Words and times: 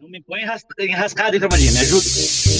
Não 0.00 0.08
me 0.08 0.22
põe 0.22 0.40
enrascado, 0.40 1.34
hein, 1.34 1.40
Tramadinho, 1.40 1.72
me 1.74 1.78
ajuda. 1.80 2.04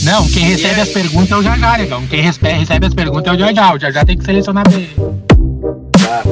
Não, 0.04 0.29
quem 0.29 0.44
recebe 0.44 0.79
as 0.79 0.90
perguntas 0.90 1.31
é 1.31 1.36
o 1.36 1.43
Jajá, 1.43 1.78
negão. 1.78 2.06
Quem 2.06 2.20
recebe 2.20 2.86
as 2.86 2.93
perguntas 2.93 3.32
é 3.32 3.35
o 3.35 3.39
Jajá. 3.39 3.74
O 3.74 3.78
Jajá 3.78 4.04
tem 4.04 4.19
que 4.19 4.24
selecionar 4.27 4.69
bem. 4.69 4.90
Tá, 5.92 6.22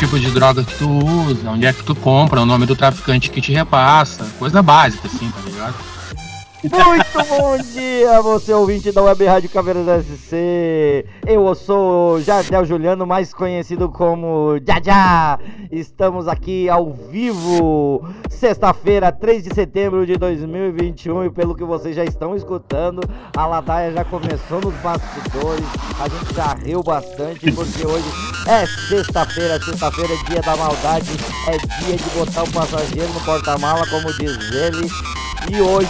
tipos 0.00 0.18
de 0.18 0.30
drogas 0.30 0.64
que 0.64 0.74
tu 0.76 0.88
usa, 0.88 1.50
onde 1.50 1.66
é 1.66 1.74
que 1.74 1.84
tu 1.84 1.94
compra, 1.94 2.40
o 2.40 2.46
nome 2.46 2.64
do 2.64 2.74
traficante 2.74 3.28
que 3.28 3.38
te 3.38 3.52
repassa, 3.52 4.26
coisa 4.38 4.62
básica, 4.62 5.06
assim? 5.06 5.19
Muito 6.62 7.26
bom 7.26 7.56
dia, 7.56 8.20
você 8.20 8.52
ouvinte 8.52 8.92
da 8.92 9.00
Web 9.00 9.24
Rádio 9.24 9.48
Caveiras 9.48 10.04
SC. 10.04 11.06
Eu 11.26 11.54
sou 11.54 12.20
Jardel 12.20 12.66
Juliano, 12.66 13.06
mais 13.06 13.32
conhecido 13.32 13.88
como 13.88 14.58
Jajá. 14.66 15.38
Estamos 15.72 16.28
aqui 16.28 16.68
ao 16.68 16.92
vivo, 16.92 18.06
sexta-feira, 18.28 19.10
3 19.10 19.44
de 19.44 19.54
setembro 19.54 20.04
de 20.04 20.18
2021. 20.18 21.24
E 21.24 21.30
pelo 21.30 21.54
que 21.54 21.64
vocês 21.64 21.96
já 21.96 22.04
estão 22.04 22.36
escutando, 22.36 23.00
a 23.34 23.46
ladaia 23.46 23.92
já 23.92 24.04
começou 24.04 24.60
nos 24.60 24.74
bastidores. 24.82 25.64
A 25.98 26.08
gente 26.10 26.34
já 26.34 26.52
riu 26.62 26.82
bastante, 26.82 27.50
porque 27.52 27.86
hoje 27.86 28.04
é 28.46 28.66
sexta-feira. 28.66 29.58
Sexta-feira 29.62 30.12
é 30.12 30.30
dia 30.30 30.42
da 30.42 30.54
maldade, 30.56 31.10
é 31.48 31.56
dia 31.82 31.96
de 31.96 32.10
botar 32.10 32.42
o 32.42 32.52
passageiro 32.52 33.10
no 33.14 33.20
porta-mala, 33.20 33.86
como 33.86 34.12
diz 34.12 34.52
ele. 34.52 34.86
E 35.52 35.60
hoje 35.60 35.88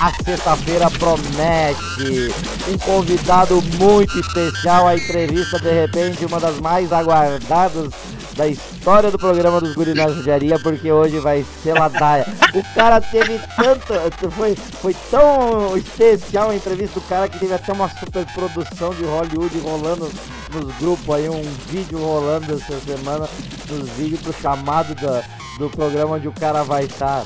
a 0.00 0.12
sexta-feira 0.22 0.88
promete 0.88 2.32
um 2.68 2.78
convidado 2.78 3.60
muito 3.76 4.20
especial. 4.20 4.86
A 4.86 4.94
entrevista, 4.94 5.58
de 5.58 5.72
repente, 5.72 6.24
uma 6.24 6.38
das 6.38 6.60
mais 6.60 6.92
aguardadas 6.92 7.92
da 8.36 8.46
história 8.46 9.10
do 9.10 9.18
programa 9.18 9.60
dos 9.60 9.74
Guris 9.74 9.96
na 9.96 10.08
Judiaria, 10.08 10.60
porque 10.60 10.92
hoje 10.92 11.18
vai 11.18 11.44
ser 11.60 11.72
ladaia. 11.72 12.24
O 12.54 12.74
cara 12.74 13.00
teve 13.00 13.40
tanto. 13.56 14.30
Foi, 14.30 14.54
foi 14.54 14.94
tão 15.10 15.76
especial 15.76 16.50
a 16.50 16.54
entrevista 16.54 17.00
do 17.00 17.06
cara 17.08 17.28
que 17.28 17.40
teve 17.40 17.52
até 17.52 17.72
uma 17.72 17.88
super 17.88 18.24
produção 18.32 18.94
de 18.94 19.02
Hollywood 19.02 19.58
rolando 19.58 20.08
nos 20.52 20.76
grupos 20.76 21.16
aí, 21.16 21.28
um 21.28 21.42
vídeo 21.68 21.98
rolando 21.98 22.54
essa 22.54 22.78
semana, 22.78 23.28
nos 23.68 23.88
vídeos 23.90 24.20
pro 24.20 24.32
chamado 24.40 24.94
da, 24.94 25.24
do 25.58 25.70
programa 25.70 26.16
onde 26.16 26.28
o 26.28 26.32
cara 26.32 26.62
vai 26.62 26.84
estar. 26.84 27.24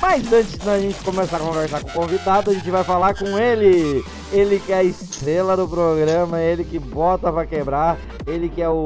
Mas 0.00 0.32
antes 0.32 0.56
da 0.58 0.78
gente 0.78 0.98
começar 1.04 1.36
a 1.36 1.40
conversar 1.40 1.80
com 1.82 1.90
o 1.90 1.92
convidado, 1.92 2.50
a 2.50 2.54
gente 2.54 2.70
vai 2.70 2.82
falar 2.82 3.14
com 3.14 3.38
ele. 3.38 4.02
Ele 4.32 4.60
que 4.64 4.72
é 4.72 4.76
a 4.76 4.84
estrela 4.84 5.56
do 5.56 5.68
programa, 5.68 6.40
ele 6.40 6.64
que 6.64 6.78
bota 6.78 7.30
pra 7.30 7.44
quebrar, 7.44 7.98
ele 8.26 8.48
que 8.48 8.62
é 8.62 8.68
o, 8.68 8.82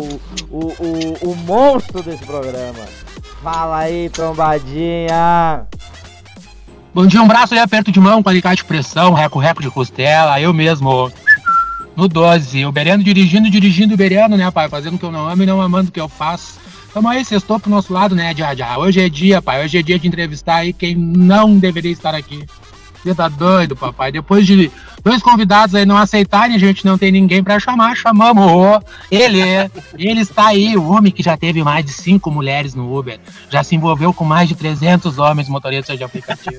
o, 0.50 0.58
o, 0.58 1.30
o 1.30 1.36
monstro 1.36 2.02
desse 2.02 2.24
programa. 2.24 2.80
Fala 3.42 3.78
aí, 3.78 4.08
trombadinha. 4.08 5.66
Bom 6.94 7.06
dia, 7.06 7.22
um 7.22 7.28
braço 7.28 7.54
aí 7.54 7.60
aperto 7.60 7.92
de 7.92 8.00
mão 8.00 8.22
com 8.22 8.28
alicate 8.28 8.62
de 8.62 8.68
pressão, 8.68 9.12
reco-reco 9.12 9.62
de 9.62 9.70
costela, 9.70 10.40
eu 10.40 10.52
mesmo. 10.52 11.12
No 11.96 12.08
12, 12.08 12.66
o 12.66 12.72
Beriano 12.72 13.04
dirigindo, 13.04 13.48
dirigindo 13.48 13.94
o 13.94 13.96
Beriano, 13.96 14.36
né, 14.36 14.50
pai? 14.50 14.68
Fazendo 14.68 14.94
o 14.94 14.98
que 14.98 15.04
eu 15.04 15.12
não 15.12 15.28
amo 15.28 15.42
e 15.44 15.46
não 15.46 15.60
amando 15.60 15.90
o 15.90 15.92
que 15.92 16.00
eu 16.00 16.08
faço. 16.08 16.58
Tamo 16.94 17.08
aí, 17.08 17.24
sextou 17.24 17.58
pro 17.58 17.68
nosso 17.68 17.92
lado, 17.92 18.14
né, 18.14 18.32
já, 18.36 18.54
já. 18.54 18.78
Hoje 18.78 19.00
é 19.00 19.08
dia, 19.08 19.42
pai. 19.42 19.64
Hoje 19.64 19.78
é 19.78 19.82
dia 19.82 19.98
de 19.98 20.06
entrevistar 20.06 20.58
aí 20.58 20.72
quem 20.72 20.94
não 20.94 21.58
deveria 21.58 21.90
estar 21.90 22.14
aqui. 22.14 22.46
Você 23.02 23.12
tá 23.12 23.28
doido, 23.28 23.74
papai? 23.74 24.12
Depois 24.12 24.46
de 24.46 24.70
dois 25.04 25.22
convidados 25.22 25.74
aí 25.74 25.84
não 25.84 25.98
aceitarem, 25.98 26.56
a 26.56 26.58
gente 26.58 26.84
não 26.84 26.96
tem 26.96 27.12
ninguém 27.12 27.44
pra 27.44 27.60
chamar, 27.60 27.94
chamamos 27.94 28.82
ele. 29.10 29.40
Ele 29.98 30.20
está 30.20 30.46
aí, 30.46 30.76
o 30.76 30.88
homem 30.90 31.12
que 31.12 31.22
já 31.22 31.36
teve 31.36 31.62
mais 31.62 31.84
de 31.84 31.92
cinco 31.92 32.30
mulheres 32.30 32.74
no 32.74 32.96
Uber, 32.96 33.20
já 33.50 33.62
se 33.62 33.76
envolveu 33.76 34.14
com 34.14 34.24
mais 34.24 34.48
de 34.48 34.54
300 34.54 35.18
homens 35.18 35.48
motoristas 35.48 35.98
de 35.98 36.04
aplicativo. 36.04 36.56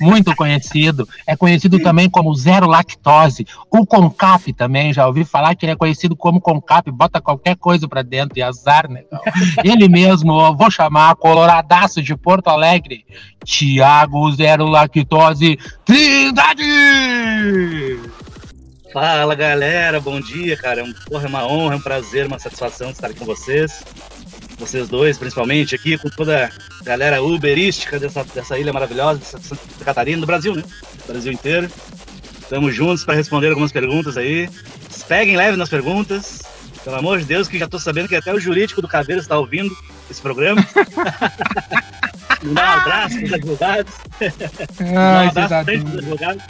Muito 0.00 0.34
conhecido. 0.34 1.08
É 1.26 1.36
conhecido 1.36 1.78
também 1.78 2.10
como 2.10 2.34
Zero 2.34 2.66
Lactose. 2.66 3.46
O 3.70 3.86
Concap 3.86 4.52
também, 4.52 4.92
já 4.92 5.06
ouvi 5.06 5.24
falar 5.24 5.54
que 5.54 5.64
ele 5.64 5.72
é 5.72 5.76
conhecido 5.76 6.16
como 6.16 6.40
Concap, 6.40 6.90
bota 6.90 7.20
qualquer 7.20 7.56
coisa 7.56 7.86
pra 7.86 8.02
dentro 8.02 8.36
e 8.38 8.42
azar, 8.42 8.90
né? 8.90 9.02
Ele 9.62 9.88
mesmo, 9.88 10.54
vou 10.56 10.70
chamar, 10.70 11.14
coloradaço 11.14 12.02
de 12.02 12.16
Porto 12.16 12.48
Alegre, 12.48 13.04
Tiago 13.44 14.32
Zero 14.32 14.66
Lactose 14.66 15.58
Trindade! 15.84 16.64
Fala 18.92 19.34
galera, 19.34 20.00
bom 20.00 20.20
dia, 20.20 20.56
cara. 20.56 20.80
É 20.80 20.84
um, 20.84 20.92
porra, 20.92 21.24
é 21.24 21.28
uma 21.28 21.46
honra, 21.46 21.74
é 21.74 21.76
um 21.76 21.80
prazer, 21.80 22.26
uma 22.26 22.38
satisfação 22.38 22.90
estar 22.90 23.08
aqui 23.08 23.18
com 23.18 23.24
vocês. 23.24 23.82
Vocês 24.58 24.88
dois, 24.88 25.18
principalmente, 25.18 25.74
aqui 25.74 25.98
com 25.98 26.08
toda 26.08 26.46
a 26.80 26.84
galera 26.84 27.20
uberística 27.22 27.98
dessa, 27.98 28.22
dessa 28.22 28.56
ilha 28.56 28.72
maravilhosa, 28.72 29.18
dessa 29.18 29.38
Santa 29.40 29.84
Catarina, 29.84 30.20
do 30.20 30.26
Brasil, 30.26 30.54
né? 30.54 30.62
Brasil 31.08 31.32
inteiro. 31.32 31.68
Estamos 32.40 32.74
juntos 32.74 33.04
para 33.04 33.14
responder 33.14 33.48
algumas 33.48 33.72
perguntas 33.72 34.16
aí. 34.16 34.48
Peguem 35.08 35.36
leve 35.36 35.56
nas 35.56 35.68
perguntas. 35.68 36.40
Pelo 36.84 36.96
amor 36.96 37.18
de 37.18 37.24
Deus, 37.24 37.48
que 37.48 37.58
já 37.58 37.66
tô 37.66 37.78
sabendo 37.78 38.08
que 38.08 38.14
até 38.14 38.32
o 38.32 38.38
jurídico 38.38 38.80
do 38.80 38.88
Caveiro 38.88 39.20
está 39.20 39.38
ouvindo 39.38 39.74
esse 40.10 40.20
programa. 40.20 40.64
Mandar 42.42 42.76
um 42.76 42.80
abraço 42.80 43.16
para 43.16 43.24
os 43.26 43.32
advogados. 43.32 43.94
Ai, 44.80 45.26
Um 45.26 45.28
abraço 45.30 45.48
pra 45.48 45.62
doido. 45.62 45.98
advogados. 45.98 46.44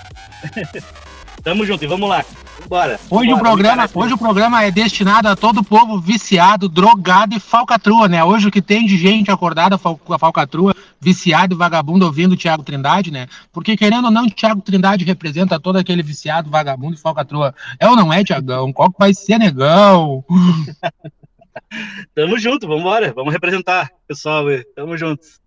Tamo 1.44 1.66
junto 1.66 1.84
e 1.84 1.86
vamos 1.86 2.08
lá. 2.08 2.24
Bora. 2.66 2.98
Hoje 3.10 3.30
o, 3.30 3.38
programa, 3.38 3.86
hoje 3.94 4.14
o 4.14 4.18
programa 4.18 4.62
é 4.64 4.70
destinado 4.70 5.28
a 5.28 5.36
todo 5.36 5.60
o 5.60 5.64
povo 5.64 6.00
viciado, 6.00 6.66
drogado 6.70 7.36
e 7.36 7.40
falcatrua, 7.40 8.08
né? 8.08 8.24
Hoje 8.24 8.48
o 8.48 8.50
que 8.50 8.62
tem 8.62 8.86
de 8.86 8.96
gente 8.96 9.30
acordada 9.30 9.76
fal- 9.76 9.98
com 9.98 10.14
a 10.14 10.18
falcatrua, 10.18 10.74
viciado 10.98 11.54
e 11.54 11.58
vagabundo 11.58 12.06
ouvindo 12.06 12.32
o 12.32 12.36
Thiago 12.36 12.62
Trindade, 12.62 13.10
né? 13.10 13.26
Porque 13.52 13.76
querendo 13.76 14.06
ou 14.06 14.10
não, 14.10 14.24
o 14.24 14.30
Thiago 14.30 14.62
Trindade 14.62 15.04
representa 15.04 15.60
todo 15.60 15.76
aquele 15.76 16.02
viciado, 16.02 16.48
vagabundo 16.48 16.94
e 16.96 17.00
falcatrua. 17.00 17.54
É 17.78 17.86
ou 17.86 17.94
não 17.94 18.10
é, 18.10 18.24
Tiagão? 18.24 18.72
Qual 18.72 18.90
que 18.90 18.98
vai 18.98 19.12
ser, 19.12 19.38
negão? 19.38 20.24
Tamo 22.14 22.38
junto, 22.38 22.66
vamos 22.66 22.80
embora. 22.80 23.12
Vamos 23.14 23.32
representar, 23.34 23.90
pessoal. 24.08 24.46
Tamo 24.74 24.96
juntos. 24.96 25.38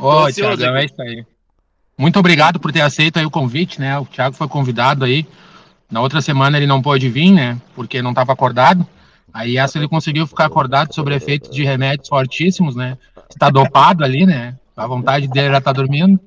Ô, 0.00 0.30
Tiagão, 0.32 0.74
aqui. 0.76 0.82
é 0.82 0.84
isso 0.84 1.02
aí. 1.02 1.26
Muito 1.98 2.16
obrigado 2.16 2.60
por 2.60 2.70
ter 2.70 2.80
aceito 2.80 3.18
aí 3.18 3.26
o 3.26 3.30
convite, 3.30 3.80
né? 3.80 3.98
O 3.98 4.06
Thiago 4.06 4.36
foi 4.36 4.46
convidado 4.46 5.04
aí. 5.04 5.26
Na 5.90 6.00
outra 6.00 6.20
semana 6.20 6.56
ele 6.56 6.66
não 6.66 6.80
pôde 6.80 7.08
vir, 7.08 7.32
né? 7.32 7.60
Porque 7.74 8.00
não 8.00 8.10
estava 8.10 8.32
acordado. 8.32 8.86
Aí 9.34 9.58
essa 9.58 9.78
ele 9.78 9.88
conseguiu 9.88 10.24
ficar 10.24 10.46
acordado 10.46 10.94
sobre 10.94 11.16
efeitos 11.16 11.50
de 11.50 11.64
remédios 11.64 12.08
fortíssimos, 12.08 12.76
né? 12.76 12.96
Está 13.28 13.50
dopado 13.50 14.04
ali, 14.04 14.24
né? 14.24 14.54
A 14.76 14.86
vontade 14.86 15.26
dele 15.26 15.50
já 15.50 15.60
tá 15.60 15.72
dormindo. 15.72 16.20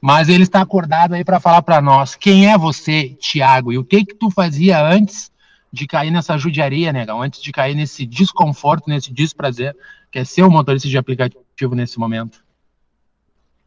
Mas 0.00 0.28
ele 0.28 0.44
está 0.44 0.60
acordado 0.60 1.14
aí 1.14 1.24
para 1.24 1.40
falar 1.40 1.62
para 1.62 1.82
nós 1.82 2.14
quem 2.14 2.48
é 2.48 2.56
você, 2.56 3.16
Thiago, 3.20 3.72
e 3.72 3.78
o 3.78 3.84
que 3.84 4.04
que 4.04 4.14
tu 4.14 4.30
fazia 4.30 4.80
antes 4.80 5.28
de 5.72 5.88
cair 5.88 6.12
nessa 6.12 6.38
judiaria, 6.38 6.92
negão, 6.92 7.20
antes 7.20 7.42
de 7.42 7.50
cair 7.50 7.74
nesse 7.74 8.06
desconforto, 8.06 8.88
nesse 8.88 9.12
desprazer, 9.12 9.74
que 10.10 10.20
é 10.20 10.24
ser 10.24 10.44
um 10.44 10.50
motorista 10.50 10.88
de 10.88 10.96
aplicativo 10.96 11.74
nesse 11.74 11.98
momento. 11.98 12.38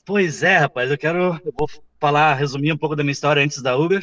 Pois 0.06 0.44
é, 0.44 0.58
rapaz, 0.58 0.92
eu 0.92 0.98
quero. 0.98 1.40
Eu 1.46 1.54
vou 1.58 1.70
falar, 2.00 2.34
resumir 2.36 2.72
um 2.74 2.78
pouco 2.78 2.96
da 2.96 3.04
minha 3.04 3.12
história 3.14 3.42
antes 3.44 3.62
da 3.62 3.78
Uber 3.78 4.02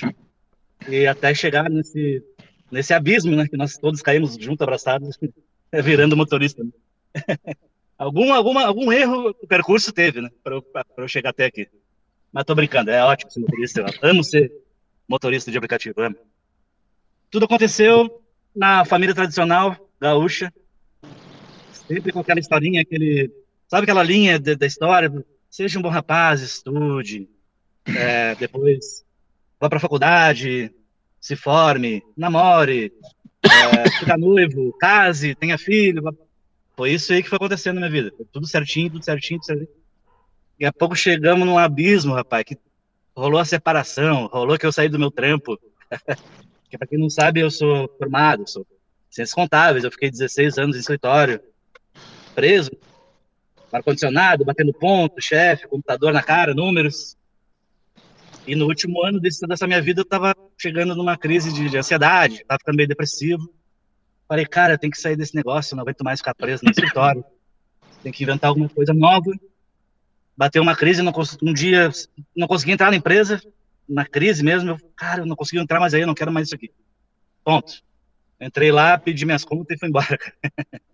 e 0.89 1.07
até 1.07 1.35
chegar 1.35 1.69
nesse, 1.69 2.23
nesse 2.71 2.95
abismo, 2.95 3.37
né? 3.37 3.47
Que 3.47 3.57
nós 3.57 3.77
todos 3.77 4.01
caímos 4.01 4.37
junto, 4.37 4.63
abraçados, 4.63 5.19
virando 5.85 6.17
motorista. 6.17 6.63
né? 6.65 6.71
algum, 7.99 8.33
alguma, 8.33 8.65
algum 8.65 8.91
erro 8.91 9.31
o 9.31 9.47
percurso 9.47 9.93
teve, 9.93 10.23
né? 10.23 10.31
Para 10.43 10.55
eu, 10.55 10.65
eu 10.97 11.09
chegar 11.09 11.31
até 11.31 11.45
aqui. 11.45 11.69
Mas 12.33 12.45
tô 12.45 12.55
brincando, 12.55 12.91
é 12.91 13.05
ótimo 13.05 13.31
ser 13.31 13.41
motorista. 13.41 13.81
Eu 13.81 14.11
amo 14.11 14.25
ser 14.25 14.51
motorista 15.07 15.51
de 15.51 15.59
aplicativo, 15.59 16.01
amo. 16.01 16.17
Tudo 17.31 17.45
aconteceu 17.45 18.23
na 18.57 18.85
família 18.85 19.15
tradicional 19.15 19.77
gaúcha, 20.01 20.51
sempre 21.87 22.11
com 22.11 22.21
aquela 22.21 22.41
historinha, 22.41 22.81
aquele. 22.81 23.31
Sabe 23.69 23.83
aquela 23.85 24.03
linha 24.03 24.39
de- 24.39 24.57
da 24.57 24.67
história? 24.67 25.13
Seja 25.51 25.81
um 25.81 25.83
bom 25.83 25.89
rapaz, 25.89 26.41
estude, 26.43 27.29
é, 27.85 28.37
depois 28.37 29.05
vá 29.59 29.69
para 29.69 29.79
a 29.79 29.81
faculdade, 29.81 30.73
se 31.21 31.35
forme, 31.35 32.05
namore, 32.17 32.93
é, 33.43 33.91
fica 33.99 34.17
noivo, 34.17 34.73
case, 34.79 35.35
tenha 35.35 35.59
filho, 35.59 36.03
Foi 36.77 36.93
isso 36.93 37.13
aí 37.13 37.21
que 37.21 37.29
foi 37.29 37.37
acontecendo 37.37 37.81
na 37.81 37.91
minha 37.91 38.05
vida. 38.05 38.15
Tudo 38.33 38.47
certinho, 38.47 38.91
tudo 38.91 39.05
certinho, 39.05 39.41
tudo 39.41 39.47
certinho. 39.47 39.69
E 40.59 40.65
a 40.65 40.73
pouco 40.73 40.95
chegamos 40.95 41.45
num 41.45 41.59
abismo, 41.59 42.15
rapaz, 42.15 42.45
que 42.45 42.57
rolou 43.15 43.41
a 43.41 43.45
separação, 43.45 44.27
rolou 44.27 44.57
que 44.57 44.65
eu 44.65 44.73
saí 44.73 44.89
do 44.89 45.01
meu 45.01 45.11
trampo. 45.11 45.59
que 46.71 46.79
para 46.79 46.87
quem 46.87 46.99
não 46.99 47.11
sabe, 47.11 47.41
eu 47.41 47.51
sou 47.51 47.89
formado, 47.99 48.49
sou 48.49 48.65
ciências 49.11 49.35
contábeis, 49.35 49.83
eu 49.83 49.91
fiquei 49.91 50.11
16 50.11 50.59
anos 50.59 50.77
em 50.77 50.81
escritório, 50.81 51.41
preso, 52.37 52.71
ar-condicionado, 53.73 54.45
batendo 54.45 54.73
ponto, 54.73 55.21
chefe, 55.21 55.69
computador 55.69 56.13
na 56.13 56.23
cara, 56.23 56.55
números. 56.55 57.17
E 58.47 58.55
no 58.55 58.67
último 58.67 59.05
ano 59.05 59.21
desse, 59.21 59.47
dessa 59.47 59.67
minha 59.67 59.81
vida, 59.81 60.01
eu 60.01 60.05
estava 60.05 60.35
chegando 60.59 60.95
numa 60.95 61.17
crise 61.17 61.53
de, 61.53 61.69
de 61.69 61.79
ansiedade, 61.79 62.37
estava 62.37 62.59
ficando 62.59 62.77
meio 62.77 62.89
depressivo. 62.89 63.53
Falei, 64.27 64.47
cara, 64.47 64.75
eu 64.75 64.79
tenho 64.79 64.93
que 64.93 65.01
sair 65.01 65.17
desse 65.17 65.35
negócio, 65.35 65.77
não 65.77 65.83
aguento 65.83 66.03
mais 66.03 66.21
ficar 66.21 66.35
preso 66.35 66.65
no 66.65 66.71
escritório. 66.71 67.25
Tem 68.03 68.13
que 68.13 68.23
inventar 68.23 68.49
alguma 68.49 68.69
coisa 68.69 68.95
nova. 68.95 69.31
Bateu 70.37 70.63
uma 70.63 70.75
crise, 70.75 71.03
não 71.03 71.13
um 71.43 71.53
dia 71.53 71.91
não 72.35 72.49
consegui 72.49 72.73
entrar 72.73 72.91
na 72.91 72.97
empresa, 72.97 73.43
na 73.89 74.07
crise 74.07 74.43
mesmo. 74.43 74.71
Eu, 74.71 74.79
cara, 74.97 75.23
eu 75.23 75.27
não 75.27 75.37
consegui 75.37 75.61
entrar 75.61 75.81
mais 75.81 75.93
aí, 75.95 76.01
eu 76.01 76.07
não 76.07 76.15
quero 76.15 76.33
mais 76.33 76.47
isso 76.47 76.55
aqui. 76.55 76.71
Ponto. 77.45 77.83
Entrei 78.41 78.73
lá, 78.73 78.97
pedi 78.97 79.27
minhas 79.27 79.45
contas 79.45 79.77
e 79.77 79.79
fui 79.79 79.89
embora. 79.89 80.19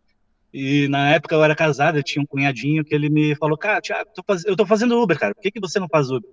e 0.53 0.89
na 0.89 1.11
época 1.11 1.35
eu 1.35 1.45
era 1.45 1.55
casado, 1.55 1.99
eu 1.99 2.03
tinha 2.03 2.23
um 2.23 2.27
cunhadinho 2.27 2.85
que 2.85 2.95
ele 2.95 3.09
me 3.09 3.35
falou, 3.37 3.59
cara, 3.59 3.81
Thiago, 3.81 4.11
eu 4.47 4.57
tô 4.57 4.67
fazendo 4.67 5.01
Uber, 5.01 5.19
cara, 5.19 5.35
por 5.35 5.43
que, 5.43 5.51
que 5.51 5.61
você 5.61 5.79
não 5.79 5.89
faz 5.89 6.11
Uber? 6.11 6.31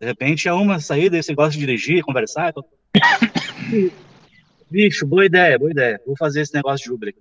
De 0.00 0.06
repente 0.06 0.48
é 0.48 0.52
uma 0.52 0.80
saída 0.80 1.18
e 1.18 1.22
você 1.22 1.34
gosta 1.34 1.52
de 1.52 1.58
dirigir, 1.58 2.02
conversar. 2.02 2.54
Bicho, 4.70 5.06
boa 5.06 5.26
ideia, 5.26 5.58
boa 5.58 5.70
ideia. 5.70 6.00
Vou 6.06 6.16
fazer 6.16 6.40
esse 6.40 6.54
negócio 6.54 6.84
de 6.84 6.92
Uber. 6.92 7.14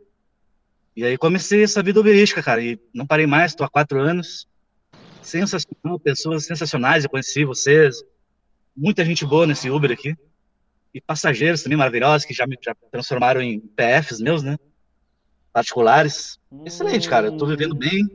E 0.96 1.04
aí 1.04 1.18
comecei 1.18 1.64
essa 1.64 1.84
vida 1.84 2.00
uberística, 2.00 2.42
cara, 2.42 2.62
e 2.62 2.80
não 2.94 3.06
parei 3.06 3.26
mais, 3.26 3.54
tô 3.54 3.64
há 3.64 3.70
quatro 3.70 4.00
anos. 4.00 4.48
Sensacional, 5.22 6.00
pessoas 6.00 6.46
sensacionais, 6.46 7.04
eu 7.04 7.10
conheci 7.10 7.44
vocês. 7.44 7.98
Muita 8.76 9.04
gente 9.04 9.26
boa 9.26 9.46
nesse 9.46 9.70
Uber 9.70 9.92
aqui 9.92 10.16
e 10.94 11.02
passageiros 11.02 11.62
também 11.62 11.78
maravilhosos 11.78 12.26
que 12.26 12.34
já 12.34 12.48
me 12.48 12.58
já 12.62 12.74
transformaram 12.92 13.42
em 13.42 13.60
PFs 13.60 14.20
meus, 14.20 14.42
né? 14.42 14.58
Particulares. 15.54 16.40
Excelente, 16.66 17.10
cara. 17.10 17.28
Eu 17.28 17.38
tô 17.38 17.46
vivendo 17.46 17.76
bem, 17.76 18.08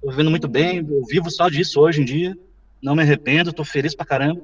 tô 0.00 0.10
vivendo 0.10 0.30
muito 0.30 0.48
bem. 0.48 0.78
Eu 0.78 1.04
vivo 1.04 1.30
só 1.30 1.48
disso 1.48 1.80
hoje 1.80 2.00
em 2.00 2.04
dia. 2.04 2.36
Não 2.82 2.94
me 2.94 3.02
arrependo, 3.02 3.52
tô 3.52 3.64
feliz 3.64 3.94
pra 3.94 4.06
caramba. 4.06 4.42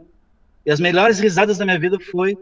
E 0.64 0.70
as 0.70 0.80
melhores 0.80 1.18
risadas 1.18 1.58
da 1.58 1.64
minha 1.64 1.78
vida 1.78 1.98
foi 1.98 2.36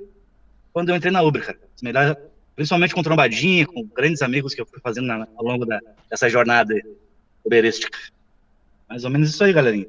quando 0.73 0.89
eu 0.89 0.97
entrei 0.97 1.13
na 1.13 1.23
Uber, 1.23 1.45
cara. 1.45 1.59
As 1.75 1.83
melhores, 1.83 2.17
principalmente 2.57 2.95
com 2.95 3.03
trombadinha, 3.03 3.67
com 3.67 3.87
grandes 3.95 4.23
amigos 4.23 4.55
que 4.55 4.61
eu 4.61 4.67
fui 4.67 4.81
fazendo 4.81 5.07
na, 5.07 5.29
ao 5.37 5.45
longo 5.45 5.65
da, 5.65 5.81
dessa 6.11 6.29
jornada 6.29 6.75
uberística. 7.45 7.97
Mais 8.89 9.05
ou 9.05 9.11
menos 9.11 9.31
isso 9.31 9.45
aí, 9.45 9.53
galerinha. 9.53 9.87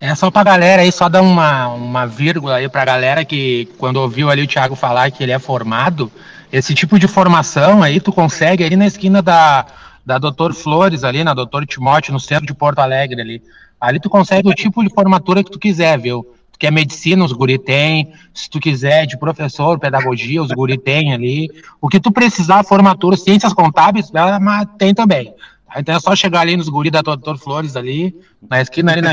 É 0.00 0.14
só 0.14 0.30
pra 0.30 0.44
galera 0.44 0.82
aí, 0.82 0.92
só 0.92 1.08
dar 1.08 1.22
uma, 1.22 1.68
uma 1.68 2.06
vírgula 2.06 2.56
aí 2.56 2.68
pra 2.68 2.84
galera 2.84 3.24
que 3.24 3.66
quando 3.78 3.96
ouviu 3.96 4.28
ali 4.28 4.42
o 4.42 4.46
Thiago 4.46 4.76
falar 4.76 5.10
que 5.10 5.22
ele 5.22 5.32
é 5.32 5.38
formado, 5.38 6.12
esse 6.54 6.72
tipo 6.72 7.00
de 7.00 7.08
formação 7.08 7.82
aí 7.82 7.98
tu 7.98 8.12
consegue 8.12 8.62
ali 8.62 8.76
na 8.76 8.86
esquina 8.86 9.20
da, 9.20 9.66
da 10.06 10.18
Doutor 10.18 10.54
Flores 10.54 11.02
ali, 11.02 11.24
na 11.24 11.34
Doutor 11.34 11.66
Timóteo, 11.66 12.12
no 12.12 12.20
centro 12.20 12.46
de 12.46 12.54
Porto 12.54 12.78
Alegre 12.78 13.20
ali. 13.20 13.42
Ali 13.80 13.98
tu 13.98 14.08
consegue 14.08 14.48
o 14.48 14.54
tipo 14.54 14.80
de 14.84 14.88
formatura 14.94 15.42
que 15.42 15.50
tu 15.50 15.58
quiser, 15.58 15.98
viu? 15.98 16.24
Tu 16.52 16.58
quer 16.60 16.70
medicina, 16.70 17.24
os 17.24 17.32
guri 17.32 17.58
tem. 17.58 18.12
Se 18.32 18.48
tu 18.48 18.60
quiser 18.60 19.04
de 19.04 19.18
professor, 19.18 19.80
pedagogia, 19.80 20.40
os 20.40 20.52
guri 20.52 20.78
tem 20.78 21.12
ali. 21.12 21.50
O 21.80 21.88
que 21.88 21.98
tu 21.98 22.12
precisar, 22.12 22.62
formatura, 22.62 23.16
ciências 23.16 23.52
contábeis, 23.52 24.08
ela 24.14 24.64
tem 24.78 24.94
também. 24.94 25.34
Então 25.76 25.94
é 25.94 26.00
só 26.00 26.14
chegar 26.14 26.40
ali 26.40 26.56
nos 26.56 26.68
guri 26.68 26.90
da 26.90 27.02
Doutor 27.02 27.38
Flores 27.38 27.76
ali, 27.76 28.14
na 28.48 28.60
esquina 28.60 28.92
ali, 28.92 29.02
na, 29.02 29.12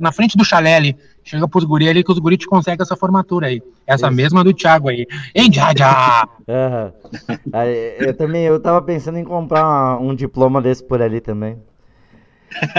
na 0.00 0.12
frente 0.12 0.36
do 0.36 0.44
chalé 0.44 0.76
ali. 0.76 0.96
Chega 1.24 1.46
pros 1.48 1.64
guri 1.64 1.88
ali 1.88 2.02
que 2.02 2.10
os 2.10 2.18
guri 2.18 2.36
te 2.36 2.46
conseguem 2.46 2.82
essa 2.82 2.96
formatura 2.96 3.46
aí. 3.46 3.62
Essa 3.86 4.08
Isso. 4.08 4.16
mesma 4.16 4.44
do 4.44 4.52
Thiago 4.52 4.88
aí. 4.88 5.06
Hein, 5.34 5.52
já. 5.52 6.28
Uhum. 6.48 6.92
Eu 7.98 8.14
também, 8.16 8.44
eu 8.44 8.60
tava 8.60 8.82
pensando 8.82 9.18
em 9.18 9.24
comprar 9.24 9.98
um 10.00 10.14
diploma 10.14 10.60
desse 10.60 10.82
por 10.82 11.00
ali 11.00 11.20
também. 11.20 11.56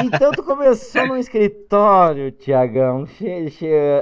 Então 0.03 0.31
tu 0.31 0.43
começou 0.43 1.07
no 1.07 1.17
escritório, 1.17 2.31
Tiagão. 2.31 3.05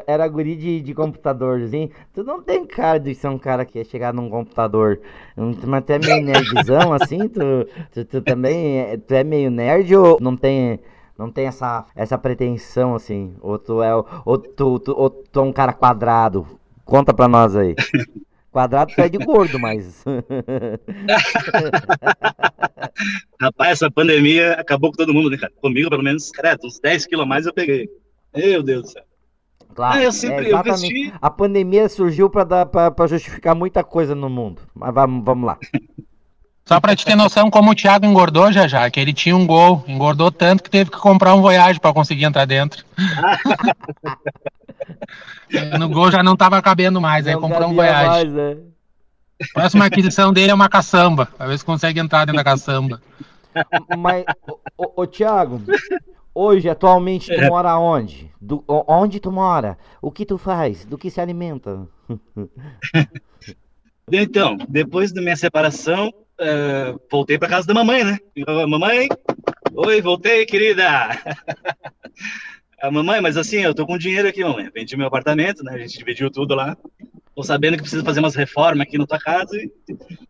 Era 0.07 0.27
guri 0.27 0.55
de, 0.55 0.81
de 0.81 0.93
computadorzinho. 0.93 1.89
Tu 2.13 2.23
não 2.23 2.41
tem 2.41 2.65
cara 2.65 2.99
de 2.99 3.13
ser 3.15 3.27
um 3.27 3.37
cara 3.37 3.65
que 3.65 3.77
ia 3.77 3.85
chegar 3.85 4.13
num 4.13 4.29
computador. 4.29 4.99
Mas 5.35 5.83
tu 5.85 5.91
é 5.91 5.99
meio 5.99 6.23
nerdzão 6.23 6.93
assim? 6.93 7.27
Tu, 7.27 7.39
tu, 7.93 8.05
tu 8.05 8.21
também 8.21 8.79
é, 8.79 8.97
tu 8.97 9.13
é 9.13 9.23
meio 9.23 9.49
nerd 9.49 9.95
ou 9.95 10.17
não 10.21 10.35
tem. 10.35 10.79
Não 11.17 11.29
tem 11.29 11.45
essa, 11.45 11.85
essa 11.95 12.17
pretensão 12.17 12.95
assim? 12.95 13.35
Ou 13.41 13.59
tu 13.59 13.83
é, 13.83 13.93
ou 13.93 14.37
tu, 14.39 14.79
tu, 14.79 14.91
ou 14.97 15.09
tu 15.09 15.39
é 15.39 15.43
um 15.43 15.53
cara 15.53 15.71
quadrado? 15.71 16.47
Conta 16.83 17.13
pra 17.13 17.27
nós 17.27 17.55
aí. 17.55 17.75
Quadrado 18.51 18.93
pé 18.93 19.07
de 19.07 19.17
gordo, 19.17 19.57
mas. 19.57 20.03
Rapaz, 23.39 23.71
essa 23.71 23.89
pandemia 23.89 24.53
acabou 24.53 24.91
com 24.91 24.97
todo 24.97 25.13
mundo, 25.13 25.29
né, 25.29 25.37
cara? 25.37 25.53
Comigo, 25.61 25.89
pelo 25.89 26.03
menos, 26.03 26.29
cara, 26.31 26.57
uns 26.61 26.77
10 26.79 27.07
quilos 27.07 27.23
a 27.23 27.27
mais 27.27 27.45
eu 27.45 27.53
peguei. 27.53 27.89
Meu 28.35 28.61
Deus 28.61 28.83
do 28.83 28.89
céu. 28.89 29.03
Claro, 29.73 29.99
ah, 29.99 30.03
eu 30.03 30.11
sempre, 30.11 30.47
é 30.47 30.53
eu 30.53 30.61
vesti... 30.61 31.13
A 31.21 31.29
pandemia 31.29 31.87
surgiu 31.87 32.29
para 32.29 33.07
justificar 33.07 33.55
muita 33.55 33.85
coisa 33.85 34.13
no 34.13 34.29
mundo. 34.29 34.63
Mas 34.75 34.93
vamos, 34.93 35.23
vamos 35.23 35.47
lá. 35.47 35.57
Só 36.65 36.79
para 36.79 36.95
te 36.95 37.05
ter 37.05 37.15
noção 37.15 37.49
como 37.49 37.71
o 37.71 37.75
Thiago 37.75 38.05
engordou 38.05 38.51
já 38.51 38.67
já, 38.67 38.89
que 38.89 38.99
ele 38.99 39.13
tinha 39.13 39.35
um 39.35 39.45
gol, 39.45 39.83
engordou 39.87 40.31
tanto 40.31 40.63
que 40.63 40.69
teve 40.69 40.91
que 40.91 40.97
comprar 40.97 41.35
um 41.35 41.41
Voyage 41.41 41.79
para 41.79 41.93
conseguir 41.93 42.25
entrar 42.25 42.45
dentro. 42.45 42.85
no 45.77 45.89
gol 45.89 46.11
já 46.11 46.23
não 46.23 46.35
tava 46.35 46.61
cabendo 46.61 47.01
mais, 47.01 47.25
não 47.25 47.33
aí 47.33 47.39
comprou 47.39 47.69
um 47.69 47.73
Voyage. 47.73 48.07
Mais, 48.07 48.31
né? 48.31 48.57
Próxima 49.53 49.85
aquisição 49.85 50.31
dele 50.31 50.51
é 50.51 50.53
uma 50.53 50.69
caçamba, 50.69 51.25
pra 51.25 51.47
ver 51.47 51.57
se 51.57 51.65
consegue 51.65 51.99
entrar 51.99 52.25
dentro 52.25 52.37
da 52.37 52.43
caçamba. 52.43 53.01
Mas, 53.97 54.23
ô, 54.77 55.01
ô, 55.01 55.07
Thiago, 55.07 55.61
hoje, 56.33 56.69
atualmente, 56.69 57.27
tu 57.27 57.41
é. 57.41 57.49
mora 57.49 57.77
onde? 57.77 58.31
Do, 58.39 58.63
onde 58.67 59.19
tu 59.19 59.31
mora? 59.31 59.77
O 60.01 60.11
que 60.11 60.25
tu 60.25 60.37
faz? 60.37 60.85
Do 60.85 60.97
que 60.97 61.09
se 61.09 61.19
alimenta? 61.19 61.87
Então, 64.11 64.57
depois 64.67 65.13
da 65.13 65.21
minha 65.21 65.37
separação, 65.37 66.11
uh, 66.41 66.99
voltei 67.09 67.37
para 67.37 67.47
casa 67.47 67.67
da 67.67 67.73
mamãe, 67.73 68.03
né? 68.03 68.17
Mamãe, 68.67 69.07
oi, 69.73 70.01
voltei, 70.01 70.45
querida. 70.45 70.83
A 72.81 72.89
mamãe, 72.89 73.21
mas 73.21 73.37
assim, 73.37 73.59
eu 73.59 73.75
tô 73.75 73.85
com 73.85 73.95
dinheiro 73.95 74.27
aqui, 74.27 74.43
mamãe. 74.43 74.69
Vendi 74.73 74.97
meu 74.97 75.05
apartamento, 75.05 75.63
né? 75.63 75.73
A 75.75 75.77
gente 75.77 75.99
dividiu 75.99 76.31
tudo 76.31 76.55
lá. 76.55 76.75
Tô 77.35 77.43
sabendo 77.43 77.75
que 77.75 77.83
preciso 77.83 78.03
fazer 78.03 78.19
umas 78.19 78.35
reformas 78.35 78.81
aqui 78.87 78.97
na 78.97 79.05
tua 79.05 79.19
casa 79.19 79.55
e, 79.55 79.71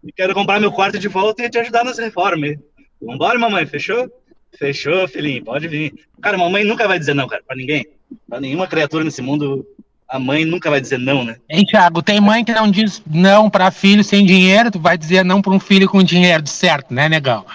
e 0.03 0.11
quero 0.11 0.33
comprar 0.33 0.59
meu 0.59 0.71
quarto 0.71 0.99
de 0.99 1.07
volta 1.07 1.43
e 1.43 1.49
te 1.49 1.57
ajudar 1.57 1.85
nas 1.85 1.97
reformas. 1.97 2.57
Vambora, 3.01 3.39
mamãe, 3.39 3.65
fechou? 3.65 4.11
Fechou, 4.57 5.07
filhinho, 5.07 5.45
pode 5.45 5.67
vir. 5.69 5.93
Cara, 6.21 6.37
mamãe 6.37 6.65
nunca 6.65 6.89
vai 6.89 6.99
dizer 6.99 7.13
não, 7.13 7.25
cara, 7.25 7.41
pra 7.41 7.55
ninguém. 7.55 7.87
Pra 8.27 8.41
nenhuma 8.41 8.67
criatura 8.67 9.05
nesse 9.05 9.21
mundo, 9.21 9.65
a 10.11 10.19
mãe 10.19 10.43
nunca 10.43 10.69
vai 10.69 10.81
dizer 10.81 10.99
não, 10.99 11.23
né? 11.23 11.37
Hein, 11.49 11.63
Thiago, 11.63 12.03
tem 12.03 12.19
mãe 12.19 12.43
que 12.43 12.51
não 12.51 12.69
diz 12.69 13.01
não 13.07 13.49
pra 13.49 13.71
filho 13.71 14.03
sem 14.03 14.25
dinheiro, 14.25 14.69
tu 14.69 14.77
vai 14.77 14.97
dizer 14.97 15.23
não 15.23 15.41
pra 15.41 15.53
um 15.53 15.59
filho 15.59 15.87
com 15.87 16.03
dinheiro, 16.03 16.45
certo, 16.45 16.93
né, 16.93 17.07
negão? 17.07 17.45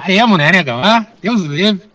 Aí 0.00 0.18
amo, 0.18 0.38
né, 0.38 0.50
negão? 0.50 0.82
Ah, 0.82 1.06
Deus 1.20 1.42
livre. 1.42 1.86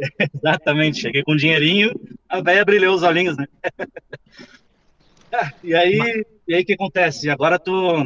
Exatamente, 0.34 1.02
cheguei 1.02 1.22
com 1.22 1.32
um 1.32 1.36
dinheirinho, 1.36 1.92
a 2.26 2.40
velha 2.40 2.64
brilhou 2.64 2.94
os 2.94 3.02
olhinhos, 3.02 3.36
né? 3.36 3.46
ah, 5.30 5.52
e 5.62 5.74
aí, 5.74 6.24
e 6.48 6.54
aí 6.54 6.62
o 6.62 6.64
que 6.64 6.72
acontece? 6.72 7.28
Agora 7.28 7.58
tô, 7.58 8.02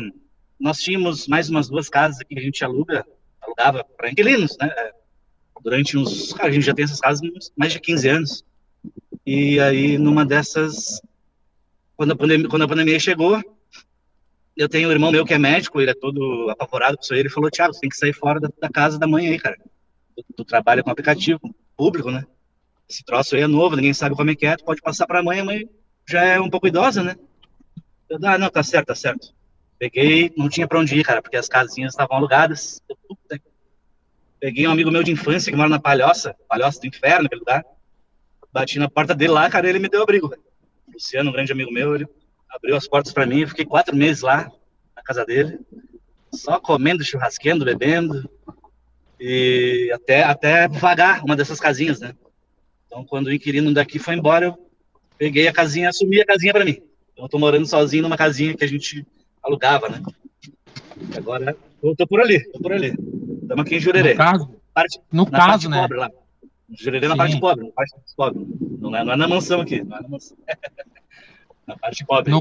nós 0.59 0.79
tínhamos 0.79 1.29
mais 1.29 1.49
umas 1.49 1.69
duas 1.69 1.89
casas 1.89 2.19
que 2.29 2.37
a 2.37 2.43
gente 2.43 2.65
aluga, 2.65 3.07
alugava 3.41 3.87
para 3.97 4.11
inquilinos, 4.11 4.57
né? 4.61 4.69
Durante 5.63 5.97
uns, 5.97 6.33
cara, 6.33 6.49
a 6.49 6.53
gente 6.53 6.67
já 6.67 6.75
tem 6.75 6.85
essas 6.85 6.99
casas 6.99 7.21
mais 7.57 7.73
de 7.73 7.79
15 7.79 8.09
anos. 8.09 8.45
E 9.25 9.61
aí, 9.61 9.99
numa 9.99 10.25
dessas, 10.25 11.01
quando 12.01 12.13
a 12.13 12.17
pandemia, 12.17 12.49
quando 12.49 12.63
a 12.63 12.69
pandemia 12.69 12.99
chegou, 12.99 13.39
eu 14.57 14.71
tenho 14.71 14.89
um 14.89 14.91
irmão 14.91 15.13
meu 15.13 15.23
que 15.23 15.35
é 15.35 15.39
médico, 15.39 15.83
ele 15.83 15.91
é 15.91 15.95
todo 15.95 16.49
apavorado 16.49 16.97
com 16.97 17.03
isso 17.03 17.13
aí, 17.13 17.21
ele 17.21 17.29
falou, 17.29 17.51
Thiago, 17.51 17.75
você 17.75 17.81
tem 17.81 17.91
que 17.91 17.97
sair 17.99 18.15
fora 18.15 18.41
da, 18.41 18.49
da 18.59 18.71
casa 18.71 18.99
da 18.99 19.07
mãe 19.07 19.29
aí, 19.29 19.39
cara. 19.39 19.59
Tu, 20.17 20.25
tu 20.35 20.43
trabalha 20.43 20.83
com 20.83 20.91
aplicativo, 20.91 21.39
público, 21.77 22.11
né? 22.11 22.25
Esse 22.89 23.05
troço 23.05 23.37
aí 23.37 23.43
é 23.43 23.47
novo, 23.47 23.77
ninguém 23.77 23.93
sabe 23.93 24.17
como 24.17 24.31
é 24.31 24.35
que 24.35 24.47
é, 24.47 24.57
tu 24.57 24.65
pode 24.65 24.81
passar 24.81 25.07
para 25.07 25.21
a 25.21 25.23
mãe, 25.23 25.41
a 25.41 25.45
mãe 25.45 25.69
já 26.09 26.25
é 26.25 26.41
um 26.41 26.49
pouco 26.49 26.67
idosa, 26.67 27.03
né? 27.03 27.17
Eu, 28.09 28.19
ah, 28.25 28.39
não, 28.39 28.49
tá 28.49 28.63
certo, 28.63 28.87
tá 28.87 28.95
certo. 28.95 29.35
Peguei, 29.79 30.33
não 30.39 30.49
tinha 30.49 30.67
para 30.67 30.81
onde 30.81 30.99
ir, 30.99 31.05
cara, 31.05 31.21
porque 31.21 31.37
as 31.37 31.49
casinhas 31.49 31.93
estavam 31.93 32.17
alugadas. 32.17 32.81
Peguei 34.41 34.67
um 34.67 34.71
amigo 34.71 34.91
meu 34.91 35.03
de 35.03 35.13
infância 35.13 35.53
que 35.53 35.57
mora 35.59 35.69
na 35.69 35.79
Palhoça, 35.79 36.35
Palhoça 36.49 36.81
do 36.81 36.87
Inferno, 36.87 37.27
aquele 37.27 37.41
lugar. 37.41 37.63
Bati 38.51 38.79
na 38.79 38.89
porta 38.89 39.15
dele 39.15 39.33
lá, 39.33 39.51
cara, 39.51 39.69
ele 39.69 39.79
me 39.79 39.89
deu 39.91 40.03
abrigo, 40.03 40.27
velho. 40.27 40.50
Luciano, 41.01 41.31
um 41.31 41.33
grande 41.33 41.51
amigo 41.51 41.73
meu, 41.73 41.95
ele 41.95 42.07
abriu 42.51 42.77
as 42.77 42.87
portas 42.87 43.11
para 43.11 43.25
mim, 43.25 43.47
fiquei 43.47 43.65
quatro 43.65 43.97
meses 43.97 44.21
lá, 44.21 44.53
na 44.95 45.03
casa 45.03 45.25
dele, 45.25 45.59
só 46.31 46.61
comendo, 46.61 47.03
churrasqueando, 47.03 47.65
bebendo, 47.65 48.29
e 49.19 49.91
até, 49.95 50.23
até 50.23 50.69
vagar 50.69 51.25
uma 51.25 51.35
dessas 51.35 51.59
casinhas, 51.59 52.01
né? 52.01 52.15
Então, 52.87 53.03
quando 53.05 53.29
o 53.29 53.33
inquilino 53.33 53.73
daqui 53.73 53.99
foi 53.99 54.15
embora, 54.15 54.47
eu 54.47 54.59
peguei 55.17 55.49
a 55.49 55.53
casinha, 55.53 55.89
assumi 55.89 56.21
a 56.21 56.27
casinha 56.27 56.53
para 56.53 56.67
mim. 56.67 56.83
Então, 57.13 57.25
eu 57.25 57.29
tô 57.29 57.39
morando 57.39 57.67
sozinho 57.67 58.03
numa 58.03 58.17
casinha 58.17 58.55
que 58.55 58.65
a 58.65 58.69
gente 58.69 59.07
alugava, 59.43 59.89
né? 59.89 60.03
Agora, 61.17 61.57
eu 61.83 61.97
tô 61.97 62.07
por 62.07 62.21
ali, 62.21 62.45
tô 62.53 62.59
por 62.59 62.73
ali. 62.73 62.95
Estamos 63.43 63.65
aqui 63.65 63.77
em 63.77 63.81
Jurerê. 63.81 64.13
No 64.13 64.19
caso, 64.19 64.61
parte, 64.75 65.01
no 65.11 65.27
caso 65.31 65.69
né? 65.71 65.81
pobre. 65.81 66.20
Jurerê 66.79 67.09
na 67.09 67.15
Sim. 67.15 67.19
parte 67.19 67.41
pobre, 67.41 67.67
na 67.67 67.73
parte 67.73 67.95
pobre. 68.17 68.47
Não 68.81 68.97
é, 68.97 69.05
não 69.05 69.13
é 69.13 69.17
na 69.17 69.29
mansão 69.29 69.61
aqui, 69.61 69.83
não 69.83 69.97
é 69.97 70.03
na 70.03 70.09
mansão. 70.09 70.37
na 71.67 71.77
parte 71.77 72.05
pobre. 72.05 72.31
No, 72.31 72.41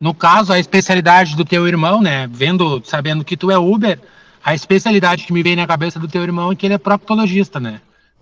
no 0.00 0.14
caso, 0.14 0.52
a 0.52 0.58
especialidade 0.58 1.36
do 1.36 1.44
teu 1.44 1.66
irmão, 1.66 2.00
né? 2.00 2.26
Vendo, 2.30 2.82
sabendo 2.84 3.24
que 3.24 3.36
tu 3.36 3.50
é 3.50 3.58
Uber, 3.58 3.98
a 4.44 4.54
especialidade 4.54 5.24
que 5.26 5.32
me 5.32 5.42
vem 5.42 5.56
na 5.56 5.66
cabeça 5.66 5.98
do 5.98 6.08
teu 6.08 6.22
irmão 6.22 6.52
é 6.52 6.56
que 6.56 6.66
ele 6.66 6.74
é 6.74 6.78
proctologista, 6.78 7.58
né? 7.58 7.80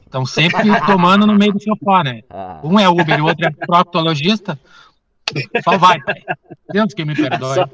Então 0.08 0.24
sempre 0.24 0.62
tomando 0.86 1.26
no 1.26 1.34
meio 1.34 1.52
do 1.52 1.62
sofá, 1.62 2.02
né? 2.02 2.22
Ah, 2.30 2.60
Um 2.64 2.78
é 2.78 2.88
Uber 2.88 3.18
e 3.18 3.20
o 3.20 3.26
outro 3.26 3.46
é 3.46 3.50
proctologista. 3.50 4.58
Só 5.62 5.76
vai, 5.76 6.00
pai. 6.00 6.22
Deus 6.72 6.94
que 6.94 7.04
me 7.04 7.14
perdoe. 7.16 7.54
Só- 7.54 7.68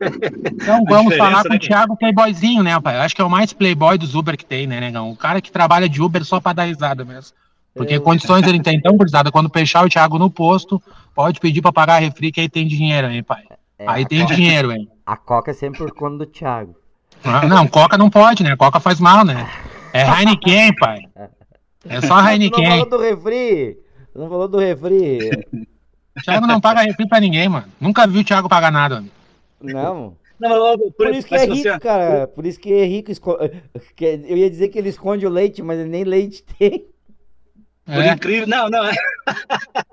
Então 0.00 0.84
vamos 0.84 1.16
falar 1.16 1.42
com 1.42 1.48
né, 1.50 1.56
o 1.56 1.58
Thiago 1.58 1.96
Playboyzinho, 1.96 2.62
né, 2.62 2.78
pai? 2.80 2.96
Eu 2.96 3.00
acho 3.02 3.14
que 3.16 3.20
é 3.22 3.24
o 3.24 3.30
mais 3.30 3.52
playboy 3.52 3.98
dos 3.98 4.14
Uber 4.14 4.36
que 4.36 4.44
tem, 4.44 4.66
né, 4.66 4.78
negão? 4.80 5.10
O 5.10 5.16
cara 5.16 5.40
que 5.40 5.50
trabalha 5.50 5.88
de 5.88 6.00
Uber 6.00 6.24
só 6.24 6.40
pra 6.40 6.52
dar 6.52 6.64
risada 6.64 7.04
mesmo. 7.04 7.32
Porque 7.74 7.94
Eu- 7.94 8.02
condições 8.02 8.46
ele 8.46 8.60
tem 8.60 8.80
tão 8.80 8.96
gurizada. 8.96 9.30
Quando 9.30 9.50
fechar 9.50 9.84
o 9.84 9.88
Thiago 9.88 10.18
no 10.18 10.30
posto, 10.30 10.82
pode 11.14 11.38
pedir 11.40 11.62
pra 11.62 11.72
pagar 11.72 11.96
a 11.96 11.98
refri 11.98 12.30
que 12.32 12.40
aí 12.40 12.48
tem 12.48 12.66
dinheiro, 12.66 13.08
hein, 13.08 13.22
pai? 13.22 13.42
é, 13.78 13.84
Aí 13.88 14.06
tem 14.06 14.22
Coca- 14.22 14.34
dinheiro, 14.34 14.72
hein? 14.72 14.88
A 15.06 15.16
Coca 15.16 15.50
é 15.50 15.54
sempre 15.54 15.78
por 15.78 15.90
conta 15.92 16.18
do 16.18 16.26
Thiago. 16.26 16.74
Ah, 17.24 17.46
Não, 17.46 17.66
Coca 17.66 17.96
não 17.98 18.08
pode, 18.10 18.42
né? 18.42 18.54
Coca 18.56 18.78
faz 18.80 19.00
mal, 19.00 19.24
né? 19.24 19.48
É 19.92 20.02
Heineken, 20.02 20.74
pai. 20.76 21.00
É 21.88 22.00
só 22.00 22.16
Tu 22.18 22.22
não 22.22 22.30
Heineken. 22.30 22.68
falou 22.70 22.90
do 22.90 22.98
refri? 23.00 23.78
Não 24.14 24.28
falou 24.28 24.48
do 24.48 24.58
refri? 24.58 25.18
O 26.16 26.20
Thiago 26.22 26.46
não 26.46 26.60
paga 26.60 26.80
refri 26.82 27.06
pra 27.08 27.20
ninguém, 27.20 27.48
mano. 27.48 27.66
Nunca 27.80 28.06
vi 28.06 28.18
o 28.18 28.24
Thiago 28.24 28.48
pagar 28.48 28.70
nada, 28.72 28.96
mano. 28.96 29.10
Não. 29.60 30.16
Não, 30.38 30.50
mas, 30.50 30.58
ó, 30.60 30.76
Por 30.96 31.12
isso 31.12 31.26
que 31.26 31.34
é 31.34 31.46
você- 31.48 31.52
rico, 31.52 31.80
cara. 31.80 32.28
Por 32.28 32.46
isso 32.46 32.60
que 32.60 32.72
é 32.72 32.84
rico. 32.84 33.10
esco- 33.10 33.36
que- 33.96 34.04
Eu 34.24 34.36
ia 34.36 34.48
dizer 34.48 34.68
que 34.68 34.78
ele 34.78 34.88
esconde 34.88 35.26
o 35.26 35.30
leite, 35.30 35.60
mas 35.62 35.80
ele 35.80 35.88
nem 35.88 36.04
leite 36.04 36.44
tem. 36.56 36.86
Por 37.84 37.94
É. 38.04 38.12
incrível. 38.12 38.46
Não, 38.46 38.68
não. 38.70 38.84
é- 38.84 38.94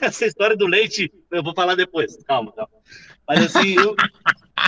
Essa 0.00 0.26
história 0.26 0.56
do 0.56 0.66
leite, 0.66 1.12
eu 1.30 1.42
vou 1.42 1.54
falar 1.54 1.74
depois. 1.74 2.16
Calma, 2.24 2.52
calma. 2.52 2.70
Mas 3.28 3.44
assim, 3.56 3.74
eu, 3.76 3.94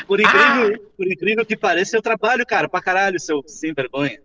por, 0.07 0.21
incrível, 0.21 0.79
por 0.97 1.07
incrível 1.11 1.47
que 1.47 1.57
pareça, 1.57 1.97
eu 1.97 2.03
trabalho, 2.03 2.47
cara, 2.47 2.69
pra 2.69 2.81
caralho, 2.81 3.19
seu 3.19 3.43
sem 3.47 3.73
vergonha. 3.75 4.21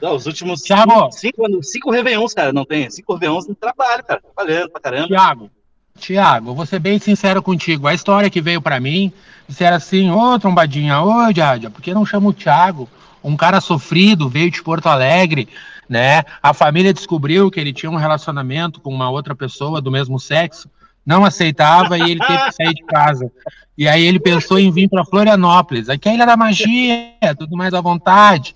Não, 0.00 0.14
os 0.14 0.26
últimos 0.26 0.62
Thiago. 0.62 0.92
cinco, 0.92 1.12
cinco 1.12 1.46
anos, 1.46 1.70
cinco 1.70 1.90
Réveillons, 1.90 2.32
cara, 2.32 2.52
não 2.52 2.64
tem? 2.64 2.88
Cinco 2.90 3.14
Réveillons 3.14 3.48
no 3.48 3.54
trabalho, 3.54 4.04
cara, 4.04 4.20
trabalhando 4.20 4.70
pra 4.70 4.80
caramba. 4.80 5.08
Tiago, 5.08 5.50
Tiago, 5.98 6.54
vou 6.54 6.64
ser 6.64 6.78
bem 6.78 6.98
sincero 6.98 7.42
contigo. 7.42 7.86
A 7.86 7.94
história 7.94 8.30
que 8.30 8.40
veio 8.40 8.62
pra 8.62 8.80
mim, 8.80 9.12
disseram 9.48 9.76
assim, 9.76 10.10
ô 10.10 10.38
trombadinha, 10.38 11.02
ô 11.02 11.32
Jádia, 11.34 11.68
por 11.68 11.82
que 11.82 11.92
não 11.92 12.06
chama 12.06 12.28
o 12.28 12.32
Tiago? 12.32 12.88
Um 13.22 13.36
cara 13.36 13.60
sofrido, 13.60 14.28
veio 14.28 14.50
de 14.50 14.62
Porto 14.62 14.86
Alegre, 14.86 15.48
né? 15.88 16.22
A 16.42 16.54
família 16.54 16.94
descobriu 16.94 17.50
que 17.50 17.58
ele 17.58 17.72
tinha 17.72 17.90
um 17.90 17.96
relacionamento 17.96 18.80
com 18.80 18.94
uma 18.94 19.10
outra 19.10 19.34
pessoa 19.34 19.80
do 19.80 19.90
mesmo 19.90 20.18
sexo, 20.18 20.70
não 21.04 21.24
aceitava 21.24 21.98
e 21.98 22.02
ele 22.02 22.20
teve 22.20 22.44
que 22.44 22.52
sair 22.52 22.74
de 22.74 22.84
casa. 22.84 23.30
E 23.76 23.88
aí 23.88 24.04
ele 24.04 24.20
pensou 24.20 24.58
em 24.58 24.70
vir 24.70 24.88
para 24.88 25.04
Florianópolis. 25.04 25.88
Aqui 25.88 26.08
é 26.08 26.12
a 26.12 26.14
Ilha 26.14 26.26
da 26.26 26.36
Magia, 26.36 27.34
tudo 27.38 27.56
mais 27.56 27.72
à 27.74 27.80
vontade. 27.80 28.54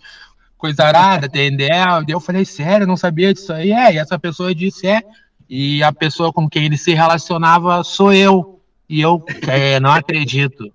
Coisa 0.58 0.84
arada? 0.84 1.28
Daí 1.28 1.50
eu 2.08 2.20
falei, 2.20 2.44
sério, 2.44 2.86
não 2.86 2.96
sabia 2.96 3.32
disso 3.32 3.52
aí. 3.52 3.72
É, 3.72 3.94
e 3.94 3.98
essa 3.98 4.18
pessoa 4.18 4.54
disse, 4.54 4.86
é, 4.86 5.02
e 5.54 5.82
a 5.82 5.92
pessoa 5.92 6.32
com 6.32 6.48
quem 6.48 6.64
ele 6.64 6.78
se 6.78 6.94
relacionava 6.94 7.84
sou 7.84 8.10
eu. 8.10 8.58
E 8.88 9.02
eu 9.02 9.22
é, 9.46 9.78
não 9.78 9.92
acredito. 9.92 10.72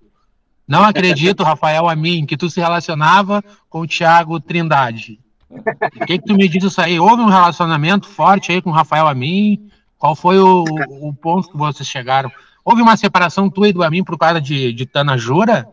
Não 0.68 0.84
acredito, 0.84 1.42
Rafael, 1.42 1.88
a 1.88 1.96
mim, 1.96 2.24
que 2.24 2.36
tu 2.36 2.48
se 2.48 2.60
relacionava 2.60 3.42
com 3.68 3.80
o 3.80 3.88
Thiago 3.88 4.38
Trindade. 4.38 5.18
O 5.50 6.06
que, 6.06 6.20
que 6.20 6.24
tu 6.24 6.36
me 6.36 6.48
diz 6.48 6.62
isso 6.62 6.80
aí? 6.80 7.00
Houve 7.00 7.22
um 7.22 7.28
relacionamento 7.28 8.06
forte 8.06 8.52
aí 8.52 8.62
com 8.62 8.70
o 8.70 8.72
Rafael 8.72 9.08
Amin? 9.08 9.68
Qual 9.98 10.14
foi 10.14 10.38
o, 10.38 10.62
o 11.00 11.12
ponto 11.12 11.50
que 11.50 11.56
vocês 11.56 11.88
chegaram? 11.88 12.30
Houve 12.64 12.80
uma 12.80 12.96
separação 12.96 13.50
tua 13.50 13.70
e 13.70 13.72
do 13.72 13.82
Amin 13.82 14.04
por 14.04 14.16
causa 14.16 14.40
de, 14.40 14.72
de 14.72 14.86
Tana 14.86 15.18
Jura? 15.18 15.66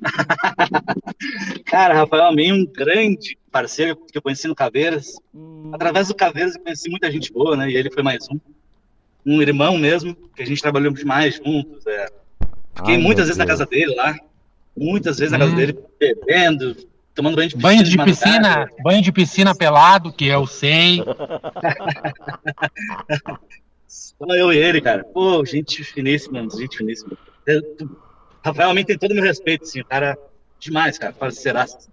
Cara, 1.66 1.94
Rafael 1.94 2.24
Amin, 2.26 2.52
um 2.52 2.66
grande 2.66 3.36
parceiro 3.50 3.96
que 3.96 4.16
eu 4.16 4.22
conheci 4.22 4.46
no 4.48 4.54
Caveiras. 4.54 5.14
Hum, 5.34 5.70
Através 5.74 6.08
do 6.08 6.14
Caveiras 6.14 6.54
eu 6.54 6.62
conheci 6.62 6.88
muita 6.90 7.10
gente 7.10 7.32
boa, 7.32 7.56
né? 7.56 7.70
E 7.70 7.76
ele 7.76 7.90
foi 7.90 8.02
mais 8.02 8.26
um. 8.30 8.38
Um 9.26 9.42
irmão 9.42 9.76
mesmo, 9.76 10.14
que 10.34 10.42
a 10.42 10.46
gente 10.46 10.62
trabalhou 10.62 10.92
demais 10.92 11.36
juntos. 11.36 11.86
É. 11.86 12.06
Fiquei 12.76 12.94
ai, 12.94 13.00
muitas 13.00 13.26
vezes 13.26 13.36
na 13.38 13.44
Deus. 13.44 13.58
casa 13.58 13.68
dele 13.70 13.94
lá. 13.94 14.14
Muitas 14.76 15.18
vezes 15.18 15.32
na 15.32 15.38
casa 15.38 15.52
Hum. 15.52 15.56
dele, 15.56 15.78
bebendo, 15.98 16.76
tomando 17.14 17.34
banho 17.36 17.48
de 17.48 17.56
piscina. 17.56 17.68
Banho 17.72 17.82
de 17.84 17.96
madrugada. 17.96 18.26
piscina, 18.30 18.68
banho 18.82 19.02
de 19.02 19.12
piscina 19.12 19.54
pelado, 19.54 20.12
que 20.12 20.26
eu 20.26 20.46
sei. 20.46 21.02
Só 23.86 24.26
eu 24.36 24.52
e 24.52 24.58
ele, 24.58 24.80
cara. 24.80 25.04
Pô, 25.04 25.44
gente 25.44 25.82
finíssima, 25.84 26.46
gente 26.50 26.76
finíssima. 26.76 27.12
Eu- 27.46 27.62
Rafael 28.44 28.70
Amin 28.70 28.84
tem 28.84 28.98
todo 28.98 29.12
o 29.12 29.14
meu 29.14 29.24
respeito, 29.24 29.64
assim. 29.64 29.80
O 29.80 29.84
cara, 29.84 30.16
demais, 30.58 30.98
cara. 30.98 31.12
Parceiraço. 31.12 31.88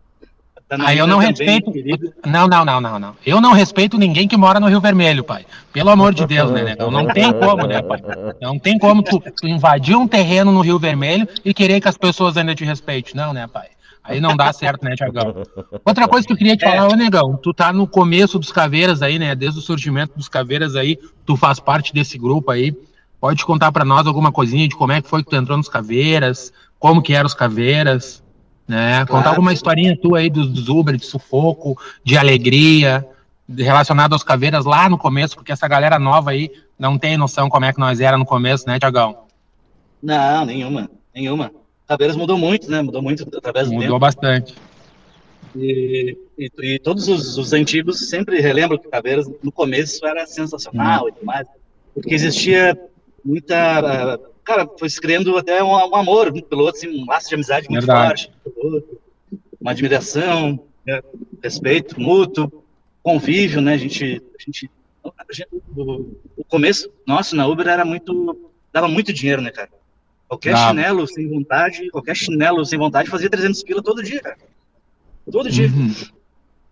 Tá 0.68 0.78
Aí 0.80 0.98
eu 0.98 1.06
mina 1.06 1.16
não 1.16 1.22
também, 1.22 1.46
respeito. 1.46 1.72
querido. 1.72 2.14
Não, 2.26 2.48
não, 2.48 2.66
não, 2.66 2.82
não, 2.82 3.00
não. 3.00 3.16
Eu 3.24 3.40
não 3.40 3.54
respeito 3.54 4.00
ninguém 4.00 4.28
que 4.28 4.36
mora 4.36 4.60
no 4.60 4.68
Rio 4.68 4.82
Vermelho, 4.82 5.24
pai. 5.24 5.46
Pelo 5.72 5.92
amor 5.92 6.12
de 6.14 6.26
Deus, 6.26 6.50
né, 6.50 6.64
negão? 6.64 6.90
Não 6.90 7.06
tem 7.06 7.32
como, 7.32 7.68
né, 7.68 7.84
pai? 7.84 8.02
Não 8.42 8.58
tem 8.58 8.80
como 8.80 9.04
tu, 9.04 9.20
tu 9.20 9.48
invadir 9.48 9.96
um 9.96 10.08
terreno 10.08 10.52
no 10.52 10.62
Rio 10.62 10.80
Vermelho 10.80 11.28
e 11.44 11.54
querer 11.54 11.80
que 11.80 11.88
as 11.88 11.98
pessoas 11.98 12.36
ainda 12.36 12.56
te 12.56 12.66
respeitem. 12.66 13.14
Não, 13.14 13.32
né, 13.32 13.46
pai? 13.48 13.68
Aí 14.04 14.20
não 14.20 14.36
dá 14.36 14.54
certo, 14.54 14.84
né, 14.84 14.96
Tiagão? 14.96 15.44
Outra 15.84 16.08
coisa 16.08 16.26
que 16.26 16.34
eu 16.34 16.38
queria 16.38 16.56
te 16.56 16.64
falar, 16.64 16.88
ô 16.88 16.96
negão, 16.96 17.38
tu 17.38 17.54
tá 17.54 17.74
no 17.74 17.88
começo 17.88 18.38
dos 18.38 18.52
caveiras 18.52 19.02
aí, 19.02 19.18
né? 19.18 19.34
Desde 19.34 19.60
o 19.60 19.62
surgimento 19.62 20.14
dos 20.16 20.30
caveiras 20.30 20.76
aí, 20.76 20.98
tu 21.26 21.36
faz 21.36 21.60
parte 21.60 21.92
desse 21.92 22.18
grupo 22.18 22.52
aí. 22.52 22.76
Pode 23.26 23.44
contar 23.44 23.72
pra 23.72 23.84
nós 23.84 24.06
alguma 24.06 24.32
coisinha 24.32 24.68
de 24.68 24.76
como 24.76 24.92
é 24.92 25.02
que 25.02 25.10
foi 25.10 25.24
que 25.24 25.30
tu 25.32 25.36
entrou 25.36 25.58
nos 25.58 25.68
caveiras, 25.68 26.54
como 26.78 27.02
que 27.02 27.12
eram 27.12 27.26
os 27.26 27.34
caveiras, 27.34 28.22
né? 28.68 29.00
Contar 29.00 29.08
Claro. 29.24 29.30
alguma 29.30 29.52
historinha 29.52 29.98
tua 30.00 30.20
aí 30.20 30.30
dos, 30.30 30.48
dos 30.48 30.70
Uber, 30.70 30.96
de 30.96 31.04
sufoco, 31.08 31.76
de 32.04 32.16
alegria, 32.20 33.04
relacionado 33.50 34.14
aos 34.14 34.22
caveiras 34.22 34.64
lá 34.64 34.88
no 34.88 34.96
começo, 34.96 35.34
porque 35.36 35.52
essa 35.52 35.68
galera 35.68 35.98
nova 35.98 36.30
aí 36.30 36.52
não 36.78 37.00
tem 37.00 37.18
noção 37.18 37.50
como 37.50 37.66
é 37.66 37.74
que 37.74 37.80
nós 37.80 38.00
era 38.00 38.16
no 38.16 38.26
começo, 38.28 38.68
né, 38.68 38.78
Tiagão? 38.78 39.18
Não, 40.04 40.46
nenhuma, 40.46 40.88
nenhuma. 41.12 41.52
Caveiras 41.88 42.16
mudou 42.16 42.38
muito, 42.38 42.70
né? 42.70 42.84
Mudou 42.84 43.02
muito 43.02 43.24
através 43.36 43.70
do 43.70 43.74
Mudou 43.74 43.98
bastante. 43.98 44.54
E, 45.56 46.16
e- 46.38 46.52
e 46.62 46.78
todos 46.78 47.08
os, 47.08 47.40
os 47.40 47.54
antigos 47.54 48.08
sempre 48.08 48.40
relembram 48.40 48.78
que 48.78 48.88
Caveiras, 48.88 49.28
no 49.42 49.52
começo, 49.52 50.06
era 50.06 50.28
sensacional 50.28 51.10
e 51.10 51.12
tudo 51.12 51.26
mais. 51.26 51.48
Porque 51.92 52.14
existia 52.14 52.78
muita. 53.26 54.20
Cara, 54.44 54.70
foi 54.78 54.90
se 54.90 55.02
criando 55.02 55.36
até 55.38 55.64
um, 55.64 55.70
um 55.70 55.96
amor 55.96 56.32
pelo 56.32 56.64
outro, 56.64 56.78
assim, 56.78 57.02
um 57.02 57.06
laço 57.06 57.28
de 57.30 57.36
amizade 57.36 57.68
muito 57.70 57.86
Verdade. 57.86 58.32
forte 58.56 58.86
uma 59.66 59.72
admiração, 59.72 60.60
né, 60.86 61.02
respeito 61.42 62.00
mútuo, 62.00 62.64
convívio, 63.02 63.62
né? 63.62 63.74
A 63.74 63.78
gente. 63.78 64.22
A 64.40 64.44
gente, 64.44 64.70
a 65.04 65.34
gente- 65.34 65.48
o, 65.76 66.12
o 66.38 66.44
começo 66.48 66.88
nosso 67.06 67.36
na 67.36 67.48
Uber 67.48 67.68
era 67.68 67.84
muito. 67.84 68.52
dava 68.72 68.88
muito 68.88 69.12
dinheiro, 69.12 69.42
né, 69.42 69.50
cara? 69.50 69.70
Qualquer 70.28 70.56
chinelo 70.56 71.08
sem 71.08 71.28
vontade, 71.28 71.90
qualquer 71.90 72.16
chinelo 72.16 72.64
sem 72.64 72.78
vontade 72.78 73.10
fazia 73.10 73.30
300 73.30 73.64
pila 73.64 73.82
todo 73.82 74.04
dia, 74.04 74.22
cara. 74.22 74.38
Todo 75.32 75.50
dia. 75.50 75.68
Uhum. 75.68 75.94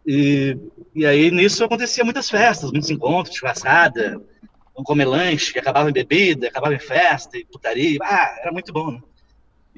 E, 0.06 0.58
e 0.94 1.06
aí 1.06 1.32
nisso 1.32 1.64
acontecia 1.64 2.04
muitas 2.04 2.30
festas, 2.30 2.72
muitos 2.72 2.92
encontros, 2.92 3.36
churrascada, 3.36 4.22
vamos 4.74 4.88
comer 4.88 5.06
lanche, 5.06 5.58
acabava 5.58 5.90
em 5.90 5.94
bebida, 5.94 6.48
acabava 6.48 6.74
em 6.76 6.80
festa 6.80 7.38
e 7.38 7.46
putaria. 7.46 8.00
Ah, 8.02 8.36
era 8.42 8.52
muito 8.52 8.72
bom, 8.74 8.92
né? 8.92 9.02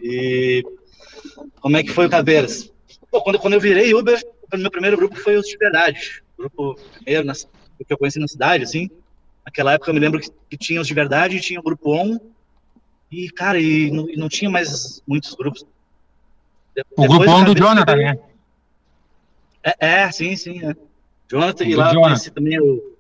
E 0.01 0.63
como 1.59 1.77
é 1.77 1.83
que 1.83 1.91
foi 1.91 2.05
o 2.05 2.09
Caveiras? 2.09 2.71
Pô, 3.09 3.21
quando, 3.21 3.39
quando 3.39 3.53
eu 3.53 3.59
virei 3.61 3.93
Uber, 3.93 4.21
o 4.53 4.57
meu 4.57 4.71
primeiro 4.71 4.97
grupo 4.97 5.15
foi 5.15 5.35
os 5.37 5.45
de 5.47 5.57
verdade. 5.57 6.21
O 6.37 6.41
grupo 6.41 6.75
primeiro 6.95 7.25
na, 7.25 7.33
que 7.33 7.45
eu 7.89 7.97
conheci 7.97 8.19
na 8.19 8.27
cidade, 8.27 8.63
assim. 8.63 8.89
Naquela 9.45 9.73
época 9.73 9.89
eu 9.89 9.93
me 9.93 9.99
lembro 9.99 10.19
que, 10.19 10.29
que 10.49 10.57
tinha 10.57 10.81
os 10.81 10.87
de 10.87 10.93
verdade, 10.93 11.39
tinha 11.39 11.59
o 11.59 11.63
grupo 11.63 11.91
ON. 11.91 12.17
E, 13.11 13.29
cara, 13.29 13.59
e 13.59 13.91
não, 13.91 14.09
e 14.09 14.17
não 14.17 14.27
tinha 14.27 14.49
mais 14.49 15.01
muitos 15.07 15.33
grupos. 15.35 15.65
De- 16.75 16.83
O 16.97 17.07
grupo 17.07 17.23
do 17.25 17.25
Caveiras 17.31 17.55
Jonathan, 17.55 17.95
né? 17.95 18.19
é, 19.63 19.73
é, 20.01 20.11
sim, 20.11 20.35
sim. 20.35 20.63
É. 20.65 20.75
Jonathan, 21.29 21.63
O 21.63 21.67
e 21.67 21.71
do 21.71 21.77
lá 21.77 21.87
eu 21.87 21.93
Jonathan. 21.93 22.09
conheci 22.09 22.31
também 22.31 22.59
o. 22.59 22.94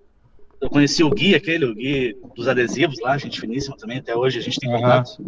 Eu 0.65 0.69
conheci 0.71 1.03
o 1.03 1.09
Gui, 1.11 1.35
aquele, 1.35 1.63
o 1.65 1.75
Gui 1.75 2.17
dos 2.35 2.47
adesivos 2.47 2.99
lá, 2.99 3.15
gente 3.19 3.39
finíssima 3.39 3.77
também, 3.77 3.99
até 3.99 4.15
hoje 4.15 4.39
a 4.39 4.41
gente 4.41 4.59
tem 4.59 4.69
contato. 4.71 5.23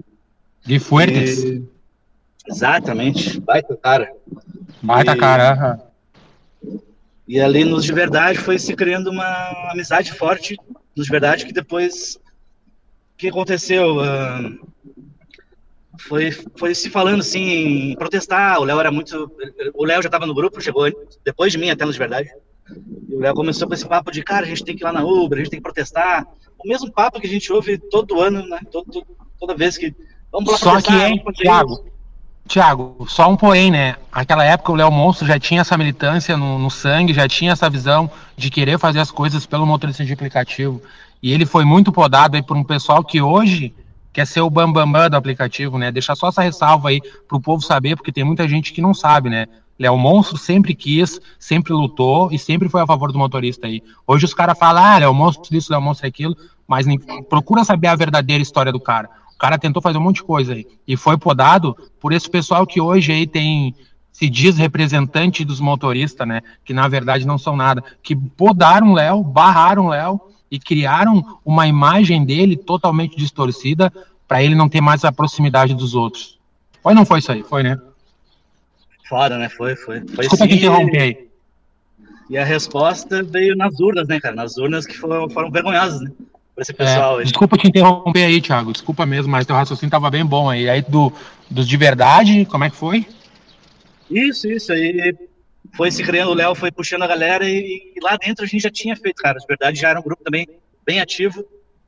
De 0.65 0.79
Fuertes. 0.79 1.44
E- 1.44 1.63
Exatamente, 2.50 3.39
baita 3.41 3.75
cara. 3.77 4.12
Baita 4.82 5.12
E- 5.13 5.17
cara. 5.17 5.51
aham. 5.51 5.79
E 7.27 7.39
ali 7.39 7.63
nos 7.65 7.84
de 7.84 7.94
verdade 7.94 8.39
foi 8.39 8.58
se 8.58 8.75
criando 8.75 9.12
uma 9.12 9.72
amizade 9.72 10.12
forte 10.13 10.58
nos 10.96 11.06
de 11.06 11.12
verdade 11.12 11.46
que 11.46 11.53
depois 11.53 12.15
o 12.15 13.17
que 13.17 13.27
aconteceu 13.27 14.00
Ah, 14.00 14.50
foi 16.00 16.32
foi 16.32 16.74
se 16.74 16.89
falando 16.89 17.20
assim 17.20 17.91
em 17.91 17.96
protestar 17.96 18.60
o 18.62 18.63
Léo 18.63 18.79
era 18.79 18.91
muito 18.91 19.29
o 19.74 19.84
Léo 19.86 20.01
já 20.01 20.08
estava 20.08 20.25
no 20.25 20.34
grupo 20.34 20.62
chegou 20.62 20.89
depois 21.25 21.51
de 21.51 21.58
mim 21.58 21.70
até 21.70 21.84
nos 21.84 21.96
de 21.96 22.00
verdade 22.00 22.29
e 23.10 23.16
o 23.16 23.20
Léo 23.20 23.34
começou 23.34 23.68
com 23.68 23.74
esse 23.74 23.88
papo 23.88 24.12
de 24.12 24.24
cara 24.24 24.46
a 24.46 24.50
gente 24.50 24.64
tem 24.64 24.76
que 24.76 24.84
ir 24.84 24.86
lá 24.86 24.92
na 24.92 25.04
Uber 25.04 25.38
a 25.38 25.42
gente 25.42 25.52
tem 25.52 25.60
que 25.60 25.64
protestar 25.64 26.26
o 26.58 26.68
mesmo 26.68 26.92
papo 26.92 27.20
que 27.20 27.28
a 27.28 27.30
gente 27.30 27.52
ouve 27.52 27.78
todo 27.78 28.22
ano 28.22 28.46
né 28.48 28.60
todo, 28.72 29.06
toda 29.40 29.56
vez 29.56 29.78
que 29.78 29.96
vamos 30.32 30.52
lá 30.52 30.58
Só 30.58 30.82
que, 30.82 30.94
hein, 30.94 31.24
Thiago, 31.36 31.74
isso. 31.74 31.98
Thiago, 32.48 33.06
só 33.10 33.30
um 33.30 33.36
porém, 33.36 33.70
né? 33.70 33.98
Aquela 34.12 34.44
época 34.44 34.72
o 34.72 34.76
Léo 34.76 34.90
Monstro 34.90 35.28
já 35.28 35.38
tinha 35.38 35.62
essa 35.62 35.78
militância 35.78 36.38
no, 36.38 36.58
no 36.58 36.72
sangue, 36.72 37.14
já 37.14 37.28
tinha 37.28 37.52
essa 37.52 37.70
visão 37.70 38.10
de 38.38 38.50
querer 38.50 38.80
fazer 38.80 39.00
as 39.00 39.12
coisas 39.12 39.46
pelo 39.46 39.66
motorista 39.66 40.06
de 40.06 40.14
aplicativo. 40.14 40.82
E 41.22 41.34
ele 41.34 41.46
foi 41.46 41.66
muito 41.66 41.92
podado 41.92 42.38
aí 42.38 42.42
por 42.42 42.56
um 42.56 42.64
pessoal 42.64 43.04
que 43.04 43.22
hoje 43.22 43.74
quer 44.14 44.26
ser 44.26 44.42
o 44.42 44.50
bambambam 44.50 44.92
bam, 44.92 45.00
bam 45.02 45.10
do 45.10 45.18
aplicativo, 45.18 45.78
né? 45.78 45.92
Deixar 45.92 46.16
só 46.16 46.30
essa 46.30 46.42
ressalva 46.42 46.90
aí 46.90 47.02
pro 47.28 47.42
povo 47.42 47.62
saber, 47.62 47.96
porque 47.98 48.12
tem 48.12 48.24
muita 48.24 48.48
gente 48.48 48.72
que 48.72 48.82
não 48.82 48.94
sabe, 48.94 49.30
né? 49.30 49.48
Léo 49.79 49.98
Monstro 49.98 50.38
sempre 50.38 50.74
quis, 50.74 51.19
sempre 51.38 51.74
lutou 51.74 52.31
e 52.31 52.39
sempre 52.39 52.67
foi 52.69 52.81
a 52.81 52.88
favor 52.88 53.12
do 53.12 53.19
motorista 53.19 53.67
aí. 53.67 53.84
Hoje 54.05 54.25
os 54.25 54.34
caras 54.34 54.57
falam, 54.57 54.84
ah, 54.84 54.98
Léo 54.98 55.13
Monstro 55.13 55.55
isso, 55.55 55.72
Léo 55.72 55.81
Monstro 55.81 56.07
aquilo, 56.07 56.36
mas 56.67 56.86
nem- 56.86 57.00
procura 57.29 57.63
saber 57.63 57.88
a 57.88 57.96
verdadeira 57.96 58.41
história 58.41 58.72
do 58.72 58.79
cara. 58.79 59.10
O 59.36 59.38
cara 59.38 59.60
tentou 59.60 59.81
fazer 59.81 60.00
um 60.00 60.01
monte 60.01 60.15
de 60.15 60.24
coisa 60.24 60.53
aí. 60.53 60.65
E 60.88 60.98
foi 60.98 61.15
podado 61.15 61.77
por 62.00 62.12
esse 62.12 62.27
pessoal 62.27 62.65
que 62.65 62.81
hoje 62.81 63.12
aí 63.12 63.27
tem 63.27 63.75
se 64.12 64.27
diz 64.31 64.57
representante 64.57 65.46
dos 65.46 65.60
motoristas, 65.60 66.27
né? 66.27 66.41
Que 66.65 66.74
na 66.74 66.88
verdade 66.88 67.27
não 67.27 67.38
são 67.38 67.55
nada. 67.55 67.84
Que 68.01 68.15
podaram 68.15 68.93
Léo, 68.93 69.24
barraram 69.24 69.89
Léo 69.89 70.19
e 70.50 70.57
criaram 70.57 71.24
uma 71.46 71.67
imagem 71.67 72.25
dele 72.25 72.57
totalmente 72.57 73.15
distorcida 73.15 73.93
para 74.27 74.41
ele 74.41 74.55
não 74.55 74.67
ter 74.67 74.81
mais 74.81 75.05
a 75.05 75.12
proximidade 75.12 75.75
dos 75.75 75.93
outros. 75.93 76.39
Foi 76.81 76.96
não 76.96 77.05
foi 77.05 77.19
isso 77.19 77.31
aí? 77.31 77.43
Foi, 77.43 77.62
né? 77.62 77.79
Foda, 79.10 79.38
né? 79.38 79.50
Foi, 79.50 79.76
foi. 79.76 80.00
foi 80.02 80.18
Desculpa 80.28 80.44
sim, 80.46 80.50
te 80.50 80.56
interromper 80.58 81.02
aí. 81.02 81.28
E 82.30 82.38
a 82.38 82.44
resposta 82.44 83.24
veio 83.24 83.56
nas 83.56 83.80
urnas, 83.80 84.08
né, 84.08 84.20
cara? 84.20 84.36
Nas 84.36 84.58
urnas 84.58 84.86
que 84.86 84.98
foram, 84.98 85.30
foram 85.30 85.50
vergonhosas, 85.50 86.02
né? 86.02 86.12
Pra 86.54 86.62
esse 86.62 86.72
É, 86.72 86.76
pessoal 86.76 87.18
aí. 87.18 87.24
desculpa 87.24 87.58
te 87.58 87.68
interromper 87.68 88.24
aí, 88.26 88.42
Thiago. 88.42 88.74
Desculpa 88.74 89.06
mesmo, 89.06 89.32
mas 89.32 89.46
teu 89.46 89.56
raciocínio 89.56 89.92
tava 89.92 90.10
bem 90.10 90.26
bom 90.26 90.50
aí. 90.50 90.70
Aí 90.70 90.82
do, 90.82 91.14
dos 91.50 91.68
de 91.68 91.78
verdade, 91.78 92.46
como 92.46 92.64
é 92.66 92.70
que 92.70 92.76
foi? 92.76 93.06
Isso, 94.10 94.48
isso. 94.50 94.72
Aí 94.74 95.16
foi 95.76 95.92
se 95.92 96.04
criando, 96.04 96.32
o 96.32 96.34
Léo 96.34 96.56
foi 96.56 96.72
puxando 96.72 97.04
a 97.04 97.08
galera 97.08 97.48
e, 97.48 97.94
e 97.96 98.00
lá 98.04 98.18
dentro 98.18 98.44
a 98.44 98.48
gente 98.48 98.62
já 98.64 98.72
tinha 98.72 98.96
feito, 98.96 99.22
cara. 99.22 99.38
De 99.40 99.46
verdade, 99.48 99.80
já 99.80 99.90
era 99.90 100.00
um 100.00 100.04
grupo 100.04 100.24
também 100.24 100.48
bem 100.86 101.00
ativo. 101.00 101.46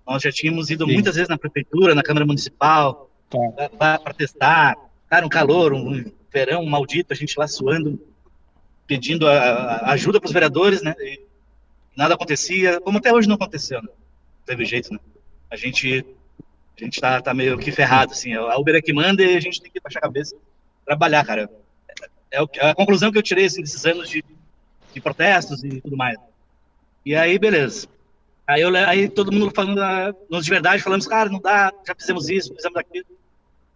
Nós 0.07 0.21
já 0.23 0.31
tínhamos 0.31 0.69
ido 0.69 0.85
Sim. 0.85 0.93
muitas 0.93 1.15
vezes 1.15 1.29
na 1.29 1.37
prefeitura, 1.37 1.93
na 1.93 2.03
Câmara 2.03 2.25
Municipal, 2.25 3.09
Tá. 3.29 3.69
para 3.99 4.13
testar. 4.13 4.75
Cara, 5.09 5.25
um 5.25 5.29
calor, 5.29 5.71
um 5.73 6.03
verão 6.31 6.65
maldito, 6.65 7.13
a 7.13 7.15
gente 7.15 7.37
lá 7.37 7.47
suando, 7.47 7.99
pedindo 8.87 9.27
a, 9.27 9.33
a 9.33 9.91
ajuda 9.91 10.19
para 10.19 10.27
os 10.27 10.33
vereadores, 10.33 10.81
né? 10.81 10.95
E 10.99 11.21
nada 11.95 12.13
acontecia, 12.15 12.79
como 12.81 12.97
até 12.97 13.13
hoje 13.13 13.27
não 13.27 13.35
aconteceu, 13.35 13.81
né? 13.81 13.89
Não 13.89 14.45
teve 14.45 14.65
jeito, 14.65 14.91
né? 14.93 14.99
A 15.49 15.55
gente, 15.55 16.05
a 16.79 16.83
gente 16.83 16.99
tá, 17.01 17.21
tá 17.21 17.33
meio 17.33 17.57
que 17.57 17.71
ferrado, 17.71 18.11
assim. 18.13 18.33
A 18.33 18.57
Uber 18.57 18.75
é 18.75 18.81
que 18.81 18.93
manda 18.93 19.23
e 19.23 19.35
a 19.35 19.39
gente 19.39 19.61
tem 19.61 19.71
que 19.71 19.79
baixar 19.79 19.99
a 19.99 20.03
cabeça, 20.03 20.35
trabalhar, 20.85 21.25
cara. 21.25 21.49
É, 22.31 22.41
o 22.41 22.47
que- 22.47 22.59
a 22.59 22.73
conclusão 22.75 23.11
que 23.11 23.17
eu 23.17 23.23
tirei 23.23 23.45
assim, 23.45 23.61
desses 23.61 23.85
anos 23.85 24.09
de, 24.09 24.23
de 24.93 25.01
protestos 25.01 25.63
e 25.63 25.81
tudo 25.81 25.97
mais. 25.97 26.17
E 27.05 27.15
aí, 27.15 27.39
beleza. 27.39 27.87
Aí, 28.47 28.61
eu, 28.61 28.75
aí 28.75 29.07
todo 29.07 29.31
mundo 29.31 29.51
falando, 29.53 29.79
ah, 29.81 30.13
nós 30.29 30.43
de 30.43 30.49
verdade 30.49 30.81
falamos, 30.81 31.05
cara, 31.05 31.29
não 31.29 31.39
dá, 31.39 31.71
já 31.87 31.93
fizemos 31.95 32.29
isso, 32.29 32.53
fizemos 32.55 32.77
aquilo. 32.77 33.05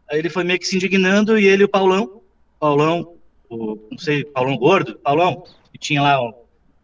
Aí 0.10 0.18
ele 0.18 0.30
foi 0.30 0.44
meio 0.44 0.60
que 0.60 0.66
se 0.68 0.76
indignando 0.76 1.38
e 1.38 1.46
ele 1.46 1.64
o 1.64 1.70
Paulão, 1.70 2.23
Paulão, 2.64 3.16
o, 3.50 3.78
não 3.92 3.98
sei, 3.98 4.24
Paulão 4.24 4.56
gordo, 4.56 4.96
Paulão, 5.04 5.44
que 5.74 5.78
tinha 5.78 6.02
lá 6.02 6.22
o 6.22 6.34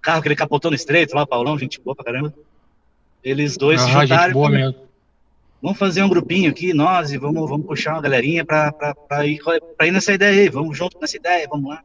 carro 0.02 0.22
que 0.22 0.28
ele 0.28 0.36
capotou 0.36 0.70
no 0.70 0.76
estreito, 0.76 1.16
lá 1.16 1.24
o 1.24 1.28
Paulão, 1.28 1.58
gente 1.58 1.80
boa 1.80 1.96
pra 1.96 2.04
caramba. 2.04 2.34
Eles 3.24 3.56
dois 3.56 3.80
se 3.80 3.90
Aham, 3.90 4.02
juntaram. 4.02 4.34
boa 4.34 4.50
mesmo. 4.50 4.76
Vamos 5.62 5.78
fazer 5.80 6.04
um 6.04 6.10
grupinho 6.10 6.52
aqui, 6.52 6.74
nós, 6.74 7.14
e 7.14 7.18
vamos, 7.18 7.50
vamos 7.50 7.66
puxar 7.66 7.94
uma 7.94 8.02
galerinha 8.02 8.44
pra, 8.44 8.74
pra, 8.74 8.94
pra, 8.94 9.26
ir, 9.26 9.40
pra 9.78 9.88
ir 9.88 9.92
nessa 9.92 10.12
ideia 10.12 10.42
aí, 10.42 10.50
vamos 10.50 10.78
junto 10.78 11.00
nessa 11.00 11.16
ideia, 11.16 11.48
vamos 11.50 11.70
lá. 11.70 11.82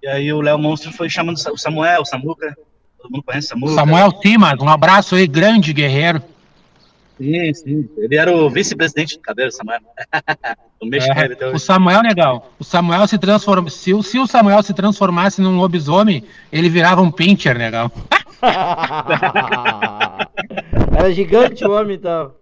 E 0.00 0.06
aí 0.06 0.32
o 0.32 0.40
Léo 0.40 0.56
Monstro 0.56 0.92
foi 0.92 1.10
chamando 1.10 1.36
o 1.36 1.58
Samuel, 1.58 2.02
o 2.02 2.06
Samuca, 2.06 2.56
todo 2.96 3.10
mundo 3.10 3.24
conhece 3.24 3.48
o 3.48 3.50
Samuca. 3.50 3.72
Samuel 3.74 4.10
Simas, 4.22 4.60
um 4.60 4.68
abraço 4.68 5.16
aí, 5.16 5.26
grande 5.26 5.72
guerreiro. 5.72 6.22
Sim, 7.20 7.52
sim. 7.54 7.88
Ele 7.98 8.16
era 8.16 8.34
o 8.34 8.48
vice-presidente 8.48 9.16
do 9.16 9.20
Cabelo, 9.22 9.50
Samuel. 9.52 9.80
o 10.80 10.86
É, 10.94 11.26
então. 11.26 11.52
o 11.52 11.58
Samuel, 11.58 12.00
legal. 12.02 12.50
O 12.58 12.64
Samuel 12.64 13.06
se 13.06 13.18
transforma. 13.18 13.68
Se, 13.68 13.92
o- 13.92 14.02
se 14.02 14.18
o 14.18 14.26
Samuel 14.26 14.62
se 14.62 14.72
transformasse 14.72 15.42
num 15.42 15.58
lobisomem, 15.58 16.24
ele 16.50 16.70
virava 16.70 17.02
um 17.02 17.10
pincher, 17.10 17.56
legal. 17.58 17.92
Era 20.96 21.12
gigante 21.12 21.64
o 21.64 21.72
homem, 21.72 21.96
então. 21.96 22.32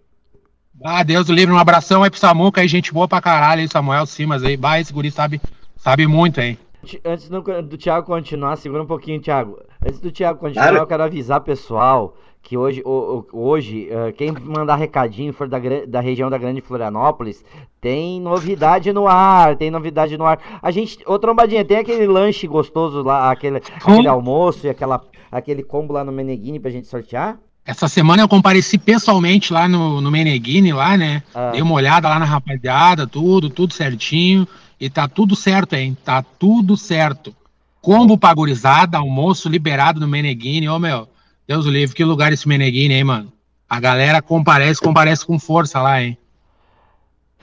Ah, 0.85 1.03
Deus 1.03 1.29
o 1.29 1.33
livre, 1.33 1.53
um 1.53 1.59
abração 1.59 2.05
aí 2.05 2.11
pro 2.11 2.21
Samuca 2.21 2.61
aí, 2.61 2.69
gente 2.69 2.93
boa 2.93 3.09
pra 3.09 3.21
caralho 3.21 3.63
aí, 3.63 3.69
Samuel 3.69 4.07
Simas 4.07 4.45
aí. 4.45 4.57
Bah, 4.57 4.79
esse 4.79 4.93
guri 4.93 5.11
sabe, 5.11 5.41
sabe 5.77 6.07
muito, 6.07 6.41
hein? 6.41 6.57
Antes 7.05 7.29
do, 7.29 7.43
do 7.63 7.77
Thiago 7.77 8.07
continuar, 8.07 8.55
segura 8.57 8.85
um 8.85 8.87
pouquinho, 8.87 9.21
Thiago. 9.21 9.59
Antes 9.85 9.99
do 9.99 10.13
Thiago 10.13 10.39
continuar, 10.39 10.69
Claro. 10.69 10.83
eu 10.83 10.87
quero 10.87 11.03
avisar 11.03 11.41
pessoal 11.41 12.17
que 12.49 12.57
hoje, 12.57 12.83
hoje 13.31 13.89
eh, 13.91 14.11
quem 14.13 14.33
mandar 14.33 14.77
recadinho 14.77 15.35
for 15.35 15.47
da, 15.47 15.59
da 15.87 16.01
região 16.01 16.31
da 16.31 16.39
Grande 16.39 16.63
Florianópolis, 16.63 17.45
tem 17.79 18.19
novidade 18.19 18.91
no 18.91 19.07
ar, 19.07 19.55
tem 19.55 19.71
novidade 19.71 20.17
no 20.17 20.25
ar. 20.25 20.39
A 20.63 20.71
gente, 20.71 20.99
ô 21.05 21.19
Trombadinha, 21.19 21.63
tem 21.63 21.77
aquele 21.77 22.07
lanche 22.07 22.47
gostoso 22.47 23.03
lá, 23.03 23.31
aquele, 23.31 23.59
aquele 23.59 24.09
almoço 24.09 24.67
e 24.67 24.71
aquela, 24.71 25.05
aquele 25.31 25.63
combo 25.63 25.93
lá 25.93 26.03
no 26.03 26.11
Meneghini 26.11 26.59
pra 26.59 26.71
gente 26.71 26.87
sortear? 26.87 27.39
Essa 27.67 27.87
semana 27.87 28.23
eu 28.23 28.29
compareci 28.29 28.79
pessoalmente 28.79 29.53
lá 29.53 29.69
no, 29.69 30.01
no 30.01 30.11
Meneghini, 30.11 30.73
lá, 30.73 30.97
né? 30.97 31.23
Ah. 31.35 31.51
Dei 31.51 31.61
uma 31.61 31.75
olhada 31.75 32.09
lá 32.09 32.19
na 32.19 32.25
rapaziada, 32.25 33.07
tudo, 33.07 33.51
tudo 33.51 33.75
certinho. 33.75 34.49
E 34.81 34.89
tá 34.89 35.07
tudo 35.07 35.37
certo, 35.37 35.75
hein? 35.75 35.95
Tá 36.03 36.23
tudo 36.23 36.79
certo. 36.79 37.37
Combo 37.83 38.17
pagurizada, 38.17 38.97
almoço 38.97 39.51
liberado 39.51 40.01
no 40.01 40.09
Meneghini. 40.09 40.67
Ô, 40.67 40.79
meu, 40.79 41.07
Deus 41.49 41.65
o 41.65 41.71
livre, 41.71 41.97
que 41.97 42.05
lugar 42.05 42.31
esse 42.31 42.47
Meneghini, 42.47 42.93
hein, 42.93 43.05
mano? 43.05 43.33
A 43.67 43.81
galera 43.81 44.21
comparece, 44.21 44.83
comparece 44.83 45.25
com 45.25 45.39
força 45.39 45.81
lá, 45.81 46.03
hein? 46.03 46.19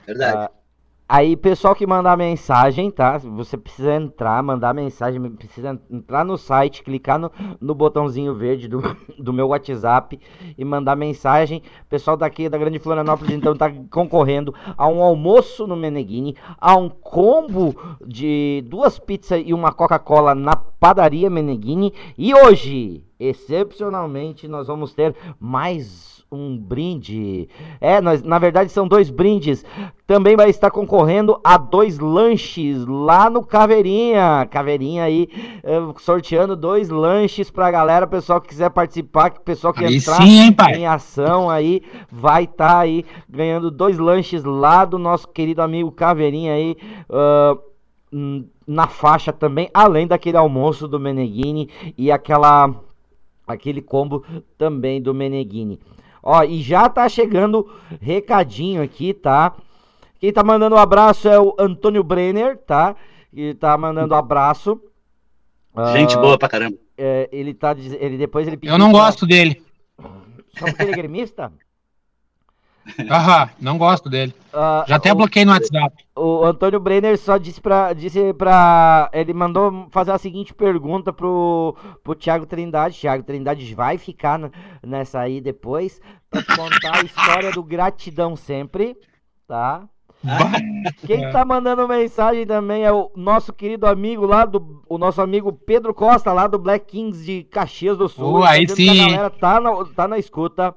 Verdade. 0.06 0.36
Ah, 0.36 0.50
Aí, 1.08 1.36
pessoal 1.36 1.72
que 1.72 1.86
mandar 1.86 2.16
mensagem, 2.16 2.90
tá? 2.90 3.18
Você 3.18 3.56
precisa 3.56 3.94
entrar, 3.94 4.42
mandar 4.42 4.74
mensagem, 4.74 5.20
precisa 5.30 5.80
entrar 5.88 6.24
no 6.24 6.36
site, 6.36 6.82
clicar 6.82 7.16
no, 7.16 7.30
no 7.60 7.76
botãozinho 7.76 8.34
verde 8.34 8.66
do, 8.66 8.80
do 9.18 9.32
meu 9.32 9.48
WhatsApp 9.48 10.18
e 10.58 10.64
mandar 10.64 10.96
mensagem. 10.96 11.62
Pessoal 11.88 12.16
daqui 12.16 12.48
da 12.48 12.58
Grande 12.58 12.80
Florianópolis, 12.80 13.34
então, 13.34 13.56
tá 13.56 13.72
concorrendo 13.88 14.52
a 14.76 14.88
um 14.88 15.00
almoço 15.00 15.64
no 15.64 15.76
Meneghini, 15.76 16.36
a 16.60 16.76
um 16.76 16.88
combo 16.88 17.74
de 18.04 18.64
duas 18.68 18.98
pizzas 18.98 19.42
e 19.46 19.54
uma 19.54 19.72
Coca-Cola 19.72 20.34
na 20.34 20.56
padaria 20.56 21.30
Meneghini. 21.30 21.92
E 22.18 22.34
hoje, 22.34 23.05
excepcionalmente, 23.18 24.46
nós 24.48 24.66
vamos 24.66 24.92
ter 24.92 25.14
mais 25.40 26.16
um 26.30 26.56
brinde. 26.58 27.48
É, 27.80 28.00
nós, 28.00 28.22
na 28.22 28.38
verdade 28.38 28.70
são 28.70 28.86
dois 28.86 29.10
brindes. 29.10 29.64
Também 30.06 30.36
vai 30.36 30.50
estar 30.50 30.70
concorrendo 30.70 31.40
a 31.42 31.56
dois 31.56 31.98
lanches 31.98 32.84
lá 32.86 33.30
no 33.30 33.44
Caveirinha. 33.44 34.46
Caveirinha 34.50 35.04
aí, 35.04 35.28
eh, 35.62 35.80
sorteando 35.98 36.56
dois 36.56 36.88
lanches 36.88 37.50
pra 37.50 37.70
galera. 37.70 38.06
Pessoal 38.06 38.40
que 38.40 38.48
quiser 38.48 38.70
participar, 38.70 39.30
que 39.30 39.40
pessoal 39.40 39.72
que 39.72 39.84
Aí 39.84 39.96
entrar 39.96 40.16
sim, 40.16 40.40
hein, 40.40 40.56
em 40.76 40.86
ação 40.86 41.48
aí, 41.50 41.82
vai 42.10 42.44
estar 42.44 42.78
aí 42.78 43.04
ganhando 43.28 43.70
dois 43.70 43.98
lanches 43.98 44.44
lá 44.44 44.84
do 44.84 44.98
nosso 44.98 45.28
querido 45.28 45.62
amigo 45.62 45.90
Caveirinha 45.90 46.54
aí. 46.54 46.76
hum, 48.12 48.44
na 48.66 48.88
faixa 48.88 49.32
também, 49.32 49.70
além 49.72 50.06
daquele 50.06 50.36
almoço 50.36 50.88
do 50.88 50.98
Meneghini 50.98 51.68
e 51.96 52.10
aquela 52.10 52.74
aquele 53.46 53.80
combo 53.80 54.24
também 54.58 55.00
do 55.00 55.14
Meneghini. 55.14 55.78
Ó, 56.22 56.42
e 56.42 56.60
já 56.60 56.88
tá 56.88 57.08
chegando 57.08 57.70
recadinho 58.00 58.82
aqui, 58.82 59.14
tá? 59.14 59.54
Quem 60.18 60.32
tá 60.32 60.42
mandando 60.42 60.74
um 60.74 60.78
abraço 60.78 61.28
é 61.28 61.38
o 61.38 61.54
Antônio 61.58 62.02
Brenner, 62.02 62.56
tá? 62.58 62.96
E 63.32 63.54
tá 63.54 63.76
mandando 63.78 64.14
um 64.14 64.16
abraço. 64.18 64.80
Gente 65.92 66.16
Ah, 66.16 66.20
boa 66.20 66.38
pra 66.38 66.48
caramba. 66.48 66.76
é, 66.96 67.28
ele 67.30 67.52
tá 67.52 67.76
ele 68.00 68.16
depois 68.16 68.46
ele 68.48 68.58
Eu 68.62 68.78
não 68.78 68.90
pra- 68.90 69.00
gosto 69.00 69.26
dele. 69.26 69.62
Só 70.58 70.64
porque 70.64 70.82
ele 70.82 70.92
é 70.92 70.96
gremista? 70.96 71.52
Aham, 73.10 73.48
não 73.60 73.78
gosto 73.78 74.08
dele. 74.08 74.34
Ah, 74.58 74.86
Já 74.88 74.96
até 74.96 75.12
o- 75.12 75.16
bloqueei 75.16 75.44
no 75.44 75.52
WhatsApp. 75.52 75.94
O 76.16 76.42
Antônio 76.42 76.80
Brenner 76.80 77.18
só 77.18 77.36
disse 77.36 77.60
pra, 77.60 77.92
disse 77.92 78.32
pra. 78.32 79.10
Ele 79.12 79.34
mandou 79.34 79.86
fazer 79.90 80.12
a 80.12 80.18
seguinte 80.18 80.54
pergunta 80.54 81.12
pro, 81.12 81.76
pro 82.02 82.14
Thiago 82.14 82.46
Trindade. 82.46 82.98
Thiago 82.98 83.22
Trindade 83.22 83.74
vai 83.74 83.98
ficar 83.98 84.40
nessa 84.82 85.20
aí 85.20 85.42
depois 85.42 86.00
pra 86.30 86.42
contar 86.42 86.96
a 86.96 87.02
história 87.02 87.52
do 87.52 87.62
gratidão 87.62 88.34
sempre, 88.34 88.96
tá? 89.46 89.82
Quem 91.06 91.30
tá 91.30 91.44
mandando 91.44 91.86
mensagem 91.86 92.46
também 92.46 92.82
é 92.82 92.90
o 92.90 93.10
nosso 93.14 93.52
querido 93.52 93.86
amigo 93.86 94.24
lá 94.24 94.46
do. 94.46 94.82
O 94.88 94.96
nosso 94.96 95.20
amigo 95.20 95.52
Pedro 95.52 95.92
Costa, 95.92 96.32
lá 96.32 96.46
do 96.46 96.58
Black 96.58 96.86
Kings 96.86 97.22
de 97.24 97.44
Caxias 97.44 97.98
do 97.98 98.08
Sul. 98.08 98.40
Tá 98.40 98.48
aí 98.50 98.66
sim. 98.66 98.88
A 98.88 99.04
galera 99.10 99.30
tá 99.30 99.60
na, 99.60 99.84
tá 99.94 100.08
na 100.08 100.18
escuta. 100.18 100.74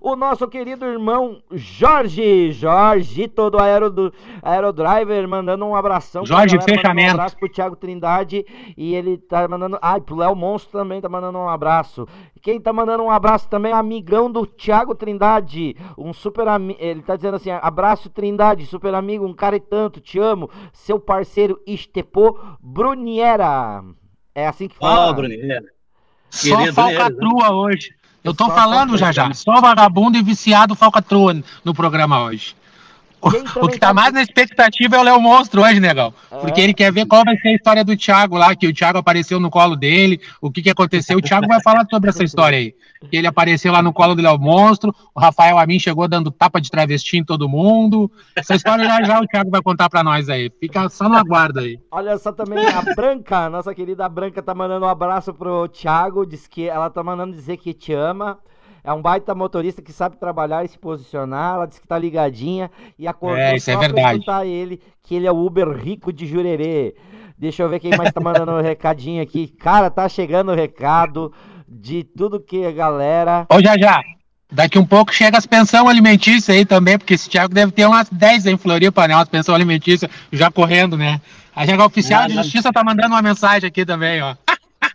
O 0.00 0.16
nosso 0.16 0.48
querido 0.48 0.86
irmão 0.86 1.42
Jorge, 1.50 2.52
Jorge, 2.52 3.28
todo 3.28 3.58
aero 3.60 3.90
do 3.90 4.12
Aerodriver, 4.42 5.28
mandando 5.28 5.66
um 5.66 5.76
abração. 5.76 6.24
Jorge, 6.24 6.56
galera, 6.56 6.72
mandando 6.72 6.80
fechamento. 6.80 7.10
Um 7.10 7.14
abraço 7.14 7.36
pro 7.36 7.48
Thiago 7.48 7.76
Trindade. 7.76 8.46
E 8.76 8.94
ele 8.94 9.18
tá 9.18 9.46
mandando. 9.46 9.78
Ai, 9.82 10.00
pro 10.00 10.16
Léo 10.16 10.34
Monstro 10.34 10.78
também 10.78 11.00
tá 11.00 11.08
mandando 11.08 11.38
um 11.38 11.48
abraço. 11.48 12.08
Quem 12.40 12.58
tá 12.58 12.72
mandando 12.72 13.02
um 13.02 13.10
abraço 13.10 13.48
também 13.48 13.72
é 13.72 13.74
amigão 13.74 14.30
do 14.32 14.46
Thiago 14.46 14.94
Trindade. 14.94 15.76
Um 15.98 16.12
super 16.12 16.48
amigo. 16.48 16.78
Ele 16.80 17.02
tá 17.02 17.14
dizendo 17.16 17.34
assim: 17.36 17.50
abraço 17.50 18.08
Trindade, 18.08 18.64
super 18.66 18.94
amigo, 18.94 19.26
um 19.26 19.34
cara 19.34 19.56
e 19.56 19.60
tanto, 19.60 20.00
te 20.00 20.18
amo. 20.18 20.48
Seu 20.72 20.98
parceiro 20.98 21.60
Estepô 21.66 22.38
Bruniera. 22.60 23.84
É 24.34 24.46
assim 24.46 24.68
que 24.68 24.76
fala. 24.76 25.10
Ó, 25.10 25.12
Bruninho. 25.12 25.62
Só 26.30 26.56
Querido, 26.56 26.74
falcatrua 26.74 27.52
hoje. 27.52 27.90
Eu 28.22 28.34
tô 28.34 28.50
falando 28.50 28.98
já 28.98 29.10
já. 29.12 29.32
Só 29.32 29.60
vagabundo 29.60 30.18
e 30.18 30.22
viciado 30.22 30.74
falcatrua 30.74 31.42
no 31.64 31.74
programa 31.74 32.22
hoje. 32.22 32.54
O, 33.60 33.68
que 33.68 33.78
tá 33.78 33.92
mais 33.92 34.12
na 34.12 34.22
expectativa 34.22 34.96
é 34.96 34.98
o 34.98 35.02
Léo 35.02 35.20
Monstro 35.20 35.62
hoje, 35.62 35.80
negão. 35.80 36.12
É. 36.30 36.36
Porque 36.36 36.60
ele 36.60 36.72
quer 36.72 36.92
ver 36.92 37.06
qual 37.06 37.24
vai 37.24 37.36
ser 37.36 37.48
a 37.48 37.54
história 37.54 37.84
do 37.84 37.96
Thiago 37.96 38.36
lá, 38.36 38.54
que 38.54 38.66
o 38.66 38.72
Thiago 38.72 38.98
apareceu 38.98 39.38
no 39.38 39.50
colo 39.50 39.76
dele, 39.76 40.20
o 40.40 40.50
que 40.50 40.62
que 40.62 40.70
aconteceu. 40.70 41.18
O 41.18 41.22
Thiago 41.22 41.46
vai 41.46 41.60
falar 41.60 41.86
sobre 41.90 42.10
essa 42.10 42.24
história 42.24 42.58
aí. 42.58 42.74
Que 43.10 43.16
ele 43.16 43.26
apareceu 43.26 43.72
lá 43.72 43.82
no 43.82 43.92
colo 43.92 44.14
do 44.14 44.22
Léo 44.22 44.38
Monstro, 44.38 44.94
o 45.14 45.20
Rafael 45.20 45.58
Amin 45.58 45.78
chegou 45.78 46.06
dando 46.08 46.30
tapa 46.30 46.60
de 46.60 46.70
travesti 46.70 47.18
em 47.18 47.24
todo 47.24 47.48
mundo. 47.48 48.10
Essa 48.36 48.54
história 48.54 48.84
já 48.84 49.02
já 49.02 49.20
o 49.20 49.26
Thiago 49.26 49.50
vai 49.50 49.62
contar 49.62 49.88
pra 49.88 50.02
nós 50.02 50.28
aí. 50.28 50.50
Fica 50.60 50.88
só 50.88 51.08
no 51.08 51.16
aguardo 51.16 51.60
aí. 51.60 51.78
Olha 51.90 52.16
só 52.18 52.32
também 52.32 52.64
a 52.66 52.82
Branca, 52.94 53.48
nossa 53.48 53.74
querida 53.74 54.08
Branca 54.08 54.42
tá 54.42 54.54
mandando 54.54 54.86
um 54.86 54.88
abraço 54.88 55.32
pro 55.32 55.68
Thiago, 55.68 56.26
diz 56.26 56.46
que 56.46 56.68
ela 56.68 56.90
tá 56.90 57.02
mandando 57.02 57.34
dizer 57.34 57.56
que 57.56 57.72
te 57.72 57.92
ama. 57.92 58.38
É 58.82 58.92
um 58.92 59.02
baita 59.02 59.34
motorista 59.34 59.82
que 59.82 59.92
sabe 59.92 60.16
trabalhar 60.16 60.64
e 60.64 60.68
se 60.68 60.78
posicionar. 60.78 61.56
Ela 61.56 61.66
disse 61.66 61.80
que 61.80 61.86
tá 61.88 61.98
ligadinha 61.98 62.70
e 62.98 63.06
acordou 63.06 63.38
É, 63.38 63.56
isso 63.56 63.70
é 63.70 63.74
só 63.74 63.78
pra 63.78 63.88
verdade. 63.88 64.18
escutar 64.18 64.46
ele, 64.46 64.80
que 65.02 65.14
ele 65.14 65.26
é 65.26 65.32
o 65.32 65.36
Uber 65.44 65.68
rico 65.70 66.12
de 66.12 66.26
Jurerê. 66.26 66.94
Deixa 67.38 67.62
eu 67.62 67.68
ver 67.68 67.80
quem 67.80 67.96
mais 67.96 68.12
tá 68.12 68.20
mandando 68.20 68.52
um 68.56 68.60
recadinho 68.62 69.22
aqui. 69.22 69.48
Cara, 69.48 69.90
tá 69.90 70.08
chegando 70.08 70.52
o 70.52 70.54
recado 70.54 71.32
de 71.68 72.04
tudo 72.04 72.40
que 72.40 72.64
a 72.64 72.72
galera. 72.72 73.46
Ô, 73.50 73.60
já 73.60 73.76
já. 73.78 74.00
Daqui 74.52 74.78
um 74.78 74.84
pouco 74.84 75.14
chega 75.14 75.38
as 75.38 75.46
pensão 75.46 75.88
alimentícia 75.88 76.52
aí 76.52 76.64
também, 76.64 76.98
porque 76.98 77.14
esse 77.14 77.30
Thiago 77.30 77.54
deve 77.54 77.70
ter 77.70 77.86
umas 77.86 78.08
10 78.10 78.46
em 78.46 78.56
Floripa, 78.56 79.06
né? 79.06 79.14
Umas 79.14 79.28
pensão 79.28 79.54
alimentícia 79.54 80.10
já 80.32 80.50
correndo, 80.50 80.96
né? 80.96 81.20
A 81.54 81.64
Jaga 81.64 81.84
Oficial 81.84 82.22
Não, 82.22 82.28
de 82.28 82.34
não. 82.34 82.42
Justiça 82.42 82.72
tá 82.72 82.82
mandando 82.82 83.14
uma 83.14 83.22
mensagem 83.22 83.68
aqui 83.68 83.86
também, 83.86 84.20
ó. 84.20 84.34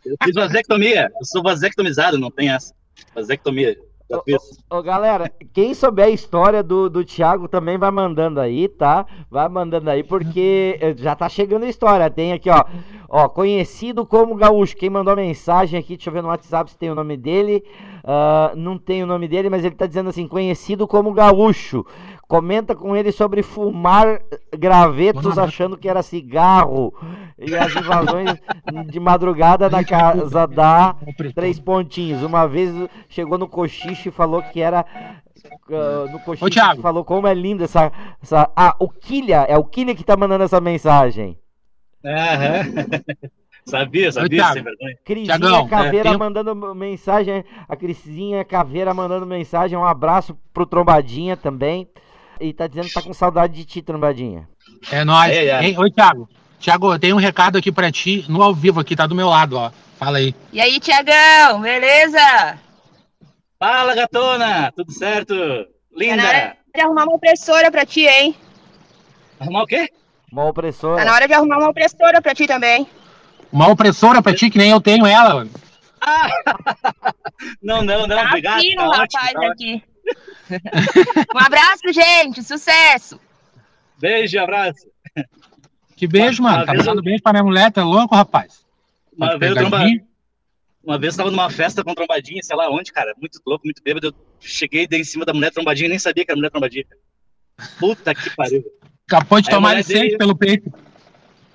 Eu 0.05 0.17
fiz 0.25 0.35
vasectomia. 0.35 1.09
Eu 1.17 1.25
sou 1.25 1.41
vasectomizado, 1.41 2.17
não 2.17 2.29
tem 2.29 2.49
essa. 2.49 2.73
Vasectomia. 3.15 3.77
Já 4.09 4.21
fiz. 4.21 4.63
Ô, 4.69 4.83
galera, 4.83 5.31
quem 5.51 5.73
souber 5.73 6.05
a 6.05 6.09
história 6.09 6.61
do, 6.61 6.89
do 6.89 7.03
Thiago 7.03 7.47
também 7.47 7.77
vai 7.77 7.89
mandando 7.89 8.39
aí, 8.39 8.67
tá? 8.67 9.05
Vai 9.31 9.49
mandando 9.49 9.89
aí, 9.89 10.03
porque 10.03 10.77
eh, 10.79 10.93
já 10.95 11.15
tá 11.15 11.27
chegando 11.27 11.63
a 11.63 11.69
história. 11.69 12.09
Tem 12.09 12.31
aqui, 12.31 12.49
ó. 12.49 12.63
Ó, 13.09 13.27
conhecido 13.29 14.05
como 14.05 14.35
Gaúcho. 14.35 14.75
Quem 14.75 14.89
mandou 14.89 15.13
a 15.13 15.15
mensagem 15.15 15.79
aqui, 15.79 15.95
deixa 15.95 16.09
eu 16.09 16.13
ver 16.13 16.21
no 16.21 16.27
WhatsApp 16.27 16.69
se 16.69 16.77
tem 16.77 16.91
o 16.91 16.95
nome 16.95 17.17
dele. 17.17 17.63
Ah, 18.03 18.53
não 18.55 18.77
tem 18.77 19.01
o 19.03 19.07
nome 19.07 19.27
dele, 19.27 19.49
mas 19.49 19.65
ele 19.65 19.73
tá 19.73 19.87
dizendo 19.87 20.09
assim: 20.09 20.27
conhecido 20.27 20.87
como 20.87 21.11
Gaúcho. 21.11 21.83
Comenta 22.27 22.75
com 22.75 22.95
ele 22.95 23.11
sobre 23.11 23.43
fumar 23.43 24.19
gravetos 24.57 25.37
achando 25.37 25.77
que 25.77 25.87
era 25.87 26.01
cigarro. 26.01 26.93
E 27.37 27.55
as 27.55 27.75
invasões 27.75 28.33
de 28.89 28.99
madrugada 28.99 29.69
na 29.69 29.83
casa 29.83 30.47
da. 30.47 30.95
Três 31.35 31.59
pontinhos. 31.59 32.23
Uma 32.23 32.47
vez 32.47 32.71
chegou 33.07 33.37
no 33.37 33.47
cochicho 33.47 34.09
e 34.09 34.11
falou 34.11 34.41
que 34.41 34.59
era. 34.59 34.83
ah, 35.71 36.05
no 36.11 36.19
cochicho 36.19 36.45
Ô, 36.45 36.49
Thiago. 36.49 36.81
falou 36.81 37.05
como 37.05 37.27
é 37.27 37.33
linda 37.33 37.65
essa, 37.65 37.91
essa. 38.21 38.49
Ah, 38.55 38.75
o 38.79 38.89
Kilha. 38.89 39.45
É 39.47 39.57
o 39.57 39.63
Kilha 39.63 39.93
que 39.93 40.03
tá 40.03 40.17
mandando 40.17 40.43
essa 40.45 40.59
mensagem. 40.59 41.37
Aham. 42.03 43.29
sabia, 43.65 44.11
sabia, 44.11 44.51
sem 44.53 44.63
vergonha. 44.63 44.97
Crisinha 45.03 45.37
Tiagão, 45.39 45.67
Caveira 45.67 46.09
é, 46.09 46.11
tem- 46.11 46.19
mandando 46.19 46.55
mensagem. 46.75 47.43
A 47.67 47.75
Crisinha 47.75 48.43
Caveira 48.43 48.93
mandando 48.95 49.25
mensagem. 49.27 49.77
Um 49.77 49.85
abraço 49.85 50.35
pro 50.53 50.65
Trombadinha 50.65 51.37
também. 51.37 51.87
E 52.39 52.53
tá 52.53 52.67
dizendo 52.67 52.87
que 52.87 52.93
tá 52.93 53.01
com 53.01 53.13
saudade 53.13 53.53
de 53.53 53.65
ti, 53.65 53.81
Trombadinha. 53.81 54.47
É 54.91 55.03
nóis. 55.03 55.31
É, 55.31 55.45
é. 55.45 55.63
Hein? 55.63 55.77
Oi, 55.77 55.91
Thiago. 55.91 56.29
Thiago, 56.59 56.93
eu 56.93 56.99
tenho 56.99 57.15
um 57.15 57.19
recado 57.19 57.57
aqui 57.57 57.71
pra 57.71 57.91
ti, 57.91 58.25
no 58.27 58.41
ao 58.41 58.53
vivo 58.53 58.79
aqui, 58.79 58.95
tá 58.95 59.05
do 59.07 59.15
meu 59.15 59.29
lado, 59.29 59.57
ó. 59.57 59.71
Fala 59.97 60.17
aí. 60.17 60.33
E 60.51 60.59
aí, 60.59 60.79
Tiagão, 60.79 61.61
beleza? 61.61 62.57
Fala, 63.59 63.95
gatona! 63.95 64.71
Tudo 64.75 64.91
certo? 64.91 65.33
Tá 65.35 66.15
na 66.15 66.23
hora 66.23 66.33
Linda! 66.43 66.57
de 66.75 66.81
arrumar 66.81 67.03
uma 67.05 67.15
impressora 67.15 67.71
pra 67.71 67.85
ti, 67.85 68.01
hein? 68.05 68.35
Arrumar 69.39 69.63
o 69.63 69.65
quê? 69.65 69.89
Uma 70.31 70.45
opressora. 70.45 70.97
Tá 70.97 71.05
na 71.05 71.13
hora 71.13 71.27
de 71.27 71.33
arrumar 71.33 71.57
uma 71.59 71.69
impressora 71.69 72.21
pra 72.21 72.35
ti 72.35 72.45
também. 72.47 72.85
Uma 73.51 73.69
opressora 73.69 74.21
pra 74.21 74.33
ti, 74.35 74.49
que 74.49 74.57
nem 74.57 74.71
eu 74.71 74.81
tenho 74.81 75.05
ela. 75.05 75.35
mano. 75.35 75.51
Não, 77.61 77.81
não, 77.83 78.05
não, 78.07 78.15
Tá 78.15 78.27
obrigado. 78.27 78.61
fino, 78.61 78.81
Tá 78.81 78.87
ótimo, 78.89 78.99
rapaz, 79.21 79.33
tá 79.33 79.39
ótimo. 79.39 79.51
aqui. 79.51 79.83
Um 81.33 81.39
abraço, 81.39 81.91
gente. 81.91 82.43
Sucesso. 82.43 83.19
Beijo, 83.99 84.39
abraço. 84.39 84.85
Que 85.95 86.07
beijo, 86.07 86.41
Uma- 86.41 86.51
mano. 86.51 86.63
uma 86.63 86.65
Tá 86.67 86.73
mandando 86.73 86.99
eu- 86.99 87.03
beijo 87.03 87.23
pra 87.23 87.31
minha 87.33 87.43
mulher, 87.43 87.71
tá 87.71 87.83
louco, 87.83 88.13
rapaz? 88.15 88.65
Uma 89.15 89.37
vez, 89.37 89.51
eu 89.51 89.57
tromba... 89.57 89.79
Uma 90.83 90.99
vez 90.99 91.13
eu 91.13 91.17
tava 91.17 91.31
numa 91.31 91.49
festa 91.49 91.83
com 91.83 91.95
trombadinha, 91.95 92.43
sei 92.43 92.55
lá 92.55 92.69
onde, 92.69 92.91
cara. 92.93 93.13
Muito 93.17 93.39
louco, 93.45 93.65
muito 93.65 93.81
bêbado. 93.81 94.07
Eu 94.07 94.13
cheguei 94.39 94.85
dei 94.87 95.01
em 95.01 95.05
cima 95.05 95.25
da 95.25 95.33
mulher 95.33 95.51
trombadinha 95.51 95.87
e 95.87 95.89
nem 95.89 95.97
sabia 95.99 96.23
que 96.23 96.29
era 96.31 96.37
mulher 96.37 96.51
trombadinha. 96.51 96.85
Puta 97.79 98.13
que 98.13 98.29
pariu. 98.35 98.63
Acabou 99.07 99.41
de 99.41 99.49
Aí 99.49 99.55
tomar 99.55 99.73
licença 99.75 99.99
dele- 99.99 100.17
pelo 100.17 100.35
peito. 100.37 100.71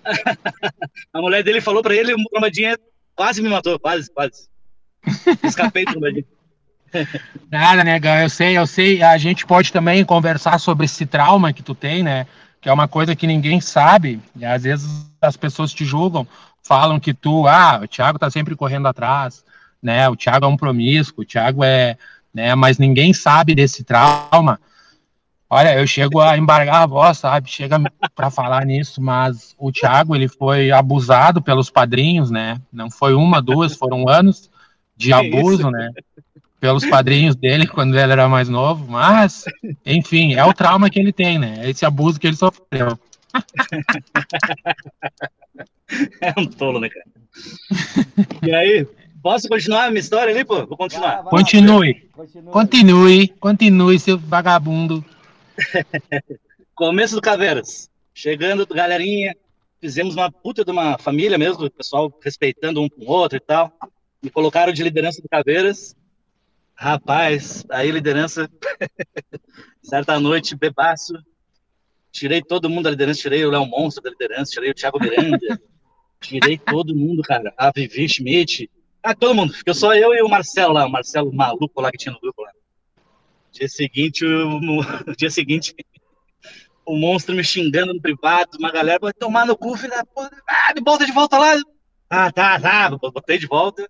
A 1.13 1.21
mulher 1.21 1.43
dele 1.45 1.61
falou 1.61 1.83
pra 1.83 1.95
ele, 1.95 2.13
o 2.15 2.25
trombadinha 2.31 2.77
quase 3.15 3.41
me 3.43 3.49
matou, 3.49 3.79
quase, 3.79 4.11
quase. 4.13 4.49
Escapei 5.45 5.85
do 5.85 5.93
trombadinha. 5.93 6.25
Nada, 7.51 7.85
negão, 7.85 8.19
eu 8.19 8.29
sei, 8.29 8.57
eu 8.57 8.67
sei. 8.67 9.03
A 9.03 9.17
gente 9.19 9.47
pode 9.47 9.73
também 9.73 10.05
conversar 10.05 10.59
sobre 10.59 10.87
esse 10.87 11.07
trauma 11.07 11.53
que 11.53 11.63
tu 11.63 11.75
tem, 11.75 12.03
né? 12.03 12.27
Que 12.61 12.69
é 12.69 12.73
uma 12.73 12.89
coisa 12.89 13.17
que 13.17 13.27
ninguém 13.27 13.61
sabe. 13.61 14.21
E 14.37 14.45
às 14.45 14.63
vezes 14.65 15.07
as 15.21 15.37
pessoas 15.37 15.73
te 15.73 15.85
julgam, 15.85 16.27
falam 16.63 17.01
que 17.01 17.15
tu, 17.15 17.47
ah, 17.47 17.81
o 17.83 17.89
Thiago 17.89 18.19
tá 18.19 18.31
sempre 18.31 18.57
correndo 18.57 18.89
atrás, 18.89 19.45
né? 19.83 20.09
O 20.09 20.17
Thiago 20.17 20.45
é 20.45 20.49
um 20.49 20.57
promíscuo, 20.57 21.23
o 21.23 21.27
Thiago 21.27 21.65
é, 21.65 21.97
né? 22.35 22.55
Mas 22.55 22.79
ninguém 22.79 23.13
sabe 23.13 23.55
desse 23.55 23.85
trauma. 23.85 24.61
Olha, 25.53 25.77
eu 25.77 25.85
chego 25.85 26.21
a 26.21 26.39
embargar 26.39 26.83
a 26.83 26.87
voz, 26.87 27.19
sabe? 27.19 27.51
Chega 27.51 27.77
para 28.15 28.31
falar 28.31 28.65
nisso, 28.65 29.03
mas 29.03 29.53
o 29.59 29.73
Thiago, 29.73 30.15
ele 30.15 30.29
foi 30.29 30.71
abusado 30.71 31.43
pelos 31.43 31.69
padrinhos, 31.69 32.31
né? 32.31 32.61
Não 32.73 32.89
foi 32.89 33.15
uma, 33.15 33.43
duas, 33.43 33.75
foram 33.75 34.09
anos 34.09 34.49
de 34.97 35.13
abuso, 35.13 35.69
né? 35.71 35.91
Pelos 36.61 36.87
padrinhos 36.87 37.35
dele 37.35 37.67
quando 37.67 37.99
ele 37.99 38.13
era 38.13 38.29
mais 38.29 38.49
novo, 38.49 38.87
mas, 38.87 39.45
enfim, 39.85 40.35
é 40.35 40.45
o 40.45 40.53
trauma 40.53 40.91
que 40.91 41.01
ele 41.01 41.13
tem, 41.13 41.39
né? 41.39 41.69
Esse 41.69 41.87
abuso 41.87 42.21
que 42.21 42.27
ele 42.27 42.37
sofreu. 42.37 42.99
É 46.21 46.33
um 46.39 46.47
tolo, 46.47 46.79
né, 46.79 46.89
cara? 46.89 47.05
E 48.47 48.55
aí, 48.55 48.87
posso 49.23 49.49
continuar 49.49 49.87
a 49.87 49.91
minha 49.91 50.01
história 50.01 50.33
ali, 50.33 50.45
pô? 50.45 50.67
Vou 50.67 50.77
continuar. 50.77 51.25
Continue, 51.25 51.95
Continua. 52.13 52.53
continue, 52.53 53.29
continue, 53.29 53.99
seu 53.99 54.17
vagabundo. 54.17 55.05
Começo 56.75 57.15
do 57.15 57.21
Caveiras. 57.21 57.91
Chegando, 58.15 58.67
galerinha, 58.67 59.35
fizemos 59.81 60.15
uma 60.15 60.31
puta 60.31 60.65
de 60.65 60.71
uma 60.71 60.97
família 60.99 61.37
mesmo, 61.37 61.65
o 61.65 61.71
pessoal 61.71 62.13
respeitando 62.23 62.81
um 62.81 62.89
com 62.89 63.05
o 63.05 63.11
outro 63.11 63.37
e 63.37 63.41
tal. 63.41 63.73
Me 64.23 64.31
colocaram 64.31 64.73
de 64.73 64.83
liderança 64.83 65.21
do 65.21 65.29
Caveiras. 65.29 65.95
Rapaz, 66.83 67.63
aí 67.69 67.91
liderança, 67.91 68.51
certa 69.85 70.19
noite, 70.19 70.57
bebaço. 70.57 71.13
Tirei 72.11 72.41
todo 72.41 72.71
mundo 72.71 72.85
da 72.85 72.91
liderança, 72.91 73.21
tirei 73.21 73.45
o 73.45 73.51
Léo 73.51 73.67
Monstro 73.67 74.03
da 74.03 74.09
liderança, 74.09 74.53
tirei 74.53 74.71
o 74.71 74.75
Thiago 74.75 74.99
Miranda, 74.99 75.61
tirei 76.23 76.57
todo 76.57 76.97
mundo, 76.97 77.21
cara. 77.21 77.53
A 77.55 77.71
Vivi 77.71 78.09
Schmidt. 78.09 78.71
Ah, 79.03 79.15
todo 79.15 79.35
mundo. 79.35 79.53
Ficou 79.53 79.75
só 79.75 79.95
eu 79.95 80.15
e 80.15 80.23
o 80.23 80.29
Marcelo 80.31 80.73
lá, 80.73 80.87
o 80.87 80.91
Marcelo 80.91 81.31
maluco 81.31 81.83
lá 81.83 81.91
que 81.91 81.99
tinha 81.99 82.15
no 82.15 82.21
grupo 82.21 82.41
lá. 82.41 82.51
Dia 83.53 83.69
seguinte, 83.69 84.25
o, 84.25 84.61
dia 85.19 85.29
seguinte, 85.29 85.75
o 86.87 86.97
monstro 86.97 87.35
me 87.35 87.45
xingando 87.45 87.93
no 87.93 88.01
privado, 88.01 88.57
uma 88.59 88.73
galera, 88.73 89.01
vai 89.03 89.13
tomar 89.13 89.45
no 89.45 89.55
cu, 89.55 89.77
filho 89.77 89.93
da 89.93 90.03
puta, 90.07 90.35
ah, 90.49 90.73
me 90.75 90.81
bota 90.81 91.05
de 91.05 91.13
volta 91.13 91.37
lá. 91.37 91.61
Ah, 92.09 92.33
tá, 92.33 92.59
tá, 92.59 92.89
botei 92.89 93.37
de 93.37 93.47
volta. 93.47 93.87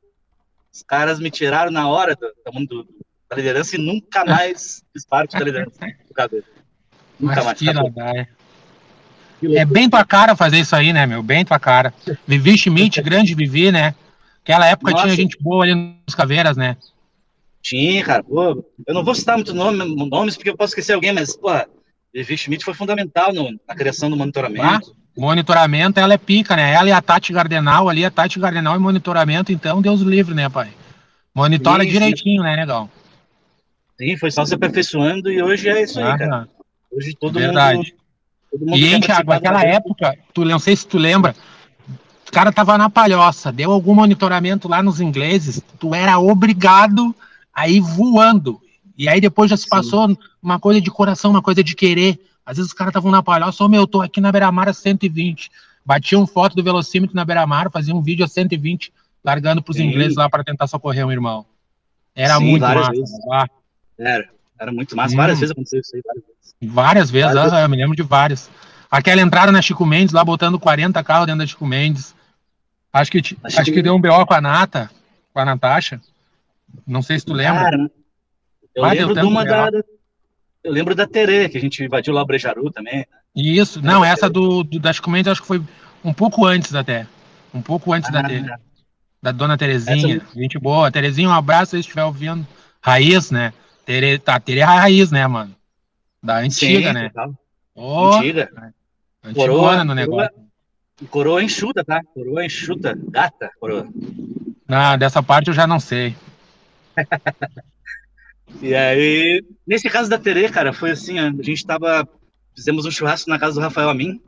Os 0.73 0.83
caras 0.83 1.19
me 1.19 1.31
tiraram 1.31 1.71
na 1.71 1.89
hora 1.89 2.15
do, 2.15 2.33
do, 2.67 2.89
da 3.29 3.37
liderança 3.37 3.77
e 3.77 3.79
nunca 3.79 4.25
mais 4.25 4.85
fiz 4.93 5.05
parte 5.05 5.37
da 5.37 5.45
liderança 5.45 5.79
do 6.07 6.15
cabelo. 6.15 6.45
Nunca 7.19 7.37
Mas 7.37 7.45
mais. 7.45 7.59
Que 7.59 7.69
acabou. 7.69 7.93
É 9.43 9.65
bem 9.65 9.89
tua 9.89 10.05
cara 10.05 10.37
fazer 10.37 10.59
isso 10.59 10.77
aí, 10.77 10.93
né, 10.93 11.07
meu? 11.07 11.23
Bem 11.23 11.45
tua 11.45 11.59
cara. 11.59 11.95
Vivi 12.27 12.57
Schmidt, 12.59 13.01
grande 13.03 13.35
Vivi, 13.35 13.73
né? 13.73 13.95
Aquela 14.43 14.67
época 14.67 14.93
Nossa. 14.93 15.05
tinha 15.05 15.17
gente 15.17 15.37
boa 15.41 15.65
ali 15.65 15.75
nos 15.75 16.15
caveiras, 16.15 16.57
né? 16.57 16.77
Tinha, 17.63 18.05
cara. 18.05 18.23
Pô, 18.23 18.65
eu 18.87 18.95
não 18.95 19.05
vou 19.05 19.15
citar 19.15 19.37
muito 19.37 19.55
nome, 19.55 19.79
nomes 20.09 20.37
porque 20.37 20.51
eu 20.51 20.57
posso 20.57 20.73
esquecer 20.73 20.95
alguém, 20.95 21.13
mas, 21.13 21.37
pô, 21.37 21.49
Vivi 22.13 22.37
Schmidt 22.37 22.65
foi 22.65 22.75
fundamental 22.75 23.33
no, 23.33 23.59
na 23.67 23.75
criação 23.75 24.11
do 24.11 24.17
monitoramento. 24.17 24.95
Ah, 24.97 25.00
monitoramento, 25.16 26.01
ela 26.01 26.14
é 26.14 26.18
pica, 26.18 26.57
né? 26.57 26.73
Ela 26.73 26.88
e 26.88 26.92
a 26.92 27.03
Tati 27.03 27.33
Gardenal 27.33 27.88
ali, 27.88 28.05
a 28.05 28.11
Tati 28.11 28.38
Gardenal 28.38 28.77
e 28.77 28.79
monitoramento, 28.79 29.53
então, 29.53 29.83
Deus 29.83 30.01
livre, 30.01 30.35
né, 30.35 30.49
pai? 30.49 30.70
Monitora 31.35 31.85
sim, 31.85 31.90
direitinho, 31.90 32.42
né, 32.42 32.57
legal? 32.57 32.88
Sim, 33.99 34.16
foi 34.16 34.31
só 34.31 34.44
se 34.44 34.55
aperfeiçoando 34.55 35.31
e 35.31 35.42
hoje 35.42 35.68
é 35.68 35.83
isso 35.83 35.99
aí, 35.99 36.07
ah, 36.07 36.18
cara. 36.18 36.49
Hoje 36.90 37.14
todo 37.14 37.38
verdade. 37.38 37.77
mundo. 37.77 37.87
Todo 38.51 38.66
mundo 38.66 38.77
e, 38.77 39.01
Thiago, 39.01 39.31
naquela 39.31 39.62
época, 39.62 40.18
tu, 40.35 40.44
não 40.44 40.59
sei 40.59 40.75
se 40.75 40.87
tu 40.87 40.99
lembra, 40.99 41.37
o 42.27 42.33
cara 42.33 42.53
tava 42.53 42.79
na 42.79 42.88
palhoça, 42.88 43.53
deu 43.53 43.70
algum 43.70 43.94
monitoramento 43.94 44.68
lá 44.68 44.83
nos 44.83 45.01
ingleses, 45.01 45.62
tu 45.79 45.94
era 45.94 46.18
obrigado 46.18 47.14
a 47.53 47.68
ir 47.68 47.81
voando. 47.81 48.61
E 48.96 49.09
aí 49.09 49.20
depois 49.20 49.51
já 49.51 49.57
se 49.57 49.68
passou 49.68 50.09
Sim. 50.09 50.16
uma 50.42 50.59
coisa 50.59 50.81
de 50.81 50.90
coração, 50.90 51.31
uma 51.31 51.42
coisa 51.42 51.62
de 51.64 51.75
querer. 51.75 52.20
Às 52.44 52.57
vezes 52.57 52.72
os 52.72 52.76
caras 52.76 52.90
estavam 52.90 53.11
na 53.11 53.22
palhoça, 53.22 53.62
ô 53.64 53.68
meu, 53.68 53.83
eu 53.83 53.87
tô 53.87 54.00
aqui 54.00 54.20
na 54.20 54.33
Beira-Mar 54.33 54.68
a 54.68 54.72
120. 54.72 55.50
Batiam 55.85 56.26
foto 56.26 56.55
do 56.57 56.62
velocímetro 56.62 57.16
na 57.16 57.24
Beira-Mar, 57.24 57.70
faziam 57.70 57.98
um 57.98 58.03
vídeo 58.03 58.24
a 58.24 58.29
120, 58.29 58.92
largando 59.24 59.62
pros 59.62 59.76
Sim. 59.76 59.85
ingleses 59.85 60.16
lá 60.16 60.29
para 60.29 60.44
tentar 60.44 60.66
socorrer 60.66 61.07
um 61.07 61.12
irmão. 61.12 61.46
Era 62.14 62.37
Sim, 62.38 62.44
muito 62.44 62.62
massa. 62.62 63.50
Era, 63.98 64.29
era 64.59 64.72
muito 64.72 64.96
massa. 64.96 65.14
Hum. 65.14 65.16
Várias 65.16 65.38
vezes 65.38 65.53
aconteceu 65.53 65.81
isso 65.81 65.96
aí, 65.96 66.03
várias 66.05 66.24
vezes. 66.24 66.74
Várias 66.74 67.11
vezes, 67.11 67.35
várias 67.35 67.53
vezes. 67.53 67.64
eu 67.64 67.68
me 67.68 67.76
lembro 67.76 67.96
de 67.96 68.03
várias. 68.03 68.50
Aquela 68.90 69.20
entrada 69.20 69.53
na 69.53 69.62
Chico 69.62 69.87
Mendes, 69.87 70.12
lá 70.12 70.24
botando 70.24 70.59
40 70.59 71.03
carros 71.05 71.26
dentro 71.26 71.38
da 71.38 71.46
Chico 71.46 71.66
Mendes. 71.66 72.14
Acho 72.92 73.11
que, 73.11 73.18
acho, 73.18 73.61
acho 73.61 73.72
que 73.72 73.83
deu 73.83 73.94
um 73.94 74.00
BO 74.00 74.26
com 74.26 74.35
a 74.35 74.40
Nata, 74.40 74.90
com 75.33 75.38
a 75.38 75.44
Natasha. 75.44 76.00
Não 76.87 77.00
sei 77.00 77.18
se 77.18 77.24
tu 77.24 77.33
lembra. 77.33 77.62
Cara, 77.62 77.90
eu 78.74 78.85
ah, 78.85 78.92
lembro 78.92 79.14
de 79.14 79.24
uma 79.24 79.44
da, 79.44 79.70
Eu 80.62 80.73
lembro 80.73 80.94
da 80.94 81.07
Tere, 81.07 81.49
que 81.49 81.57
a 81.57 81.61
gente 81.61 81.83
invadiu 81.83 82.12
lá 82.12 82.23
o 82.23 82.27
Brejaru 82.27 82.70
também. 82.70 83.07
Isso, 83.35 83.81
não, 83.81 84.05
essa 84.05 84.29
do, 84.29 84.62
do 84.62 84.79
das 84.79 84.96
Chico 84.96 85.11
Mendes 85.11 85.33
acho 85.33 85.40
que 85.40 85.46
foi 85.46 85.62
um 86.05 86.12
pouco 86.12 86.44
antes 86.44 86.75
até. 86.75 87.07
Um 87.55 87.62
pouco 87.62 87.92
antes 87.92 88.11
ah, 88.11 88.12
da 88.12 88.29
Tere. 88.29 88.46
Da 89.23 89.33
dona 89.33 89.57
Terezinha. 89.57 90.16
Essa... 90.16 90.38
Gente 90.38 90.59
boa. 90.59 90.90
Terezinha, 90.90 91.29
um 91.29 91.33
abraço 91.33 91.70
se 91.70 91.79
estiver 91.79 92.05
ouvindo. 92.05 92.46
Raiz, 92.83 93.31
né? 93.31 93.53
Tere, 93.87 94.18
tá, 94.18 94.38
Tere 94.38 94.61
é 94.61 94.64
a 94.64 94.81
raiz, 94.81 95.11
né, 95.11 95.27
mano? 95.27 95.55
Da 96.23 96.38
antiga, 96.38 96.88
Sim, 96.88 96.94
né? 96.94 97.11
Oh, 97.75 98.14
antiga. 98.14 98.51
Coroa 99.35 99.85
no 99.85 99.94
negócio. 99.94 100.31
Coroa, 100.31 101.11
coroa 101.11 101.42
enxuta, 101.42 101.85
tá? 101.85 102.01
Coroa 102.14 102.44
enxuta. 102.44 102.99
Gata, 103.11 103.51
coroa. 103.59 103.88
Ah, 104.68 104.96
dessa 104.96 105.23
parte 105.23 105.49
eu 105.49 105.55
já 105.55 105.66
não 105.66 105.81
sei. 105.81 106.14
e 108.63 108.75
aí, 108.75 109.45
nesse 109.67 109.89
caso 109.89 110.11
da 110.11 110.19
Tere, 110.19 110.49
cara, 110.49 110.73
foi 110.73 110.91
assim, 110.91 111.19
a 111.19 111.31
gente 111.41 111.65
tava. 111.65 112.09
Fizemos 112.55 112.85
um 112.85 112.91
churrasco 112.91 113.31
na 113.31 113.39
casa 113.39 113.55
do 113.55 113.61
Rafael 113.61 113.89
Amin, 113.89 114.21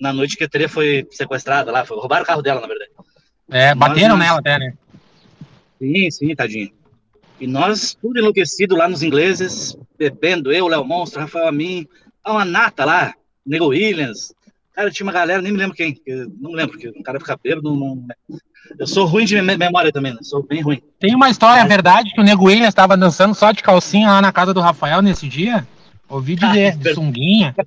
na 0.00 0.12
noite 0.12 0.36
que 0.36 0.44
a 0.44 0.48
Tere 0.48 0.68
foi 0.68 1.06
sequestrada 1.10 1.70
lá, 1.70 1.84
foi, 1.84 1.96
roubaram 1.98 2.24
o 2.24 2.26
carro 2.26 2.42
dela, 2.42 2.60
na 2.60 2.66
verdade. 2.66 2.90
É, 3.50 3.74
bateram 3.74 4.16
nós, 4.16 4.26
nela 4.26 4.38
até, 4.40 4.58
né? 4.58 4.74
Sim, 5.78 6.10
sim, 6.10 6.34
tadinho. 6.34 6.72
E 7.40 7.46
nós, 7.46 7.96
tudo 8.00 8.18
enlouquecido 8.18 8.74
lá 8.74 8.88
nos 8.88 9.02
ingleses, 9.02 9.76
bebendo, 9.96 10.52
eu, 10.52 10.66
Léo 10.66 10.84
Monstro, 10.84 11.20
Rafael 11.20 11.46
Amin, 11.46 11.86
uma 12.26 12.44
nata 12.44 12.84
lá, 12.84 13.14
Nego 13.46 13.68
Williams. 13.68 14.34
Cara, 14.78 14.92
tinha 14.92 15.04
uma 15.04 15.12
galera, 15.12 15.42
nem 15.42 15.50
me 15.50 15.58
lembro 15.58 15.76
quem, 15.76 16.00
não 16.40 16.52
me 16.52 16.56
lembro, 16.56 16.78
porque 16.78 16.88
o 16.88 17.02
cara 17.02 17.18
fica 17.18 17.36
bêbado, 17.42 17.74
não, 17.74 18.06
eu 18.78 18.86
sou 18.86 19.06
ruim 19.06 19.24
de 19.24 19.42
memória 19.42 19.90
também, 19.90 20.12
né? 20.12 20.20
sou 20.22 20.40
bem 20.40 20.62
ruim. 20.62 20.80
Tem 21.00 21.16
uma 21.16 21.28
história, 21.28 21.62
Mas... 21.62 21.68
verdade, 21.68 22.12
que 22.14 22.20
o 22.20 22.22
Nego 22.22 22.44
Williams 22.44 22.68
estava 22.68 22.96
dançando 22.96 23.34
só 23.34 23.50
de 23.50 23.60
calcinha 23.60 24.06
lá 24.06 24.22
na 24.22 24.30
casa 24.30 24.54
do 24.54 24.60
Rafael 24.60 25.02
nesse 25.02 25.26
dia? 25.26 25.66
Ouvi 26.08 26.36
dizer, 26.36 26.76
de 26.76 26.94
sunguinha. 26.94 27.56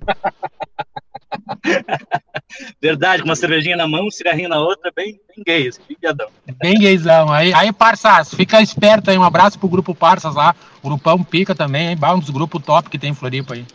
Verdade, 2.80 3.20
com 3.20 3.28
uma 3.28 3.36
cervejinha 3.36 3.76
na 3.76 3.86
mão, 3.86 4.06
um 4.06 4.10
cigarrinho 4.10 4.48
na 4.48 4.58
outra, 4.58 4.90
bem, 4.96 5.20
bem 5.36 5.44
gay, 5.46 5.68
assim, 5.68 5.82
bem 5.86 5.98
viadão. 6.00 6.30
Bem 6.62 6.78
gaysão. 6.78 7.30
Aí, 7.30 7.52
aí, 7.52 7.70
Parsas, 7.74 8.32
fica 8.32 8.62
esperto 8.62 9.10
aí, 9.10 9.18
um 9.18 9.22
abraço 9.22 9.58
pro 9.58 9.68
grupo 9.68 9.94
Parsas 9.94 10.34
lá, 10.34 10.54
o 10.82 10.88
grupão 10.88 11.22
pica 11.22 11.54
também, 11.54 11.88
hein? 11.88 11.98
um 12.14 12.18
dos 12.18 12.30
grupos 12.30 12.64
top 12.64 12.88
que 12.88 12.98
tem 12.98 13.10
em 13.10 13.14
Floripa 13.14 13.52
aí. 13.52 13.66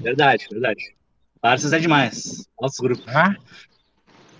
Verdade, 0.00 0.46
verdade. 0.48 0.99
Parsas 1.40 1.72
é 1.72 1.78
demais, 1.78 2.46
nossos 2.60 2.78
grupos. 2.80 3.06
Ah? 3.08 3.34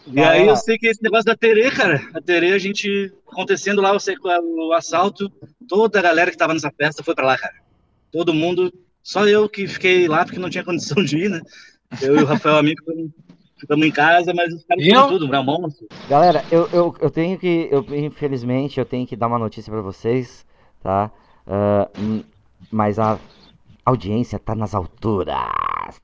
E 0.06 0.20
aí 0.20 0.46
eu 0.46 0.56
sei 0.56 0.76
que 0.76 0.86
esse 0.86 1.02
negócio 1.02 1.24
da 1.24 1.36
Tere, 1.36 1.70
cara, 1.70 2.00
a 2.14 2.20
Tere, 2.20 2.52
a 2.52 2.58
gente, 2.58 3.12
acontecendo 3.30 3.80
lá 3.80 3.92
o, 3.92 4.68
o 4.68 4.72
assalto, 4.72 5.30
toda 5.68 5.98
a 5.98 6.02
galera 6.02 6.30
que 6.30 6.36
tava 6.36 6.52
nessa 6.52 6.70
festa 6.70 7.02
foi 7.02 7.14
pra 7.14 7.26
lá, 7.26 7.38
cara. 7.38 7.54
Todo 8.10 8.34
mundo, 8.34 8.72
só 9.02 9.26
eu 9.26 9.48
que 9.48 9.66
fiquei 9.66 10.08
lá 10.08 10.24
porque 10.24 10.38
não 10.38 10.50
tinha 10.50 10.64
condição 10.64 11.02
de 11.02 11.18
ir, 11.18 11.30
né? 11.30 11.40
Eu 12.02 12.16
e 12.16 12.22
o 12.22 12.26
Rafael 12.26 12.56
Amigo 12.56 12.82
ficamos 13.58 13.86
em 13.86 13.90
casa, 13.90 14.32
mas 14.34 14.52
os 14.52 14.64
caras 14.64 14.84
eu... 14.84 15.08
tudo, 15.08 15.28
monstro. 15.44 15.86
Galera, 16.08 16.44
eu, 16.50 16.68
eu, 16.72 16.94
eu 17.00 17.10
tenho 17.10 17.38
que, 17.38 17.68
eu, 17.70 17.84
infelizmente, 17.94 18.78
eu 18.78 18.86
tenho 18.86 19.06
que 19.06 19.16
dar 19.16 19.26
uma 19.26 19.38
notícia 19.38 19.70
para 19.70 19.82
vocês, 19.82 20.46
tá? 20.82 21.10
Uh, 21.46 22.24
mas 22.70 22.98
a 22.98 23.18
audiência 23.84 24.38
tá 24.38 24.54
nas 24.54 24.74
alturas. 24.74 25.36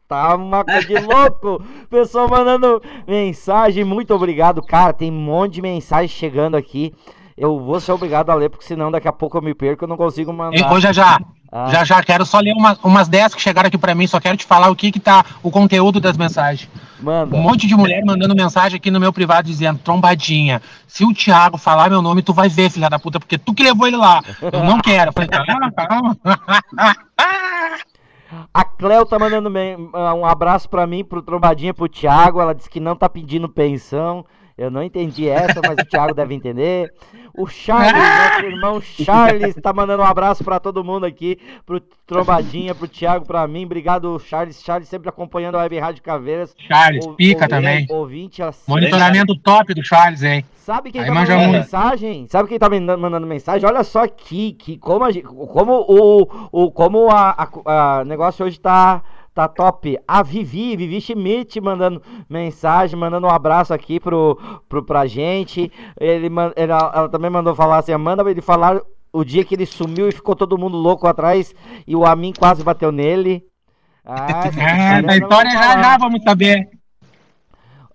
Tá 0.08 0.34
uma 0.34 0.64
coisa 0.64 0.86
de 0.86 0.98
louco. 0.98 1.62
Pessoal 1.90 2.28
mandando 2.28 2.82
mensagem, 3.06 3.84
muito 3.84 4.14
obrigado, 4.14 4.62
cara. 4.62 4.92
Tem 4.92 5.10
um 5.10 5.14
monte 5.14 5.54
de 5.54 5.62
mensagem 5.62 6.08
chegando 6.08 6.56
aqui. 6.56 6.94
Eu 7.36 7.60
vou 7.60 7.78
ser 7.80 7.92
obrigado 7.92 8.30
a 8.30 8.34
ler, 8.34 8.48
porque 8.48 8.64
senão 8.64 8.90
daqui 8.90 9.06
a 9.06 9.12
pouco 9.12 9.36
eu 9.36 9.42
me 9.42 9.54
perco, 9.54 9.84
eu 9.84 9.88
não 9.88 9.96
consigo 9.96 10.32
mandar. 10.32 10.56
E, 10.56 10.80
já 10.80 10.90
já, 10.90 11.20
ah. 11.52 11.68
já 11.68 11.84
já, 11.84 12.02
quero 12.02 12.24
só 12.24 12.40
ler 12.40 12.54
uma, 12.54 12.78
umas 12.82 13.08
10 13.08 13.34
que 13.34 13.42
chegaram 13.42 13.66
aqui 13.66 13.76
para 13.76 13.94
mim, 13.94 14.06
só 14.06 14.18
quero 14.18 14.38
te 14.38 14.46
falar 14.46 14.70
o 14.70 14.76
que 14.76 14.90
que 14.90 14.98
tá 14.98 15.22
o 15.42 15.50
conteúdo 15.50 16.00
das 16.00 16.16
mensagens. 16.16 16.70
Manda. 16.98 17.36
Um 17.36 17.40
monte 17.40 17.66
de 17.66 17.74
mulher 17.74 18.02
mandando 18.06 18.34
mensagem 18.34 18.78
aqui 18.78 18.90
no 18.90 18.98
meu 18.98 19.12
privado 19.12 19.46
dizendo, 19.46 19.78
trombadinha, 19.78 20.62
se 20.86 21.04
o 21.04 21.12
Thiago 21.12 21.58
falar 21.58 21.90
meu 21.90 22.00
nome, 22.00 22.22
tu 22.22 22.32
vai 22.32 22.48
ver, 22.48 22.70
filha 22.70 22.88
da 22.88 22.98
puta, 22.98 23.20
porque 23.20 23.36
tu 23.36 23.52
que 23.52 23.62
levou 23.62 23.86
ele 23.86 23.98
lá. 23.98 24.22
Eu 24.40 24.64
não 24.64 24.80
quero. 24.80 25.10
Eu 25.10 25.12
falei, 25.12 25.28
calma, 25.28 25.72
calma. 25.72 26.16
A 28.52 28.64
Cleo 28.64 29.06
tá 29.06 29.18
mandando 29.18 29.50
um 29.50 30.26
abraço 30.26 30.68
para 30.68 30.86
mim, 30.86 31.04
pro 31.04 31.22
Trombadinha, 31.22 31.74
pro 31.74 31.88
Thiago. 31.88 32.40
Ela 32.40 32.54
disse 32.54 32.70
que 32.70 32.80
não 32.80 32.96
tá 32.96 33.08
pedindo 33.08 33.48
pensão. 33.48 34.24
Eu 34.56 34.70
não 34.70 34.82
entendi 34.82 35.28
essa, 35.28 35.60
mas 35.66 35.76
o 35.78 35.88
Thiago 35.88 36.14
deve 36.14 36.34
entender. 36.34 36.92
O 37.36 37.46
Charles, 37.46 37.92
nosso 37.92 38.46
irmão 38.46 38.80
Charles, 38.80 39.54
tá 39.56 39.72
mandando 39.72 40.02
um 40.02 40.06
abraço 40.06 40.42
para 40.42 40.58
todo 40.58 40.82
mundo 40.82 41.04
aqui, 41.04 41.38
pro 41.66 41.80
Trombadinha, 42.06 42.74
pro 42.74 42.88
Thiago, 42.88 43.26
para 43.26 43.46
mim. 43.46 43.64
Obrigado, 43.64 44.18
Charles. 44.18 44.62
Charles 44.62 44.88
sempre 44.88 45.08
acompanhando 45.08 45.56
a 45.56 45.60
Web 45.60 45.78
Rádio 45.78 46.02
Caveiras. 46.02 46.54
Charles, 46.66 47.04
o, 47.04 47.14
pica 47.14 47.44
o, 47.44 47.48
também. 47.48 47.86
Ouvinte, 47.90 48.42
Monitoramento 48.66 49.36
top 49.38 49.74
do 49.74 49.84
Charles, 49.84 50.22
hein? 50.22 50.44
Sabe 50.54 50.90
quem 50.90 51.00
Aí 51.00 51.06
tá 51.06 51.14
mandando 51.14 51.52
mensagem? 51.52 52.26
Sabe 52.28 52.48
quem 52.48 52.58
tá 52.58 52.68
mandando 52.68 53.26
mensagem? 53.26 53.68
Olha 53.68 53.84
só 53.84 54.02
aqui, 54.02 54.52
que 54.52 54.76
como, 54.78 55.04
a, 55.04 55.08
como 55.22 55.84
o, 55.86 56.48
o 56.50 56.72
como 56.72 57.08
a, 57.08 57.30
a, 57.64 57.98
a 58.00 58.04
negócio 58.04 58.44
hoje 58.44 58.58
tá 58.58 59.02
Tá 59.36 59.46
top. 59.46 59.98
A 60.08 60.22
Vivi, 60.22 60.74
Vivi 60.76 60.98
Schmidt 60.98 61.60
mandando 61.60 62.02
mensagem, 62.26 62.98
mandando 62.98 63.26
um 63.26 63.30
abraço 63.30 63.74
aqui 63.74 64.00
pro, 64.00 64.40
pro, 64.66 64.82
pra 64.82 65.06
gente. 65.06 65.70
Ele, 66.00 66.30
ela, 66.56 66.92
ela 66.94 67.08
também 67.10 67.28
mandou 67.28 67.54
falar 67.54 67.76
assim, 67.76 67.94
manda 67.98 68.28
ele 68.30 68.40
falar 68.40 68.80
o 69.12 69.22
dia 69.22 69.44
que 69.44 69.54
ele 69.54 69.66
sumiu 69.66 70.08
e 70.08 70.12
ficou 70.12 70.34
todo 70.34 70.56
mundo 70.56 70.78
louco 70.78 71.06
atrás 71.06 71.54
e 71.86 71.94
o 71.94 72.06
Amin 72.06 72.32
quase 72.32 72.64
bateu 72.64 72.90
nele. 72.90 73.44
Ah, 74.08 74.44
é, 74.56 75.02
da 75.02 75.16
história 75.16 75.50
já 75.50 75.82
já 75.82 75.98
vamos 75.98 76.22
saber. 76.22 76.68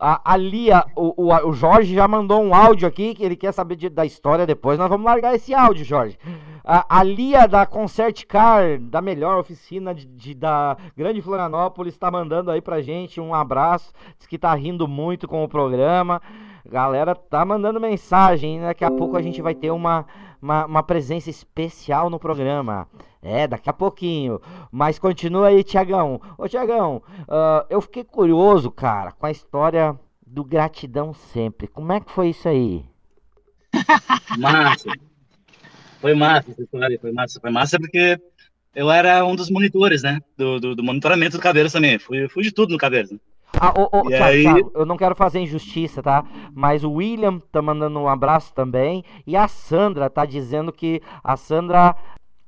A, 0.04 0.34
a 0.34 0.36
Lia, 0.36 0.84
o, 0.96 1.14
o, 1.16 1.50
o, 1.50 1.54
Jorge 1.54 1.94
já 1.94 2.08
mandou 2.08 2.42
um 2.42 2.56
áudio 2.56 2.88
aqui 2.88 3.14
que 3.14 3.24
ele 3.24 3.36
quer 3.36 3.52
saber 3.52 3.76
de, 3.76 3.88
da 3.88 4.04
história 4.04 4.48
depois. 4.48 4.80
Nós 4.80 4.90
vamos 4.90 5.06
largar 5.06 5.36
esse 5.36 5.54
áudio, 5.54 5.86
Jorge. 5.86 6.18
A, 6.64 7.00
a 7.00 7.04
Lia 7.04 7.48
da 7.48 7.68
Concert 7.68 8.26
Car, 8.26 8.80
da 8.80 9.00
melhor 9.00 9.38
oficina 9.38 9.94
de, 9.94 10.08
de 10.08 10.34
da 10.34 10.76
Grande 10.98 11.22
Florianópolis, 11.22 11.94
está 11.94 12.10
mandando 12.10 12.50
aí 12.50 12.62
pra 12.62 12.82
gente 12.82 13.22
um 13.22 13.32
abraço. 13.36 13.94
Diz 14.18 14.26
que 14.26 14.40
tá 14.40 14.52
rindo 14.56 14.88
muito 14.88 15.28
com 15.28 15.44
o 15.44 15.48
programa. 15.48 16.20
Galera 16.66 17.14
tá 17.14 17.46
mandando 17.46 17.80
mensagem. 17.80 18.60
Daqui 18.60 18.84
a 18.84 18.90
pouco 18.90 19.16
a 19.16 19.22
gente 19.22 19.40
vai 19.40 19.54
ter 19.54 19.70
uma 19.70 20.08
uma, 20.42 20.66
uma 20.66 20.84
presença 20.84 21.30
especial 21.30 22.10
no 22.10 22.20
programa. 22.20 22.88
É, 23.22 23.48
daqui 23.48 23.70
a 23.70 23.74
pouquinho. 23.74 24.42
Mas 24.72 24.98
continua 24.98 25.48
aí, 25.48 25.64
Tiagão. 25.64 26.20
Ô, 26.38 26.48
Tiagão, 26.48 27.04
uh, 27.22 27.66
eu 27.70 27.80
fiquei 27.80 28.04
curioso, 28.04 28.72
cara, 28.72 29.12
com 29.12 29.26
a 29.28 29.32
história 29.32 29.98
do 30.26 30.44
Gratidão 30.44 31.14
Sempre. 31.14 31.68
Como 31.68 31.92
é 31.92 32.00
que 32.00 32.12
foi 32.12 32.30
isso 32.30 32.48
aí? 32.48 32.84
Massa. 34.40 34.90
Foi 36.00 36.16
massa 36.16 36.50
essa 36.50 36.64
história, 36.64 37.00
foi 37.00 37.12
massa. 37.12 37.40
Foi 37.40 37.52
massa 37.52 37.78
porque 37.80 38.20
eu 38.74 38.90
era 38.90 39.24
um 39.24 39.36
dos 39.36 39.52
monitores, 39.52 40.02
né? 40.02 40.20
Do, 40.36 40.60
do, 40.60 40.76
do 40.76 40.84
monitoramento 40.84 41.38
do 41.38 41.44
Caveiras 41.44 41.72
também. 41.72 42.00
Fui, 42.00 42.28
fui 42.28 42.42
de 42.42 42.52
tudo 42.52 42.72
no 42.72 42.78
Caveiras. 42.80 43.12
Né? 43.12 43.20
Ah, 43.60 43.74
ô, 43.78 44.04
Thiago, 44.04 44.24
aí... 44.24 44.44
Thiago, 44.44 44.72
eu 44.74 44.86
não 44.86 44.98
quero 44.98 45.16
fazer 45.16 45.40
injustiça, 45.40 46.02
tá? 46.02 46.24
Mas 46.54 46.84
o 46.84 46.92
William 46.94 47.40
tá 47.52 47.62
mandando 47.62 48.00
um 48.00 48.08
abraço 48.08 48.54
também. 48.54 49.04
E 49.26 49.36
a 49.36 49.48
Sandra 49.48 50.10
tá 50.10 50.26
dizendo 50.26 50.72
que 50.72 51.02
a 51.24 51.36
Sandra 51.36 51.96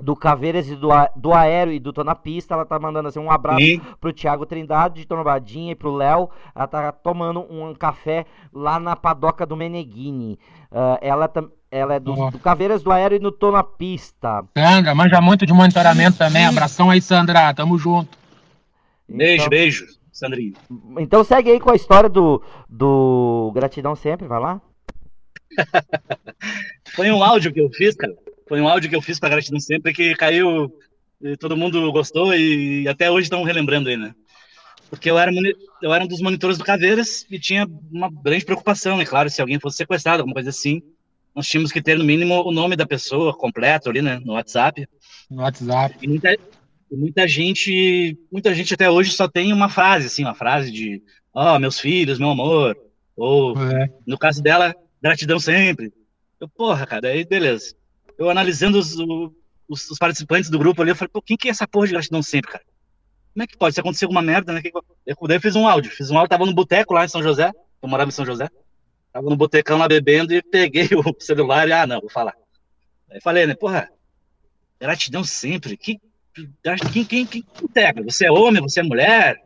do 0.03 0.15
Caveiras 0.15 0.67
e 0.67 0.75
do, 0.75 0.89
do 1.15 1.33
Aéreo 1.33 1.73
e 1.73 1.79
do 1.79 1.93
Tô 1.93 2.03
na 2.03 2.13
Pista, 2.13 2.53
ela 2.53 2.65
tá 2.65 2.77
mandando 2.77 3.07
assim 3.07 3.19
um 3.19 3.31
abraço 3.31 3.61
Sim. 3.61 3.81
pro 4.01 4.11
Thiago 4.11 4.45
Trindade 4.45 5.01
de 5.01 5.07
Tombadinha 5.07 5.71
e 5.71 5.75
pro 5.75 5.93
Léo. 5.93 6.29
Ela 6.53 6.67
tá 6.67 6.91
tomando 6.91 7.41
um 7.49 7.73
café 7.73 8.25
lá 8.53 8.79
na 8.79 8.95
padoca 8.95 9.45
do 9.45 9.55
Meneghini. 9.55 10.37
Uh, 10.71 10.97
ela, 11.01 11.31
ela 11.71 11.95
é 11.95 11.99
do, 11.99 12.13
oh. 12.13 12.31
do, 12.31 12.39
Caveiras 12.39 12.83
do 12.83 12.91
Aéreo 12.91 13.15
e 13.15 13.19
do 13.19 13.31
Tô 13.31 13.51
na 13.51 13.63
Pista. 13.63 14.43
Sandra, 14.57 14.93
manja 14.93 15.21
muito 15.21 15.45
de 15.45 15.53
monitoramento 15.53 16.17
também. 16.17 16.45
Abração 16.45 16.89
aí, 16.89 17.01
Sandra. 17.01 17.53
Tamo 17.53 17.77
junto. 17.77 18.17
Beijo, 19.07 19.35
então, 19.35 19.49
beijo, 19.49 19.85
Sandrinho. 20.13 20.53
Então 20.99 21.23
segue 21.23 21.51
aí 21.51 21.59
com 21.59 21.71
a 21.71 21.75
história 21.75 22.09
do, 22.09 22.41
do 22.69 23.51
Gratidão 23.53 23.95
Sempre, 23.95 24.27
vai 24.27 24.39
lá. 24.39 24.61
Foi 26.95 27.11
um 27.11 27.23
áudio 27.23 27.51
que 27.51 27.59
eu 27.59 27.69
fiz, 27.69 27.95
cara 27.95 28.13
foi 28.47 28.61
um 28.61 28.67
áudio 28.67 28.89
que 28.89 28.95
eu 28.95 29.01
fiz 29.01 29.19
para 29.19 29.29
Gratidão 29.29 29.59
Sempre 29.59 29.93
que 29.93 30.15
caiu, 30.15 30.71
todo 31.39 31.57
mundo 31.57 31.91
gostou 31.91 32.35
e 32.35 32.87
até 32.87 33.09
hoje 33.09 33.25
estão 33.25 33.43
relembrando 33.43 33.89
aí, 33.89 33.97
né? 33.97 34.13
Porque 34.89 35.09
eu 35.09 35.17
era, 35.17 35.31
eu 35.81 35.93
era 35.93 36.03
um 36.03 36.07
dos 36.07 36.21
monitores 36.21 36.57
do 36.57 36.63
Caveiras 36.63 37.25
e 37.31 37.39
tinha 37.39 37.67
uma 37.91 38.11
grande 38.11 38.45
preocupação, 38.45 38.97
né? 38.97 39.05
Claro, 39.05 39.29
se 39.29 39.41
alguém 39.41 39.59
fosse 39.59 39.77
sequestrado, 39.77 40.21
alguma 40.21 40.35
coisa 40.35 40.51
assim, 40.51 40.83
nós 41.33 41.47
tínhamos 41.47 41.71
que 41.71 41.81
ter 41.81 41.97
no 41.97 42.03
mínimo 42.03 42.43
o 42.47 42.51
nome 42.51 42.75
da 42.75 42.85
pessoa 42.85 43.35
completo 43.35 43.89
ali, 43.89 44.03
né? 44.03 44.21
No 44.23 44.33
WhatsApp. 44.33 44.87
No 45.31 45.41
WhatsApp. 45.41 45.97
E 45.99 46.07
muita, 46.07 46.37
muita 46.91 47.27
gente, 47.27 48.17
muita 48.31 48.53
gente 48.53 48.73
até 48.73 48.89
hoje 48.89 49.11
só 49.11 49.27
tem 49.27 49.51
uma 49.53 49.69
frase, 49.69 50.07
assim, 50.07 50.23
uma 50.23 50.35
frase 50.35 50.71
de, 50.71 51.01
ó, 51.33 51.55
oh, 51.55 51.59
meus 51.59 51.79
filhos, 51.79 52.19
meu 52.19 52.29
amor, 52.29 52.77
ou 53.15 53.57
é. 53.57 53.89
no 54.05 54.17
caso 54.17 54.41
dela, 54.41 54.75
gratidão 55.01 55.39
sempre. 55.39 55.91
Eu, 56.39 56.47
porra, 56.47 56.85
cara, 56.85 57.09
aí 57.09 57.25
beleza 57.25 57.75
eu 58.17 58.29
analisando 58.29 58.77
os, 58.77 58.95
os, 59.67 59.89
os, 59.89 59.97
participantes 59.97 60.49
do 60.49 60.59
grupo 60.59 60.81
ali, 60.81 60.91
eu 60.91 60.95
falei, 60.95 61.09
pô, 61.11 61.21
quem 61.21 61.37
que 61.37 61.47
é 61.47 61.51
essa 61.51 61.67
porra 61.67 61.87
de 61.87 61.93
gratidão 61.93 62.21
sempre, 62.21 62.51
cara? 62.51 62.63
Como 63.33 63.43
é 63.43 63.47
que 63.47 63.57
pode? 63.57 63.73
Se 63.73 63.79
acontecer 63.79 64.05
alguma 64.05 64.21
merda, 64.21 64.53
né? 64.53 64.61
Eu, 65.05 65.15
daí 65.27 65.37
eu 65.37 65.41
fiz 65.41 65.55
um 65.55 65.67
áudio, 65.67 65.91
fiz 65.91 66.11
um 66.11 66.17
áudio, 66.17 66.29
tava 66.29 66.45
no 66.45 66.53
boteco 66.53 66.93
lá 66.93 67.03
em 67.03 67.07
São 67.07 67.23
José, 67.23 67.51
eu 67.81 67.89
morava 67.89 68.09
em 68.09 68.13
São 68.13 68.25
José, 68.25 68.49
tava 69.11 69.29
no 69.29 69.35
botecão 69.35 69.77
lá 69.77 69.87
bebendo 69.87 70.33
e 70.33 70.41
peguei 70.41 70.87
o 70.93 71.15
celular 71.19 71.67
e, 71.67 71.71
ah, 71.71 71.87
não, 71.87 71.99
vou 71.99 72.09
falar. 72.09 72.35
Aí 73.09 73.19
falei, 73.21 73.47
né, 73.47 73.55
porra, 73.55 73.89
gratidão 74.79 75.23
sempre, 75.23 75.75
que, 75.75 75.99
quem, 76.91 77.05
quem, 77.05 77.25
quem 77.25 77.45
integra? 77.61 78.03
Você 78.03 78.25
é 78.25 78.31
homem, 78.31 78.61
você 78.61 78.79
é 78.79 78.83
mulher? 78.83 79.41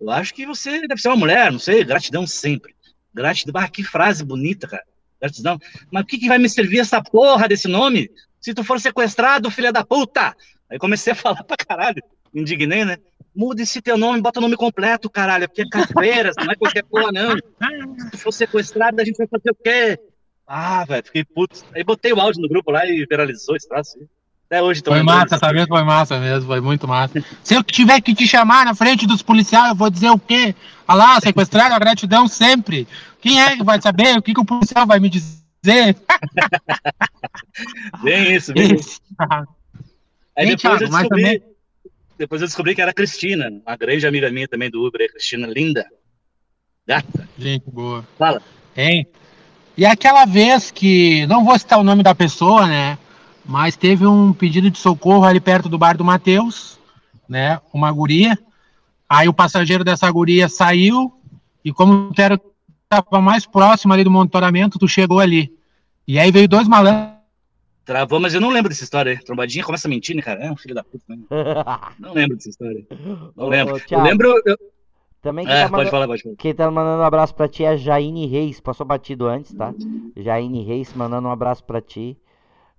Eu 0.00 0.10
acho 0.10 0.32
que 0.32 0.46
você 0.46 0.86
deve 0.86 1.00
ser 1.00 1.08
uma 1.08 1.16
mulher, 1.16 1.50
não 1.50 1.58
sei, 1.58 1.84
gratidão 1.84 2.26
sempre. 2.26 2.74
Gratidão, 3.12 3.60
ah, 3.60 3.68
que 3.68 3.82
frase 3.82 4.24
bonita, 4.24 4.68
cara. 4.68 4.84
Gratidão. 5.20 5.58
Mas 5.90 6.04
o 6.04 6.06
que, 6.06 6.18
que 6.18 6.28
vai 6.28 6.38
me 6.38 6.48
servir 6.48 6.78
essa 6.78 7.02
porra 7.02 7.48
desse 7.48 7.66
nome? 7.66 8.10
Se 8.40 8.54
tu 8.54 8.62
for 8.62 8.80
sequestrado, 8.80 9.50
filha 9.50 9.72
da 9.72 9.84
puta! 9.84 10.36
Aí 10.70 10.78
comecei 10.78 11.12
a 11.12 11.16
falar 11.16 11.42
pra 11.42 11.56
caralho. 11.56 12.02
Me 12.32 12.42
indignei, 12.42 12.84
né? 12.84 12.98
Muda 13.34 13.62
esse 13.62 13.80
teu 13.82 13.96
nome, 13.96 14.20
bota 14.20 14.38
o 14.38 14.42
nome 14.42 14.56
completo, 14.56 15.10
caralho. 15.10 15.48
Porque 15.48 15.62
é 15.62 15.68
Caveiras, 15.68 16.36
não 16.38 16.52
é 16.52 16.54
qualquer 16.54 16.84
porra, 16.84 17.10
não. 17.10 17.36
Se 17.36 18.10
tu 18.10 18.18
for 18.18 18.32
sequestrado, 18.32 19.00
a 19.00 19.04
gente 19.04 19.16
vai 19.16 19.26
fazer 19.26 19.50
o 19.50 19.54
quê? 19.54 19.98
Ah, 20.46 20.84
velho, 20.84 21.04
fiquei 21.04 21.24
puto. 21.24 21.64
Aí 21.74 21.84
botei 21.84 22.12
o 22.12 22.20
áudio 22.20 22.40
no 22.40 22.48
grupo 22.48 22.70
lá 22.70 22.86
e 22.86 23.04
viralizou 23.06 23.56
esse 23.56 23.68
troço. 23.68 23.98
Até 24.50 24.62
hoje 24.62 24.80
Foi 24.82 25.02
massa, 25.02 25.38
tá 25.38 25.52
vendo? 25.52 25.68
Foi 25.68 25.84
massa 25.84 26.18
mesmo, 26.18 26.46
foi 26.46 26.62
muito 26.62 26.88
massa. 26.88 27.22
Se 27.44 27.54
eu 27.54 27.62
tiver 27.62 28.00
que 28.00 28.14
te 28.14 28.26
chamar 28.26 28.64
na 28.64 28.74
frente 28.74 29.06
dos 29.06 29.20
policiais, 29.20 29.68
eu 29.68 29.74
vou 29.74 29.90
dizer 29.90 30.08
o 30.08 30.18
quê? 30.18 30.54
Olha 30.88 30.96
lá, 30.96 31.20
sequestrar 31.20 31.70
a 31.70 31.78
gratidão 31.78 32.26
sempre. 32.26 32.88
Quem 33.20 33.42
é 33.42 33.58
que 33.58 33.62
vai 33.62 33.78
saber? 33.78 34.16
O 34.16 34.22
que, 34.22 34.32
que 34.32 34.40
o 34.40 34.46
policial 34.46 34.86
vai 34.86 34.98
me 35.00 35.10
dizer? 35.10 35.38
bem 38.02 38.34
isso, 38.34 38.54
bem 38.54 38.74
isso. 38.74 39.02
Aí 40.34 40.46
depois, 40.46 40.60
Thiago, 40.62 40.84
eu 40.84 40.88
descobri, 40.88 41.08
também... 41.08 41.42
depois 42.16 42.40
eu 42.40 42.48
descobri 42.48 42.74
que 42.74 42.80
era 42.80 42.92
a 42.92 42.94
Cristina, 42.94 43.50
uma 43.66 43.76
grande 43.76 44.06
amiga 44.06 44.30
minha 44.30 44.48
também 44.48 44.70
do 44.70 44.82
Uber, 44.82 45.12
Cristina 45.12 45.46
linda. 45.46 45.84
Gata. 46.86 47.28
Gente 47.38 47.70
boa. 47.70 48.02
Fala. 48.18 48.40
Hein? 48.74 49.06
E 49.76 49.84
aquela 49.84 50.24
vez 50.24 50.70
que, 50.70 51.26
não 51.26 51.44
vou 51.44 51.58
citar 51.58 51.78
o 51.78 51.84
nome 51.84 52.02
da 52.02 52.14
pessoa, 52.14 52.66
né? 52.66 52.96
Mas 53.48 53.76
teve 53.76 54.06
um 54.06 54.32
pedido 54.34 54.70
de 54.70 54.78
socorro 54.78 55.24
ali 55.24 55.40
perto 55.40 55.70
do 55.70 55.78
bar 55.78 55.96
do 55.96 56.04
Matheus, 56.04 56.78
né? 57.26 57.58
Uma 57.72 57.90
guria. 57.90 58.38
Aí 59.08 59.26
o 59.26 59.32
passageiro 59.32 59.82
dessa 59.82 60.10
guria 60.10 60.50
saiu 60.50 61.18
e 61.64 61.72
como 61.72 62.12
tu 62.12 62.20
era 62.20 62.38
estava 62.84 63.22
mais 63.22 63.46
próximo 63.46 63.92
ali 63.94 64.04
do 64.04 64.10
monitoramento, 64.10 64.78
tu 64.78 64.86
chegou 64.86 65.18
ali. 65.18 65.50
E 66.06 66.18
aí 66.18 66.30
veio 66.30 66.46
dois 66.46 66.68
malandros. 66.68 67.16
Travou, 67.86 68.20
mas 68.20 68.34
eu 68.34 68.40
não 68.40 68.50
lembro 68.50 68.68
dessa 68.68 68.84
história. 68.84 69.18
Trombadinha 69.24 69.64
começa 69.64 69.88
a 69.88 69.90
mentir, 69.90 70.14
né, 70.14 70.20
cara? 70.20 70.44
É 70.44 70.52
um 70.52 70.56
filho 70.56 70.74
da 70.74 70.84
puta. 70.84 71.04
Né? 71.08 71.16
não 71.98 72.12
lembro 72.12 72.36
dessa 72.36 72.50
história. 72.50 72.84
Não 73.34 73.46
Ô, 73.46 73.48
lembro. 73.48 73.80
eu 73.90 74.02
lembro. 74.02 74.42
Eu... 74.44 74.58
Também 75.22 75.46
que 75.46 75.52
é, 75.52 75.64
tá 75.64 75.70
pode 75.70 75.90
falar, 75.90 76.06
pode 76.06 76.22
falar. 76.22 76.34
Quem 76.36 76.54
tá 76.54 76.70
mandando 76.70 77.00
um 77.02 77.06
abraço 77.06 77.34
pra 77.34 77.48
ti 77.48 77.64
é 77.64 77.68
a 77.68 77.76
Jaine 77.76 78.26
Reis. 78.26 78.60
Passou 78.60 78.84
batido 78.84 79.26
antes, 79.26 79.54
tá? 79.54 79.74
Jaine 80.14 80.64
Reis 80.64 80.92
mandando 80.92 81.28
um 81.28 81.30
abraço 81.30 81.64
pra 81.64 81.80
ti. 81.80 82.14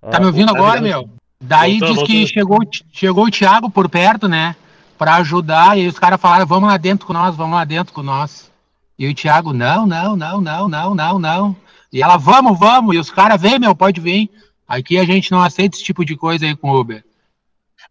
Tá 0.00 0.18
me 0.18 0.26
ouvindo 0.26 0.50
agora, 0.50 0.80
meu? 0.80 1.10
Daí 1.40 1.78
voltou, 1.78 2.04
diz 2.04 2.06
que 2.06 2.26
chegou, 2.26 2.58
chegou 2.92 3.26
o 3.26 3.30
Thiago 3.30 3.70
por 3.70 3.88
perto, 3.88 4.28
né? 4.28 4.54
Pra 4.98 5.16
ajudar, 5.16 5.78
e 5.78 5.86
os 5.86 5.98
caras 5.98 6.20
falaram, 6.20 6.46
vamos 6.46 6.68
lá 6.68 6.76
dentro 6.76 7.06
com 7.06 7.12
nós, 7.12 7.34
vamos 7.34 7.56
lá 7.56 7.64
dentro 7.64 7.92
com 7.92 8.02
nós. 8.02 8.50
E 8.98 9.08
o 9.08 9.14
Thiago, 9.14 9.52
não, 9.52 9.86
não, 9.86 10.14
não, 10.16 10.40
não, 10.40 10.68
não, 10.68 10.94
não, 10.94 11.18
não. 11.18 11.56
E 11.92 12.02
ela, 12.02 12.16
vamos, 12.16 12.58
vamos, 12.58 12.94
e 12.94 12.98
os 12.98 13.10
caras, 13.10 13.40
vem, 13.40 13.58
meu, 13.58 13.74
pode 13.74 14.00
vir. 14.00 14.30
Aqui 14.68 14.98
a 14.98 15.04
gente 15.04 15.32
não 15.32 15.42
aceita 15.42 15.76
esse 15.76 15.84
tipo 15.84 16.04
de 16.04 16.16
coisa 16.16 16.44
aí 16.46 16.54
com 16.54 16.70
o 16.70 16.78
Uber. 16.78 17.02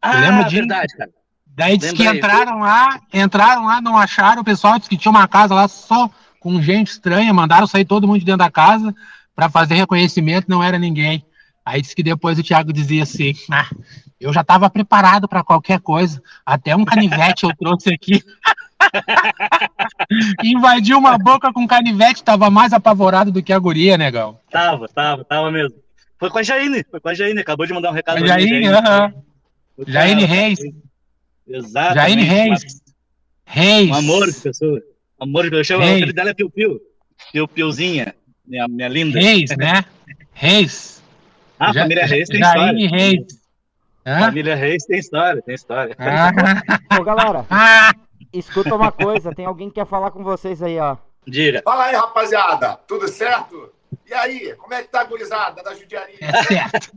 Ah, 0.02 0.14
lembra 0.14 0.44
de... 0.44 0.56
verdade, 0.56 0.96
cara. 0.96 1.10
Daí 1.48 1.78
diz 1.78 1.92
que 1.92 2.08
entraram 2.08 2.60
lá, 2.60 3.02
entraram 3.14 3.66
lá, 3.66 3.82
não 3.82 3.98
acharam, 3.98 4.42
o 4.42 4.46
pessoal 4.46 4.78
disse 4.78 4.90
que 4.90 4.96
tinha 4.96 5.10
uma 5.10 5.28
casa 5.28 5.54
lá 5.54 5.68
só 5.68 6.10
com 6.40 6.62
gente 6.62 6.92
estranha, 6.92 7.34
mandaram 7.34 7.68
sair 7.68 7.84
todo 7.84 8.08
mundo 8.08 8.20
de 8.20 8.26
dentro 8.26 8.40
da 8.40 8.50
casa 8.50 8.96
para 9.36 9.50
fazer 9.50 9.76
reconhecimento, 9.76 10.46
não 10.48 10.64
era 10.64 10.80
ninguém. 10.80 11.26
Aí 11.70 11.84
disse 11.84 11.96
que 11.96 12.02
depois 12.02 12.40
o 12.40 12.44
Thiago 12.44 12.74
dizia 12.74 13.04
assim: 13.04 13.36
ah, 13.52 13.70
eu 14.20 14.34
já 14.34 14.42
estava 14.42 14.68
preparado 14.72 15.28
para 15.28 15.44
qualquer 15.44 15.80
coisa, 15.80 16.20
até 16.44 16.76
um 16.76 16.84
canivete 16.84 17.44
eu 17.44 17.56
trouxe 17.56 17.94
aqui. 17.94 18.24
Invadiu 20.44 20.98
uma 20.98 21.16
boca 21.20 21.54
com 21.54 21.68
canivete, 21.68 22.24
tava 22.24 22.50
mais 22.50 22.74
apavorado 22.74 23.32
do 23.32 23.44
que 23.44 23.54
a 23.54 23.60
guria, 23.60 24.00
negão. 24.00 24.40
Tava, 24.50 24.88
tava, 24.88 25.24
tava 25.24 25.52
mesmo. 25.52 25.76
Foi 26.18 26.32
com 26.32 26.40
a 26.40 26.44
Jaine, 26.44 26.84
foi 26.90 27.00
com 27.00 27.10
a 27.10 27.14
Jaine, 27.14 27.40
acabou 27.40 27.68
de 27.68 27.74
mandar 27.74 27.92
um 27.92 27.94
recado. 27.94 28.26
Jaine, 28.26 28.68
aham. 28.68 29.14
Uh 29.78 29.84
-huh. 29.84 29.92
Jaine 29.92 30.26
Reis. 30.26 30.60
Exato. 31.48 31.94
Jaine 31.94 32.24
Reis. 32.24 32.82
Reis. 33.46 33.92
Um 33.92 33.94
amor 33.94 34.26
de 34.26 34.42
pessoa. 34.42 34.82
Um 35.22 35.24
amor 35.24 35.44
de 35.44 35.52
pessoa. 35.52 35.86
O 35.86 35.88
nome 35.88 36.14
dela 36.14 36.32
é 36.32 36.34
Piu 36.34 36.50
Piu. 36.50 36.80
Piu 37.32 37.48
Piuzinha, 37.48 38.16
minha, 38.44 38.68
minha 38.68 38.88
linda. 38.88 39.20
Reis, 39.20 39.52
né? 39.56 39.86
Reis. 40.34 40.99
Ah, 41.60 41.74
Já, 41.74 41.82
família 41.82 42.06
Reis 42.06 42.30
tem 42.30 42.40
Jaine 42.40 42.86
história. 42.86 43.06
Reis. 43.06 43.40
Hã? 44.06 44.20
Família 44.22 44.56
Reis 44.56 44.86
tem 44.86 44.98
história, 44.98 45.42
tem 45.42 45.56
história. 45.56 45.96
Ah. 46.00 46.32
Ô, 46.98 47.04
galera, 47.04 47.46
ah. 47.52 47.94
escuta 48.32 48.74
uma 48.74 48.92
coisa, 48.92 49.36
tem 49.36 49.46
alguém 49.46 49.68
que 49.68 49.76
quer 49.76 49.86
falar 49.86 50.12
com 50.12 50.24
vocês 50.24 50.64
aí, 50.64 50.80
ó. 50.80 50.96
Diga. 51.28 51.62
Fala 51.64 51.86
aí, 51.86 51.96
rapaziada, 51.96 52.80
tudo 52.88 53.08
certo? 53.10 53.74
E 54.08 54.14
aí, 54.14 54.56
como 54.56 54.74
é 54.74 54.82
que 54.82 54.88
tá 54.88 55.02
a 55.02 55.04
gurizada 55.04 55.62
da 55.62 55.76
judiaria? 55.76 56.18
É 56.22 56.44
certo. 56.44 56.92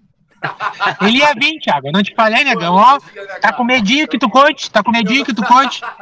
Ele 1.02 1.18
ia 1.18 1.34
vir, 1.34 1.58
Thiago, 1.60 1.88
eu 1.88 1.92
não 1.92 2.02
te 2.02 2.14
falei, 2.14 2.44
negão, 2.44 2.74
ó. 2.74 2.98
Tá 3.40 3.52
com 3.52 3.64
medinho 3.64 4.08
que 4.08 4.18
tu 4.18 4.30
conte, 4.30 4.70
tá 4.70 4.82
com 4.82 4.90
medinho 4.90 5.24
que 5.24 5.34
tu 5.34 5.44
conte. 5.44 5.82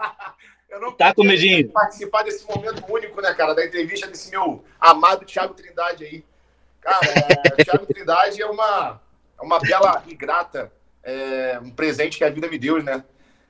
Eu 0.70 0.80
não 0.80 0.92
tá 0.92 1.12
com 1.12 1.24
medinho. 1.24 1.68
participar 1.72 2.22
desse 2.22 2.46
momento 2.48 2.84
único, 2.88 3.20
né, 3.20 3.34
cara, 3.34 3.54
da 3.54 3.66
entrevista 3.66 4.06
desse 4.06 4.30
meu 4.30 4.64
amado 4.78 5.26
Thiago 5.26 5.52
Trindade 5.52 6.04
aí. 6.04 6.24
Cara, 6.80 7.00
é, 7.06 7.64
Thiago 7.64 7.86
Trindade 7.86 8.40
é 8.40 8.46
uma, 8.46 9.00
é 9.38 9.42
uma 9.42 9.58
bela 9.58 10.02
e 10.06 10.14
grata, 10.14 10.72
é, 11.02 11.58
um 11.62 11.70
presente 11.70 12.18
que 12.18 12.24
a 12.24 12.30
vida 12.30 12.48
me 12.48 12.58
deu, 12.58 12.82
né? 12.82 13.04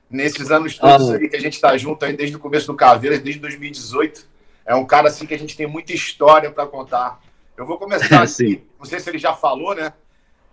Nesses 0.09 0.51
anos 0.51 0.77
todos 0.77 1.09
ah, 1.09 1.15
aí 1.15 1.29
que 1.29 1.37
a 1.37 1.39
gente 1.39 1.53
está 1.53 1.77
junto 1.77 2.03
aí 2.03 2.15
desde 2.15 2.35
o 2.35 2.39
começo 2.39 2.67
do 2.67 2.75
Caveiras, 2.75 3.21
desde 3.21 3.39
2018. 3.39 4.29
É 4.65 4.75
um 4.75 4.85
cara 4.85 5.07
assim 5.07 5.25
que 5.25 5.33
a 5.33 5.39
gente 5.39 5.55
tem 5.55 5.65
muita 5.65 5.93
história 5.93 6.51
para 6.51 6.67
contar. 6.67 7.21
Eu 7.55 7.65
vou 7.65 7.77
começar 7.77 8.21
assim, 8.23 8.61
não 8.77 8.85
sei 8.85 8.99
se 8.99 9.09
ele 9.09 9.17
já 9.17 9.33
falou, 9.33 9.73
né? 9.73 9.93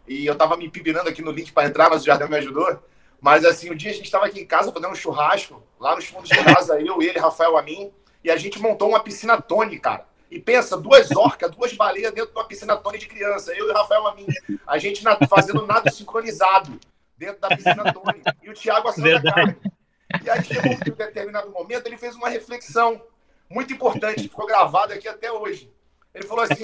E 0.07 0.25
eu 0.25 0.35
tava 0.37 0.57
me 0.57 0.71
pipinando 0.71 1.09
aqui 1.09 1.23
no 1.23 1.33
link 1.33 1.53
para 1.53 1.69
entrar, 1.69 1.91
mas 1.91 2.03
o 2.03 2.07
Jardel 2.07 2.29
me 2.29 2.37
ajudou. 2.37 2.83
Mas 3.21 3.45
assim, 3.45 3.71
um 3.71 3.75
dia 3.75 3.91
a 3.91 3.95
gente 3.95 4.05
estava 4.05 4.27
aqui 4.27 4.41
em 4.41 4.47
casa 4.47 4.73
fazendo 4.73 4.93
um 4.93 4.95
churrasco, 4.95 5.63
lá 5.79 5.95
nos 5.97 6.07
fundos 6.07 6.29
de 6.29 6.45
casa, 6.45 6.81
eu, 6.81 7.03
ele, 7.03 7.19
Rafael, 7.19 7.57
a 7.57 7.63
mim, 7.63 7.91
e 8.23 8.31
a 8.31 8.37
gente 8.37 8.61
montou 8.61 8.89
uma 8.89 9.01
piscina 9.01 9.41
Tony, 9.41 9.79
cara. 9.79 10.07
E 10.31 10.39
pensa, 10.39 10.77
duas 10.77 11.11
orcas, 11.11 11.51
duas 11.51 11.73
baleias 11.73 12.13
dentro 12.13 12.33
de 12.33 12.39
uma 12.39 12.45
piscina 12.45 12.77
Tony 12.77 12.99
de 12.99 13.07
criança. 13.07 13.53
Eu 13.53 13.69
e 13.69 13.71
o 13.71 13.75
Rafael 13.75 14.07
a 14.07 14.15
mim. 14.15 14.27
A 14.67 14.79
gente 14.79 15.03
fazendo 15.29 15.67
nada 15.67 15.91
sincronizado 15.91 16.79
dentro 17.17 17.41
da 17.41 17.49
piscina 17.49 17.93
Tony. 17.93 18.23
E 18.43 18.51
o 18.51 18.55
Thiago 18.55 18.89
assando 18.89 19.09
a. 19.09 19.79
E 20.23 20.31
aí 20.31 20.43
chegou 20.43 20.73
um 20.73 20.97
determinado 20.97 21.51
momento, 21.51 21.87
ele 21.87 21.99
fez 21.99 22.15
uma 22.15 22.29
reflexão 22.29 23.03
muito 23.49 23.73
importante, 23.73 24.23
que 24.23 24.29
ficou 24.29 24.47
gravada 24.47 24.95
aqui 24.95 25.09
até 25.09 25.31
hoje. 25.31 25.71
Ele 26.15 26.27
falou 26.27 26.45
assim: 26.45 26.63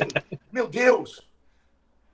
Meu 0.51 0.67
Deus, 0.67 1.27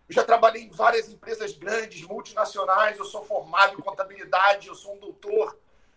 eu 0.09 0.15
já 0.15 0.25
trabalhei 0.25 0.63
em 0.63 0.71
várias 0.71 1.09
empresas 1.09 1.57
grandes, 1.57 2.03
multinacionais, 2.03 2.99
eu 2.99 3.05
sou 3.05 3.25
formado 3.25 3.75
em 3.75 3.83
contabilidade, 3.83 4.69
eu 4.69 4.75
sou 4.75 4.95
um 4.97 4.99
doutor, 4.99 5.57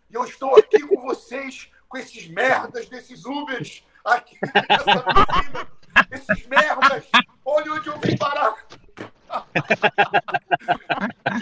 e 0.09 0.13
eu 0.13 0.23
estou 0.23 0.55
aqui 0.55 0.79
com 0.81 1.01
vocês, 1.01 1.71
com 1.89 1.97
esses 1.97 2.27
merdas 2.27 2.87
desses 2.87 3.25
Ubers, 3.25 3.83
aqui 4.03 4.37
nessa 4.41 5.01
piscina, 5.01 5.67
esses 6.11 6.47
merdas, 6.47 7.05
olha 7.45 7.73
onde 7.73 7.87
eu 7.87 7.99
vim 7.99 8.17
parar. 8.17 8.55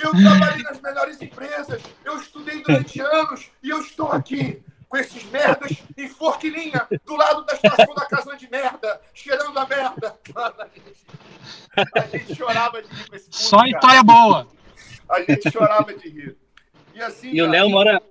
Eu 0.01 0.11
trabalhei 0.11 0.63
nas 0.63 0.79
melhores 0.81 1.21
empresas, 1.21 1.81
eu 2.05 2.17
estudei 2.17 2.61
durante 2.61 2.99
anos 3.01 3.51
e 3.61 3.69
eu 3.69 3.81
estou 3.81 4.11
aqui 4.11 4.63
com 4.87 4.97
esses 4.97 5.23
merdas 5.25 5.71
em 5.97 6.09
Forquilinha, 6.09 6.85
do 7.05 7.15
lado 7.15 7.45
da 7.45 7.53
estação 7.53 7.95
da 7.95 8.05
casa 8.05 8.35
de 8.35 8.49
merda, 8.51 9.01
cheirando 9.13 9.57
a 9.57 9.65
merda. 9.65 10.19
a, 10.35 10.67
gente, 10.67 11.05
a 11.95 12.17
gente 12.17 12.35
chorava 12.35 12.81
de 12.81 12.89
rir 12.89 13.09
com 13.09 13.15
esse 13.15 13.29
público, 13.29 13.49
Só 13.49 13.65
história 13.65 14.03
boa. 14.03 14.47
A 15.09 15.21
gente 15.21 15.49
chorava 15.49 15.93
de 15.93 16.09
rir. 16.09 16.37
E, 16.93 17.01
assim, 17.01 17.29
e 17.31 17.41
o 17.41 17.49
Léo 17.49 17.69
mora. 17.69 18.01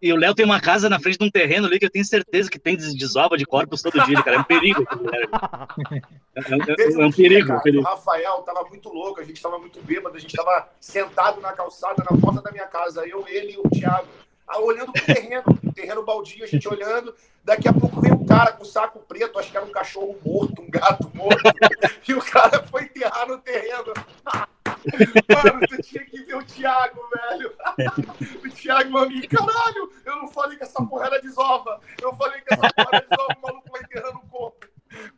E 0.00 0.12
o 0.12 0.16
Léo 0.16 0.34
tem 0.34 0.44
uma 0.44 0.60
casa 0.60 0.88
na 0.88 1.00
frente 1.00 1.18
de 1.18 1.24
um 1.24 1.30
terreno 1.30 1.66
ali 1.66 1.78
que 1.78 1.84
eu 1.84 1.90
tenho 1.90 2.04
certeza 2.04 2.48
que 2.48 2.58
tem 2.58 2.76
desova 2.76 3.36
de 3.36 3.44
corpos 3.44 3.82
todo 3.82 4.04
dia, 4.06 4.22
cara. 4.22 4.36
É 4.36 4.40
um 4.40 4.44
perigo. 4.44 4.84
É, 6.34 7.00
um, 7.00 7.02
é 7.02 7.06
um 7.06 7.12
perigo, 7.12 7.48
cara, 7.48 7.58
um 7.58 7.62
perigo. 7.62 7.82
O 7.82 7.86
Rafael 7.86 8.42
tava 8.42 8.62
muito 8.68 8.88
louco, 8.90 9.20
a 9.20 9.24
gente 9.24 9.42
tava 9.42 9.58
muito 9.58 9.82
bêbado, 9.82 10.16
a 10.16 10.20
gente 10.20 10.36
tava 10.36 10.68
sentado 10.80 11.40
na 11.40 11.52
calçada, 11.52 12.04
na 12.08 12.16
porta 12.16 12.40
da 12.40 12.52
minha 12.52 12.66
casa. 12.66 13.06
Eu, 13.06 13.26
ele 13.26 13.54
e 13.54 13.58
o 13.58 13.68
Thiago 13.68 14.06
olhando 14.56 14.92
pro 14.92 15.04
terreno, 15.04 15.42
terreno 15.74 16.04
baldio, 16.04 16.44
a 16.44 16.46
gente 16.46 16.66
olhando. 16.68 17.14
Daqui 17.44 17.68
a 17.68 17.72
pouco 17.72 18.00
vem 18.00 18.12
um 18.12 18.24
cara 18.24 18.52
com 18.52 18.62
um 18.62 18.66
saco 18.66 19.00
preto, 19.00 19.38
acho 19.38 19.50
que 19.50 19.56
era 19.56 19.66
um 19.66 19.70
cachorro 19.70 20.16
morto, 20.24 20.62
um 20.62 20.70
gato 20.70 21.10
morto. 21.14 21.42
e 22.06 22.14
o 22.14 22.22
cara 22.22 22.62
foi 22.64 22.84
enterrar 22.84 23.26
no 23.26 23.38
terreno. 23.38 23.92
Mano, 25.44 25.66
tu 25.68 25.82
tinha 25.82 26.04
que 26.04 26.22
ver 26.22 26.36
o 26.36 26.44
Thiago, 26.44 27.00
velho. 27.10 27.54
o 28.44 28.50
Thiago, 28.50 28.90
mano, 28.90 29.10
caralho, 29.28 29.92
eu 30.04 30.16
não 30.16 30.28
falei 30.28 30.56
que 30.56 30.64
essa 30.64 30.82
porra 30.84 31.06
era 31.06 31.20
desova. 31.20 31.80
Eu 32.00 32.14
falei 32.14 32.40
que 32.40 32.54
essa 32.54 32.72
porra 32.72 32.88
era 32.92 33.06
desova, 33.08 33.34
o 33.36 33.42
maluco 33.42 33.70
vai 33.70 33.82
enterrando 33.82 34.18
o 34.18 34.28
corpo. 34.28 34.66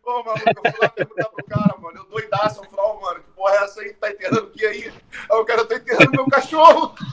Ô, 0.04 0.24
maluco, 0.24 0.48
eu 0.48 0.72
fui 0.72 0.80
lá 0.80 0.88
perguntar 0.88 1.28
pro 1.28 1.44
cara, 1.44 1.76
mano. 1.78 1.98
Eu 1.98 2.04
doidaço, 2.06 2.60
eu 2.60 2.70
falei, 2.70 2.84
ó, 2.84 2.96
oh, 2.96 3.00
mano, 3.00 3.22
que 3.22 3.30
porra 3.30 3.54
é 3.54 3.64
essa 3.64 3.80
aí 3.80 3.94
tá 3.94 4.10
enterrando 4.10 4.46
o 4.46 4.50
que 4.50 4.66
aí? 4.66 4.92
Aí 5.30 5.38
o 5.38 5.44
cara 5.44 5.64
tá 5.64 5.76
enterrando 5.76 6.10
meu 6.10 6.26
cachorro. 6.26 6.94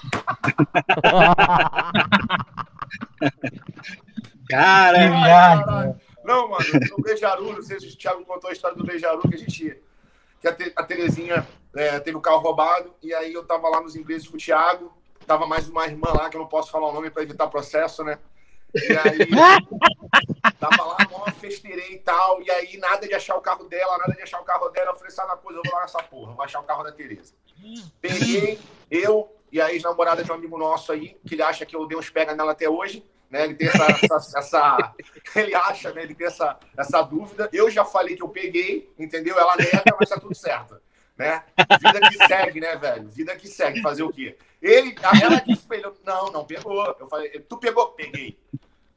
Cara, 4.49 4.97
Não, 6.23 6.49
mano, 6.49 6.65
no 6.89 7.03
Beijaru, 7.03 7.53
não 7.53 7.61
sei 7.61 7.79
se 7.79 7.88
o 7.88 7.97
Thiago 7.97 8.23
contou 8.25 8.49
a 8.49 8.53
história 8.53 8.77
do 8.77 8.85
Beijaru, 8.85 9.27
que 9.27 9.35
a 9.35 9.38
gente. 9.38 9.81
Que 10.39 10.47
a, 10.47 10.83
Terezinha 10.83 11.45
é, 11.78 11.99
teve 11.99 12.17
o 12.17 12.21
carro 12.21 12.39
roubado, 12.39 12.93
e 13.01 13.13
aí 13.13 13.34
eu 13.34 13.45
tava 13.45 13.69
lá 13.69 13.80
nos 13.80 13.95
ingleses 13.95 14.28
com 14.28 14.36
o 14.36 14.39
Thiago, 14.39 14.91
tava 15.25 15.45
mais 15.45 15.69
uma 15.69 15.86
irmã 15.86 16.11
lá, 16.11 16.30
que 16.30 16.36
eu 16.36 16.41
não 16.41 16.47
posso 16.47 16.71
falar 16.71 16.89
o 16.89 16.93
nome 16.93 17.09
para 17.09 17.23
evitar 17.23 17.47
processo, 17.47 18.03
né? 18.03 18.17
E 18.73 18.97
aí, 18.97 19.28
tava 20.59 20.84
lá, 20.84 20.97
mó 21.09 21.25
festeirei 21.39 21.93
e 21.93 21.99
tal. 21.99 22.41
E 22.41 22.49
aí, 22.51 22.78
nada 22.78 23.07
de 23.07 23.13
achar 23.13 23.36
o 23.36 23.41
carro 23.41 23.65
dela, 23.65 23.97
nada 23.99 24.13
de 24.13 24.21
achar 24.21 24.41
o 24.41 24.43
carro 24.43 24.69
dela. 24.69 24.91
Eu 24.91 24.95
falei, 24.95 25.11
sabe 25.11 25.30
uma 25.30 25.38
coisa, 25.38 25.59
eu 25.59 25.63
vou 25.65 25.73
lá 25.73 25.82
nessa 25.82 26.03
porra, 26.03 26.34
vou 26.34 26.43
achar 26.43 26.59
o 26.59 26.63
carro 26.63 26.84
da 26.84 26.91
Tereza. 26.91 27.34
Peguei, 28.01 28.59
eu 28.89 29.32
e 29.51 29.61
a 29.61 29.71
ex-namorada 29.71 30.23
de 30.23 30.32
um 30.32 30.36
amigo 30.36 30.57
nosso 30.57 30.91
aí, 30.91 31.17
que 31.25 31.36
ele 31.36 31.41
acha 31.41 31.65
que 31.65 31.75
eu 31.75 31.88
dei 31.88 31.97
uns 31.97 32.09
pega 32.09 32.36
nela 32.36 32.51
até 32.51 32.69
hoje. 32.69 33.05
Né? 33.30 33.43
Ele 33.43 33.55
tem 33.55 33.67
essa, 33.67 33.86
essa, 34.13 34.39
essa, 34.39 34.93
Ele 35.36 35.53
acha, 35.53 35.91
né? 35.91 36.03
Ele 36.03 36.15
tem 36.15 36.28
essa, 36.28 36.57
essa 36.78 37.01
dúvida. 37.01 37.49
Eu 37.51 37.69
já 37.69 37.84
falei 37.84 38.15
que 38.15 38.23
eu 38.23 38.30
peguei, 38.30 38.93
entendeu? 38.97 39.38
Ela 39.38 39.55
nega, 39.57 39.95
mas 39.99 40.09
tá 40.09 40.17
tudo 40.19 40.34
certo. 40.34 40.80
Né? 41.18 41.43
Vida 41.82 41.99
que 42.09 42.28
segue, 42.28 42.61
né, 42.61 42.76
velho? 42.76 43.07
Vida 43.09 43.36
que 43.36 43.47
segue. 43.47 43.82
Fazer 43.82 44.03
o 44.03 44.11
quê? 44.11 44.38
Ele, 44.61 44.95
ela 45.22 45.39
disse 45.39 45.65
pra 45.65 45.78
ele, 45.78 45.91
não, 46.05 46.32
não 46.32 46.45
pegou. 46.45 46.95
Eu 46.99 47.07
falei, 47.07 47.30
tu 47.39 47.57
pegou? 47.57 47.89
Peguei. 47.89 48.38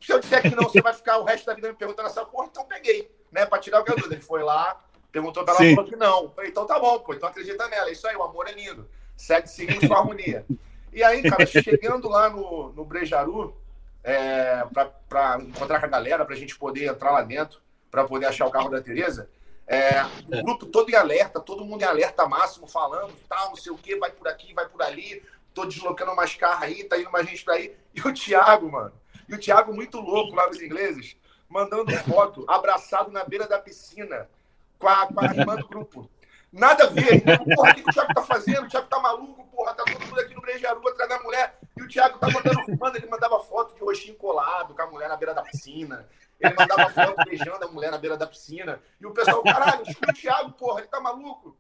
Se 0.01 0.13
eu 0.13 0.21
disser 0.21 0.43
que 0.43 0.55
não, 0.55 0.65
você 0.65 0.81
vai 0.81 0.95
ficar 0.95 1.19
o 1.19 1.25
resto 1.25 1.47
da 1.47 1.55
vida 1.55 1.69
me 1.69 1.75
perguntando 1.75 2.09
essa 2.09 2.25
porra, 2.25 2.49
então 2.51 2.65
peguei, 2.65 3.11
né? 3.31 3.45
Pra 3.47 3.59
tirar 3.59 3.81
o 3.81 3.85
que 3.85 3.95
dúvida. 3.95 4.15
Ele 4.15 4.23
foi 4.23 4.43
lá, 4.43 4.83
perguntou 5.13 5.45
pra 5.45 5.55
ela, 5.55 5.75
falou 5.75 5.91
que 5.91 5.97
não. 5.97 6.25
Eu 6.25 6.31
falei, 6.31 6.51
então 6.51 6.67
tá 6.67 6.79
bom, 6.79 6.99
pô, 7.01 7.15
então 7.15 7.29
acredita 7.29 7.69
nela. 7.69 7.89
É 7.89 7.93
isso 7.93 8.07
aí, 8.07 8.17
o 8.17 8.23
amor 8.23 8.49
é 8.49 8.53
lindo. 8.53 8.89
Segue, 9.17 9.49
seguimos 9.49 9.87
com 9.87 9.95
harmonia. 9.95 10.45
E 10.93 11.03
aí, 11.05 11.23
cara, 11.23 11.47
chegando 11.47 12.09
lá 12.09 12.31
no, 12.31 12.73
no 12.73 12.85
Brejaru, 12.85 13.55
é, 14.03 14.65
pra, 14.73 14.87
pra 14.87 15.39
encontrar 15.41 15.79
com 15.79 15.87
a 15.87 15.91
galera, 15.91 16.25
pra 16.25 16.35
gente 16.35 16.59
poder 16.59 16.87
entrar 16.87 17.13
lá 17.13 17.23
dentro, 17.23 17.61
pra 17.91 18.05
poder 18.05 18.27
achar 18.27 18.47
o 18.47 18.51
carro 18.51 18.71
da 18.71 18.81
Tereza, 18.81 19.29
é, 19.71 20.05
o 20.37 20.43
grupo 20.43 20.67
todo 20.67 20.91
em 20.91 20.97
alerta, 20.97 21.39
todo 21.39 21.65
mundo 21.65 21.83
em 21.83 21.85
alerta 21.85 22.27
máximo, 22.27 22.67
falando, 22.67 23.15
tal, 23.29 23.51
não 23.51 23.57
sei 23.57 23.71
o 23.71 23.79
que, 23.79 23.95
vai 23.95 24.11
por 24.11 24.27
aqui, 24.27 24.53
vai 24.53 24.69
por 24.69 24.83
ali, 24.83 25.23
tô 25.55 25.65
deslocando 25.65 26.17
mais 26.17 26.35
carro 26.35 26.65
aí, 26.65 26.83
tá 26.83 26.99
indo 26.99 27.13
mais 27.13 27.25
gente 27.25 27.45
pra 27.45 27.55
aí. 27.55 27.77
E 27.95 28.01
o 28.01 28.13
Thiago, 28.13 28.69
mano, 28.69 28.93
e 29.29 29.35
o 29.35 29.39
Thiago, 29.39 29.73
muito 29.73 30.01
louco 30.01 30.35
lá 30.35 30.49
nos 30.49 30.61
ingleses, 30.61 31.17
mandando 31.49 31.97
foto, 31.99 32.45
abraçado 32.49 33.13
na 33.13 33.23
beira 33.23 33.47
da 33.47 33.61
piscina, 33.61 34.29
com 34.77 34.89
a, 34.89 35.07
com 35.07 35.21
a 35.21 35.27
irmã 35.27 35.55
do 35.55 35.69
grupo. 35.69 36.11
Nada 36.53 36.85
a 36.85 36.87
ver. 36.89 37.23
Porra, 37.23 37.71
o 37.71 37.75
que 37.77 37.83
o 37.83 37.93
Thiago 37.93 38.13
tá 38.13 38.23
fazendo? 38.23 38.65
O 38.65 38.69
Thiago 38.69 38.89
tá 38.89 38.99
maluco, 38.99 39.47
porra, 39.53 39.73
tá 39.73 39.85
todo 39.85 40.05
mundo 40.05 40.21
aqui 40.21 40.35
no 40.35 40.41
Brejaru 40.41 40.89
atrás 40.89 41.09
da 41.09 41.21
mulher. 41.21 41.57
E 41.77 41.83
o 41.83 41.87
Thiago 41.87 42.19
tá 42.19 42.29
mandando, 42.29 42.77
mano, 42.77 42.97
ele 42.97 43.07
mandava 43.07 43.39
foto 43.39 43.73
de 43.73 43.81
roxinho 43.81 44.17
colado 44.17 44.75
com 44.75 44.83
a 44.83 44.87
mulher 44.87 45.09
na 45.09 45.17
beira 45.17 45.33
da 45.33 45.43
piscina. 45.43 46.09
Ele 46.41 46.55
mandava 46.55 46.89
foto 46.91 47.25
beijando 47.25 47.65
a 47.65 47.69
mulher 47.69 47.91
na 47.91 47.99
beira 47.99 48.17
da 48.17 48.27
piscina. 48.27 48.81
E 49.01 49.07
o 49.07 49.13
pessoal, 49.13 49.43
caralho, 49.43 49.83
o 49.83 50.13
Thiago, 50.13 50.53
porra, 50.53 50.81
ele 50.81 50.89
tá 50.89 51.01
maluco. 51.01 51.57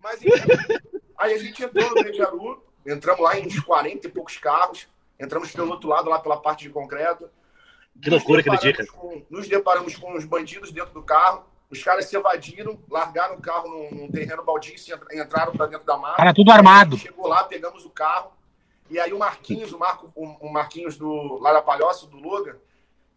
Mas 0.00 0.22
enfim, 0.22 0.48
aí 1.16 1.34
a 1.34 1.38
gente 1.38 1.64
entrou 1.64 1.88
no 1.88 2.02
Brejaru, 2.02 2.64
entramos 2.86 3.22
lá 3.22 3.38
em 3.38 3.46
uns 3.46 3.58
40 3.60 4.06
e 4.06 4.10
poucos 4.10 4.36
carros. 4.36 4.86
Entramos 5.18 5.50
pelo 5.50 5.70
outro 5.70 5.88
lado, 5.88 6.08
lá 6.08 6.18
pela 6.20 6.40
parte 6.40 6.64
de 6.64 6.70
concreto. 6.70 7.28
Que 8.00 8.10
loucura 8.10 8.40
aquele 8.40 8.58
dia, 8.58 8.86
com, 8.86 9.24
Nos 9.28 9.48
deparamos 9.48 9.96
com 9.96 10.16
os 10.16 10.24
bandidos 10.24 10.70
dentro 10.70 10.92
do 10.92 11.02
carro. 11.02 11.44
Os 11.70 11.82
caras 11.82 12.06
se 12.06 12.16
evadiram, 12.16 12.78
largaram 12.88 13.34
o 13.34 13.42
carro 13.42 13.68
num, 13.68 13.90
num 13.90 14.10
terreno 14.10 14.44
baldio 14.44 14.74
e 15.10 15.20
entraram 15.20 15.52
para 15.52 15.66
dentro 15.66 15.84
da 15.84 15.98
mata. 15.98 16.22
Era 16.22 16.32
tudo 16.32 16.50
armado. 16.50 16.96
Chegou 16.96 17.26
lá, 17.26 17.44
pegamos 17.44 17.84
o 17.84 17.90
carro. 17.90 18.32
E 18.88 18.98
aí 18.98 19.12
o 19.12 19.18
Marquinhos, 19.18 19.72
o, 19.72 19.78
Marco, 19.78 20.10
o, 20.14 20.48
Marquinhos 20.48 20.96
do, 20.96 21.38
lá 21.40 21.52
da 21.52 21.60
Palhoça, 21.60 22.06
do 22.06 22.16
Logan, 22.16 22.56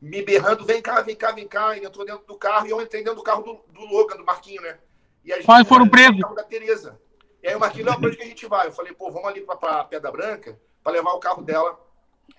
me 0.01 0.23
berrando, 0.23 0.65
vem 0.65 0.81
cá, 0.81 1.01
vem 1.01 1.15
cá, 1.15 1.31
vem 1.31 1.47
cá. 1.47 1.77
E 1.77 1.85
entrou 1.85 2.05
dentro 2.05 2.25
do 2.25 2.35
carro 2.35 2.65
e 2.65 2.71
eu 2.71 2.81
entrei 2.81 3.03
dentro 3.03 3.17
do 3.17 3.23
carro 3.23 3.43
do, 3.43 3.53
do 3.71 3.85
Logan, 3.85 4.17
do 4.17 4.25
Marquinho, 4.25 4.61
né? 4.61 4.79
E 5.23 5.31
a 5.31 5.35
gente 5.35 5.45
Quais 5.45 5.67
foram 5.67 5.87
presos? 5.87 6.19
carro 6.19 6.35
da 6.35 6.43
Tereza. 6.43 6.99
E 7.43 7.47
aí 7.47 7.55
o 7.55 7.59
Marquinhos, 7.59 7.87
não, 7.87 7.99
pra 7.99 8.07
onde 8.07 8.17
que 8.17 8.23
a 8.23 8.27
gente 8.27 8.47
vai? 8.47 8.67
Eu 8.67 8.71
falei, 8.71 8.93
pô, 8.93 9.11
vamos 9.11 9.27
ali 9.27 9.41
para 9.41 9.83
Pedra 9.83 10.11
Branca 10.11 10.59
para 10.83 10.93
levar 10.93 11.13
o 11.13 11.19
carro 11.19 11.43
dela 11.43 11.79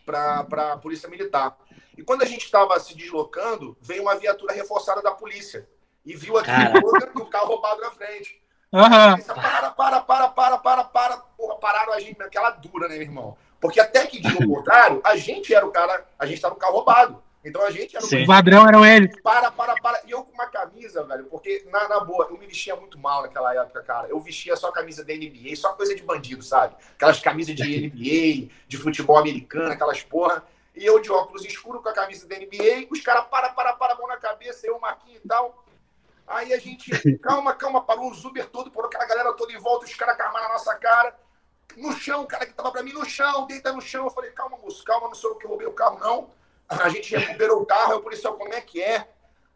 para 0.05 0.73
a 0.73 0.77
Polícia 0.77 1.09
Militar. 1.09 1.57
E 1.97 2.03
quando 2.03 2.23
a 2.23 2.27
gente 2.27 2.45
estava 2.45 2.79
se 2.81 2.97
deslocando, 2.97 3.77
veio 3.81 4.03
uma 4.03 4.17
viatura 4.17 4.53
reforçada 4.53 5.03
da 5.03 5.13
polícia 5.13 5.69
e 6.05 6.17
viu 6.17 6.37
aqui 6.39 6.51
o 7.15 7.27
carro 7.27 7.47
roubado 7.47 7.81
na 7.81 7.91
frente. 7.91 8.43
Uhum. 8.73 9.15
Disse, 9.17 9.33
para, 9.35 9.71
para, 9.71 10.01
para, 10.01 10.29
para, 10.29 10.59
para, 10.59 10.85
para. 10.85 11.17
Porra, 11.37 11.57
pararam 11.57 11.93
a 11.93 12.01
gente 12.01 12.19
naquela 12.19 12.51
dura, 12.51 12.89
né, 12.89 12.95
meu 12.95 13.03
irmão? 13.03 13.37
Porque 13.61 13.79
até 13.79 14.07
que, 14.07 14.21
de 14.21 14.47
contrário, 14.47 15.01
a 15.05 15.15
gente 15.17 15.55
era 15.55 15.65
o 15.65 15.71
cara, 15.71 16.07
a 16.19 16.25
gente 16.27 16.37
estava 16.37 16.55
no 16.55 16.61
carro 16.61 16.77
roubado. 16.77 17.23
Então 17.45 17.63
a 17.63 17.71
gente 17.71 17.97
era 17.97 18.05
o. 18.05 18.27
padrão 18.27 18.67
eram 18.67 18.87
eles. 18.87 19.21
Para, 19.21 19.51
para, 19.51 19.75
para. 19.81 20.01
E 20.07 20.13
eu 20.13 20.23
com 20.23 20.33
uma 20.33 20.47
camisa, 20.47 21.03
velho, 21.05 21.25
porque, 21.25 21.67
na, 21.71 21.89
na 21.89 22.01
boa, 22.01 22.29
eu 22.31 22.39
me 22.39 22.47
vestia 22.47 22.77
muito 22.77 22.99
mal 22.99 23.23
naquela 23.23 23.53
época, 23.55 23.83
cara. 23.83 24.09
Eu 24.09 24.21
vestia 24.21 24.55
só 24.55 24.71
camisa 24.71 25.05
da 25.05 25.13
NBA, 25.13 25.57
só 25.57 25.73
coisa 25.73 25.95
de 25.95 26.03
bandido, 26.03 26.43
sabe? 26.43 26.77
Aquelas 26.95 27.19
camisas 27.21 27.57
de 27.57 27.91
NBA, 27.91 28.55
de 28.69 28.77
futebol 28.77 29.19
americano, 29.19 29.73
aquelas 29.73 30.03
porra. 30.03 30.45
E 30.75 30.87
eu 30.87 31.01
de 31.01 31.11
óculos 31.11 31.45
escuros 31.45 31.83
com 31.83 31.89
a 31.89 31.93
camisa 31.93 32.27
da 32.27 32.37
NBA, 32.37 32.87
os 32.91 33.01
caras 33.01 33.27
para, 33.27 33.51
para, 33.51 33.75
para, 33.75 33.95
mão 33.97 34.07
na 34.07 34.17
cabeça, 34.17 34.67
eu, 34.67 34.79
Marquinhos 34.79 35.21
e 35.23 35.29
tal. 35.29 35.65
Aí 36.27 36.53
a 36.53 36.59
gente, 36.59 36.91
calma, 37.19 37.55
calma, 37.55 37.83
parou 37.83 38.11
o 38.11 38.27
Uber 38.27 38.49
todo, 38.49 38.71
por 38.71 38.87
aquela 38.87 39.05
galera 39.05 39.33
toda 39.35 39.53
em 39.53 39.59
volta, 39.59 39.85
os 39.85 39.95
caras 39.95 40.19
armaram 40.19 40.47
na 40.47 40.55
nossa 40.55 40.75
cara. 40.77 41.15
No 41.77 41.93
chão, 41.93 42.23
o 42.23 42.27
cara 42.27 42.47
que 42.47 42.53
tava 42.53 42.71
pra 42.71 42.83
mim 42.83 42.93
no 42.93 43.05
chão, 43.05 43.47
deita 43.47 43.73
no 43.73 43.81
chão. 43.81 44.05
Eu 44.05 44.11
falei, 44.11 44.31
calma, 44.31 44.57
moço, 44.59 44.85
calma, 44.85 45.09
não 45.09 45.15
sou 45.15 45.31
eu 45.31 45.37
que 45.37 45.47
roubei 45.47 45.67
o 45.67 45.73
carro, 45.73 45.99
não 45.99 46.31
a 46.69 46.89
gente 46.89 47.15
recuperou 47.17 47.61
o 47.63 47.67
carro, 47.67 47.93
aí 47.93 47.99
o 47.99 48.03
policial, 48.03 48.35
como 48.35 48.55
é 48.55 48.61
que 48.61 48.83
é? 48.83 49.09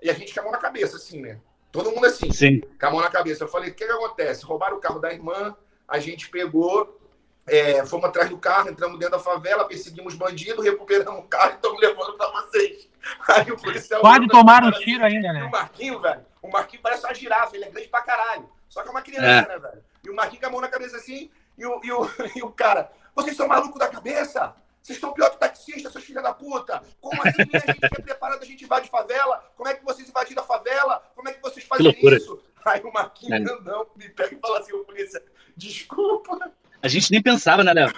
E 0.03 0.11
a 0.11 0.15
gente 0.15 0.35
com 0.35 0.41
a 0.41 0.43
mão 0.45 0.53
na 0.53 0.59
cabeça, 0.59 0.97
assim, 0.97 1.21
né? 1.21 1.39
Todo 1.73 1.91
mundo 1.91 2.07
assim, 2.07 2.31
Sim. 2.33 2.61
com 2.61 2.87
a 2.87 2.91
mão 2.91 3.01
na 3.01 3.11
cabeça. 3.11 3.45
Eu 3.45 3.49
falei, 3.49 3.71
o 3.71 3.75
que, 3.75 3.85
que 3.85 3.93
acontece? 3.93 4.45
Roubaram 4.45 4.77
o 4.77 4.81
carro 4.81 4.99
da 4.99 5.13
irmã, 5.13 5.57
a 5.87 5.99
gente 5.99 6.29
pegou, 6.31 7.01
é, 7.47 7.85
fomos 7.87 8.07
atrás 8.07 8.29
do 8.29 8.39
carro, 8.39 8.71
entramos 8.71 8.99
dentro 8.99 9.17
da 9.17 9.23
favela, 9.23 9.67
perseguimos 9.67 10.15
bandidos, 10.15 10.65
recuperamos 10.65 11.25
o 11.25 11.29
carro 11.29 11.53
e 11.53 11.55
estamos 11.55 11.81
levando 11.81 12.17
para 12.17 12.31
vocês. 12.31 12.89
Aí 13.29 13.51
o 13.51 13.57
policial. 13.57 14.01
Quase 14.01 14.27
tomaram 14.27 14.69
um 14.69 14.73
tiro 14.73 15.05
assim, 15.05 15.17
ainda, 15.17 15.33
né? 15.33 15.45
o 15.45 15.51
Marquinho, 15.51 16.01
velho, 16.01 16.25
o 16.43 16.49
Marquinho 16.49 16.83
parece 16.83 17.05
uma 17.05 17.15
girafa, 17.15 17.57
ele 17.57 17.65
é 17.67 17.71
grande 17.71 17.89
pra 17.89 18.03
caralho. 18.03 18.49
Só 18.69 18.83
que 18.83 18.89
é 18.89 18.91
uma 18.91 19.03
criança, 19.03 19.27
é. 19.27 19.49
né, 19.49 19.59
velho? 19.59 19.85
E 20.05 20.11
o 20.11 20.15
Marquinho 20.15 20.41
com 20.41 20.47
a 20.47 20.51
mão 20.51 20.61
na 20.61 20.69
cabeça 20.69 20.97
assim, 20.97 21.31
e 21.57 21.65
o, 21.65 21.81
e 21.85 21.93
o, 21.93 22.11
e 22.37 22.43
o 22.43 22.51
cara, 22.51 22.91
vocês 23.15 23.37
são 23.37 23.47
malucos 23.47 23.79
da 23.79 23.89
cabeça? 23.89 24.55
Vocês 24.87 24.99
estão 24.99 25.13
pior 25.13 25.31
que 25.31 25.39
taxista, 25.39 25.91
seus 25.91 26.05
filhos 26.05 26.23
da 26.23 26.33
puta. 26.33 26.81
Como 27.01 27.21
assim 27.21 27.43
a 27.43 27.59
gente 27.59 27.85
é 27.85 28.03
preparado, 28.03 28.41
a 28.41 28.47
gente 28.47 28.63
invade 28.63 28.89
favela? 28.89 29.45
Como 29.57 29.69
é 29.69 29.75
que 29.75 29.85
vocês 29.85 30.09
invadiram 30.09 30.45
a 30.45 30.47
favela? 30.47 31.03
Como 31.17 31.29
é 31.29 31.33
que 31.33 31.43
vocês 31.43 31.67
fazem 31.67 31.91
isso? 31.91 32.41
Aí 32.65 32.81
o 32.83 32.93
Marquinhos 32.93 33.51
é. 33.51 33.99
me 33.99 34.09
pega 34.11 34.37
e 34.37 34.39
fala 34.39 34.61
assim, 34.61 34.73
ô 34.75 34.85
polícia, 34.85 35.21
desculpa. 35.57 36.53
A 36.81 36.87
gente 36.87 37.11
nem 37.11 37.21
pensava, 37.21 37.65
né, 37.65 37.73
Léo? 37.73 37.91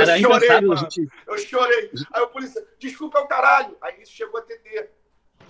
Era 0.00 0.16
eu 0.16 0.30
chorei, 0.30 0.60
mano. 0.60 0.76
Gente... 0.76 1.08
Eu 1.26 1.38
chorei. 1.38 1.90
Aí 2.12 2.22
o 2.22 2.28
polícia, 2.28 2.64
desculpa 2.78 3.18
é 3.18 3.22
o 3.22 3.26
caralho. 3.26 3.76
Aí 3.80 4.00
isso 4.00 4.12
chegou 4.12 4.38
a 4.38 4.42
TT. 4.44 4.90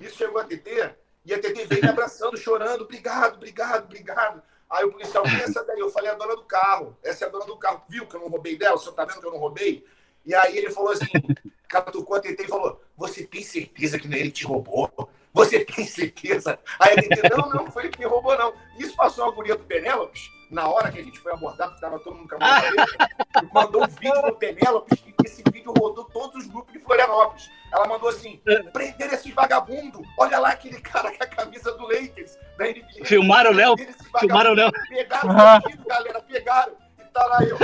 Isso 0.01 0.17
chegou 0.17 0.41
a 0.41 0.45
TT 0.45 0.95
e 1.27 1.35
a 1.35 1.39
TT 1.39 1.67
veio 1.67 1.83
me 1.83 1.89
abraçando, 1.91 2.35
chorando. 2.39 2.85
Obrigado, 2.85 3.35
obrigado, 3.35 3.85
obrigado. 3.85 4.43
Aí 4.71 4.87
o 4.87 4.91
policial, 4.91 5.23
quem 5.25 5.35
é 5.35 5.43
essa 5.43 5.63
daí? 5.65 5.81
Eu 5.81 5.91
falei, 5.91 6.11
a 6.11 6.15
dona 6.15 6.35
do 6.35 6.45
carro. 6.45 6.97
Essa 7.03 7.27
é 7.27 7.29
a 7.29 7.31
dona 7.31 7.45
do 7.45 7.59
carro. 7.59 7.83
Viu 7.91 8.07
que 8.07 8.17
eu 8.17 8.21
não 8.21 8.29
roubei 8.29 8.57
dela? 8.57 8.77
O 8.77 8.79
senhor 8.79 8.95
tá 8.95 9.05
vendo 9.05 9.21
que 9.21 9.27
eu 9.27 9.33
não 9.33 9.39
roubei? 9.39 9.87
E 10.29 10.35
aí 10.35 10.59
ele 10.59 10.71
falou 10.71 10.93
assim, 10.93 11.07
catucou 11.67 12.15
a 12.15 12.21
TT 12.21 12.43
e 12.43 12.49
falou, 12.49 12.79
você 12.99 13.25
tem 13.25 13.43
certeza 13.43 13.99
que 13.99 14.07
não 14.07 14.15
é 14.15 14.21
ele 14.21 14.31
que 14.31 14.41
te 14.41 14.45
roubou? 14.45 15.09
Você 15.33 15.65
tem 15.65 15.87
certeza? 15.87 16.59
Aí 16.79 16.93
a 16.93 16.97
TT, 16.97 17.31
não, 17.35 17.49
não, 17.49 17.71
foi 17.71 17.85
ele 17.85 17.93
que 17.93 18.01
me 18.01 18.05
roubou, 18.05 18.37
não. 18.37 18.53
Isso 18.79 18.95
passou 18.95 19.25
a 19.25 19.31
guria 19.31 19.57
do 19.57 19.65
Penélopes, 19.65 20.31
na 20.51 20.69
hora 20.69 20.93
que 20.93 21.01
a 21.01 21.03
gente 21.03 21.19
foi 21.19 21.33
abordar, 21.33 21.69
porque 21.69 21.83
estava 21.83 21.99
todo 21.99 22.15
mundo 22.15 22.29
com 22.29 22.35
a 22.35 22.39
mão 22.39 23.51
mandou 23.55 23.85
um 23.85 23.87
vídeo 23.87 24.21
pro 24.21 24.35
Penélopes, 24.35 24.99
e 25.07 25.15
esse 25.25 25.43
vídeo 25.51 25.73
rodou 25.73 26.05
todos 26.05 26.45
os 26.45 26.47
grupos 26.51 26.75
de 26.75 26.81
Florianópolis. 26.81 27.51
Ela 27.73 27.89
mandou 27.89 28.11
assim, 28.11 28.39
prender 28.71 29.11
esses 29.15 29.33
vagabundos, 29.33 30.07
olha 30.19 30.39
lá 30.39 30.51
aquele 30.51 30.79
cara 30.79 31.11
com 31.11 31.25
a 31.25 31.27
camisa 31.27 31.73
do 31.73 31.85
Lakers, 31.85 32.37
da 32.59 32.67
NBA. 32.67 33.07
Filmaram 33.07 33.51
o 33.51 33.55
Léo, 33.55 33.75
filmaram 34.21 34.51
o 34.51 34.55
Léo. 34.55 34.71
Pegaram 34.91 35.31
o 35.31 35.61
vídeo, 35.67 35.85
galera, 35.87 36.21
pegaram. 36.21 36.73
E 36.99 37.03
tá 37.05 37.25
lá 37.25 37.43
eu, 37.43 37.57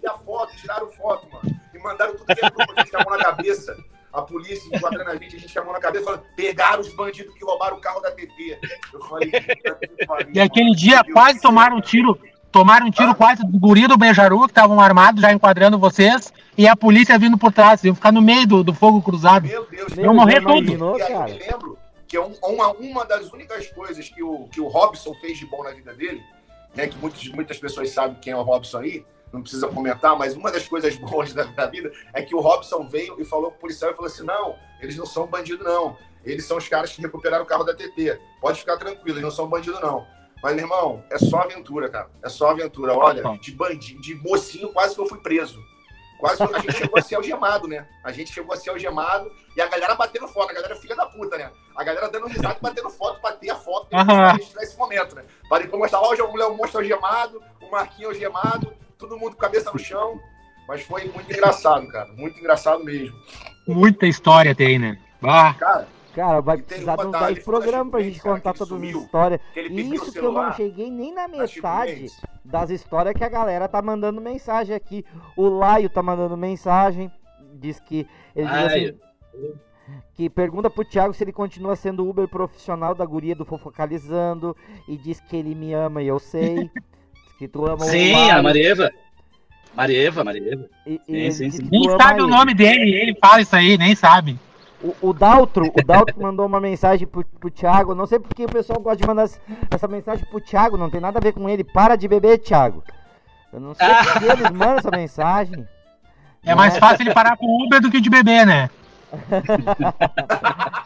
e 0.00 0.06
a 0.06 0.14
foto, 0.18 0.56
tiraram 0.56 0.88
foto, 0.92 1.28
mano 1.32 1.65
mandaram 1.86 2.16
tudo 2.16 2.26
que 2.26 2.44
é 2.44 2.50
grupo, 2.50 2.72
a 2.76 2.80
gente 2.80 2.90
chamou 2.90 3.16
na 3.16 3.24
cabeça. 3.24 3.76
A 4.12 4.22
polícia 4.22 4.74
enquadrando 4.74 5.10
a 5.10 5.16
gente, 5.16 5.36
a 5.36 5.38
gente 5.38 5.52
chamou 5.52 5.72
na 5.72 5.78
cabeça 5.78 6.04
falando, 6.04 6.22
pegaram 6.34 6.80
os 6.80 6.92
bandidos 6.94 7.34
que 7.34 7.44
roubaram 7.44 7.76
o 7.76 7.80
carro 7.80 8.00
da 8.00 8.10
TT. 8.10 8.58
Eu 8.92 9.00
falei, 9.00 9.30
E 10.32 10.40
aquele 10.40 10.74
dia 10.74 11.02
quase 11.12 11.40
tomaram 11.40 11.76
um 11.76 11.80
tiro, 11.82 12.18
tomaram 12.50 12.86
um 12.86 12.90
tiro 12.90 13.10
ah? 13.10 13.14
quase 13.14 13.44
do 13.44 13.58
guri 13.58 13.86
do 13.86 13.98
Beijaru, 13.98 14.40
que 14.40 14.46
estavam 14.46 14.80
armados 14.80 15.20
já 15.20 15.32
enquadrando 15.32 15.78
vocês, 15.78 16.32
e 16.56 16.66
a 16.66 16.74
polícia 16.74 17.18
vindo 17.18 17.36
por 17.36 17.52
trás, 17.52 17.84
iam 17.84 17.94
ficar 17.94 18.10
no 18.10 18.22
meio 18.22 18.46
do, 18.46 18.64
do 18.64 18.72
fogo 18.72 19.02
cruzado. 19.02 19.46
Meu 19.46 19.66
Deus, 19.66 19.92
eu 19.96 20.14
morrer 20.14 20.40
tudo. 20.40 20.98
E 20.98 21.02
aí 21.02 21.12
eu 21.12 21.24
me 21.24 21.38
lembro 21.38 21.78
que 22.08 22.16
é 22.16 22.20
uma, 22.20 22.70
uma 22.72 23.04
das 23.04 23.30
únicas 23.32 23.66
coisas 23.68 24.08
que 24.08 24.22
o, 24.22 24.48
que 24.48 24.60
o 24.60 24.68
Robson 24.68 25.12
fez 25.14 25.38
de 25.38 25.44
bom 25.44 25.62
na 25.62 25.72
vida 25.72 25.92
dele, 25.92 26.22
né, 26.74 26.86
que 26.86 26.96
muitos, 26.98 27.28
muitas 27.28 27.58
pessoas 27.58 27.90
sabem 27.90 28.16
quem 28.20 28.32
é 28.32 28.36
o 28.36 28.42
Robson 28.42 28.78
aí, 28.78 29.04
não 29.32 29.42
precisa 29.42 29.68
comentar, 29.68 30.16
mas 30.16 30.34
uma 30.34 30.50
das 30.50 30.66
coisas 30.66 30.96
boas 30.96 31.32
da, 31.32 31.44
da, 31.44 31.66
vida 31.66 31.92
é 32.12 32.22
que 32.22 32.34
o 32.34 32.40
Robson 32.40 32.86
veio 32.86 33.20
e 33.20 33.24
falou 33.24 33.50
com 33.50 33.56
o 33.56 33.60
policial 33.60 33.90
e 33.90 33.94
falou 33.94 34.10
assim: 34.10 34.24
não, 34.24 34.56
eles 34.80 34.96
não 34.96 35.06
são 35.06 35.26
bandido, 35.26 35.64
não. 35.64 35.96
Eles 36.24 36.44
são 36.44 36.56
os 36.56 36.68
caras 36.68 36.92
que 36.92 37.00
recuperaram 37.00 37.44
o 37.44 37.46
carro 37.46 37.64
da 37.64 37.74
TT. 37.74 38.20
Pode 38.40 38.58
ficar 38.58 38.76
tranquilo, 38.76 39.12
eles 39.18 39.22
não 39.22 39.30
são 39.30 39.48
bandido, 39.48 39.78
não. 39.80 40.06
Mas, 40.42 40.54
meu 40.54 40.64
irmão, 40.64 41.04
é 41.10 41.18
só 41.18 41.38
aventura, 41.38 41.88
cara. 41.88 42.10
É 42.22 42.28
só 42.28 42.50
aventura. 42.50 42.96
Olha, 42.96 43.22
de 43.38 43.52
bandido, 43.52 44.00
de 44.00 44.14
mocinho, 44.16 44.72
quase 44.72 44.94
que 44.94 45.00
eu 45.00 45.06
fui 45.06 45.18
preso. 45.18 45.62
Quase 46.18 46.42
a 46.42 46.58
gente 46.58 46.72
chegou 46.72 46.98
a 46.98 47.02
ser 47.02 47.14
algemado, 47.16 47.68
né? 47.68 47.86
A 48.02 48.10
gente 48.12 48.32
chegou 48.32 48.54
a 48.54 48.56
ser 48.56 48.70
algemado 48.70 49.30
e 49.56 49.60
a 49.60 49.66
galera 49.66 49.94
batendo 49.94 50.26
foto, 50.28 50.50
a 50.50 50.54
galera 50.54 50.74
é 50.74 50.76
filha 50.76 50.96
da 50.96 51.06
puta, 51.06 51.36
né? 51.36 51.50
A 51.76 51.84
galera 51.84 52.08
dando 52.08 52.26
risada 52.26 52.56
batendo 52.60 52.90
foto 52.90 53.20
pra 53.20 53.32
ter 53.32 53.50
a 53.50 53.56
foto 53.56 53.88
pra 53.88 54.32
registrar 54.32 54.62
esse 54.62 54.76
momento, 54.78 55.14
né? 55.14 55.24
Para 55.48 55.62
depois 55.62 55.80
mostrar, 55.80 56.00
ó, 56.00 56.12
o 56.12 56.36
Léo 56.36 56.56
Monstro 56.56 56.80
algemado, 56.80 57.42
o 57.60 57.70
Marquinhos 57.70 58.14
algemado, 58.14 58.72
todo 58.98 59.18
mundo 59.18 59.36
com 59.36 59.44
a 59.44 59.48
cabeça 59.48 59.70
no 59.70 59.78
chão. 59.78 60.20
Mas 60.66 60.82
foi 60.82 61.04
muito 61.04 61.32
engraçado, 61.32 61.86
cara. 61.88 62.08
Muito 62.12 62.38
engraçado 62.40 62.82
mesmo. 62.82 63.16
Muita 63.68 64.06
história 64.06 64.54
tem, 64.54 64.78
né? 64.78 64.98
Ah. 65.22 65.54
Cara, 65.54 65.88
cara, 66.16 66.40
vai 66.40 66.56
precisar 66.56 66.96
de 66.96 67.06
uns 67.06 67.12
10 67.12 67.44
programas 67.44 67.90
pra 67.90 68.00
gente 68.00 68.20
contar 68.22 68.54
toda 68.54 68.74
a 68.74 68.86
história. 68.86 69.40
E 69.54 69.94
isso 69.94 70.10
que 70.10 70.18
eu 70.18 70.32
não 70.32 70.50
cheguei 70.54 70.90
nem 70.90 71.12
na 71.12 71.28
metade 71.28 72.06
das 72.42 72.70
histórias 72.70 73.14
que 73.14 73.22
a 73.22 73.28
galera 73.28 73.68
tá 73.68 73.82
mandando 73.82 74.18
mensagem 74.18 74.74
aqui. 74.74 75.04
O 75.36 75.46
Laio 75.46 75.90
tá 75.90 76.02
mandando 76.02 76.34
mensagem. 76.34 77.12
Diz 77.52 77.78
que 77.78 78.06
ele 78.34 78.48
diz 78.48 78.56
assim, 78.56 78.98
que 80.14 80.30
pergunta 80.30 80.70
pro 80.70 80.84
Thiago 80.84 81.12
se 81.12 81.22
ele 81.22 81.32
continua 81.32 81.76
sendo 81.76 82.08
Uber 82.08 82.26
profissional 82.26 82.94
da 82.94 83.04
guria 83.04 83.34
do 83.34 83.44
Fofocalizando 83.44 84.56
e 84.88 84.96
diz 84.96 85.20
que 85.20 85.36
ele 85.36 85.54
me 85.54 85.74
ama 85.74 86.02
e 86.02 86.08
eu 86.08 86.18
sei. 86.18 86.70
Que 87.38 87.46
tu 87.46 87.66
ama 87.66 87.84
sim, 87.84 88.14
o 88.14 88.30
a 88.30 88.42
Marieva. 88.42 88.90
Marieva, 89.74 90.24
Marieva. 90.24 90.70
E, 90.86 90.98
e 91.06 91.30
sim, 91.30 91.50
sim, 91.50 91.58
sim. 91.58 91.68
Nem 91.70 91.82
sabe 92.00 92.22
o 92.22 92.26
nome 92.26 92.54
dele, 92.54 92.94
ele 92.94 93.14
fala 93.20 93.42
isso 93.42 93.54
aí, 93.54 93.76
nem 93.76 93.94
sabe. 93.94 94.38
O, 94.82 95.08
o 95.08 95.12
Daltro, 95.12 95.66
o 95.66 95.84
Daltro 95.84 96.20
mandou 96.20 96.46
uma 96.46 96.60
mensagem 96.60 97.06
pro, 97.06 97.24
pro 97.24 97.50
Thiago. 97.50 97.94
Não 97.94 98.06
sei 98.06 98.18
porque 98.18 98.44
o 98.44 98.48
pessoal 98.48 98.80
gosta 98.80 98.98
de 98.98 99.06
mandar 99.06 99.28
essa 99.70 99.88
mensagem 99.88 100.24
pro 100.26 100.40
Thiago, 100.40 100.76
não 100.76 100.90
tem 100.90 101.00
nada 101.00 101.18
a 101.18 101.22
ver 101.22 101.32
com 101.32 101.48
ele. 101.48 101.64
Para 101.64 101.96
de 101.96 102.06
beber, 102.06 102.38
Thiago. 102.38 102.84
Eu 103.52 103.60
não 103.60 103.74
sei 103.74 103.88
por 103.88 104.20
que 104.20 104.24
eles 104.24 104.50
mandam 104.50 104.76
essa 104.76 104.90
mensagem. 104.90 105.66
É 106.44 106.54
mais 106.54 106.76
fácil 106.78 107.02
ele 107.02 107.14
parar 107.14 107.36
com 107.36 107.46
o 107.46 107.66
Uber 107.66 107.80
do 107.80 107.90
que 107.90 108.00
de 108.00 108.10
beber, 108.10 108.46
né? 108.46 108.70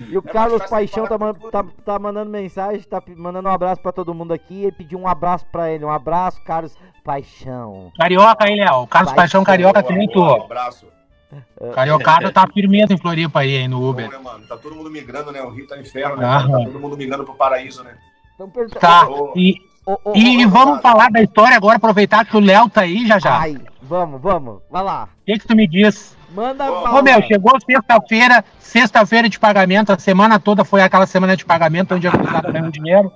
E 0.00 0.16
o 0.16 0.22
é 0.26 0.32
Carlos 0.32 0.62
Paixão 0.68 1.06
tá, 1.06 1.16
tá, 1.52 1.64
tá, 1.84 1.98
mandando 1.98 2.30
mensagem, 2.30 2.80
tá 2.82 3.02
mandando 3.16 3.48
um 3.48 3.52
abraço 3.52 3.80
pra 3.80 3.92
todo 3.92 4.14
mundo 4.14 4.32
aqui. 4.32 4.62
Ele 4.62 4.72
pediu 4.72 4.98
um 4.98 5.06
abraço 5.06 5.46
pra 5.52 5.70
ele. 5.70 5.84
Um 5.84 5.90
abraço, 5.90 6.42
Carlos 6.42 6.76
Paixão. 7.04 7.92
Carioca 7.96 8.44
aí, 8.44 8.56
Léo. 8.56 8.86
Carlos 8.86 9.12
Paixão, 9.12 9.14
Paixão 9.14 9.44
Carioca 9.44 9.82
que 9.82 9.92
nem 9.92 10.08
tu. 10.08 10.20
Um 10.20 10.42
abraço. 10.42 10.86
Cariocado 11.74 12.32
tá 12.32 12.46
firmeza 12.46 12.92
em 12.92 12.98
Floripa 12.98 13.40
aí, 13.40 13.58
aí 13.58 13.68
no 13.68 13.86
Uber. 13.86 14.06
Bom, 14.06 14.12
né, 14.12 14.18
mano? 14.18 14.46
Tá 14.46 14.56
todo 14.56 14.74
mundo 14.74 14.90
migrando, 14.90 15.30
né? 15.30 15.42
O 15.42 15.50
Rio 15.50 15.66
tá 15.66 15.78
inferno, 15.78 16.16
né? 16.16 16.26
Ah, 16.26 16.40
tá 16.40 16.64
todo 16.64 16.80
mundo 16.80 16.96
migrando 16.96 17.24
pro 17.24 17.34
paraíso, 17.34 17.84
né? 17.84 17.96
Então, 18.34 18.50
tá. 18.80 19.06
Oh, 19.08 19.32
e, 19.36 19.56
oh, 19.84 19.98
oh, 20.04 20.12
e 20.16 20.44
vamos 20.46 20.80
falar 20.80 21.10
da 21.10 21.20
história 21.20 21.56
agora, 21.56 21.76
aproveitar 21.76 22.24
que 22.24 22.36
o 22.36 22.40
Léo 22.40 22.70
tá 22.70 22.82
aí 22.82 23.06
já 23.06 23.18
já. 23.18 23.38
Ai, 23.38 23.58
vamos, 23.82 24.20
vamos. 24.20 24.60
Vai 24.70 24.82
lá. 24.82 25.04
O 25.04 25.24
que, 25.26 25.38
que 25.38 25.46
tu 25.46 25.54
me 25.54 25.66
diz? 25.66 26.16
Manda 26.30 26.70
Ô, 26.70 27.02
meu, 27.02 27.22
chegou 27.22 27.58
sexta-feira, 27.60 28.44
sexta-feira 28.58 29.28
de 29.28 29.38
pagamento, 29.38 29.92
a 29.92 29.98
semana 29.98 30.38
toda 30.38 30.64
foi 30.64 30.82
aquela 30.82 31.06
semana 31.06 31.36
de 31.36 31.44
pagamento 31.44 31.94
onde 31.94 32.06
eu 32.06 32.12
estava 32.12 32.52
ganhando 32.52 32.70
dinheiro. 32.70 33.10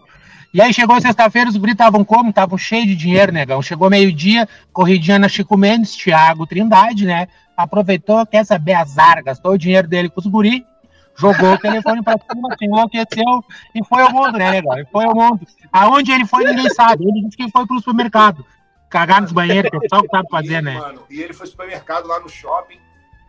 E 0.53 0.61
aí 0.61 0.73
chegou 0.73 1.01
sexta-feira, 1.01 1.49
os 1.49 1.57
guris 1.57 1.73
estavam 1.73 2.05
como? 2.05 2.29
Estavam 2.29 2.59
cheios 2.59 2.87
de 2.87 2.95
dinheiro, 2.95 3.33
negão. 3.33 3.63
Chegou 3.63 3.89
meio-dia, 3.89 4.47
corridinha 4.71 5.19
na 5.19 5.27
Chico 5.27 5.57
Mendes, 5.57 5.97
Thiago 5.97 6.47
Trindade, 6.47 7.07
né? 7.07 7.27
Aproveitou, 7.57 8.27
quer 8.27 8.45
saber 8.45 8.75
azar, 8.75 9.25
gastou 9.25 9.53
o 9.53 9.59
dinheiro 9.59 9.89
dele 9.89 10.11
com 10.11 10.21
os 10.21 10.27
guris, 10.27 10.63
jogou 11.17 11.55
o 11.55 11.59
telefone 11.59 12.03
pra 12.03 12.17
cima, 12.19 12.55
se 12.59 12.67
enlouqueceu 12.67 13.45
e 13.75 13.83
foi 13.85 14.03
ao 14.03 14.13
mundo, 14.13 14.37
né, 14.37 14.51
negão? 14.51 14.79
E 14.79 14.85
foi 14.87 15.05
ao 15.07 15.15
mundo. 15.15 15.47
Aonde 15.73 16.13
ele 16.13 16.27
foi, 16.27 16.45
ninguém 16.45 16.69
sabe. 16.71 17.05
Ele 17.05 17.23
disse 17.25 17.37
que 17.37 17.51
foi 17.51 17.67
pro 17.67 17.79
supermercado. 17.79 18.45
Cagar 18.91 19.23
nos 19.23 19.33
banheiros, 19.33 19.71
que 19.71 19.77
o 19.79 19.81
que 19.81 20.09
sabe 20.09 20.29
fazer, 20.31 20.63
né? 20.63 20.75
Mano, 20.75 21.03
e 21.09 21.23
ele 21.23 21.33
foi 21.33 21.47
pro 21.47 21.51
supermercado 21.51 22.07
lá 22.07 22.21
no 22.21 22.29
shopping 22.29 22.79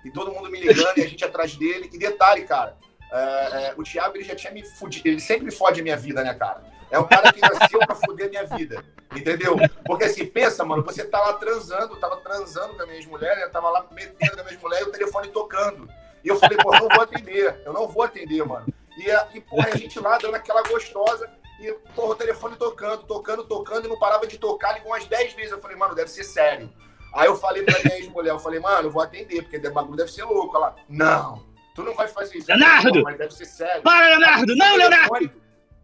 e 0.03 0.11
todo 0.11 0.33
mundo 0.33 0.49
me 0.51 0.59
ligando 0.59 0.97
e 0.97 1.03
a 1.03 1.07
gente 1.07 1.23
atrás 1.23 1.55
dele. 1.55 1.89
E 1.93 1.97
detalhe, 1.97 2.41
cara, 2.41 2.75
é, 3.13 3.17
é, 3.17 3.73
o 3.77 3.83
Thiago 3.83 4.17
ele 4.17 4.25
já 4.25 4.35
tinha 4.35 4.51
me 4.51 4.61
fudido, 4.65 5.07
ele 5.07 5.21
sempre 5.21 5.51
fode 5.51 5.79
a 5.79 5.83
minha 5.83 5.95
vida, 5.95 6.21
né, 6.21 6.33
cara? 6.33 6.72
É 6.93 6.99
um 6.99 7.07
cara 7.07 7.33
que 7.33 7.41
nasceu 7.41 7.79
pra 7.79 7.95
fuder 7.95 8.27
a 8.27 8.29
minha 8.29 8.45
vida, 8.45 8.85
entendeu? 9.15 9.55
Porque 9.83 10.03
assim, 10.03 10.27
pensa, 10.27 10.63
mano, 10.63 10.83
você 10.83 11.03
tá 11.03 11.19
lá 11.19 11.33
transando, 11.33 11.95
tava 11.95 12.17
transando 12.17 12.75
com 12.75 12.83
a 12.83 12.85
minha 12.85 13.07
mulher, 13.07 13.35
né? 13.35 13.47
Tava 13.47 13.67
lá 13.71 13.83
metendo 13.89 14.35
com 14.35 14.41
a 14.41 14.43
minha 14.43 14.59
mulher 14.59 14.81
e 14.81 14.83
o 14.83 14.91
telefone 14.91 15.29
tocando. 15.29 15.89
E 16.23 16.27
eu 16.27 16.35
falei, 16.37 16.55
pô, 16.59 16.71
eu 16.71 16.81
não 16.81 16.89
vou 16.89 17.01
atender, 17.01 17.61
eu 17.65 17.73
não 17.73 17.87
vou 17.87 18.03
atender, 18.03 18.45
mano. 18.45 18.67
E, 18.95 19.09
e 19.35 19.41
porra, 19.41 19.69
a 19.73 19.75
gente 19.75 19.99
lá 19.99 20.19
dando 20.19 20.35
aquela 20.35 20.61
gostosa 20.61 21.27
e, 21.59 21.73
porra, 21.95 22.09
o 22.09 22.15
telefone 22.15 22.55
tocando, 22.57 23.03
tocando, 23.07 23.43
tocando, 23.43 23.87
e 23.87 23.89
não 23.89 23.97
parava 23.97 24.27
de 24.27 24.37
tocar, 24.37 24.73
ligou 24.73 24.91
umas 24.91 25.07
10 25.07 25.33
vezes. 25.33 25.51
Eu 25.51 25.61
falei, 25.61 25.75
mano, 25.75 25.95
deve 25.95 26.11
ser 26.11 26.23
sério. 26.23 26.71
Aí 27.11 27.25
eu 27.25 27.35
falei 27.35 27.63
pra 27.63 27.79
minha 27.83 27.97
ex-mulher, 27.97 28.29
eu 28.29 28.39
falei, 28.39 28.59
mano, 28.59 28.89
eu 28.89 28.91
vou 28.91 29.01
atender, 29.01 29.41
porque 29.41 29.57
o 29.67 29.73
bagulho 29.73 29.97
deve 29.97 30.11
ser 30.11 30.25
louco. 30.25 30.55
Ela, 30.55 30.75
não, 30.87 31.43
tu 31.73 31.81
não 31.81 31.95
vai 31.95 32.07
fazer 32.07 32.37
isso. 32.37 32.49
Leonardo! 32.49 33.01
mas 33.01 33.17
deve 33.17 33.33
ser 33.33 33.45
sério. 33.45 33.81
Para, 33.81 34.09
Leonardo! 34.09 34.55
Não, 34.55 34.75
Leonardo! 34.75 35.42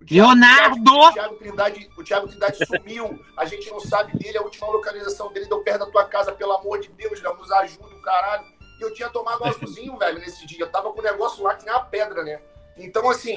Leonardo! 0.10 0.92
O 0.92 1.12
Thiago, 1.12 1.36
Trindade, 1.36 1.90
o 1.98 2.04
Thiago 2.04 2.28
Trindade 2.28 2.66
sumiu, 2.66 3.24
a 3.36 3.46
gente 3.46 3.70
não 3.70 3.80
sabe 3.80 4.18
dele, 4.18 4.38
a 4.38 4.42
última 4.42 4.68
localização 4.68 5.32
dele 5.32 5.48
deu 5.48 5.62
perto 5.62 5.86
da 5.86 5.92
tua 5.92 6.06
casa, 6.06 6.32
pelo 6.32 6.54
amor 6.54 6.80
de 6.80 6.90
Deus, 6.90 7.22
Léo, 7.22 7.36
nos 7.36 7.52
ajuda 7.52 7.88
o 7.88 8.02
caralho. 8.02 8.46
E 8.80 8.84
eu 8.84 8.94
tinha 8.94 9.10
tomado 9.10 9.44
um 9.44 9.48
azulzinho, 9.50 9.98
velho, 9.98 10.20
nesse 10.20 10.46
dia. 10.46 10.62
Eu 10.62 10.72
tava 10.72 10.92
com 10.92 11.00
um 11.00 11.04
negócio 11.04 11.44
lá 11.44 11.56
que 11.56 11.66
nem 11.66 11.74
uma 11.74 11.84
pedra, 11.84 12.24
né? 12.24 12.40
Então, 12.78 13.10
assim, 13.10 13.36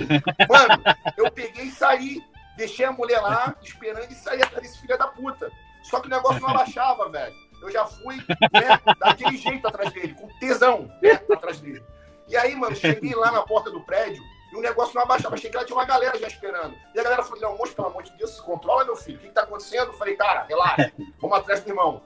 mano, 0.48 0.82
eu 1.16 1.30
peguei 1.32 1.64
e 1.64 1.72
saí, 1.72 2.22
deixei 2.56 2.86
a 2.86 2.92
mulher 2.92 3.20
lá, 3.20 3.56
esperando 3.60 4.10
e 4.10 4.14
saí 4.14 4.40
atrás 4.40 4.62
desse 4.62 4.80
filho 4.80 4.96
da 4.96 5.08
puta. 5.08 5.50
Só 5.82 6.00
negócio 6.06 6.40
não 6.40 6.50
abaixava, 6.50 7.08
velho. 7.08 7.34
Eu 7.60 7.70
já 7.70 7.84
fui 7.84 8.16
né, 8.16 8.80
daquele 8.98 9.36
jeito 9.36 9.66
atrás 9.66 9.92
dele, 9.92 10.14
com 10.14 10.28
tesão 10.38 10.88
né, 11.02 11.20
atrás 11.32 11.60
dele. 11.60 11.82
E 12.28 12.36
aí, 12.36 12.54
mano, 12.54 12.74
cheguei 12.74 13.14
lá 13.14 13.32
na 13.32 13.42
porta 13.42 13.70
do 13.70 13.80
prédio 13.80 14.22
e 14.52 14.56
o 14.56 14.60
negócio 14.60 14.94
não 14.94 15.02
abaixava. 15.02 15.36
Cheguei 15.36 15.58
lá, 15.58 15.64
tinha 15.66 15.76
uma 15.76 15.84
galera 15.84 16.18
já 16.18 16.26
esperando. 16.28 16.74
E 16.94 17.00
a 17.00 17.02
galera 17.02 17.22
falou: 17.22 17.40
Leão, 17.40 17.56
moço, 17.56 17.74
pelo 17.74 17.88
amor 17.88 18.02
de 18.02 18.12
Deus, 18.12 18.30
se 18.36 18.42
controla, 18.42 18.84
meu 18.84 18.94
filho. 18.96 19.16
O 19.16 19.20
que, 19.20 19.28
que 19.28 19.32
tá 19.34 19.42
acontecendo? 19.42 19.88
Eu 19.88 19.92
falei: 19.94 20.14
cara, 20.16 20.42
relaxa, 20.44 20.92
vamos 21.20 21.36
atrás 21.38 21.60
do 21.60 21.70
irmão. 21.70 22.02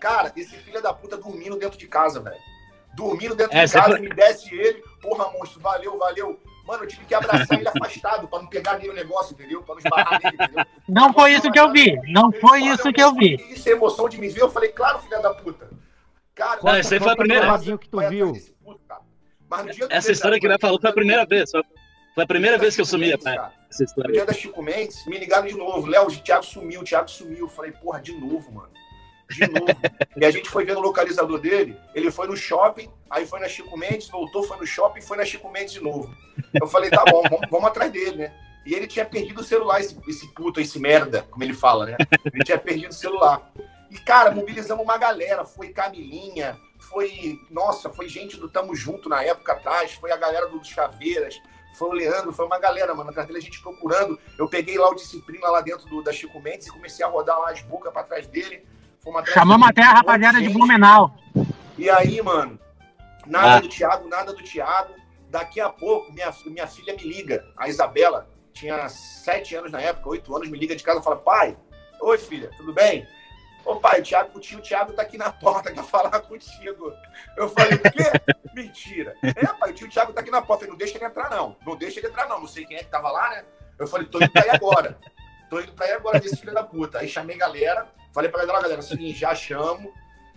Cara, 0.00 0.30
esse 0.36 0.56
filho 0.58 0.82
da 0.82 0.92
puta 0.92 1.16
dormindo 1.16 1.56
dentro 1.56 1.78
de 1.78 1.86
casa, 1.88 2.20
velho. 2.20 2.36
Dormindo 2.94 3.34
dentro 3.34 3.56
É, 3.56 3.64
de 3.64 3.72
casa, 3.72 3.88
foi- 3.90 4.00
me 4.00 4.08
desce 4.10 4.54
ele. 4.54 4.82
Porra, 5.00 5.30
monstro, 5.32 5.60
valeu, 5.60 5.98
valeu. 5.98 6.38
Mano, 6.66 6.84
eu 6.84 6.88
tive 6.88 7.04
que 7.04 7.14
abraçar 7.14 7.58
ele 7.58 7.68
afastado 7.68 8.28
pra 8.28 8.38
não 8.38 8.46
pegar 8.46 8.78
nele 8.78 8.90
o 8.90 8.94
negócio, 8.94 9.32
entendeu? 9.34 9.62
Pra 9.62 9.74
não 9.74 9.80
esbarrar 9.80 10.20
nele, 10.22 10.36
entendeu? 10.40 10.64
Não 10.88 11.12
foi 11.12 11.32
isso 11.32 11.50
que 11.50 11.58
eu 11.58 11.72
vi. 11.72 12.00
Não 12.12 12.30
foi 12.32 12.62
isso 12.62 12.92
que 12.92 13.02
eu 13.02 13.12
vi. 13.14 13.36
"Que 13.36 13.52
Isso 13.54 13.68
é 13.68 13.72
emoção 13.72 14.08
de 14.08 14.18
me 14.18 14.28
ver. 14.28 14.42
Eu 14.42 14.50
falei, 14.50 14.70
claro, 14.70 14.98
filha 15.00 15.20
da 15.20 15.34
puta. 15.34 15.68
Cara, 16.34 16.60
Não, 16.62 16.74
essa 16.74 16.94
aí 16.94 17.00
foi 17.00 17.12
a 17.12 17.16
primeira. 17.16 17.58
Que 17.78 17.88
tu 17.88 17.98
viu. 18.08 18.32
Essa 19.90 20.12
história 20.12 20.38
que 20.38 20.46
ele 20.46 20.58
falou 20.58 20.80
foi 20.80 20.90
a 20.90 20.92
primeira 20.92 21.24
vez. 21.26 21.50
Foi 22.14 22.24
a 22.24 22.26
primeira 22.26 22.58
vez 22.58 22.74
que 22.76 22.80
eu 22.80 22.86
sumia, 22.86 23.18
pai. 23.18 23.36
cara. 23.36 23.52
Essa 23.70 23.84
No 23.96 24.12
dia 24.12 24.24
da 24.24 24.32
Chico 24.32 24.62
Mendes, 24.62 25.04
me 25.06 25.18
ligaram 25.18 25.46
de 25.48 25.56
novo. 25.56 25.86
Léo, 25.86 26.06
o 26.06 26.10
Thiago 26.10 26.44
sumiu, 26.44 26.80
o 26.80 26.84
Thiago 26.84 27.10
sumiu. 27.10 27.40
Eu 27.40 27.48
falei, 27.48 27.72
porra, 27.72 28.00
de 28.00 28.12
novo, 28.12 28.52
mano. 28.52 28.70
De 29.28 29.40
novo. 29.48 29.66
e 30.16 30.24
a 30.24 30.30
gente 30.30 30.48
foi 30.48 30.64
vendo 30.64 30.78
o 30.78 30.82
localizador 30.82 31.40
dele. 31.40 31.76
Ele 31.92 32.10
foi 32.10 32.28
no 32.28 32.36
shopping, 32.36 32.88
aí 33.10 33.26
foi 33.26 33.40
na 33.40 33.48
Chico 33.48 33.76
Mendes, 33.76 34.08
voltou, 34.08 34.44
foi 34.44 34.56
no 34.58 34.66
shopping, 34.66 35.00
foi 35.00 35.16
na 35.16 35.24
Chico 35.24 35.50
Mendes 35.50 35.72
de 35.72 35.82
novo. 35.82 36.14
Eu 36.60 36.68
falei, 36.68 36.88
tá 36.88 37.04
bom, 37.04 37.22
vamos, 37.28 37.48
vamos 37.50 37.66
atrás 37.66 37.90
dele, 37.90 38.16
né? 38.16 38.32
E 38.64 38.74
ele 38.74 38.86
tinha 38.86 39.04
perdido 39.04 39.40
o 39.40 39.44
celular, 39.44 39.80
esse, 39.80 39.96
esse 40.08 40.26
puto, 40.28 40.60
esse 40.60 40.78
merda, 40.78 41.26
como 41.30 41.42
ele 41.42 41.52
fala, 41.52 41.86
né? 41.86 41.96
Ele 42.32 42.44
tinha 42.44 42.58
perdido 42.58 42.90
o 42.90 42.94
celular. 42.94 43.50
E, 43.94 43.98
cara, 44.00 44.32
mobilizamos 44.32 44.84
uma 44.84 44.98
galera. 44.98 45.44
Foi 45.44 45.68
Camilinha, 45.68 46.58
foi. 46.80 47.38
Nossa, 47.48 47.88
foi 47.88 48.08
gente 48.08 48.36
do 48.36 48.48
Tamo 48.48 48.74
Junto 48.74 49.08
na 49.08 49.22
época 49.22 49.52
atrás, 49.52 49.92
foi 49.92 50.10
a 50.10 50.16
galera 50.16 50.48
do 50.48 50.58
dos 50.58 50.72
Caveiras, 50.72 51.40
foi 51.78 51.88
o 51.88 51.92
Leandro, 51.92 52.32
foi 52.32 52.44
uma 52.44 52.58
galera, 52.58 52.92
mano. 52.92 53.10
Atrás 53.10 53.26
dele 53.28 53.38
a 53.38 53.42
gente 53.42 53.62
procurando. 53.62 54.18
Eu 54.36 54.48
peguei 54.48 54.76
lá 54.76 54.90
o 54.90 54.94
disciplina 54.94 55.48
lá 55.48 55.60
dentro 55.60 55.88
do, 55.88 56.02
da 56.02 56.12
Chico 56.12 56.40
Mendes 56.40 56.66
e 56.66 56.72
comecei 56.72 57.04
a 57.06 57.08
rodar 57.08 57.38
lá 57.38 57.50
as 57.50 57.62
bocas 57.62 57.92
pra 57.92 58.02
trás 58.02 58.26
dele. 58.26 58.66
Chamamos 59.32 59.68
até 59.68 59.82
a 59.82 59.92
rapaziada 59.92 60.40
de. 60.40 60.48
Blumenau. 60.48 61.14
E 61.78 61.88
aí, 61.90 62.20
mano, 62.22 62.58
nada 63.26 63.56
Ah. 63.56 63.60
do 63.60 63.68
Thiago, 63.68 64.08
nada 64.08 64.32
do 64.32 64.42
Thiago. 64.42 64.94
Daqui 65.28 65.60
a 65.60 65.68
pouco, 65.68 66.12
minha, 66.12 66.32
minha 66.46 66.66
filha 66.66 66.94
me 66.94 67.02
liga, 67.02 67.44
a 67.56 67.68
Isabela, 67.68 68.28
tinha 68.52 68.88
sete 68.88 69.54
anos 69.56 69.70
na 69.72 69.80
época, 69.80 70.08
oito 70.08 70.34
anos, 70.34 70.48
me 70.48 70.56
liga 70.58 70.74
de 70.74 70.82
casa 70.82 71.00
e 71.00 71.02
fala: 71.02 71.16
pai, 71.16 71.56
oi 72.00 72.16
filha, 72.18 72.50
tudo 72.56 72.72
bem? 72.72 73.06
Ô 73.64 73.76
pai, 73.76 74.00
o, 74.00 74.02
Thiago, 74.02 74.36
o 74.36 74.40
tio 74.40 74.60
Thiago 74.60 74.92
tá 74.92 75.02
aqui 75.02 75.16
na 75.16 75.32
porta, 75.32 75.72
quer 75.72 75.84
falar 75.84 76.20
contigo. 76.20 76.92
Eu 77.36 77.48
falei, 77.48 77.74
o 77.74 77.82
quê? 77.82 78.10
Mentira. 78.54 79.16
É, 79.22 79.46
pai, 79.46 79.70
o 79.70 79.74
tio 79.74 79.88
Thiago 79.88 80.12
tá 80.12 80.20
aqui 80.20 80.30
na 80.30 80.42
porta. 80.42 80.64
Eu 80.64 80.68
falei, 80.68 80.70
não 80.72 80.78
deixa 80.78 80.98
ele 80.98 81.04
entrar, 81.06 81.30
não. 81.30 81.56
Não 81.66 81.76
deixa 81.76 82.00
ele 82.00 82.08
entrar, 82.08 82.28
não. 82.28 82.40
Não 82.40 82.46
sei 82.46 82.66
quem 82.66 82.76
é 82.76 82.80
que 82.80 82.90
tava 82.90 83.10
lá, 83.10 83.30
né? 83.30 83.44
Eu 83.78 83.86
falei, 83.86 84.06
tô 84.06 84.18
indo 84.18 84.30
pra 84.30 84.42
aí 84.42 84.50
agora. 84.50 84.98
Tô 85.48 85.60
indo 85.60 85.72
pra 85.72 85.86
aí 85.86 85.92
agora 85.92 86.20
ver 86.20 86.26
esse 86.26 86.36
filho 86.36 86.52
da 86.52 86.62
puta. 86.62 86.98
Aí 86.98 87.08
chamei 87.08 87.36
galera, 87.36 87.88
falei 88.12 88.30
pra 88.30 88.40
galera, 88.40 88.62
galera, 88.62 88.80
é 88.80 88.82
seguinte, 88.82 89.18
já 89.18 89.34
chamo. 89.34 89.92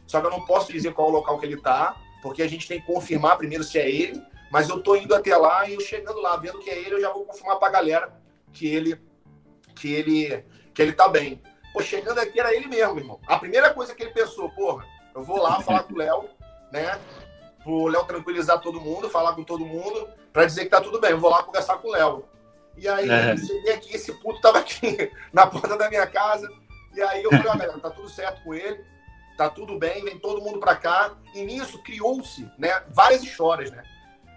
Só 0.06 0.22
que 0.22 0.28
eu 0.28 0.32
não 0.32 0.46
posso 0.46 0.72
dizer 0.72 0.94
qual 0.94 1.08
é 1.08 1.12
o 1.12 1.14
local 1.14 1.38
que 1.38 1.46
ele 1.46 1.62
tá, 1.62 1.98
porque 2.22 2.42
a 2.42 2.48
gente 2.48 2.68
tem 2.68 2.80
que 2.80 2.88
confirmar 2.88 3.38
primeiro 3.38 3.64
se 3.64 3.78
é 3.78 3.90
ele. 3.90 4.24
Mas 4.50 4.70
eu 4.70 4.82
tô 4.82 4.96
indo 4.96 5.14
até 5.14 5.36
lá 5.36 5.68
e 5.68 5.74
eu 5.74 5.82
chegando 5.82 6.22
lá, 6.22 6.38
vendo 6.38 6.60
que 6.60 6.70
é 6.70 6.80
ele, 6.80 6.96
eu 6.96 7.02
já 7.02 7.12
vou 7.12 7.26
confirmar 7.26 7.60
pra 7.60 7.70
galera 7.70 8.14
que 8.54 8.66
ele, 8.66 9.00
que 9.76 9.94
ele, 9.94 10.46
que 10.74 10.82
ele 10.82 10.94
tá 10.94 11.10
bem. 11.10 11.42
Pô, 11.78 11.84
chegando 11.84 12.18
aqui 12.20 12.40
era 12.40 12.54
ele 12.56 12.68
mesmo, 12.68 12.98
irmão. 12.98 13.20
A 13.28 13.38
primeira 13.38 13.72
coisa 13.72 13.94
que 13.94 14.02
ele 14.02 14.12
pensou, 14.12 14.50
porra, 14.50 14.84
eu 15.14 15.24
vou 15.24 15.38
lá 15.38 15.62
falar 15.62 15.84
com 15.84 15.94
o 15.94 15.98
Léo, 15.98 16.26
né? 16.72 17.00
Pro 17.64 17.86
Léo 17.88 18.04
tranquilizar 18.06 18.60
todo 18.60 18.82
mundo, 18.82 19.10
falar 19.10 19.34
com 19.36 19.44
todo 19.44 19.64
mundo, 19.66 20.08
pra 20.34 20.46
dizer 20.46 20.64
que 20.64 20.72
tá 20.72 20.82
tudo 20.82 21.00
bem. 21.00 21.12
Eu 21.12 21.20
vou 21.20 21.30
lá 21.30 21.44
conversar 21.44 21.78
com 21.78 21.90
o 21.90 21.92
Léo. 21.92 22.26
E 22.76 22.88
aí, 22.88 23.08
É. 23.10 23.34
eu 23.34 23.38
cheguei 23.38 23.74
aqui, 23.74 23.96
esse 23.96 24.12
puto 24.14 24.42
tava 24.42 24.58
aqui 24.60 25.12
na 25.32 25.46
porta 25.46 25.78
da 25.78 25.88
minha 25.90 26.08
casa. 26.08 26.50
E 26.96 27.02
aí 27.02 27.24
eu 27.24 27.30
falei, 27.30 27.48
ó, 27.48 27.54
galera, 27.58 27.80
tá 27.80 27.92
tudo 27.92 28.10
certo 28.10 28.42
com 28.44 28.56
ele, 28.56 28.84
tá 29.38 29.48
tudo 29.50 29.78
bem, 29.78 30.04
vem 30.04 30.18
todo 30.18 30.42
mundo 30.42 30.60
pra 30.60 30.76
cá. 30.76 31.14
E 31.36 31.44
nisso 31.44 31.78
criou-se, 31.84 32.50
né, 32.58 32.82
várias 32.90 33.22
histórias, 33.24 33.70
né? 33.70 33.84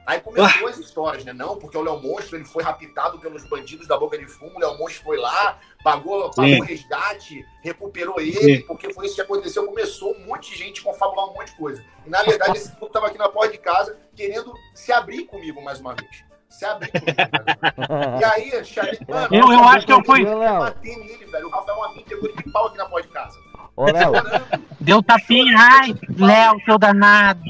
Aí 0.06 0.20
começou 0.20 0.66
as 0.66 0.78
histórias, 0.78 1.24
né? 1.24 1.32
Não, 1.32 1.56
porque 1.56 1.76
o 1.76 1.82
Léo 1.82 2.00
Monstro 2.00 2.36
ele 2.36 2.44
foi 2.44 2.64
raptado 2.64 3.18
pelos 3.18 3.44
bandidos 3.48 3.86
da 3.86 3.96
Boca 3.98 4.18
de 4.18 4.26
Fumo, 4.26 4.56
o 4.56 4.58
Léo 4.58 4.76
Monstro 4.78 5.04
foi 5.04 5.16
lá, 5.18 5.58
pagou, 5.84 6.30
pagou 6.30 6.44
Sim. 6.50 6.60
o 6.60 6.64
resgate, 6.64 7.44
recuperou 7.62 8.18
ele, 8.20 8.60
porque 8.64 8.92
foi 8.92 9.06
isso 9.06 9.14
que 9.14 9.20
aconteceu. 9.20 9.64
Começou 9.66 10.14
um 10.16 10.26
monte 10.26 10.50
de 10.52 10.58
gente 10.58 10.82
confabular 10.82 11.26
um 11.26 11.34
monte 11.34 11.48
de 11.52 11.56
coisa. 11.56 11.84
E 12.06 12.10
na 12.10 12.22
verdade, 12.22 12.56
esse 12.58 12.72
puto 12.72 12.92
tava 12.92 13.06
aqui 13.06 13.18
na 13.18 13.28
porta 13.28 13.52
de 13.52 13.58
casa 13.58 13.96
querendo 14.16 14.52
se 14.74 14.90
abrir 14.92 15.24
comigo 15.26 15.62
mais 15.62 15.78
uma 15.80 15.94
vez. 15.94 16.24
Se 16.48 16.64
abrir 16.64 16.90
comigo. 16.90 17.14
mais 17.76 17.88
uma 17.88 18.08
vez. 18.08 18.20
E 18.20 18.24
aí, 18.24 18.64
chamei, 18.64 18.98
mano, 19.08 19.28
Eu- 19.36 19.52
eu 19.52 19.64
acho 19.64 19.86
que 19.86 19.92
eu 19.92 20.04
fui- 20.04 20.26
eu 20.26 20.38
bater 20.40 20.96
nele, 20.96 21.24
velho. 21.26 21.46
O 21.46 21.50
Rafael 21.50 21.84
Amin 21.84 22.02
pegou 22.08 22.28
ele 22.28 22.36
de 22.42 22.50
pau 22.50 22.66
aqui 22.66 22.76
na 22.78 22.86
porta 22.86 23.06
de 23.06 23.14
casa. 23.14 23.38
Ô, 23.76 23.84
Léo. 23.84 24.12
Deu 24.80 25.02
tapinha. 25.02 25.54
Ai, 25.56 25.94
Léo, 26.18 26.60
seu 26.64 26.76
danado. 26.78 27.40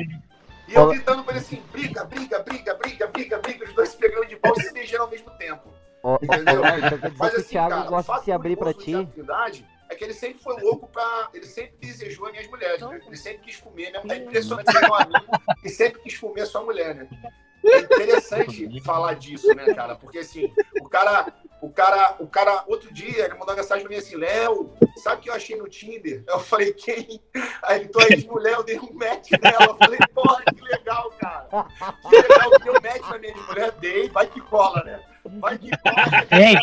E 0.70 0.74
eu 0.74 0.88
gritando 0.88 1.24
pra 1.24 1.32
ele 1.34 1.40
assim: 1.40 1.62
briga, 1.72 2.04
briga, 2.04 2.38
briga, 2.38 2.74
briga, 2.74 3.06
briga, 3.08 3.38
briga, 3.38 3.64
os 3.64 3.74
dois 3.74 3.88
se 3.88 3.96
pegando 3.96 4.26
de 4.26 4.36
pau 4.36 4.54
e 4.56 4.62
se 4.62 4.72
beijando 4.72 5.02
ao 5.02 5.10
mesmo 5.10 5.30
tempo. 5.32 5.68
Entendeu? 6.22 6.62
Então 6.96 7.12
Mas 7.18 7.34
assim, 7.34 7.48
Thiago 7.48 7.70
cara, 7.70 7.86
o 7.86 7.90
gosta 7.90 8.18
de 8.18 8.24
se 8.24 8.32
abrir 8.32 8.56
do 8.56 8.72
ti. 8.72 8.94
É 9.88 9.94
que 9.96 10.04
ele 10.04 10.14
sempre 10.14 10.40
foi 10.40 10.60
louco 10.62 10.86
pra. 10.86 11.28
Ele 11.34 11.46
sempre 11.46 11.76
desejou 11.80 12.26
as 12.26 12.32
minhas 12.32 12.46
mulheres, 12.46 12.80
né? 12.80 13.00
Ele 13.04 13.16
sempre 13.16 13.38
quis 13.40 13.56
comer. 13.56 13.90
Né? 13.90 14.00
É 14.08 14.16
impressionante 14.16 14.70
ser 14.70 14.88
um 14.88 14.94
amigo 14.94 15.26
que 15.60 15.68
sempre 15.68 16.00
quis 16.02 16.16
comer 16.16 16.42
a 16.42 16.46
sua 16.46 16.62
mulher, 16.62 16.94
né? 16.94 17.08
É 17.64 17.78
interessante 17.80 18.80
falar 18.82 19.14
disso, 19.14 19.48
né, 19.54 19.74
cara? 19.74 19.94
Porque 19.96 20.18
assim, 20.18 20.52
o 20.80 20.88
cara. 20.88 21.32
O 21.62 21.68
cara, 21.68 22.16
o 22.18 22.26
cara, 22.26 22.64
outro 22.66 22.90
dia, 22.90 23.26
ele 23.26 23.34
mandou 23.34 23.48
uma 23.48 23.56
mensagem 23.56 23.84
pra 23.84 23.94
mim 23.94 23.98
assim, 23.98 24.16
Léo, 24.16 24.72
sabe 24.96 25.16
o 25.16 25.20
que 25.20 25.28
eu 25.28 25.34
achei 25.34 25.56
no 25.58 25.68
Tinder? 25.68 26.24
Eu 26.26 26.40
falei, 26.40 26.72
quem? 26.72 27.22
Aí 27.62 27.80
ele, 27.80 27.88
tua 27.88 28.02
ex-mulher, 28.10 28.54
eu 28.54 28.62
dei 28.62 28.78
um 28.78 28.94
match 28.94 29.32
nela. 29.32 29.66
Eu 29.66 29.76
falei, 29.76 29.98
porra, 30.14 30.42
que 30.56 30.62
legal, 30.62 31.10
cara. 31.20 31.46
Que 32.08 32.16
legal, 32.16 32.50
deu 32.64 32.72
match 32.72 33.10
na 33.10 33.18
minha 33.18 33.32
ex-mulher, 33.34 33.72
dei, 33.72 34.08
vai 34.08 34.26
que 34.26 34.40
cola, 34.40 34.82
né? 34.84 35.04
Vai 35.24 35.58
que 35.58 35.70
cola. 35.70 36.26
Ei. 36.30 36.56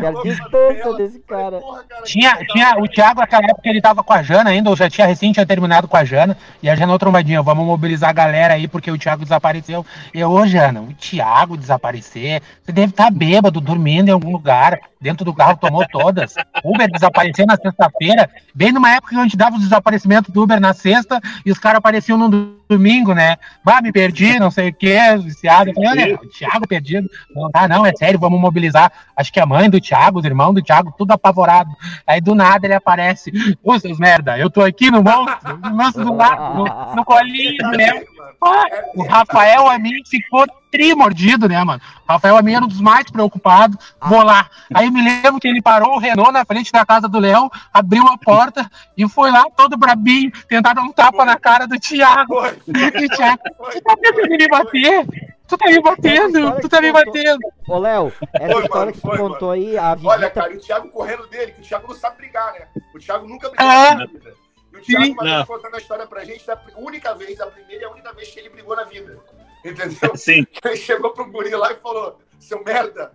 Quero 0.00 0.22
distância 0.22 0.94
desse 0.94 1.18
cara. 1.20 1.60
Tinha, 2.04 2.36
tinha 2.46 2.78
o 2.78 2.88
Thiago, 2.88 3.20
naquela 3.20 3.44
época, 3.44 3.68
ele 3.68 3.82
tava 3.82 4.02
com 4.02 4.12
a 4.12 4.22
Jana 4.22 4.50
ainda, 4.50 4.70
ou 4.70 4.76
já 4.76 4.88
tinha 4.88 5.06
recém 5.06 5.32
tinha 5.32 5.44
terminado 5.44 5.86
com 5.86 5.96
a 5.96 6.04
Jana, 6.04 6.36
e 6.62 6.70
a 6.70 6.74
Jana, 6.74 6.94
ô 6.94 6.98
trombadinha, 6.98 7.42
vamos 7.42 7.66
mobilizar 7.66 8.10
a 8.10 8.14
galera 8.14 8.54
aí, 8.54 8.66
porque 8.66 8.90
o 8.90 8.98
Thiago 8.98 9.24
desapareceu. 9.24 9.84
E 10.14 10.20
eu, 10.20 10.30
ô 10.30 10.46
Jana, 10.46 10.80
o 10.80 10.94
Thiago 10.94 11.56
desaparecer, 11.56 12.42
você 12.62 12.72
deve 12.72 12.92
estar 12.92 13.10
bêbado, 13.10 13.60
dormindo 13.60 14.08
em 14.08 14.12
algum 14.12 14.32
lugar, 14.32 14.80
dentro 15.02 15.24
do 15.24 15.34
carro, 15.34 15.58
tomou 15.58 15.84
todas. 15.88 16.34
Uber 16.64 16.90
desapareceu 16.90 17.44
na 17.44 17.56
sexta-feira, 17.56 18.30
bem 18.54 18.70
numa 18.72 18.90
época 18.92 19.10
que 19.14 19.18
a 19.18 19.22
gente 19.24 19.36
dava 19.36 19.56
os 19.56 19.62
desaparecimentos 19.62 20.32
do 20.32 20.42
Uber 20.42 20.60
na 20.60 20.72
sexta, 20.72 21.20
e 21.44 21.50
os 21.50 21.58
caras 21.58 21.78
apareciam 21.78 22.16
no 22.16 22.28
do- 22.28 22.62
domingo, 22.68 23.12
né? 23.12 23.36
Bah, 23.62 23.82
me 23.82 23.92
perdi, 23.92 24.38
não 24.38 24.50
sei 24.50 24.70
o 24.70 24.74
que, 24.74 24.96
viciado. 25.18 25.68
Eu 25.70 25.74
falei, 25.74 25.90
olha, 25.90 26.14
o 26.14 26.28
Thiago 26.28 26.66
perdido. 26.66 27.06
Não, 27.34 27.50
ah, 27.52 27.68
não, 27.68 27.84
é 27.84 27.92
sério, 27.94 28.18
vamos 28.18 28.40
mobilizar. 28.40 28.90
Acho 29.14 29.30
que 29.30 29.38
a 29.40 29.44
mãe 29.44 29.68
do 29.68 29.78
Thiago, 29.80 30.20
os 30.20 30.24
irmãos 30.24 30.54
do 30.54 30.62
Thiago, 30.62 30.94
tudo 30.96 31.12
apavorado. 31.12 31.70
Aí 32.06 32.20
do 32.20 32.34
nada 32.34 32.66
ele 32.66 32.72
aparece. 32.74 33.30
Ô, 33.62 33.78
seus 33.78 33.98
merda, 33.98 34.38
eu 34.38 34.48
tô 34.48 34.62
aqui 34.62 34.90
no 34.90 35.02
monstro, 35.02 35.58
no 35.58 35.76
monstro 35.76 36.04
do 36.04 36.14
lado, 36.14 36.54
no, 36.56 36.94
no 36.96 37.04
colinho, 37.04 37.70
né? 37.72 38.02
Ah, 38.42 38.64
o 38.94 39.02
Rafael 39.06 39.68
a 39.68 39.78
mim 39.78 40.02
ficou 40.08 40.46
trimordido, 40.72 41.46
né, 41.48 41.62
mano? 41.62 41.80
Rafael 42.08 42.36
a 42.36 42.42
mim 42.42 42.54
era 42.54 42.64
um 42.64 42.68
dos 42.68 42.80
mais 42.80 43.08
preocupados. 43.10 43.76
Vou 44.00 44.22
lá. 44.22 44.48
Aí 44.74 44.90
me 44.90 45.02
lembro 45.04 45.38
que 45.38 45.46
ele 45.46 45.60
parou 45.62 45.94
o 45.94 45.98
Renault 45.98 46.32
na 46.32 46.44
frente 46.44 46.72
da 46.72 46.84
casa 46.84 47.06
do 47.06 47.20
Léo, 47.20 47.50
abriu 47.72 48.06
a 48.08 48.16
porta 48.18 48.68
e 48.96 49.06
foi 49.08 49.30
lá 49.30 49.44
todo 49.56 49.76
brabinho, 49.76 50.32
tentar 50.48 50.72
dar 50.72 50.82
um 50.82 50.90
tapa 50.92 51.24
na 51.24 51.36
cara 51.38 51.66
do 51.68 51.78
Thiago. 51.78 52.34
Foi, 52.34 52.58
E 53.02 53.06
o 53.06 53.08
Thiago, 53.10 53.42
tu 53.70 53.80
tá 53.82 53.94
tentando 53.96 54.30
me 54.30 54.48
bater? 54.48 55.06
Tu 55.46 55.58
tá 55.58 55.66
me 55.66 55.80
batendo, 55.82 56.60
tu 56.62 56.68
tá 56.68 56.80
me 56.80 56.90
batendo. 56.92 57.38
Ô, 57.68 57.78
Léo, 57.78 58.10
essa 58.32 58.52
Foi, 58.54 58.62
história 58.62 58.70
mano, 58.86 58.92
que 58.92 59.00
tu 59.00 59.06
foi, 59.06 59.18
contou 59.18 59.50
aí, 59.50 59.76
a 59.76 59.90
Olha, 59.90 59.96
visita. 60.16 60.30
cara, 60.30 60.52
e 60.54 60.56
o 60.56 60.60
Thiago 60.60 60.88
correndo 60.88 61.26
dele, 61.26 61.52
que 61.52 61.60
o 61.60 61.64
Thiago 61.64 61.88
não 61.88 61.94
sabe 61.94 62.16
brigar, 62.16 62.52
né? 62.54 62.66
O 62.94 62.98
Thiago 62.98 63.28
nunca 63.28 63.50
brigou 63.50 63.66
É. 63.70 63.94
na 63.94 64.06
vida. 64.06 64.32
E 64.72 64.76
o 64.78 64.80
Thiago, 64.80 65.12
uma 65.12 65.22
vez 65.24 65.44
contando 65.44 65.74
a 65.74 65.78
história 65.78 66.06
pra 66.06 66.24
gente, 66.24 66.46
da 66.46 66.58
única 66.78 67.14
vez, 67.14 67.38
a 67.38 67.46
primeira 67.48 67.82
e 67.82 67.84
a 67.84 67.90
única 67.90 68.12
vez 68.14 68.30
que 68.30 68.40
ele 68.40 68.48
brigou 68.48 68.74
na 68.74 68.84
vida. 68.84 69.18
Entendeu? 69.64 70.12
Sim. 70.16 70.44
Ele 70.64 70.76
chegou 70.76 71.10
pro 71.12 71.30
guri 71.30 71.50
lá 71.50 71.72
e 71.72 71.76
falou: 71.76 72.18
seu 72.38 72.62
merda, 72.64 73.12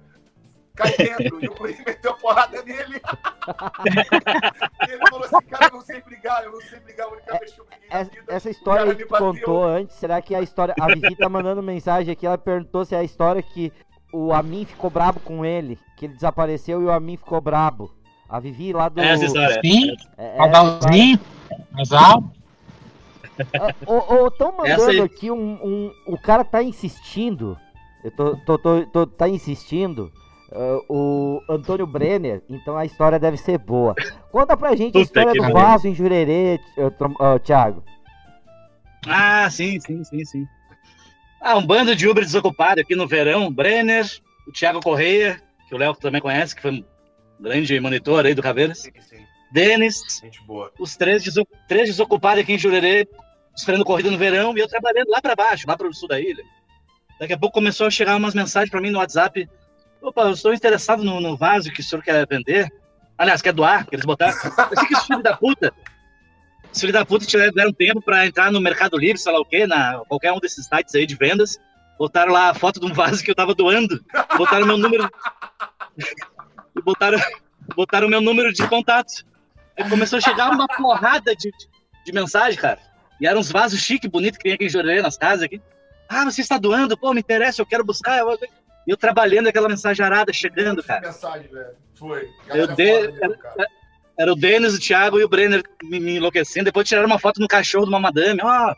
cai 0.76 0.96
dentro. 0.98 1.44
E 1.44 1.48
o 1.48 1.56
guri 1.56 1.78
meteu 1.86 2.12
a 2.12 2.14
porrada 2.16 2.64
nele. 2.64 3.02
e 4.88 4.92
ele 4.92 5.08
falou 5.10 5.26
assim: 5.26 5.48
cara, 5.50 5.66
eu 5.68 5.72
não 5.74 5.82
sei 5.82 6.02
brigar, 6.02 6.44
eu 6.44 6.52
não 6.52 6.62
sei 6.62 6.80
brigar, 6.80 7.08
a 7.08 7.12
única 7.12 7.38
vez 7.40 7.54
que 7.54 7.62
eu 7.62 7.66
briguei 7.66 7.90
na 7.90 8.00
Essa, 8.00 8.12
vida. 8.12 8.34
essa 8.34 8.50
história 8.50 8.96
que 8.96 9.06
tu 9.06 9.18
contou 9.18 9.64
antes, 9.64 9.96
será 9.98 10.22
que 10.22 10.34
é 10.34 10.38
a 10.38 10.42
história. 10.42 10.74
A 10.80 10.88
Vivi 10.88 11.16
tá 11.16 11.28
mandando 11.30 11.62
mensagem 11.62 12.12
aqui, 12.12 12.26
ela 12.26 12.38
perguntou 12.38 12.86
se 12.86 12.96
é 12.96 13.00
a 13.00 13.04
história 13.04 13.42
que 13.42 13.72
o 14.14 14.34
Amin 14.34 14.66
ficou 14.66 14.90
brabo 14.90 15.20
com 15.20 15.46
ele, 15.46 15.78
que 15.98 16.06
ele 16.06 16.14
desapareceu 16.14 16.82
e 16.82 16.86
o 16.86 16.92
Amin 16.92 17.18
ficou 17.18 17.42
brabo. 17.42 17.94
A 18.30 18.40
Vivi 18.40 18.74
lá 18.74 18.90
do. 18.90 19.00
Essa 19.00 19.26
história. 19.26 19.62
Sim, 19.64 19.96
É, 20.18 20.34
é, 20.34 20.38
casalzinho, 20.38 21.20
casal. 21.78 22.24
Estão 24.28 24.56
mandando 24.58 25.04
aqui 25.04 25.30
um, 25.32 25.54
um- 25.64 25.92
O 26.06 26.18
cara 26.18 26.44
tá 26.44 26.62
insistindo. 26.64 27.58
Eu 28.04 28.12
tô, 28.12 28.36
tô, 28.38 28.58
tô, 28.58 28.86
tô- 28.86 29.08
tá 29.08 29.28
insistindo. 29.28 30.12
ah, 30.52 30.80
o 30.90 31.42
Antônio 31.50 31.86
Brenner, 31.86 32.42
então 32.50 32.78
a 32.78 32.86
história 32.86 33.20
deve 33.20 33.38
ser 33.38 33.58
boa. 33.58 33.94
Conta 34.32 34.56
pra 34.56 34.76
gente 34.76 34.98
a 34.98 35.02
história 35.02 35.34
do 35.34 35.52
vaso 35.54 35.88
em 35.88 35.94
Jurerê, 35.96 36.60
ah, 37.20 37.40
Thiago. 37.40 37.84
Ah, 39.08 39.50
sim, 39.50 39.80
sim, 39.80 40.04
sim, 40.04 40.24
sim. 40.26 40.48
Ah, 41.42 41.56
um 41.58 41.66
bando 41.66 41.96
de 41.96 42.08
Uber 42.08 42.24
desocupado 42.24 42.82
aqui 42.82 42.96
no 42.96 43.08
verão. 43.08 43.52
Brenner, 43.52 44.06
o 44.48 44.52
Thiago 44.52 44.82
Correia, 44.82 45.42
que 45.68 45.76
o 45.76 45.78
Léo 45.78 45.94
também 45.96 46.20
conhece, 46.22 46.56
que 46.56 46.62
foi 46.62 46.72
um 46.72 46.84
grande 47.40 47.80
monitor 47.80 48.26
aí 48.26 48.34
do 48.34 48.42
Caveiras. 48.42 48.80
Sim, 48.80 48.92
sim. 49.02 49.18
Denis, 49.52 50.02
Gente 50.22 50.42
boa. 50.44 50.72
os 50.78 50.98
três 50.98 51.24
desocupados 51.70 52.44
aqui 52.44 52.54
em 52.54 52.58
Jurerê, 52.58 53.08
esperando 53.58 53.84
corrida 53.84 54.12
no 54.12 54.18
verão, 54.18 54.56
e 54.56 54.60
eu 54.60 54.68
trabalhando 54.68 55.10
lá 55.10 55.20
para 55.20 55.36
baixo, 55.36 55.66
lá 55.68 55.76
para 55.76 55.88
o 55.88 55.94
sul 55.94 56.08
da 56.08 56.20
ilha. 56.20 56.44
Daqui 57.20 57.34
a 57.34 57.38
pouco 57.38 57.56
começou 57.56 57.88
a 57.88 57.92
chegar 57.92 58.16
umas 58.16 58.36
mensagens 58.36 58.70
para 58.70 58.80
mim 58.80 58.92
no 58.92 59.00
WhatsApp. 59.00 59.50
Opa, 60.02 60.22
eu 60.22 60.32
estou 60.32 60.54
interessado 60.54 61.04
no, 61.04 61.20
no 61.20 61.36
vaso 61.36 61.72
que 61.72 61.82
o 61.82 61.84
senhor 61.84 62.04
quer 62.04 62.28
vender. 62.28 62.72
Aliás, 63.18 63.42
quer 63.42 63.52
doar, 63.52 63.88
que 63.88 63.96
eles 63.96 64.06
botaram. 64.06 64.34
Eu 64.34 64.78
sei 64.78 64.88
que 64.88 64.96
os 64.96 65.06
filhos 65.06 65.24
da 65.24 65.36
puta. 65.36 65.74
Os 66.72 66.80
filhos 66.80 66.94
da 66.94 67.04
puta 67.04 67.26
tiveram 67.26 67.74
tempo 67.74 68.00
para 68.00 68.28
entrar 68.28 68.52
no 68.52 68.62
Mercado 68.62 68.96
Livre, 68.96 69.18
sei 69.18 69.34
lá 69.34 69.40
o 69.40 69.46
quê, 69.46 69.66
na 69.66 70.00
qualquer 70.08 70.32
um 70.32 70.40
desses 70.40 70.68
sites 70.68 70.94
aí 70.94 71.08
de 71.08 71.16
vendas. 71.16 71.58
Botaram 71.98 72.32
lá 72.32 72.50
a 72.50 72.54
foto 72.54 72.80
de 72.80 72.86
um 72.86 72.94
vaso 72.94 73.24
que 73.24 73.32
eu 73.32 73.36
tava 73.36 73.56
doando. 73.56 74.00
Botaram 74.38 74.68
meu 74.68 74.78
número. 74.78 75.10
e 76.76 76.82
botaram, 76.86 77.18
botaram 77.76 78.08
meu 78.08 78.22
número 78.22 78.54
de 78.54 78.68
contato. 78.68 79.26
Aí 79.76 79.90
começou 79.90 80.18
a 80.18 80.22
chegar 80.22 80.52
uma 80.52 80.68
porrada 80.68 81.36
de, 81.36 81.50
de, 81.50 81.68
de 82.06 82.12
mensagem, 82.12 82.60
cara. 82.60 82.87
E 83.20 83.28
eram 83.28 83.40
uns 83.40 83.52
vasos 83.52 83.80
chique, 83.80 84.08
bonito, 84.08 84.38
que 84.38 84.44
tem 84.44 84.54
aqui 84.54 84.68
em 84.68 85.02
nas 85.02 85.18
casas 85.18 85.44
aqui. 85.44 85.62
Ah, 86.08 86.26
você 86.26 86.42
está 86.42 86.58
doando? 86.58 86.98
Pô, 86.98 87.14
me 87.14 87.20
interessa, 87.20 87.62
eu 87.62 87.66
quero 87.66 87.84
buscar. 87.84 88.20
Eu, 88.20 88.38
eu 88.88 88.98
trabalhando 88.98 89.48
aquela 89.48 89.68
mensagem 89.68 90.06
arada, 90.06 90.32
chegando, 90.32 90.84
cara. 90.84 91.08
Mensagem, 91.08 91.48
velho. 91.50 91.76
Foi. 91.96 92.30
Eu 92.48 92.76
mesmo, 92.76 93.38
cara. 93.38 93.68
Era 94.18 94.32
o 94.32 94.36
Denis, 94.36 94.74
o 94.74 94.80
Thiago 94.80 95.20
e 95.20 95.24
o 95.24 95.30
Brenner 95.30 95.64
me, 95.84 96.00
me 96.00 96.18
enlouquecendo. 96.18 96.66
Depois 96.66 96.88
tiraram 96.88 97.08
uma 97.08 97.20
foto 97.20 97.40
no 97.40 97.48
cachorro 97.48 97.86
de 97.86 97.90
uma 97.90 98.00
madame. 98.00 98.40
Ó, 98.44 98.76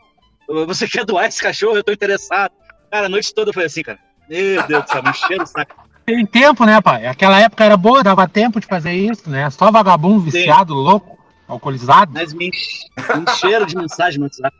você 0.66 0.86
quer 0.86 1.04
doar 1.04 1.26
esse 1.26 1.40
cachorro? 1.40 1.76
Eu 1.76 1.84
tô 1.84 1.92
interessado. 1.92 2.52
Cara, 2.90 3.06
a 3.06 3.08
noite 3.08 3.34
toda 3.34 3.52
foi 3.52 3.64
assim, 3.64 3.82
cara. 3.82 3.98
Meu 4.28 4.66
Deus 4.66 4.84
do 4.84 4.90
céu, 4.90 5.02
me 5.02 5.10
encheram 5.10 5.44
o 5.44 5.46
saco. 5.46 5.90
Tem 6.04 6.26
tempo, 6.26 6.64
né, 6.64 6.80
pai? 6.80 7.06
Aquela 7.06 7.40
época 7.40 7.64
era 7.64 7.76
boa, 7.76 8.02
dava 8.02 8.28
tempo 8.28 8.60
de 8.60 8.66
fazer 8.66 8.92
isso, 8.92 9.30
né? 9.30 9.48
Só 9.50 9.70
vagabundo, 9.70 10.20
viciado, 10.20 10.74
louco, 10.74 11.18
alcoolizado. 11.52 12.12
Mas 12.12 12.32
me 12.32 12.48
enche- 12.48 12.86
me 13.16 13.22
encheram 13.22 13.66
de 13.66 13.76
mensagem 13.76 14.18
no 14.18 14.26
WhatsApp. 14.26 14.56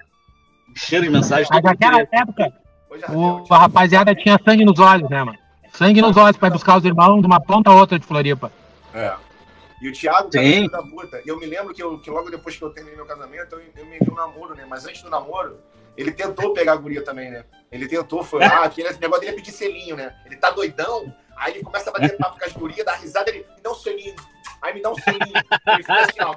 Me 0.69 0.75
Encheram 0.75 1.05
de 1.05 1.11
mensagem. 1.11 1.47
Mas 1.51 1.63
naquela 1.63 2.01
época, 2.13 2.53
Hoje 2.91 3.05
o, 3.09 3.45
a 3.51 3.59
rapaziada 3.59 4.15
tinha 4.15 4.39
sangue 4.45 4.65
nos 4.65 4.79
olhos, 4.79 5.09
né, 5.09 5.23
mano? 5.23 5.39
Sangue 5.73 6.03
nos 6.03 6.17
olhos 6.17 6.37
pra 6.37 6.49
ir 6.49 6.53
buscar 6.53 6.79
os 6.79 6.85
irmãos 6.85 7.21
de 7.21 7.27
uma 7.27 7.41
ponta 7.41 7.71
a 7.71 7.75
outra 7.75 7.99
de 7.99 8.05
Floripa. 8.05 8.51
É. 8.93 9.15
E 9.81 9.89
o 9.89 9.93
Thiago, 9.93 10.29
Sim. 10.33 10.41
filho 10.41 10.71
da 10.71 10.83
puta. 10.83 11.23
E 11.25 11.29
eu 11.29 11.39
me 11.39 11.47
lembro 11.47 11.73
que, 11.73 11.83
eu, 11.83 11.99
que 11.99 12.11
logo 12.11 12.29
depois 12.31 12.57
que 12.57 12.63
eu 12.63 12.71
terminei 12.71 12.97
meu 12.97 13.07
casamento, 13.07 13.55
eu, 13.55 13.63
eu 13.77 13.87
me 13.87 13.99
dei 13.99 14.09
um 14.11 14.15
namoro, 14.15 14.55
né? 14.55 14.67
Mas 14.69 14.85
antes 14.85 15.03
do 15.03 15.09
namoro, 15.09 15.59
ele 15.97 16.11
tentou 16.13 16.53
pegar 16.53 16.73
a 16.73 16.77
guria 16.77 17.03
também, 17.05 17.31
né? 17.31 17.45
Ele 17.71 17.87
tentou, 17.89 18.23
foi 18.23 18.41
lá, 18.41 18.65
aquele 18.65 18.91
negócio 18.95 19.21
dele 19.21 19.33
é 19.33 19.37
pedir 19.37 19.53
selinho, 19.53 19.97
né? 19.97 20.13
Ele 20.27 20.37
tá 20.37 20.51
doidão, 20.51 21.15
aí 21.37 21.55
ele 21.55 21.63
começa 21.65 21.89
a 21.89 21.93
bater 21.93 22.17
papo 22.19 22.39
com 22.39 22.45
as 22.45 22.53
gurias, 22.53 22.85
dá 22.85 22.95
risada, 22.97 23.31
ele 23.31 23.39
me 23.57 23.63
dá 23.63 23.71
um 23.71 23.75
selinho. 23.75 24.17
Aí 24.63 24.75
me 24.75 24.83
dá 24.83 24.91
um 24.91 24.95
selinho. 24.95 25.33
Ele 25.67 25.77
fica 25.79 26.01
assim, 26.01 26.21
ó, 26.21 26.35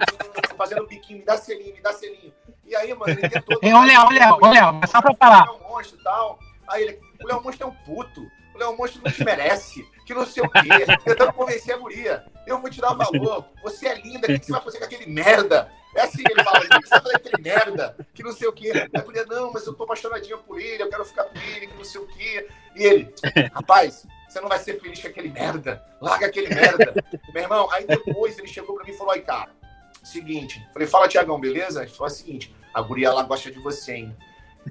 fazendo 0.55 0.83
um 0.83 0.87
biquinho, 0.87 1.19
me 1.19 1.25
dá 1.25 1.37
selinho, 1.37 1.73
me 1.73 1.81
dá 1.81 1.93
selinho. 1.93 2.33
E 2.65 2.75
aí, 2.75 2.93
mano, 2.93 3.11
ele 3.11 3.29
tentou. 3.29 3.59
Ei, 3.61 3.73
olha, 3.73 4.01
olha, 4.05 4.37
olha, 4.41 4.71
mas 4.71 4.89
só 4.89 5.01
pra 5.01 5.13
falar. 5.15 5.49
O 5.49 5.57
Léo 5.57 5.69
Monstro 5.69 5.99
e 5.99 6.03
tal. 6.03 6.39
Aí 6.67 6.83
ele, 6.83 7.01
o 7.21 7.27
Léo 7.27 7.43
Monstro 7.43 7.67
é 7.67 7.69
um 7.69 7.75
puto. 7.83 8.21
O 8.55 8.57
Léo 8.57 8.77
Monstro 8.77 9.01
não 9.03 9.11
te 9.11 9.23
merece. 9.23 9.85
Que 10.05 10.13
não 10.13 10.25
sei 10.25 10.43
o 10.43 10.49
quê. 10.49 10.61
Tentando 11.03 11.33
convencer 11.33 11.75
a 11.75 11.77
guria. 11.77 12.25
Eu 12.45 12.59
vou 12.59 12.69
te 12.69 12.79
dar 12.79 12.93
valor. 12.93 13.45
Você 13.63 13.87
é 13.87 13.95
linda. 13.95 14.27
O 14.27 14.27
que 14.27 14.39
que 14.39 14.45
você 14.45 14.51
vai 14.51 14.61
fazer 14.61 14.79
com 14.79 14.85
aquele 14.85 15.05
merda? 15.07 15.71
É 15.95 16.01
assim 16.01 16.23
que 16.23 16.31
ele 16.31 16.43
fala. 16.43 16.59
O 16.59 16.61
que 16.61 16.87
você 16.87 16.89
vai 16.89 17.01
fazer 17.01 17.19
com 17.19 17.27
aquele 17.27 17.43
merda? 17.43 17.97
Que 18.13 18.23
não 18.23 18.31
sei 18.31 18.47
o 18.47 18.53
quê. 18.53 18.89
A 18.93 19.01
guria, 19.01 19.25
não, 19.25 19.51
mas 19.51 19.65
eu 19.65 19.73
tô 19.73 19.83
apaixonadinha 19.83 20.37
por 20.37 20.59
ele. 20.59 20.83
Eu 20.83 20.89
quero 20.89 21.05
ficar 21.05 21.23
com 21.25 21.39
ele. 21.39 21.67
Que 21.67 21.77
não 21.77 21.83
sei 21.83 22.01
o 22.01 22.07
quê. 22.07 22.47
E 22.75 22.83
ele, 22.83 23.13
rapaz, 23.53 24.05
você 24.33 24.41
não 24.41 24.49
vai 24.49 24.57
ser 24.57 24.81
feliz 24.81 24.99
com 24.99 25.07
aquele 25.07 25.29
merda. 25.29 25.85
Larga 26.01 26.25
aquele 26.25 26.53
merda. 26.53 26.93
Meu 27.33 27.43
irmão, 27.43 27.69
aí 27.71 27.85
depois 27.85 28.37
ele 28.39 28.47
chegou 28.47 28.75
pra 28.75 28.83
mim 28.83 28.91
e 28.91 28.97
falou, 28.97 29.13
aí, 29.13 29.21
cara, 29.21 29.51
seguinte. 30.03 30.65
Falei, 30.73 30.87
fala, 30.87 31.07
Tiagão, 31.07 31.39
beleza? 31.39 31.83
Ele 31.83 31.91
falou 31.91 32.11
o 32.11 32.15
seguinte, 32.15 32.53
a 32.73 32.81
guria, 32.81 33.09
ela 33.09 33.23
gosta 33.23 33.51
de 33.51 33.59
você, 33.59 33.93
hein? 33.93 34.17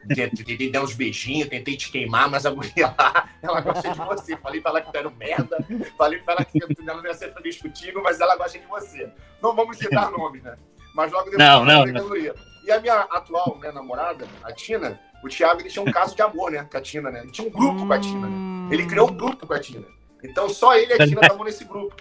Tentei 0.09 0.71
dar 0.71 0.83
uns 0.83 0.95
beijinhos, 0.95 1.49
tentei 1.49 1.77
te 1.77 1.93
queimar, 1.93 2.29
mas 2.29 2.45
a 2.45 2.51
guria 2.51 2.95
lá, 2.99 3.29
ela 3.43 3.61
gosta 3.61 3.91
de 3.91 3.99
você. 3.99 4.37
Falei 4.39 4.61
pra 4.61 4.71
ela 4.71 4.81
que 4.81 4.91
tu 4.91 4.99
era 4.99 5.09
um 5.09 5.15
merda, 5.15 5.65
falei 5.97 6.19
pra 6.21 6.35
ela 6.35 6.45
que 6.45 6.59
ela 6.63 6.97
não 7.01 7.07
ia 7.07 7.15
ser 7.15 7.33
feliz 7.33 7.61
contigo, 7.61 8.03
mas 8.03 8.21
ela 8.21 8.35
gosta 8.37 8.59
de 8.59 8.67
você. 8.67 9.13
Não 9.41 9.55
vamos 9.55 9.77
citar 9.77 10.11
nomes, 10.13 10.43
né? 10.43 10.57
Mas 10.95 11.13
logo 11.13 11.31
depois 11.31 11.47
Não, 11.47 11.61
eu 11.61 11.65
não, 11.65 11.79
falei 11.81 11.93
com 11.93 11.99
a 11.99 12.03
guria. 12.03 12.35
E 12.65 12.73
a 12.73 12.81
minha 12.81 13.01
atual 13.01 13.59
né, 13.61 13.71
namorada, 13.71 14.27
a 14.43 14.53
Tina, 14.53 14.99
o 15.23 15.29
Thiago, 15.29 15.61
ele 15.61 15.69
tinha 15.69 15.83
um 15.83 15.93
caso 15.93 16.17
de 16.17 16.23
amor, 16.23 16.51
né, 16.51 16.67
com 16.71 16.77
a 16.77 16.81
Tina, 16.81 17.11
né? 17.11 17.21
Ele 17.21 17.31
tinha 17.31 17.47
um 17.47 17.51
grupo 17.51 17.87
com 17.87 17.93
a 17.93 17.99
Tina, 18.01 18.29
né? 18.29 18.52
Ele 18.73 18.87
criou 18.87 19.09
um 19.11 19.15
grupo 19.15 19.47
com 19.47 19.53
a 19.55 19.61
Tina. 19.61 19.85
Então 20.23 20.49
só 20.49 20.75
ele 20.77 20.93
e 20.93 21.03
a 21.03 21.07
Tina 21.07 21.21
estavam 21.21 21.45
nesse 21.45 21.65
grupo. 21.65 21.95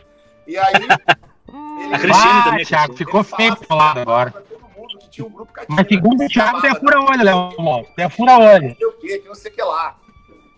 E 0.48 0.58
aí, 0.58 0.74
ele 0.76 1.94
A 1.96 2.00
Cristine 2.00 2.30
Ah, 2.30 2.44
também, 2.46 2.66
Thiago, 2.66 2.96
ficou 2.98 3.24
feio 3.24 3.56
falava 3.58 3.66
pro 3.66 3.76
lado 3.76 3.94
pra 3.94 4.02
agora. 4.02 4.32
todo 4.32 4.70
mundo 4.78 4.98
que 5.00 5.10
tinha 5.10 5.28
um 5.28 5.30
grupo 5.30 5.54
com 5.54 5.60
a 5.60 5.66
Tina. 5.66 5.76
Mas 5.78 5.88
segundo 5.88 6.24
o 6.24 6.28
Thiago, 6.28 6.58
é 6.58 6.62
Chamava, 6.62 6.80
fura-olho, 6.80 7.24
Léo, 7.24 7.62
Monstro. 7.62 7.94
É 7.98 8.10
fura-olho. 8.10 8.68
não 8.70 8.76
sei 8.76 8.88
o 8.88 8.94
quê, 8.94 9.20
que 9.20 9.28
não 9.28 9.36
sei 9.36 9.52
o 9.52 9.54
que 9.56 9.62
lá. 9.62 9.98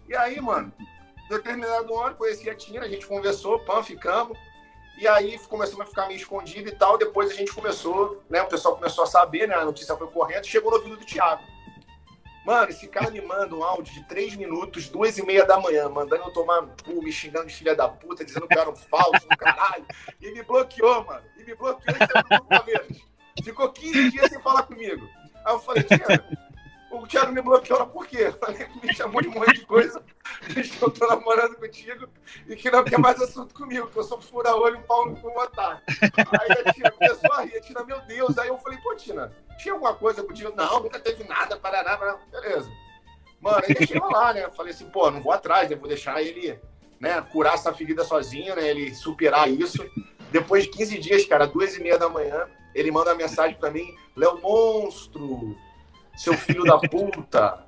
E 0.07 0.16
aí, 0.16 0.39
mano, 0.39 0.72
determinado 1.30 1.97
ano, 1.99 2.16
conheci 2.16 2.49
a 2.49 2.55
Tina, 2.55 2.86
a 2.86 2.88
gente 2.88 3.05
conversou, 3.07 3.59
pã, 3.59 3.82
ficamos. 3.82 4.38
E 4.99 5.07
aí 5.07 5.39
começamos 5.49 5.82
a 5.82 5.86
ficar 5.86 6.05
meio 6.07 6.18
escondido 6.18 6.70
e 6.70 6.76
tal. 6.76 6.97
Depois 6.99 7.32
a 7.32 7.34
gente 7.34 7.51
começou, 7.51 8.22
né? 8.30 8.41
O 8.43 8.47
pessoal 8.47 8.76
começou 8.76 9.03
a 9.03 9.07
saber, 9.07 9.47
né? 9.47 9.55
A 9.55 9.66
notícia 9.66 9.95
foi 9.95 10.07
correndo, 10.07 10.45
chegou 10.45 10.70
no 10.72 10.78
ouvido 10.78 10.97
do 10.97 11.05
Thiago. 11.05 11.41
Mano, 12.46 12.70
esse 12.70 12.88
cara 12.88 13.10
me 13.10 13.22
manda 13.22 13.56
um 13.56 13.64
áudio 13.64 13.94
de 13.94 14.04
três 14.04 14.36
minutos, 14.36 14.89
duas 14.89 15.18
e 15.18 15.26
meia 15.26 15.46
da 15.46 15.60
manhã, 15.60 15.88
mandando 15.88 16.24
eu 16.24 16.32
tomar 16.32 16.62
no 16.62 16.76
cu, 16.84 17.02
me 17.02 17.12
xingando 17.12 17.48
de 17.48 17.56
filha 17.56 17.74
da 17.74 17.88
puta, 17.88 18.26
dizendo 18.26 18.48
que 18.48 18.58
eu 18.58 18.62
era 18.62 18.70
um 18.70 18.76
falso 18.76 19.28
do 19.30 19.38
caralho. 19.38 19.86
E 20.20 20.32
me 20.32 20.44
bloqueou, 20.44 21.06
mano. 21.06 21.24
E 21.38 21.44
me 21.44 21.56
bloqueou 21.56 21.96
e 21.96 22.00
saiu 22.00 22.88
do. 22.89 23.14
Ficou 23.44 23.72
15 23.72 24.12
dias 24.12 24.30
sem 24.30 24.41
falar 24.41 24.64
comigo. 24.64 25.08
Aí 25.46 25.54
eu 25.54 25.60
falei, 25.60 25.84
Thiago, 25.84 26.24
o 26.94 27.08
Thiago 27.08 27.32
me 27.32 27.41
bloqueou 27.41 27.86
por 27.88 28.06
quê? 28.06 28.34
Me 28.82 28.94
chamou 28.96 29.22
de 29.22 29.28
um 29.28 29.32
monte 29.32 29.54
de 29.54 29.66
coisa, 29.66 30.04
que 30.41 30.82
eu 30.82 30.91
tô 30.91 31.08
namorando 31.08 31.56
contigo 31.56 32.08
e 32.48 32.56
que 32.56 32.70
não 32.70 32.84
quer 32.84 33.00
mais 33.00 33.22
assunto 33.22 33.54
comigo, 33.54 33.88
que 33.88 33.98
eu 33.98 34.04
sou 34.04 34.22
fura-olho, 34.22 34.78
um 34.78 34.84
pau 34.84 35.10
no 35.10 35.16
cu, 35.16 35.28
um. 35.28 35.39
Aí 35.39 36.52
a 36.66 36.74
Tina 36.74 36.91
começou 36.91 37.34
a 37.34 37.41
rir, 37.41 37.58
a 37.58 37.62
Tina, 37.62 37.84
meu 37.84 38.00
Deus. 38.02 38.38
Aí 38.38 38.48
eu 38.48 38.58
falei, 38.58 38.78
pô, 38.80 38.96
Tina, 38.96 39.32
tinha 39.58 39.74
alguma 39.74 39.94
coisa 39.96 40.24
contigo? 40.24 40.54
Não, 40.56 40.82
nunca 40.82 41.00
teve 41.00 41.24
nada, 41.24 41.58
parará, 41.58 41.98
parará. 41.98 42.20
Beleza. 42.32 42.72
Mano, 43.41 43.62
aí 43.68 43.74
deixei 43.74 44.00
lá, 44.00 44.34
né? 44.34 44.50
Falei 44.52 44.72
assim, 44.72 44.89
pô, 44.89 45.10
não 45.12 45.22
vou 45.22 45.34
atrás, 45.34 45.70
né? 45.70 45.76
Vou 45.76 45.88
deixar 45.88 46.22
ele, 46.22 46.60
né, 47.00 47.22
curar 47.32 47.56
essa 47.56 47.74
ferida 47.74 48.04
sozinho, 48.04 48.56
né? 48.56 48.68
Ele 48.68 48.94
superar 48.94 49.50
isso. 49.50 49.84
Depois 50.32 50.64
de 50.64 50.70
15 50.70 50.98
dias, 51.00 51.26
cara, 51.26 51.46
duas 51.46 51.76
e 51.76 51.82
meia 51.82 51.98
da 51.98 52.10
manhã, 52.10 52.48
ele 52.74 52.89
manda 52.89 53.12
uma 53.12 53.18
mensagem 53.18 53.56
pra 53.56 53.70
mim, 53.70 53.96
Léo 54.16 54.39
Monstro, 54.41 55.56
seu 56.16 56.34
filho 56.34 56.64
da 56.64 56.78
puta. 56.78 57.66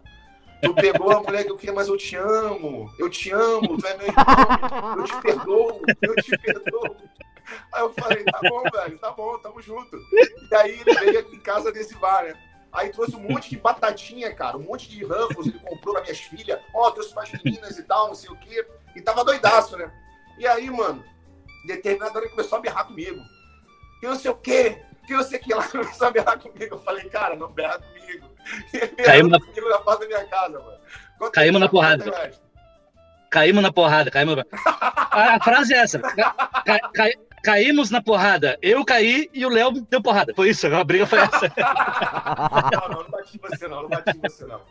Tu 0.61 0.73
pegou 0.73 1.11
a 1.11 1.21
mulher 1.21 1.43
que 1.43 1.51
eu 1.51 1.57
queria, 1.57 1.75
mas 1.75 1.87
eu 1.87 1.97
te 1.97 2.15
amo. 2.15 2.91
Eu 2.97 3.09
te 3.09 3.31
amo, 3.31 3.77
tu 3.77 3.85
é 3.85 3.97
meu 3.97 4.07
irmão. 4.07 4.97
Eu 4.97 5.03
te 5.03 5.21
perdoo, 5.21 5.81
eu 6.01 6.15
te 6.15 6.37
perdoo. 6.37 6.95
Aí 7.71 7.81
eu 7.81 7.93
falei, 7.93 8.23
tá 8.23 8.39
bom, 8.41 8.63
velho, 8.63 8.97
tá 8.97 9.11
bom, 9.11 9.37
tamo 9.37 9.61
junto. 9.61 9.97
E 10.51 10.55
aí 10.55 10.79
ele 10.79 10.93
veio 10.99 11.19
aqui 11.19 11.35
em 11.35 11.39
casa 11.39 11.71
desse 11.71 11.95
bar, 11.95 12.23
né? 12.23 12.33
Aí 12.73 12.89
trouxe 12.89 13.15
um 13.15 13.19
monte 13.19 13.49
de 13.49 13.57
batatinha, 13.57 14.33
cara, 14.33 14.57
um 14.57 14.63
monte 14.63 14.89
de 14.89 15.03
Ruffles, 15.03 15.47
ele 15.47 15.59
comprou 15.59 15.93
pra 15.93 16.03
minhas 16.03 16.19
filhas. 16.19 16.59
Ó, 16.73 16.91
trouxe 16.91 17.13
pras 17.13 17.31
meninas 17.31 17.77
e 17.77 17.83
tal, 17.83 18.07
não 18.07 18.15
sei 18.15 18.29
o 18.29 18.35
quê. 18.35 18.67
E 18.95 19.01
tava 19.01 19.23
doidaço, 19.23 19.77
né? 19.77 19.91
E 20.37 20.45
aí, 20.45 20.69
mano, 20.69 21.03
determinada 21.67 22.17
hora 22.17 22.25
ele 22.25 22.35
começou 22.35 22.57
a 22.57 22.61
berrar 22.61 22.85
comigo. 22.85 23.21
Que 23.99 24.07
não 24.07 24.15
sei 24.15 24.31
o 24.31 24.35
quê, 24.35 24.81
que 25.05 25.13
não 25.13 25.23
sei 25.23 25.39
o 25.39 25.41
que 25.41 25.53
lá, 25.53 25.67
começou 25.67 26.07
a 26.07 26.11
berrar 26.11 26.39
comigo. 26.39 26.75
Eu 26.75 26.79
falei, 26.79 27.07
cara, 27.09 27.35
não 27.35 27.49
berra 27.49 27.79
comigo. 27.79 28.27
Caímos 29.05 29.37
comigo 29.45 29.69
na 29.69 29.77
porta 29.79 30.01
da 30.01 30.07
minha 30.07 30.25
casa, 30.27 30.59
mano. 30.59 30.77
Quanto 31.17 31.33
Caímos 31.33 31.61
na 31.61 31.69
porrada. 31.69 32.29
Caímos 33.29 33.63
na 33.63 33.71
porrada, 33.71 34.11
caímos. 34.11 34.35
A, 34.65 35.35
a 35.35 35.39
frase 35.43 35.73
é 35.73 35.77
essa. 35.77 35.99
Ca- 35.99 36.89
ca- 36.93 37.11
caímos 37.43 37.89
na 37.91 38.01
porrada. 38.01 38.57
Eu 38.61 38.85
caí 38.85 39.29
e 39.33 39.45
o 39.45 39.49
Léo 39.49 39.71
deu 39.89 40.01
porrada. 40.01 40.33
Foi 40.35 40.49
isso, 40.49 40.67
a 40.67 40.83
briga 40.83 41.05
foi 41.05 41.19
essa. 41.19 41.51
Não, 42.71 42.89
não, 42.89 43.03
não 43.03 43.09
bati 43.09 43.37
você, 43.41 43.67
não, 43.67 43.81
não 43.83 43.89
bati 43.89 44.17
você, 44.21 44.45
não. 44.45 44.61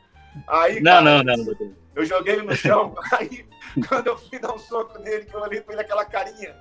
Aí, 0.49 0.81
Não, 0.81 0.93
cara, 0.93 1.03
não, 1.05 1.23
não. 1.23 1.37
não. 1.45 1.75
Eu 1.95 2.05
joguei 2.05 2.35
ele 2.35 2.43
no 2.43 2.57
chão, 2.57 2.93
aí 3.13 3.47
quando 3.89 4.09
eu 4.09 4.19
fui 4.19 4.39
dar 4.41 4.53
um 4.53 4.59
soco 4.59 4.99
nele, 4.99 5.25
que 5.27 5.35
eu 5.35 5.41
olhei 5.41 5.61
pra 5.61 5.75
ele 5.75 5.83
aquela 5.83 6.05
carinha, 6.05 6.57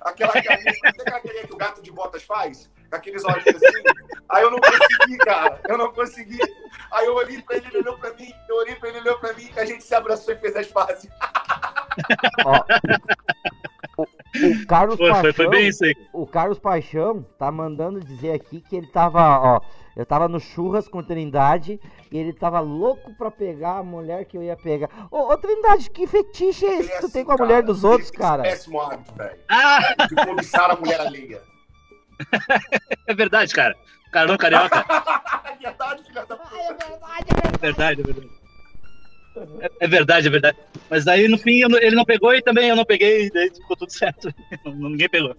Aquela 0.00 0.32
carinha, 0.32 0.72
aquela 0.84 1.20
que 1.20 1.52
o 1.52 1.56
gato 1.56 1.82
de 1.82 1.90
botas 1.90 2.22
faz? 2.22 2.70
Com 2.90 2.96
aqueles 2.96 3.24
olhinhos 3.24 3.62
assim. 3.62 3.82
Aí 4.28 4.42
eu 4.42 4.50
não 4.50 4.58
consegui, 4.58 5.18
cara. 5.18 5.60
Eu 5.68 5.78
não 5.78 5.92
consegui. 5.92 6.38
Aí 6.90 7.06
eu 7.06 7.14
olhei 7.14 7.40
pra 7.42 7.56
ele, 7.56 7.66
ele 7.68 7.78
olhou 7.78 7.98
pra 7.98 8.12
mim, 8.14 8.32
eu 8.48 8.56
olhei 8.56 8.74
pra 8.76 8.88
ele, 8.88 8.98
ele 8.98 9.08
olhou 9.08 9.18
pra 9.18 9.32
mim, 9.32 9.50
a 9.56 9.64
gente 9.64 9.82
se 9.82 9.94
abraçou 9.94 10.34
e 10.34 10.38
fez 10.38 10.54
as 10.56 10.66
pazes. 10.66 11.10
Ó, 12.44 12.64
o, 14.34 14.66
Carlos 14.66 14.96
Paixão, 14.96 15.32
foi, 15.32 15.48
bem 15.48 15.68
isso 15.68 15.84
aí. 15.84 15.94
o 16.12 16.26
Carlos 16.26 16.58
Paixão 16.58 17.24
tá 17.38 17.50
mandando 17.50 18.00
dizer 18.00 18.32
aqui 18.32 18.60
que 18.60 18.76
ele 18.76 18.86
tava, 18.86 19.20
ó, 19.40 19.60
eu 19.96 20.06
tava 20.06 20.28
no 20.28 20.40
churras 20.40 20.88
com 20.88 20.98
o 20.98 21.02
Trindade 21.02 21.78
e 22.10 22.18
ele 22.18 22.32
tava 22.32 22.60
louco 22.60 23.14
pra 23.14 23.30
pegar 23.30 23.78
a 23.78 23.82
mulher 23.82 24.24
que 24.24 24.36
eu 24.36 24.42
ia 24.42 24.56
pegar. 24.56 24.88
Ô, 25.10 25.32
ô 25.32 25.36
Trindade, 25.36 25.90
que 25.90 26.06
fetiche 26.06 26.64
é 26.64 26.78
esse 26.80 26.90
que 26.92 27.00
tu 27.00 27.12
tem 27.12 27.24
com 27.24 27.32
a 27.32 27.36
mulher 27.36 27.62
dos 27.62 27.84
outros, 27.84 28.10
cara? 28.10 28.42
Péssimo 28.42 28.80
hábito, 28.80 29.14
velho. 29.14 29.38
Ah, 29.48 29.78
De 30.08 30.14
cobiçar 30.26 30.70
a 30.70 30.76
mulher 30.76 31.00
alheia. 31.00 31.42
é 33.06 33.14
verdade, 33.14 33.52
cara. 33.54 33.76
Carlão 34.12 34.36
carioca. 34.36 34.84
É 35.62 35.64
verdade, 35.64 36.02
da 36.12 36.22
puta. 36.22 36.38
É 36.58 37.58
verdade, 37.60 38.00
é 38.00 38.04
verdade. 38.04 38.41
É, 39.60 39.70
é 39.80 39.88
verdade, 39.88 40.26
é 40.26 40.30
verdade. 40.30 40.58
Mas 40.90 41.04
daí, 41.04 41.26
no 41.28 41.38
fim, 41.38 41.62
ele 41.80 41.96
não 41.96 42.04
pegou 42.04 42.34
e 42.34 42.42
também 42.42 42.68
eu 42.68 42.76
não 42.76 42.84
peguei, 42.84 43.26
e 43.26 43.30
daí 43.30 43.50
ficou 43.50 43.76
tudo 43.76 43.92
certo. 43.92 44.32
Ninguém 44.66 45.08
pegou. 45.08 45.34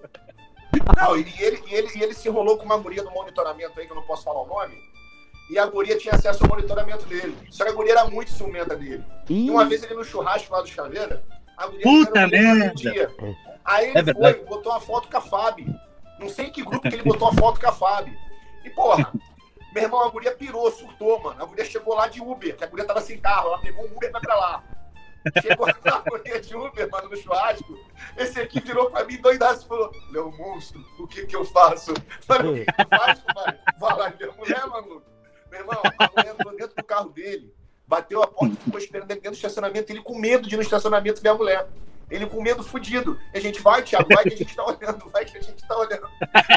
Não, 0.97 1.15
e 1.17 1.21
ele, 1.39 1.61
e 1.69 1.73
ele, 1.75 1.87
e 1.95 2.03
ele 2.03 2.13
se 2.13 2.27
enrolou 2.27 2.57
com 2.57 2.65
uma 2.65 2.77
guria 2.77 3.03
do 3.03 3.11
monitoramento 3.11 3.79
aí, 3.79 3.85
que 3.85 3.91
eu 3.91 3.95
não 3.95 4.03
posso 4.03 4.23
falar 4.23 4.41
o 4.41 4.47
nome. 4.47 4.75
E 5.49 5.59
a 5.59 5.65
guria 5.67 5.97
tinha 5.97 6.15
acesso 6.15 6.43
ao 6.43 6.49
monitoramento 6.49 7.05
dele. 7.05 7.37
Só 7.51 7.63
que 7.63 7.69
a 7.69 7.73
guria 7.73 7.91
era 7.91 8.05
muito 8.05 8.31
ciumenta 8.31 8.75
dele. 8.75 9.03
Ih, 9.29 9.45
E 9.47 9.51
uma 9.51 9.65
vez 9.65 9.83
ele 9.83 9.93
no 9.93 10.03
churrasco 10.03 10.51
lá 10.51 10.61
dos 10.61 10.73
Caveira, 10.73 11.23
a 11.57 11.67
guria 11.67 11.83
Puta 11.83 12.27
merda. 12.27 12.69
do 12.69 12.75
dia. 12.75 13.11
Aí 13.63 13.89
ele 13.89 14.09
É 14.09 14.13
foi, 14.13 14.33
botou 14.45 14.71
uma 14.71 14.79
foto 14.81 15.07
com 15.09 15.17
a 15.17 15.21
Fábio. 15.21 15.67
Não 16.19 16.29
sei 16.29 16.45
em 16.47 16.51
que 16.51 16.63
grupo 16.63 16.81
que 16.89 16.95
ele 16.95 17.03
botou 17.03 17.27
a 17.27 17.33
foto 17.33 17.59
com 17.59 17.67
a 17.67 17.71
Fábio. 17.71 18.15
E, 18.65 18.69
porra, 18.71 19.11
meu 19.74 19.84
irmão, 19.84 20.05
a 20.05 20.09
guria 20.09 20.36
pirou, 20.36 20.71
surtou, 20.71 21.19
mano. 21.19 21.41
A 21.41 21.45
guria 21.45 21.65
chegou 21.65 21.95
lá 21.95 22.07
de 22.07 22.21
Uber, 22.21 22.55
que 22.55 22.63
a 22.63 22.67
guria 22.67 22.86
tava 22.86 23.01
sem 23.01 23.19
carro. 23.19 23.47
Ela 23.47 23.59
pegou 23.59 23.86
um 23.86 23.95
Uber 23.95 24.11
pra 24.11 24.21
pra 24.21 24.36
lá. 24.36 24.63
Chegou 25.41 25.65
lá, 25.65 25.76
a 25.86 26.09
guria 26.09 26.39
de 26.39 26.55
Uber, 26.55 26.89
mano, 26.91 27.09
no 27.09 27.17
churrasco. 27.17 27.80
Esse 28.15 28.39
aqui 28.39 28.59
virou 28.59 28.91
pra 28.91 29.03
mim 29.03 29.17
doidaço 29.17 29.65
e 29.65 29.67
falou: 29.67 29.91
Meu 30.11 30.32
monstro, 30.32 30.86
o 30.99 31.07
que 31.07 31.26
que 31.26 31.36
eu 31.36 31.43
faço? 31.43 31.93
Falei, 32.21 32.61
o 32.61 32.65
que 32.65 32.71
que 32.71 32.97
faz, 32.97 33.19
pai? 33.34 33.59
Vai 33.80 33.97
lá 33.97 34.09
ver 34.09 34.30
a 34.30 34.34
mulher, 34.34 34.67
mano. 34.67 35.01
Meu 35.49 35.59
irmão, 35.59 35.82
a 35.84 36.09
mulher 36.15 36.34
entrou 36.34 36.55
dentro 36.55 36.76
do 36.76 36.84
carro 36.84 37.09
dele, 37.09 37.53
bateu 37.88 38.21
a 38.21 38.28
porta 38.28 38.53
e 38.53 38.63
ficou 38.63 38.80
esperando 38.80 39.07
dentro 39.07 39.32
do 39.32 39.36
estacionamento. 39.36 39.91
Ele 39.91 40.01
com 40.03 40.17
medo 40.17 40.47
de 40.47 40.53
ir 40.53 40.57
no 40.57 40.63
estacionamento 40.63 41.21
ver 41.21 41.30
a 41.30 41.34
mulher. 41.34 41.67
Ele 42.11 42.28
com 42.28 42.41
medo 42.43 42.63
fudido. 42.63 43.19
E 43.34 43.38
a 43.38 43.41
gente 43.41 43.59
vai, 43.59 43.82
Thiago, 43.82 44.07
vai 44.13 44.24
que 44.24 44.34
a 44.34 44.38
gente 44.38 44.55
tá 44.55 44.63
olhando, 44.63 45.09
vai 45.09 45.26
que 45.26 45.38
a 45.38 45.41
gente 45.41 45.67
tá 45.67 45.76
olhando. 45.76 46.07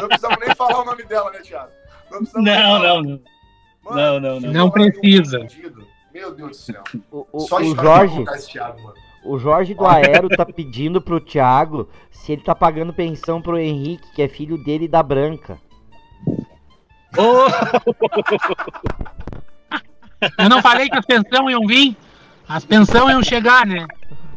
Não 0.01 0.09
precisamos 0.09 0.39
nem 0.39 0.55
falar 0.55 0.83
o 0.83 0.85
nome 0.85 1.03
dela, 1.05 1.31
né, 1.31 1.41
Thiago? 1.41 1.73
Não, 2.11 2.43
Não, 2.43 2.79
não, 2.79 3.03
não. 3.03 3.21
Mano, 3.85 3.97
Não, 3.97 4.21
não, 4.21 4.41
não. 4.41 4.53
Não 4.53 4.71
precisa. 4.71 5.47
Meu 6.13 6.35
Deus 6.35 6.51
do 6.51 6.57
céu. 6.57 6.83
o, 7.13 7.27
o- 7.33 7.41
Só 7.41 7.59
o 7.59 7.75
Jorge, 7.77 8.25
Thiago, 8.51 8.83
mano. 8.83 8.95
o 9.25 9.39
Jorge 9.39 9.75
do 9.75 9.87
Aero 9.87 10.29
tá 10.31 10.45
pedindo 10.47 11.01
pro 11.01 11.21
Thiago 11.21 11.89
se 12.11 12.33
ele 12.33 12.43
tá 12.43 12.55
pagando 12.55 12.93
pensão 12.93 13.41
pro 13.43 13.59
Henrique, 13.59 14.11
que 14.15 14.23
é 14.23 14.29
filho 14.29 14.57
dele 14.59 14.87
e 14.87 14.89
da 14.89 15.03
Branca. 15.03 15.59
Ô, 17.17 17.47
Eu 20.39 20.49
não 20.49 20.63
falei 20.63 20.89
que 20.89 20.97
as 20.97 21.05
pensões 21.05 21.51
iam 21.51 21.67
vir? 21.67 21.97
As 22.49 22.65
pensões 22.65 23.11
iam 23.11 23.23
chegar, 23.23 23.67
né? 23.67 23.87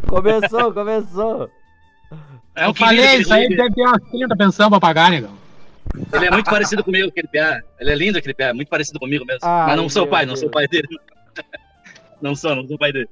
Começou, 0.07 0.73
começou. 0.73 1.49
o 2.11 2.19
Eu 2.55 2.73
que 2.73 2.79
falei, 2.79 3.17
isso 3.17 3.33
aí 3.33 3.45
ele, 3.45 3.55
deve 3.55 3.73
ter 3.73 3.81
umas 3.87 4.03
30 4.11 4.35
pensão 4.35 4.69
pra 4.69 4.79
pagar, 4.79 5.09
negão. 5.11 5.31
Ele 6.13 6.25
é 6.27 6.31
muito 6.31 6.49
parecido 6.49 6.83
comigo, 6.83 7.07
aquele 7.09 7.27
piá. 7.27 7.61
Ele 7.79 7.91
é 7.91 7.95
lindo, 7.95 8.17
aquele 8.17 8.33
piá. 8.33 8.53
Muito 8.53 8.67
parecido 8.69 8.99
comigo 8.99 9.25
mesmo. 9.25 9.39
Ai, 9.43 9.67
Mas 9.67 9.77
não 9.77 9.89
sou 9.89 10.07
pai, 10.07 10.25
não 10.25 10.33
Deus. 10.33 10.39
sou 10.41 10.49
pai 10.49 10.67
dele. 10.67 10.87
Não 12.21 12.35
sou, 12.35 12.53
não 12.53 12.67
sou 12.67 12.77
pai 12.77 12.91
dele. 12.91 13.07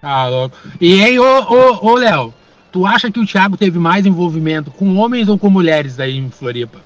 Tá 0.00 0.28
louco. 0.28 0.56
E 0.80 1.02
aí, 1.02 1.18
ô, 1.18 1.24
ô, 1.24 1.86
ô 1.90 1.94
Léo, 1.96 2.32
tu 2.70 2.86
acha 2.86 3.10
que 3.10 3.18
o 3.18 3.26
Thiago 3.26 3.56
teve 3.56 3.76
mais 3.78 4.06
envolvimento 4.06 4.70
com 4.70 4.96
homens 4.98 5.28
ou 5.28 5.36
com 5.38 5.50
mulheres 5.50 5.98
aí 5.98 6.16
em 6.16 6.30
Floripa? 6.30 6.78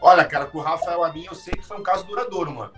Olha, 0.00 0.24
cara, 0.24 0.44
com 0.46 0.58
o 0.58 0.62
Rafael 0.62 1.02
Amin 1.02 1.24
eu 1.26 1.34
sei 1.34 1.52
que 1.54 1.66
foi 1.66 1.76
um 1.76 1.82
caso 1.82 2.06
duradouro, 2.06 2.52
mano. 2.54 2.70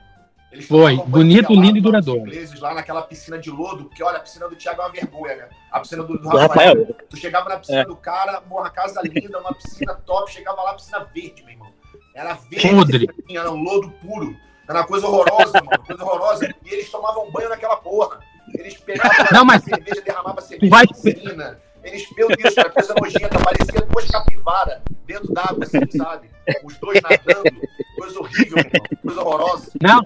Eles 0.53 0.67
Foi, 0.69 0.97
bonito, 1.07 1.53
lindo 1.55 1.79
e 1.79 1.81
duradouro. 1.81 2.21
ingleses 2.21 2.61
lá 2.61 2.75
naquela 2.75 3.01
piscina 3.03 3.39
de 3.39 3.51
lodo, 3.51 3.85
porque 3.87 4.03
olha, 4.03 4.19
a 4.19 4.21
piscina 4.21 4.47
do 4.49 4.55
Thiago 4.55 4.83
é 4.83 4.85
uma 4.85 4.91
vergonha, 4.93 5.37
né? 5.37 5.49
A 5.71 5.81
piscina 5.81 6.03
do, 6.03 6.19
do 6.19 6.29
Rafael. 6.29 6.49
Rafael. 6.49 6.97
Tu 7.09 7.17
chegava 7.17 7.49
na 7.49 7.57
piscina 7.57 7.81
É. 7.81 7.85
do 7.87 7.97
cara, 7.97 8.41
porra, 8.43 8.69
casa 8.71 9.01
linda, 9.03 9.39
uma 9.41 9.55
piscina 9.55 9.95
top, 9.95 10.31
chegava 10.31 10.61
lá, 10.63 10.75
piscina 10.75 11.01
verde, 11.15 11.43
meu 11.43 11.53
irmão. 11.55 11.73
Era 12.15 12.35
verde, 12.35 12.69
Podre. 12.69 13.09
era 13.31 13.51
um 13.51 13.63
lodo 13.63 13.91
puro. 14.03 14.37
Era 14.69 14.81
uma 14.81 14.87
coisa 14.87 15.07
horrorosa, 15.07 15.53
mano, 15.65 15.83
coisa 15.87 16.05
horrorosa. 16.05 16.55
E 16.65 16.69
eles 16.69 16.91
tomavam 16.91 17.31
banho 17.31 17.49
naquela 17.49 17.77
porra. 17.77 18.21
Eles 18.55 18.75
pegavam 18.77 19.11
Não, 19.33 19.45
mas- 19.47 19.65
cerveja, 19.65 20.03
derramavam 20.03 20.41
cerveja 20.43 20.71
vai- 20.71 20.85
na 20.85 20.93
piscina. 20.93 21.61
Eles, 21.83 22.07
meu 22.17 22.29
Deus, 22.29 22.55
cara, 22.55 22.71
coisa 22.71 22.95
nojenta, 23.01 23.39
parecia 23.41 23.81
duas 23.87 24.07
capivaras 24.09 24.81
dentro 25.07 25.33
d'água, 25.33 25.65
assim, 25.65 25.81
sabe? 25.99 26.31
Os 26.63 26.77
dois 26.77 27.01
nadando, 27.01 27.51
coisa 27.97 28.21
horrível, 28.21 28.57
meu 28.57 28.65
irmão, 28.67 28.89
coisa 29.03 29.21
horrorosa. 29.23 29.71
Não. 29.81 30.01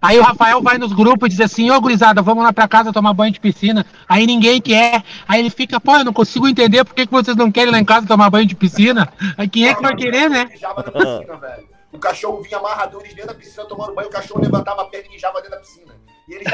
Aí 0.00 0.18
o 0.18 0.22
Rafael 0.22 0.62
vai 0.62 0.78
nos 0.78 0.92
grupos 0.92 1.26
e 1.26 1.30
diz 1.30 1.40
assim, 1.40 1.70
ô 1.70 1.80
gurizada, 1.80 2.20
vamos 2.22 2.44
lá 2.44 2.52
pra 2.52 2.68
casa 2.68 2.92
tomar 2.92 3.12
banho 3.14 3.32
de 3.32 3.40
piscina. 3.40 3.84
Aí 4.08 4.26
ninguém 4.26 4.60
quer. 4.60 5.02
Aí 5.26 5.40
ele 5.40 5.50
fica, 5.50 5.80
pô, 5.80 5.96
eu 5.96 6.04
não 6.04 6.12
consigo 6.12 6.46
entender 6.46 6.84
por 6.84 6.94
que, 6.94 7.06
que 7.06 7.12
vocês 7.12 7.36
não 7.36 7.50
querem 7.50 7.72
lá 7.72 7.78
em 7.78 7.84
casa 7.84 8.06
tomar 8.06 8.30
banho 8.30 8.46
de 8.46 8.54
piscina. 8.54 9.10
Aí 9.36 9.48
quem 9.48 9.66
é 9.68 9.74
que 9.74 9.82
vai 9.82 9.96
querer, 9.96 10.28
né? 10.28 10.44
Mijava 10.44 10.82
na 10.82 10.92
piscina, 10.92 11.36
velho. 11.36 11.68
O 11.92 11.98
cachorro 11.98 12.42
vinha 12.42 12.58
amarradão, 12.58 13.00
eles 13.00 13.14
dentro 13.14 13.28
da 13.32 13.34
piscina 13.34 13.64
tomando 13.64 13.94
banho, 13.94 14.08
o 14.08 14.12
cachorro 14.12 14.40
levantava 14.42 14.82
a 14.82 14.84
perna 14.84 15.06
e 15.08 15.10
mijava 15.12 15.36
dentro 15.40 15.52
da 15.52 15.56
piscina. 15.58 15.94
E 16.28 16.34
eles 16.34 16.46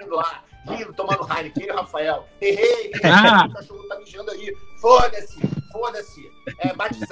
rindo 0.00 0.14
lá, 0.16 0.42
rindo, 0.66 0.92
tomando 0.94 1.20
Heineken, 1.30 1.62
ele 1.64 1.70
e 1.70 1.74
o 1.74 1.76
Rafael. 1.76 2.26
Errei, 2.40 2.90
errei, 2.94 3.10
Ah. 3.12 3.46
o 3.46 3.52
cachorro 3.52 3.82
tá 3.88 3.98
mijando 3.98 4.30
aí. 4.30 4.54
Foda-se, 4.80 5.38
foda-se. 5.70 6.30
É 6.60 6.72
batizado, 6.74 7.10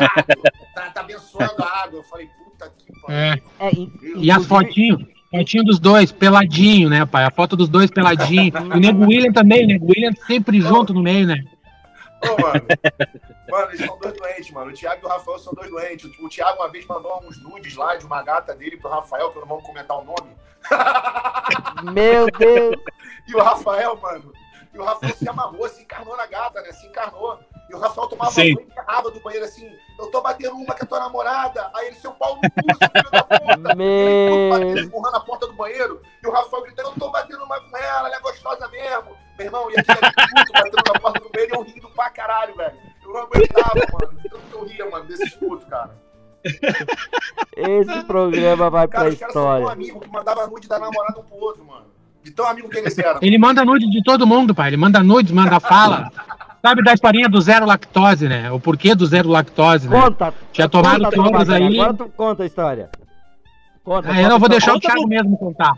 tá, 0.74 0.90
tá 0.90 1.00
abençoando 1.00 1.62
a 1.62 1.82
água. 1.84 1.98
Eu 1.98 2.04
falei, 2.04 2.28
puta 2.42 2.72
que 2.78 2.92
É. 3.12 3.36
pariu. 3.36 3.42
É, 3.58 3.70
in- 3.74 3.92
E 4.16 4.30
as 4.30 4.44
inclusive- 4.44 4.48
fotinhos, 4.48 5.02
fotinho 5.32 5.64
dos 5.64 5.80
dois, 5.80 6.12
peladinho, 6.12 6.88
né, 6.88 7.04
pai? 7.06 7.24
A 7.24 7.30
foto 7.30 7.56
dos 7.56 7.68
dois 7.68 7.90
peladinho. 7.90 8.52
E 8.74 8.76
o 8.76 8.80
Nego 8.80 9.06
William 9.06 9.32
também, 9.32 9.64
o 9.64 9.66
Nego 9.66 9.86
William 9.86 10.12
sempre 10.26 10.60
junto 10.60 10.92
no 10.92 11.02
meio, 11.02 11.26
né? 11.26 11.42
Ô, 12.22 12.40
mano. 12.40 12.64
Mano, 13.50 13.68
eles 13.70 13.84
são 13.84 13.98
dois 13.98 14.16
doentes, 14.16 14.50
mano. 14.50 14.70
O 14.70 14.74
Thiago 14.74 15.00
e 15.02 15.06
o 15.06 15.08
Rafael 15.08 15.38
são 15.38 15.52
dois 15.54 15.70
doentes. 15.70 16.10
O 16.20 16.28
Thiago 16.28 16.62
uma 16.62 16.70
vez 16.70 16.86
mandou 16.86 17.22
uns 17.24 17.42
nudes 17.42 17.74
lá 17.74 17.96
de 17.96 18.06
uma 18.06 18.22
gata 18.22 18.54
dele 18.54 18.76
pro 18.76 18.90
Rafael, 18.90 19.30
que 19.30 19.38
eu 19.38 19.40
não 19.40 19.48
vou 19.48 19.62
comentar 19.62 19.98
o 19.98 20.04
nome. 20.04 20.30
Meu 21.92 22.26
Deus. 22.38 22.76
E 23.26 23.34
o 23.34 23.42
Rafael, 23.42 23.96
mano. 23.96 24.32
E 24.72 24.78
o 24.78 24.84
Rafael 24.84 25.14
se 25.14 25.28
amarrou, 25.28 25.68
se 25.68 25.82
encarnou 25.82 26.16
na 26.16 26.26
gata, 26.26 26.62
né? 26.62 26.72
Se 26.72 26.86
encarnou. 26.86 27.38
E 27.72 27.74
o 27.74 27.78
Rafael 27.78 28.06
tomava 28.06 28.30
Sim. 28.32 28.54
banho 28.54 28.66
e 28.68 28.70
encarrava 28.70 29.10
do 29.10 29.18
banheiro 29.20 29.46
assim. 29.46 29.66
Eu 29.98 30.06
tô 30.08 30.20
batendo 30.20 30.54
uma 30.56 30.74
com 30.74 30.84
a 30.84 30.86
tua 30.86 31.00
namorada. 31.00 31.70
Aí 31.74 31.86
ele, 31.86 31.96
seu 31.96 32.12
pau 32.12 32.36
no 32.36 32.42
cu, 32.42 32.78
seu 32.78 32.90
filho 32.90 33.10
da 33.10 33.22
puta. 33.24 33.56
Meu. 33.74 34.78
empurrando 34.78 35.16
a 35.16 35.20
porta 35.20 35.46
do 35.46 35.54
banheiro. 35.54 36.02
E 36.22 36.26
o 36.26 36.30
Rafael 36.30 36.62
gritando, 36.64 36.90
eu 36.90 36.94
tô 36.94 37.10
batendo 37.10 37.42
uma 37.44 37.58
com 37.58 37.76
ela, 37.78 38.08
ela 38.08 38.16
é 38.16 38.20
gostosa 38.20 38.68
mesmo. 38.68 39.16
Meu 39.38 39.46
irmão, 39.46 39.70
e 39.70 39.78
aquele 39.78 40.12
puto 40.12 40.52
batendo 40.52 40.92
na 40.92 41.00
porta 41.00 41.20
do 41.20 41.30
banheiro 41.30 41.54
e 41.54 41.56
eu 41.56 41.62
rindo 41.62 41.88
pra 41.90 42.10
caralho, 42.10 42.54
velho. 42.54 42.76
Eu 43.02 43.10
não 43.10 43.20
aguentava, 43.20 43.74
mano. 43.74 44.20
Tanto 44.22 44.38
que 44.50 44.54
eu 44.54 44.64
ria, 44.64 44.90
mano, 44.90 45.04
desses 45.06 45.34
putos, 45.36 45.66
cara. 45.66 45.96
Esse 47.56 48.04
programa 48.04 48.68
vai 48.68 48.86
pra 48.86 48.98
Cara, 48.98 49.10
os 49.10 49.18
caras 49.18 49.34
história. 49.34 49.70
amigos 49.70 50.02
que 50.02 50.08
mandava 50.12 50.46
nude 50.46 50.68
da 50.68 50.78
namorada 50.78 51.20
um 51.20 51.22
pro 51.22 51.36
outro, 51.36 51.64
mano. 51.64 51.86
De 52.22 52.30
tão 52.32 52.46
amigo 52.46 52.68
que 52.68 52.76
eles 52.78 52.98
eram. 52.98 53.18
Ele 53.22 53.38
manda 53.38 53.64
nude 53.64 53.88
de 53.90 54.02
todo 54.02 54.26
mundo, 54.26 54.54
pai. 54.54 54.68
Ele 54.68 54.76
manda 54.76 55.02
nudes, 55.02 55.32
manda 55.32 55.58
fala. 55.58 56.10
Sabe 56.62 56.82
da 56.84 56.94
historinha 56.94 57.28
do 57.28 57.40
zero 57.40 57.66
lactose, 57.66 58.28
né? 58.28 58.50
O 58.52 58.60
porquê 58.60 58.94
do 58.94 59.04
zero 59.04 59.28
lactose, 59.28 59.88
né? 59.88 60.00
Conta. 60.00 60.32
Tinha 60.52 60.68
tomado 60.68 61.02
conta, 61.04 61.16
todas 61.16 61.50
aí. 61.50 61.76
Tu 61.98 62.08
conta 62.16 62.42
a 62.44 62.46
história. 62.46 62.88
Conta, 63.84 64.08
Ah, 64.12 64.16
eu 64.22 64.28
não 64.28 64.38
vou 64.38 64.48
conta, 64.48 64.48
deixar 64.50 64.70
o 64.70 64.74
conta, 64.74 64.86
Thiago 64.86 65.02
conta. 65.02 65.14
mesmo 65.14 65.36
contar. 65.38 65.74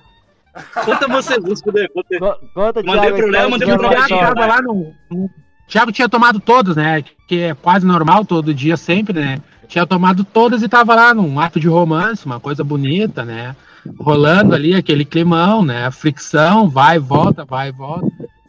Conta 0.84 1.08
você, 1.08 1.36
escolher. 1.50 1.90
Conta. 1.90 2.18
co- 2.18 2.38
Conta, 2.54 2.82
Mandei 2.82 3.00
Thiago, 3.00 3.16
a 3.16 3.18
pro 3.18 3.30
Léo, 3.30 3.50
mandei 3.50 3.68
pro 3.68 3.88
Thiago 3.88 4.08
tava 4.08 4.46
lá 4.46 4.60
no, 4.62 4.92
no- 5.10 5.24
O 5.24 5.30
Thiago 5.66 5.90
tinha 5.90 6.08
tomado 6.08 6.38
todas, 6.38 6.76
né? 6.76 7.02
Que 7.26 7.40
é 7.40 7.54
quase 7.54 7.86
normal 7.86 8.24
todo 8.26 8.52
dia, 8.52 8.76
sempre, 8.76 9.18
né? 9.18 9.40
Tinha 9.66 9.86
tomado 9.86 10.22
todas 10.22 10.62
e 10.62 10.68
tava 10.68 10.94
lá 10.94 11.14
num 11.14 11.40
ato 11.40 11.58
de 11.58 11.66
romance, 11.66 12.26
uma 12.26 12.38
coisa 12.38 12.62
bonita, 12.62 13.24
né? 13.24 13.56
Rolando 13.98 14.54
ali 14.54 14.74
aquele 14.74 15.04
climão, 15.06 15.64
né? 15.64 15.90
Fricção, 15.90 16.68
vai 16.68 16.96
e 16.96 17.00
volta, 17.00 17.44
vai 17.46 17.70
e 17.70 17.72
volta. 17.72 18.06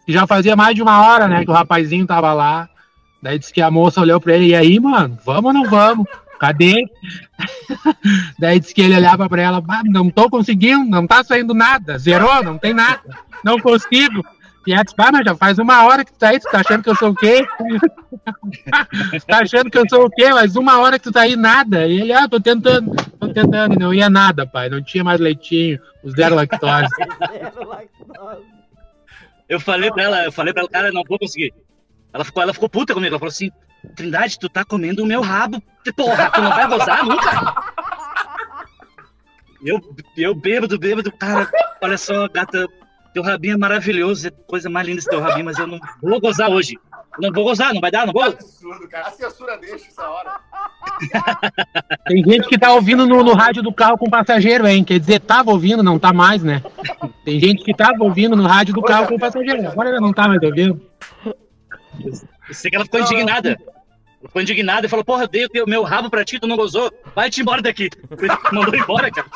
E 0.07 0.13
já 0.13 0.27
fazia 0.27 0.55
mais 0.55 0.75
de 0.75 0.81
uma 0.81 1.05
hora, 1.05 1.27
né? 1.27 1.43
Que 1.43 1.49
o 1.51 1.53
rapazinho 1.53 2.05
tava 2.05 2.31
lá. 2.33 2.69
Daí 3.21 3.39
disse 3.39 3.51
que 3.53 3.61
a 3.61 3.71
moça 3.71 4.01
olhou 4.01 4.21
pra 4.21 4.35
ele, 4.35 4.47
e 4.47 4.55
aí, 4.55 4.79
mano, 4.79 5.17
vamos 5.25 5.45
ou 5.45 5.53
não 5.53 5.69
vamos? 5.69 6.05
Cadê? 6.39 6.83
Daí 8.37 8.59
disse 8.59 8.73
que 8.73 8.81
ele 8.81 8.95
olhava 8.95 9.27
pra 9.27 9.41
ela, 9.41 9.63
"Ah, 9.67 9.81
não 9.85 10.09
tô 10.09 10.29
conseguindo, 10.29 10.85
não 10.85 11.07
tá 11.07 11.23
saindo 11.23 11.53
nada, 11.53 11.97
zerou, 11.97 12.43
não 12.43 12.57
tem 12.57 12.73
nada, 12.73 13.01
não 13.43 13.59
consigo. 13.59 14.23
Pietz, 14.63 14.93
ah, 14.97 15.11
mas 15.11 15.25
já 15.25 15.35
faz 15.35 15.59
uma 15.59 15.85
hora 15.85 16.03
que 16.03 16.11
tu 16.11 16.17
tá 16.17 16.29
aí, 16.29 16.39
tu 16.39 16.49
tá 16.49 16.59
achando 16.59 16.81
que 16.81 16.89
eu 16.89 16.95
sou 16.95 17.11
o 17.11 17.15
quê? 17.15 17.45
tá 19.27 19.39
achando 19.43 19.69
que 19.69 19.77
eu 19.77 19.85
sou 19.87 20.05
o 20.05 20.09
quê? 20.09 20.33
Mas 20.33 20.55
uma 20.55 20.79
hora 20.79 20.97
que 20.97 21.03
tu 21.03 21.11
tá 21.11 21.21
aí, 21.21 21.35
nada. 21.35 21.85
E 21.87 22.01
ele, 22.01 22.11
ah, 22.11 22.27
tô 22.27 22.39
tentando, 22.39 22.95
tô 23.19 23.27
tentando. 23.29 23.75
E 23.75 23.77
não 23.77 23.93
ia 23.93 24.09
nada, 24.09 24.47
pai. 24.47 24.67
Não 24.67 24.81
tinha 24.83 25.03
mais 25.03 25.19
leitinho, 25.19 25.79
os 26.03 26.13
zero 26.13 26.33
lactose. 26.33 26.89
Zero 27.31 27.67
lactose. 27.69 28.54
Eu 29.47 29.59
falei 29.59 29.91
pra 29.91 30.03
ela, 30.03 30.23
eu 30.25 30.31
falei 30.31 30.53
pra 30.53 30.61
ela, 30.61 30.69
cara, 30.69 30.91
não 30.91 31.03
vou 31.07 31.19
conseguir. 31.19 31.53
Ela 32.13 32.23
ficou, 32.23 32.41
ela 32.41 32.53
ficou 32.53 32.69
puta 32.69 32.93
comigo. 32.93 33.13
Ela 33.13 33.19
falou 33.19 33.31
assim: 33.31 33.51
Trindade, 33.95 34.39
tu 34.39 34.49
tá 34.49 34.63
comendo 34.63 35.03
o 35.03 35.05
meu 35.05 35.21
rabo. 35.21 35.61
Porra, 35.95 36.31
tu 36.31 36.41
não 36.41 36.49
vai 36.49 36.67
gozar 36.67 37.05
nunca? 37.05 37.73
Eu, 39.63 39.79
eu 40.15 40.35
bêbado, 40.35 40.77
bêbado, 40.77 41.11
cara, 41.11 41.49
olha 41.81 41.97
só, 41.97 42.27
gata, 42.27 42.67
teu 43.13 43.23
rabinho 43.23 43.55
é 43.55 43.57
maravilhoso, 43.57 44.27
é 44.27 44.31
coisa 44.31 44.69
mais 44.69 44.85
linda 44.85 44.99
esse 44.99 45.09
teu 45.09 45.19
rabinho, 45.19 45.45
mas 45.45 45.57
eu 45.57 45.65
não 45.65 45.79
vou 46.01 46.19
gozar 46.19 46.49
hoje. 46.51 46.77
Não 47.19 47.31
vou 47.31 47.45
gozar, 47.45 47.73
não 47.73 47.81
vai 47.81 47.89
dar, 47.89 48.05
não 48.05 48.13
vou. 48.13 48.23
Absurdo, 48.23 48.87
cara. 48.87 49.07
A 49.07 49.11
censura 49.11 49.57
deixa 49.57 49.87
essa 49.87 50.07
hora. 50.07 50.39
Tem 52.07 52.23
gente 52.23 52.47
que 52.47 52.57
tá 52.57 52.73
ouvindo 52.73 53.05
no, 53.05 53.23
no 53.23 53.33
rádio 53.33 53.61
do 53.61 53.73
carro 53.73 53.97
com 53.97 54.09
passageiro, 54.09 54.67
hein? 54.67 54.83
Quer 54.83 54.99
dizer, 54.99 55.19
tava 55.19 55.51
ouvindo, 55.51 55.83
não 55.83 55.99
tá 55.99 56.13
mais, 56.13 56.43
né? 56.43 56.61
Tem 57.23 57.39
gente 57.39 57.63
que 57.63 57.73
tava 57.73 58.03
ouvindo 58.03 58.35
no 58.35 58.47
rádio 58.47 58.73
do 58.73 58.81
carro 58.81 59.07
com 59.07 59.19
passageiro. 59.19 59.67
Agora 59.67 59.89
ela 59.89 60.01
não 60.01 60.13
tá 60.13 60.27
mais 60.27 60.41
ouvindo. 60.41 60.81
Eu 62.47 62.53
sei 62.53 62.69
que 62.69 62.75
ela 62.75 62.85
ficou 62.85 62.99
indignada. 62.99 63.49
Ela 63.49 64.27
ficou 64.27 64.41
indignada 64.41 64.85
e 64.85 64.89
falou, 64.89 65.05
porra, 65.05 65.23
eu 65.23 65.49
dei 65.49 65.63
o 65.63 65.69
meu 65.69 65.83
rabo 65.83 66.09
pra 66.09 66.25
ti, 66.25 66.39
tu 66.39 66.47
não 66.47 66.55
gozou. 66.55 66.91
Vai-te 67.13 67.41
embora 67.41 67.61
daqui. 67.61 67.89
Mandou 68.51 68.75
embora, 68.75 69.11
cara. 69.11 69.27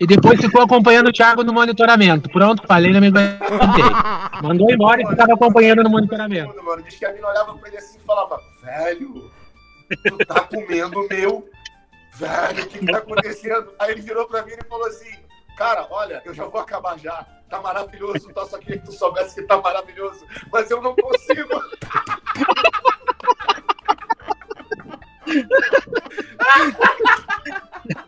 E 0.00 0.06
depois 0.06 0.40
ficou 0.40 0.62
acompanhando 0.62 1.08
o 1.08 1.12
Thiago 1.12 1.42
no 1.42 1.52
monitoramento. 1.52 2.30
Pronto, 2.30 2.64
falei, 2.66 2.92
não 2.92 3.00
me 3.00 3.08
aguentei. 3.08 3.84
Mandou 4.42 4.70
embora 4.70 5.02
e 5.02 5.06
ficava 5.06 5.34
acompanhando 5.34 5.82
no 5.82 5.90
monitoramento. 5.90 6.62
Mano, 6.62 6.82
diz 6.84 6.96
que 6.96 7.04
a 7.04 7.12
mina 7.12 7.28
olhava 7.28 7.54
pra 7.54 7.68
ele 7.68 7.78
assim 7.78 7.98
e 7.98 8.06
falava, 8.06 8.40
velho, 8.62 9.28
tu 10.06 10.18
tá 10.18 10.40
comendo 10.42 11.08
meu. 11.08 11.50
Velho, 12.14 12.62
o 12.62 12.66
que, 12.68 12.86
tá 12.86 12.98
acontecendo? 12.98 13.72
Aí 13.78 13.90
ele 13.92 14.02
virou 14.02 14.28
pra 14.28 14.44
mim 14.44 14.52
e 14.52 14.68
falou 14.68 14.86
assim, 14.86 15.18
cara, 15.56 15.86
olha, 15.90 16.22
eu 16.24 16.32
já 16.32 16.44
vou 16.44 16.60
acabar 16.60 16.96
já. 16.98 17.26
Tá 17.50 17.60
maravilhoso, 17.60 18.30
eu 18.34 18.46
só 18.46 18.58
que 18.58 18.78
tu 18.78 18.92
soubesse 18.92 19.36
que 19.36 19.42
tá 19.42 19.58
maravilhoso, 19.60 20.24
mas 20.52 20.70
eu 20.70 20.82
não 20.82 20.94
consigo. 20.94 21.60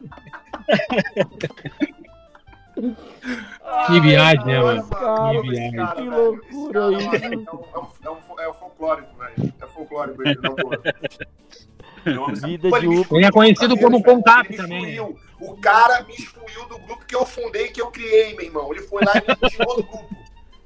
Que 3.87 4.01
viagem, 4.01 4.45
né, 4.47 4.61
mano? 4.61 4.83
Que 4.83 5.51
viagem. 5.51 5.77
cara, 5.77 5.95
Que 5.97 6.09
loucura 6.09 6.93
Esse 6.93 7.05
cara, 7.05 7.05
isso. 7.05 7.14
É, 7.14 7.29
um, 7.29 7.35
é, 7.35 7.79
um, 7.79 7.89
é, 8.05 8.11
um, 8.11 8.41
é 8.41 8.49
um 8.49 8.55
folclórico, 8.55 9.16
velho. 9.16 9.55
É 9.61 9.66
folclórico 9.66 10.23
ele, 10.23 10.39
não, 12.07 12.35
Vida 12.35 12.71
Pô, 12.71 12.79
de 12.79 12.87
Uber. 12.87 13.07
Ele 13.12 13.27
é 13.27 13.31
conhecido 13.31 13.77
como 13.77 13.97
Ele 13.97 14.05
me 14.49 14.57
também, 14.57 14.83
né? 14.83 14.91
excluiu. 14.93 15.18
O 15.41 15.57
cara 15.57 16.03
me 16.05 16.14
excluiu 16.14 16.66
do 16.66 16.79
grupo 16.79 17.05
que 17.07 17.14
eu 17.14 17.27
fundei, 17.27 17.68
que 17.68 17.81
eu 17.81 17.91
criei, 17.91 18.35
meu 18.35 18.45
irmão. 18.45 18.73
Ele 18.73 18.83
foi 18.83 19.05
lá 19.05 19.12
e 19.14 19.21
me 19.21 19.51
tirou 19.51 19.77
do 19.77 19.83
grupo. 19.83 20.09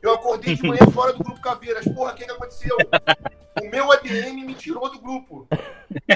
Eu 0.05 0.13
acordei 0.13 0.55
de 0.55 0.63
manhã 0.69 0.87
fora 0.93 1.15
do 1.15 1.25
grupo 1.25 1.41
Caveiras. 1.41 1.85
Porra, 1.87 2.13
o 2.13 2.15
que, 2.15 2.25
que 2.27 2.31
aconteceu? 2.31 2.77
O 3.63 3.71
meu 3.71 3.91
ADM 3.91 4.45
me 4.45 4.55
tirou 4.55 4.91
do 4.91 4.99
grupo. 5.01 5.49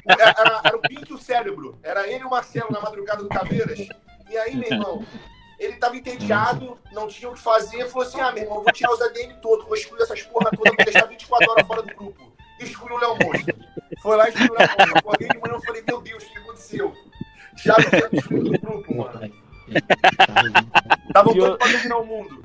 Era, 0.06 0.34
era- 0.38 0.60
era 0.64 0.76
o 0.76 0.80
Pink 0.82 1.10
e 1.10 1.14
o 1.14 1.18
Cérebro. 1.18 1.78
Era 1.82 2.06
ele 2.06 2.22
e 2.22 2.26
o 2.26 2.30
Marcelo 2.30 2.70
na 2.70 2.80
madrugada 2.82 3.22
do 3.22 3.28
Caveiras. 3.30 3.78
E 4.28 4.36
aí, 4.36 4.54
meu 4.54 4.70
irmão, 4.70 5.02
ele 5.58 5.76
tava 5.76 5.96
entediado, 5.96 6.76
não 6.92 7.08
tinha 7.08 7.30
o 7.30 7.34
que 7.34 7.40
fazer. 7.40 7.88
Falou 7.88 8.06
assim: 8.06 8.20
ah, 8.20 8.30
meu 8.30 8.42
irmão, 8.42 8.62
vou 8.62 8.72
tirar 8.72 8.92
os 8.92 9.00
ADM 9.00 9.32
todos, 9.40 9.64
vou 9.64 9.74
excluir 9.74 10.02
essas 10.02 10.22
porra 10.22 10.50
toda, 10.50 10.68
vou 10.76 10.84
deixar 10.84 11.06
24 11.06 11.50
horas 11.50 11.66
fora 11.66 11.82
do 11.82 11.94
grupo. 11.94 12.30
Excluiu 12.60 12.96
o 12.96 12.98
Léo 12.98 13.16
Monstro. 13.24 13.56
Foi 14.02 14.16
lá 14.18 14.26
e 14.26 14.28
excluiu 14.32 14.52
o 14.52 14.56
Léo 14.58 14.68
Monstro. 14.68 14.98
Acordei 14.98 15.28
de 15.28 15.38
manhã 15.38 15.56
e 15.62 15.64
falei: 15.66 15.82
meu 15.88 16.00
Deus, 16.02 16.24
o 16.24 16.28
que 16.30 16.38
aconteceu? 16.38 16.94
Thiago 17.62 17.82
foi 17.88 18.08
excluído 18.18 18.50
do 18.50 18.58
grupo, 18.58 18.94
mano. 18.96 19.32
Tava 21.14 21.32
Que 21.32 21.38
eu- 21.38 21.44
todo 21.46 21.58
pra 21.58 21.68
dominar 21.72 21.96
o 21.98 22.04
mundo. 22.06 22.44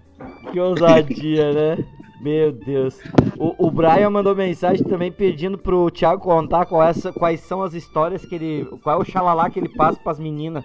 Que 0.51 0.59
ousadia, 0.59 1.51
né? 1.53 1.85
Meu 2.21 2.51
Deus. 2.53 2.97
O, 3.37 3.67
o 3.67 3.71
Brian 3.71 4.09
mandou 4.09 4.33
mensagem 4.35 4.83
também 4.85 5.11
pedindo 5.11 5.57
pro 5.57 5.91
Thiago 5.91 6.21
contar 6.21 6.65
qual 6.65 6.81
essa- 6.83 7.11
quais 7.11 7.41
são 7.41 7.61
as 7.61 7.73
histórias 7.73 8.23
que 8.25 8.35
ele. 8.35 8.65
Qual 8.81 8.97
é 8.99 9.01
o 9.01 9.05
xalalá 9.05 9.49
que 9.49 9.59
ele 9.59 9.69
passa 9.69 9.99
pras 10.01 10.19
meninas. 10.19 10.63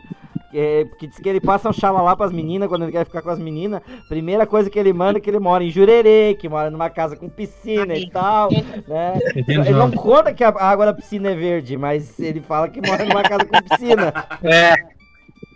É, 0.55 0.85
porque 0.87 1.07
diz 1.09 1.18
que 1.18 1.29
ele 1.29 1.41
passa 1.41 1.68
um 1.68 1.72
xalalá 1.72 2.16
pras 2.16 2.33
meninas 2.33 2.68
quando 2.68 2.83
ele 2.85 2.93
quer 2.93 3.05
ficar 3.05 3.22
com 3.22 3.29
as 3.31 3.39
meninas. 3.41 3.83
Primeira 4.09 4.47
coisa 4.47 4.70
que 4.70 4.79
ele 4.79 4.93
manda 4.93 5.18
é 5.18 5.20
que 5.20 5.29
ele 5.29 5.39
mora 5.41 5.62
em 5.64 5.68
Jurerê, 5.70 6.37
que 6.39 6.49
mora 6.49 6.70
numa 6.70 6.89
casa 6.89 7.16
com 7.16 7.29
piscina 7.29 7.95
e 7.95 8.09
tal, 8.09 8.49
né? 8.89 9.18
Ele 9.35 9.70
não 9.72 9.91
conta 9.91 10.33
que 10.33 10.43
a 10.45 10.49
água 10.49 10.87
da 10.87 10.95
piscina 10.95 11.31
é 11.31 11.35
verde, 11.35 11.76
mas 11.76 12.18
ele 12.20 12.41
fala 12.41 12.68
que 12.68 12.81
mora 12.81 13.05
numa 13.05 13.22
casa 13.22 13.45
com 13.45 13.61
piscina. 13.68 14.14
É. 14.43 14.74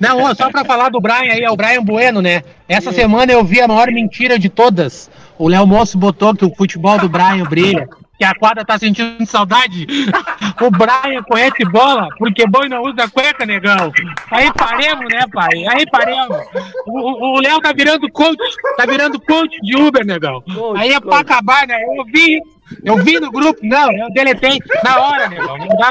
Não, 0.02 0.22
ó, 0.22 0.34
só 0.34 0.50
pra 0.50 0.64
falar 0.64 0.88
do 0.90 1.00
Brian 1.00 1.32
aí, 1.32 1.42
é 1.44 1.50
o 1.50 1.56
Brian 1.56 1.82
Bueno, 1.82 2.20
né? 2.20 2.42
Essa 2.68 2.92
semana 2.92 3.32
eu 3.32 3.44
vi 3.44 3.60
a 3.60 3.68
maior 3.68 3.88
mentira 3.90 4.38
de 4.38 4.48
todas. 4.48 5.10
O 5.38 5.48
Léo 5.48 5.66
Moço 5.66 5.96
botou 5.96 6.34
que 6.34 6.44
o 6.44 6.54
futebol 6.54 6.98
do 6.98 7.08
Brian 7.08 7.44
brilha, 7.44 7.88
que 8.18 8.24
a 8.24 8.34
quadra 8.34 8.64
tá 8.64 8.78
sentindo 8.78 9.24
saudade. 9.26 9.86
O 10.60 10.70
Brian 10.70 11.22
conhece 11.28 11.64
bola, 11.64 12.08
porque 12.18 12.46
boi 12.46 12.68
não 12.68 12.82
usa 12.82 13.08
cueca, 13.08 13.44
negão. 13.46 13.92
Aí 14.30 14.50
paremos, 14.52 15.04
né, 15.12 15.20
pai? 15.32 15.66
Aí 15.68 15.84
paremos. 15.90 16.36
O- 16.86 17.40
Léo 17.40 17.60
tá 17.60 17.72
virando 17.72 18.08
coach, 18.10 18.38
tá 18.76 18.84
virando 18.86 19.20
coach 19.20 19.56
de 19.62 19.76
Uber, 19.76 20.04
negão. 20.06 20.40
Coach, 20.42 20.80
Aí 20.80 20.90
é 20.92 21.00
pra 21.00 21.10
coach. 21.10 21.20
acabar, 21.22 21.66
né? 21.66 21.76
Eu 21.96 22.04
vi, 22.04 22.40
eu 22.84 22.96
vi 22.98 23.18
no 23.20 23.30
grupo, 23.30 23.60
não, 23.62 23.92
eu 23.92 24.10
deletei 24.12 24.58
na 24.84 25.00
hora, 25.00 25.28
negão. 25.28 25.58
Não 25.58 25.68
dá. 25.68 25.90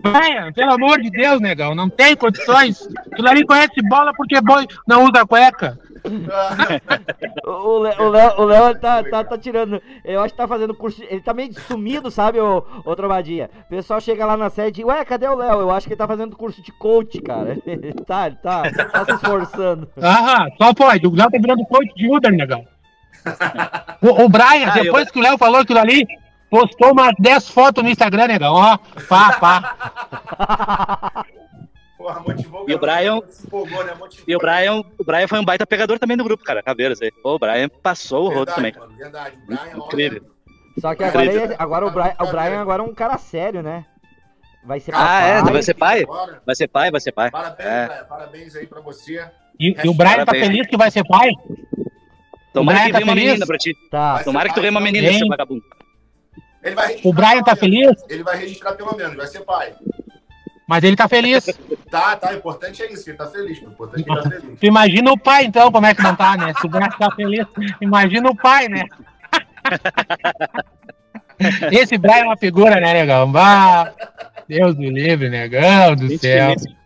Brian, 0.00 0.52
pelo 0.52 0.72
amor 0.72 1.00
de 1.00 1.10
Deus, 1.10 1.40
negão, 1.40 1.74
não 1.74 1.88
tem 1.88 2.16
condições. 2.16 2.88
Aquilo 3.10 3.28
ali 3.28 3.44
conhece 3.44 3.80
bola 3.88 4.12
porque 4.16 4.40
boi 4.40 4.66
não 4.86 5.04
usa 5.04 5.26
cueca. 5.26 5.78
O 7.44 7.78
Léo, 7.78 8.02
o 8.38 8.44
Léo, 8.44 8.78
tá, 8.78 9.02
tá, 9.02 9.24
tá 9.24 9.38
tirando. 9.38 9.80
Eu 10.04 10.20
acho 10.20 10.34
que 10.34 10.38
tá 10.38 10.48
fazendo 10.48 10.74
curso. 10.74 11.02
Ele 11.08 11.20
tá 11.20 11.32
meio 11.34 11.52
sumido, 11.60 12.10
sabe, 12.10 12.38
ô, 12.40 12.64
ô 12.84 12.96
Trombadinha? 12.96 13.50
O 13.66 13.68
pessoal 13.68 14.00
chega 14.00 14.26
lá 14.26 14.36
na 14.36 14.50
sede 14.50 14.80
e, 14.80 14.84
ué, 14.84 15.04
cadê 15.04 15.26
o 15.26 15.34
Léo? 15.34 15.60
Eu 15.60 15.70
acho 15.70 15.86
que 15.86 15.92
ele 15.92 15.98
tá 15.98 16.06
fazendo 16.06 16.36
curso 16.36 16.62
de 16.62 16.72
coach, 16.72 17.20
cara. 17.20 17.56
Tá, 18.06 18.26
ele 18.26 18.36
tá, 18.36 18.62
tá 18.62 19.04
se 19.04 19.12
esforçando. 19.12 19.88
Ah, 20.00 20.46
só 20.58 20.74
pode. 20.74 21.06
O 21.06 21.14
Léo 21.14 21.30
tá 21.30 21.38
virando 21.38 21.64
coach 21.66 21.92
de 21.94 22.08
Uber, 22.08 22.32
negão. 22.32 22.66
O, 24.00 24.24
o 24.24 24.28
Brian, 24.28 24.70
Ah, 24.72 24.78
eu- 24.78 24.84
depois 24.84 25.10
que 25.10 25.18
o 25.18 25.22
Léo 25.22 25.38
falou 25.38 25.60
aquilo 25.60 25.78
ali, 25.78 26.06
postou 26.50 26.92
umas 26.92 27.12
10 27.18 27.48
fotos 27.48 27.82
no 27.82 27.90
Instagram, 27.90 28.26
negão. 28.28 28.54
Ó, 28.54 28.78
pá, 29.08 29.32
pá. 29.38 31.24
Porra, 31.96 32.20
motivou 32.20 32.64
E 32.68 32.74
o 32.74 32.78
Brian- 32.78 33.20
empolgou, 33.46 33.84
né? 33.84 33.94
Motivou. 33.94 34.24
E 34.26 34.34
o 34.34 34.38
Brian, 34.38 34.80
o 34.98 35.04
Brian 35.04 35.28
foi 35.28 35.38
um 35.38 35.44
baita 35.44 35.64
pegador 35.64 35.98
também 36.00 36.16
do 36.16 36.24
grupo, 36.24 36.42
cara. 36.42 36.60
Caveiras 36.62 37.00
aí. 37.00 37.12
Pô, 37.22 37.36
o 37.36 37.38
Brian 37.38 37.68
passou 37.80 38.24
o 38.24 38.28
rodo 38.28 38.52
Verdade, 38.52 38.56
também. 38.56 38.74
mano, 38.88 38.96
verdade. 38.98 39.36
O 39.42 39.46
Brian, 39.46 39.60
olha, 39.62 39.76
Incrível. 39.76 40.22
Só 40.80 40.94
que 40.96 41.04
agora, 41.04 41.24
Incrível. 41.26 41.44
ele- 41.46 41.56
agora 41.58 41.86
o, 41.86 41.90
Brian, 41.90 42.14
o 42.18 42.26
Brian 42.26 42.60
agora 42.60 42.82
é 42.82 42.86
um 42.86 42.94
cara 42.94 43.18
sério, 43.18 43.62
né? 43.62 43.84
Vai 44.64 44.80
ser 44.80 44.92
Ah, 44.94 45.20
é, 45.22 45.36
papai. 45.38 45.52
vai 45.52 45.62
ser 45.62 45.74
pai? 45.74 46.02
Agora, 46.02 46.42
Vai 46.46 46.54
ser 46.56 46.68
pai, 46.68 46.90
vai 46.90 47.00
ser 47.00 47.12
pai. 47.12 47.30
Parabéns, 47.30 47.68
É. 47.68 47.86
Brian, 47.86 48.04
parabéns 48.04 48.56
aí 48.56 48.66
pra 48.66 48.80
você. 48.80 49.24
E, 49.60 49.76
e 49.84 49.88
o 49.88 49.94
Brian 49.94 50.16
tá 50.18 50.26
Parabéns. 50.26 50.46
feliz 50.46 50.66
que 50.66 50.76
vai 50.76 50.90
ser 50.90 51.04
pai? 51.06 51.30
Tomara 52.52 52.80
que 52.86 52.92
tá 52.92 52.98
venha 52.98 53.04
uma 53.04 53.14
feliz? 53.14 53.26
menina 53.30 53.46
pra 53.46 53.58
ti. 53.58 53.76
Tá. 53.90 54.22
Tomara 54.24 54.48
que 54.48 54.54
tu 54.54 54.60
venha 54.60 54.70
uma 54.70 54.80
menina, 54.80 55.08
Hein? 55.08 55.18
seu 55.18 55.28
vagabundo. 55.28 55.62
Ele 56.62 56.74
vai 56.74 56.86
registrar 56.88 57.08
O 57.10 57.12
Brian 57.12 57.42
tá 57.42 57.56
feliz? 57.56 58.04
Ele 58.08 58.22
vai 58.22 58.36
registrar 58.36 58.72
pelo 58.74 58.96
menos, 58.96 59.16
vai 59.16 59.26
ser 59.26 59.40
pai. 59.40 59.74
Mas 60.68 60.84
ele 60.84 60.94
tá 60.96 61.08
feliz. 61.08 61.44
Tá, 61.90 62.14
tá, 62.16 62.30
o 62.30 62.34
importante 62.36 62.82
é 62.82 62.92
isso, 62.92 63.04
que 63.04 63.10
ele 63.10 63.18
tá 63.18 63.26
feliz. 63.26 63.58
O 63.60 63.64
importante 63.64 64.00
é 64.00 64.04
que 64.04 64.10
ele 64.10 64.22
tá 64.22 64.30
feliz. 64.30 64.60
Tu 64.60 64.66
imagina 64.66 65.12
o 65.12 65.18
pai, 65.18 65.44
então, 65.44 65.72
como 65.72 65.86
é 65.86 65.94
que 65.94 66.02
não 66.02 66.14
tá, 66.14 66.36
né? 66.36 66.52
Se 66.60 66.66
o 66.66 66.70
Brian 66.70 66.88
tá 66.88 67.10
feliz, 67.16 67.46
imagina 67.80 68.30
o 68.30 68.36
pai, 68.36 68.68
né? 68.68 68.84
Esse 71.72 71.98
Brian 71.98 72.18
é 72.18 72.24
uma 72.24 72.36
figura, 72.36 72.76
né, 72.80 72.92
negão? 72.92 73.30
Bah, 73.30 73.92
Deus 74.48 74.74
do 74.76 74.82
livre, 74.88 75.28
negão 75.28 75.96
do 75.96 76.16
céu. 76.18 76.50
finíssima. 76.50 76.76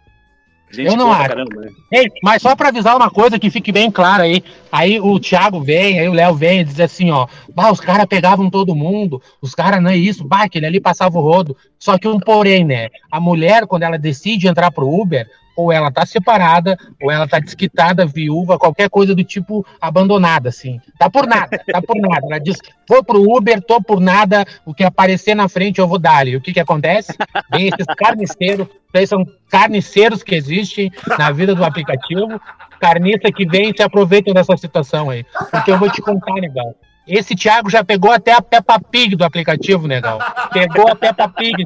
Gente 0.70 0.88
Eu 0.88 0.96
não 0.96 1.12
acho. 1.12 1.28
caramba, 1.28 1.60
né? 1.60 1.70
Ei, 1.92 2.10
mas 2.22 2.42
só 2.42 2.56
pra 2.56 2.68
avisar 2.68 2.96
uma 2.96 3.10
coisa 3.10 3.38
que 3.38 3.50
fique 3.50 3.70
bem 3.70 3.90
claro 3.90 4.24
aí. 4.24 4.42
Aí 4.70 5.00
o 5.00 5.18
Thiago 5.18 5.60
vem, 5.60 5.98
aí 5.98 6.08
o 6.08 6.12
Léo 6.12 6.34
vem 6.34 6.60
e 6.60 6.64
diz 6.64 6.80
assim, 6.80 7.10
ó. 7.10 7.26
Bah, 7.54 7.70
os 7.70 7.80
caras 7.80 8.06
pegavam 8.06 8.50
todo 8.50 8.74
mundo, 8.74 9.22
os 9.40 9.54
caras 9.54 9.82
não 9.82 9.90
é 9.90 9.96
isso, 9.96 10.24
bah, 10.24 10.42
aquele 10.42 10.66
ali 10.66 10.80
passava 10.80 11.16
o 11.18 11.22
rodo. 11.22 11.56
Só 11.78 11.96
que 11.96 12.08
um 12.08 12.18
porém, 12.18 12.64
né? 12.64 12.88
A 13.10 13.20
mulher, 13.20 13.66
quando 13.66 13.84
ela 13.84 13.98
decide 13.98 14.48
entrar 14.48 14.70
pro 14.70 14.88
Uber, 14.88 15.28
ou 15.56 15.72
ela 15.72 15.90
tá 15.90 16.04
separada, 16.04 16.76
ou 17.02 17.10
ela 17.10 17.26
tá 17.26 17.38
desquitada, 17.38 18.06
viúva, 18.06 18.58
qualquer 18.58 18.90
coisa 18.90 19.14
do 19.14 19.24
tipo 19.24 19.66
abandonada, 19.80 20.50
assim. 20.50 20.80
Tá 20.98 21.08
por 21.08 21.26
nada, 21.26 21.58
tá 21.72 21.80
por 21.80 21.96
nada. 21.96 22.26
Ela 22.26 22.38
diz, 22.38 22.58
vou 22.88 23.02
pro 23.02 23.22
Uber, 23.22 23.60
tô 23.62 23.80
por 23.80 23.98
nada, 23.98 24.44
o 24.64 24.74
que 24.74 24.84
aparecer 24.84 25.34
na 25.34 25.48
frente 25.48 25.80
eu 25.80 25.88
vou 25.88 25.98
dar. 25.98 26.28
E 26.28 26.36
o 26.36 26.40
que 26.40 26.52
que 26.52 26.60
acontece? 26.60 27.14
Vem 27.50 27.68
esses 27.68 27.86
carniceiros, 27.96 28.68
esses 28.92 29.08
são 29.08 29.24
carniceiros 29.48 30.22
que 30.22 30.34
existem 30.34 30.92
na 31.18 31.30
vida 31.32 31.54
do 31.54 31.64
aplicativo, 31.64 32.40
carniça 32.78 33.32
que 33.32 33.46
vem 33.46 33.70
e 33.70 33.76
se 33.76 33.82
aproveitam 33.82 34.34
dessa 34.34 34.56
situação 34.56 35.08
aí. 35.10 35.24
Porque 35.50 35.70
eu 35.70 35.78
vou 35.78 35.90
te 35.90 36.02
contar, 36.02 36.34
negão. 36.34 36.74
Esse 37.06 37.36
Thiago 37.36 37.70
já 37.70 37.84
pegou 37.84 38.10
até 38.10 38.32
a 38.32 38.42
Peppa 38.42 38.80
Pig 38.80 39.14
do 39.14 39.24
aplicativo, 39.24 39.86
negão. 39.86 40.18
Pegou 40.52 40.88
a 40.90 40.96
Peppa 40.96 41.28
Pig. 41.28 41.64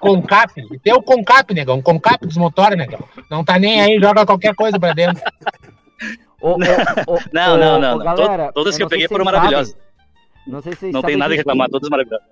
Concap. 0.00 0.52
Tem 0.82 0.92
o 0.92 1.02
Concap, 1.02 1.52
negão. 1.54 1.80
Concap 1.80 2.26
dos 2.26 2.36
motores, 2.36 2.76
negão. 2.76 2.98
Não 3.30 3.44
tá 3.44 3.58
nem 3.58 3.80
aí, 3.80 4.00
joga 4.00 4.26
qualquer 4.26 4.54
coisa 4.54 4.78
pra 4.78 4.92
dentro. 4.92 5.22
Ô, 6.40 6.50
ô, 6.50 6.54
ô, 6.54 7.18
Não, 7.32 7.54
ô, 7.54 7.56
não, 7.58 7.76
ô, 7.76 7.78
não. 7.78 7.98
não. 7.98 8.04
galera, 8.04 8.52
Todas 8.52 8.76
que 8.76 8.82
eu 8.82 8.88
peguei 8.88 9.06
foram 9.08 9.24
maravilhosas. 9.24 9.68
sabem, 9.74 9.84
Não 10.46 10.60
sei 10.60 10.72
se 10.72 10.78
vocês 10.80 10.92
Não 10.92 11.02
tem 11.02 11.16
nada 11.16 11.32
a 11.32 11.36
reclamar, 11.36 11.68
todas 11.70 11.88
maravilhosas. 11.88 12.26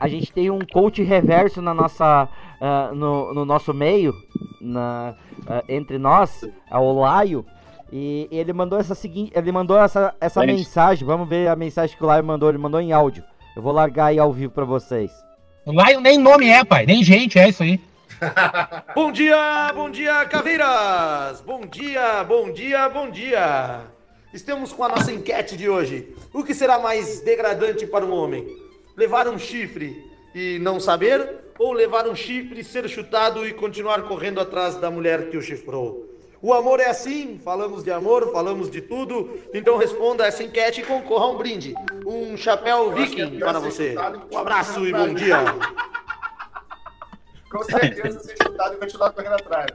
A 0.00 0.08
gente 0.08 0.32
tem 0.32 0.50
um 0.50 0.58
coach 0.58 1.02
reverso 1.02 1.62
na 1.62 1.72
nossa, 1.72 2.28
ah, 2.60 2.90
no, 2.92 3.32
no 3.32 3.44
nosso 3.44 3.72
meio, 3.72 4.12
na, 4.60 5.14
ah, 5.46 5.62
entre 5.68 5.96
nós, 5.96 6.42
é 6.70 6.76
o 6.76 6.92
Laio. 7.00 7.46
E 7.96 8.26
ele 8.32 8.52
mandou 8.52 8.76
essa 8.76 8.92
seguinte, 8.92 9.30
ele 9.36 9.52
mandou 9.52 9.78
essa, 9.80 10.12
essa 10.20 10.40
Gente. 10.40 10.56
mensagem. 10.56 11.06
Vamos 11.06 11.28
ver 11.28 11.46
a 11.46 11.54
mensagem 11.54 11.96
que 11.96 12.02
o 12.02 12.06
Laio 12.08 12.24
mandou. 12.24 12.48
Ele 12.48 12.58
mandou 12.58 12.80
em 12.80 12.92
áudio. 12.92 13.22
Eu 13.54 13.62
vou 13.62 13.70
largar 13.70 14.06
aí 14.06 14.18
ao 14.18 14.32
vivo 14.32 14.52
pra 14.52 14.64
vocês. 14.64 15.12
O 15.64 15.70
Lion 15.70 16.00
nem 16.00 16.18
nome 16.18 16.48
é, 16.48 16.64
pai. 16.64 16.86
Nem 16.86 17.04
gente, 17.04 17.38
é 17.38 17.48
isso 17.48 17.62
aí. 17.62 17.80
Bom 18.96 19.12
dia, 19.12 19.72
bom 19.74 19.90
dia, 19.90 20.24
caveiras! 20.26 21.40
Bom 21.40 21.66
dia, 21.66 22.24
bom 22.24 22.52
dia, 22.52 22.88
bom 22.88 23.10
dia! 23.10 23.82
Estamos 24.32 24.72
com 24.72 24.84
a 24.84 24.88
nossa 24.88 25.12
enquete 25.12 25.56
de 25.56 25.68
hoje. 25.68 26.14
O 26.32 26.42
que 26.42 26.54
será 26.54 26.78
mais 26.78 27.20
degradante 27.20 27.86
para 27.86 28.04
um 28.04 28.12
homem? 28.12 28.46
Levar 28.96 29.28
um 29.28 29.38
chifre 29.38 30.04
e 30.34 30.58
não 30.60 30.80
saber? 30.80 31.44
Ou 31.58 31.72
levar 31.72 32.08
um 32.08 32.14
chifre, 32.14 32.64
ser 32.64 32.88
chutado 32.88 33.46
e 33.46 33.52
continuar 33.52 34.02
correndo 34.02 34.40
atrás 34.40 34.76
da 34.76 34.90
mulher 34.90 35.28
que 35.28 35.36
o 35.36 35.42
chifrou? 35.42 36.13
O 36.44 36.52
amor 36.52 36.78
é 36.78 36.90
assim, 36.90 37.40
falamos 37.42 37.82
de 37.82 37.90
amor, 37.90 38.30
falamos 38.30 38.70
de 38.70 38.82
tudo. 38.82 39.40
Então 39.54 39.78
responda 39.78 40.26
essa 40.26 40.42
enquete 40.42 40.82
e 40.82 40.84
concorra 40.84 41.24
a 41.24 41.30
um 41.30 41.38
brinde. 41.38 41.72
Um 42.06 42.36
chapéu 42.36 42.92
é 42.92 42.96
viking 42.96 43.38
para 43.38 43.58
você. 43.58 43.94
Um 44.30 44.36
abraço 44.36 44.86
e 44.86 44.92
bom 44.92 45.14
dia. 45.14 45.38
Com 47.50 47.62
certeza 47.62 48.20
ser 48.20 48.36
chutado 48.42 48.74
e 48.74 48.76
continuar 48.76 49.12
correndo 49.12 49.36
atrás. 49.36 49.70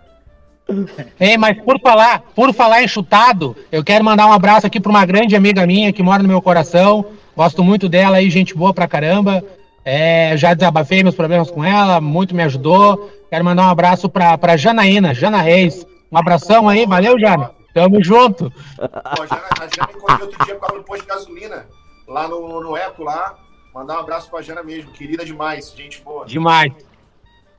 Ei, 1.19 1.39
mas 1.39 1.59
por 1.59 1.81
falar, 1.81 2.21
por 2.35 2.53
falar 2.53 2.83
em 2.83 2.87
chutado, 2.87 3.55
eu 3.71 3.83
quero 3.83 4.05
mandar 4.05 4.27
um 4.27 4.31
abraço 4.31 4.67
aqui 4.67 4.79
para 4.79 4.91
uma 4.91 5.07
grande 5.07 5.35
amiga 5.35 5.65
minha 5.65 5.91
que 5.91 6.03
mora 6.03 6.21
no 6.21 6.29
meu 6.29 6.39
coração. 6.39 7.03
Gosto 7.35 7.63
muito 7.63 7.89
dela 7.89 8.17
aí, 8.17 8.29
gente 8.29 8.53
boa 8.53 8.75
pra 8.75 8.87
caramba. 8.87 9.43
É, 9.83 10.37
já 10.37 10.53
desabafei 10.53 11.01
meus 11.01 11.15
problemas 11.15 11.49
com 11.49 11.65
ela, 11.65 11.99
muito 11.99 12.35
me 12.35 12.43
ajudou. 12.43 13.09
Quero 13.27 13.43
mandar 13.43 13.63
um 13.63 13.69
abraço 13.69 14.07
pra, 14.07 14.37
pra 14.37 14.55
Janaína, 14.55 15.15
Jana 15.15 15.41
Reis. 15.41 15.83
Um 16.11 16.17
abração 16.17 16.67
aí, 16.67 16.85
valeu, 16.85 17.19
Jana. 17.19 17.51
Tamo 17.73 18.03
junto. 18.03 18.51
Pô, 18.51 19.23
a 19.23 19.25
Jana, 19.25 19.47
a 19.59 19.91
encontrei 19.91 20.21
outro 20.21 20.45
dia 20.45 20.55
com 20.55 20.65
ela 20.65 20.77
no 20.77 20.83
posto 20.83 21.01
de 21.03 21.07
gasolina, 21.07 21.67
lá 22.07 22.27
no, 22.27 22.61
no 22.61 22.75
Eco, 22.75 23.03
lá. 23.03 23.37
Mandar 23.73 23.97
um 23.97 23.99
abraço 23.99 24.29
pra 24.29 24.41
Jana 24.41 24.63
mesmo, 24.63 24.91
querida 24.91 25.23
demais, 25.23 25.71
gente 25.75 26.01
boa. 26.01 26.25
Demais. 26.25 26.73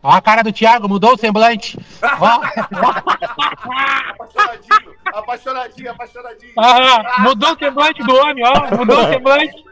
Ó 0.02 0.10
a 0.10 0.20
cara 0.20 0.42
do 0.42 0.52
Thiago, 0.52 0.88
mudou 0.88 1.12
o 1.12 1.18
semblante. 1.18 1.78
Apaixonadinho, 4.18 4.94
apaixonadinho, 5.04 5.90
apaixonadinho. 5.90 6.52
ah, 6.58 7.20
mudou 7.20 7.52
o 7.52 7.58
semblante 7.58 8.02
do 8.02 8.16
homem, 8.16 8.42
ó. 8.44 8.76
Mudou 8.76 8.98
o 8.98 9.08
semblante. 9.08 9.64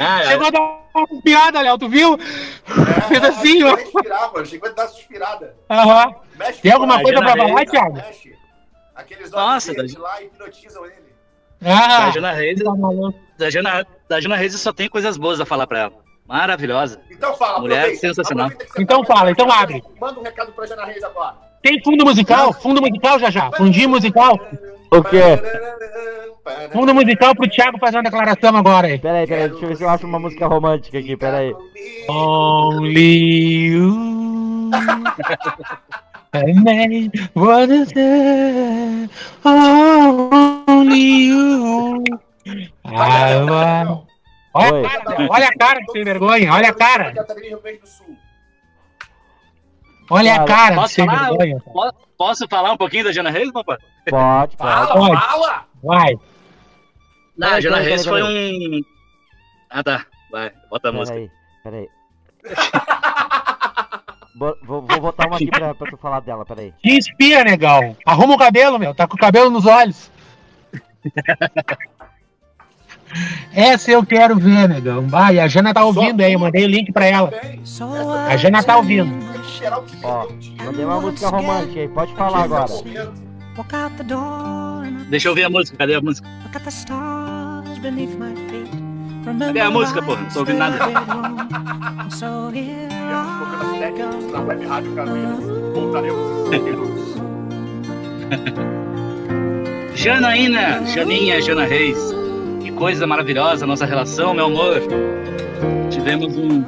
Ah, 0.00 0.22
é. 0.22 0.26
Chegou 0.26 0.46
a 0.46 0.50
dar 0.50 0.60
uma 0.94 1.22
piada, 1.22 1.60
Léo, 1.60 1.78
tu 1.78 1.88
viu? 1.88 2.18
Fez 3.08 3.24
assim, 3.24 3.62
ó. 3.64 3.76
Chegou 4.44 4.68
a 4.68 4.72
dar 4.72 4.88
suspirada. 4.88 5.54
Aham. 5.70 6.14
Mexe 6.36 6.60
Tem 6.62 6.72
alguma 6.72 7.00
coisa 7.02 7.18
pra 7.20 7.36
falar, 7.36 7.66
Thiago? 7.66 7.92
Mexe. 7.94 8.36
Aqueles 8.94 9.30
Nossa, 9.30 9.72
olhos 9.72 9.94
da- 9.94 10.00
lá 10.00 10.22
hipnotizam 10.22 10.84
ele. 10.86 11.08
Ah, 11.64 12.06
Da 12.06 12.10
Jana 12.10 12.32
Reis, 12.32 12.62
tá 12.62 12.74
maluco. 12.74 13.18
da 13.36 13.50
Jana, 13.50 13.86
da 14.08 14.20
Jana 14.20 14.36
Reis 14.36 14.54
só 14.60 14.72
tem 14.72 14.88
coisas 14.88 15.16
boas 15.16 15.40
a 15.40 15.46
falar 15.46 15.66
pra 15.66 15.78
ela. 15.80 15.92
Maravilhosa. 16.26 17.00
Então 17.10 17.34
fala, 17.34 17.58
Mulher 17.60 17.78
aproveita. 17.78 18.00
sensacional. 18.00 18.46
Aproveita 18.48 18.82
Então 18.82 19.02
tá- 19.02 19.14
fala, 19.16 19.30
então 19.30 19.50
abre. 19.50 19.82
Manda 20.00 20.20
um 20.20 20.22
recado 20.22 20.52
pra 20.52 20.66
Jana 20.66 20.84
Reis 20.84 21.02
agora. 21.02 21.36
Tem 21.62 21.82
fundo 21.82 22.04
musical? 22.04 22.52
Fundo 22.52 22.80
musical 22.80 23.18
já 23.18 23.30
já. 23.30 23.50
Fundinho 23.52 23.88
musical. 23.88 24.38
O 24.90 25.02
quê? 25.02 25.40
Fundo 26.72 26.94
musical 26.94 27.34
pro 27.34 27.48
Thiago 27.48 27.78
fazer 27.78 27.96
uma 27.96 28.04
declaração 28.04 28.56
agora 28.56 28.86
aí. 28.86 28.98
Pera 28.98 29.18
aí, 29.18 29.26
pera 29.26 29.42
aí. 29.42 29.48
Deixa 29.50 29.64
eu 29.64 29.68
ver 29.68 29.76
se 29.76 29.84
eu 29.84 29.88
acho 29.88 30.06
uma 30.06 30.18
música 30.18 30.46
romântica 30.46 30.98
aqui. 30.98 31.16
Pera 31.16 31.38
aí. 31.38 31.54
Only 32.08 33.66
you. 33.66 34.70
I 36.34 37.10
wanna 37.34 37.86
say 37.86 39.08
only 39.46 41.28
you. 41.28 42.04
I 42.84 43.42
want... 43.44 44.04
Olha 44.54 44.86
a 44.86 45.00
cara, 45.00 45.28
olha 45.30 45.48
a 45.48 45.52
cara 45.58 45.80
que 45.80 45.92
sem 45.92 46.04
vergonha, 46.04 46.52
olha 46.52 46.68
a 46.70 46.74
cara. 46.74 47.14
Olha 50.10 50.34
a 50.36 50.44
cara 50.44 50.74
que 50.74 50.80
Posso 50.80 50.94
falar? 51.06 51.28
vergonha. 51.30 51.60
Po- 51.60 51.94
Posso 52.16 52.48
falar 52.48 52.72
um 52.72 52.76
pouquinho 52.76 53.04
da 53.04 53.12
Jana 53.12 53.30
Reis, 53.30 53.52
papai? 53.52 53.76
Pode, 54.08 54.56
pode. 54.56 54.56
Fala, 54.56 54.94
Pode. 54.94 55.20
fala! 55.20 55.64
Vai. 55.84 56.14
Não, 57.36 57.46
a 57.46 57.50
Peraí, 57.50 57.62
Jana 57.62 57.76
peraí, 57.76 57.88
Reis 57.90 58.06
foi 58.06 58.20
peraí, 58.22 58.68
um. 58.80 58.84
Ah, 59.70 59.82
tá. 59.84 60.06
Vai, 60.30 60.50
bota 60.70 60.88
a 60.88 60.92
Pera 60.92 60.92
música. 60.92 61.16
aí, 61.18 61.30
pera 61.62 61.76
aí. 61.76 61.88
Bo- 64.34 64.56
Vou, 64.62 64.82
vou 64.82 65.00
botar 65.00 65.26
uma 65.26 65.36
aqui 65.36 65.46
pra, 65.48 65.74
pra 65.74 65.90
tu 65.90 65.96
falar 65.96 66.20
dela, 66.20 66.44
pera 66.46 66.60
aí. 66.62 66.72
Te 66.82 66.96
inspira, 66.96 67.42
negão. 67.44 67.96
Arruma 68.06 68.34
o 68.34 68.38
cabelo, 68.38 68.78
meu. 68.78 68.94
Tá 68.94 69.06
com 69.06 69.14
o 69.16 69.18
cabelo 69.18 69.50
nos 69.50 69.66
olhos. 69.66 70.10
Essa 73.52 73.90
eu 73.90 74.04
quero 74.04 74.36
ver, 74.36 74.68
negão. 74.68 75.06
Vai, 75.08 75.38
a 75.38 75.48
Jana 75.48 75.72
tá 75.72 75.84
ouvindo 75.84 76.20
aí. 76.20 76.32
Eu 76.32 76.38
mandei 76.40 76.64
o 76.64 76.68
link 76.68 76.92
pra 76.92 77.06
ela. 77.06 77.32
A 78.28 78.36
Jana 78.36 78.62
tá 78.62 78.76
ouvindo. 78.76 79.12
Ó, 80.02 80.28
mandei 80.64 80.84
uma 80.84 81.00
música 81.00 81.28
romântica 81.28 81.80
aí, 81.80 81.88
pode 81.88 82.14
falar 82.14 82.44
agora. 82.44 82.66
Deixa 85.08 85.28
eu 85.28 85.34
ver 85.34 85.44
a 85.44 85.50
música. 85.50 85.76
Cadê 85.76 85.94
a 85.94 86.00
música? 86.00 86.28
Cadê 89.24 89.60
a 89.60 89.70
música, 89.70 90.02
porra? 90.02 90.20
Não 90.22 90.28
tô 90.30 90.38
ouvindo 90.40 90.58
nada. 90.58 90.78
na 94.32 94.40
Web 94.40 94.66
Rádio. 94.66 94.94
Voltaremos 95.74 96.52
em 96.52 96.62
minutos. 96.62 97.18
Janaína, 99.94 100.86
Janinha, 100.86 101.42
Jana 101.42 101.64
Reis. 101.64 101.98
Coisa 102.78 103.08
maravilhosa 103.08 103.66
nossa 103.66 103.84
relação, 103.84 104.32
meu 104.32 104.46
amor. 104.46 104.80
Tivemos 105.90 106.36
um. 106.36 106.64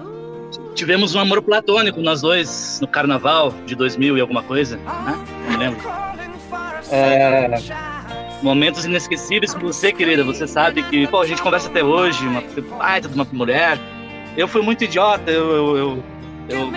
Tivemos 0.74 1.14
um 1.14 1.20
amor 1.20 1.40
platônico, 1.40 2.00
nós 2.00 2.20
dois, 2.22 2.80
no 2.80 2.88
carnaval 2.88 3.54
de 3.64 3.76
2000 3.76 4.18
e 4.18 4.20
alguma 4.20 4.42
coisa, 4.42 4.76
né? 4.76 5.24
Não 5.48 5.58
lembro. 5.58 5.80
É, 6.90 7.48
momentos 8.42 8.84
inesquecíveis 8.84 9.54
com 9.54 9.60
você, 9.60 9.92
querida. 9.92 10.24
Você 10.24 10.48
sabe 10.48 10.82
que, 10.82 11.06
pô, 11.06 11.20
a 11.20 11.26
gente 11.26 11.40
conversa 11.42 11.68
até 11.68 11.84
hoje, 11.84 12.26
uma 12.26 12.42
baita 12.76 13.08
de 13.08 13.14
uma 13.14 13.26
mulher. 13.30 13.78
Eu 14.36 14.48
fui 14.48 14.62
muito 14.62 14.82
idiota, 14.82 15.30
eu, 15.30 15.50
eu, 15.54 15.76
eu, 15.76 16.04
eu, 16.48 16.72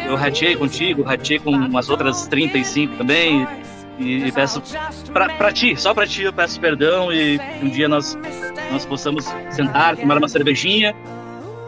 eu 0.51 0.59
contigo, 0.59 1.01
rateei 1.01 1.39
com 1.39 1.49
umas 1.49 1.89
outras 1.89 2.27
35 2.27 2.97
também. 2.97 3.47
E, 3.99 4.27
e 4.27 4.31
peço 4.31 4.61
pra, 5.11 5.29
pra 5.29 5.51
ti, 5.51 5.75
só 5.75 5.93
pra 5.93 6.07
ti 6.07 6.23
eu 6.23 6.33
peço 6.33 6.59
perdão 6.59 7.13
e 7.13 7.39
um 7.61 7.69
dia 7.69 7.87
nós, 7.87 8.17
nós 8.71 8.85
possamos 8.85 9.25
sentar, 9.51 9.95
tomar 9.95 10.17
uma 10.17 10.27
cervejinha, 10.27 10.95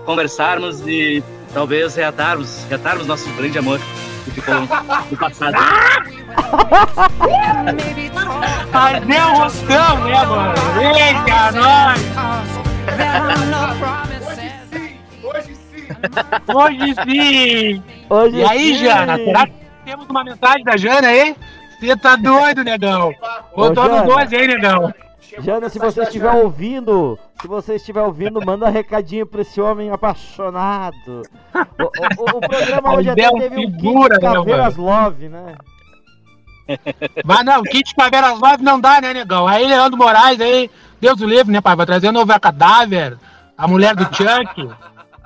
conversarmos 0.05 0.81
e 0.87 1.23
talvez 1.53 1.95
reatarmos, 1.95 2.65
reatarmos 2.67 3.05
nosso 3.05 3.29
grande 3.33 3.59
amor 3.59 3.79
que 4.25 4.31
ficou 4.31 4.55
no 4.55 4.67
passado. 5.17 5.55
Fazer 8.71 9.21
um 9.21 9.37
rostão, 9.37 10.03
né, 10.03 10.25
mano? 10.25 10.53
Eita, 10.81 11.51
nós! 11.53 12.01
Hoje 14.13 14.51
sim, 14.73 14.97
hoje 15.23 15.55
sim. 15.55 15.87
Hoje 16.53 16.95
sim! 17.05 17.83
Hoje 18.09 18.35
E 18.37 18.43
aí, 18.43 18.75
sim. 18.75 18.83
Jana, 18.83 19.17
será 19.17 19.47
que 19.47 19.53
temos 19.85 20.07
uma 20.09 20.23
mensagem 20.23 20.63
da 20.63 20.75
Jana 20.75 21.07
aí? 21.07 21.35
Você 21.79 21.95
tá 21.97 22.15
doido, 22.15 22.63
negão? 22.63 23.13
Botou 23.55 23.83
no 23.85 23.95
Jana. 23.97 24.05
12 24.05 24.35
aí, 24.35 24.47
negão. 24.47 24.93
Jana, 25.39 25.69
se 25.69 25.77
você 25.79 26.03
estiver 26.03 26.31
ouvindo, 26.31 27.19
se 27.41 27.47
você 27.47 27.75
estiver 27.75 28.01
ouvindo, 28.01 28.43
manda 28.45 28.65
um 28.67 28.71
recadinho 28.71 29.25
pra 29.25 29.41
esse 29.41 29.59
homem 29.59 29.89
apaixonado. 29.91 31.23
O, 31.79 31.83
o- 31.83 32.37
o 32.37 32.41
programa 32.41 32.95
hoje 32.95 33.09
até 33.09 33.29
teve 33.31 33.55
um 33.55 33.71
kit 33.71 33.75
figura, 33.81 34.15
né, 34.21 34.33
Caveiras 34.33 34.75
Love, 34.77 35.29
né? 35.29 35.55
Mas 37.25 37.43
não, 37.45 37.61
kit 37.63 37.93
Caveiras 37.95 38.39
Love 38.39 38.63
não 38.63 38.79
dá, 38.79 39.01
né, 39.01 39.13
negão? 39.13 39.47
Aí 39.47 39.67
Leandro 39.67 39.97
Moraes, 39.97 40.39
aí, 40.39 40.69
Deus 41.01 41.19
o 41.19 41.25
livre, 41.27 41.51
né, 41.51 41.59
pai? 41.61 41.75
Vai 41.75 41.85
trazer 41.85 42.11
novo 42.11 42.39
cadáver, 42.39 43.17
a 43.57 43.67
mulher 43.67 43.95
do 43.95 44.03
Chuck. 44.05 44.69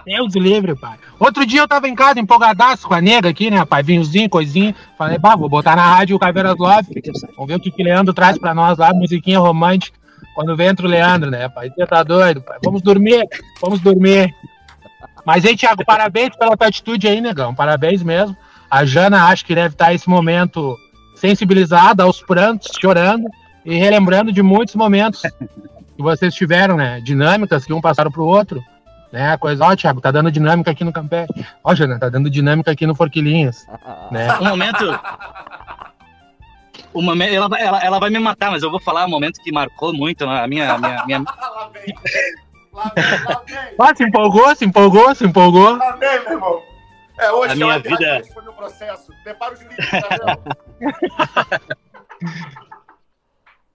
Deus 0.09 0.33
o 0.33 0.39
livre, 0.39 0.75
pai. 0.75 0.97
Outro 1.19 1.45
dia 1.45 1.61
eu 1.61 1.67
tava 1.67 1.87
em 1.87 1.93
casa 1.93 2.19
empolgadaço 2.19 2.87
com 2.87 2.95
a 2.95 2.99
nega 2.99 3.29
aqui, 3.29 3.51
né, 3.51 3.63
pai? 3.63 3.83
Vinhozinho, 3.83 4.27
coisinha. 4.27 4.75
Falei, 4.97 5.19
bah, 5.19 5.35
vou 5.35 5.47
botar 5.47 5.75
na 5.75 5.87
rádio 5.87 6.15
o 6.15 6.19
Caveiras 6.19 6.55
Love. 6.57 6.87
Vamos 7.35 7.47
ver 7.47 7.55
o 7.57 7.59
que, 7.59 7.69
que 7.69 7.83
Leandro 7.83 8.11
traz 8.11 8.35
pra 8.35 8.55
nós 8.55 8.79
lá, 8.79 8.91
musiquinha 8.91 9.37
romântica. 9.37 9.99
Quando 10.33 10.57
vem 10.57 10.69
entra 10.69 10.87
o 10.87 10.89
Leandro, 10.89 11.29
né, 11.29 11.47
pai? 11.47 11.69
Você 11.69 11.85
tá 11.85 12.01
doido, 12.01 12.41
pai? 12.41 12.57
Vamos 12.63 12.81
dormir, 12.81 13.23
vamos 13.61 13.81
dormir. 13.81 14.33
Mas 15.23 15.45
aí, 15.45 15.55
Thiago, 15.55 15.85
parabéns 15.85 16.35
pela 16.35 16.57
tua 16.57 16.67
atitude 16.67 17.07
aí, 17.07 17.21
negão. 17.21 17.53
Parabéns 17.53 18.01
mesmo. 18.01 18.35
A 18.67 18.83
Jana 18.85 19.25
acho 19.25 19.45
que 19.45 19.53
deve 19.53 19.75
estar 19.75 19.93
esse 19.93 20.09
momento 20.09 20.75
sensibilizada 21.13 22.01
aos 22.01 22.19
prantos, 22.19 22.71
chorando 22.81 23.29
e 23.63 23.77
relembrando 23.77 24.31
de 24.31 24.41
muitos 24.41 24.73
momentos 24.73 25.21
que 25.21 26.01
vocês 26.01 26.33
tiveram, 26.33 26.77
né? 26.77 26.99
Dinâmicas 26.99 27.63
que 27.63 27.73
um 27.73 27.81
passaram 27.81 28.09
pro 28.09 28.25
outro. 28.25 28.59
Né? 29.11 29.35
Coisa, 29.37 29.65
ó, 29.65 29.75
Thiago, 29.75 30.01
tá 30.01 30.11
dando 30.11 30.31
dinâmica 30.31 30.69
aqui 30.71 30.83
no 30.83 30.93
Campete. 30.93 31.45
Ó, 31.63 31.73
Jana, 31.73 31.99
tá 31.99 32.09
dando 32.09 32.29
dinâmica 32.29 32.71
aqui 32.71 32.85
no 32.85 32.95
Forquilinhas. 32.95 33.65
Né? 34.11 34.27
Um 34.39 34.45
momento. 34.49 34.99
O 36.93 37.01
momento 37.01 37.33
ela, 37.33 37.47
vai- 37.47 37.61
ela, 37.61 37.79
ela 37.83 37.99
vai 37.99 38.09
me 38.09 38.17
matar, 38.19 38.49
mas 38.51 38.63
eu 38.63 38.71
vou 38.71 38.79
falar 38.79 39.05
um 39.05 39.09
momento 39.09 39.39
que 39.41 39.51
marcou 39.51 39.93
muito 39.93 40.25
a 40.27 40.47
minha. 40.47 40.73
a 40.73 40.77
minha, 40.77 41.05
minha... 41.05 41.19
Lá 41.39 41.69
vem. 41.73 41.93
Lá 42.73 42.91
vem, 42.95 43.25
lá 43.25 43.41
vem. 43.45 43.75
Ah, 43.79 43.95
se 43.95 44.03
empolgou, 44.03 44.55
se 44.55 44.65
empolgou, 44.65 45.13
se 45.15 45.25
empolgou. 45.25 45.75
Lá 45.77 45.91
vem, 45.97 46.19
meu 46.23 46.31
irmão. 46.33 46.61
É, 47.19 47.31
hoje 47.31 47.51
A 47.53 47.55
minha 47.55 47.75
eu 47.75 47.81
vida- 47.81 48.21
processo. 48.55 49.11
Prepara 49.23 49.53
os 49.53 49.59
livros, 49.61 49.77
tá 49.89 50.07
vendo? 50.09 50.57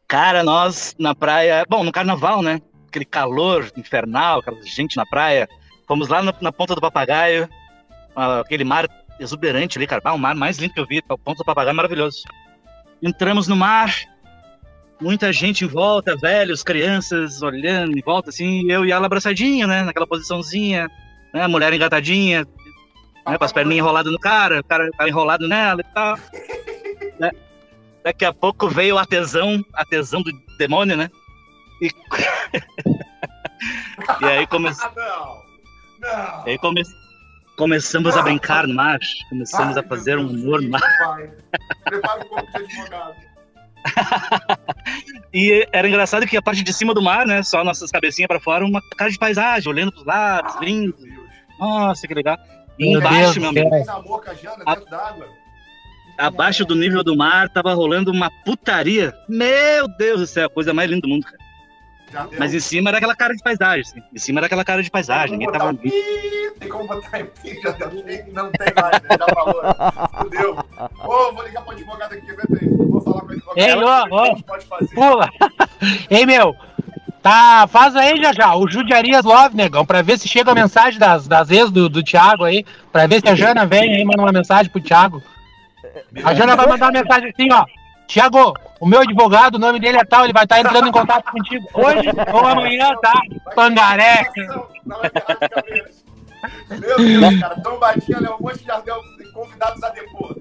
Cara, 0.09 0.43
nós 0.43 0.95
na 0.99 1.15
praia. 1.15 1.65
Bom, 1.69 1.83
no 1.85 1.93
carnaval, 1.93 2.43
né? 2.43 2.61
Aquele 2.95 3.05
calor 3.05 3.73
infernal, 3.77 4.39
aquela 4.39 4.63
gente 4.63 4.97
na 4.97 5.05
praia. 5.05 5.49
Fomos 5.85 6.07
lá 6.07 6.23
no- 6.23 6.33
na 6.41 6.53
Ponta 6.53 6.77
do 6.77 6.81
Papagaio, 6.81 7.49
ah, 8.15 8.39
aquele 8.39 8.63
mar 8.63 8.87
exuberante 9.19 9.77
ali, 9.77 9.85
cara. 9.85 10.01
Ah, 10.05 10.13
o 10.13 10.19
mar 10.19 10.37
mais 10.37 10.59
lindo 10.59 10.75
que 10.75 10.79
eu 10.79 10.87
vi. 10.87 11.03
A 11.09 11.19
Ponta 11.19 11.39
do 11.39 11.45
Papagaio 11.45 11.73
é 11.73 11.77
maravilhoso. 11.77 12.23
Entramos 13.03 13.49
no 13.49 13.57
mar, 13.57 13.93
muita 15.01 15.33
gente 15.33 15.65
em 15.65 15.67
volta, 15.67 16.17
velhos, 16.17 16.63
crianças 16.63 17.43
olhando 17.43 17.99
em 17.99 18.01
volta, 18.01 18.31
assim, 18.31 18.71
eu 18.71 18.85
e 18.85 18.93
ela 18.93 19.07
abraçadinho, 19.07 19.67
né? 19.67 19.83
Naquela 19.83 20.07
posiçãozinha, 20.07 20.89
né? 21.33 21.43
A 21.43 21.49
mulher 21.49 21.73
engatadinha, 21.73 22.47
né, 23.27 23.37
com 23.37 23.45
as 23.45 23.53
perninhas 23.53 23.79
enroladas 23.85 24.13
no 24.13 24.21
cara, 24.21 24.61
o 24.61 24.65
cara, 24.65 24.89
o 24.89 24.97
cara 24.97 25.11
enrolado 25.11 25.49
nela 25.49 25.81
e 25.81 25.93
tal. 25.93 26.17
né? 27.19 27.33
Daqui 28.05 28.25
a 28.25 28.33
pouco 28.33 28.69
veio 28.69 28.97
a 28.97 29.05
tesão, 29.05 29.65
a 29.73 29.85
tesão 29.85 30.23
do 30.23 30.31
demônio, 30.59 30.97
né? 30.97 31.11
E, 31.81 31.87
e 34.21 34.25
aí. 34.25 34.47
Ah, 34.51 34.59
não. 34.97 35.45
Não. 36.01 36.47
e 36.47 36.51
aí 36.51 36.59
come... 36.59 36.83
começamos 37.57 38.17
a 38.17 38.23
brincar 38.23 38.67
no 38.67 38.75
mar, 38.75 38.99
começamos 39.29 39.77
Ai, 39.77 39.85
a 39.85 39.89
fazer 39.89 40.19
um 40.19 40.27
humor 40.27 40.61
no 40.63 40.71
mar. 40.71 40.81
pai. 40.99 41.31
Prepara 41.85 42.23
o 42.23 42.29
corpo 42.29 42.51
de 42.51 42.57
advogado. 42.65 43.15
E 45.33 45.67
era 45.73 45.89
engraçado 45.89 46.27
que 46.29 46.37
a 46.37 46.43
parte 46.43 46.63
de 46.63 46.73
cima 46.73 46.95
do 46.95 47.03
mar, 47.03 47.27
né? 47.27 47.43
Só 47.43 47.65
nossas 47.65 47.91
cabecinhas 47.91 48.29
pra 48.29 48.39
fora, 48.39 48.65
uma 48.65 48.81
cara 48.97 49.11
de 49.11 49.19
paisagem, 49.19 49.69
olhando 49.69 49.91
pros 49.91 50.05
lados, 50.05 50.55
lindo. 50.61 50.95
Nossa, 51.59 52.07
que 52.07 52.15
legal. 52.15 52.39
E 52.79 52.89
Meu 52.89 53.01
embaixo, 53.01 53.19
Deus 53.19 53.37
meu 53.39 53.51
amigo, 53.51 53.69
com 53.69 53.91
a 53.91 54.01
abaixo 56.27 56.65
do 56.65 56.77
nível 56.77 57.03
do 57.03 57.17
mar, 57.17 57.49
tava 57.49 57.75
rolando 57.75 58.13
uma 58.13 58.31
putaria. 58.45 59.13
Meu 59.29 59.89
Deus 59.99 60.21
do 60.21 60.27
céu, 60.27 60.47
a 60.47 60.51
coisa 60.51 60.73
mais 60.73 60.89
linda 60.89 61.03
do 61.03 61.09
mundo, 61.09 61.25
cara. 61.25 61.44
Mas 62.39 62.55
em 62.55 62.61
cima 62.61 62.91
era 62.91 62.99
aquela 62.99 63.15
cara 63.15 63.35
de 63.35 63.43
paisagem, 63.43 63.81
assim. 63.81 64.03
Em 64.13 64.19
cima 64.19 64.41
era 64.41 64.47
aquela 64.47 64.65
cara 64.65 64.83
de 64.83 64.91
paisagem. 64.91 65.33
Ninguém 65.39 65.51
Tem 65.51 65.59
tava. 65.59 65.75
como 65.75 65.79
botar 65.79 65.91
pi, 65.91 66.61
Tem 66.61 66.69
como 66.69 66.87
botar 66.87 67.21
em 67.21 67.27
pi, 67.27 67.61
já 67.63 67.71
deu. 67.73 67.91
Não 68.33 68.51
tem 68.53 68.73
mais, 68.81 69.03
né? 69.03 69.09
já 69.19 69.35
falou. 69.35 69.63
Fudeu. 70.19 70.59
Ô, 71.05 71.33
vou 71.33 71.45
ligar 71.45 71.63
pro 71.63 71.73
advogado 71.73 72.13
aqui, 72.13 72.27
vem 72.27 72.59
aí. 72.61 72.69
Vou 72.69 73.01
falar 73.01 73.21
com 73.21 73.27
o 73.27 73.33
advogado. 73.33 73.59
Ei, 73.59 73.75
ó, 73.75 74.07
ó. 74.11 74.23
a 74.23 74.27
gente 74.27 74.45
pode 74.45 74.67
fazer? 74.67 74.95
Pula. 74.95 75.31
Ei, 76.11 76.27
meu. 76.27 76.57
Tá, 77.23 77.67
faz 77.67 77.97
aí 77.97 78.23
já 78.23 78.35
já, 78.35 78.55
o 78.55 78.69
Judiarias 78.69 79.25
Love, 79.25 79.57
negão, 79.57 79.87
pra 79.87 80.03
ver 80.03 80.19
se 80.19 80.29
chega 80.29 80.51
a 80.51 80.55
mensagem 80.55 81.01
das, 81.01 81.27
das 81.27 81.51
ex 81.51 81.71
do, 81.71 81.89
do 81.89 82.03
Thiago 82.03 82.45
aí, 82.45 82.67
pra 82.93 83.07
ver 83.07 83.23
se 83.23 83.29
a 83.31 83.35
Jana 83.35 83.65
vem 83.65 83.97
aí, 83.97 84.05
manda 84.05 84.21
uma 84.21 84.31
mensagem 84.31 84.71
pro 84.71 84.79
Thiago. 84.79 85.23
A 86.23 86.35
Jana 86.35 86.55
vai 86.55 86.67
mandar 86.67 86.85
uma 86.85 87.01
mensagem 87.01 87.31
assim, 87.31 87.51
ó. 87.51 87.65
Thiago, 88.07 88.53
o 88.85 88.87
meu 88.87 89.01
advogado, 89.01 89.55
o 89.55 89.59
nome 89.59 89.81
dele 89.81 89.97
é 89.97 90.05
tal, 90.05 90.25
ele 90.25 90.33
vai 90.35 90.45
estar 90.45 90.61
entrando 90.61 90.87
em 90.87 90.93
contato 90.93 91.33
contigo 91.33 91.67
hoje 91.73 92.07
ou 92.31 92.47
amanhã, 92.47 92.95
tá? 93.01 93.15
Pangaré. 93.55 94.29
Meu 96.69 96.99
Deus, 96.99 97.41
cara. 97.41 97.61
Trombadinha, 97.63 98.21
Léo 98.21 98.37
Monte 98.39 98.59
de 98.59 98.67
Jardel, 98.67 99.01
convidados 99.33 99.83
a 99.83 99.89
depor. 99.89 100.37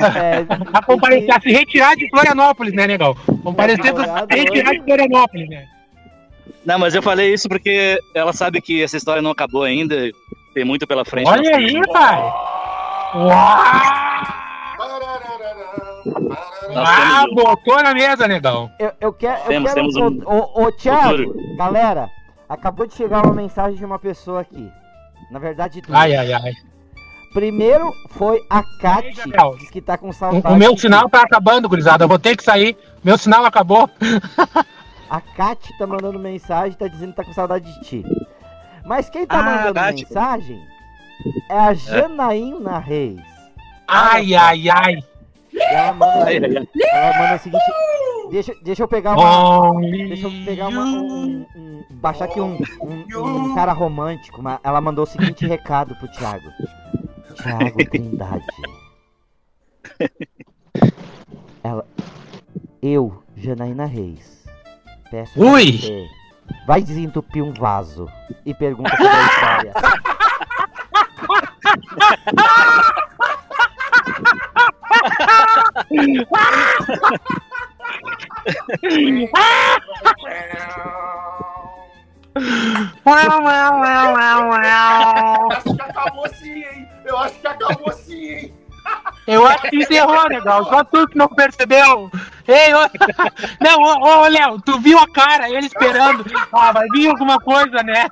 É, 0.00 0.46
A 0.72 0.80
comparecer, 0.84 1.34
a 1.34 1.40
se 1.40 1.50
retirar 1.50 1.96
de 1.96 2.08
Florianópolis, 2.10 2.72
né, 2.72 2.86
negão? 2.86 3.16
Comparecer 3.42 3.92
pra 3.92 4.04
se 4.30 4.38
retirar 4.38 4.70
de 4.74 4.82
Florianópolis, 4.84 5.48
né? 5.48 5.66
Não, 6.64 6.78
mas 6.78 6.94
eu 6.94 7.02
falei 7.02 7.34
isso 7.34 7.48
porque 7.48 7.98
ela 8.14 8.32
sabe 8.32 8.60
que 8.60 8.84
essa 8.84 8.96
história 8.96 9.20
não 9.20 9.32
acabou 9.32 9.64
ainda. 9.64 9.96
Tem 10.54 10.64
muito 10.64 10.86
pela 10.86 11.04
frente. 11.04 11.28
Olha 11.28 11.56
aí, 11.56 11.80
pai. 11.92 12.20
Uau! 13.16 13.98
Nós 14.78 16.47
Ah, 16.76 17.22
temos- 17.24 17.34
botou 17.42 17.82
na 17.82 17.94
mesa, 17.94 18.28
negão. 18.28 18.70
eu, 18.78 18.92
eu 19.00 19.12
quero. 19.12 19.40
Eu 19.42 19.46
Temos- 19.48 19.72
quero 19.74 19.90
temos 19.92 19.96
um 19.96 20.22
ô, 20.26 20.62
ô, 20.64 20.72
Thiago, 20.72 21.34
galera, 21.56 22.08
acabou 22.48 22.86
de 22.86 22.94
chegar 22.94 23.24
uma 23.24 23.34
mensagem 23.34 23.76
de 23.76 23.84
uma 23.84 23.98
pessoa 23.98 24.40
aqui. 24.40 24.70
Na 25.30 25.38
verdade, 25.38 25.80
duas. 25.80 25.98
Ai, 25.98 26.14
ai, 26.16 26.32
ai. 26.32 26.52
Primeiro 27.34 27.92
foi 28.10 28.40
a 28.48 28.62
Kati, 28.80 29.12
Gabriel. 29.12 29.56
diz 29.58 29.70
que 29.70 29.82
tá 29.82 29.98
com 29.98 30.10
saudade. 30.12 30.54
o 30.54 30.56
meu 30.56 30.76
sinal 30.78 31.08
tá 31.10 31.22
acabando, 31.22 31.68
gurizada. 31.68 32.04
Eu 32.04 32.08
vou 32.08 32.18
ter 32.18 32.34
que 32.36 32.42
sair. 32.42 32.76
Meu 33.04 33.18
sinal 33.18 33.44
acabou. 33.44 33.88
A 35.10 35.20
Kati 35.22 35.76
tá 35.78 35.86
mandando 35.86 36.18
mensagem, 36.18 36.76
tá 36.76 36.86
dizendo 36.86 37.10
que 37.10 37.16
tá 37.16 37.24
com 37.24 37.32
saudade 37.32 37.64
de 37.72 37.80
ti. 37.82 38.04
Mas 38.84 39.08
quem 39.08 39.26
tá 39.26 39.38
Ah, 39.40 39.42
mandando 39.66 39.94
mensagem 39.96 40.62
é 41.50 41.58
a 41.58 41.72
Janaína 41.74 42.78
Reis. 42.78 43.20
Ai, 43.86 44.34
ai, 44.34 44.68
ai. 44.68 44.98
Ela 45.54 45.92
manda, 45.92 46.24
ai. 46.24 46.36
ela 46.36 47.18
manda 47.18 47.36
o 47.36 47.38
seguinte. 47.38 47.64
Deixa, 48.30 48.54
deixa 48.62 48.82
eu 48.82 48.88
pegar 48.88 49.12
uma. 49.16 49.70
Only 49.70 50.08
Deixa 50.08 50.26
eu 50.26 50.44
pegar 50.44 50.68
uma. 50.68 50.84
um- 50.84 51.46
um- 51.56 51.84
baixar 51.92 52.26
aqui 52.26 52.40
um, 52.40 52.58
um, 52.82 53.04
um 53.50 53.54
cara 53.54 53.72
romântico. 53.72 54.42
mas 54.42 54.58
ela 54.62 54.80
mandou 54.80 55.04
o 55.04 55.06
seguinte 55.06 55.46
recado 55.46 55.94
pro 55.96 56.08
Thiago. 56.08 56.48
Thiago 57.42 57.84
Trindade. 57.90 58.44
Ela. 61.64 61.86
Eu, 62.82 63.22
Janaína 63.36 63.84
Reis. 63.86 64.44
Peço 65.10 65.32
pra 65.34 65.42
Ui. 65.44 65.72
você. 65.72 66.06
Vai 66.66 66.82
desentupir 66.82 67.42
um 67.42 67.52
vaso 67.52 68.08
e 68.44 68.54
pergunta 68.54 68.90
sobre 68.90 69.06
a 69.06 69.26
história. 69.26 69.72
Uau, 74.08 74.16
uau, 74.18 74.18
uau, 74.18 74.28
uau, 74.28 74.80
uau. 74.82 74.87
Acho 85.50 85.74
que 85.74 85.82
acabou 85.82 86.28
sim, 86.28 86.64
hein? 86.64 86.88
Eu 87.04 87.18
acho 87.18 87.34
que 87.34 87.46
acabou 87.46 87.92
sim, 87.92 88.28
hein? 88.28 88.54
Eu 89.26 89.46
acho 89.46 89.62
que 89.68 89.76
encerrou, 89.76 90.26
legal. 90.28 90.64
Só 90.64 90.84
tu 90.84 91.06
que 91.08 91.18
não 91.18 91.28
percebeu. 91.28 92.10
Ei, 92.46 92.72
ô... 92.74 92.78
Não, 93.60 93.82
ô, 93.82 94.22
ô, 94.22 94.26
Léo, 94.28 94.58
tu 94.62 94.80
viu 94.80 94.98
a 94.98 95.06
cara, 95.12 95.50
ele 95.50 95.66
esperando. 95.66 96.24
Ah, 96.50 96.72
vai 96.72 96.86
vir 96.88 97.08
alguma 97.08 97.38
coisa, 97.38 97.82
né? 97.82 98.08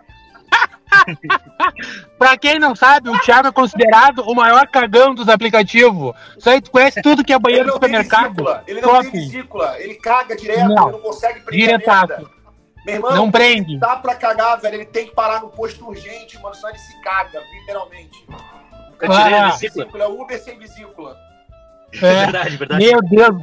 Pra 2.18 2.36
quem 2.36 2.58
não 2.58 2.74
sabe, 2.74 3.10
o 3.10 3.18
Thiago 3.20 3.48
é 3.48 3.52
considerado 3.52 4.20
o 4.20 4.34
maior 4.34 4.66
cagão 4.68 5.14
dos 5.14 5.28
aplicativos. 5.28 6.14
Isso 6.36 6.48
aí 6.48 6.60
tu 6.60 6.70
conhece 6.70 7.00
tudo 7.02 7.24
que 7.24 7.32
é 7.32 7.38
banheiro 7.38 7.66
do 7.66 7.72
supermercado. 7.72 8.28
vesícula. 8.34 8.64
Ele 8.66 8.80
não 8.80 8.88
Top. 8.90 9.02
tem 9.10 9.20
vesícula. 9.20 9.80
Ele 9.80 9.94
caga 9.96 10.36
direto, 10.36 10.68
Não. 10.68 10.88
ele 10.88 10.92
não 10.92 11.00
consegue 11.00 11.40
prender. 11.40 11.78
Meu 12.86 12.94
irmão, 12.94 13.14
Não 13.16 13.30
prende. 13.32 13.78
dá 13.78 13.96
pra 13.96 14.14
cagar, 14.14 14.60
velho. 14.60 14.76
Ele 14.76 14.84
tem 14.86 15.06
que 15.06 15.14
parar 15.14 15.40
no 15.40 15.48
posto 15.48 15.88
urgente, 15.88 16.38
mano. 16.40 16.54
Senão 16.54 16.70
ele 16.70 16.78
se 16.78 17.00
caga, 17.02 17.42
literalmente. 17.52 18.24
Eu 19.00 19.10
tirei 19.10 19.34
Ah. 19.34 19.46
a 19.46 19.50
vesícula. 19.50 19.84
Vesícula, 19.86 20.08
Uber 20.08 20.40
sem 20.42 20.56
vesícula. 20.58 21.16
É 21.94 22.06
É. 22.06 22.14
verdade, 22.24 22.56
verdade. 22.56 22.84
Meu 22.86 23.00
Deus. 23.02 23.42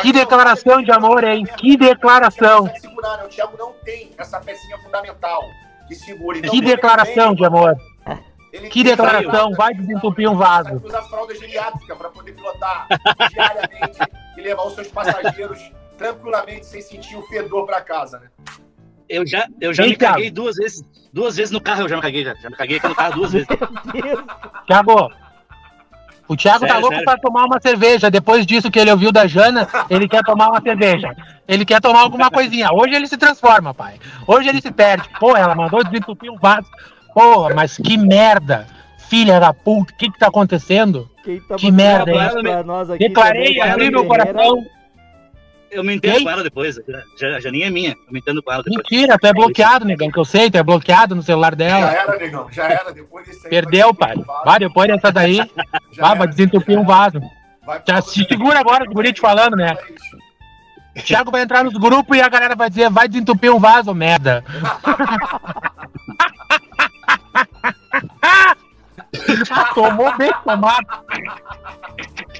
Que 0.00 0.12
declaração 0.12 0.82
de 0.82 0.92
amor, 0.92 1.24
hein? 1.24 1.44
o 1.50 1.56
Que 1.56 1.76
declaração. 1.76 2.64
né? 2.64 2.72
O 3.24 3.28
Thiago 3.28 3.56
não 3.58 3.72
tem 3.84 4.12
essa 4.18 4.38
pecinha 4.40 4.76
fundamental 4.78 5.42
que 5.88 5.94
segura. 5.94 6.38
Então, 6.38 6.50
Que 6.50 6.60
declaração 6.60 7.28
vem, 7.28 7.36
de 7.36 7.44
amor. 7.44 7.76
ele 8.52 8.68
Que 8.68 8.82
declaração, 8.84 9.52
vai 9.52 9.74
desentupir 9.74 10.30
um 10.30 10.36
vaso. 10.36 10.80
Usa 10.84 11.02
fralda 11.02 11.34
geriátrica 11.34 11.94
para 11.96 12.08
poder 12.10 12.32
pilotar 12.32 12.86
diariamente 13.30 13.98
e 14.36 14.40
levar 14.40 14.64
os 14.66 14.74
seus 14.74 14.88
passageiros 14.88 15.60
tranquilamente 15.96 16.66
sem 16.66 16.80
sentir 16.82 17.16
o 17.16 17.22
fedor 17.22 17.64
para 17.66 17.80
casa, 17.80 18.18
né? 18.18 18.28
Eu 19.08 19.24
já, 19.26 19.46
eu 19.60 19.72
já 19.72 19.84
Ei, 19.84 19.90
me 19.90 19.96
caguei 19.96 20.30
duas 20.30 20.56
vezes. 20.56 20.82
Duas 21.12 21.36
vezes 21.36 21.52
no 21.52 21.60
carro 21.60 21.82
eu 21.82 21.88
já 21.88 21.96
me 21.96 22.02
caguei, 22.02 22.24
já. 22.24 22.34
Já 22.34 22.50
me 22.50 22.56
caguei 22.56 22.76
aqui 22.78 22.88
no 22.88 22.94
carro 22.94 23.14
duas 23.14 23.32
vezes. 23.32 23.46
Thiago, 24.66 25.10
o 26.28 26.36
Thiago 26.36 26.60
tá 26.60 26.66
Sério, 26.66 26.80
louco 26.80 26.96
sério. 26.96 27.04
pra 27.04 27.18
tomar 27.18 27.44
uma 27.44 27.60
cerveja. 27.60 28.10
Depois 28.10 28.44
disso 28.46 28.70
que 28.70 28.78
ele 28.78 28.90
ouviu 28.90 29.12
da 29.12 29.26
Jana, 29.26 29.68
ele 29.88 30.08
quer 30.08 30.22
tomar 30.22 30.48
uma 30.48 30.60
cerveja. 30.60 31.14
Ele 31.46 31.64
quer 31.64 31.80
tomar 31.80 32.00
alguma 32.00 32.30
coisinha. 32.30 32.72
Hoje 32.72 32.94
ele 32.94 33.06
se 33.06 33.16
transforma, 33.16 33.72
pai. 33.72 33.94
Hoje 34.26 34.48
ele 34.48 34.60
se 34.60 34.70
perde. 34.70 35.08
Pô, 35.20 35.36
ela 35.36 35.54
mandou 35.54 35.84
desentupir 35.84 36.30
um 36.32 36.38
vaso. 36.38 36.66
Porra, 37.14 37.54
mas 37.54 37.76
que 37.76 37.96
merda. 37.96 38.66
Filha 39.08 39.38
da 39.38 39.52
puta, 39.54 39.92
o 39.92 39.96
que 39.96 40.10
que 40.10 40.18
tá 40.18 40.26
acontecendo? 40.26 41.08
Quem 41.24 41.40
tá 41.40 41.54
Que 41.54 41.70
merda, 41.70 42.10
hein? 42.10 42.98
Declarei, 42.98 43.60
abri 43.60 43.90
meu 43.90 44.04
coração. 44.04 44.66
Eu 45.70 45.84
me 45.84 45.94
entendo 45.94 46.22
com 46.22 46.30
ela 46.30 46.42
depois. 46.42 46.78
Já, 47.18 47.40
já 47.40 47.50
nem 47.50 47.64
é 47.64 47.70
minha. 47.70 47.90
Eu 47.90 48.12
me 48.12 48.18
entendo 48.18 48.42
com 48.42 48.52
ela 48.52 48.62
depois. 48.62 48.82
Mentira, 48.90 49.18
tu 49.18 49.26
é 49.26 49.32
bloqueado, 49.32 49.84
negão, 49.84 50.10
que 50.10 50.18
eu 50.18 50.24
sei, 50.24 50.50
tu 50.50 50.56
é 50.56 50.62
bloqueado 50.62 51.14
no 51.14 51.22
celular 51.22 51.52
Já 51.52 51.56
dela. 51.56 51.92
era, 51.92 52.16
negão, 52.18 52.46
já 52.50 52.64
era. 52.64 52.92
Depois 52.92 53.26
desse 53.26 53.46
aí, 53.46 53.50
Perdeu, 53.50 53.94
pai. 53.94 54.14
Vai, 54.44 54.58
depois 54.58 54.88
dessa 54.88 55.10
daí, 55.12 55.36
Já 55.92 56.02
vai, 56.08 56.18
vai 56.18 56.28
desentupir 56.28 56.78
um 56.78 56.84
vaso. 56.84 57.20
Vai 57.64 57.82
Já 57.86 58.00
se 58.00 58.24
segura 58.24 58.60
agora, 58.60 58.84
os 58.84 58.92
guri 58.92 59.12
te 59.12 59.20
falando, 59.20 59.56
né? 59.56 59.76
O 60.96 61.02
Thiago 61.02 61.30
vai 61.30 61.42
entrar 61.42 61.62
nos 61.62 61.74
grupos 61.74 62.16
e 62.16 62.22
a 62.22 62.28
galera 62.28 62.54
vai 62.56 62.70
dizer, 62.70 62.88
vai 62.88 63.06
desentupir 63.06 63.52
um 63.54 63.58
vaso, 63.58 63.94
merda. 63.94 64.42
Tomou 69.74 70.16
bem 70.16 70.32
tomado. 70.44 70.86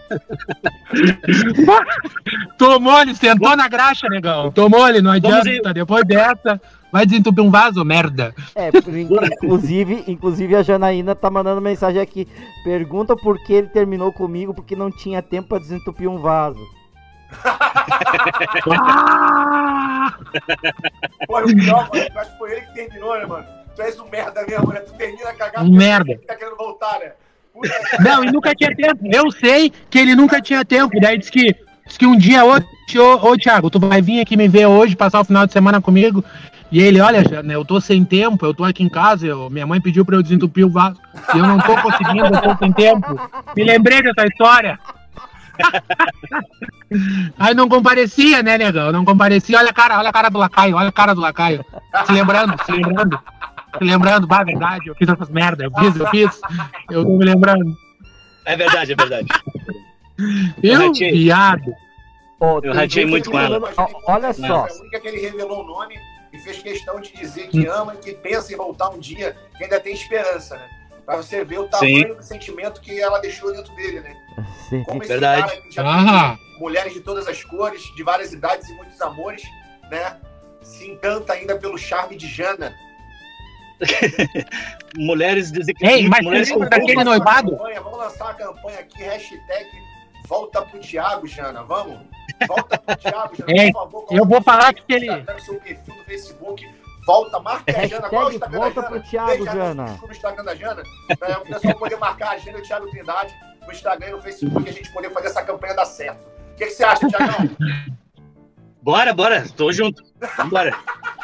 Tomou, 2.59 3.01
ele 3.01 3.15
sentou 3.15 3.57
na 3.57 3.69
graxa, 3.69 4.09
negão. 4.09 4.51
Tomou, 4.51 4.89
ele 4.89 5.01
não 5.01 5.13
adianta. 5.13 5.75
Depois 5.75 6.05
dessa, 6.05 6.61
vai 6.93 7.07
desentupir 7.07 7.43
um 7.43 7.51
vaso, 7.51 7.85
merda. 7.85 8.35
É, 8.55 8.69
inclusive, 8.69 10.05
inclusive 10.07 10.57
a 10.57 10.63
Janaína 10.63 11.15
tá 11.15 11.31
mandando 11.31 11.61
mensagem 11.61 12.01
aqui. 12.01 12.29
Pergunta 12.65 13.17
por 13.17 13.39
que 13.45 13.53
ele 13.53 13.69
terminou 13.69 14.13
comigo 14.13 14.55
porque 14.55 14.77
não 14.77 14.91
tinha 14.91 15.23
tempo 15.23 15.49
pra 15.49 15.59
desentupir 15.59 16.09
um 16.09 16.19
vaso. 16.19 16.61
Ah! 18.71 20.15
Pô, 21.27 21.41
o 21.41 21.47
pior, 21.47 21.89
mano, 21.93 22.07
eu 22.15 22.21
acho 22.21 22.33
que 22.33 22.39
foi 22.39 22.53
ele 22.53 22.61
que 22.63 22.75
terminou, 22.75 23.19
né, 23.19 23.27
mano? 23.27 23.47
Tu 23.75 23.83
és 23.83 23.99
um 23.99 24.09
merda 24.09 24.45
mesmo, 24.47 24.73
né? 24.73 24.81
Tu 24.81 24.95
termina 24.95 25.35
cagado. 25.35 25.71
Merda. 25.71 26.19
Tá 26.27 26.37
querendo 26.37 26.57
voltar, 26.57 26.99
né? 27.01 27.13
Não, 28.01 28.25
e 28.25 28.31
nunca 28.31 28.55
tinha 28.55 28.75
tempo. 28.75 29.01
Eu 29.13 29.31
sei 29.31 29.73
que 29.91 29.99
ele 29.99 30.15
nunca 30.15 30.41
tinha 30.41 30.65
tempo. 30.65 30.99
Daí 31.01 31.19
disse 31.19 31.31
que, 31.33 31.55
disse 31.87 31.99
que 31.99 32.07
um 32.07 32.17
dia, 32.17 32.45
ô, 32.45 32.51
ô, 32.53 33.31
ô 33.31 33.37
Thiago, 33.37 33.71
tu 33.71 33.79
vai 33.81 34.01
vir 34.03 34.21
aqui 34.21 34.37
me 34.37 34.49
ver 34.49 34.67
hoje, 34.67 34.97
passar 34.97 35.21
o 35.21 35.25
final 35.25 35.47
de 35.47 35.53
semana 35.53 35.81
comigo. 35.81 36.25
E 36.71 36.81
ele, 36.81 37.01
olha, 37.01 37.23
eu 37.53 37.65
tô 37.65 37.81
sem 37.81 38.05
tempo, 38.05 38.45
eu 38.45 38.53
tô 38.53 38.65
aqui 38.65 38.83
em 38.83 38.89
casa, 38.89 39.25
eu- 39.27 39.49
minha 39.49 39.67
mãe 39.67 39.81
pediu 39.81 40.05
pra 40.05 40.17
eu 40.17 40.23
desentupir 40.23 40.67
o 40.67 40.71
vaso. 40.71 40.97
E 41.35 41.39
eu 41.39 41.47
não 41.47 41.59
tô 41.61 41.77
conseguindo, 41.81 42.27
eu 42.27 42.43
tô 42.43 42.57
sem 42.57 42.73
tempo. 42.73 43.21
Me 43.57 43.63
lembrei 43.65 44.03
dessa 44.03 44.27
história. 44.27 44.79
Aí 47.39 47.55
não 47.55 47.69
comparecia, 47.69 48.43
né, 48.43 48.59
negão? 48.59 48.93
Não 48.93 49.05
comparecia. 49.05 49.59
Olha 49.59 49.71
a 49.71 49.73
cara, 49.73 49.99
olha 49.99 50.09
a 50.09 50.13
cara 50.13 50.29
do 50.29 50.39
lacaio, 50.39 50.77
olha 50.77 50.89
a 50.89 50.93
cara 50.93 51.15
do 51.15 51.21
lacaio. 51.21 51.65
Se 52.05 52.13
lembrando, 52.13 52.55
se 52.65 52.73
lembrando. 52.73 53.19
Se 53.79 53.85
lembrando, 53.85 54.27
bah, 54.27 54.43
verdade, 54.45 54.89
eu 54.89 54.95
fiz 54.95 55.09
essas 55.09 55.29
merdas, 55.29 55.67
eu 55.67 55.81
fiz, 55.81 55.97
eu 56.01 56.07
fiz. 56.09 56.41
Eu 56.91 57.05
tô 57.05 57.17
me 57.17 57.25
lembrando. 57.25 57.77
É 58.45 58.57
verdade, 58.57 58.93
é 58.93 58.97
verdade. 58.97 59.29
Eu, 60.63 60.89
ratei. 60.89 61.13
viado. 61.13 61.75
Ó, 62.41 62.61
Eu 62.63 62.73
ratei 62.75 63.05
muito 63.07 63.31
com 63.31 63.39
ela. 63.39 63.61
olha 64.07 64.33
só. 64.33 64.67
É 64.67 64.71
a 64.71 64.75
única 64.81 65.01
que 65.01 65.09
ele 65.09 65.21
revelou 65.21 65.63
o 65.63 65.67
nome 65.67 65.95
e 66.33 66.39
fez 66.39 66.63
questão 66.63 67.01
de 67.01 67.13
dizer 67.15 67.49
que 67.49 67.67
ama 67.67 67.95
e 67.95 67.99
que 67.99 68.13
pensa 68.15 68.53
em 68.53 68.57
voltar 68.57 68.91
um 68.91 68.99
dia, 68.99 69.37
que 69.57 69.65
ainda 69.65 69.81
tem 69.81 69.95
esperança, 69.95 70.57
né? 70.57 70.69
Pra 71.05 71.17
você 71.17 71.45
ver 71.45 71.61
o 71.61 71.69
tamanho 71.69 72.09
Sim. 72.09 72.15
do 72.15 72.23
sentimento 72.23 72.81
que 72.81 73.01
ela 73.01 73.19
deixou 73.21 73.53
dentro 73.53 73.75
dele, 73.77 74.01
né? 74.01 74.15
Sim. 74.69 74.83
Como 74.85 75.03
esse 75.03 75.09
Verdade. 75.13 75.43
cara 75.49 75.63
que 75.63 75.71
já 75.71 75.83
Ah, 75.87 76.37
mulheres 76.59 76.93
de 76.93 77.01
todas 77.01 77.29
as 77.29 77.43
cores, 77.45 77.83
de 77.95 78.03
várias 78.03 78.33
idades 78.33 78.69
e 78.69 78.75
muitos 78.75 79.01
amores, 79.01 79.43
né? 79.91 80.17
Se 80.63 80.91
encanta 80.91 81.33
ainda 81.33 81.57
pelo 81.57 81.79
charme 81.79 82.17
de 82.17 82.27
Jana. 82.27 82.75
Mulheres 84.97 85.51
desequilibradas. 85.51 86.03
Ei, 86.03 86.09
mas 86.09 86.25
mulheres 86.25 86.51
com 86.51 86.61
daquele 86.61 86.95
Vamos 86.95 87.05
lançar 87.19 87.19
noivado? 87.25 87.49
uma 87.51 87.59
campanha, 87.59 87.81
Vamos 87.83 87.99
lançar 87.99 88.25
uma 88.25 88.35
campanha 88.35 88.79
aqui, 88.81 89.03
hashtag 89.03 89.67
volta 90.29 90.63
pro 90.63 90.81
Thiago, 90.81 91.27
Jana, 91.27 91.63
vamos? 91.63 92.01
Volta 92.49 92.79
pro 92.79 92.97
Thiago, 92.97 93.37
Jana, 93.37 93.53
Ei, 93.63 93.73
por 93.73 93.83
favor. 93.85 94.07
eu 94.11 94.25
vou 94.27 94.43
falar 94.43 94.75
que 94.75 94.83
ele- 94.93 95.25
seu 95.41 95.55
perfil 95.61 95.95
do 95.95 96.05
Facebook, 96.05 96.69
volta, 97.07 97.39
marca 97.39 97.79
a 97.81 97.87
Jana. 97.87 98.09
Qual 98.09 98.23
é 98.23 98.25
o 98.27 98.31
Instagram 98.31 98.59
volta 98.59 98.83
da 98.83 98.89
pro 98.89 98.97
Jana? 98.99 99.09
Thiago, 99.11 99.31
Ei, 99.33 99.45
Jana, 99.45 99.55
Jana. 99.65 99.85
Desculpa 99.85 100.07
o 100.13 100.17
Instagram 100.17 100.45
da 100.45 100.55
Jana, 100.55 100.83
para 101.19 101.39
o 101.39 101.47
pessoal 101.47 101.75
poder 101.75 101.97
marcar 101.97 102.31
a 102.31 102.39
Jana 102.39 102.59
e 102.59 102.61
o 102.61 102.65
Thiago 102.65 102.91
Trindade 102.91 103.35
no 103.67 103.73
Instagram 103.73 104.09
e 104.09 104.11
no 104.13 104.23
Facebook 104.23 104.67
e 104.67 104.69
a 104.69 104.73
gente 104.73 104.91
poder 104.93 105.11
fazer 105.11 105.27
essa 105.29 105.43
campanha 105.45 105.75
dar 105.75 105.85
certo. 105.87 106.27
O 106.27 106.57
que, 106.57 106.65
que 106.67 106.71
você 106.71 106.85
acha, 106.85 107.07
Thiagão? 107.09 107.51
Bora, 108.83 109.13
bora, 109.13 109.45
tô 109.57 109.71
junto. 109.73 110.03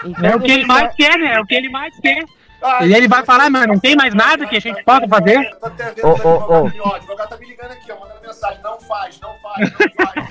Então, 0.05 0.25
É 0.31 0.35
o 0.37 0.41
que 0.41 0.51
ele 0.51 0.67
mais 0.67 0.95
quer, 0.95 1.17
né? 1.19 1.35
É 1.35 1.41
o 1.41 1.47
que 1.47 1.55
ele 1.55 1.69
mais 1.69 1.99
quer. 2.01 2.25
Ah, 2.63 2.87
E 2.87 2.95
ele 2.95 3.09
vai 3.09 3.25
falar, 3.25 3.51
mas 3.51 3.67
não 3.67 3.79
tem 3.79 3.97
mais 3.97 4.15
nada 4.15 4.47
que 4.47 4.57
a 4.57 4.61
gente 4.61 4.83
possa 4.85 5.07
fazer? 5.09 5.51
Tô 5.59 5.67
até 5.67 5.93
vendo 5.93 6.07
Ô, 6.07 6.11
o 6.11 6.63
ô, 6.89 6.95
advogado 6.95 7.29
tá 7.29 7.37
me 7.37 7.47
ligando 7.47 7.73
aqui, 7.73 7.91
ó, 7.93 7.99
mandando 8.01 8.21
mensagem. 8.25 8.59
Não 8.63 8.81
faz, 8.81 9.21
não 9.21 9.31
faz, 9.43 9.71
não 9.73 10.07
faz. 10.07 10.29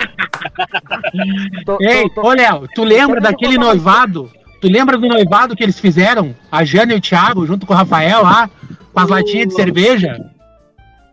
tô- 1.66 1.78
Ei, 1.82 2.10
tô- 2.10 2.22
ô 2.26 2.32
Léo, 2.34 2.68
tu 2.74 2.84
lembra 2.84 3.20
daquele 3.20 3.58
noivado? 3.58 4.32
Tu 4.62 4.68
lembra 4.70 4.98
do 4.98 5.08
noivado 5.08 5.56
que 5.56 5.64
eles 5.64 5.80
fizeram? 5.80 6.36
A 6.52 6.64
Jana 6.64 6.94
e 6.94 6.98
o 6.98 7.02
Thiago, 7.02 7.46
junto 7.48 7.66
com 7.66 7.74
o 7.74 7.76
Rafael 7.78 8.22
lá, 8.24 8.50
com 8.94 9.00
as 9.00 9.10
latinhas 9.10 9.48
de 9.50 9.56
cerveja? 9.56 10.18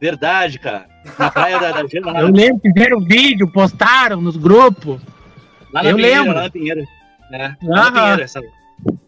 Verdade, 0.01 0.59
cara. 0.59 0.87
Na 1.19 1.31
praia 1.31 1.59
da, 1.59 1.73
da 1.73 1.87
Jana, 1.87 2.21
Eu 2.21 2.29
lembro, 2.29 2.61
fizeram 2.61 3.01
vídeo, 3.01 3.51
postaram 3.51 4.21
nos 4.21 4.37
grupos. 4.37 5.01
lá 5.73 5.83
na 5.83 5.91
eu 5.91 5.97
Pinheira, 5.97 6.19
lembro. 6.21 6.35
lá 6.37 6.43
na 6.43 6.51
Pinheira. 6.51 6.85
É, 7.33 7.53
lá 7.63 7.91
na 7.91 8.21
essa... 8.23 8.41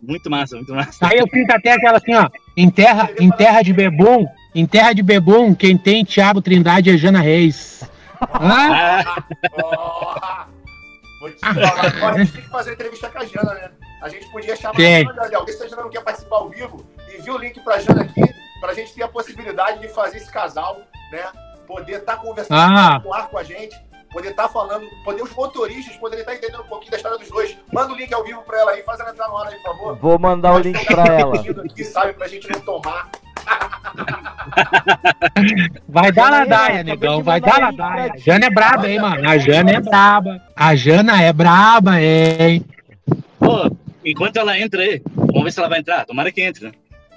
Muito 0.03 0.29
massa, 0.31 0.57
muito 0.57 0.75
massa. 0.75 1.07
Aí 1.07 1.19
eu 1.19 1.27
fiz 1.29 1.49
até 1.49 1.73
aquela 1.73 1.99
assim, 1.99 2.15
ó, 2.15 2.29
em 2.57 2.69
terra, 2.71 3.11
em 3.21 3.31
terra 3.31 3.63
de 3.63 3.73
bebum, 3.73 4.27
em 4.55 4.67
terra 4.67 4.93
de 4.93 5.03
bebum, 5.03 5.55
quem 5.55 5.77
tem 5.79 6.05
Thiago 6.05 6.43
Trindade 6.43 6.91
é 6.91 6.97
Jana 6.97 7.21
Reis. 7.21 7.83
Hã? 8.21 8.73
Ah, 8.73 9.05
Ó, 9.63 10.45
Vou 11.21 11.31
te 11.31 11.39
falar. 11.41 11.87
Agora 11.87 12.15
a 12.15 12.19
gente 12.19 12.33
tem 12.33 12.43
que 12.43 12.49
fazer 12.49 12.73
entrevista 12.73 13.09
com 13.11 13.19
a 13.19 13.25
Jana, 13.25 13.55
né? 13.55 13.71
A 14.03 14.09
gente 14.09 14.27
podia 14.31 14.57
chamar 14.57 14.75
Tem. 14.75 15.07
a 15.07 15.13
Jana. 15.29 15.45
Vê 15.45 15.53
se 15.53 15.63
a 15.63 15.69
Jana 15.69 15.83
não 15.83 15.91
quer 15.91 16.03
participar 16.03 16.37
ao 16.37 16.49
vivo. 16.49 16.85
Envia 17.19 17.35
o 17.35 17.39
link 17.39 17.61
pra 17.61 17.79
Jana 17.79 18.03
aqui, 18.03 18.23
pra 18.61 18.75
gente 18.75 18.95
ter 18.95 19.03
a 19.03 19.09
possibilidade 19.09 19.81
de 19.81 19.89
fazer 19.89 20.17
esse 20.17 20.31
casal, 20.33 20.81
né? 21.13 21.21
Poder 21.67 21.99
estar 21.99 22.17
conversando 22.17 22.59
Ah. 22.59 23.01
com 23.31 23.39
a 23.39 23.43
gente, 23.45 23.77
poder 24.13 24.31
estar 24.31 24.49
falando, 24.49 24.87
poder 25.05 25.23
os 25.23 25.35
motoristas 25.35 25.97
poderem 25.97 26.21
estar 26.21 26.35
entendendo 26.35 26.63
um 26.63 26.67
pouquinho 26.67 26.91
da 26.91 26.97
história 26.97 27.19
dos 27.19 27.29
dois. 27.29 27.57
Manda 27.73 27.93
o 27.93 27.97
link 27.97 28.13
ao 28.13 28.25
vivo 28.25 28.43
pra 28.43 28.59
ela 28.59 28.71
aí, 28.73 28.83
faz 28.83 29.01
ela 29.01 29.11
entrar 29.11 29.29
no 29.29 29.37
ar 29.37 29.49
aí, 29.49 29.57
por 29.57 29.77
favor. 29.77 29.97
Vou 29.97 30.19
mandar 30.19 30.55
o 30.55 30.59
link 30.59 30.85
pra 30.87 31.05
ela. 31.05 31.35
Aqui, 31.37 31.85
sabe, 31.85 32.13
pra 32.15 32.29
gente 32.29 32.51
não 32.51 32.61
tomar. 32.61 33.09
Vai 35.89 36.13
dar 36.13 36.31
ladaia, 36.31 36.81
acabei 36.81 36.85
negão, 36.85 37.23
vai 37.23 37.41
dar 37.41 37.59
ladaia. 37.59 38.11
ti. 38.11 38.21
Jana 38.21 38.47
é 38.47 38.51
braba, 38.51 38.89
hein, 38.89 39.01
mano. 39.01 39.29
A 39.29 39.39
Jana 39.39 39.71
é 39.73 39.81
braba. 39.81 40.41
A 40.55 40.75
Jana 40.77 41.23
é 41.23 41.33
braba, 41.33 42.01
hein. 42.01 42.65
pô, 43.39 43.71
enquanto 44.05 44.37
ela 44.37 44.59
entra 44.59 44.83
aí, 44.83 45.03
vamos 45.15 45.45
ver 45.45 45.53
se 45.53 45.59
ela 45.59 45.69
vai 45.69 45.81
entrar. 45.81 46.05
Tomara 46.05 46.31
que 46.31 46.43
entre, 46.43 46.67
né? 46.67 46.73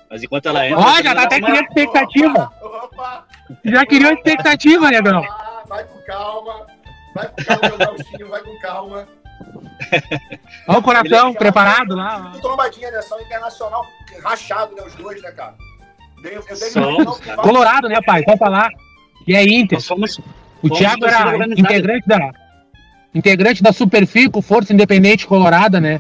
Mas 0.09 0.23
enquanto 0.23 0.47
ela 0.47 0.65
entra. 0.67 0.79
Ó, 0.79 1.01
já 1.01 1.15
tá 1.15 1.23
até 1.23 1.41
criando 1.41 1.65
expectativa. 1.65 2.51
Opa, 2.61 2.83
opa. 2.85 3.25
Já 3.65 3.85
criou 3.85 4.13
expectativa, 4.13 4.89
negão. 4.89 5.23
Ah, 5.23 5.63
vai 5.67 5.83
com 5.85 5.99
calma. 6.05 6.67
Vai 7.15 7.27
com 7.27 7.43
calma, 7.43 7.67
meu 7.69 7.77
gauchinho, 7.77 8.27
vai 8.29 8.41
com 8.41 8.59
calma. 8.59 9.07
Ó 10.67 10.77
o 10.77 10.81
coração 10.83 11.33
preparado 11.33 11.95
lá. 11.95 12.29
Tudo 12.31 12.41
trombadinha, 12.41 12.91
né? 12.91 13.01
Só 13.01 13.19
internacional 13.19 13.85
rachado, 14.23 14.75
né? 14.75 14.83
Os 14.85 14.93
dois, 14.95 15.21
né, 15.21 15.31
cara? 15.31 15.53
Dei- 16.21 16.37
eu 16.37 16.55
São- 16.55 17.17
Colorado, 17.41 17.89
né, 17.89 17.99
pai? 18.05 18.23
Só 18.27 18.37
falar. 18.37 18.69
E 19.27 19.35
é 19.35 19.43
Inter. 19.43 19.77
Nós 19.77 19.87
fomos. 19.87 20.19
O 20.61 20.69
Thiago 20.69 21.05
era 21.05 21.45
integrante 21.47 22.07
da 22.07 22.31
integrante 23.13 23.61
da 23.61 23.73
Superfico, 23.73 24.41
Força 24.41 24.73
Independente 24.73 25.27
Colorada, 25.27 25.79
né? 25.81 25.99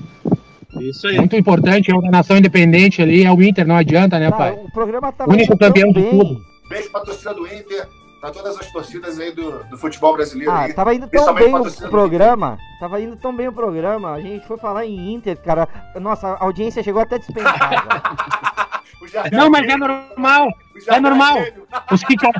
Isso 0.79 1.07
aí. 1.07 1.17
Muito 1.17 1.35
importante, 1.35 1.91
é 1.91 1.93
uma 1.93 2.09
nação 2.09 2.37
independente 2.37 3.01
ali, 3.01 3.23
é 3.23 3.31
o 3.31 3.41
Inter, 3.43 3.67
não 3.67 3.75
adianta, 3.75 4.17
né, 4.17 4.31
pai? 4.31 4.53
o 4.53 4.71
programa 4.71 5.11
tá 5.11 5.25
Único 5.27 5.55
campeão 5.57 5.89
de 5.89 6.01
bem. 6.01 6.09
tudo. 6.09 6.41
Beijo 6.67 6.89
pra 6.91 7.01
torcida 7.01 7.33
do 7.33 7.45
Inter. 7.45 7.87
Pra 8.23 8.31
todas 8.31 8.57
as 8.57 8.71
torcidas 8.71 9.19
aí 9.19 9.33
do, 9.33 9.65
do 9.65 9.77
futebol 9.77 10.13
brasileiro 10.13 10.49
Ah, 10.49 10.61
aí. 10.61 10.73
tava 10.73 10.95
indo 10.95 11.09
tão 11.09 11.33
bem 11.33 11.53
o, 11.53 11.89
programa. 11.89 12.57
Tava 12.79 13.01
indo 13.01 13.17
tão 13.17 13.35
bem 13.35 13.49
o 13.49 13.51
programa. 13.51 14.13
A 14.13 14.21
gente 14.21 14.47
foi 14.47 14.57
falar 14.57 14.85
em 14.85 15.13
Inter, 15.13 15.35
cara. 15.41 15.67
Nossa, 15.99 16.29
a 16.29 16.41
audiência 16.45 16.81
chegou 16.81 17.01
até 17.01 17.15
a 17.15 17.17
despencar. 17.17 17.59
cara. 17.59 18.79
O 19.01 19.07
Jardel 19.09 19.37
Não, 19.37 19.49
mas 19.49 19.67
é 19.67 19.75
normal. 19.75 20.47
é 20.87 20.99
normal. 21.01 21.35
Os 21.91 22.01
que 22.05 22.15
ca- 22.15 22.31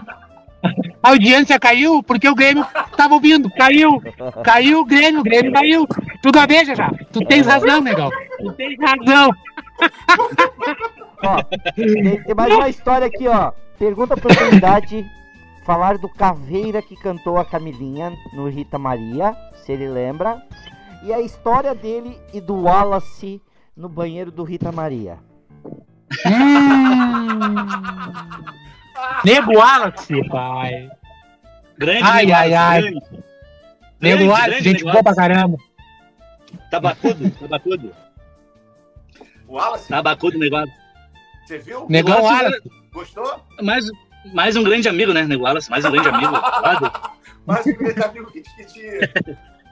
A 1.04 1.10
audiência 1.10 1.60
caiu 1.60 2.02
porque 2.02 2.30
o 2.30 2.36
Grêmio 2.36 2.66
tava 2.96 3.16
ouvindo. 3.16 3.50
Caiu. 3.50 4.02
Caiu 4.42 4.80
o 4.80 4.86
Grêmio, 4.86 5.20
o 5.20 5.24
Grêmio 5.24 5.52
caiu. 5.52 5.86
Tudo 6.22 6.40
a 6.40 6.46
ver, 6.46 6.66
já. 6.66 6.90
Tu 7.12 7.20
tens 7.26 7.46
razão, 7.46 7.82
negão. 7.82 8.10
Tu 8.40 8.54
tens 8.54 8.78
razão. 8.80 9.30
ó, 11.26 11.44
tem, 11.76 12.24
mais 12.38 12.54
uma 12.54 12.70
história 12.70 13.08
aqui, 13.08 13.28
ó. 13.28 13.52
Pergunta 13.78 14.16
pra 14.16 14.32
oportunidade 14.32 15.06
falar 15.66 15.98
do 15.98 16.10
Caveira 16.10 16.82
que 16.82 16.96
cantou 16.96 17.38
a 17.38 17.46
Camilinha 17.46 18.12
no 18.34 18.48
Rita 18.50 18.78
Maria, 18.78 19.36
se 19.66 19.72
ele 19.72 19.88
lembra. 19.88 20.42
E 21.04 21.12
a 21.14 21.20
história 21.22 21.74
dele 21.76 22.18
e 22.34 22.40
do 22.40 22.64
Wallace 22.64 23.42
no 23.76 23.90
banheiro 23.90 24.32
do 24.32 24.44
Rita 24.44 24.72
Maria. 24.72 25.18
Hum. 26.26 27.58
Nego 29.26 29.54
Wallace, 29.58 30.30
pai. 30.30 30.90
Grande, 31.78 32.04
Ai, 32.04 32.26
Nego 32.26 32.38
ai, 32.38 32.52
Wallace, 32.52 32.56
ai. 32.56 32.82
grande. 32.82 33.24
Nego 34.02 34.24
Wallace, 34.26 34.50
grande 34.50 34.64
gente 34.64 34.84
boa 34.84 35.04
pra 35.04 35.16
caramba. 35.16 35.58
Tabacudo, 36.70 37.32
tabacudo. 37.32 37.96
O 39.48 39.54
Wallace, 39.56 39.88
Tabacudo, 39.90 40.38
negócio. 40.40 40.74
você 41.46 41.58
viu? 41.60 41.86
Negão 41.90 42.16
Nego 42.16 42.28
Wallace. 42.28 42.72
Gostou? 42.94 43.40
Mais, 43.62 43.86
mais 44.32 44.56
um 44.56 44.64
grande 44.64 44.88
amigo, 44.88 45.14
né, 45.14 45.24
Nego 45.24 45.44
Wallace? 45.44 45.70
Mais 45.70 45.84
um 45.86 45.92
grande 45.92 46.10
amigo. 46.10 46.34
Mas 47.46 47.66
o 47.66 47.76
grande 47.76 48.02
amigo 48.02 48.32
que 48.32 48.42
te, 48.42 48.56
que 48.56 48.66
te, 48.66 49.08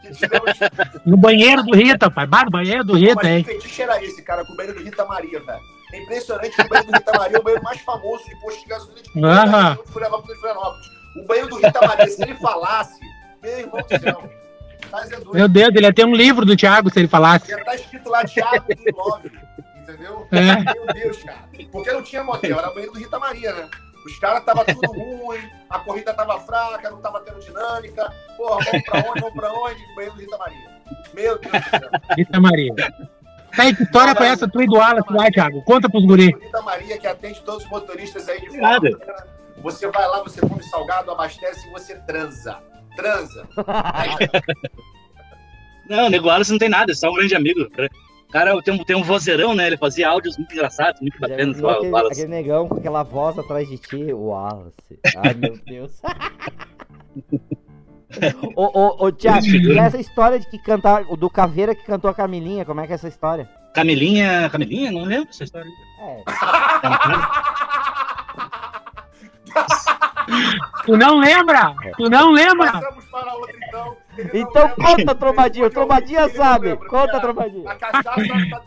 que 0.02 0.12
te 0.12 0.28
deu 0.28 0.42
os 0.44 1.06
No 1.06 1.16
banheiro 1.16 1.64
do 1.64 1.76
Rita, 1.76 2.12
pai. 2.12 2.28
Bar 2.28 2.50
banheiro 2.50 2.84
do 2.84 2.96
Rita, 2.96 3.30
hein? 3.30 3.44
que 3.44 3.54
fetiche 3.54 3.82
era 3.84 4.04
esse, 4.04 4.22
cara, 4.24 4.44
com 4.44 4.54
o 4.54 4.58
banheiro 4.58 4.78
do 4.78 4.84
Rita 4.84 5.06
Maria, 5.06 5.40
velho? 5.40 5.62
É 5.94 6.02
impressionante 6.02 6.56
que 6.56 6.62
o 6.62 6.70
banheiro 6.70 6.92
do 6.92 6.98
Rita 6.98 7.12
Maria 7.18 7.38
é 7.38 7.40
o 7.40 7.44
banheiro 7.44 7.64
mais 7.64 7.82
famoso 7.82 8.26
de 8.26 8.36
posto 8.42 8.62
de 8.62 8.68
gasolina 8.68 9.02
de 9.02 9.26
Aham. 9.26 9.76
de 9.76 9.92
Florianópolis, 9.92 10.40
Florianópolis. 10.40 10.88
O 11.16 11.28
banheiro 11.28 11.50
do 11.50 11.56
Rita 11.58 11.88
Maria, 11.88 12.08
se 12.08 12.22
ele 12.24 12.36
falasse, 12.36 13.00
meu 13.42 13.60
irmão 13.60 13.82
do 13.82 14.00
céu, 14.00 14.30
tá 14.90 15.08
Meu 15.34 15.48
Deus, 15.48 15.70
ele 15.76 15.86
ia 15.86 15.94
ter 15.94 16.06
um 16.06 16.16
livro 16.16 16.46
do 16.46 16.56
Thiago 16.56 16.90
se 16.90 17.00
ele 17.00 17.08
falasse. 17.08 17.50
Já 17.50 17.64
tá 17.64 17.76
escrito 17.76 18.10
lá 18.10 18.24
Thiago 18.26 18.66
do 18.68 18.98
Love, 18.98 19.32
entendeu? 19.82 20.28
É. 20.32 20.74
Meu 20.74 20.86
Deus, 20.94 21.24
cara. 21.24 21.50
Porque 21.72 21.92
não 21.92 22.02
tinha 22.02 22.24
motel, 22.24 22.58
era 22.58 22.70
o 22.70 22.74
banheiro 22.74 22.94
do 22.94 23.00
Rita 23.00 23.20
Maria, 23.20 23.54
né? 23.54 23.70
Os 24.06 24.18
caras 24.20 24.44
tava 24.44 24.66
tudo 24.66 24.88
ruim, 24.92 25.50
a 25.70 25.80
corrida 25.80 26.14
tava 26.14 26.40
fraca, 26.40 26.90
não 26.90 27.00
tava 27.02 27.20
tendo 27.22 27.40
dinâmica. 27.40 28.12
Porra, 28.36 28.66
vamos 28.66 28.84
pra 28.84 29.00
onde, 29.00 29.22
vamos 29.22 29.36
pra 29.36 29.54
onde? 29.54 29.96
Banheiro 29.96 30.16
do 30.16 30.22
Rita 30.22 30.38
Maria. 30.38 30.72
Meu 31.14 31.40
Deus 31.40 31.54
do 31.54 31.70
céu. 31.70 31.90
Rita 32.18 32.40
Maria. 32.40 32.74
Aí, 33.58 33.76
que 33.76 33.84
história 33.84 34.16
foi 34.16 34.28
essa 34.28 34.48
tua 34.48 34.64
e 34.64 34.68
do 34.68 34.76
Wallace 34.76 35.12
lá, 35.12 35.30
Thiago? 35.30 35.62
Conta 35.64 35.90
pros 35.90 36.06
guri. 36.06 36.28
Rita 36.28 36.62
Maria, 36.62 36.98
que 36.98 37.06
atende 37.06 37.42
todos 37.42 37.64
os 37.66 37.70
motoristas 37.70 38.28
aí 38.30 38.40
de 38.40 38.48
fora. 38.48 38.62
Nada. 38.62 38.90
Você 39.62 39.88
vai 39.90 40.08
lá, 40.08 40.24
você 40.24 40.42
come 40.42 40.64
salgado, 40.64 41.12
abastece 41.12 41.68
e 41.68 41.72
você 41.72 41.96
transa. 41.96 42.58
Transa. 42.96 43.48
Não, 45.88 46.08
o 46.08 46.10
Nego 46.10 46.28
Wallace 46.28 46.52
não 46.52 46.60
tem 46.60 46.70
nada, 46.70 46.92
é 46.94 46.96
só 46.96 47.10
um 47.10 47.16
grande 47.16 47.36
amigo. 47.36 47.68
O 48.32 48.32
cara 48.32 48.62
tem 48.62 48.74
um, 48.74 48.78
tem 48.78 48.96
um 48.96 49.04
vozeirão, 49.04 49.54
né? 49.54 49.68
Ele 49.68 49.76
fazia 49.76 50.08
áudios 50.08 50.38
muito 50.38 50.54
engraçados, 50.54 51.02
muito 51.02 51.20
Já 51.20 51.28
bacanas. 51.28 51.58
aquele, 51.58 51.92
Wallace. 51.92 52.22
aquele 52.22 52.34
negão 52.34 52.70
com 52.70 52.78
aquela 52.78 53.04
voz 53.04 53.38
atrás 53.38 53.68
de 53.68 53.78
ti, 53.78 54.14
o 54.14 54.28
Wallace. 54.28 54.72
Ai, 55.18 55.34
meu 55.34 55.60
Deus. 55.66 56.00
ô, 58.56 58.80
ô, 58.80 59.06
ô, 59.06 59.12
Thiago, 59.12 59.46
e 59.46 59.78
essa 59.78 60.00
história 60.00 60.40
de 60.40 60.50
que 60.50 60.58
cantar, 60.60 61.04
o 61.10 61.18
do 61.18 61.30
Caveira 61.30 61.76
que 61.76 61.84
cantou 61.84 62.10
a 62.10 62.14
Camilinha, 62.14 62.64
como 62.64 62.80
é 62.80 62.88
que 62.88 62.94
é 62.94 62.96
essa 62.96 63.10
história? 63.10 63.50
Camilinha, 63.74 64.50
Camilinha? 64.50 64.94
Não 64.94 65.04
lembro 65.04 65.26
dessa 65.26 65.44
história. 65.44 65.70
É, 66.00 66.24
Tu 70.86 70.98
não 70.98 71.20
lembra? 71.20 71.76
Tu 71.98 72.10
não 72.10 72.32
lembra? 72.32 72.72
Passamos 72.72 73.06
para 73.12 73.34
outra, 73.34 73.56
então. 73.68 73.98
Então 74.34 74.70
conta, 74.70 75.16
Trombadinha 75.16 75.68
lembra, 75.68 76.30
sabe. 76.30 76.76
Conta, 76.76 77.20
Trombadinho. 77.20 77.68
A 77.68 77.76
cachaça 77.76 78.62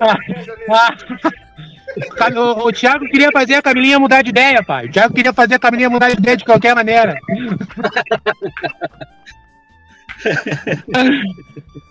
tá 2.16 2.28
o, 2.34 2.66
o 2.66 2.72
Thiago 2.72 3.04
queria 3.06 3.30
fazer 3.32 3.54
a 3.54 3.62
Camilinha 3.62 3.98
mudar 3.98 4.22
de 4.22 4.30
ideia, 4.30 4.62
pai. 4.62 4.86
O 4.86 4.90
Thiago 4.90 5.14
queria 5.14 5.32
fazer 5.32 5.54
a 5.54 5.58
Camilinha 5.58 5.90
mudar 5.90 6.10
de 6.10 6.18
ideia 6.18 6.36
de 6.36 6.44
qualquer 6.44 6.74
maneira. 6.74 7.16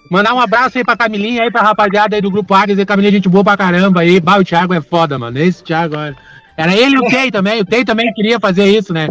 Mandar 0.09 0.33
um 0.33 0.39
abraço 0.39 0.77
aí 0.77 0.83
pra 0.83 0.97
Camilinha 0.97 1.43
aí, 1.43 1.51
pra 1.51 1.61
rapaziada 1.61 2.15
aí 2.15 2.21
do 2.21 2.29
Grupo 2.31 2.53
Águias 2.53 2.77
aí, 2.77 2.85
Camilinha, 2.85 3.13
gente 3.13 3.29
boa 3.29 3.43
pra 3.43 3.57
caramba 3.57 4.01
aí. 4.01 4.19
Bah, 4.19 4.37
o 4.37 4.43
Thiago 4.43 4.73
é 4.73 4.81
foda, 4.81 5.17
mano. 5.17 5.39
Esse 5.39 5.63
Thiago, 5.63 5.97
olha. 5.97 6.15
Era 6.55 6.75
ele 6.75 6.95
e 6.95 6.99
o 6.99 7.09
Tei 7.09 7.31
também. 7.31 7.61
O 7.61 7.65
Tei 7.65 7.83
também 7.83 8.13
queria 8.13 8.39
fazer 8.39 8.65
isso, 8.65 8.93
né? 8.93 9.07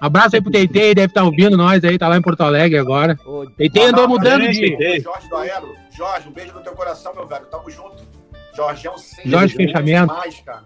Abraço 0.00 0.36
aí 0.36 0.42
pro 0.42 0.50
Tei, 0.52 0.66
deve 0.94 1.06
estar 1.06 1.24
ouvindo 1.24 1.56
nós 1.56 1.82
aí, 1.84 1.98
tá 1.98 2.06
lá 2.08 2.16
em 2.16 2.22
Porto 2.22 2.42
Alegre 2.42 2.78
agora. 2.78 3.18
Ô, 3.24 3.46
Tei 3.46 3.84
andou 3.84 4.06
mudando 4.08 4.48
de. 4.48 4.76
Jorge 5.00 5.28
do 5.28 5.36
Aero. 5.36 5.74
Jorge, 5.96 6.28
um 6.28 6.32
beijo 6.32 6.52
no 6.52 6.60
teu 6.60 6.72
coração, 6.72 7.14
meu 7.14 7.26
velho. 7.26 7.46
Tamo 7.46 7.70
junto. 7.70 8.04
Jorgeão 8.54 8.96
sempre. 8.98 9.30
Jorge 9.30 9.54
Fechamento. 9.54 10.12
Demais, 10.12 10.40
cara. 10.44 10.64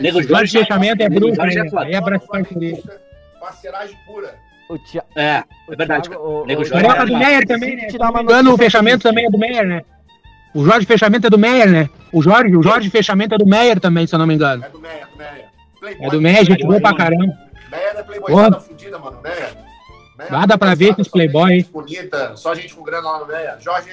Nego 0.00 0.22
Jorge 0.22 0.52
Fechamento 0.58 1.02
é 1.02 1.34
Jorge 1.34 1.58
é 1.58 1.68
foda. 1.70 1.84
Aí 1.86 1.94
abraço 1.94 2.26
pra 2.28 2.40
ele. 2.40 2.82
Parceragem 3.40 3.96
pura. 4.06 4.34
o 4.68 4.78
Thi- 4.78 5.00
É, 5.16 5.42
o 5.68 5.72
é 5.72 5.76
verdade. 5.76 6.08
O- 6.10 6.44
Nego 6.46 6.62
o- 6.62 6.64
Jorge 6.64 6.86
Carioca 6.86 7.02
é 7.02 7.06
do. 7.06 7.18
Meyer 7.18 7.46
também, 7.46 7.76
né? 7.76 7.88
O 8.52 8.56
fechamento 8.56 9.02
também 9.02 9.26
é 9.26 9.30
do 9.30 9.38
Meyer, 9.38 9.66
né? 9.66 9.82
O 10.54 10.64
Jorge 10.64 10.86
Fechamento 10.86 11.26
é 11.26 11.30
do 11.30 11.38
Meyer, 11.38 11.70
né? 11.70 11.88
O 12.12 12.22
Jorge, 12.22 12.56
o 12.56 12.62
Jorge 12.62 12.88
Fechamento 12.90 13.34
é 13.34 13.38
do 13.38 13.46
Meyer 13.46 13.80
também, 13.80 14.06
se 14.06 14.14
eu 14.14 14.18
não 14.18 14.26
me 14.26 14.34
engano. 14.34 14.64
É 14.64 14.68
do 14.68 14.80
Meia, 14.80 15.06
do. 15.06 15.78
Playboy. 15.80 16.06
É 16.06 16.10
do 16.10 16.20
Meyer, 16.20 16.44
gente 16.44 16.64
boa 16.66 16.80
pra 16.80 16.94
caramba. 16.94 17.34
Meia 17.72 17.90
é 17.98 18.02
playboyzada 18.02 18.60
fudida, 18.60 18.98
mano. 18.98 19.18
Meia. 19.22 19.50
Meia 20.18 20.30
Lá 20.30 20.44
dá 20.46 20.58
pra 20.58 20.74
ver 20.74 20.92
esses 20.92 21.06
só 21.06 21.12
playboy, 21.12 21.50
gente 21.60 21.70
bonita, 21.70 22.36
só 22.36 22.54
gente 22.54 22.74
com 22.74 22.82
grana 22.82 23.10
lá 23.10 23.18
no 23.20 23.26
Meia. 23.26 23.56
Jorge, 23.58 23.90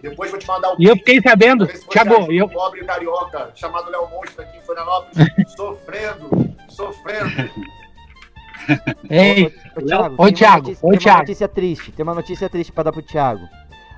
depois 0.00 0.30
vou 0.30 0.38
te 0.38 0.46
mandar 0.46 0.72
o 0.72 0.76
E 0.78 0.84
eu 0.86 0.94
fiquei 0.96 1.20
sabendo, 1.20 1.66
Thiago, 1.66 2.30
e 2.32 2.38
eu, 2.38 2.46
um 2.46 2.48
pobre 2.48 2.84
carioca 2.84 3.50
chamado 3.54 3.90
Léo 3.90 4.08
Monstro 4.10 4.42
aqui 4.42 4.56
em 4.58 4.60
Florianópolis, 4.60 5.28
sofrendo, 5.56 6.54
sofrendo. 6.68 7.50
ei, 9.10 9.52
Ô, 9.76 9.80
Thiago, 9.82 10.14
Ô, 10.14 10.16
tem 10.16 10.26
uma 10.26 10.32
Thiago, 10.32 10.74
tem 10.76 10.76
uma 11.10 11.18
notícia 11.18 11.48
triste, 11.48 11.92
tem 11.92 12.02
uma 12.02 12.14
notícia 12.14 12.48
triste 12.48 12.72
pra 12.72 12.84
dar 12.84 12.92
pro 12.92 13.02
Thiago. 13.02 13.42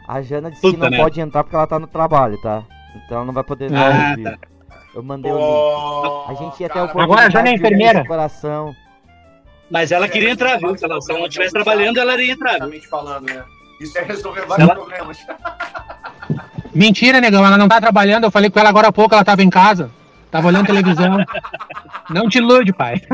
A 0.06 0.22
Jana 0.22 0.50
disse 0.50 0.62
Puta 0.62 0.74
que 0.74 0.80
não 0.82 0.90
merda. 0.90 1.04
pode 1.04 1.20
entrar 1.20 1.44
porque 1.44 1.54
ela 1.56 1.66
tá 1.66 1.78
no 1.78 1.86
trabalho, 1.86 2.40
tá? 2.40 2.64
Então 2.96 3.18
ela 3.18 3.26
não 3.26 3.32
vai 3.34 3.44
poder 3.44 3.66
Ah, 3.74 3.90
dar 3.90 4.10
ouvir. 4.10 4.24
tá. 4.24 4.38
Eu 4.94 5.02
mandei 5.02 5.30
o 5.30 5.36
link. 5.36 6.30
A 6.30 6.34
gente 6.34 6.60
ia 6.62 6.68
ter 6.68 6.72
a 6.72 6.74
cara, 6.74 6.84
oportunidade 6.86 7.02
Agora 7.12 7.26
a 7.26 7.30
Jana 7.30 7.48
é 7.50 7.52
enfermeira. 7.52 8.06
Coração. 8.06 8.74
Mas 9.70 9.92
ela 9.92 10.08
queria 10.08 10.30
entrar, 10.30 10.58
viu? 10.58 10.76
Se 10.76 10.84
ela, 10.84 10.98
não 11.08 11.26
estivesse 11.26 11.52
trabalhando, 11.52 11.98
ela 11.98 12.14
iria 12.14 12.32
entrar, 12.32 12.52
viu? 12.52 12.58
Justamente 12.60 12.88
falando, 12.88 13.26
né? 13.26 13.42
Isso 13.80 13.96
é 13.98 14.02
resolver 14.02 14.46
vários 14.46 14.68
Ela- 14.68 14.74
problemas. 14.74 15.18
mentira, 16.74 17.20
negão, 17.20 17.44
ela 17.46 17.58
não 17.58 17.68
tá 17.68 17.80
trabalhando, 17.80 18.24
eu 18.24 18.30
falei 18.30 18.50
com 18.50 18.58
ela 18.58 18.68
agora 18.68 18.88
há 18.88 18.92
pouco, 18.92 19.14
ela 19.14 19.24
tava 19.24 19.42
em 19.42 19.50
casa, 19.50 19.90
tava 20.30 20.48
olhando 20.48 20.66
televisão. 20.66 21.18
Não 22.10 22.28
te 22.28 22.38
ilude, 22.38 22.72
pai. 22.72 23.00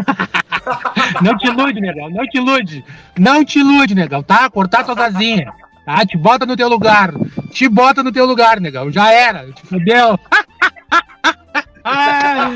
Não 1.20 1.36
te 1.36 1.46
ilude, 1.46 1.78
negão, 1.78 2.08
não 2.08 2.24
te 2.26 2.38
ilude. 2.38 2.82
Não 3.18 3.44
te 3.44 3.58
ilude, 3.58 3.94
negão, 3.94 4.22
tá? 4.22 4.48
Cortar 4.48 4.82
suas 4.84 4.96
asinhas, 4.96 5.52
tá? 5.84 6.04
Te 6.06 6.16
bota 6.16 6.46
no 6.46 6.56
teu 6.56 6.68
lugar, 6.68 7.12
te 7.50 7.68
bota 7.68 8.02
no 8.02 8.10
teu 8.10 8.24
lugar, 8.24 8.58
negão, 8.60 8.90
já 8.90 9.12
era, 9.12 9.52
te 9.52 9.66
fudeu. 9.66 10.18
Ai. 11.84 12.54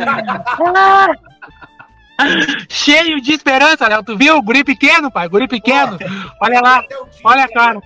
Cheio 2.69 3.21
de 3.21 3.33
esperança, 3.33 3.89
Léo. 3.89 4.03
Tu 4.03 4.17
viu? 4.17 4.37
O 4.37 4.43
guri 4.43 4.65
pequeno, 4.65 5.11
pai. 5.11 5.29
Guri 5.29 5.49
pequeno. 5.49 5.99
Olha 6.41 6.61
lá. 6.61 6.85
Olha 7.25 7.45
a 7.45 7.49
cara. 7.49 7.81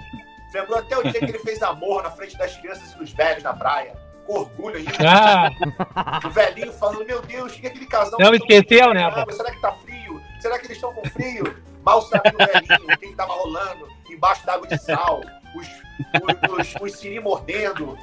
Lembrou 0.53 0.79
até 0.79 0.99
o 0.99 1.03
dia 1.03 1.19
que 1.19 1.25
ele 1.25 1.39
fez 1.39 1.63
amor 1.63 2.03
na 2.03 2.11
frente 2.11 2.37
das 2.37 2.57
crianças 2.57 2.93
e 2.93 2.99
dos 2.99 3.11
velhos 3.13 3.43
na 3.43 3.55
praia. 3.55 3.95
Com 4.27 4.35
orgulho 4.35 4.77
ainda. 4.77 4.93
Ah, 5.01 6.21
O 6.25 6.31
velhinho 6.31 6.73
falando, 6.73 7.07
meu 7.07 7.23
Deus, 7.23 7.53
que 7.53 7.67
é 7.67 7.71
aquele 7.71 7.87
casal? 7.87 8.19
Não 8.21 8.31
que 8.31 8.37
esqueceu, 8.37 8.95
né, 8.95 9.11
será 9.31 9.51
que 9.51 9.61
tá 9.61 9.73
frio? 9.73 10.23
Será 10.41 10.59
que 10.59 10.67
eles 10.67 10.77
estão 10.77 10.93
com 10.93 11.09
frio? 11.11 11.57
Mal 11.83 12.03
sabia 12.03 12.33
o 12.33 12.37
velhinho 12.37 12.95
o 12.95 12.99
que, 12.99 13.17
tava 13.17 13.33
rolando 13.33 13.89
embaixo 14.09 14.45
d'água 14.47 14.69
de 14.69 14.79
sal. 14.79 15.23
Os, 15.57 15.67
os, 15.67 16.75
os, 16.75 16.83
os 16.83 16.99
siri 16.99 17.19
mordendo, 17.19 17.99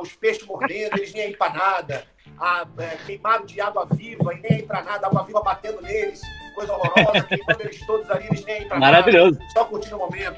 os 0.00 0.12
peixes 0.14 0.44
mordendo, 0.46 0.96
eles 0.96 1.12
nem 1.12 1.24
aí 1.24 1.36
pra 1.36 1.50
nada. 1.50 2.04
Ah, 2.40 2.66
é, 2.78 2.86
queimado 3.06 3.46
de 3.46 3.60
água 3.60 3.86
viva 3.92 4.34
e 4.34 4.40
nem 4.40 4.52
aí 4.58 4.62
pra 4.62 4.82
nada, 4.82 5.06
água 5.06 5.22
viva 5.24 5.42
batendo 5.42 5.80
neles. 5.82 6.20
Coisa 6.54 6.72
horrorosa, 6.72 7.22
queimando 7.28 7.62
eles 7.62 7.86
todos 7.86 8.10
ali, 8.10 8.26
eles 8.26 8.44
nem 8.44 8.56
aí 8.56 8.64
pra 8.64 8.78
Maravilhoso, 8.78 9.38
nada. 9.38 9.50
Só 9.52 9.64
curtindo 9.64 9.96
o 9.96 9.98
momento. 10.00 10.36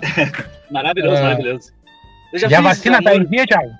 maravilhoso, 0.70 1.16
É. 1.16 1.22
maravilhoso. 1.22 1.72
Eu 2.32 2.48
e 2.48 2.54
a 2.54 2.60
vacina 2.60 3.02
tá 3.02 3.10
amor- 3.10 3.22
em 3.22 3.26
dia, 3.26 3.44
Thiago? 3.46 3.70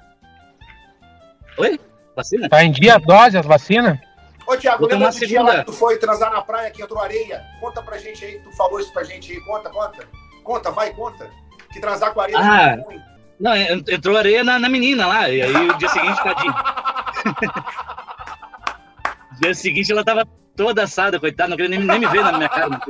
Oi? 1.58 1.80
Vacina? 2.16 2.48
Tá 2.48 2.64
em 2.64 2.72
dia 2.72 2.94
a 2.96 2.98
dose, 2.98 3.38
as 3.38 3.46
vacinas? 3.46 3.98
Ô, 4.46 4.56
Thiago, 4.56 4.80
Vou 4.80 4.88
lembra 4.88 5.06
uma 5.06 5.12
do 5.12 5.26
dia 5.26 5.40
lá 5.42 5.46
segunda. 5.50 5.64
que 5.64 5.70
tu 5.70 5.76
foi 5.78 5.96
transar 5.98 6.32
na 6.32 6.42
praia 6.42 6.70
que 6.70 6.82
entrou 6.82 7.00
areia? 7.00 7.42
Conta 7.60 7.80
pra 7.82 7.96
gente 7.98 8.24
aí, 8.24 8.40
tu 8.40 8.50
falou 8.56 8.80
isso 8.80 8.92
pra 8.92 9.04
gente 9.04 9.32
aí. 9.32 9.40
Conta, 9.42 9.70
conta. 9.70 10.08
Conta, 10.42 10.70
vai, 10.72 10.92
conta. 10.92 11.30
Que 11.72 11.80
transar 11.80 12.12
com 12.12 12.20
areia 12.20 12.38
Ah. 12.40 12.70
é 12.72 12.74
ruim. 12.82 13.00
Não, 13.38 13.54
en- 13.56 13.84
entrou 13.88 14.16
areia 14.16 14.42
na, 14.42 14.58
na 14.58 14.68
menina 14.68 15.06
lá. 15.06 15.28
E 15.30 15.40
aí 15.40 15.68
o 15.68 15.78
dia 15.78 15.88
seguinte, 15.88 16.22
tadinho. 16.22 16.52
dia 19.40 19.54
seguinte 19.54 19.90
ela 19.92 20.04
tava 20.04 20.26
toda 20.56 20.82
assada, 20.84 21.18
coitada, 21.18 21.50
não 21.50 21.56
queria 21.56 21.70
nem, 21.70 21.80
nem 21.86 21.98
me 21.98 22.06
ver 22.06 22.22
na 22.22 22.32
minha 22.32 22.48
cara. 22.48 22.80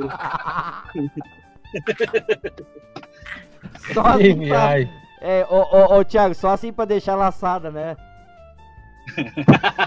Só 3.93 4.01
assim 4.01 4.47
pra, 4.47 4.67
ai. 4.67 4.89
é, 5.21 5.45
ô, 5.49 5.61
ô, 5.61 5.97
ô, 5.99 6.05
Thiago, 6.05 6.35
só 6.35 6.49
assim 6.49 6.73
pra 6.73 6.85
deixar 6.85 7.15
laçada, 7.15 7.71
né? 7.71 7.95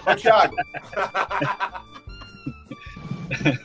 Ô, 0.07 0.15
Thiago. 0.17 0.55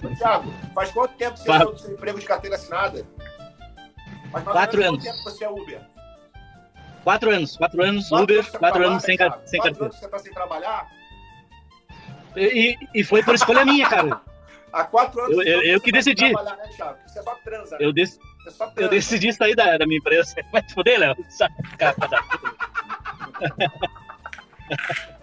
Ô, 0.04 0.08
Thiago, 0.18 0.54
faz 0.74 0.92
quanto 0.92 1.14
tempo 1.16 1.38
você 1.38 1.46
Fala. 1.46 1.60
saiu 1.60 1.72
do 1.72 1.80
seu 1.80 1.94
emprego 1.94 2.20
de 2.20 2.26
carteira 2.26 2.56
assinada? 2.56 3.06
Faz 4.32 4.44
mais 4.44 4.48
ou 4.48 4.54
Quatro 4.54 4.78
menos 4.80 4.94
anos. 4.94 5.04
Quanto 5.04 5.16
tempo 5.16 5.24
você 5.30 5.44
é 5.44 5.50
Uber? 5.50 5.82
Quatro 7.10 7.32
anos, 7.32 7.58
quatro 7.58 7.82
anos 7.84 8.08
Quatro 8.08 8.24
Uber, 8.24 8.52
quatro 8.60 8.86
anos 8.88 9.02
sem, 9.04 9.18
car- 9.18 9.42
sem 9.44 9.60
Quatro 9.60 9.80
carteira. 9.80 9.86
anos 9.86 10.00
você 10.00 10.08
tá 10.08 10.20
sem 10.20 10.32
trabalhar? 10.32 10.88
E, 12.36 12.78
e 12.94 13.04
foi 13.04 13.24
por 13.24 13.34
escolha 13.34 13.66
minha, 13.66 13.90
cara. 13.90 14.22
Há 14.72 14.84
quatro 14.84 15.20
anos 15.24 15.36
Eu- 15.38 15.42
eu- 15.42 15.62
eu 15.64 15.80
tá 15.80 15.86
que 15.86 15.92
decidi. 15.92 16.32
né? 16.32 16.40
Você 17.08 17.24
só 17.24 17.34
transa, 17.44 17.80
né? 17.80 17.84
Eu, 17.84 17.92
dec- 17.92 18.12
Você 18.44 18.52
só 18.52 18.66
eu 18.66 18.72
transa. 18.74 18.90
decidi 18.92 19.34
sair 19.34 19.56
da, 19.56 19.76
da 19.80 19.88
minha 19.88 19.98
empresa. 19.98 20.36
Vai 20.54 20.62
te 20.62 20.72
foder, 20.76 21.00
Léo. 21.00 21.16
Saca. 21.30 21.56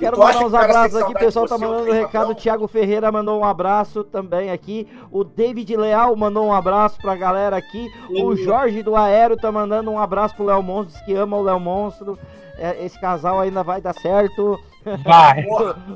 Quero 0.00 0.18
mandar 0.18 0.44
uns 0.44 0.52
o 0.52 0.56
abraços 0.56 0.96
aqui, 0.96 1.12
o 1.12 1.18
pessoal 1.18 1.46
tá 1.46 1.58
mandando 1.58 1.78
outro 1.80 1.92
recado. 1.92 2.30
O? 2.32 2.34
Thiago 2.34 2.66
Ferreira 2.66 3.12
mandou 3.12 3.38
um 3.38 3.44
abraço 3.44 4.02
também 4.02 4.50
aqui. 4.50 4.88
O 5.12 5.22
David 5.22 5.76
Leal 5.76 6.16
mandou 6.16 6.46
um 6.46 6.52
abraço 6.52 6.98
pra 7.00 7.14
galera 7.14 7.56
aqui. 7.56 7.86
O 8.08 8.34
Jorge 8.34 8.82
do 8.82 8.96
Aero 8.96 9.36
tá 9.36 9.52
mandando 9.52 9.90
um 9.90 9.98
abraço 9.98 10.34
pro 10.34 10.46
Léo 10.46 10.62
Monstro, 10.62 10.94
diz 10.94 11.04
que 11.04 11.14
ama 11.14 11.36
o 11.36 11.42
Léo 11.42 11.60
Monstro. 11.60 12.18
É, 12.58 12.84
Esse 12.84 13.00
casal 13.00 13.38
ainda 13.40 13.62
vai 13.62 13.80
dar 13.80 13.92
certo. 13.94 14.58
Vai. 15.04 15.44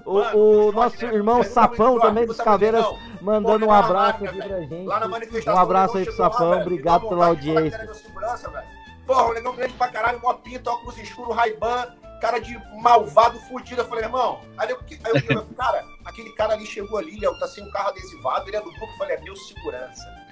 O, 0.05 0.19
mano, 0.19 0.37
o 0.37 0.63
Jorge, 0.73 0.77
nosso 0.77 1.05
irmão 1.07 1.43
Sapão 1.43 1.99
também 1.99 2.27
dos 2.27 2.37
Caveiras 2.37 2.85
mandando 3.23 3.67
um 3.67 3.73
abraço 3.73 4.23
aqui 4.25 4.37
pra 4.37 4.61
gente. 4.61 4.85
Lá 4.85 5.01
na 5.01 5.09
manifestação, 5.09 5.55
Um 5.55 5.63
abraço 5.63 5.95
o 5.95 5.99
aí 5.99 6.05
pro 6.05 6.15
Sapão, 6.15 6.61
obrigado 6.61 7.09
pela 7.09 7.27
audiência. 7.29 7.79
velho. 7.79 8.65
Porra, 9.07 9.25
o 9.25 9.35
negão 9.35 9.55
grande 9.55 9.73
pra 9.75 9.89
caralho, 9.89 10.21
mó 10.23 10.33
pinta, 10.35 10.71
óculos 10.71 10.99
escuro, 10.99 11.31
Ray-Ban, 11.33 11.87
cara 12.25 12.41
de 12.41 12.59
malvado, 12.81 13.39
fudido. 13.41 13.83
Eu 13.83 13.87
falei, 13.87 14.05
irmão, 14.05 14.41
aí 14.57 14.71
eu, 14.71 14.81
aí 15.05 15.23
eu, 15.29 15.45
cara, 15.55 15.85
aquele 16.07 16.31
cara 16.31 16.55
ali 16.55 16.65
chegou 16.65 16.99
ali, 16.99 17.21
Léo, 17.21 17.39
tá 17.39 17.47
sem 17.47 17.63
um 17.63 17.71
carro 17.71 17.91
adesivado, 17.91 18.49
ele 18.49 18.57
é 18.57 18.61
do 18.61 18.71
grupo, 18.71 18.87
eu 18.87 18.97
falei, 18.97 19.17
é 19.17 19.21
meu 19.21 19.37
segurança. 19.37 20.25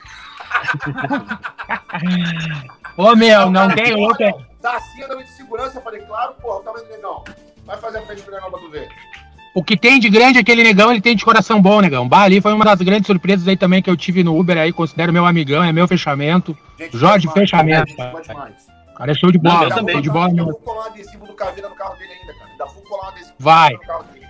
Ô, 2.96 3.14
meu, 3.14 3.50
não 3.50 3.68
Cara, 3.68 3.82
tem 3.82 3.94
outra. 3.94 4.32
Tá 4.62 4.76
acima 4.76 5.16
de 5.16 5.30
segurança, 5.32 5.78
eu 5.78 5.82
falei, 5.82 6.00
claro, 6.00 6.32
porra, 6.40 6.60
o 6.60 6.62
tamanho 6.62 6.86
do 6.86 6.90
negão. 6.92 7.24
Vai 7.66 7.76
fazer 7.76 7.98
a 7.98 8.02
frente 8.02 8.22
pro 8.22 8.34
negão 8.34 8.50
pra 8.50 8.60
tu 8.60 8.70
ver. 8.70 8.88
O 9.54 9.62
que 9.62 9.76
tem 9.76 10.00
de 10.00 10.08
grande 10.08 10.38
aquele 10.38 10.62
negão, 10.62 10.90
ele 10.90 11.02
tem 11.02 11.14
de 11.14 11.24
coração 11.24 11.60
bom, 11.60 11.80
negão. 11.80 12.08
Bah, 12.08 12.22
ali 12.22 12.40
foi 12.40 12.54
uma 12.54 12.64
das 12.64 12.80
grandes 12.80 13.06
surpresas 13.06 13.46
aí 13.46 13.56
também 13.56 13.82
que 13.82 13.90
eu 13.90 13.96
tive 13.96 14.24
no 14.24 14.38
Uber 14.38 14.56
aí, 14.56 14.72
considero 14.72 15.12
meu 15.12 15.26
amigão, 15.26 15.62
é 15.62 15.70
meu 15.72 15.86
fechamento. 15.86 16.56
Gente, 16.78 16.96
Jorge, 16.96 17.28
fechamento, 17.28 17.94
demais. 17.94 18.71
O 18.92 18.94
cara 18.94 19.10
é 19.10 19.14
show 19.14 19.32
de 19.32 19.38
Não, 19.42 19.50
bola, 19.50 19.64
eu 19.64 19.74
também. 19.74 19.94
show 19.94 20.02
de 20.02 20.10
bola 20.10 20.28
mesmo. 20.28 20.44
vou 20.52 20.54
colar 20.60 20.84
um 20.84 20.86
adesivo 20.90 21.26
do 21.26 21.34
Caveira 21.34 21.68
no 21.68 21.74
carro 21.74 21.96
dele 21.96 22.12
ainda, 22.12 22.34
cara. 22.34 22.50
Ainda 22.50 22.64
vou 22.66 22.82
colar 22.84 23.06
um 23.06 23.08
adesivo 23.10 23.34
Vai. 23.38 23.72
No 23.72 23.80
carro 23.80 24.04
dele. 24.04 24.26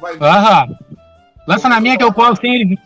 Vai. 0.00 0.16
Aham. 0.20 0.78
Lança 1.46 1.68
na 1.68 1.80
minha 1.80 1.96
que 1.96 2.04
eu 2.04 2.12
colo 2.12 2.36
sem 2.36 2.54
ele. 2.54 2.78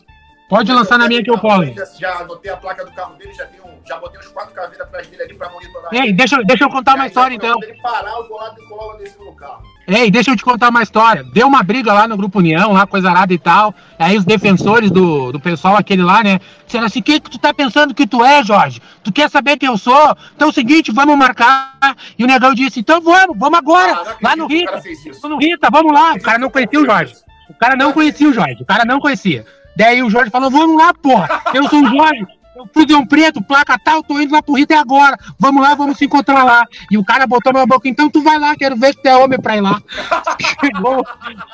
Pode 0.49 0.71
lançar 0.71 0.99
na 0.99 1.09
minha 1.09 1.23
que 1.25 1.31
eu 1.31 1.39
colo. 1.39 1.65
Já, 1.75 1.85
já 1.99 2.19
anotei 2.19 2.51
a 2.53 2.57
placa 2.57 2.85
do 2.85 2.93
carro 2.93 3.15
dele, 3.15 3.33
já, 3.33 3.47
tenho, 3.47 3.65
já 3.89 3.99
botei 3.99 4.21
uns 4.21 4.29
quatro 4.29 4.53
caveiras 4.55 4.81
atrás 4.87 5.07
dele 5.09 5.23
ali 5.23 5.35
pra 5.35 5.49
monitorar. 5.49 5.95
Ei, 5.95 6.13
deixa, 6.13 6.37
eu- 6.37 6.45
deixa 6.45 6.65
eu 6.65 6.71
contar 6.71 6.95
uma 6.95 7.07
história 7.07 7.39
já, 7.41 7.47
então. 7.49 7.59
Ele 7.63 7.81
parar, 7.81 8.11
eu 8.13 8.29
vou 8.29 8.37
lá 8.39 8.55
e 8.59 8.63
colar 8.69 8.87
o 8.89 8.91
adesivo 8.93 9.25
no 9.25 9.35
carro. 9.35 9.63
Ei, 9.93 10.11
deixa 10.11 10.31
eu 10.31 10.37
te 10.37 10.43
contar 10.43 10.71
uma 10.71 10.83
história. 10.83 11.23
Deu 11.23 11.47
uma 11.47 11.63
briga 11.63 11.93
lá 11.93 12.09
no 12.09 12.17
Grupo 12.17 12.39
União, 12.39 12.73
lá, 12.73 12.87
coisa 12.87 13.11
arada 13.11 13.35
e 13.35 13.39
tal. 13.39 13.75
Aí 13.99 14.17
os 14.17 14.25
defensores 14.25 14.91
do, 14.91 15.33
do 15.33 15.39
pessoal, 15.39 15.77
aquele 15.77 16.03
lá, 16.03 16.25
né? 16.25 16.41
Disseram 16.65 16.87
assim: 16.87 17.03
quem 17.03 17.21
que 17.21 17.31
tu 17.31 17.39
tá 17.39 17.53
pensando 17.53 17.95
que 17.95 18.07
tu 18.07 18.25
é, 18.25 18.43
Jorge? 18.43 18.81
Tu 19.05 19.13
quer 19.13 19.29
saber 19.29 19.59
quem 19.59 19.69
eu 19.69 19.77
sou? 19.77 20.17
Então 20.35 20.49
é 20.49 20.51
o 20.51 20.55
seguinte, 20.55 20.91
vamos 20.91 21.19
marcar. 21.19 21.77
E 22.19 22.25
o 22.25 22.27
negão 22.27 22.55
disse: 22.55 22.81
então 22.81 23.03
vamos, 23.03 23.37
vamos 23.39 23.59
agora. 23.59 23.93
Ah, 23.93 24.17
lá 24.23 24.35
no 24.35 24.49
que 24.49 24.55
o 24.55 24.59
Rita. 24.59 24.83
No 25.29 25.37
Rita, 25.37 25.69
vamos 25.71 25.93
lá. 25.93 26.15
O 26.15 26.23
cara 26.23 26.39
não 26.39 26.49
conhecia 26.49 26.81
o 26.81 26.87
Jorge. 26.87 27.15
O 27.51 27.55
cara 27.55 27.77
não 27.77 27.93
conhecia 27.93 28.29
o 28.31 28.33
Jorge. 28.33 28.63
O 28.63 28.67
cara 28.67 28.85
não 28.87 28.99
conhecia. 28.99 29.45
Daí 29.77 30.03
o 30.03 30.09
Jorge 30.09 30.31
falou: 30.31 30.51
vamos 30.51 30.75
lá, 30.75 30.95
porra. 30.95 31.29
Eu 31.53 31.69
sou 31.69 31.83
o 31.83 31.87
Jorge. 31.87 32.27
Eu 32.55 32.69
fui 32.73 32.85
de 32.85 32.95
um 32.95 33.07
preto, 33.07 33.43
placa 33.43 33.79
tal, 33.83 34.03
tô 34.03 34.21
indo 34.21 34.33
lá 34.33 34.43
pro 34.43 34.55
Rita 34.55 34.79
agora. 34.79 35.17
Vamos 35.39 35.63
lá, 35.63 35.75
vamos 35.75 35.97
se 35.97 36.05
encontrar 36.05 36.45
lá. 36.45 36.67
E 36.91 36.99
o 36.99 37.05
cara 37.05 37.27
botou 37.27 37.53
na 37.53 37.65
boca, 37.65 37.89
então 37.89 38.11
tu 38.11 38.23
vai 38.23 38.39
lá, 38.39 38.55
quero 38.55 38.77
ver 38.77 38.95
se 38.95 39.03
tu 39.03 39.07
é 39.07 39.17
homem 39.17 39.41
pra 39.41 39.57
ir 39.57 39.63
lá. 39.63 39.81
chegou, 40.61 41.05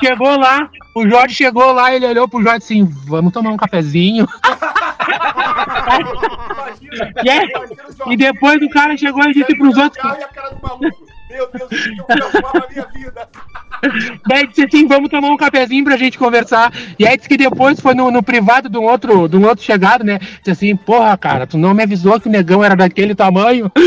chegou 0.03 0.37
lá, 0.37 0.69
o 0.97 1.09
Jorge 1.09 1.35
chegou 1.35 1.73
lá, 1.73 1.95
ele 1.95 2.07
olhou 2.07 2.29
pro 2.29 2.43
Jorge 2.43 2.59
assim, 2.59 2.85
vamos 2.85 3.33
tomar 3.33 3.51
um 3.51 3.57
cafezinho. 3.57 4.27
E 7.23 7.27
Jorge 7.27 7.53
E 8.09 8.17
depois 8.17 8.63
o 8.63 8.71
cara 8.71 8.97
chegou 8.97 9.23
e 9.25 9.35
disse 9.35 9.57
pros 9.57 9.77
outros, 9.77 10.03
a. 11.39 11.49
Meu 11.49 11.51
Deus, 11.51 11.65
o 11.65 11.69
que 11.69 12.01
eu 12.01 12.07
fui 12.07 12.23
arrumar 12.23 12.53
na 12.55 12.69
minha 12.69 12.87
vida? 12.87 13.29
Daí 14.27 14.47
disse 14.49 14.65
assim, 14.65 14.87
vamos 14.87 15.09
tomar 15.09 15.29
um 15.29 15.37
cafezinho 15.37 15.85
pra 15.85 15.97
gente 15.97 16.19
conversar. 16.19 16.73
E 16.99 17.07
aí 17.07 17.17
disse 17.17 17.29
que 17.29 17.37
depois 17.37 17.81
foi 17.81 17.95
no, 17.95 18.11
no 18.11 18.23
privado 18.23 18.69
de 18.69 18.77
um 18.77 18.85
outro, 18.85 19.29
de 19.29 19.37
um 19.37 19.47
outro 19.47 19.65
chegado, 19.65 20.05
né? 20.05 20.19
Disse 20.19 20.51
assim, 20.51 20.77
porra, 20.77 21.17
cara, 21.17 21.47
tu 21.47 21.57
não 21.57 21.73
me 21.75 21.83
avisou 21.83 22.21
que 22.21 22.29
o 22.29 22.31
negão 22.31 22.65
era 22.65 22.75
daquele 22.75 23.15
tamanho. 23.15 23.71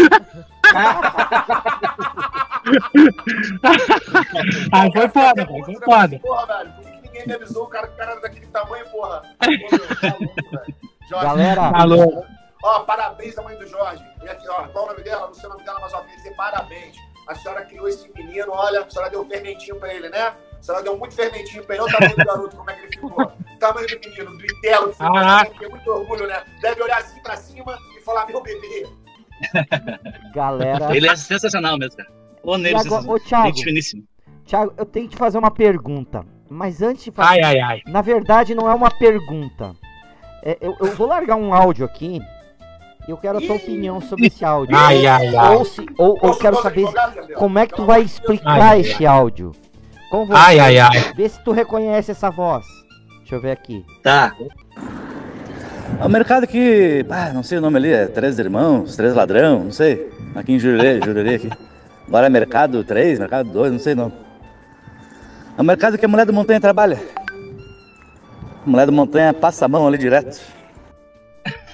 aí 4.72 4.92
foi 4.94 5.10
foda, 5.10 5.46
cara, 5.46 5.66
foi 5.66 5.76
foda. 5.84 6.20
Porra, 6.20 6.46
velho, 6.46 6.72
por 6.72 6.84
que, 6.84 7.02
ninguém 7.02 7.28
me 7.28 7.34
avisou 7.34 7.64
o 7.64 7.68
cara 7.68 7.88
que 7.88 7.94
o 7.94 7.98
cara 7.98 8.12
era 8.12 8.22
daquele 8.22 8.48
tamanho, 8.48 8.86
porra? 8.86 9.24
Pô, 9.40 9.48
meu, 9.48 9.60
tá 9.98 10.18
louco, 10.20 10.36
velho. 10.52 10.76
Jorge, 11.10 11.26
Galera, 11.26 11.70
Falou. 11.72 12.26
Ó, 12.64 12.80
parabéns 12.82 13.38
à 13.38 13.42
mãe 13.42 13.58
do 13.58 13.68
Jorge. 13.68 14.04
E 14.24 14.30
aqui, 14.30 14.48
ó, 14.48 14.68
qual 14.68 14.86
o 14.86 14.88
nome 14.90 15.04
dela? 15.04 15.28
Não 15.28 15.34
sei 15.34 15.50
o 15.50 15.52
nome 15.52 15.66
dela, 15.66 15.80
mas 15.82 15.94
ó, 15.94 16.02
queria 16.02 16.16
dizer 16.18 16.36
parabéns. 16.36 16.96
A 17.32 17.36
senhora 17.36 17.64
criou 17.64 17.88
esse 17.88 18.12
menino, 18.14 18.52
olha, 18.52 18.82
a 18.82 18.90
senhora 18.90 19.10
deu 19.10 19.26
fermentinho 19.26 19.78
pra 19.78 19.94
ele, 19.94 20.10
né? 20.10 20.20
A 20.20 20.36
senhora 20.62 20.84
deu 20.84 20.98
muito 20.98 21.16
fermentinho 21.16 21.64
pra 21.64 21.76
ele. 21.76 21.84
Olha 21.86 21.90
o 21.90 21.98
tamanho 21.98 22.18
do 22.18 22.26
garoto, 22.26 22.58
como 22.58 22.70
é 22.70 22.74
que 22.74 22.82
ele 22.82 22.92
ficou. 22.92 23.10
O 23.12 23.58
tamanho 23.58 23.88
do 23.88 24.10
menino, 24.10 24.38
do 24.38 24.46
Itelo, 24.46 24.88
que 24.90 24.94
ficou, 24.94 25.18
Ah. 25.18 25.46
tem 25.46 25.70
muito 25.70 25.90
orgulho, 25.90 26.28
né? 26.28 26.44
Deve 26.62 26.84
olhar 26.84 26.98
assim 26.98 27.22
pra 27.22 27.38
cima 27.38 27.78
e 27.98 28.02
falar, 28.02 28.26
meu 28.28 28.42
bebê. 28.44 28.86
galera. 30.36 30.96
Ele 30.96 31.08
é 31.08 31.16
sensacional 31.16 31.78
mesmo, 31.78 31.98
cara. 31.98 32.10
Ô, 32.44 32.58
Nele, 32.58 32.76
agora, 32.76 33.10
ô, 33.10 33.20
Thiago. 33.20 33.56
Thiago, 34.46 34.74
eu 34.78 34.86
tenho 34.86 35.08
que 35.08 35.16
te 35.16 35.18
fazer 35.18 35.38
uma 35.38 35.52
pergunta. 35.52 36.26
Mas 36.50 36.82
antes 36.82 37.06
de 37.06 37.12
fazer. 37.12 37.30
Ai, 37.30 37.42
ai, 37.44 37.60
ai. 37.60 37.82
Na 37.88 38.02
verdade, 38.02 38.54
não 38.54 38.70
é 38.70 38.74
uma 38.74 38.92
pergunta. 38.92 39.74
É, 40.44 40.58
eu, 40.60 40.76
eu 40.82 40.96
vou 40.96 41.08
largar 41.08 41.38
um 41.38 41.54
áudio 41.54 41.86
aqui. 41.86 42.20
Eu 43.12 43.18
quero 43.18 43.40
a 43.40 43.42
tua 43.42 43.58
opinião 43.58 44.00
sobre 44.00 44.28
esse 44.28 44.46
áudio. 44.46 44.74
Ai, 44.74 45.06
ai, 45.06 45.36
ai. 45.36 45.56
Ou, 45.58 45.66
se, 45.66 45.82
ou, 45.98 46.12
ou 46.12 46.18
Posso- 46.18 46.40
quero 46.40 46.62
saber 46.62 46.86
como 47.36 47.60
é 47.60 47.66
que 47.68 47.74
tu 47.74 47.76
Pelo 47.76 47.88
vai 47.88 48.02
explicar 48.04 48.62
Ai, 48.62 48.80
esse 48.80 49.06
áudio. 49.06 49.52
Com 50.10 50.26
você. 50.26 50.40
Ai, 50.40 50.60
ai, 50.60 50.80
ai. 50.80 51.14
Vê 51.14 51.28
se 51.28 51.44
tu 51.44 51.52
reconhece 51.52 52.12
essa 52.12 52.30
voz. 52.30 52.66
Deixa 53.20 53.36
eu 53.36 53.42
ver 53.42 53.52
aqui. 53.52 53.86
Tá. 54.02 54.34
É 56.00 56.06
um 56.06 56.08
mercado 56.08 56.48
que, 56.48 57.06
ah, 57.10 57.32
não 57.34 57.44
sei 57.44 57.58
o 57.58 57.62
nome 57.62 57.76
ali, 57.80 57.92
é 57.92 58.06
Três 58.08 58.40
Irmãos, 58.40 58.96
Três 58.96 59.14
Ladrão, 59.14 59.66
não 59.66 59.72
sei. 59.74 60.10
Aqui 60.34 60.54
em 60.54 60.60
Jurerê, 60.60 61.02
Jurerê 61.04 61.36
aqui. 61.36 61.50
Agora 62.08 62.28
é 62.28 62.30
Mercado 62.30 62.82
3, 62.82 63.20
Mercado 63.20 63.50
2, 63.52 63.74
não 63.74 63.80
sei 63.80 63.94
não. 63.94 64.10
É 65.58 65.62
um 65.62 65.66
mercado 65.66 65.98
que 65.98 66.06
a 66.06 66.08
mulher 66.08 66.26
do 66.26 66.32
Montanha 66.32 66.62
trabalha. 66.62 66.98
A 68.66 68.70
mulher 68.70 68.86
do 68.86 68.94
Montanha 68.94 69.34
passa 69.34 69.66
a 69.66 69.68
mão 69.68 69.86
ali 69.86 69.98
direto. 69.98 70.40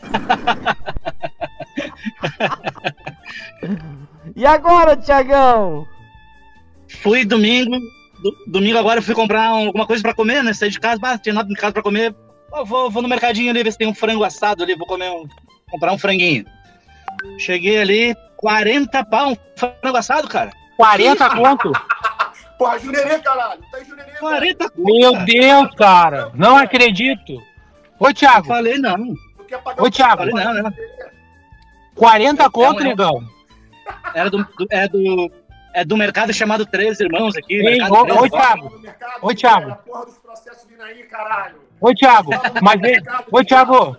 E 4.36 4.46
agora, 4.46 4.96
Tiagão? 4.96 5.88
Fui 7.02 7.26
domingo. 7.26 7.78
do- 8.22 8.36
domingo 8.48 8.78
agora 8.80 8.98
eu 9.00 9.04
fui 9.04 9.14
comprar 9.14 9.54
um- 9.54 9.68
alguma 9.68 9.86
coisa 9.86 10.02
pra 10.02 10.14
comer, 10.14 10.44
né? 10.44 10.52
Saí 10.52 10.72
de 10.72 10.80
casa, 10.80 11.00
bah, 11.00 11.18
tinha 11.20 11.36
nada 11.36 11.52
em 11.52 11.56
casa 11.56 11.72
pra 11.74 11.84
comer. 11.84 12.16
Eu 12.56 12.66
vou, 12.66 12.90
vou 12.90 13.02
no 13.04 13.08
mercadinho 13.08 13.52
ali 13.52 13.62
ver 13.62 13.72
se 13.72 13.78
tem 13.78 13.88
um 13.88 13.94
frango 13.94 14.24
assado 14.24 14.64
ali, 14.64 14.74
vou 14.76 14.88
comer 14.88 15.10
um. 15.12 15.28
comprar 15.70 15.92
um 15.94 15.98
franguinho. 16.00 16.44
Cheguei 17.38 17.78
ali, 17.80 18.16
40 18.38 19.04
pau, 19.06 19.32
um 19.34 19.38
frango 19.56 19.98
assado, 19.98 20.28
cara. 20.28 20.52
40 20.78 21.30
conto? 21.30 21.72
Porra, 22.58 22.80
Jurerê, 22.80 23.20
caralho. 23.20 23.62
Tá 23.72 23.82
em 23.82 23.86
Jurerê, 23.86 24.08
velho. 24.08 24.20
40 24.20 24.70
conto. 24.70 24.84
Meu 24.84 25.12
cara. 25.14 25.26
Deus, 25.26 25.76
cara. 25.76 26.32
Não 26.34 26.58
acredito. 26.58 27.34
Ô, 28.00 28.08
Eu 28.08 28.14
Thiago, 28.16 28.48
falei, 28.48 28.78
não. 28.80 28.98
Tu 29.38 29.44
quer 29.48 29.62
pagar 29.62 29.84
Ô, 29.84 29.86
o 29.86 29.92
Thiago. 29.92 30.18
Falei, 30.18 30.34
não, 30.34 30.54
não. 30.64 30.74
40 31.98 32.50
conto, 32.50 32.84
negão. 32.84 33.24
Era 34.14 34.30
do, 34.30 34.38
do- 34.38 34.68
é 34.70 34.88
do. 34.88 35.32
é 35.74 35.84
do 35.86 35.98
mercado 35.98 36.34
chamado 36.34 36.66
Três 36.66 37.00
Irmãos 37.00 37.36
aqui. 37.36 37.56
Ei, 37.56 37.64
mercado 37.64 37.94
ô, 37.94 38.04
Três 38.06 38.16
Irmãos. 38.16 38.30
Thiago. 38.32 38.72
Oi, 39.22 39.36
Thiago. 39.36 39.78
Oi, 41.80 41.94
Thiago, 41.96 42.32
mas 42.62 42.82
Oi, 43.32 43.46
Thiago. 43.46 43.98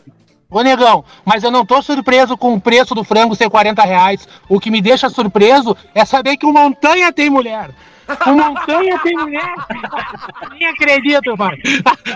Ô, 0.51 0.63
negão, 0.63 1.05
mas 1.27 1.45
eu 1.45 1.51
não 1.51 1.65
tô 1.65 1.83
surpreso 1.83 2.37
com 2.37 2.55
o 2.55 2.61
preço 2.61 2.95
do 2.95 3.05
frango 3.05 3.35
ser 3.37 3.51
40 3.51 3.83
reais. 3.83 4.27
O 4.49 4.59
que 4.59 4.71
me 4.71 4.81
deixa 4.81 5.11
surpreso 5.11 5.77
é 5.95 6.05
saber 6.07 6.37
que 6.39 6.47
o 6.47 6.53
Montanha 6.53 7.13
tem 7.13 7.29
mulher. 7.29 7.69
O 8.27 8.31
Montanha 8.33 8.99
tem 9.01 9.13
mulher. 9.15 9.55
Nem 10.53 10.67
acredito, 10.69 11.37
pai. 11.37 11.59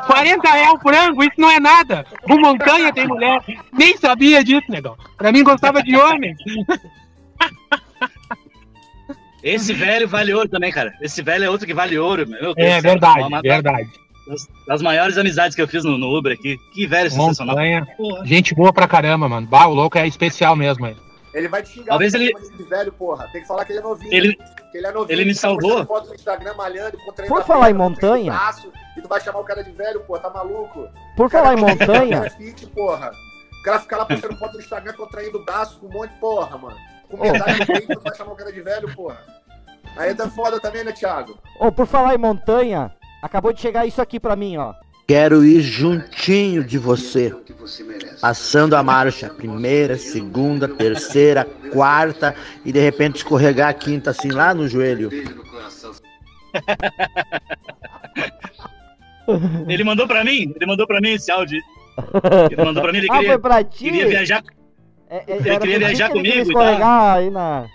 40 0.07 0.51
reais 0.51 0.73
o 0.73 0.79
frango, 0.79 1.23
isso 1.23 1.35
não 1.39 1.51
é 1.51 1.61
nada. 1.61 2.07
O 2.31 2.39
Montanha 2.39 2.93
tem 2.93 3.07
mulher. 3.07 3.41
Nem 3.73 3.97
sabia 3.97 4.43
disso, 4.43 4.71
negão. 4.71 4.97
Pra 5.17 5.31
mim 5.33 5.43
gostava 5.45 5.83
de 5.83 5.97
homem. 5.97 6.35
Esse 9.43 9.73
velho 9.73 10.07
vale 10.09 10.33
ouro 10.33 10.49
também, 10.49 10.71
cara. 10.71 10.93
Esse 11.01 11.21
velho 11.23 11.45
é 11.45 11.51
outro 11.51 11.67
que 11.67 11.75
vale 11.75 11.99
ouro. 11.99 12.27
Meu 12.29 12.55
Deus 12.55 12.57
É 12.69 12.81
céu. 12.81 12.91
verdade, 12.93 13.21
Uma 13.23 13.41
verdade. 13.41 13.91
Das, 14.27 14.49
das 14.69 14.83
maiores 14.83 15.19
amizades 15.19 15.57
que 15.57 15.61
eu 15.63 15.67
fiz 15.67 15.83
no, 15.85 15.99
no 15.99 16.17
Uber 16.17 16.33
aqui. 16.33 16.57
Que 16.73 16.87
velho 16.87 17.11
sensacional. 17.11 17.57
Montanha. 17.57 17.85
Porra. 17.97 18.25
Gente 18.25 18.55
boa 18.55 18.73
pra 18.73 18.87
caramba, 18.87 19.29
mano. 19.29 19.47
Bah, 19.49 19.67
o 19.67 19.75
louco 19.75 19.99
é 19.99 20.07
especial 20.07 20.55
mesmo. 20.55 20.87
aí. 20.87 20.97
Ele 21.35 21.49
vai 21.49 21.63
te 21.63 21.71
xingar. 21.71 21.89
Talvez 21.91 22.13
ele- 22.15 22.33
de 22.35 22.63
velho, 22.65 22.93
porra. 22.93 23.27
Tem 23.33 23.41
que 23.41 23.49
falar 23.49 23.65
que 23.65 23.73
ele 23.73 23.79
é 23.79 23.83
novinho. 23.83 24.13
Ele, 24.13 24.35
que 24.71 24.79
ele 24.79 24.87
é 24.87 24.93
novinho. 24.93 25.15
ele 25.19 25.25
me 25.25 25.35
salvou. 25.35 25.85
Foto 25.87 26.09
no 26.09 26.15
Instagram 26.15 26.55
malhando, 26.55 26.99
contraindo 26.99 27.35
Por 27.35 27.45
falar 27.45 27.71
em 27.71 27.75
montanha. 27.75 28.33
braço, 28.33 28.71
E 28.97 29.01
tu 29.01 29.09
vai 29.09 29.21
chamar 29.21 29.41
o 29.41 29.45
cara 29.45 29.65
de 29.65 29.71
velho, 29.71 30.01
pô, 30.05 30.19
tá 30.19 30.29
maluco? 30.29 30.87
Por 31.17 31.31
falar 31.31 31.55
em 31.55 31.57
fica- 31.59 31.71
montanha, 31.87 32.31
Fit, 32.31 32.67
porra. 32.67 33.11
O 33.61 33.63
cara 33.65 33.79
fica 33.81 33.97
lá 33.97 34.05
postando 34.05 34.37
foto 34.37 34.53
no 34.55 34.61
Instagram, 34.61 34.93
contraindo 34.93 35.39
o 35.39 35.45
braço 35.47 35.79
com 35.81 35.87
um 35.87 35.91
monte 35.91 36.11
de 36.13 36.19
porra, 36.21 36.59
mano. 36.59 36.77
Com 37.09 37.17
Ô. 37.17 37.21
medalha 37.23 37.57
no 37.59 37.67
peito, 37.67 37.87
tu 37.95 38.01
vai 38.03 38.15
chamar 38.15 38.33
o 38.33 38.37
cara 38.37 38.53
de 38.53 38.61
velho, 38.61 38.95
porra. 38.95 39.19
Aí 39.97 40.15
tá 40.15 40.29
foda 40.29 40.61
também, 40.61 40.85
né, 40.85 40.93
Thiago? 40.93 41.39
ô, 41.61 41.71
por 41.73 41.87
falar 41.87 42.15
em 42.15 42.19
montanha, 42.19 42.93
acabou 43.23 43.53
de 43.53 43.61
chegar 43.61 43.87
isso 43.87 44.01
aqui 44.03 44.19
pra 44.21 44.37
mim, 44.37 44.57
ó. 44.59 44.75
Quero 45.07 45.45
ir 45.45 45.61
juntinho 45.61 46.65
de 46.65 46.79
você. 46.79 47.35
Passando 48.21 48.75
a 48.77 48.83
marcha, 48.83 49.29
primeira, 49.29 49.97
segunda, 49.99 50.67
terceira, 50.69 51.45
quarta 51.73 52.35
e 52.65 52.73
de 52.73 52.79
repente 52.81 53.17
escorregar 53.17 53.69
a 53.69 53.75
quinta 53.75 54.11
assim 54.11 54.31
lá 54.31 54.55
no 54.55 54.67
joelho. 54.69 55.11
ele 59.69 59.85
mandou 59.85 60.07
pra 60.07 60.25
mim, 60.25 60.53
ele 60.55 60.67
mandou 60.67 60.87
pra 60.87 61.01
mim 61.01 61.11
esse 61.13 61.31
áudio. 61.31 61.61
Ele 62.51 62.65
mandou 62.65 62.83
pra 62.83 62.93
mim, 62.93 62.99
ele 62.99 63.07
Ah, 63.11 63.15
foi 63.17 63.25
queria, 63.25 63.39
pra 63.39 63.65
ti? 63.65 63.85
queria 63.85 64.09
viajar. 64.09 64.43
É, 65.11 65.17
é, 65.17 65.25
ele 65.37 65.59
queria 65.59 65.79
viajar 65.79 66.11
que 66.11 66.19
ele 66.19 66.29
queria 66.29 66.45
comigo 66.45 66.51
e 66.51 66.55
tal. 66.55 66.63
escorregar 66.63 67.17
aí 67.17 67.31
na... 67.31 67.67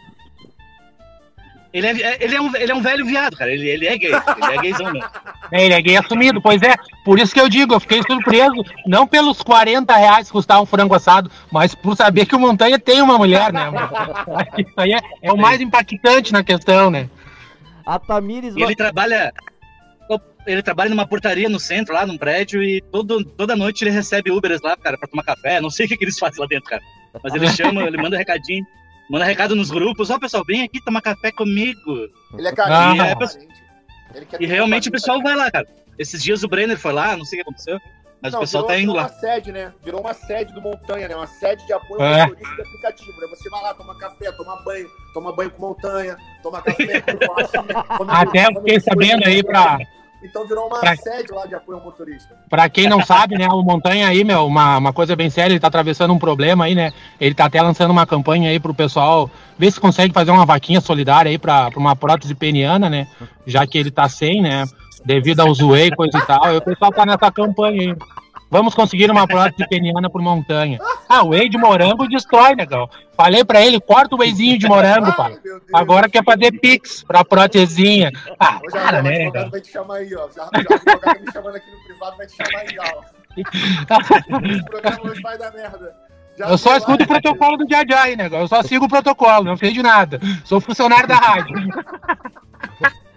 Ele 1.77 1.87
é, 1.87 2.17
ele, 2.23 2.35
é 2.35 2.41
um, 2.41 2.55
ele 2.55 2.71
é 2.71 2.75
um 2.75 2.81
velho 2.81 3.05
viado, 3.05 3.37
cara. 3.37 3.51
Ele, 3.51 3.69
ele 3.69 3.85
é 3.85 3.95
gay. 3.95 4.11
Ele 4.11 4.57
é 4.57 4.61
gaysão 4.61 4.91
mesmo. 4.91 5.09
É, 5.49 5.63
ele 5.63 5.73
é 5.73 5.81
gay 5.81 5.95
assumido, 5.95 6.41
pois 6.41 6.61
é. 6.61 6.75
Por 7.05 7.17
isso 7.17 7.33
que 7.33 7.39
eu 7.39 7.47
digo, 7.47 7.73
eu 7.73 7.79
fiquei 7.79 8.01
surpreso, 8.03 8.65
não 8.85 9.07
pelos 9.07 9.41
40 9.41 9.95
reais 9.95 10.27
que 10.27 10.33
custar 10.33 10.61
um 10.61 10.65
frango 10.65 10.93
assado, 10.93 11.31
mas 11.49 11.73
por 11.73 11.95
saber 11.95 12.25
que 12.25 12.35
o 12.35 12.39
Montanha 12.39 12.77
tem 12.77 13.01
uma 13.01 13.17
mulher, 13.17 13.53
né? 13.53 13.69
mano? 13.69 13.89
Acho 14.35 14.51
que 14.51 14.63
Isso 14.63 14.73
aí 14.75 14.91
é, 14.91 14.99
é 15.21 15.31
o 15.31 15.37
mais 15.37 15.61
impactante 15.61 16.33
na 16.33 16.43
questão, 16.43 16.91
né? 16.91 17.09
A 17.85 17.97
Tamires... 17.97 18.57
Ele 18.57 18.75
trabalha. 18.75 19.31
Ele 20.45 20.61
trabalha 20.61 20.89
numa 20.89 21.07
portaria 21.07 21.47
no 21.47 21.61
centro, 21.61 21.93
lá 21.93 22.05
num 22.05 22.17
prédio, 22.17 22.61
e 22.61 22.81
todo, 22.91 23.23
toda 23.23 23.55
noite 23.55 23.85
ele 23.85 23.91
recebe 23.91 24.31
Ubers 24.31 24.59
lá, 24.61 24.75
cara, 24.75 24.97
pra 24.97 25.07
tomar 25.07 25.23
café. 25.23 25.61
Não 25.61 25.69
sei 25.69 25.85
o 25.85 25.89
que, 25.89 25.95
que 25.95 26.03
eles 26.03 26.19
fazem 26.19 26.41
lá 26.41 26.47
dentro, 26.47 26.69
cara. 26.69 26.81
Mas 27.23 27.33
ele 27.33 27.47
chama, 27.55 27.83
ele 27.83 28.01
manda 28.01 28.17
recadinho, 28.17 28.65
manda 29.09 29.25
recado 29.25 29.55
nos 29.55 29.69
grupos, 29.71 30.09
ó, 30.09 30.19
pessoal, 30.19 30.43
vem 30.45 30.63
aqui 30.63 30.84
tomar 30.84 31.01
café 31.01 31.31
comigo. 31.31 31.79
Ele 32.38 32.47
é 32.47 32.51
Ah, 32.51 32.55
carinho, 32.55 33.01
é, 33.03 33.15
né? 33.15 33.27
Ele 34.15 34.25
quer 34.25 34.41
E 34.41 34.45
realmente 34.45 34.89
o 34.89 34.91
pessoal 34.91 35.21
vai 35.21 35.35
lá, 35.35 35.49
cara. 35.51 35.67
Esses 35.97 36.21
dias 36.23 36.43
o 36.43 36.47
Brenner 36.47 36.77
foi 36.77 36.93
lá, 36.93 37.15
não 37.17 37.25
sei 37.25 37.39
o 37.39 37.43
que 37.43 37.49
aconteceu, 37.49 37.79
mas 38.21 38.31
Não, 38.34 38.39
o 38.39 38.41
pessoal 38.43 38.63
virou, 38.63 38.75
tá 38.77 38.81
indo 38.81 38.91
virou 38.93 38.95
lá. 38.95 39.03
uma 39.11 39.19
sede, 39.19 39.51
né? 39.51 39.73
Virou 39.84 40.01
uma 40.01 40.13
sede 40.13 40.53
do 40.53 40.61
Montanha, 40.61 41.07
né? 41.07 41.15
Uma 41.15 41.27
sede 41.27 41.65
de 41.65 41.73
apoio 41.73 42.01
É. 42.01 42.21
ao 42.21 42.27
motorista 42.29 42.55
de 42.55 42.61
aplicativo, 42.61 43.19
né? 43.21 43.27
Você 43.29 43.49
vai 43.49 43.61
lá, 43.63 43.73
toma 43.73 43.95
café, 43.97 44.31
toma 44.31 44.61
banho, 44.63 44.88
toma 45.13 45.35
banho 45.35 45.51
com 45.51 45.61
montanha, 45.67 46.17
toma 46.43 46.61
café 46.61 47.01
com 47.01 47.17
come- 47.97 48.11
Até 48.11 48.45
eu 48.47 48.53
fiquei 48.59 48.79
sabendo 48.79 49.25
aí 49.25 49.43
pra, 49.43 49.77
Então 50.23 50.48
virou 50.48 50.68
uma 50.68 50.80
pra- 50.80 50.95
sede 50.95 51.31
lá 51.31 51.45
de 51.45 51.53
apoio 51.56 51.77
ao 51.77 51.84
motorista. 51.84 52.35
pra 52.49 52.68
quem 52.68 52.88
não 52.89 53.06
sabe, 53.06 53.38
né, 53.38 53.48
o 53.48 53.61
Montanha 53.61 54.07
aí, 54.07 54.23
meu, 54.23 54.45
uma, 54.48 54.77
uma 54.77 54.91
coisa 54.91 55.15
bem 55.15 55.30
séria, 55.30 55.53
ele 55.53 55.60
tá 55.60 55.68
atravessando 55.68 56.11
um 56.14 56.18
problema 56.19 56.65
aí, 56.65 56.73
né? 56.73 56.91
Ele 57.22 57.35
tá 57.35 57.45
até 57.45 57.61
lançando 57.61 57.91
uma 57.91 58.06
campanha 58.06 58.49
aí 58.49 58.60
pro 58.60 58.73
pessoal 58.73 59.30
ver 59.57 59.72
se 59.72 59.80
consegue 59.80 60.14
fazer 60.14 60.31
uma 60.31 60.45
vaquinha 60.45 60.81
solidária 60.81 61.30
aí 61.30 61.38
pra, 61.38 61.69
pra 61.69 61.80
uma 61.80 61.95
prótese 61.95 62.34
peniana, 62.34 62.89
né? 62.89 63.07
Já 63.45 63.65
que 63.68 63.77
ele 63.77 63.91
tá 63.91 64.10
sem, 64.10 64.41
né? 64.41 64.65
Devido 65.06 65.39
ao 65.41 65.53
zoei, 65.53 65.91
coisa 65.91 66.18
e 66.18 66.26
tal. 66.26 66.53
E 66.53 66.57
o 66.57 66.61
pessoal 66.61 66.91
tá 66.91 67.06
nessa 67.06 67.31
campanha 67.31 67.91
aí. 67.91 67.95
Vamos 68.49 68.73
conseguir 68.73 69.11
uma 69.11 69.27
prótese 69.27 69.67
peniana 69.67 70.09
por 70.09 70.21
montanha. 70.21 70.79
Ah, 71.09 71.23
o 71.23 71.29
whey 71.29 71.49
de 71.49 71.57
morango 71.57 72.07
destrói, 72.07 72.55
negão. 72.55 72.89
Falei 73.15 73.43
pra 73.43 73.61
ele, 73.61 73.79
corta 73.79 74.15
o 74.15 74.19
wheyzinho 74.19 74.57
de 74.57 74.67
morango, 74.67 75.13
pai. 75.15 75.37
Agora 75.73 76.09
quer 76.09 76.23
fazer 76.23 76.51
pix 76.59 77.03
pra 77.03 77.25
prótesezinha. 77.25 78.11
Ah, 78.39 78.59
para, 78.71 78.99
o 78.99 79.03
né, 79.03 79.25
negão? 79.25 79.49
vai 79.49 79.61
te 79.61 79.71
chamar 79.71 79.95
aí, 79.95 80.15
ó. 80.15 80.27
Já, 80.29 80.49
já 80.53 81.17
o 81.17 81.25
me 81.25 81.31
chamando 81.31 81.55
aqui 81.55 81.71
no 81.71 81.83
privado 81.83 82.17
vai 82.17 82.27
te 82.27 82.35
chamar 82.35 82.59
aí, 82.61 82.77
ó. 82.79 83.17
Esse 83.37 84.63
programa 84.65 84.99
hoje 85.03 85.21
vai 85.21 85.37
dar 85.37 85.51
merda. 85.51 85.95
Já 86.37 86.49
Eu 86.49 86.57
só 86.57 86.69
sei 86.69 86.77
escuto 86.77 87.03
o 87.03 87.07
protocolo 87.07 87.57
do 87.57 87.69
Jajá 87.69 88.03
aí, 88.03 88.15
negão. 88.15 88.39
Eu 88.41 88.47
só 88.47 88.61
sigo 88.63 88.85
o 88.85 88.89
protocolo, 88.89 89.43
não 89.43 89.57
sei 89.57 89.73
de 89.73 89.81
nada. 89.81 90.19
Sou 90.45 90.61
funcionário 90.61 91.07
da 91.07 91.15
rádio. 91.15 91.55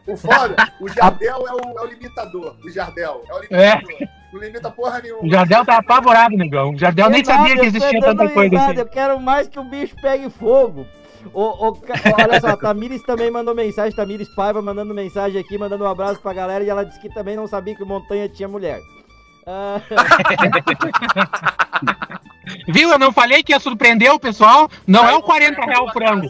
O 0.07 0.17
foda, 0.17 0.57
o 0.81 0.89
Jardel 0.89 1.47
é 1.47 1.53
o, 1.53 1.79
é 1.79 1.83
o 1.83 1.87
limitador. 1.87 2.57
O 2.65 2.71
Jardel 2.71 3.23
é 3.29 3.35
o 3.35 3.39
limitador. 3.41 4.09
Não 4.33 4.41
limita 4.41 4.71
porra 4.71 5.01
nenhuma. 5.01 5.25
O 5.25 5.31
Jardel 5.31 5.65
tá 5.65 5.79
apavorado, 5.79 6.37
negão. 6.37 6.71
O 6.71 6.79
Jardel 6.79 7.11
nem 7.11 7.21
Exato, 7.21 7.39
sabia 7.41 7.57
que 7.57 7.67
existia 7.67 8.01
tanta 8.01 8.29
coisa 8.29 8.51
risada, 8.51 8.73
assim. 8.73 8.81
Eu 8.81 8.87
quero 8.89 9.21
mais 9.21 9.49
que 9.49 9.59
o 9.59 9.65
bicho 9.65 9.95
pegue 10.01 10.31
fogo. 10.31 10.87
Ô, 11.35 11.73
ca- 11.73 11.95
olha 12.19 12.41
só, 12.41 12.49
a 12.49 12.57
Tamires 12.57 13.03
também 13.03 13.31
mandou 13.31 13.55
mensagem, 13.55 13.95
Tamires 13.95 14.29
Paiva 14.35 14.63
mandando 14.63 14.95
mensagem 14.95 15.39
aqui, 15.41 15.59
mandando 15.59 15.85
um 15.85 15.89
abraço 15.89 16.21
pra 16.23 16.33
galera, 16.33 16.65
e 16.65 16.71
ela 16.71 16.85
disse 16.85 17.01
que 17.01 17.13
também 17.13 17.37
não 17.37 17.47
sabia 17.47 17.75
que 17.75 17.83
o 17.83 17.87
Montanha 17.87 18.29
tinha 18.29 18.49
mulher. 18.49 18.81
Ah, 19.47 19.81
Viu? 22.69 22.91
Eu 22.91 22.99
não 22.99 23.13
falei 23.13 23.43
que 23.43 23.53
ia 23.53 23.61
surpreender 23.61 24.13
o 24.13 24.19
pessoal. 24.21 24.69
Não 24.87 25.07
é 25.09 25.15
o 25.15 25.23
40 25.23 25.61
real 25.63 25.87
o 25.87 25.93
frango. 25.93 26.29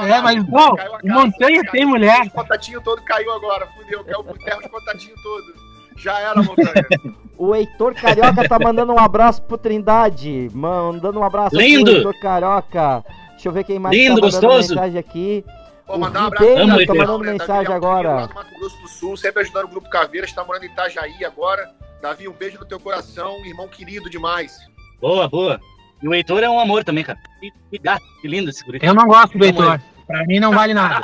É, 0.00 0.20
mas, 0.20 0.36
não, 0.48 0.74
caiu 0.74 0.94
a 0.94 0.98
o 1.02 1.08
Montanha 1.08 1.60
caiu. 1.60 1.70
tem 1.72 1.84
mulher. 1.86 2.22
Os 2.22 2.32
contatinhos 2.32 2.82
todo 2.82 3.00
caiu 3.02 3.30
agora, 3.32 3.66
fudeu. 3.68 4.04
Caiu 4.04 4.24
por 4.24 4.36
terra 4.38 4.58
os 4.58 4.66
contatinhos 4.66 5.22
todos. 5.22 5.69
Já 6.00 6.18
era, 6.18 6.42
Montanha. 6.42 6.86
o 7.36 7.54
Heitor 7.54 7.94
Carioca 7.94 8.48
tá 8.48 8.58
mandando 8.58 8.92
um 8.92 8.98
abraço 8.98 9.42
pro 9.42 9.58
Trindade, 9.58 10.50
mandando 10.52 11.20
um 11.20 11.24
abraço 11.24 11.56
Lindo. 11.56 11.84
pro 11.84 11.94
Heitor 11.96 12.20
Carioca. 12.20 13.04
Deixa 13.32 13.48
eu 13.48 13.52
ver 13.52 13.64
quem 13.64 13.78
mais 13.78 13.94
Lindo, 13.94 14.20
tá 14.20 14.26
mandando 14.26 14.46
gostoso. 14.46 14.74
mensagem 14.74 14.98
aqui. 14.98 15.44
O 15.86 15.98
mandar 15.98 16.22
um 16.22 16.26
abraço 16.26 16.58
Amo, 16.58 16.86
tá 16.86 16.94
mandando 16.94 17.18
mensagem 17.24 17.64
Davi 17.64 17.72
agora. 17.72 18.08
Alquino, 18.08 18.20
lá 18.20 18.26
do 18.26 18.34
Mato 18.34 18.58
Grosso 18.58 18.82
do 18.82 18.88
Sul, 18.88 19.16
sempre 19.16 19.42
ajudando 19.42 19.64
o 19.64 19.68
Grupo 19.68 19.90
Caveira, 19.90 20.26
está 20.26 20.44
morando 20.44 20.64
em 20.64 20.68
Itajaí 20.68 21.24
agora. 21.24 21.70
Davi, 22.00 22.28
um 22.28 22.32
beijo 22.32 22.58
no 22.58 22.64
teu 22.64 22.80
coração, 22.80 23.44
irmão 23.44 23.68
querido 23.68 24.08
demais. 24.08 24.58
Boa, 25.00 25.28
boa. 25.28 25.60
E 26.02 26.08
o 26.08 26.14
Heitor 26.14 26.42
é 26.42 26.48
um 26.48 26.58
amor 26.58 26.82
também, 26.82 27.04
cara. 27.04 27.18
Que, 27.40 27.52
que 27.70 27.78
gato, 27.78 28.04
que 28.22 28.28
lindo 28.28 28.48
esse 28.48 28.64
guri. 28.64 28.78
Eu 28.80 28.94
não 28.94 29.06
gosto 29.06 29.36
do 29.36 29.44
Heitor. 29.44 29.80
Pra 30.06 30.24
mim 30.24 30.40
não 30.40 30.52
vale 30.52 30.72
nada. 30.72 31.02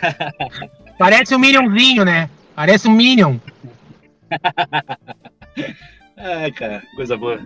Parece 0.98 1.34
um 1.34 1.38
Minionzinho, 1.38 2.04
né? 2.04 2.28
Parece 2.60 2.86
um 2.86 2.92
Minion. 2.92 3.38
Ai, 6.14 6.52
cara, 6.52 6.82
coisa 6.94 7.16
boa. 7.16 7.38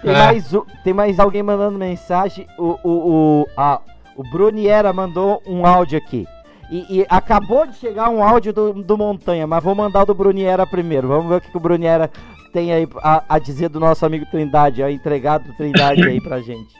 Tem, 0.00 0.10
É. 0.10 0.14
mais, 0.14 0.50
tem 0.82 0.94
mais 0.94 1.20
alguém 1.20 1.42
mandando 1.42 1.78
mensagem. 1.78 2.46
O, 2.56 2.78
o, 2.82 3.42
o, 3.42 3.46
a, 3.54 3.78
o 4.16 4.22
Bruniera 4.30 4.90
mandou 4.90 5.42
um 5.46 5.66
áudio 5.66 5.98
aqui. 5.98 6.26
E, 6.70 7.00
e 7.00 7.06
acabou 7.10 7.66
de 7.66 7.76
chegar 7.76 8.08
um 8.08 8.24
áudio 8.24 8.54
do, 8.54 8.72
do 8.72 8.96
Montanha, 8.96 9.46
mas 9.46 9.62
vou 9.62 9.74
mandar 9.74 10.04
o 10.04 10.06
do 10.06 10.14
Bruniera 10.14 10.66
primeiro. 10.66 11.08
Vamos 11.08 11.28
ver 11.28 11.34
o 11.34 11.40
que, 11.42 11.50
que 11.50 11.56
o 11.58 11.60
Bruniera 11.60 12.10
tem 12.54 12.72
aí 12.72 12.88
a, 13.02 13.22
a 13.28 13.38
dizer 13.38 13.68
do 13.68 13.78
nosso 13.78 14.06
amigo 14.06 14.24
Trindade, 14.30 14.82
a 14.82 14.90
entregado 14.90 15.44
do 15.44 15.54
Trindade 15.58 16.08
aí 16.08 16.22
pra 16.22 16.40
gente. 16.40 16.74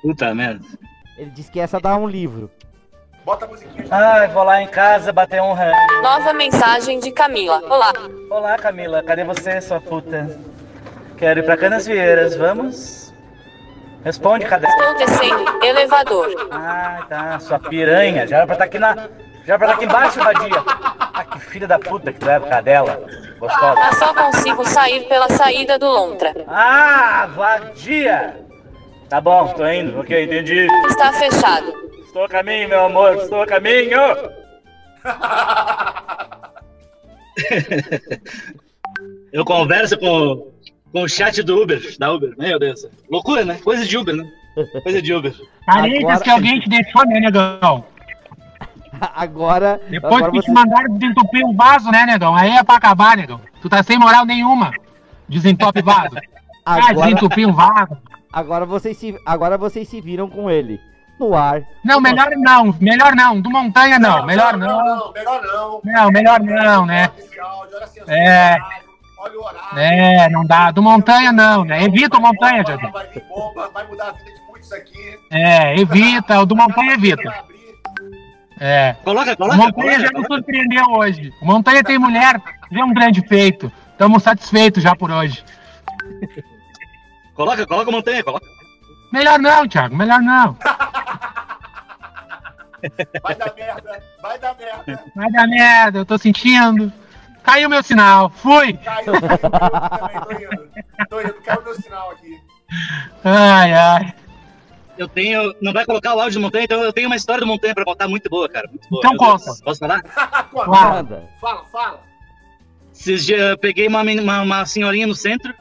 Puta 0.00 0.34
merda. 0.34 0.64
Ele 1.18 1.30
disse 1.30 1.52
que 1.52 1.60
essa 1.60 1.78
dá 1.78 1.94
um 1.94 2.08
livro. 2.08 2.50
Bota 3.24 3.46
a 3.46 3.48
musiquinha. 3.48 3.86
Ai, 3.90 4.28
vou 4.28 4.42
lá 4.44 4.60
em 4.60 4.68
casa 4.68 5.10
bater 5.10 5.40
um 5.40 5.54
rango. 5.54 6.02
Nova 6.02 6.34
mensagem 6.34 6.98
de 6.98 7.10
Camila. 7.10 7.62
Olá. 7.70 7.92
Olá, 8.30 8.58
Camila. 8.58 9.02
Cadê 9.02 9.24
você, 9.24 9.62
sua 9.62 9.80
puta? 9.80 10.38
Quero 11.16 11.40
ir 11.40 11.42
pra 11.42 11.56
Canasvieiras, 11.56 12.36
vamos? 12.36 13.14
Responde, 14.04 14.44
cadê? 14.44 14.66
Estou 14.66 14.94
descendo. 14.96 15.64
Elevador. 15.64 16.48
Ah, 16.50 17.06
tá, 17.08 17.38
sua 17.40 17.58
piranha. 17.58 18.26
Já 18.26 18.38
era 18.38 18.46
pra 18.46 18.54
estar 18.56 18.64
aqui 18.66 18.78
na. 18.78 18.94
Já 19.46 19.54
era 19.54 19.58
pra 19.58 19.66
estar 19.68 19.74
aqui 19.76 19.84
embaixo, 19.86 20.18
vadia. 20.20 20.62
Ah, 21.14 21.24
que 21.24 21.38
filha 21.40 21.66
da 21.66 21.78
puta 21.78 22.12
que 22.12 22.20
tu 22.20 22.28
é, 22.28 22.38
cadela. 22.40 23.00
Gostosa. 23.38 23.74
Mas 23.74 23.98
só 23.98 24.12
consigo 24.12 24.66
sair 24.66 25.08
pela 25.08 25.30
saída 25.30 25.78
do 25.78 25.86
Lontra. 25.86 26.34
Ah, 26.46 27.26
vadia! 27.34 28.36
Tá 29.08 29.18
bom, 29.18 29.48
tô 29.48 29.66
indo. 29.66 29.98
Ok, 30.00 30.24
entendi. 30.24 30.66
Está 30.88 31.12
fechado. 31.12 31.72
Estou 32.14 32.26
a 32.26 32.28
caminho, 32.28 32.68
meu 32.68 32.84
amor, 32.84 33.16
estou 33.16 33.42
a 33.42 33.46
caminho! 33.46 33.98
Eu 39.32 39.44
converso 39.44 39.98
com, 39.98 40.52
com 40.92 41.02
o 41.02 41.08
chat 41.08 41.42
do 41.42 41.60
Uber, 41.60 41.82
da 41.98 42.12
Uber. 42.12 42.32
Meu 42.38 42.56
Deus. 42.56 42.86
Loucura, 43.10 43.44
né? 43.44 43.58
Coisa 43.64 43.84
de 43.84 43.98
Uber, 43.98 44.14
né? 44.14 44.30
Coisa 44.84 45.02
de 45.02 45.12
Uber. 45.12 45.34
Carências 45.66 46.04
Agora- 46.04 46.20
que 46.20 46.30
alguém 46.30 46.60
te 46.60 46.68
deixou, 46.68 47.04
né, 47.04 47.18
negão? 47.18 47.84
Agora, 49.00 49.80
Depois 49.90 50.14
agora 50.14 50.30
que 50.30 50.38
te 50.38 50.46
você, 50.46 50.52
mandaram 50.52 50.96
desentupir 50.96 51.44
o 51.44 51.52
vaso, 51.52 51.90
né, 51.90 52.06
negão? 52.06 52.36
Aí 52.36 52.52
é 52.52 52.62
pra 52.62 52.76
acabar, 52.76 53.16
negão. 53.16 53.40
Tu 53.60 53.68
tá 53.68 53.82
sem 53.82 53.98
moral 53.98 54.24
nenhuma. 54.24 54.70
Desentope 55.28 55.82
vaso. 55.82 56.14
Ah, 56.64 56.76
agora, 56.76 57.08
desentupir 57.08 57.46
um 57.46 57.52
vaso. 57.52 57.98
agora, 58.32 58.64
vocês 58.64 58.96
se, 58.96 59.14
agora 59.26 59.58
vocês 59.58 59.88
se 59.88 60.00
viram 60.00 60.30
com 60.30 60.48
ele. 60.48 60.80
No 61.18 61.34
ar. 61.34 61.62
Não, 61.84 62.00
melhor 62.00 62.30
não. 62.36 62.74
Melhor 62.80 63.14
não. 63.14 63.40
Do 63.40 63.50
Montanha 63.50 63.98
não. 63.98 64.26
Melhor 64.26 64.56
não, 64.56 64.66
não. 64.84 64.96
não, 64.96 65.12
melhor 65.12 65.42
não. 65.42 65.80
Não, 65.84 66.10
melhor 66.10 66.40
não, 66.40 66.86
né? 66.86 67.10
É. 68.08 68.56
Olha 69.18 69.38
o 69.38 69.44
horário. 69.44 69.78
É, 69.78 70.28
não 70.28 70.44
dá. 70.44 70.70
Do 70.70 70.82
Montanha 70.82 71.32
não, 71.32 71.64
né? 71.64 71.84
Evita 71.84 72.18
o 72.18 72.20
Montanha, 72.20 72.62
Vai, 72.62 72.72
Jadão. 72.74 72.92
vai 72.92 73.06
vir 73.06 73.22
bomba, 73.28 73.70
vai 73.72 73.86
mudar 73.86 74.08
a 74.08 74.12
vida 74.12 74.34
de 74.34 74.46
muitos 74.50 74.72
aqui. 74.72 75.18
É, 75.30 75.80
evita. 75.80 76.40
O 76.40 76.46
do 76.46 76.56
Montanha 76.56 76.92
evita. 76.94 77.32
É. 78.60 78.94
Coloca, 79.04 79.32
O 79.32 79.36
coloca, 79.36 79.56
Montanha 79.56 80.00
já 80.00 80.10
coloca, 80.10 80.18
nos 80.18 80.26
surpreendeu 80.26 80.84
hoje. 80.90 81.32
O 81.40 81.46
Montanha 81.46 81.82
tem 81.82 81.98
mulher, 81.98 82.40
é 82.72 82.84
um 82.84 82.92
grande 82.92 83.26
feito. 83.26 83.72
Estamos 83.92 84.22
satisfeitos 84.22 84.82
já 84.82 84.94
por 84.94 85.10
hoje. 85.10 85.44
Coloca, 87.34 87.66
coloca 87.66 87.90
a 87.90 87.92
montanha, 87.92 88.22
coloca. 88.22 88.46
Melhor 89.14 89.38
não, 89.38 89.68
Thiago, 89.68 89.94
melhor 89.94 90.20
não. 90.20 90.58
Vai 93.22 93.34
dar 93.36 93.54
merda, 93.54 94.02
vai 94.20 94.38
dar 94.38 94.54
merda. 94.58 95.04
Vai 95.16 95.30
dar 95.30 95.46
merda, 95.46 95.98
eu 96.00 96.04
tô 96.04 96.18
sentindo. 96.18 96.92
Caiu 97.42 97.66
meu 97.70 97.82
sinal, 97.82 98.28
fui. 98.28 98.74
Caiu, 98.74 99.12
caiu, 99.12 99.38
caiu 99.38 99.38
também, 99.38 100.20
tô 100.20 100.32
indo. 100.32 100.68
Tô 101.08 101.20
indo, 101.20 101.34
caiu 101.34 101.62
meu 101.62 101.74
sinal 101.76 102.10
aqui. 102.10 102.38
Ai, 103.24 103.72
ai. 103.72 104.14
Eu 104.98 105.08
tenho. 105.08 105.54
Não 105.62 105.72
vai 105.72 105.86
colocar 105.86 106.14
o 106.14 106.20
áudio 106.20 106.40
do 106.40 106.42
montanha, 106.42 106.64
então 106.64 106.82
eu 106.82 106.92
tenho 106.92 107.06
uma 107.06 107.16
história 107.16 107.40
do 107.40 107.46
montanha 107.46 107.74
pra 107.74 107.86
contar 107.86 108.06
muito 108.06 108.28
boa, 108.28 108.48
cara. 108.50 108.68
Muito 108.68 108.86
boa. 108.90 109.00
Então 109.02 109.16
conta. 109.16 109.54
Posso 109.64 109.80
falar? 109.80 110.02
Manda. 110.52 111.26
Fala, 111.40 111.64
fala. 111.66 112.02
Esses 112.92 113.24
dias 113.24 113.40
eu 113.40 113.56
peguei 113.56 113.86
uma, 113.86 114.02
uma, 114.02 114.42
uma 114.42 114.66
senhorinha 114.66 115.06
no 115.06 115.14
centro, 115.14 115.54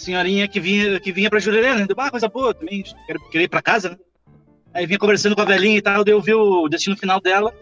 senhorinha 0.00 0.48
que 0.48 0.58
vinha, 0.58 0.98
que 0.98 1.12
vinha 1.12 1.30
pra 1.30 1.38
Jurerê, 1.38 1.74
né? 1.74 1.86
Deu, 1.86 1.96
ah, 1.98 2.10
coisa 2.10 2.28
boa 2.28 2.54
também, 2.54 2.82
queria 3.30 3.44
ir 3.44 3.48
pra 3.48 3.62
casa, 3.62 3.90
né? 3.90 3.96
Aí 4.72 4.86
vinha 4.86 4.98
conversando 4.98 5.34
com 5.34 5.42
a 5.42 5.44
velhinha 5.44 5.78
e 5.78 5.82
tal, 5.82 6.04
daí 6.04 6.14
eu 6.14 6.20
vi 6.20 6.32
o 6.32 6.68
destino 6.68 6.96
final 6.96 7.20
dela, 7.20 7.52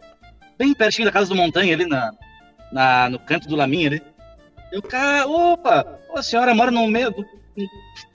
bem 0.58 0.74
pertinho 0.74 1.06
da 1.06 1.12
casa 1.12 1.28
do 1.28 1.34
Montanha, 1.34 1.74
ali 1.74 1.86
na, 1.86 2.12
na, 2.70 3.10
no 3.10 3.18
canto 3.18 3.48
do 3.48 3.56
Laminha 3.56 3.88
ali. 3.88 4.02
Eu, 4.70 4.82
cara, 4.82 5.26
opa, 5.26 5.98
a 6.14 6.22
senhora 6.22 6.54
mora 6.54 6.70
no 6.70 6.86
meio, 6.86 7.14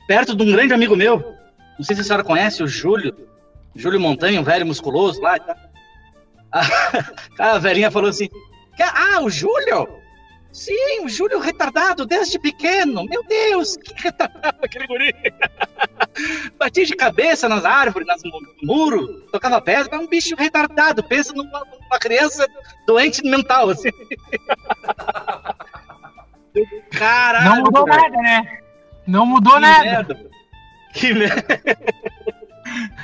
perto 0.07 0.35
de 0.35 0.43
um 0.43 0.51
grande 0.51 0.73
amigo 0.73 0.95
meu. 0.95 1.35
Não 1.77 1.83
sei 1.83 1.95
se 1.95 2.01
a 2.01 2.05
senhora 2.05 2.23
conhece, 2.23 2.61
o 2.61 2.67
Júlio. 2.67 3.15
Júlio 3.75 3.99
Montanha, 3.99 4.39
um 4.39 4.43
velho 4.43 4.65
musculoso 4.65 5.19
lá 5.21 5.37
e 5.37 5.39
tal. 5.39 5.55
A, 7.39 7.53
a 7.53 7.57
velhinha 7.57 7.89
falou 7.89 8.11
assim: 8.11 8.29
Ah, 8.79 9.21
o 9.23 9.29
Júlio? 9.29 10.02
Sim, 10.53 11.03
o 11.03 11.09
Júlio 11.09 11.39
retardado 11.39 12.05
desde 12.05 12.37
pequeno. 12.39 13.03
Meu 13.05 13.23
Deus, 13.23 13.75
que 13.75 13.91
retardado 14.03 14.59
aquele 14.63 14.85
guri. 14.85 15.11
Batia 16.59 16.85
de 16.85 16.95
cabeça 16.95 17.49
nas 17.49 17.65
árvores, 17.65 18.07
nas, 18.07 18.21
no 18.23 18.39
muro, 18.61 19.21
tocava 19.31 19.59
pedra, 19.59 19.95
é 19.95 19.99
um 19.99 20.07
bicho 20.07 20.35
retardado. 20.37 21.03
Pensa 21.03 21.33
numa, 21.33 21.65
numa 21.65 21.99
criança 21.99 22.47
doente 22.85 23.23
mental, 23.27 23.71
assim. 23.71 23.89
Caralho. 26.91 27.49
Não 27.49 27.61
mudou 27.63 27.85
velho. 27.85 27.97
nada, 28.01 28.17
né? 28.21 28.59
Não 29.07 29.25
mudou 29.25 29.53
Que 29.55 29.59
nada. 29.59 29.83
merda. 29.83 30.29
Que 30.93 31.13
merda. 31.13 31.45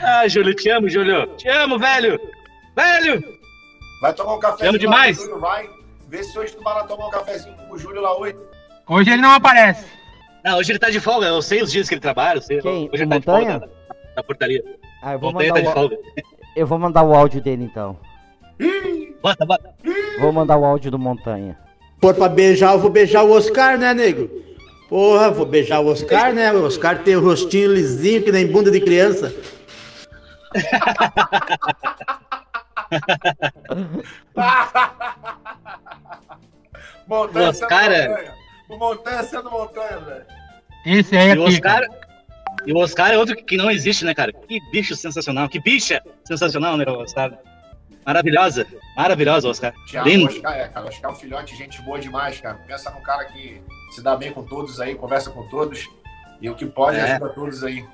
Ah, 0.02 0.28
Júlio, 0.28 0.56
te 0.56 0.70
amo, 0.70 0.90
Júlio. 0.90 1.36
Te 1.36 1.48
amo, 1.50 1.78
velho. 1.78 2.20
Velho. 2.76 3.22
Vai 4.02 4.14
tomar 4.14 4.36
um 4.36 4.40
cafezinho. 4.40 4.70
Amo 4.70 4.78
lá, 4.78 4.80
demais. 4.80 5.28
vai. 5.40 5.70
Vê 6.10 6.24
se 6.24 6.40
hoje 6.40 6.56
tu 6.56 6.64
vai 6.64 6.74
lá 6.74 6.86
tomar 6.86 7.08
um 7.08 7.12
cafezinho 7.12 7.56
com 7.56 7.76
o 7.76 7.78
Júlio 7.78 8.02
lá 8.02 8.18
hoje. 8.18 8.36
Hoje 8.88 9.12
ele 9.12 9.22
não 9.22 9.34
aparece. 9.34 9.86
Não, 10.44 10.58
hoje 10.58 10.72
ele 10.72 10.80
tá 10.80 10.90
de 10.90 11.00
folga. 11.00 11.28
Eu 11.28 11.40
sei 11.40 11.62
os 11.62 11.72
dias 11.72 11.88
que 11.88 11.94
ele 11.94 12.02
trabalha. 12.02 12.40
Eu 12.40 12.42
sei. 12.42 12.60
Quem? 12.62 12.90
Hoje 12.92 13.04
ele 13.04 13.10
tá 13.12 13.20
de 13.20 13.28
Montanha? 13.28 13.60
folga 13.60 13.68
na, 13.68 13.96
na 14.16 14.24
portaria. 14.24 14.64
Ah, 15.04 15.14
eu 15.14 15.20
vou 15.20 15.32
Montanha 15.32 15.54
mandar 15.54 15.62
tá 15.62 15.66
de 15.66 15.72
o, 15.72 15.74
folga. 15.80 15.98
eu 16.56 16.66
vou 16.66 16.80
mandar 16.80 17.04
o 17.04 17.14
áudio 17.14 17.40
dele 17.42 17.64
então. 17.64 17.96
Bota, 19.22 19.46
bota. 19.46 19.70
Vou 20.20 20.34
mandar 20.34 20.58
o 20.58 20.66
áudio 20.66 20.90
do 20.90 20.98
Montanha. 20.98 21.56
For 22.02 22.16
pra 22.16 22.28
beijar, 22.28 22.74
eu 22.74 22.80
vou 22.80 22.90
beijar 22.90 23.24
o 23.24 23.32
Oscar, 23.32 23.78
né, 23.78 23.94
nego? 23.94 24.28
Porra, 24.90 25.30
vou 25.30 25.46
beijar 25.46 25.80
o 25.80 25.86
Oscar, 25.88 26.34
né? 26.34 26.52
O 26.52 26.66
Oscar 26.66 27.04
tem 27.04 27.16
o 27.16 27.22
rostinho 27.22 27.72
lisinho 27.72 28.24
que 28.24 28.32
nem 28.32 28.48
bunda 28.48 28.72
de 28.72 28.82
criança. 28.82 29.32
montanha 37.10 37.50
Os 37.50 37.58
sendo 37.58 37.68
cara- 37.68 38.08
montanha. 38.10 38.34
O 38.70 38.78
montanha 38.78 39.24
sendo 39.24 39.50
montanha, 39.52 40.00
velho. 40.00 40.26
Esse 40.86 41.18
aí 41.18 41.28
E 41.30 41.32
é 41.32 41.38
o 41.38 41.44
aqui. 41.46 41.54
Oscar. 41.56 41.84
E 42.66 42.74
o 42.74 42.78
Oscar 42.78 43.12
é 43.12 43.18
outro 43.18 43.36
que 43.36 43.58
não 43.58 43.72
existe, 43.72 44.04
né, 44.06 44.14
cara? 44.14 44.32
Que 44.34 44.60
bicho 44.72 44.96
sensacional. 44.96 45.48
Que 45.50 45.60
bicha 45.60 46.02
sensacional, 46.26 46.78
né, 46.78 46.86
o 46.88 47.00
Oscar? 47.02 47.32
Maravilhosa. 48.06 48.66
Maravilhosa, 48.96 49.48
Oscar. 49.50 49.74
Thiago, 49.90 50.08
Lindo. 50.10 50.26
Oscar, 50.28 50.54
é, 50.58 50.68
cara. 50.68 50.86
Oscar 50.88 51.12
é 51.12 51.14
um 51.14 51.18
filhote, 51.18 51.56
gente 51.56 51.82
boa 51.82 52.00
demais, 52.00 52.40
cara. 52.40 52.60
Pensa 52.68 52.90
num 52.92 53.02
cara 53.02 53.26
que 53.26 53.62
se 53.92 54.02
dá 54.02 54.16
bem 54.16 54.32
com 54.32 54.44
todos 54.44 54.80
aí, 54.80 54.96
conversa 54.96 55.30
com 55.32 55.48
todos. 55.48 55.88
E 56.42 56.50
o 56.50 56.56
que 56.56 56.66
pode 56.66 56.98
É. 56.98 57.02
ajuda 57.04 57.30
todos 57.30 57.64
aí. 57.64 57.86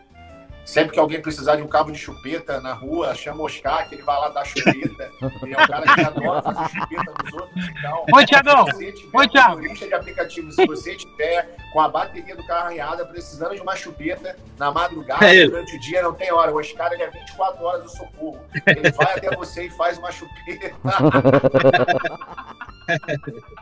Sempre 0.66 0.94
que 0.94 1.00
alguém 1.00 1.22
precisar 1.22 1.58
de 1.58 1.62
um 1.62 1.68
cabo 1.68 1.92
de 1.92 2.00
chupeta 2.00 2.60
na 2.60 2.74
rua, 2.74 3.14
chama 3.14 3.42
o 3.42 3.46
Oscar, 3.46 3.88
que 3.88 3.96
ele 3.96 4.02
vai 4.02 4.20
lá 4.20 4.30
dar 4.30 4.44
chupeta. 4.44 5.12
Ele 5.44 5.54
é 5.54 5.62
um 5.62 5.68
cara 5.68 5.94
que 5.94 6.02
adora 6.02 6.42
fazer 6.42 6.70
chupeta 6.70 7.14
nos 7.24 7.34
outros. 7.34 7.70
Então, 7.70 8.06
Oi, 8.12 8.26
Thiagão. 8.26 8.66
Se 8.66 8.72
você 8.72 8.92
tiver 8.92 9.18
Oi, 9.18 9.28
motorista 9.28 9.88
de 9.88 9.94
aplicativo, 9.94 10.52
se 10.52 10.66
você 10.66 10.96
tiver 10.96 11.56
com 11.72 11.82
a 11.82 11.88
bateria 11.88 12.36
do 12.36 12.44
carro 12.48 12.66
arriada, 12.68 13.06
precisando 13.06 13.54
de 13.54 13.62
uma 13.62 13.76
chupeta 13.76 14.36
na 14.58 14.72
madrugada, 14.72 15.26
É 15.26 15.46
durante 15.46 15.76
o 15.76 15.80
dia, 15.80 16.02
não 16.02 16.14
tem 16.14 16.34
hora. 16.34 16.52
O 16.52 16.58
Oscar 16.58 16.92
ele 16.94 17.04
é 17.04 17.12
24 17.12 17.64
horas 17.64 17.84
do 17.84 17.90
socorro. 17.90 18.40
Ele 18.66 18.92
vai 18.92 19.18
até 19.18 19.36
você 19.36 19.68
e 19.68 19.70
faz 19.70 20.00
uma 20.00 20.12
chupeta. 20.12 20.74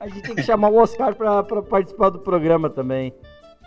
A 0.00 0.08
gente 0.08 0.22
tem 0.22 0.34
que 0.34 0.42
chamar 0.42 0.68
o 0.68 0.76
Oscar 0.78 1.14
pra 1.14 1.44
participar 1.62 2.10
do 2.10 2.18
programa 2.18 2.68
também. 2.68 3.14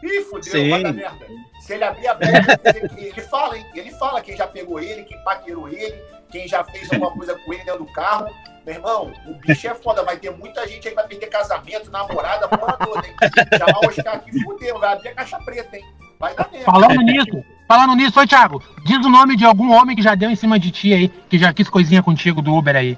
Ih, 0.03 0.21
fudeu, 0.21 0.51
Sim. 0.51 0.69
vai 0.69 0.83
dar 0.83 0.93
merda. 0.93 1.25
Se 1.59 1.73
ele 1.73 1.83
abrir 1.83 2.07
a 2.07 2.13
boca, 2.13 2.27
ele, 2.75 3.07
ele 3.07 3.21
fala, 3.21 3.57
hein? 3.57 3.65
Ele 3.73 3.91
fala 3.91 4.21
quem 4.21 4.37
já 4.37 4.47
pegou 4.47 4.79
ele, 4.79 5.03
quem 5.03 5.17
paquerou 5.23 5.67
ele, 5.67 5.95
quem 6.29 6.47
já 6.47 6.63
fez 6.63 6.91
alguma 6.91 7.11
coisa 7.11 7.35
com 7.35 7.53
ele 7.53 7.63
dentro 7.63 7.85
do 7.85 7.91
carro. 7.91 8.27
Meu 8.65 8.75
irmão, 8.75 9.13
o 9.27 9.33
bicho 9.35 9.67
é 9.67 9.75
foda, 9.75 10.03
vai 10.03 10.17
ter 10.17 10.31
muita 10.31 10.67
gente 10.67 10.87
aí 10.87 10.93
que 10.93 10.95
vai 10.95 11.07
perder 11.07 11.27
casamento, 11.27 11.91
namorada, 11.91 12.47
porra 12.47 12.77
toda, 12.77 13.07
hein? 13.07 13.13
Chamar 13.57 13.79
o 13.79 13.87
Oscar 13.87 14.15
aqui, 14.15 14.43
fudeu, 14.43 14.79
vai 14.79 14.93
abrir 14.93 15.09
a 15.09 15.13
caixa 15.13 15.37
preta, 15.39 15.77
hein? 15.77 15.85
Vai 16.19 16.35
dar 16.35 16.49
merda. 16.51 16.65
Falando 16.65 17.01
nisso, 17.01 17.45
falando 17.67 17.95
nisso, 17.95 18.19
oi, 18.19 18.27
Thiago, 18.27 18.63
diz 18.83 18.97
o 19.05 19.09
nome 19.09 19.35
de 19.35 19.45
algum 19.45 19.71
homem 19.71 19.95
que 19.95 20.01
já 20.01 20.15
deu 20.15 20.31
em 20.31 20.35
cima 20.35 20.59
de 20.59 20.71
ti 20.71 20.93
aí, 20.93 21.09
que 21.29 21.37
já 21.37 21.53
quis 21.53 21.69
coisinha 21.69 22.01
contigo 22.01 22.41
do 22.41 22.55
Uber 22.55 22.75
aí. 22.75 22.97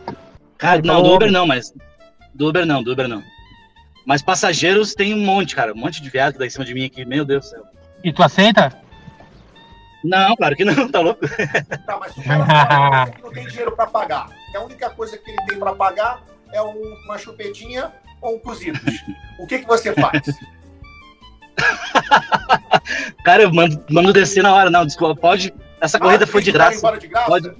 Cara, 0.57 0.81
não, 0.83 1.03
do 1.03 1.13
Uber 1.13 1.31
não, 1.31 1.45
mas. 1.45 1.73
Do 2.33 2.47
Uber 2.47 2.65
não, 2.65 2.81
do 2.81 2.93
Uber 2.93 3.07
não. 3.07 3.21
Mas 4.07 4.21
passageiros 4.21 4.95
tem 4.95 5.13
um 5.13 5.19
monte, 5.25 5.53
cara. 5.53 5.73
Um 5.73 5.77
monte 5.77 6.01
de 6.01 6.09
viado 6.09 6.34
que 6.34 6.39
dá 6.39 6.45
em 6.45 6.49
cima 6.49 6.63
de 6.63 6.73
mim 6.73 6.85
aqui. 6.85 7.03
Meu 7.03 7.25
Deus 7.25 7.43
do 7.45 7.49
céu. 7.49 7.63
E 8.03 8.13
tu 8.13 8.23
aceita? 8.23 8.71
Não, 10.03 10.34
claro 10.38 10.55
que 10.55 10.63
não, 10.63 10.88
tá 10.89 11.01
louco? 11.01 11.27
Tá, 11.85 11.97
mas 11.99 12.15
o 12.15 12.23
cara 12.23 13.11
não 13.21 13.31
tem 13.31 13.45
dinheiro 13.47 13.73
pra 13.75 13.85
pagar, 13.88 14.29
a 14.55 14.59
única 14.61 14.89
coisa 14.91 15.17
que 15.17 15.29
ele 15.29 15.45
tem 15.47 15.59
pra 15.59 15.73
pagar 15.75 16.21
é 16.53 16.61
um- 16.61 16.95
uma 17.05 17.17
chupetinha 17.17 17.91
ou 18.21 18.35
um 18.35 18.39
cozidos. 18.39 18.81
O 19.39 19.45
que, 19.45 19.59
que 19.59 19.67
você 19.67 19.93
faz? 19.93 20.21
Cara, 23.25 23.43
eu 23.43 23.53
mando, 23.53 23.84
mando 23.89 24.13
descer 24.13 24.41
na 24.43 24.53
hora. 24.53 24.69
Não, 24.69 24.85
desculpa, 24.85 25.19
pode. 25.19 25.53
Essa 25.81 25.99
corrida 25.99 26.23
Ah, 26.23 26.27
foi 26.27 26.41
de 26.41 26.51
graça. 26.51 26.97
de 26.97 27.07
graça? 27.07 27.27
Pode- 27.27 27.51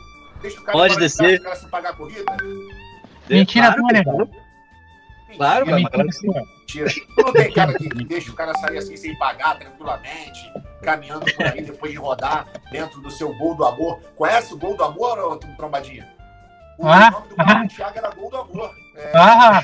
Deixa 0.41 0.60
o 0.60 0.64
cara 0.64 0.78
pode 0.78 0.94
embora 0.94 0.94
de 0.94 0.99
descer. 0.99 1.40
graça, 1.41 1.68
pagar 1.68 1.90
a 1.90 1.94
corrida? 1.94 2.24
Mentira 3.30 3.74
claro, 3.74 3.82
né, 3.91 4.03
claro. 5.38 5.65
Mentira, 5.65 5.89
cara, 5.89 5.91
claro 5.91 6.09
que 6.09 6.15
sim. 6.15 6.27
Mentira. 6.27 6.89
Não 7.18 7.34
tem 7.34 7.53
cara 7.53 7.73
que, 7.73 7.89
que 7.89 8.03
deixa 8.03 8.31
o 8.31 8.35
cara 8.35 8.53
sair 8.55 8.77
assim 8.77 8.97
sem 8.97 9.18
pagar 9.18 9.57
tranquilamente, 9.57 10.51
caminhando 10.81 11.26
por 11.34 11.45
aí 11.45 11.61
depois 11.64 11.91
de 11.91 11.97
rodar 11.97 12.45
dentro 12.72 12.99
do 13.01 13.09
seu 13.09 13.34
gol 13.38 13.55
do 13.55 13.65
amor. 13.65 13.99
Conhece 14.15 14.53
o 14.53 14.57
gol 14.57 14.76
do 14.76 14.84
amor, 14.84 15.18
ô 15.19 15.35
trombadinha? 15.38 16.07
O 16.77 16.88
Ah, 16.88 17.09
nome 17.11 17.27
do 17.30 17.35
carro 17.35 17.64
do 17.68 17.73
Thiago 17.73 17.97
era 17.97 18.09
gol 18.11 18.30
do 18.30 18.38
amor. 18.38 18.72
É, 18.95 19.11
Ah, 19.15 19.64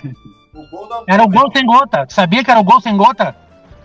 o 0.54 0.68
gol 0.70 0.88
do 0.88 0.94
amor. 0.94 1.06
era 1.08 1.24
o 1.24 1.28
gol 1.28 1.52
sem 1.54 1.66
gota. 1.66 2.06
Tu 2.08 2.14
sabia 2.14 2.44
que 2.44 2.50
era 2.52 2.60
o 2.60 2.64
gol 2.64 2.80
sem 2.82 2.96
gota? 2.96 3.36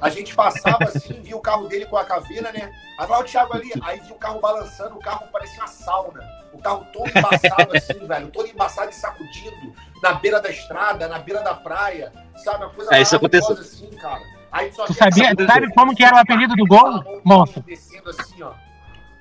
A 0.01 0.09
gente 0.09 0.35
passava 0.35 0.85
assim, 0.85 1.20
via 1.23 1.37
o 1.37 1.41
carro 1.41 1.66
dele 1.69 1.87
com 1.87 1.97
a 1.97 2.05
caveira, 2.05 2.53
né? 2.53 2.70
Aí 2.99 3.07
vai 3.07 3.20
o 3.20 3.25
Thiago 3.25 3.55
ali, 3.55 3.70
aí 3.83 4.01
via 4.01 4.15
o 4.15 4.19
carro 4.19 4.41
balançando, 4.41 4.97
o 4.97 5.01
carro 5.01 5.27
parecia 5.33 5.61
uma 5.61 5.66
sauna. 5.66 6.20
O 6.53 6.59
carro 6.59 6.87
todo 6.93 7.09
embaçado 7.09 7.77
assim, 7.77 8.07
velho, 8.07 8.29
todo 8.29 8.49
embaçado 8.49 8.91
e 8.91 8.95
sacudindo, 8.95 9.75
na 10.03 10.15
beira 10.15 10.41
da 10.41 10.51
estrada, 10.51 11.09
na 11.09 11.19
beira 11.19 11.43
da 11.43 11.55
praia, 11.55 12.12
sabe? 12.37 12.65
Uma 12.65 12.70
coisa 12.70 12.95
É, 12.95 13.03
isso 13.03 13.16
aconteceu. 13.16 13.53
assim, 13.57 13.91
cara. 13.97 14.23
Aí 14.51 14.73
só 14.73 14.87
Tu 14.87 14.95
sabia, 14.95 15.35
sabe 15.47 15.73
como 15.75 15.95
que 15.95 16.05
era 16.05 16.16
o 16.16 16.19
apelido 16.19 16.55
do 16.57 16.66
gol, 16.66 17.20
moço? 17.23 17.61
Descendo 17.66 18.09
assim, 18.11 18.43
ó. 18.43 18.53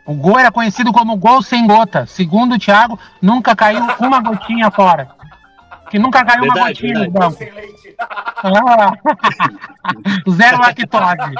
O 0.06 0.14
gol 0.14 0.40
era 0.40 0.50
conhecido 0.50 0.94
como 0.94 1.18
gol 1.18 1.42
sem 1.44 1.68
gota. 1.68 2.06
Segundo 2.06 2.56
o 2.56 2.60
Thiago, 2.60 2.98
nunca 3.22 3.54
caiu 3.54 3.82
uma 4.00 4.22
gotinha 4.22 4.72
fora. 4.72 5.10
Que 5.90 5.98
nunca 6.00 6.24
caiu 6.26 6.44
uma 6.44 6.54
Verdade, 6.54 6.74
gotinha 6.74 6.94
no 6.94 7.00
verdade. 7.00 7.20
banco. 7.26 7.38
Sem 7.38 7.52
leite. 7.54 7.96
Ah. 8.00 8.94
Zero 10.30 10.60
lactose. 10.60 11.36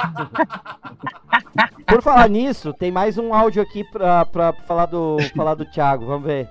Por 1.86 2.02
falar 2.02 2.28
nisso, 2.28 2.72
tem 2.72 2.90
mais 2.90 3.18
um 3.18 3.34
áudio 3.34 3.62
aqui 3.62 3.84
pra, 3.84 4.24
pra 4.24 4.52
falar, 4.66 4.86
do, 4.86 5.18
falar 5.36 5.54
do 5.54 5.64
Thiago. 5.66 6.06
Vamos 6.06 6.26
ver. 6.26 6.48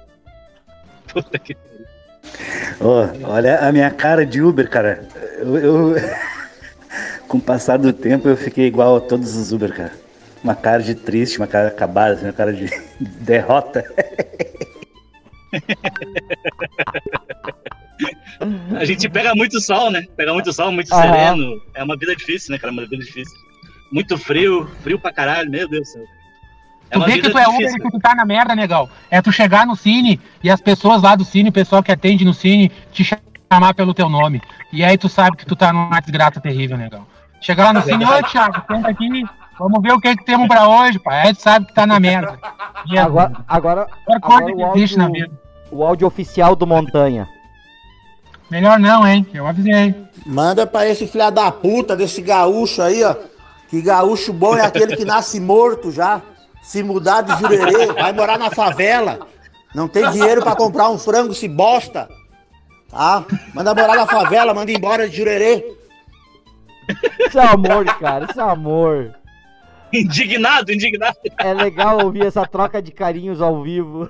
Puta 1.11 1.39
que 1.39 1.55
Ô, 2.79 3.07
olha 3.31 3.59
a 3.67 3.71
minha 3.71 3.89
cara 3.89 4.25
de 4.25 4.41
Uber, 4.41 4.69
cara. 4.69 5.07
Eu, 5.37 5.57
eu- 5.57 5.95
Com 7.27 7.37
o 7.37 7.41
passar 7.41 7.77
do 7.77 7.91
tempo, 7.91 8.27
eu 8.29 8.37
fiquei 8.37 8.67
igual 8.67 8.95
a 8.97 9.01
todos 9.01 9.35
os 9.35 9.51
Uber, 9.51 9.73
cara. 9.75 9.91
Uma 10.43 10.55
cara 10.55 10.81
de 10.83 10.95
triste, 10.95 11.37
uma 11.39 11.47
cara 11.47 11.67
acabada, 11.69 12.21
uma 12.21 12.31
cara 12.31 12.53
de 12.53 12.69
derrota. 12.99 13.83
A 18.77 18.85
gente 18.85 19.09
pega 19.09 19.33
muito 19.35 19.59
sol, 19.59 19.91
né? 19.91 20.03
Pega 20.15 20.33
muito 20.33 20.51
sol, 20.53 20.71
muito 20.71 20.93
sereno. 20.93 21.61
É 21.73 21.83
uma 21.83 21.95
vida 21.97 22.15
difícil, 22.15 22.51
né, 22.51 22.57
cara? 22.59 22.71
Uma 22.73 22.83
vida 22.83 22.97
difícil. 22.97 23.35
Muito 23.91 24.17
frio, 24.17 24.69
frio 24.83 24.99
pra 24.99 25.11
caralho, 25.13 25.49
meu 25.49 25.67
Deus 25.67 25.87
do 25.87 25.91
céu. 25.93 26.03
É 26.89 26.97
Tu 26.97 27.05
vê 27.05 27.19
que 27.19 27.29
tu 27.29 27.37
é 27.37 27.47
Uber 27.47 27.57
difícil. 27.57 27.77
e 27.77 27.81
que 27.81 27.91
tu 27.91 27.99
tá 27.99 28.15
na 28.15 28.25
merda, 28.25 28.55
negão. 28.55 28.89
É 29.11 29.21
tu 29.21 29.31
chegar 29.31 29.65
no 29.65 29.75
Cine 29.75 30.19
e 30.43 30.49
as 30.49 30.61
pessoas 30.61 31.01
lá 31.01 31.15
do 31.15 31.25
Cine, 31.25 31.49
o 31.49 31.53
pessoal 31.53 31.83
que 31.83 31.91
atende 31.91 32.23
no 32.23 32.33
Cine, 32.33 32.71
te 32.93 33.03
chamar 33.03 33.73
pelo 33.73 33.93
teu 33.93 34.07
nome. 34.09 34.41
E 34.71 34.83
aí 34.83 34.97
tu 34.97 35.09
sabe 35.09 35.35
que 35.37 35.45
tu 35.45 35.55
tá 35.55 35.73
numa 35.73 35.99
desgraça 35.99 36.39
terrível, 36.39 36.77
negão. 36.77 37.05
Chegar 37.41 37.65
lá 37.65 37.73
no 37.73 37.81
Cine, 37.81 38.05
ô 38.05 38.23
Thiago, 38.23 38.63
senta 38.71 38.87
aqui, 38.89 39.23
vamos 39.59 39.81
ver 39.81 39.91
o 39.93 39.99
que, 39.99 40.15
que 40.15 40.23
temos 40.25 40.47
pra 40.47 40.67
hoje, 40.67 40.97
pai. 40.99 41.27
Aí 41.27 41.33
tu 41.35 41.41
sabe 41.41 41.65
que 41.65 41.73
tá 41.73 41.85
na 41.85 41.99
merda. 41.99 42.39
E 42.89 42.97
é- 42.97 43.01
Agora, 43.01 43.31
agora, 43.47 43.87
agora 44.07 44.19
coisa 44.21 44.51
o, 44.53 44.55
que 44.73 44.77
existe 44.79 44.97
na 44.97 45.05
áudio, 45.05 45.23
vida. 45.25 45.39
o 45.71 45.83
áudio 45.85 46.07
oficial 46.07 46.55
do 46.55 46.65
Montanha. 46.65 47.27
Melhor 48.49 48.79
não, 48.79 49.05
hein? 49.05 49.25
Eu 49.33 49.45
avisei. 49.45 49.95
Manda 50.25 50.65
pra 50.65 50.87
esse 50.87 51.07
filha 51.07 51.29
da 51.29 51.51
puta 51.51 51.95
desse 51.95 52.21
gaúcho 52.21 52.81
aí, 52.81 53.03
ó. 53.03 53.15
Que 53.69 53.81
gaúcho 53.81 54.31
bom 54.31 54.55
é 54.55 54.65
aquele 54.65 54.95
que 54.95 55.05
nasce 55.05 55.39
morto 55.39 55.91
já. 55.91 56.21
Se 56.61 56.81
mudar 56.83 57.21
de 57.21 57.37
jurerê, 57.39 57.87
vai 57.93 58.11
morar 58.13 58.37
na 58.37 58.49
favela. 58.49 59.27
Não 59.75 59.87
tem 59.87 60.09
dinheiro 60.11 60.41
pra 60.41 60.55
comprar 60.55 60.89
um 60.89 60.97
frango, 60.97 61.33
se 61.33 61.47
bosta. 61.47 62.09
Tá? 62.89 63.25
Manda 63.53 63.75
morar 63.75 63.95
na 63.95 64.05
favela, 64.07 64.53
manda 64.53 64.71
embora 64.71 65.07
de 65.09 65.15
jurerê. 65.15 65.65
Isso 67.19 67.37
é 67.37 67.45
amor, 67.45 67.85
cara. 67.97 68.25
Isso 68.29 68.39
é 68.39 68.43
amor. 68.43 69.13
Indignado, 69.93 70.71
indignado. 70.71 71.17
É 71.37 71.53
legal 71.53 72.03
ouvir 72.03 72.25
essa 72.25 72.45
troca 72.45 72.81
de 72.81 72.91
carinhos 72.91 73.41
ao 73.41 73.61
vivo. 73.61 74.09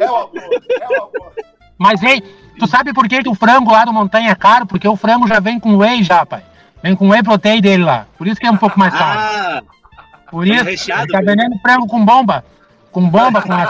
É 0.00 0.10
o 0.10 0.16
amor, 0.16 0.50
é 0.70 0.88
o 0.88 0.94
amor. 0.94 1.32
Mas, 1.78 2.02
ei, 2.02 2.20
tu 2.58 2.66
sabe 2.66 2.92
por 2.92 3.08
que, 3.08 3.22
que 3.22 3.28
o 3.28 3.34
frango 3.34 3.70
lá 3.70 3.84
do 3.84 3.92
Montanha 3.92 4.30
é 4.30 4.34
caro? 4.34 4.66
Porque 4.66 4.88
o 4.88 4.96
frango 4.96 5.28
já 5.28 5.38
vem 5.40 5.60
com 5.60 5.76
whey 5.76 6.02
já, 6.02 6.26
pai. 6.26 6.42
Vem 6.82 6.94
com 6.96 7.08
whey 7.08 7.22
protein 7.22 7.60
dele 7.60 7.84
lá. 7.84 8.06
Por 8.16 8.26
isso 8.26 8.40
que 8.40 8.46
é 8.46 8.50
um 8.50 8.56
pouco 8.56 8.78
mais 8.78 8.92
caro. 8.94 9.20
Ah, 9.20 9.62
Por 10.30 10.46
é 10.46 10.50
isso, 10.50 10.64
recheado, 10.64 11.12
tá 11.12 11.18
velho. 11.20 11.30
vendendo 11.36 11.58
frango 11.60 11.86
com 11.86 12.04
bomba. 12.04 12.44
Com 12.92 13.08
bomba, 13.08 13.42
com 13.42 13.48
né, 13.48 13.64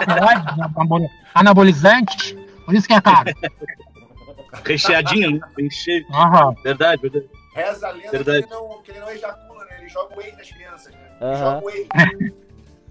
anabol- 0.74 1.10
anabolizante. 1.34 2.34
Por 2.64 2.74
isso 2.74 2.86
que 2.86 2.94
é 2.94 3.00
caro. 3.00 3.30
recheadinho, 4.64 5.32
né? 5.32 5.40
Bem 5.56 5.70
cheio. 5.70 6.04
Aham. 6.12 6.54
Verdade, 6.62 7.00
verdade. 7.02 7.26
Reza 7.54 7.88
a 7.88 7.90
lenda 7.90 8.04
que 8.04 8.10
Verdade. 8.10 8.38
ele, 8.38 8.46
não, 8.50 8.82
que 8.82 8.90
ele 8.90 9.00
não 9.00 9.10
ejacula, 9.10 9.64
né? 9.64 9.70
Ele 9.80 9.88
joga 9.88 10.16
whey 10.16 10.32
nas 10.36 10.50
crianças, 10.50 10.92
né? 10.92 11.00
Ele 11.20 11.30
Aham. 11.30 11.60
joga 11.60 11.66
whey. 11.66 11.88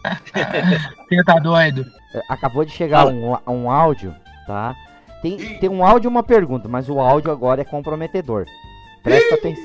Você 1.09 1.23
tá 1.23 1.33
doido. 1.39 1.85
Acabou 2.29 2.63
de 2.65 2.71
chegar 2.71 3.05
um, 3.07 3.35
um 3.47 3.69
áudio, 3.69 4.15
tá? 4.45 4.75
Tem, 5.21 5.37
tem 5.59 5.69
um 5.69 5.83
áudio 5.85 6.07
e 6.07 6.11
uma 6.11 6.23
pergunta, 6.23 6.67
mas 6.67 6.89
o 6.89 6.99
áudio 6.99 7.31
agora 7.31 7.61
é 7.61 7.65
comprometedor. 7.65 8.45
Presta, 9.03 9.35
aten 9.35 9.55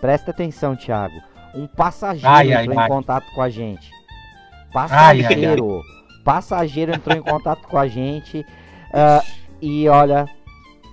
presta 0.00 0.30
atenção, 0.30 0.76
Thiago. 0.76 1.20
Um 1.54 1.66
passageiro 1.66 2.28
Ai, 2.28 2.52
ai, 2.52 2.64
entrou 2.64 2.78
ai. 2.78 2.86
em 2.86 2.88
contato 2.88 3.32
com 3.34 3.42
a 3.42 3.50
gente. 3.50 3.90
Ai, 3.92 4.88
ai, 4.90 5.22
Passageiro. 5.22 5.82
Passageiro 6.24 6.94
entrou 6.94 7.16
em 7.16 7.22
contato 7.22 7.66
com 7.66 7.76
a 7.78 7.88
gente. 7.88 8.46
ah, 8.94 9.22
e 9.60 9.88
olha, 9.88 10.26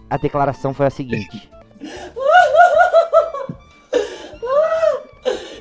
a 0.09 0.17
declaração 0.17 0.73
foi 0.73 0.87
a 0.87 0.89
seguinte. 0.89 1.49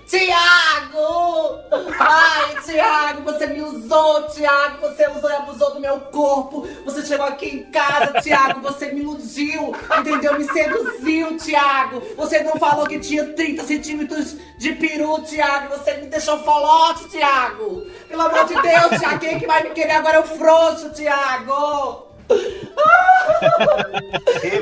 Tiago! 0.06 1.60
Ai, 1.98 2.56
Tiago, 2.64 3.22
você 3.22 3.46
me 3.48 3.60
usou, 3.60 4.28
Tiago, 4.28 4.80
você 4.80 5.08
usou 5.08 5.28
e 5.28 5.34
abusou 5.34 5.74
do 5.74 5.80
meu 5.80 5.98
corpo. 6.00 6.66
Você 6.84 7.04
chegou 7.04 7.26
aqui 7.26 7.46
em 7.46 7.64
casa, 7.70 8.20
Tiago, 8.20 8.60
você 8.60 8.92
me 8.92 9.00
iludiu, 9.00 9.74
entendeu? 9.98 10.38
Me 10.38 10.44
seduziu, 10.44 11.36
Tiago. 11.36 12.00
Você 12.16 12.42
não 12.44 12.56
falou 12.56 12.86
que 12.86 13.00
tinha 13.00 13.32
30 13.32 13.64
centímetros 13.64 14.36
de 14.56 14.72
peru, 14.74 15.20
Tiago. 15.22 15.76
Você 15.76 15.94
me 15.94 16.06
deixou 16.06 16.38
folote, 16.38 17.08
Tiago. 17.08 17.84
Pelo 18.08 18.22
amor 18.22 18.46
de 18.46 18.54
Deus, 18.54 19.00
Tiago, 19.00 19.18
quem 19.18 19.34
é 19.34 19.38
que 19.40 19.46
vai 19.46 19.64
me 19.64 19.70
querer 19.70 19.92
agora 19.92 20.18
é 20.18 20.20
o 20.20 20.24
frouxo, 20.24 20.90
Tiago. 20.90 22.05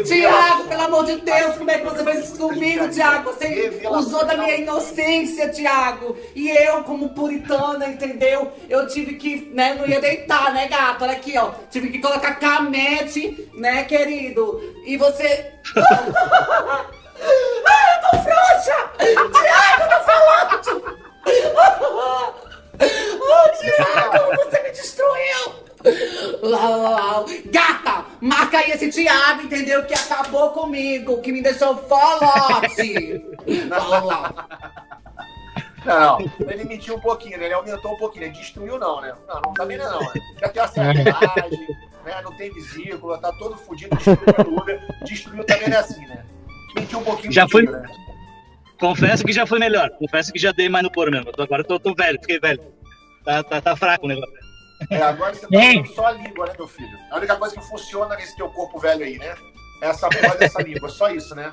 Tiago, 0.04 0.64
pelo 0.68 0.82
amor 0.82 1.06
de 1.06 1.16
Deus, 1.16 1.56
como 1.56 1.70
é 1.70 1.78
que 1.78 1.84
você 1.84 2.04
fez 2.04 2.24
isso 2.24 2.38
comigo, 2.38 2.88
Tiago? 2.88 3.32
Você 3.32 3.80
usou 3.88 4.24
da 4.24 4.36
minha 4.36 4.56
inocência, 4.56 5.48
Tiago. 5.48 6.16
E 6.34 6.50
eu, 6.50 6.82
como 6.84 7.10
puritana, 7.10 7.86
entendeu? 7.88 8.52
Eu 8.68 8.86
tive 8.86 9.14
que, 9.14 9.50
né, 9.52 9.74
não 9.74 9.86
ia 9.86 10.00
deitar, 10.00 10.52
né, 10.52 10.68
gato? 10.68 11.04
Olha 11.04 11.12
aqui, 11.12 11.36
ó. 11.38 11.52
Tive 11.70 11.90
que 11.90 11.98
colocar 12.00 12.34
camete, 12.34 13.48
né, 13.54 13.84
querido? 13.84 14.60
E 14.86 14.96
você. 14.96 15.52
Ai, 15.76 16.04
eu 17.96 18.10
tô 18.10 18.18
frouxa! 18.22 18.76
Tiago, 18.98 19.82
eu 19.82 19.88
tô 19.88 20.04
falando! 20.04 20.94
Oh, 23.26 23.48
Tiago, 23.58 24.36
você 24.36 24.62
me 24.62 24.70
destruiu! 24.70 25.64
Gata, 27.46 28.04
marca 28.20 28.58
aí 28.58 28.70
esse 28.70 28.90
Thiago, 28.90 29.42
entendeu? 29.42 29.84
Que 29.84 29.94
acabou 29.94 30.50
comigo, 30.50 31.20
que 31.20 31.32
me 31.32 31.42
deixou 31.42 31.76
folote. 31.76 33.22
Não, 35.84 36.18
ele 36.48 36.64
mentiu 36.64 36.96
um 36.96 37.00
pouquinho, 37.00 37.38
né? 37.38 37.44
Ele 37.44 37.54
aumentou 37.54 37.92
um 37.92 37.98
pouquinho. 37.98 38.24
Ele 38.24 38.32
destruiu, 38.32 38.78
não, 38.78 39.00
né? 39.02 39.12
Não, 39.28 39.40
não 39.42 39.52
tá 39.52 39.64
vendo, 39.66 39.84
não. 39.84 40.00
né? 40.00 40.12
Já 40.40 40.48
tem 40.48 40.62
a 40.62 40.68
sacanagem, 40.68 41.68
né? 42.04 42.22
Não 42.22 42.34
tem 42.36 42.50
vesícula, 42.54 43.18
tá 43.18 43.30
todo 43.38 43.54
fudido, 43.56 43.94
destruiu 43.96 44.56
Uber. 44.58 44.80
Destruiu 45.04 45.44
também 45.44 45.68
não 45.68 45.76
é 45.76 45.80
assim, 45.80 46.06
né? 46.06 46.24
Mentiu 46.74 46.98
um 47.00 47.04
pouquinho, 47.04 47.32
Já 47.32 47.42
mentiu, 47.42 47.66
foi- 47.66 47.70
né? 47.80 47.88
Confesso 48.80 49.24
que 49.24 49.32
já 49.32 49.46
foi 49.46 49.58
melhor. 49.58 49.90
Confesso 49.90 50.32
que 50.32 50.38
já 50.38 50.52
dei 50.52 50.68
mais 50.68 50.82
no 50.82 50.90
couro 50.90 51.10
mesmo. 51.10 51.30
Agora 51.38 51.60
eu 51.62 51.66
tô, 51.66 51.78
tô 51.78 51.94
velho, 51.94 52.18
fiquei 52.20 52.40
velho. 52.40 52.60
Tá, 53.24 53.42
tá, 53.42 53.60
tá 53.60 53.76
fraco 53.76 54.06
o 54.06 54.08
negócio. 54.08 54.43
É, 54.90 55.02
agora 55.02 55.34
você 55.34 55.46
tá 55.46 55.48
Ei. 55.52 55.80
usando 55.80 55.94
só 55.94 56.06
a 56.06 56.12
língua, 56.12 56.46
né, 56.46 56.52
meu 56.58 56.66
filho? 56.68 56.98
A 57.10 57.16
única 57.16 57.36
coisa 57.36 57.54
que 57.54 57.62
funciona 57.66 58.16
nesse 58.16 58.36
teu 58.36 58.48
corpo 58.50 58.78
velho 58.78 59.04
aí, 59.04 59.18
né? 59.18 59.34
É 59.82 59.88
essa 59.88 60.08
porra 60.08 60.36
dessa 60.36 60.60
língua, 60.62 60.88
só 60.88 61.10
isso, 61.10 61.34
né? 61.34 61.52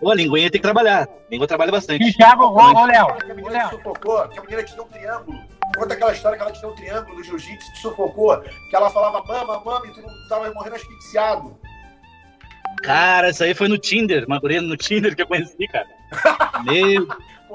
Ô, 0.00 0.10
a 0.10 0.14
linguinha 0.14 0.50
tem 0.50 0.60
que 0.60 0.66
trabalhar. 0.66 1.04
A 1.04 1.08
língua 1.30 1.46
trabalha 1.46 1.68
E 1.68 1.72
bastante. 1.72 2.12
Thiago, 2.16 2.44
ô, 2.44 2.54
ô 2.54 2.86
Léo, 2.86 3.14
Que 3.16 3.30
a 3.30 3.34
menina 3.34 3.50
Léo. 3.52 3.68
te 3.68 3.76
sufocou, 3.76 4.28
que 4.28 4.38
a 4.38 4.42
menina 4.42 4.62
te 4.64 4.74
deu 4.74 4.84
um 4.84 4.88
triângulo. 4.88 5.38
Conta 5.76 5.94
aquela 5.94 6.12
história 6.12 6.36
que 6.36 6.42
ela 6.42 6.52
te 6.52 6.60
deu 6.60 6.70
um 6.70 6.74
triângulo 6.74 7.16
do 7.16 7.24
jiu-jitsu, 7.24 7.72
te 7.72 7.78
sufocou, 7.80 8.40
que 8.40 8.74
ela 8.74 8.90
falava 8.90 9.22
mama, 9.24 9.60
mama, 9.64 9.86
e 9.86 9.90
tu 9.90 10.00
não 10.02 10.28
tava 10.28 10.50
morrendo 10.52 10.76
asfixiado. 10.76 11.58
Cara, 12.82 13.30
isso 13.30 13.42
aí 13.44 13.54
foi 13.54 13.68
no 13.68 13.78
Tinder. 13.78 14.24
Uma 14.26 14.40
no 14.40 14.76
Tinder 14.76 15.14
que 15.14 15.22
eu 15.22 15.26
conheci, 15.26 15.66
cara. 15.68 15.86
Meu, 16.64 17.06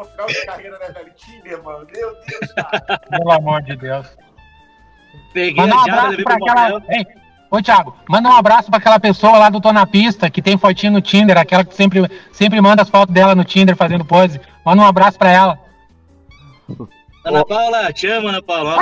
Pô, 0.01 0.05
final 0.05 0.27
de 0.27 0.45
carreira, 0.45 0.79
né, 0.79 0.87
velho? 0.87 1.13
Tinder, 1.15 1.63
mano. 1.63 1.87
Meu 1.93 2.15
Deus, 2.25 2.53
cara. 2.53 2.99
Pelo 3.09 3.31
amor 3.31 3.61
de 3.61 3.75
Deus. 3.75 4.07
peguei 5.31 5.55
Manda 5.55 5.75
um 5.75 5.79
abraço 5.79 6.23
pra 6.23 6.35
aquela. 6.35 6.83
Ei, 6.89 7.05
ô 7.51 7.61
Thiago, 7.61 7.95
manda 8.09 8.29
um 8.29 8.35
abraço 8.35 8.69
pra 8.69 8.79
aquela 8.79 8.99
pessoa 8.99 9.37
lá 9.37 9.49
do 9.49 9.61
Tô 9.61 9.71
na 9.71 9.85
Pista, 9.85 10.29
que 10.29 10.41
tem 10.41 10.57
fotinho 10.57 10.93
no 10.93 11.01
Tinder, 11.01 11.37
aquela 11.37 11.63
que 11.63 11.75
sempre, 11.75 12.09
sempre 12.31 12.59
manda 12.59 12.81
as 12.81 12.89
fotos 12.89 13.13
dela 13.13 13.35
no 13.35 13.43
Tinder 13.43 13.75
fazendo 13.75 14.03
pose. 14.03 14.41
Manda 14.65 14.81
um 14.81 14.85
abraço 14.85 15.19
pra 15.19 15.29
ela. 15.29 15.59
Ana 17.23 17.45
Paula, 17.45 17.93
te 17.93 18.07
amo, 18.07 18.29
Ana 18.29 18.41
Paula. 18.41 18.77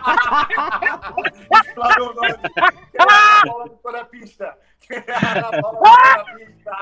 Um 0.00 0.64
abraço. 0.70 1.14
Explanou 1.52 2.10
o 2.10 2.14
nome. 2.14 2.34
Quem 2.54 3.00
é 3.00 3.02
a 3.02 3.42
Paula 3.46 3.68
ficou 3.68 3.92
na 3.92 4.04
pista? 4.04 4.56
Quem 4.90 5.14
a 5.14 5.40
Paula 5.40 5.56
ficou 5.56 5.82
na 5.82 6.24
pista? 6.24 6.72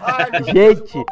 Ai, 0.00 0.30
meu 0.30 0.40
Deus, 0.42 0.46
Gente, 0.46 1.04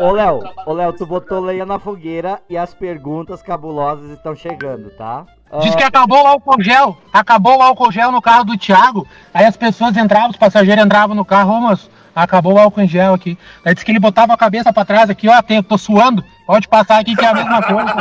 Ô, 0.00 0.12
Léo, 0.12 0.40
ô, 0.66 0.72
Léo, 0.72 0.92
tu 0.94 1.06
botou 1.06 1.40
lenha 1.40 1.66
na 1.66 1.78
fogueira 1.78 2.40
e 2.48 2.56
as 2.56 2.72
perguntas 2.74 3.42
cabulosas 3.42 4.10
estão 4.10 4.34
chegando, 4.34 4.90
tá? 4.96 5.26
Diz 5.60 5.74
Ah, 5.74 5.76
que 5.76 5.82
acabou 5.84 6.22
o 6.22 6.26
álcool 6.26 6.62
gel. 6.62 6.96
Acabou 7.12 7.58
o 7.58 7.62
álcool 7.62 7.92
gel 7.92 8.10
no 8.12 8.20
carro 8.22 8.44
do 8.44 8.56
Thiago. 8.58 9.06
Aí 9.32 9.44
as 9.44 9.56
pessoas 9.56 9.96
entravam, 9.96 10.30
os 10.30 10.36
passageiros 10.36 10.84
entravam 10.84 11.14
no 11.14 11.24
carro, 11.24 11.54
ô 11.54 11.60
moço, 11.60 11.90
acabou 12.14 12.54
o 12.54 12.58
álcool 12.58 12.80
em 12.82 12.88
gel 12.88 13.14
aqui. 13.14 13.38
Aí 13.64 13.74
disse 13.74 13.84
que 13.84 13.92
ele 13.92 14.00
botava 14.00 14.32
a 14.32 14.36
cabeça 14.38 14.72
pra 14.72 14.84
trás 14.84 15.08
aqui, 15.10 15.28
ó, 15.28 15.40
tem, 15.42 15.62
tô 15.62 15.76
suando. 15.78 16.24
Pode 16.46 16.66
passar 16.68 16.98
aqui 17.00 17.14
que 17.14 17.24
é 17.24 17.28
a 17.28 17.34
mesma 17.34 17.62
coisa. 17.62 17.94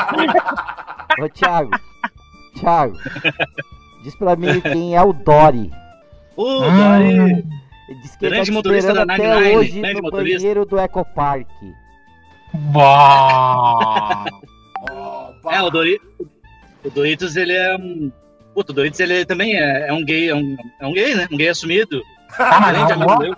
Ô, 1.24 1.30
Thiago, 1.30 1.72
Thiago, 2.60 2.98
diz 4.04 4.16
pra 4.16 4.36
mim 4.36 4.60
quem 4.62 4.96
é 4.96 5.02
o 5.02 5.12
Dory. 5.14 5.72
Ô, 6.38 6.62
Ah. 6.64 6.98
Dori. 7.00 7.44
Disse 8.02 8.18
que 8.18 8.26
ele 8.26 8.36
Grande 8.36 8.50
tá 8.50 8.54
motorista 8.54 8.94
da 8.94 9.02
até 9.04 9.18
99, 9.18 9.56
hoje 9.58 9.80
grande 9.80 9.96
no 9.96 10.02
motorista. 10.04 10.40
banheiro 10.40 10.66
do 10.66 10.80
Ecopark. 10.80 11.48
Bah. 12.54 14.26
Ó, 14.92 15.52
É, 15.52 15.62
o 15.62 15.70
Doritos. 15.70 16.08
O 16.84 16.90
Doritos, 16.90 17.36
ele 17.36 17.54
é 17.54 17.76
um. 17.76 18.12
Puta, 18.54 18.72
o 18.72 18.76
Doritos, 18.76 19.00
ele 19.00 19.26
também 19.26 19.56
é, 19.56 19.88
é 19.88 19.94
um 19.94 20.04
gay, 20.04 20.30
é 20.30 20.36
um, 20.36 20.56
é 20.80 20.88
um 20.88 20.94
gay, 20.94 21.16
né? 21.16 21.28
Um 21.32 21.38
gay 21.38 21.50
assumido. 21.50 22.02
Mas 22.38 22.72
grande 22.76 22.94
amigo 22.94 23.10
rolou? 23.12 23.20
meu. 23.28 23.36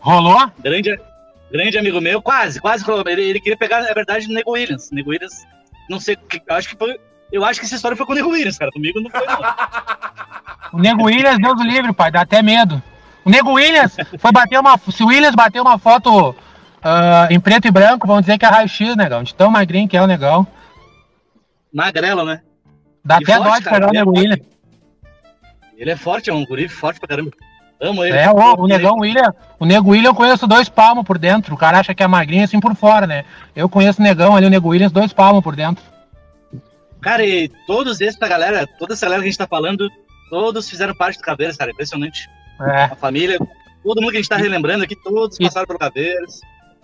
Rolou? 0.00 0.52
Grande, 0.60 0.98
grande 1.50 1.78
amigo 1.78 2.00
meu, 2.00 2.22
quase, 2.22 2.60
quase 2.60 2.84
rolou. 2.84 3.04
Ele, 3.06 3.22
ele 3.22 3.40
queria 3.40 3.56
pegar, 3.56 3.82
na 3.82 3.92
verdade, 3.92 4.26
o 4.26 4.32
Nego 4.32 4.52
Williams. 4.52 4.90
Nego 4.90 5.10
Williams, 5.10 5.46
não 5.90 5.98
sei, 6.00 6.16
que- 6.16 6.40
eu 6.46 6.54
acho 6.56 6.68
que 6.70 6.76
foi. 6.76 6.98
Eu 7.32 7.44
acho 7.44 7.60
que 7.60 7.66
essa 7.66 7.74
história 7.74 7.96
foi 7.96 8.06
com 8.06 8.12
o 8.12 8.14
Nego 8.14 8.30
Williams, 8.30 8.58
cara. 8.58 8.70
Comigo 8.72 9.00
não 9.00 9.10
foi, 9.10 9.26
não. 9.26 9.38
O 10.70 10.78
Nego 10.78 11.04
Williams, 11.04 11.38
Deus 11.38 11.56
do 11.56 11.64
livre, 11.64 11.94
pai, 11.94 12.10
dá 12.10 12.20
até 12.20 12.42
medo. 12.42 12.82
O 13.24 13.30
Nego 13.30 13.52
Williams 13.52 13.96
foi 14.18 14.32
bater 14.32 14.60
uma. 14.60 14.78
Se 14.90 15.02
o 15.02 15.06
Williams 15.06 15.34
bater 15.34 15.62
uma 15.62 15.78
foto 15.78 16.34
ah, 16.82 17.26
em 17.30 17.40
preto 17.40 17.66
e 17.66 17.70
branco, 17.70 18.06
vão 18.06 18.20
dizer 18.20 18.38
que 18.38 18.44
é 18.44 18.48
raio-x, 18.48 18.96
negão. 18.96 19.22
De 19.22 19.34
tão 19.34 19.50
magrinho 19.50 19.88
que 19.88 19.96
é 19.96 20.02
o 20.02 20.06
negão. 20.06 20.46
Magrelo, 21.72 22.24
né? 22.24 22.42
Dá 23.04 23.18
E 23.20 23.24
até 23.24 23.36
forte, 23.36 23.48
dó 23.48 23.58
de 23.58 23.64
pegar 23.64 23.86
o 23.86 23.90
é 23.90 23.92
Nego 23.92 24.04
forte. 24.04 24.20
Williams. 24.20 24.46
Ele 25.76 25.90
é 25.90 25.96
forte, 25.96 26.30
é 26.30 26.34
um 26.34 26.44
guri 26.44 26.68
forte 26.68 27.00
pra 27.00 27.08
caramba. 27.08 27.30
Amo 27.80 28.04
ele. 28.04 28.16
É, 28.16 28.28
o, 28.30 28.62
o 28.62 28.66
Negão 28.66 28.96
William, 28.96 29.32
o 29.58 29.64
Nego 29.64 29.90
William 29.90 30.10
eu 30.10 30.14
conheço 30.14 30.46
dois 30.46 30.68
palmos 30.68 31.04
por 31.04 31.18
dentro. 31.18 31.54
O 31.54 31.58
cara 31.58 31.78
acha 31.78 31.94
que 31.94 32.02
é 32.02 32.06
magrinho 32.06 32.44
assim 32.44 32.58
por 32.58 32.74
fora, 32.74 33.06
né? 33.06 33.24
Eu 33.54 33.68
conheço 33.68 34.00
o 34.00 34.04
Negão 34.04 34.34
ali, 34.34 34.46
o 34.46 34.50
Nego 34.50 34.68
Williams, 34.68 34.92
dois 34.92 35.12
palmos 35.12 35.42
por 35.42 35.54
dentro. 35.54 35.84
Cara, 37.00 37.24
e 37.24 37.48
todos 37.66 38.00
esses 38.00 38.18
da 38.18 38.28
galera, 38.28 38.66
toda 38.78 38.94
essa 38.94 39.06
galera 39.06 39.22
que 39.22 39.28
a 39.28 39.30
gente 39.30 39.38
tá 39.38 39.46
falando, 39.46 39.88
todos 40.30 40.68
fizeram 40.68 40.94
parte 40.94 41.18
do 41.18 41.22
Caveiras, 41.22 41.56
cara. 41.56 41.70
Impressionante. 41.70 42.28
É. 42.60 42.84
A 42.84 42.96
família, 42.96 43.38
todo 43.84 44.00
mundo 44.00 44.10
que 44.10 44.16
a 44.16 44.20
gente 44.20 44.28
tá 44.28 44.36
relembrando 44.36 44.84
aqui, 44.84 44.96
todos 44.96 45.38
E- 45.38 45.44
passaram 45.44 45.66
pelo 45.66 45.78
Caveiras. 45.78 46.40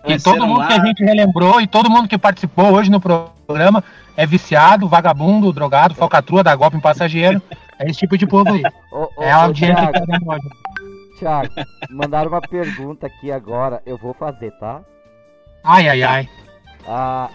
E 0.07 0.17
todo 0.21 0.45
mundo 0.45 0.59
lá. 0.59 0.67
que 0.67 0.73
a 0.73 0.85
gente 0.85 1.03
relembrou 1.03 1.59
e 1.59 1.65
todo 1.65 1.89
mundo 1.89 2.07
que 2.07 2.15
participou 2.17 2.71
hoje 2.73 2.91
no 2.91 3.01
programa 3.01 3.83
é 4.15 4.23
viciado, 4.25 4.87
vagabundo, 4.87 5.51
drogado, 5.51 5.95
falcatrua, 5.95 6.43
dá 6.43 6.55
golpe 6.55 6.77
em 6.77 6.81
passageiro. 6.81 7.41
É 7.77 7.89
esse 7.89 7.99
tipo 7.99 8.17
de 8.17 8.25
povo 8.25 8.53
aí. 8.53 8.63
Ô, 8.89 9.09
ô, 9.17 9.21
É 9.21 9.29
a 9.33 9.35
audiência 9.43 9.87
que 9.87 9.91
Thiago, 9.99 10.25
tá 10.25 10.33
hoje. 10.33 11.19
Thiago, 11.19 11.49
mandaram 11.89 12.29
uma 12.31 12.39
pergunta 12.39 13.05
aqui 13.05 13.29
agora, 13.29 13.81
eu 13.85 13.97
vou 13.97 14.13
fazer, 14.13 14.51
tá? 14.51 14.79
Ai, 15.61 15.89
ai, 15.89 16.01
ai. 16.01 16.29
Ah, 16.87 17.29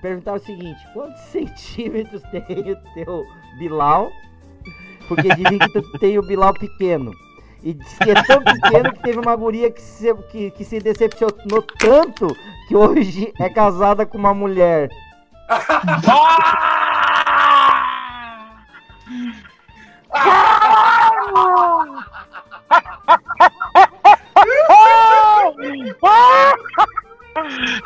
perguntaram 0.00 0.38
o 0.38 0.44
seguinte: 0.44 0.80
quantos 0.92 1.20
centímetros 1.30 2.22
tem 2.30 2.72
o 2.72 2.76
teu 2.94 3.26
Bilal? 3.58 4.10
Porque 5.06 5.34
dizem 5.34 5.58
que 5.58 5.68
tu 5.70 5.82
tem 5.98 6.18
o 6.18 6.22
Bilal 6.22 6.54
pequeno. 6.54 7.12
E 7.62 7.74
diz 7.74 7.98
que 7.98 8.10
é 8.10 8.22
tão 8.22 8.42
pequeno 8.42 8.92
que 8.92 9.02
teve 9.02 9.18
uma 9.18 9.34
guria 9.34 9.70
que 9.70 9.82
se, 9.82 10.14
que, 10.30 10.50
que 10.52 10.64
se 10.64 10.78
decepcionou 10.78 11.62
tanto 11.78 12.28
que 12.68 12.76
hoje 12.76 13.32
é 13.40 13.48
casada 13.48 14.06
com 14.06 14.16
uma 14.16 14.32
mulher. 14.32 14.88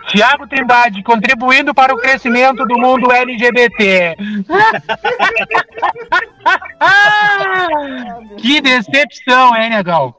Tiago 0.08 0.46
Trindade, 0.46 1.02
contribuindo 1.02 1.74
para 1.74 1.94
o 1.94 1.98
crescimento 1.98 2.64
do 2.66 2.78
mundo 2.78 3.10
LGBT. 3.12 4.16
que 8.38 8.60
decepção, 8.60 9.54
hein, 9.56 9.70
negão? 9.70 10.14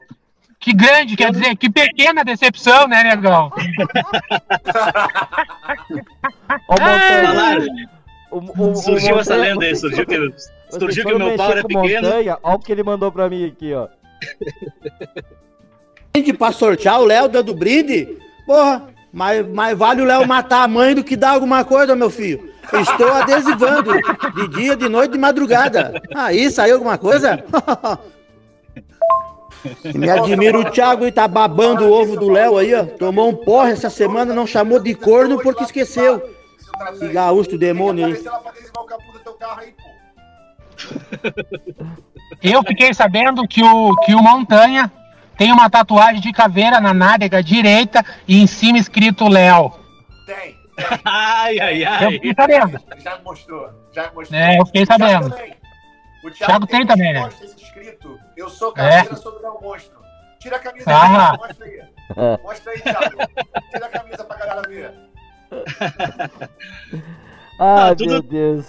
Que 0.58 0.72
grande, 0.72 1.14
quer 1.16 1.30
dizer, 1.30 1.56
que 1.56 1.68
pequena 1.68 2.24
decepção, 2.24 2.86
né, 2.88 3.02
negão? 3.02 3.52
O- 8.30 8.38
o- 8.38 8.70
o 8.70 8.74
Surgiu 8.76 9.18
essa 9.18 9.36
lenda 9.36 9.64
aí, 9.64 9.76
surgiu 9.76 10.06
que, 10.06 10.32
surgiu 10.70 11.04
que 11.06 11.12
o 11.12 11.18
meu 11.18 11.36
pau 11.36 11.50
era 11.50 11.62
pequeno. 11.62 12.06
Montanha, 12.08 12.38
Olha 12.42 12.56
o 12.56 12.58
que 12.58 12.72
ele 12.72 12.82
mandou 12.82 13.12
pra 13.12 13.28
mim 13.28 13.46
aqui, 13.46 13.74
ó. 13.74 13.88
brinde 16.12 16.32
pra 16.32 16.50
sortear 16.52 17.00
o 17.00 17.04
Léo 17.04 17.28
dando 17.28 17.54
brinde? 17.54 18.16
Porra, 18.46 18.88
mas, 19.14 19.46
mas 19.48 19.78
vale 19.78 20.02
o 20.02 20.04
Léo 20.04 20.26
matar 20.26 20.64
a 20.64 20.68
mãe 20.68 20.92
do 20.92 21.04
que 21.04 21.16
dar 21.16 21.30
alguma 21.30 21.64
coisa, 21.64 21.94
meu 21.94 22.10
filho. 22.10 22.52
Estou 22.72 23.12
adesivando 23.12 23.92
de 24.34 24.48
dia, 24.48 24.76
de 24.76 24.88
noite, 24.88 25.12
de 25.12 25.18
madrugada. 25.18 26.02
Aí 26.14 26.50
saiu 26.50 26.74
alguma 26.74 26.98
coisa? 26.98 27.44
Me 29.94 30.10
admira 30.10 30.58
o 30.58 30.70
Thiago 30.70 31.06
e 31.06 31.12
tá 31.12 31.28
babando 31.28 31.84
o 31.84 31.92
ovo 31.92 32.16
do 32.16 32.28
Léo 32.28 32.58
aí, 32.58 32.74
ó. 32.74 32.84
Tomou 32.84 33.30
um 33.30 33.34
porre 33.34 33.70
essa 33.70 33.88
semana, 33.88 34.34
não 34.34 34.46
chamou 34.46 34.80
de 34.80 34.94
corno 34.94 35.38
porque 35.40 35.62
esqueceu. 35.62 36.20
Esse 36.92 37.08
gaúcho 37.08 37.56
demônio 37.56 38.08
do 38.08 38.14
aí, 39.56 39.72
pô. 39.72 39.94
Eu 42.42 42.62
fiquei 42.64 42.92
sabendo 42.92 43.46
que 43.46 43.62
o, 43.62 43.96
que 44.04 44.14
o 44.14 44.22
Montanha 44.22 44.90
tem 45.36 45.52
uma 45.52 45.68
tatuagem 45.70 46.20
de 46.20 46.32
caveira 46.32 46.80
na 46.80 46.92
nádega 46.94 47.42
direita 47.42 48.04
e 48.26 48.40
em 48.42 48.46
cima 48.46 48.78
escrito 48.78 49.28
Léo. 49.28 49.72
Tem. 50.26 50.56
Ai, 51.04 51.60
ai, 51.60 51.82
Eu 51.84 51.88
ai. 52.08 52.12
fiquei 52.14 52.34
sabendo. 52.34 52.80
Já 52.98 53.18
mostrou. 53.24 53.70
Já 53.92 54.10
mostrou. 54.12 54.40
É, 54.40 54.58
eu 54.58 54.66
fiquei 54.66 54.82
O 54.82 54.86
Thiago 54.86 55.04
sabendo. 55.04 55.34
O 56.24 56.30
Thiago 56.30 56.66
tem 56.66 56.80
umas 56.80 56.88
também, 56.88 57.12
né? 57.12 57.28
escrito, 57.56 58.18
eu 58.36 58.48
sou 58.48 58.72
caveira 58.72 59.14
sobre 59.14 59.38
o 59.38 59.42
Léo 59.42 59.60
Monstro. 59.62 59.98
Tira 60.40 60.56
a 60.56 60.58
camisa 60.58 60.84
Ah. 60.90 61.30
aí, 61.32 61.38
mostra 61.38 61.66
aí. 61.66 62.38
Mostra 62.42 62.72
aí, 62.72 62.80
Thiago. 62.80 63.16
Tira 63.70 63.86
a 63.86 63.88
camisa 63.88 64.24
pra 64.24 64.36
galera 64.36 64.62
ver. 64.68 64.94
Ai, 67.58 67.90
Ah, 67.90 67.94
tudo- 67.96 68.10
meu 68.10 68.22
Deus. 68.22 68.66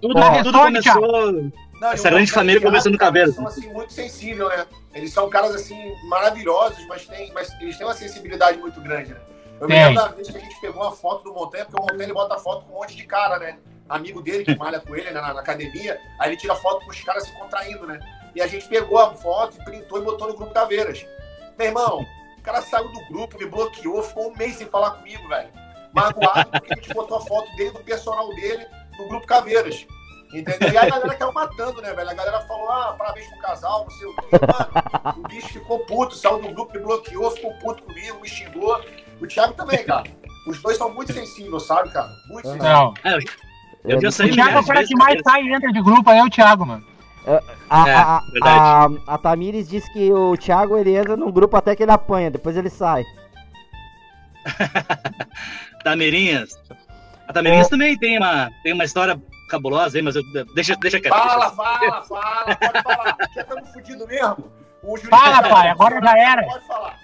Tudo, 0.00 0.14
tudo 0.44 0.58
começou. 0.60 1.32
Não, 1.80 1.92
Essa 1.92 2.10
grande 2.10 2.30
família 2.30 2.60
Thiago, 2.60 2.66
começando 2.70 2.92
no 2.92 2.98
são 3.34 3.46
assim, 3.46 3.72
muito 3.72 3.92
sensíveis, 3.92 4.48
né? 4.48 4.66
Eles 4.98 5.12
são 5.12 5.30
caras 5.30 5.54
assim, 5.54 5.94
maravilhosos, 6.04 6.84
mas, 6.86 7.06
tem, 7.06 7.32
mas 7.32 7.52
eles 7.60 7.76
têm 7.76 7.86
uma 7.86 7.94
sensibilidade 7.94 8.58
muito 8.58 8.80
grande, 8.80 9.14
né? 9.14 9.20
Eu 9.60 9.68
me 9.68 9.74
lembro 9.74 9.94
da 9.94 10.08
vez 10.08 10.28
que 10.28 10.36
a 10.36 10.40
gente 10.40 10.60
pegou 10.60 10.82
uma 10.82 10.92
foto 10.92 11.24
do 11.24 11.32
Montanha, 11.32 11.64
porque 11.64 11.80
o 11.80 11.82
Montanha 11.82 12.02
ele 12.02 12.12
bota 12.12 12.38
foto 12.38 12.64
com 12.64 12.72
um 12.74 12.78
monte 12.80 12.96
de 12.96 13.04
cara, 13.04 13.38
né? 13.38 13.58
Amigo 13.88 14.20
dele 14.20 14.44
que 14.44 14.56
malha 14.56 14.80
com 14.80 14.94
ele 14.94 15.10
né, 15.10 15.20
na, 15.20 15.32
na 15.32 15.40
academia, 15.40 16.00
aí 16.18 16.30
ele 16.30 16.36
tira 16.36 16.54
foto 16.54 16.84
com 16.84 16.90
os 16.90 17.00
caras 17.02 17.24
se 17.24 17.32
contraindo, 17.32 17.86
né? 17.86 17.98
E 18.34 18.42
a 18.42 18.46
gente 18.46 18.68
pegou 18.68 18.98
a 18.98 19.14
foto 19.14 19.56
printou 19.64 19.98
e 19.98 20.04
botou 20.04 20.28
no 20.28 20.36
grupo 20.36 20.52
Caveiras. 20.52 21.06
Meu 21.56 21.68
irmão, 21.68 22.06
o 22.36 22.42
cara 22.42 22.60
saiu 22.62 22.88
do 22.88 23.06
grupo, 23.06 23.38
me 23.38 23.46
bloqueou, 23.46 24.02
ficou 24.02 24.30
um 24.30 24.36
mês 24.36 24.56
sem 24.56 24.66
falar 24.66 24.92
comigo, 24.92 25.26
velho. 25.28 25.48
Magoado 25.92 26.50
porque 26.50 26.72
a 26.72 26.76
gente 26.76 26.94
botou 26.94 27.16
a 27.16 27.20
foto 27.20 27.50
dele, 27.56 27.70
do 27.70 27.80
personal 27.80 28.28
dele, 28.34 28.66
no 28.98 29.08
grupo 29.08 29.26
Caveiras. 29.26 29.86
Entendeu? 30.32 30.70
E 30.72 30.76
aí 30.76 30.86
a 30.86 30.90
galera 30.90 31.14
caiu 31.14 31.32
matando, 31.32 31.80
né, 31.80 31.92
velho? 31.94 32.10
A 32.10 32.14
galera 32.14 32.40
falou, 32.42 32.70
ah, 32.70 32.94
parabéns 32.98 33.26
pro 33.28 33.38
casal, 33.38 33.84
não 33.84 33.90
sei 33.90 34.06
o 34.08 34.14
quê. 34.14 34.26
Mano, 34.32 35.18
o 35.24 35.28
bicho 35.28 35.48
ficou 35.48 35.78
puto, 35.86 36.14
saiu 36.14 36.38
do 36.38 36.48
grupo, 36.52 36.72
me 36.74 36.80
bloqueou, 36.82 37.30
ficou 37.30 37.52
puto 37.60 37.82
comigo, 37.84 38.20
me 38.20 38.28
xingou. 38.28 38.78
O 39.20 39.26
Thiago 39.26 39.54
também, 39.54 39.84
cara. 39.84 40.04
Os 40.46 40.60
dois 40.62 40.76
são 40.76 40.92
muito 40.94 41.12
sensíveis, 41.12 41.62
sabe, 41.64 41.90
cara? 41.90 42.08
Muito 42.28 42.46
sensíveis. 42.46 42.72
Não. 42.72 42.94
É, 43.04 43.14
eu- 43.14 43.20
eu 43.84 44.00
já 44.02 44.08
O 44.24 44.30
Thiago 44.30 44.50
é 44.56 44.58
o 44.58 44.60
de 44.60 44.66
cara 44.66 44.78
vezes. 44.80 44.88
que 44.88 44.96
mais 44.96 45.20
sai 45.22 45.42
e 45.42 45.52
entra 45.54 45.72
de 45.72 45.82
grupo, 45.82 46.10
aí 46.10 46.18
é 46.18 46.24
o 46.24 46.30
Thiago, 46.30 46.66
mano. 46.66 46.84
A, 47.26 47.30
É, 47.30 47.42
a, 47.94 48.16
a, 48.16 48.20
verdade. 48.30 49.02
a, 49.06 49.18
Tamires 49.18 49.68
disse 49.68 49.92
que 49.92 50.10
o 50.12 50.36
Thiago 50.36 50.76
ele 50.78 50.94
entra 50.96 51.16
num 51.16 51.30
grupo 51.30 51.56
até 51.56 51.74
que 51.76 51.82
ele 51.82 51.92
apanha, 51.92 52.30
depois 52.30 52.56
ele 52.56 52.70
sai. 52.70 53.04
Tameirinhas. 55.84 56.50
A 57.26 57.32
Tameirinhas 57.32 57.68
também 57.68 57.96
tem 57.98 58.18
uma, 58.18 58.50
tem 58.62 58.72
uma 58.72 58.84
história 58.84 59.20
cabulosa 59.48 59.98
aí, 59.98 60.02
mas 60.02 60.14
eu, 60.16 60.22
deixa, 60.54 60.76
deixa 60.76 61.00
quieto. 61.00 61.12
Fala, 61.14 61.50
fala, 61.50 62.02
fala, 62.02 62.56
pode 62.56 62.82
falar. 62.82 63.16
Já 63.34 63.40
estamos 63.42 63.68
fodidos 63.72 64.06
mesmo. 64.06 64.52
Fala, 65.10 65.34
já- 65.42 65.48
pai, 65.48 65.68
agora 65.68 66.00
já 66.00 66.18
era. 66.18 66.42
Pode 66.44 66.66
falar. 66.66 66.96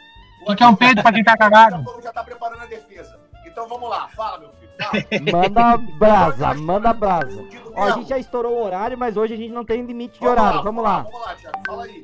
O 0.42 0.46
que, 0.50 0.56
que 0.56 0.62
é 0.62 0.66
um 0.66 0.76
peito 0.76 1.02
pra 1.02 1.12
quem 1.12 1.24
tá 1.24 1.36
cagado? 1.36 1.84
já 2.02 2.12
tá 2.12 2.22
preparando 2.22 2.62
a 2.62 2.66
defesa. 2.66 3.18
Então 3.46 3.68
vamos 3.68 3.88
lá, 3.88 4.08
fala, 4.08 4.38
meu 4.38 4.50
filho. 4.50 4.70
Fala. 4.78 5.42
Manda 5.42 5.76
brasa, 5.98 6.54
manda 6.54 6.92
brasa. 6.92 7.44
Ó, 7.74 7.82
a 7.84 7.90
gente 7.92 8.08
já 8.08 8.18
estourou 8.18 8.52
o 8.52 8.64
horário, 8.64 8.96
mas 8.98 9.16
hoje 9.16 9.34
a 9.34 9.36
gente 9.36 9.52
não 9.52 9.64
tem 9.64 9.82
limite 9.84 10.18
de 10.20 10.26
horário. 10.26 10.62
Vamos 10.62 10.82
lá. 10.84 11.02
Vamos 11.02 11.20
lá, 11.20 11.34
Thiago, 11.34 11.58
fala 11.66 11.84
aí. 11.84 12.02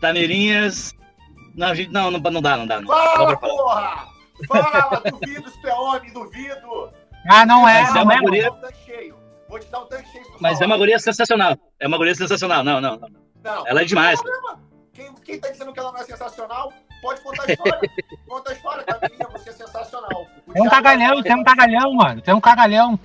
Tameirinhas. 0.00 0.94
Não, 1.54 1.74
gente, 1.74 1.90
não, 1.92 2.10
não, 2.10 2.20
não 2.20 2.40
dá, 2.42 2.56
não 2.56 2.66
dá. 2.66 2.80
Não. 2.80 2.86
Fala, 2.88 3.36
porra! 3.36 4.08
Fala, 4.46 5.02
duvido, 5.10 5.50
se 5.50 5.60
tu 5.60 5.66
é 5.68 5.74
homem, 5.74 6.12
duvido. 6.12 6.90
Ah, 7.28 7.44
não 7.46 7.68
é, 7.68 7.82
Mas 7.82 7.90
é 7.90 7.94
não 7.94 8.02
uma 8.04 8.14
é. 8.14 8.18
guria- 8.20 8.50
Vou 8.50 8.58
te 8.58 8.60
dar 8.60 8.60
um 8.60 8.66
tanque 8.66 8.84
cheio. 8.84 9.16
Vou 9.48 9.58
te 9.58 9.66
dar 9.68 9.80
um 9.80 9.86
tanque 9.86 10.08
cheio 10.10 10.24
se 10.24 10.32
tu 10.32 10.38
Mas 10.40 10.60
é 10.60 10.66
uma 10.66 10.76
guria 10.76 10.98
sensacional. 10.98 11.56
É 11.80 11.86
uma 11.86 11.96
guria 11.96 12.14
sensacional. 12.14 12.64
Não, 12.64 12.80
não, 12.80 12.96
não. 12.96 13.08
Não, 13.42 13.66
Ela 13.66 13.82
é 13.82 13.84
demais. 13.84 14.20
tem. 14.20 14.32
Quem, 14.92 15.14
quem 15.24 15.40
tá 15.40 15.48
dizendo 15.50 15.72
que 15.72 15.78
ela 15.78 15.92
não 15.92 16.00
é 16.00 16.04
sensacional, 16.04 16.72
pode 17.00 17.20
contar 17.20 17.44
a 17.48 17.52
história. 17.52 17.90
Conta 18.26 18.50
a 18.50 18.54
história, 18.54 18.82
Camilinha, 18.84 19.28
você 19.30 19.50
é 19.50 19.52
sensacional. 19.52 20.26
O 20.46 20.52
Tem 20.52 20.62
um 20.62 20.68
cagalhão, 20.68 21.22
tem 21.22 21.36
um 21.36 21.44
cagalhão, 21.44 21.92
mano. 21.94 22.20
Tem 22.20 22.34
um 22.34 22.40
cagalhão. 22.40 22.98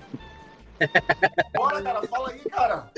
Bora, 1.53 1.81
cara, 1.81 2.01
fala 2.07 2.29
aí, 2.31 2.39
cara. 2.49 2.91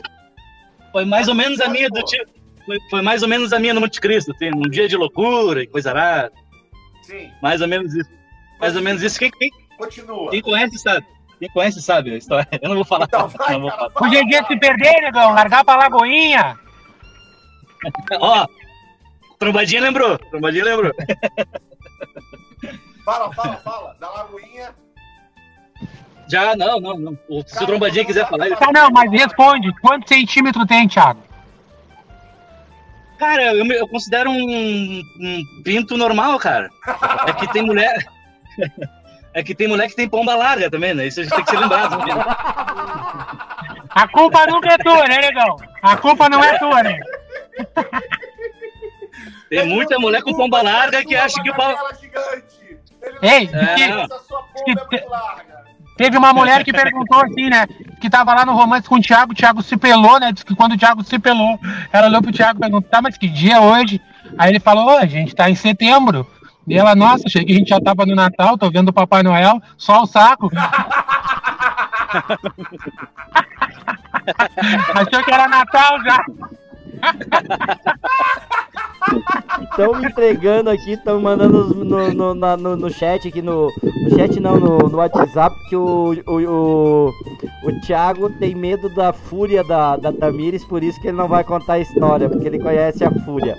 Foi 0.92 1.04
mais 1.06 1.28
ou 1.28 1.36
menos 1.36 1.60
a 1.60 1.68
minha 1.68 1.90
do 1.90 2.02
tipo. 2.04 2.32
Foi, 2.66 2.80
foi 2.90 3.02
mais 3.02 3.22
ou 3.22 3.28
menos 3.28 3.52
a 3.54 3.60
minha 3.60 3.74
no 3.74 3.82
Monte 3.82 4.00
Cristo, 4.02 4.32
assim, 4.32 4.50
um 4.56 4.62
dia 4.70 4.88
de 4.88 4.96
loucura 4.96 5.62
e 5.62 5.68
coisa 5.68 5.92
rara. 5.94 6.32
Sim, 7.04 7.32
Mais 7.42 7.62
ou 7.62 7.68
menos 7.68 7.94
isso. 7.94 8.10
Mais 8.60 8.76
ou 8.76 8.82
menos 8.82 9.04
isso. 9.04 9.20
Quem, 9.20 9.30
quem, 9.30 9.52
continua. 9.78 10.32
quem 10.32 10.42
conhece 10.42 10.80
sabe. 10.80 11.06
Quem 11.40 11.50
conhece 11.50 11.82
sabe 11.82 12.14
a 12.14 12.18
história. 12.18 12.48
Eu 12.62 12.70
não 12.70 12.76
vou 12.78 12.86
falar. 12.86 13.06
Então 13.06 13.28
vai, 13.28 13.54
não 13.54 13.62
vou 13.62 13.70
cara, 13.72 13.90
falar. 13.90 14.08
O 14.08 14.12
GG 14.12 14.48
se 14.48 14.58
perder, 14.58 15.02
negão, 15.02 15.34
largar 15.34 15.64
pra 15.66 15.76
Lagoinha. 15.76 16.58
Ó, 18.20 18.48
trombadinha 19.38 19.82
lembrou. 19.82 20.18
Trombadinha 20.18 20.64
lembrou. 20.66 20.92
Fala, 23.04 23.32
fala, 23.34 23.58
fala. 23.58 23.96
Da 24.00 24.10
Lagoinha. 24.10 24.74
Já, 26.28 26.56
não, 26.56 26.80
não, 26.80 26.98
não. 26.98 27.20
O- 27.30 27.44
Se 27.46 27.64
o 27.64 27.68
trombadinha 27.68 28.04
quiser 28.06 28.28
falar, 28.28 28.48
ele 28.48 28.56
Tá, 28.56 28.72
não, 28.74 28.90
mas 28.90 29.12
responde. 29.12 29.72
Quantos 29.82 30.08
centímetros 30.10 30.66
tem, 30.66 30.88
Thiago? 30.88 31.22
Cara, 33.20 33.54
eu, 33.54 33.66
eu 33.66 33.88
considero 33.88 34.30
um, 34.32 35.02
um 35.20 35.62
pinto 35.64 35.96
normal, 35.98 36.38
cara. 36.40 36.70
É 37.28 37.34
que 37.34 37.48
tem 37.54 37.62
mulher. 37.62 38.06
É 39.36 39.44
que 39.44 39.54
tem 39.54 39.68
mulher 39.68 39.90
que 39.90 39.96
tem 39.98 40.08
pomba 40.08 40.34
larga 40.34 40.72
também, 40.72 40.94
né? 40.94 41.08
Isso 41.08 41.20
a 41.20 41.24
gente 41.24 41.36
tem 41.36 41.44
que 41.44 41.52
se 41.52 41.58
lembrar. 41.58 41.90
Né? 41.90 41.98
A 43.90 44.08
culpa 44.08 44.48
nunca 44.48 44.74
é 44.74 44.78
tua, 44.78 45.08
né, 45.10 45.18
negão? 45.20 45.58
A 45.82 45.98
culpa 45.98 46.30
não 46.30 46.42
é 46.42 46.58
tua, 46.58 46.82
né? 46.82 46.98
Tem 49.50 49.68
muita 49.68 50.00
mulher 50.00 50.22
com 50.24 50.34
pomba 50.34 50.62
larga 50.62 51.04
que 51.04 51.16
acha 51.18 51.42
que 51.44 51.52
o 51.52 51.54
pau. 51.54 51.70
Ele 51.70 53.18
Ei, 53.22 53.50
É, 53.54 53.76
que- 53.76 53.88
não. 53.88 54.04
Essa 54.04 54.20
sua 54.20 54.42
pomba 54.42 54.88
é 54.94 55.66
teve 55.98 56.18
uma 56.18 56.34
mulher 56.34 56.64
que 56.64 56.72
perguntou 56.74 57.22
assim, 57.22 57.50
né? 57.50 57.68
Que 58.02 58.10
tava 58.10 58.34
lá 58.34 58.46
no 58.46 58.54
romance 58.54 58.88
com 58.88 58.96
o 58.96 59.02
Thiago, 59.02 59.34
o 59.34 59.36
Thiago 59.36 59.62
se 59.62 59.76
pelou, 59.78 60.18
né? 60.20 60.32
Diz 60.32 60.44
que 60.44 60.56
quando 60.56 60.74
o 60.74 60.78
Thiago 60.78 61.04
se 61.04 61.20
pelou, 61.20 61.60
ela 61.92 62.08
olhou 62.08 62.22
pro 62.22 62.32
Thiago 62.32 62.58
e 62.58 62.62
perguntou, 62.62 62.90
tá, 62.90 63.02
mas 63.02 63.18
que 63.18 63.28
dia 63.28 63.56
é 63.56 63.60
hoje? 63.60 64.02
Aí 64.38 64.50
ele 64.50 64.60
falou, 64.60 64.88
"Ô, 64.88 64.98
a 64.98 65.06
gente 65.06 65.36
tá 65.36 65.50
em 65.50 65.56
setembro. 65.56 66.26
E 66.68 66.78
ela, 66.78 66.96
nossa, 66.96 67.24
achei 67.28 67.46
que 67.46 67.52
a 67.54 67.56
gente 67.56 67.70
já 67.70 67.80
tava 67.80 68.06
no 68.06 68.16
Natal, 68.16 68.58
tô 68.58 68.70
vendo 68.72 68.90
o 68.90 68.94
Papai 68.94 69.22
Noel, 69.24 69.62
só 69.78 70.02
o 70.04 70.08
saco. 70.08 70.50
Achou 74.96 75.24
que 75.24 75.32
era 75.32 75.48
Natal 75.48 76.04
já. 76.04 76.26
Estão 79.62 79.94
me 79.96 80.08
entregando 80.08 80.70
aqui, 80.70 80.94
estão 80.94 81.22
mandando 81.22 81.76
no, 81.86 82.12
no, 82.14 82.34
na- 82.34 82.58
no, 82.58 82.76
no 82.76 82.90
chat 82.90 83.28
aqui, 83.28 83.42
no, 83.42 83.68
no 83.84 84.10
chat 84.18 84.40
não, 84.40 84.60
no, 84.60 84.78
no 84.90 84.98
WhatsApp, 84.98 85.56
que 85.70 85.76
o, 85.76 86.14
o, 86.26 86.42
o, 86.42 87.12
o 87.64 87.82
Thiago 87.82 88.30
tem 88.40 88.56
medo 88.56 88.90
da 88.96 89.14
fúria 89.14 89.64
da, 89.64 89.96
da 89.98 90.12
Tamires, 90.12 90.66
por 90.66 90.84
isso 90.84 91.00
que 91.02 91.08
ele 91.10 91.18
não 91.18 91.28
vai 91.28 91.44
contar 91.44 91.74
a 91.74 91.80
história, 91.80 92.28
porque 92.30 92.48
ele 92.48 92.60
conhece 92.60 93.04
a 93.04 93.12
fúria. 93.12 93.56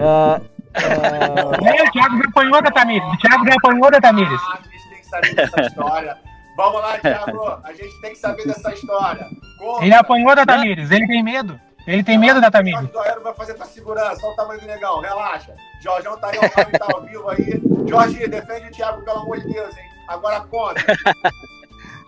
Ah, 0.00 0.40
É, 0.76 1.82
o 1.82 1.90
Thiago 1.92 2.18
já 2.18 2.28
apanhou 2.28 2.62
da 2.62 2.70
Tamires. 2.70 3.08
O 3.08 3.16
Thiago 3.18 3.46
já 3.46 3.54
apanhou 3.54 3.90
da 3.90 4.00
Tamires. 4.00 4.40
Ah, 4.42 4.58
a 4.58 4.62
gente 4.70 4.88
tem 4.88 4.98
que 5.00 5.06
saber 5.06 5.34
dessa 5.34 5.60
história. 5.62 6.18
Vamos 6.56 6.80
lá, 6.80 6.98
Thiago. 6.98 7.60
A 7.64 7.72
gente 7.72 8.00
tem 8.00 8.10
que 8.12 8.18
saber 8.18 8.46
dessa 8.46 8.72
história. 8.72 9.26
Conta. 9.58 9.84
Ele 9.84 9.94
apanhou 9.94 10.34
da 10.34 10.46
Tamires, 10.46 10.90
ele 10.90 11.06
tem 11.06 11.22
medo. 11.22 11.60
Ele 11.86 12.02
tem 12.02 12.18
medo 12.18 12.40
da 12.40 12.50
Tamires. 12.50 12.80
Jorge 12.80 12.92
Doero 12.92 13.22
vai 13.22 13.34
fazer 13.34 13.54
tua 13.54 13.66
segurança. 13.66 14.18
Olha 14.24 14.32
o 14.32 14.36
tamanho 14.36 14.60
do 14.60 14.66
negão. 14.66 15.00
Relaxa. 15.00 15.54
Jorgão 15.80 16.18
tá 16.18 16.30
aí, 16.30 16.38
ó, 16.38 16.78
tá 16.78 16.86
ao 16.92 17.02
vivo 17.02 17.28
aí. 17.28 17.62
Jorge, 17.86 18.26
defende 18.26 18.66
o 18.66 18.72
Thiago, 18.72 19.04
pelo 19.04 19.18
amor 19.20 19.38
de 19.38 19.52
Deus, 19.52 19.76
hein? 19.76 19.84
Agora 20.08 20.40
conta. 20.40 20.82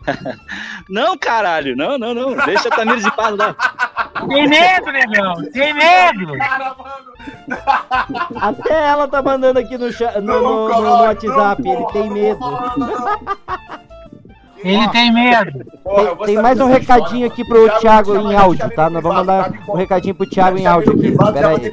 Não, 0.89 1.17
caralho. 1.19 1.77
Não, 1.77 1.99
não, 1.99 2.15
não. 2.15 2.35
Deixa 2.47 2.69
a 2.69 2.71
Tamires 2.77 3.05
de 3.05 3.11
paz 3.15 3.37
lá. 3.37 3.55
Tem 4.29 4.49
medo, 4.49 4.91
negão. 4.93 5.35
Tem 5.53 5.75
medo. 5.75 6.33
Cara, 6.39 6.77
até 8.41 8.89
ela 8.89 9.07
tá 9.09 9.21
mandando 9.23 9.59
aqui 9.59 9.77
no, 9.77 9.93
cha- 9.93 10.21
no, 10.21 10.41
no- 10.41 10.69
no- 10.69 10.81
no 10.83 11.03
WhatsApp, 11.03 11.69
ele 11.69 11.87
tem 11.93 12.11
medo. 12.11 12.41
Ele 14.65 14.89
tem 14.89 15.13
medo. 15.13 15.53
Tem 16.27 16.35
saber 16.35 16.43
mais 16.43 16.61
um 16.61 16.67
recadinho 16.67 17.27
aqui 17.27 17.45
pro 17.45 17.79
Thiago 17.79 18.17
em 18.17 18.35
áudio, 18.35 18.71
tá? 18.75 18.91
Nós 18.91 19.03
vamos 19.03 19.19
mandar 19.19 19.53
tá? 19.53 19.59
Um 19.69 19.77
recadinho 19.77 20.15
pro 20.15 20.29
Thiago 20.29 20.59
em 20.59 20.67
áudio 20.67 20.93
aqui. 20.93 21.13
Pera 21.33 21.49
aí. 21.51 21.71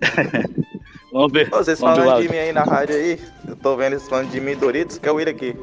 Vamos 1.12 1.32
ver. 1.32 1.50
Vocês 1.50 1.78
falando 1.80 2.22
de 2.22 2.28
mim 2.28 2.38
aí 2.38 2.52
na 2.52 2.62
rádio 2.62 2.94
aí, 2.94 3.20
eu 3.48 3.56
tô 3.56 3.76
vendo 3.76 3.94
eles 3.94 4.08
falando 4.08 4.30
de 4.30 4.40
mim 4.40 4.56
Doritos, 4.56 4.96
que 4.96 5.08
é 5.08 5.12
o 5.12 5.16
William 5.16 5.32
aqui. 5.32 5.56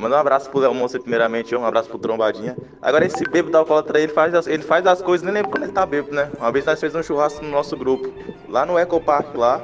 Manda 0.00 0.16
um 0.16 0.18
abraço 0.18 0.48
pro 0.48 0.60
Léo 0.60 0.72
primeiramente, 1.02 1.54
um 1.54 1.66
abraço 1.66 1.90
pro 1.90 1.98
Trombadinha. 1.98 2.56
Agora 2.80 3.04
esse 3.04 3.22
bêbado 3.24 3.58
alcoólatra, 3.58 4.00
ele 4.00 4.10
faz, 4.10 4.34
as, 4.34 4.46
ele 4.46 4.62
faz 4.62 4.86
as 4.86 5.02
coisas, 5.02 5.22
nem 5.22 5.34
lembro 5.34 5.50
quando 5.50 5.64
ele 5.64 5.72
tá 5.72 5.84
bêbado, 5.84 6.14
né? 6.14 6.30
Uma 6.38 6.50
vez 6.50 6.64
nós 6.64 6.80
fizemos 6.80 7.04
um 7.04 7.06
churrasco 7.06 7.44
no 7.44 7.50
nosso 7.50 7.76
grupo, 7.76 8.10
lá 8.48 8.64
no 8.64 8.78
Eco 8.78 8.98
Park 8.98 9.34
lá. 9.34 9.60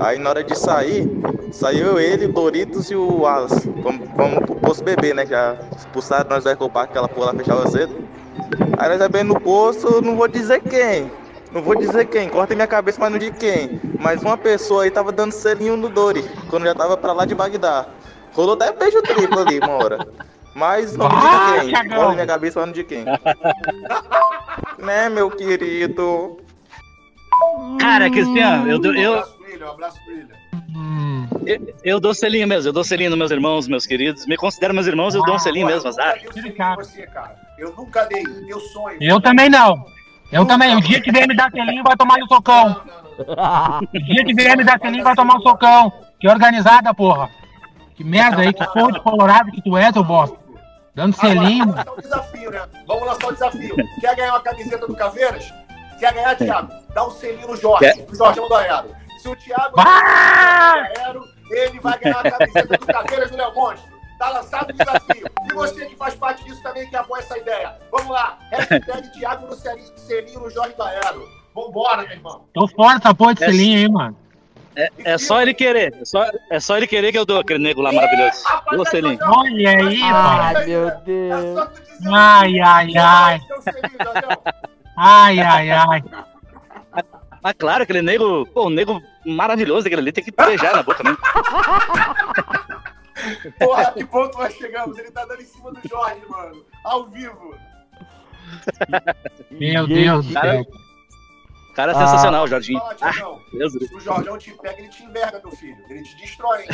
Aí 0.00 0.18
na 0.18 0.30
hora 0.30 0.42
de 0.42 0.58
sair, 0.58 1.06
saiu 1.52 2.00
ele, 2.00 2.24
o 2.24 2.32
Doritos 2.32 2.90
e 2.90 2.94
o 2.94 3.20
Wallace. 3.20 3.68
Vamos, 3.82 4.08
vamos 4.16 4.46
pro 4.46 4.54
posto 4.56 4.82
beber, 4.82 5.14
né? 5.14 5.26
Já 5.26 5.58
expulsaram 5.76 6.30
nós 6.30 6.44
do 6.44 6.48
Eco 6.48 6.70
Park, 6.70 6.90
aquela 6.90 7.08
porra 7.08 7.26
lá 7.26 7.34
fechava 7.34 7.68
cedo. 7.68 7.96
Aí 8.78 8.88
nós 8.88 8.98
bebendo 8.98 9.34
no 9.34 9.40
posto, 9.40 10.00
não 10.00 10.16
vou 10.16 10.26
dizer 10.26 10.62
quem. 10.62 11.10
Não 11.52 11.62
vou 11.62 11.76
dizer 11.76 12.06
quem, 12.06 12.28
corta 12.28 12.54
minha 12.54 12.66
cabeça, 12.66 12.98
mas 12.98 13.10
não 13.10 13.18
de 13.18 13.30
quem. 13.30 13.78
Mas 13.98 14.22
uma 14.22 14.38
pessoa 14.38 14.84
aí 14.84 14.90
tava 14.90 15.12
dando 15.12 15.32
selinho 15.32 15.76
no 15.76 15.88
Dori, 15.88 16.24
quando 16.48 16.64
já 16.64 16.74
tava 16.74 16.96
pra 16.96 17.12
lá 17.12 17.26
de 17.26 17.34
Bagdá. 17.34 17.86
Rolou 18.38 18.54
até 18.54 18.70
beijo 18.72 19.02
triplo 19.02 19.40
ali, 19.40 19.58
uma 19.58 19.72
hora. 19.72 20.08
Mas 20.54 20.96
não 20.96 21.06
Ah, 21.08 21.56
diga 21.60 21.80
quem. 21.82 21.88
Corta 21.90 22.12
minha 22.14 22.26
cabeça, 22.26 22.64
não 22.64 22.72
de 22.72 22.84
quem. 22.84 23.04
né, 24.78 25.08
meu 25.08 25.28
querido? 25.28 26.36
Cara, 27.80 28.08
Cristiano, 28.08 28.70
eu, 28.70 28.78
dou- 28.78 28.92
Um 28.92 28.96
eu, 28.96 29.12
abraço 29.14 29.34
pro 29.34 29.44
William, 29.44 29.66
um 29.66 29.70
abraço 29.72 29.98
pro 30.04 30.14
William. 30.14 30.36
Hum, 30.76 31.26
eu, 31.46 31.74
eu 31.82 32.00
dou 32.00 32.14
selinho 32.14 32.46
mesmo. 32.46 32.68
Eu 32.68 32.72
dou 32.72 32.84
selinho 32.84 33.10
nos 33.10 33.18
meus 33.18 33.30
irmãos, 33.32 33.66
meus 33.66 33.84
queridos. 33.86 34.24
Me 34.26 34.36
considero 34.36 34.72
meus 34.72 34.86
irmãos, 34.86 35.16
eu 35.16 35.22
dou 35.24 35.34
um 35.34 35.38
selinho 35.40 35.66
mesmo, 35.66 35.82
Eu 35.86 35.88
azar. 35.88 36.14
nunca 36.24 36.52
cara. 37.12 37.36
Eu 37.58 37.74
nunca 37.76 38.04
dei. 38.04 38.22
Meu 38.22 38.60
sonho. 38.60 38.98
eu 39.00 39.20
também 39.20 39.50
não. 39.50 39.84
Eu 40.30 40.44
também. 40.46 40.76
O 40.76 40.80
dia 40.80 41.00
que 41.00 41.10
vier 41.10 41.26
me 41.26 41.34
dar 41.34 41.50
selinho, 41.50 41.82
vai 41.82 41.96
tomar 41.96 42.14
um 42.22 42.26
socão. 42.28 42.82
O 43.18 43.98
dia 43.98 44.24
que 44.24 44.32
vier 44.32 44.56
me 44.56 44.62
dar 44.62 44.78
selinho, 44.78 45.02
vai 45.02 45.16
tomar 45.16 45.38
um 45.38 45.40
socão. 45.42 45.92
Que 46.20 46.28
organizada, 46.28 46.94
porra. 46.94 47.28
Que 47.98 48.04
merda 48.04 48.42
aí, 48.42 48.52
que 48.52 48.64
porra 48.64 48.92
de 48.92 49.00
colorado 49.00 49.50
que 49.50 49.60
tu 49.60 49.76
é, 49.76 49.90
seu 49.90 50.04
bosta. 50.04 50.38
Dando 50.94 51.16
selinho, 51.16 51.64
Agora, 51.64 51.84
vamos 51.84 51.96
lançar 51.96 51.96
o 51.96 52.02
desafio, 52.02 52.50
né? 52.52 52.68
Vamos 52.86 53.06
lançar 53.08 53.26
o 53.26 53.32
desafio. 53.32 53.76
Quer 54.00 54.14
ganhar 54.14 54.32
uma 54.34 54.40
camiseta 54.40 54.86
do 54.86 54.94
Caveiras? 54.94 55.52
Quer 55.98 56.14
ganhar, 56.14 56.36
Thiago? 56.36 56.72
Dá 56.94 57.04
um 57.04 57.10
selinho 57.10 57.48
no 57.48 57.56
Jorge, 57.56 57.92
Quer? 57.92 58.06
no 58.08 58.14
Jorge 58.14 58.40
do 58.40 58.54
Aero. 58.54 58.94
Se 59.20 59.28
o 59.28 59.34
Thiago 59.34 59.74
Ah! 59.80 60.74
Aero, 60.96 61.24
ele 61.50 61.80
vai 61.80 61.98
ganhar 61.98 62.20
a 62.24 62.30
camiseta 62.30 62.78
do 62.78 62.86
Caveiras 62.86 63.30
do 63.32 63.36
Léo 63.36 63.54
Monstro. 63.56 63.90
Tá 64.16 64.28
lançado 64.28 64.70
o 64.70 64.72
desafio. 64.72 65.26
E 65.50 65.54
você 65.54 65.86
que 65.86 65.96
faz 65.96 66.14
parte 66.14 66.44
disso 66.44 66.62
também, 66.62 66.88
que 66.88 66.94
apoia 66.94 67.20
essa 67.20 67.36
ideia. 67.36 67.78
Vamos 67.90 68.10
lá. 68.10 68.38
Hashtag 68.52 69.10
Thiago 69.10 69.48
no 69.48 69.56
selinho, 69.56 69.92
selinho 69.96 70.38
no 70.38 70.50
Jorge 70.50 70.74
do 70.76 70.82
Aero. 70.84 71.28
Vambora, 71.52 72.02
meu 72.02 72.12
irmão. 72.12 72.44
Tô 72.54 72.68
fora 72.68 73.00
dessa 73.00 73.12
porra 73.12 73.34
de 73.34 73.40
selinho 73.40 73.78
aí, 73.78 73.88
mano. 73.90 74.16
É, 74.76 74.88
é 75.04 75.18
só 75.18 75.40
ele 75.42 75.52
querer. 75.54 75.94
É 76.00 76.04
só, 76.04 76.24
é 76.50 76.60
só 76.60 76.76
ele 76.76 76.86
querer 76.86 77.10
que 77.12 77.18
eu 77.18 77.26
dou 77.26 77.40
aquele 77.40 77.58
nego 77.58 77.80
lá 77.82 77.90
maravilhoso. 77.92 78.44
Dou 78.70 78.86
selinho. 78.86 79.18
Olha 79.22 79.70
aí, 79.70 80.00
Ai, 80.02 80.54
mano. 80.54 80.66
meu 80.66 80.88
É 80.88 81.00
Deus. 81.04 81.58
só 81.58 81.66
tu 81.66 81.80
dizer 81.82 82.08
Ai, 82.12 82.60
ai, 82.60 82.96
ai. 82.96 83.40
Ai, 84.96 85.40
ai, 85.40 85.70
ai. 85.70 86.04
Mas 87.42 87.54
claro, 87.56 87.82
aquele 87.84 88.02
nego, 88.02 88.44
pô, 88.46 88.66
um 88.66 88.70
nego 88.70 89.00
maravilhoso, 89.24 89.86
aquele 89.86 90.00
ali 90.02 90.12
tem 90.12 90.24
que 90.24 90.32
beijar 90.32 90.74
na 90.74 90.82
boca 90.82 91.02
mesmo. 91.04 91.18
Porra, 93.58 93.92
que 93.92 94.04
ponto 94.04 94.38
nós 94.38 94.54
chegamos? 94.54 94.96
Ele 94.98 95.10
tá 95.10 95.24
dando 95.24 95.42
em 95.42 95.44
cima 95.44 95.72
do 95.72 95.80
Jorge, 95.88 96.20
mano. 96.28 96.64
Ao 96.84 97.06
vivo. 97.08 97.54
Meu 99.50 99.86
Deus 99.86 100.26
do 100.26 100.32
céu. 100.32 100.66
Cara 101.78 101.92
é 101.92 101.94
Ah. 101.94 101.98
sensacional, 102.06 102.46
Jorginho. 102.48 102.80
Fala, 102.80 102.96
Ah, 103.00 103.12
Se 103.12 103.94
o 103.94 104.00
Jorgão 104.00 104.36
te 104.36 104.50
pega, 104.50 104.78
ele 104.80 104.88
te 104.88 105.04
enverga, 105.04 105.40
meu 105.44 105.52
filho. 105.52 105.76
Ele 105.88 106.02
te 106.02 106.16
destrói, 106.16 106.62
hein? 106.62 106.68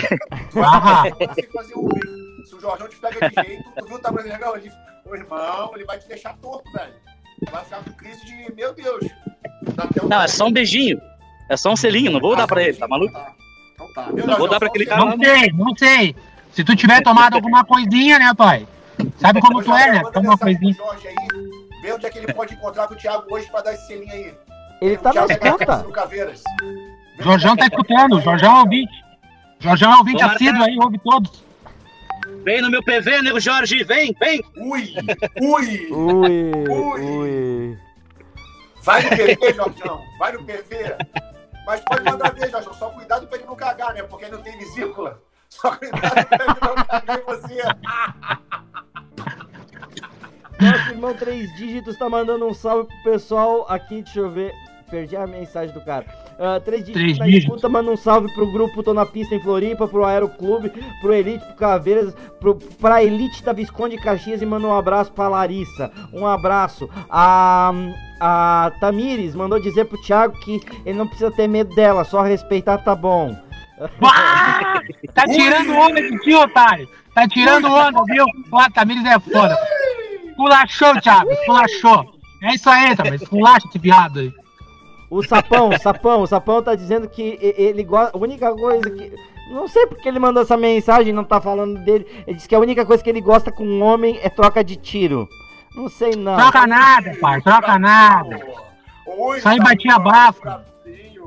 Tu 0.50 0.62
Ah. 0.64 1.02
vai 1.02 1.10
fazer 1.52 1.74
hein? 1.74 2.44
Se 2.46 2.54
o 2.54 2.60
Jorgão 2.60 2.88
te 2.88 2.96
pega 2.96 3.28
de 3.28 3.34
jeito, 3.48 3.64
tu 3.76 3.86
viu 3.86 3.96
o 3.96 3.98
tamanho 3.98 4.26
do 4.26 4.32
negão? 4.32 4.56
Ele, 4.56 4.72
o 5.04 5.14
irmão, 5.14 5.70
ele 5.74 5.84
vai 5.84 5.98
te 5.98 6.08
deixar 6.08 6.34
torto, 6.38 6.70
velho. 6.72 6.94
Vai 7.52 7.64
ficar 7.64 7.84
com 7.84 7.92
crise 7.92 8.24
de, 8.24 8.54
meu 8.54 8.72
Deus. 8.72 9.04
Um- 10.02 10.08
Não, 10.08 10.22
é 10.22 10.28
só 10.28 10.46
um 10.46 10.52
beijinho. 10.52 10.98
É 11.50 11.56
só 11.58 11.70
um 11.70 11.76
selinho, 11.76 12.10
não 12.10 12.20
vou 12.20 12.34
dar 12.34 12.46
pra 12.46 12.62
ele, 12.62 12.74
tá 12.78 12.88
maluco? 12.88 13.14
Então 13.74 13.92
tá. 13.92 14.06
Não 14.10 14.38
vou 14.38 14.48
dar 14.48 14.58
pra 14.58 14.68
aquele 14.68 14.86
cara, 14.86 15.04
Não 15.04 15.16
não. 15.16 15.18
sei, 15.24 15.52
não 15.52 15.76
sei. 15.76 16.16
Se 16.52 16.64
tu 16.64 16.74
tiver 16.74 17.02
tomado 17.02 17.34
alguma 17.34 17.62
coisinha, 17.64 18.18
né, 18.18 18.32
pai? 18.34 18.66
Sabe 19.18 19.40
como 19.42 19.62
tu 19.62 19.70
é, 19.74 19.92
né? 19.92 20.02
Toma 20.12 20.30
uma 20.30 20.38
coisinha. 20.38 20.72
Jorge 20.72 21.08
aí, 21.08 21.14
vê 21.82 21.92
onde 21.92 22.06
é 22.06 22.10
que 22.10 22.18
ele 22.18 22.32
pode 22.32 22.54
encontrar 22.54 22.86
com 22.88 22.94
o 22.94 22.96
Thiago 22.96 23.26
hoje 23.30 23.50
pra 23.50 23.60
dar 23.60 23.74
esse 23.74 23.86
selinho 23.86 24.10
aí. 24.12 24.34
Ele 24.84 24.98
tá 24.98 25.12
na 25.12 25.26
Thiago 25.26 25.32
escuta. 25.32 25.66
cabeça 25.66 25.82
do 25.84 25.92
Caveiras. 25.92 26.42
Jorjão 27.18 27.56
tá 27.56 27.64
escutando, 27.64 28.20
Jorjão 28.20 28.56
é 28.56 28.60
ouvinte. 28.60 29.04
Jorjão 29.58 29.92
é 29.92 29.96
ouvinte 29.96 30.22
assíduo 30.22 30.62
aí, 30.62 30.76
ouve 30.78 30.98
todos. 30.98 31.42
Vem 32.44 32.60
no 32.60 32.70
meu 32.70 32.82
PV, 32.82 33.22
nego 33.22 33.40
Jorge, 33.40 33.82
vem, 33.84 34.14
vem. 34.20 34.44
Ui, 34.56 34.94
ui. 35.40 35.88
Ui, 35.90 37.00
ui. 37.00 37.78
Vai 38.82 39.02
no 39.02 39.08
PV, 39.08 39.54
Jorgão. 39.54 40.02
Vai 40.18 40.32
no 40.32 40.44
PV. 40.44 40.96
Mas 41.66 41.80
pode 41.80 42.04
mandar 42.04 42.34
ver, 42.34 42.50
Jorgão. 42.50 42.74
Só 42.74 42.90
cuidado 42.90 43.26
pra 43.26 43.38
ele 43.38 43.46
não 43.46 43.56
cagar, 43.56 43.94
né? 43.94 44.02
Porque 44.02 44.26
ele 44.26 44.36
não 44.36 44.42
tem 44.42 44.58
vesícula. 44.58 45.18
Só 45.48 45.74
cuidado 45.76 46.26
pra 46.26 46.44
ele 46.44 46.54
não 46.60 46.74
cagar 46.84 47.18
em 47.18 47.24
você. 47.24 47.62
Nosso 50.60 50.90
irmão 50.90 51.14
Três 51.14 51.54
Dígitos 51.56 51.96
tá 51.96 52.08
mandando 52.08 52.46
um 52.46 52.52
salve 52.52 52.88
pro 52.88 53.12
pessoal 53.12 53.64
aqui, 53.68 54.02
deixa 54.02 54.20
eu 54.20 54.30
ver. 54.30 54.52
Perdi 54.94 55.16
a 55.16 55.26
mensagem 55.26 55.74
do 55.74 55.80
cara. 55.80 56.06
Ah, 56.38 56.60
três 56.64 56.84
dígitos 56.84 57.02
Três 57.02 57.18
na 57.18 57.24
dígitos. 57.24 57.46
escuta, 57.46 57.68
manda 57.68 57.90
um 57.90 57.96
salve 57.96 58.32
pro 58.32 58.46
grupo 58.52 58.80
Tô 58.80 58.94
na 58.94 59.04
Pista 59.04 59.34
em 59.34 59.42
Floripa, 59.42 59.88
pro 59.88 60.04
Aeroclube, 60.04 60.70
pro 61.00 61.12
Elite, 61.12 61.44
pro 61.44 61.56
Caveiras, 61.56 62.14
pro, 62.38 62.54
pra 62.54 63.02
Elite 63.02 63.42
da 63.42 63.52
Visconde 63.52 63.96
Caxias 63.96 64.40
e 64.40 64.46
manda 64.46 64.68
um 64.68 64.76
abraço 64.76 65.10
pra 65.10 65.26
Larissa. 65.26 65.90
Um 66.12 66.24
abraço. 66.24 66.88
A, 67.10 67.72
a 68.20 68.70
Tamires 68.78 69.34
mandou 69.34 69.60
dizer 69.60 69.86
pro 69.86 70.00
Thiago 70.00 70.38
que 70.38 70.60
ele 70.86 70.96
não 70.96 71.08
precisa 71.08 71.32
ter 71.32 71.48
medo 71.48 71.74
dela, 71.74 72.04
só 72.04 72.22
respeitar 72.22 72.78
tá 72.78 72.94
bom. 72.94 73.36
Ah, 74.00 74.80
tá 75.12 75.24
tirando 75.24 75.72
onda 75.72 76.00
de 76.00 76.20
ti, 76.20 76.32
otário. 76.34 76.88
Tá 77.12 77.26
tirando 77.26 77.66
onda, 77.66 78.00
viu? 78.04 78.26
O 78.52 78.72
Tamires 78.72 79.04
é 79.04 79.18
foda. 79.18 79.58
Pulachou, 80.36 81.00
Thiago, 81.00 81.30
pulachou. 81.46 82.14
É 82.44 82.54
isso 82.54 82.70
aí, 82.70 82.94
Tamires, 82.94 83.28
pulacha 83.28 83.66
esse 83.66 83.78
viado 83.80 84.20
aí. 84.20 84.43
O 85.16 85.22
Sapão, 85.22 85.68
o 85.70 85.78
Sapão, 85.78 86.22
o 86.22 86.26
Sapão 86.26 86.62
tá 86.62 86.74
dizendo 86.74 87.08
que 87.08 87.38
e- 87.40 87.54
ele 87.62 87.84
gosta. 87.84 88.16
A 88.16 88.20
única 88.20 88.52
coisa 88.52 88.90
que. 88.90 89.12
Não 89.50 89.68
sei 89.68 89.86
porque 89.86 90.08
ele 90.08 90.18
mandou 90.18 90.42
essa 90.42 90.56
mensagem, 90.56 91.12
não 91.12 91.22
tá 91.22 91.40
falando 91.40 91.78
dele. 91.84 92.06
Ele 92.26 92.34
disse 92.36 92.48
que 92.48 92.54
a 92.54 92.58
única 92.58 92.84
coisa 92.84 93.02
que 93.02 93.10
ele 93.10 93.20
gosta 93.20 93.52
com 93.52 93.64
um 93.64 93.82
homem 93.82 94.18
é 94.22 94.28
troca 94.30 94.64
de 94.64 94.74
tiro. 94.76 95.28
Não 95.76 95.88
sei 95.88 96.16
não. 96.16 96.36
Troca 96.36 96.66
nada, 96.66 97.12
pai, 97.20 97.40
troca 97.42 97.78
nada. 97.78 98.40
Oi, 99.06 99.38
Isso 99.38 99.48
aí 99.48 99.58
tá 99.58 99.64
batia 99.64 99.98
bafo. 99.98 100.40
bracinho. 100.40 101.24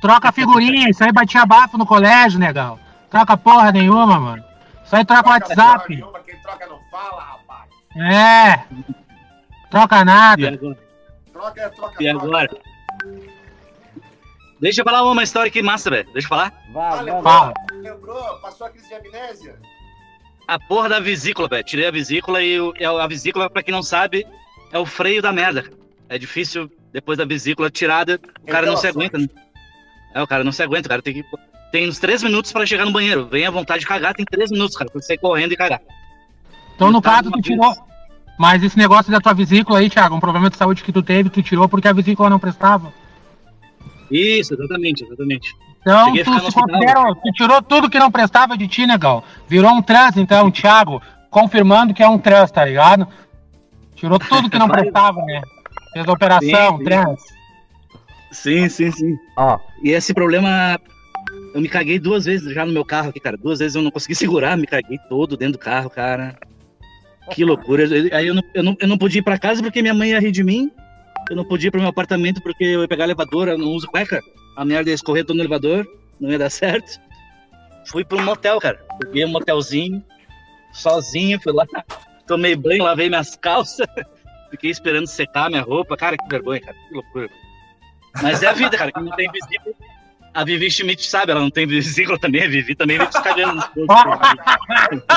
Troca 0.00 0.32
figurinha, 0.32 0.88
isso 0.90 1.02
aí 1.04 1.12
batia 1.12 1.46
bafo 1.46 1.78
no 1.78 1.86
colégio, 1.86 2.38
negão. 2.40 2.78
Troca 3.08 3.36
porra 3.36 3.70
nenhuma, 3.72 4.18
mano. 4.18 4.44
Isso 4.84 4.96
aí 4.96 5.04
troca 5.04 5.30
WhatsApp. 5.30 5.94
nenhuma, 5.94 6.18
Quem 6.20 6.36
troca 6.40 6.66
não 6.66 6.78
fala, 6.90 7.22
rapaz. 7.22 7.70
É. 7.96 8.64
Troca 9.70 10.00
E 10.00 10.04
nada. 10.04 10.48
agora? 10.48 10.78
Troca 11.32 11.60
é 11.60 11.68
troca, 11.68 12.02
E 12.02 12.12
troca. 12.18 12.58
Deixa 14.60 14.80
eu 14.80 14.84
falar 14.84 15.02
uma 15.04 15.22
história 15.22 15.48
aqui 15.48 15.62
massa, 15.62 15.88
velho. 15.88 16.10
Deixa 16.12 16.26
eu 16.26 16.28
falar. 16.28 16.52
Ah, 16.52 16.72
Vai, 16.72 16.90
vai, 16.90 17.02
lembrou? 17.04 17.22
Fala. 17.22 17.54
Lembrou? 17.72 18.38
Passou 18.40 18.66
a 18.66 18.70
crise 18.70 18.88
de 18.88 18.94
amnésia? 18.94 19.56
A 20.48 20.58
porra 20.58 20.88
da 20.88 20.98
vesícula, 21.00 21.46
velho. 21.48 21.62
Tirei 21.64 21.86
a 21.86 21.90
vesícula 21.90 22.42
e 22.42 22.58
o- 22.60 22.72
a 23.00 23.06
vesícula, 23.06 23.48
pra 23.48 23.62
quem 23.62 23.72
não 23.72 23.82
sabe, 23.82 24.26
é 24.72 24.78
o 24.78 24.86
freio 24.86 25.22
da 25.22 25.32
merda. 25.32 25.64
É 26.08 26.18
difícil, 26.18 26.70
depois 26.92 27.18
da 27.18 27.24
vesícula 27.24 27.70
tirada, 27.70 28.18
o 28.42 28.46
cara 28.46 28.66
não 28.66 28.76
se 28.76 28.86
aguenta, 28.86 29.18
né? 29.18 29.28
É, 30.14 30.22
o 30.22 30.26
cara 30.26 30.42
não 30.42 30.50
se 30.52 30.62
aguenta, 30.62 30.86
o 30.86 30.90
cara 30.90 31.02
tem 31.02 31.14
que. 31.14 31.24
Tem 31.70 31.86
uns 31.86 31.98
três 31.98 32.22
minutos 32.22 32.50
pra 32.50 32.64
chegar 32.64 32.86
no 32.86 32.90
banheiro. 32.92 33.26
Vem 33.26 33.44
à 33.46 33.50
vontade 33.50 33.80
de 33.80 33.86
cagar, 33.86 34.14
tem 34.14 34.24
três 34.24 34.50
minutos, 34.50 34.74
cara. 34.76 34.90
Pra 34.90 35.00
você 35.00 35.08
sair 35.08 35.18
correndo 35.18 35.52
e 35.52 35.56
cagar. 35.56 35.82
Então, 36.74 36.90
no 36.90 37.00
Tá 37.02 37.16
caso, 37.16 37.30
tu 37.30 37.40
tirou. 37.42 37.76
Mas 38.38 38.62
esse 38.62 38.78
negócio 38.78 39.10
da 39.10 39.20
tua 39.20 39.34
vesícula 39.34 39.80
aí, 39.80 39.90
Thiago, 39.90 40.14
um 40.14 40.20
problema 40.20 40.48
de 40.48 40.56
saúde 40.56 40.84
que 40.84 40.92
tu 40.92 41.02
teve, 41.02 41.28
tu 41.28 41.42
tirou 41.42 41.68
porque 41.68 41.88
a 41.88 41.92
vesícula 41.92 42.30
não 42.30 42.38
prestava. 42.38 42.92
Isso, 44.10 44.54
exatamente, 44.54 45.04
exatamente. 45.04 45.54
Então, 45.80 46.14
tu 46.14 46.52
considera, 46.52 47.14
tu 47.14 47.32
tirou 47.32 47.62
tudo 47.62 47.90
que 47.90 47.98
não 47.98 48.10
prestava 48.10 48.56
de 48.56 48.68
ti, 48.68 48.86
negão. 48.86 49.22
Virou 49.48 49.72
um 49.72 49.82
trans, 49.82 50.16
então, 50.16 50.50
Thiago, 50.50 51.02
confirmando 51.30 51.92
que 51.92 52.02
é 52.02 52.08
um 52.08 52.18
trans, 52.18 52.50
tá 52.50 52.64
ligado? 52.64 53.06
Tirou 53.94 54.18
tudo 54.18 54.48
que 54.48 54.58
não 54.58 54.68
prestava, 54.70 55.20
né? 55.22 55.42
Fez 55.92 56.06
a 56.06 56.12
operação, 56.12 56.70
Sim, 56.72 56.78
sim. 56.78 56.84
trans. 56.84 57.20
Sim, 58.30 58.68
sim, 58.68 58.90
sim. 58.90 59.16
Ó, 59.36 59.58
E 59.82 59.90
esse 59.90 60.14
problema. 60.14 60.78
Eu 61.54 61.60
me 61.62 61.68
caguei 61.68 61.98
duas 61.98 62.26
vezes 62.26 62.52
já 62.54 62.64
no 62.64 62.72
meu 62.72 62.84
carro 62.84 63.08
aqui, 63.08 63.18
cara. 63.18 63.36
Duas 63.36 63.58
vezes 63.58 63.74
eu 63.74 63.82
não 63.82 63.90
consegui 63.90 64.14
segurar, 64.16 64.56
me 64.56 64.66
caguei 64.66 64.98
todo 65.08 65.36
dentro 65.36 65.54
do 65.54 65.58
carro, 65.58 65.88
cara. 65.90 66.36
Que 67.30 67.44
loucura. 67.44 67.84
Aí 68.12 68.26
eu 68.26 68.34
não, 68.34 68.42
eu 68.54 68.62
não, 68.62 68.76
eu 68.80 68.88
não 68.88 68.98
podia 68.98 69.20
ir 69.20 69.22
pra 69.22 69.38
casa 69.38 69.62
porque 69.62 69.82
minha 69.82 69.94
mãe 69.94 70.10
ia 70.10 70.20
rir 70.20 70.32
de 70.32 70.42
mim. 70.42 70.70
Eu 71.30 71.36
não 71.36 71.44
podia 71.44 71.68
ir 71.68 71.70
pro 71.70 71.80
meu 71.80 71.90
apartamento 71.90 72.42
porque 72.42 72.64
eu 72.64 72.82
ia 72.82 72.88
pegar 72.88 73.04
elevador, 73.04 73.48
eu 73.48 73.58
não 73.58 73.68
uso 73.68 73.86
cueca. 73.86 74.20
A 74.56 74.64
merda 74.64 74.90
ia 74.90 74.94
escorrer 74.94 75.24
todo 75.24 75.36
no 75.36 75.42
elevador, 75.42 75.86
não 76.18 76.30
ia 76.30 76.38
dar 76.38 76.50
certo. 76.50 77.00
Fui 77.86 78.04
pro 78.04 78.20
motel, 78.20 78.58
cara. 78.58 78.84
Peguei 79.00 79.24
um 79.24 79.28
motelzinho, 79.28 80.02
sozinho, 80.72 81.40
fui 81.40 81.52
lá, 81.52 81.66
tomei 82.26 82.56
banho, 82.56 82.84
lavei 82.84 83.08
minhas 83.08 83.36
calças, 83.36 83.86
fiquei 84.50 84.70
esperando 84.70 85.06
secar 85.06 85.50
minha 85.50 85.62
roupa. 85.62 85.96
Cara, 85.96 86.16
que 86.16 86.28
vergonha, 86.28 86.60
cara. 86.60 86.76
Que 86.88 86.94
loucura. 86.94 87.28
Mas 88.22 88.42
é 88.42 88.46
a 88.46 88.52
vida, 88.52 88.76
cara. 88.76 88.90
Quem 88.92 89.04
não 89.04 89.16
tem 89.16 89.30
vesícula. 89.30 89.74
A 90.38 90.44
Vivi 90.44 90.70
Schmidt 90.70 91.04
sabe, 91.04 91.32
ela 91.32 91.40
não 91.40 91.50
tem 91.50 91.66
vesícula 91.66 92.16
também. 92.16 92.44
A 92.44 92.48
Vivi 92.48 92.72
também 92.76 92.96
vive 92.96 93.10
se 93.10 93.20
cagando 93.20 93.56
nos 93.56 93.64
corpos. 93.86 94.28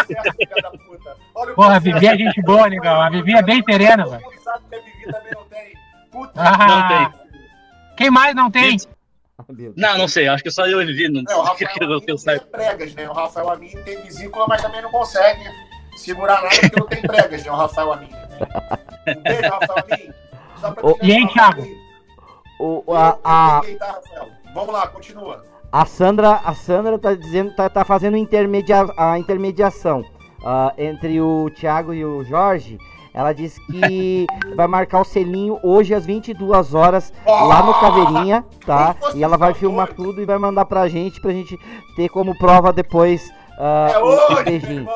Você 0.08 0.18
é 0.18 0.32
filha 0.34 0.62
da 0.64 0.72
puta. 0.72 1.18
Olha 1.36 1.52
o 1.52 1.56
Porra, 1.56 1.76
a. 1.76 1.80
Vivi 1.80 2.08
é 2.08 2.18
gente 2.18 2.42
boa, 2.42 2.68
negão. 2.68 3.00
A 3.00 3.08
Vivi 3.08 3.34
é 3.36 3.44
bem 3.44 3.64
serena, 3.64 4.04
Todo 4.04 4.14
velho. 4.14 4.24
mundo 4.24 4.42
sabe 4.44 4.66
que 4.68 4.76
a 4.76 4.80
Vivi 4.80 5.12
também 5.12 5.32
não 5.36 5.44
tem. 5.44 5.74
Puta 6.12 6.34
Ah, 6.42 7.14
Quem 7.96 8.10
mais 8.10 8.34
não 8.36 8.50
tem? 8.50 8.78
Não, 9.78 9.96
não 10.00 10.08
sei. 10.08 10.28
Acho 10.28 10.42
que 10.42 10.50
só 10.50 10.66
eu 10.66 10.82
e 10.82 10.86
Vivi. 10.88 11.08
Não 11.08 11.22
É, 11.30 11.36
o 11.36 11.42
Rafael 11.44 11.56
que 11.70 11.84
eu, 11.84 11.88
Amin 11.92 12.02
que 12.04 12.12
eu 12.12 12.18
tem 12.18 12.40
pregas, 12.40 12.96
né? 12.96 13.08
O 13.08 13.14
Rafael 13.14 13.50
Amin 13.52 13.70
tem 13.86 14.02
vesícula, 14.02 14.48
mas 14.50 14.60
também 14.64 14.82
não 14.82 14.90
consegue 14.90 15.44
segurar 15.98 16.42
nada 16.42 16.60
porque 16.62 16.80
não 16.80 16.88
tem 16.88 17.02
pregas, 17.04 17.44
né? 17.46 17.52
O 17.52 17.56
Rafael 17.56 17.94
Amin. 17.94 18.10
Né? 18.10 19.16
Um 19.16 19.22
beijo, 19.22 19.42
Rafael 19.52 19.86
Amin. 19.88 20.14
Só 20.60 20.72
pra 20.72 20.94
te 20.94 21.06
e 21.06 21.12
aí, 21.12 21.28
Thiago? 21.28 21.68
O, 22.60 22.84
a, 22.96 23.10
a, 23.24 23.62
tá, 23.78 23.86
Rafael? 23.86 24.41
Vamos 24.54 24.74
lá, 24.74 24.88
continua. 24.88 25.44
a 25.72 25.86
Sandra, 25.86 26.42
a 26.44 26.54
Sandra 26.54 27.00
tá 27.00 27.14
dizendo, 27.14 27.56
tá, 27.56 27.70
tá 27.70 27.86
fazendo 27.86 28.18
intermedia, 28.18 28.86
a 28.98 29.18
intermediação 29.18 30.04
ah, 30.44 30.74
entre 30.78 31.22
o 31.22 31.50
Thiago 31.56 31.94
e 31.94 32.04
o 32.04 32.24
Jorge. 32.24 32.78
Ela 33.14 33.34
disse 33.34 33.60
que 33.66 34.26
vai 34.56 34.68
marcar 34.68 35.02
o 35.02 35.06
selinho 35.06 35.60
hoje 35.64 35.94
às 35.94 36.06
22 36.06 36.74
horas 36.74 37.14
lá 37.26 37.64
no 37.64 37.74
Caveirinha, 37.74 38.46
tá? 38.66 38.96
E 39.14 39.24
ela 39.24 39.38
vai 39.38 39.54
filmar 39.54 39.94
tudo 39.94 40.22
e 40.22 40.26
vai 40.26 40.38
mandar 40.38 40.66
pra 40.66 40.88
gente, 40.88 41.20
pra 41.20 41.32
gente 41.32 41.58
ter 41.96 42.10
como 42.10 42.38
prova 42.38 42.72
depois 42.72 43.30
ah, 43.58 43.92
É 43.94 44.00
o, 44.00 44.06
o 44.06 44.34
hoje, 44.34 44.44
beijinho. 44.44 44.88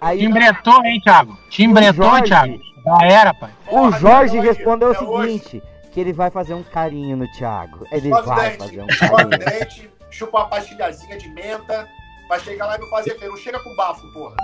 Aí 0.00 0.18
Timbretou, 0.18 0.84
hein, 0.84 1.00
Thiago? 1.00 1.36
Timbretou, 1.50 2.04
Jorge. 2.04 2.24
Thiago. 2.24 2.58
Já 2.84 3.06
era, 3.06 3.34
pai. 3.34 3.50
o 3.70 3.90
Jorge 3.92 4.38
hoje, 4.38 4.46
respondeu 4.46 4.90
o 4.90 4.94
é 4.94 5.00
hoje. 5.00 5.38
seguinte, 5.38 5.62
que 5.94 6.00
ele 6.00 6.12
vai 6.12 6.28
fazer 6.28 6.54
um 6.54 6.62
carinho 6.64 7.16
no 7.16 7.30
Thiago. 7.30 7.86
Ele 7.92 8.08
Escove 8.08 8.26
vai 8.28 8.50
dente, 8.50 8.58
fazer 8.58 8.82
um 8.82 8.86
carinho. 8.88 9.38
dente, 9.38 9.90
chupa 10.10 10.38
uma 10.38 10.48
pastilhazinha 10.48 11.16
de 11.16 11.28
menta, 11.30 11.88
vai 12.28 12.40
chegar 12.40 12.66
lá 12.66 12.74
e 12.76 12.80
não 12.80 12.88
fazer 12.90 13.16
feio. 13.16 13.30
Não 13.30 13.38
chega 13.38 13.60
com 13.62 13.74
bafo, 13.76 14.02
porra. 14.12 14.34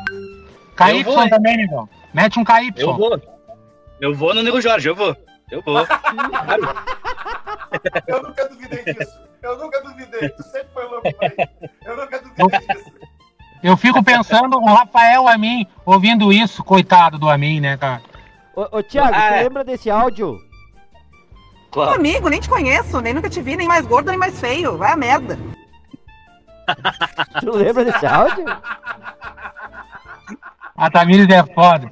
KY 0.76 1.02
vou, 1.02 1.28
também, 1.28 1.56
negão. 1.56 1.88
Mete 2.14 2.38
um 2.38 2.44
KY. 2.44 2.72
Eu 2.76 2.96
vou. 2.96 3.20
Eu 4.00 4.14
vou 4.14 4.32
no 4.32 4.44
Nego 4.44 4.60
Jorge, 4.60 4.88
eu 4.88 4.94
vou. 4.94 5.14
Eu 5.50 5.60
vou. 5.62 5.84
Eu 8.06 8.22
nunca 8.22 8.48
duvidei 8.48 8.84
disso. 8.94 9.18
Eu 9.42 9.58
nunca 9.58 9.82
duvidei. 9.82 10.28
Tu 10.28 10.42
sempre 10.44 10.68
foi 10.72 10.84
louco 10.86 11.12
pra 11.14 11.26
isso. 11.26 11.36
Eu 11.84 11.96
nunca 11.96 12.18
duvidei 12.22 12.58
disso. 12.60 12.92
Eu 13.62 13.76
fico 13.76 14.02
pensando 14.04 14.56
o 14.56 14.64
Rafael 14.66 15.26
Amin 15.28 15.66
ouvindo 15.84 16.32
isso, 16.32 16.62
coitado 16.62 17.18
do 17.18 17.28
Amin, 17.28 17.60
né, 17.60 17.76
cara? 17.76 18.00
Ô, 18.54 18.78
ô 18.78 18.82
Thiago, 18.82 19.12
Ah, 19.14 19.28
tu 19.28 19.34
é. 19.34 19.42
lembra 19.42 19.64
desse 19.64 19.90
áudio? 19.90 20.38
Claro. 21.70 21.94
amigo, 21.94 22.28
nem 22.28 22.40
te 22.40 22.48
conheço, 22.48 23.00
nem 23.00 23.14
nunca 23.14 23.30
te 23.30 23.40
vi, 23.40 23.56
nem 23.56 23.68
mais 23.68 23.86
gordo, 23.86 24.08
nem 24.10 24.18
mais 24.18 24.38
feio. 24.40 24.76
Vai 24.76 24.92
a 24.92 24.96
merda. 24.96 25.38
Tu 27.40 27.50
lembra 27.50 27.84
desse 27.84 28.06
áudio? 28.06 28.44
A 30.76 30.90
Tamires 30.90 31.28
é 31.28 31.42
foda. 31.54 31.90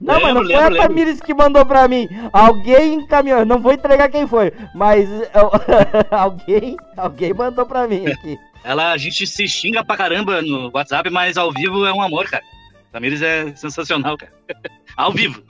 Não, 0.00 0.14
Não, 0.14 0.20
mas 0.20 0.34
não 0.34 0.40
Lembro, 0.42 0.46
foi 0.46 0.54
a 0.54 0.58
lembro, 0.60 0.74
lembro. 0.74 0.88
Tamires 0.88 1.20
que 1.20 1.34
mandou 1.34 1.64
pra 1.64 1.86
mim. 1.86 2.08
Alguém 2.32 2.94
encaminhou. 2.94 3.44
Não 3.46 3.60
vou 3.60 3.72
entregar 3.72 4.08
quem 4.08 4.26
foi, 4.26 4.52
mas 4.74 5.08
eu- 5.10 5.50
alguém, 6.10 6.76
alguém 6.96 7.32
mandou 7.32 7.64
pra 7.66 7.86
mim 7.86 8.06
aqui. 8.06 8.36
Ela, 8.64 8.92
a 8.92 8.96
gente 8.96 9.26
se 9.26 9.46
xinga 9.48 9.84
pra 9.84 9.96
caramba 9.96 10.40
no 10.42 10.70
WhatsApp, 10.72 11.08
mas 11.10 11.36
ao 11.36 11.52
vivo 11.52 11.84
é 11.86 11.92
um 11.92 12.02
amor, 12.02 12.28
cara. 12.28 12.42
Tamires 12.90 13.22
é 13.22 13.54
sensacional, 13.54 14.16
cara. 14.16 14.32
ao 14.96 15.12
vivo. 15.12 15.42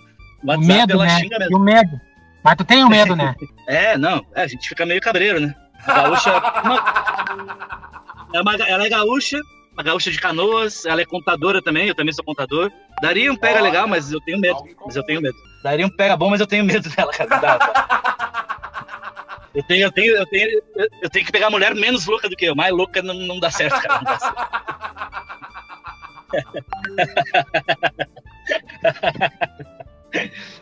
O 0.43 0.49
WhatsApp, 0.49 0.67
medo, 0.67 0.93
ela 0.93 1.05
né? 1.05 1.19
xinga 1.21 1.37
E 1.37 1.39
mesmo. 1.41 1.57
o 1.57 1.61
medo. 1.61 2.01
Mas 2.45 2.57
tu 2.57 2.65
tem 2.65 2.85
o 2.85 2.89
medo, 2.89 3.15
né? 3.17 3.35
É, 3.69 3.97
não, 3.97 4.25
é, 4.35 4.43
a 4.43 4.47
gente 4.47 4.69
fica 4.69 4.85
meio 4.85 5.01
cabreiro, 5.01 5.41
né? 5.41 5.55
A 5.87 5.93
gaúcha. 5.95 6.31
é 8.35 8.41
uma- 8.41 8.55
ela 8.67 8.87
é 8.87 8.89
gaúcha, 8.89 9.41
uma 9.73 9.83
gaúcha 9.85 10.11
de 10.11 10.19
canoas, 10.21 10.85
ela 10.85 11.01
é 11.01 11.05
contadora 11.05 11.63
também, 11.63 11.87
eu 11.89 11.95
também 11.95 12.13
sou 12.13 12.25
contador. 12.25 12.71
Daria 13.01 13.33
um 13.33 13.37
pega 13.37 13.61
legal, 13.61 13.87
mas 13.87 14.11
eu 14.13 14.21
tenho 14.21 14.39
medo. 14.41 14.59
Mas 14.85 14.97
eu 14.97 15.03
tenho 15.05 15.23
medo. 15.23 15.37
Daria 15.63 15.87
um 15.87 15.91
pega 15.91 16.17
bom, 16.17 16.29
mas 16.29 16.41
eu 16.41 16.47
tenho 16.47 16.65
medo 16.65 16.89
dela, 16.95 17.13
cara. 17.13 17.31
Dá, 17.39 17.57
dá. 17.57 17.73
Eu 19.55 19.63
tenho, 19.63 19.83
eu 19.85 19.93
tenho, 19.93 20.17
eu 20.17 20.27
tenho, 20.27 20.63
eu- 21.03 21.11
tenho 21.11 21.25
que 21.27 21.33
pegar 21.33 21.47
a 21.47 21.51
mulher 21.51 21.75
menos 21.75 22.05
louca 22.07 22.29
do 22.29 22.35
que 22.37 22.47
eu. 22.47 22.55
Mais 22.57 22.73
louca 22.75 23.01
não, 23.03 23.15
não 23.15 23.39
dá 23.39 23.51
certo, 23.51 23.81
cara. 23.81 23.97
Não 23.99 24.05
dá 24.05 24.19
certo. 24.19 24.47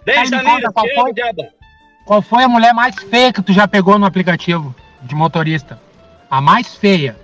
Me 0.07 0.12
Tamires. 0.31 0.43
conta, 0.44 0.73
qual 0.73 0.86
foi? 0.94 1.12
Qual 2.05 2.21
foi 2.23 2.43
a 2.45 2.49
mulher 2.49 2.75
mais 2.75 2.95
feia 2.97 3.33
que 3.33 3.43
tu 3.43 3.53
já 3.53 3.69
pegou 3.69 3.99
no 3.99 4.07
aplicativo 4.07 4.75
de 5.03 5.15
motorista? 5.15 5.81
A 6.31 6.41
mais 6.41 6.75
feia. 6.75 7.17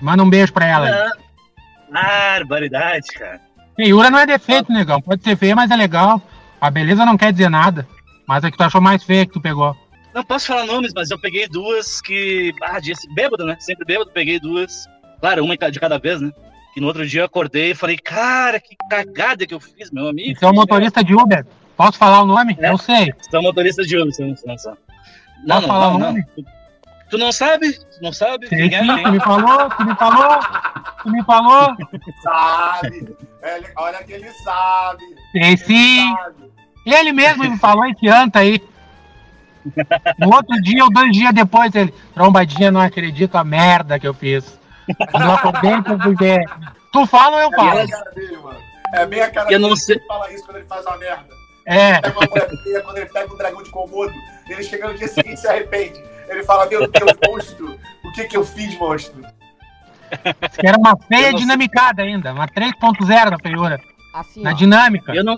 Manda 0.00 0.22
um 0.22 0.30
beijo 0.30 0.52
pra 0.52 0.66
ela. 0.66 0.86
aí. 0.86 0.92
Ah, 0.92 2.38
Barbaridade, 2.38 3.06
cara. 3.08 3.40
Feiura 3.76 4.10
não 4.10 4.18
é 4.18 4.26
defeito, 4.26 4.72
negão. 4.72 5.00
Pode 5.00 5.22
ser 5.22 5.36
feia, 5.36 5.54
mas 5.56 5.70
é 5.70 5.76
legal. 5.76 6.20
A 6.60 6.70
beleza 6.70 7.04
não 7.04 7.16
quer 7.16 7.32
dizer 7.32 7.48
nada. 7.48 7.86
Mas 8.26 8.44
a 8.44 8.50
que 8.50 8.56
tu 8.56 8.62
achou 8.62 8.80
mais 8.80 9.02
feia 9.02 9.26
que 9.26 9.32
tu 9.32 9.40
pegou. 9.40 9.76
Não 10.14 10.24
posso 10.24 10.46
falar 10.46 10.64
nomes, 10.66 10.92
mas 10.94 11.10
eu 11.10 11.18
peguei 11.18 11.48
duas 11.48 12.00
que. 12.00 12.54
Ah, 12.62 12.78
disse, 12.78 13.12
bêbado, 13.14 13.44
né? 13.44 13.56
Sempre 13.58 13.84
bêbado, 13.84 14.10
peguei 14.12 14.38
duas. 14.38 14.86
Claro, 15.20 15.44
uma 15.44 15.56
de 15.56 15.80
cada 15.80 15.98
vez, 15.98 16.20
né? 16.20 16.30
Que 16.72 16.80
no 16.80 16.86
outro 16.86 17.06
dia 17.06 17.22
eu 17.22 17.26
acordei 17.26 17.72
e 17.72 17.74
falei, 17.74 17.96
cara, 17.98 18.60
que 18.60 18.76
cagada 18.88 19.46
que 19.46 19.54
eu 19.54 19.60
fiz, 19.60 19.90
meu 19.90 20.08
amigo. 20.08 20.30
Isso 20.30 20.44
é 20.44 20.48
um 20.48 20.54
motorista 20.54 21.02
de 21.02 21.14
Uber. 21.14 21.44
Posso 21.76 21.98
falar 21.98 22.22
o 22.22 22.26
nome? 22.26 22.56
Eu 22.60 22.78
sei. 22.78 23.12
São 23.30 23.42
motoristas 23.42 23.86
de 23.86 23.96
Uber, 23.98 24.12
são, 24.14 24.36
são, 24.36 24.56
são. 24.58 24.78
Não, 25.44 25.56
Posso 25.56 25.68
não, 25.68 25.74
falar 25.74 25.88
não, 25.90 25.96
o 25.96 25.98
não. 25.98 26.06
nome? 26.08 26.24
Tu, 26.36 26.44
tu 27.10 27.18
não 27.18 27.32
sabe? 27.32 27.72
Tu 27.72 28.02
não 28.02 28.12
sabe? 28.12 28.48
Quem 28.48 28.72
é? 28.74 28.80
sim, 28.80 29.02
tu 29.02 29.10
me 29.12 29.20
falou, 29.20 29.70
tu 29.70 29.84
me 29.84 29.94
falou, 29.96 30.38
tu 31.02 31.10
me 31.10 31.24
falou. 31.24 31.76
Sabe. 32.22 33.16
Ele- 33.42 33.66
olha 33.76 34.02
que 34.04 34.12
ele 34.14 34.30
sabe. 34.30 35.02
Sei 35.32 35.56
sim. 35.58 36.14
Ele 36.86 37.12
mesmo 37.12 37.44
me 37.44 37.58
falou 37.58 37.84
esse 37.86 38.08
anta 38.08 38.38
aí. 38.38 38.62
No 40.18 40.34
outro 40.34 40.60
dia 40.62 40.84
ou 40.84 40.90
dois 40.92 41.10
dias 41.12 41.32
depois, 41.34 41.74
ele, 41.74 41.92
trombadinha, 42.14 42.70
não 42.70 42.80
acredito 42.80 43.36
a 43.36 43.44
merda 43.44 43.98
que 43.98 44.06
eu 44.06 44.14
fiz. 44.14 44.58
Eu 44.88 45.32
acordei, 45.32 45.80
porque 45.82 46.40
tu 46.92 47.06
fala 47.06 47.36
ou 47.36 47.42
eu 47.42 47.48
É 47.52 47.56
falo? 47.56 47.70
bem 47.74 47.82
a 47.84 47.88
cara 47.88 48.10
dele, 48.12 48.36
mano. 48.38 48.58
É 48.94 49.06
bem 49.06 49.20
a 49.22 49.30
cara 49.30 49.52
Eu 49.52 49.58
não 49.58 49.68
dele 49.70 49.80
sei. 49.80 49.98
que 49.98 50.06
fala 50.06 50.32
isso 50.32 50.44
quando 50.44 50.56
ele 50.58 50.66
faz 50.66 50.84
uma 50.86 50.96
merda. 50.98 51.34
É. 51.66 52.00
Pega 52.00 52.18
uma 52.18 52.28
mulher 52.28 52.82
quando 52.84 52.96
ele 52.98 53.06
pega 53.06 53.32
um 53.32 53.36
dragão 53.36 53.62
de 53.62 53.70
Komodo, 53.70 54.12
ele 54.48 54.62
chega 54.62 54.88
no 54.88 54.94
dia 54.98 55.08
seguinte 55.08 55.34
e 55.34 55.36
se 55.38 55.48
arrepende. 55.48 56.02
Ele 56.28 56.42
fala, 56.44 56.66
meu 56.66 56.86
Deus, 56.90 57.12
monstro, 57.28 57.78
o 58.04 58.12
que 58.12 58.24
que 58.24 58.36
eu 58.36 58.44
fiz, 58.44 58.76
monstro? 58.78 59.22
Que 60.60 60.66
era 60.66 60.78
uma 60.78 60.96
feia 61.08 61.30
Eu 61.30 61.34
dinamicada 61.36 62.02
ainda, 62.02 62.32
uma 62.32 62.46
3.0 62.46 63.30
na 63.30 63.38
feiura. 63.38 63.80
Assim, 64.12 64.42
Na 64.42 64.50
ó. 64.50 64.52
dinâmica. 64.52 65.12
Eu 65.12 65.24
não, 65.24 65.36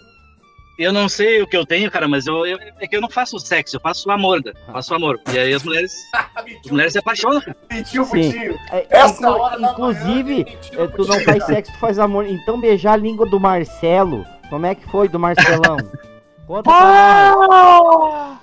eu 0.78 0.92
não 0.92 1.08
sei 1.08 1.40
o 1.40 1.46
que 1.46 1.56
eu 1.56 1.64
tenho, 1.64 1.90
cara, 1.90 2.06
mas 2.06 2.26
eu, 2.26 2.44
eu- 2.44 2.58
é 2.78 2.86
que 2.86 2.94
eu 2.94 3.00
não 3.00 3.08
faço 3.08 3.38
sexo, 3.38 3.76
eu 3.76 3.80
faço 3.80 4.10
amor, 4.10 4.42
né? 4.44 4.52
Faço 4.70 4.92
amor. 4.94 5.18
E 5.32 5.38
aí 5.38 5.54
as 5.54 5.62
mulheres, 5.62 5.92
as 6.34 6.70
mulheres 6.70 6.92
se 6.92 6.98
apaixonam. 6.98 7.40
cara. 7.40 7.56
Mentiu, 7.72 8.04
Sim. 8.04 8.10
Putinho. 8.32 8.58
É, 8.70 8.86
Essa 8.90 9.30
hora 9.30 9.60
inclusive, 9.62 10.34
manhã, 10.34 10.44
mentiu, 10.44 10.84
é, 10.84 10.88
tu 10.88 11.06
não 11.06 11.20
faz 11.20 11.46
sexo, 11.46 11.72
tu 11.72 11.78
faz 11.78 11.98
amor. 11.98 12.26
Então 12.26 12.60
beijar 12.60 12.92
a 12.94 12.96
língua 12.96 13.24
do 13.26 13.40
Marcelo. 13.40 14.26
Como 14.50 14.66
é 14.66 14.74
que 14.74 14.86
foi 14.90 15.08
do 15.08 15.18
Marcelão? 15.18 15.76
Conta 16.46 16.62
pra 16.62 17.34
nós. 17.48 18.38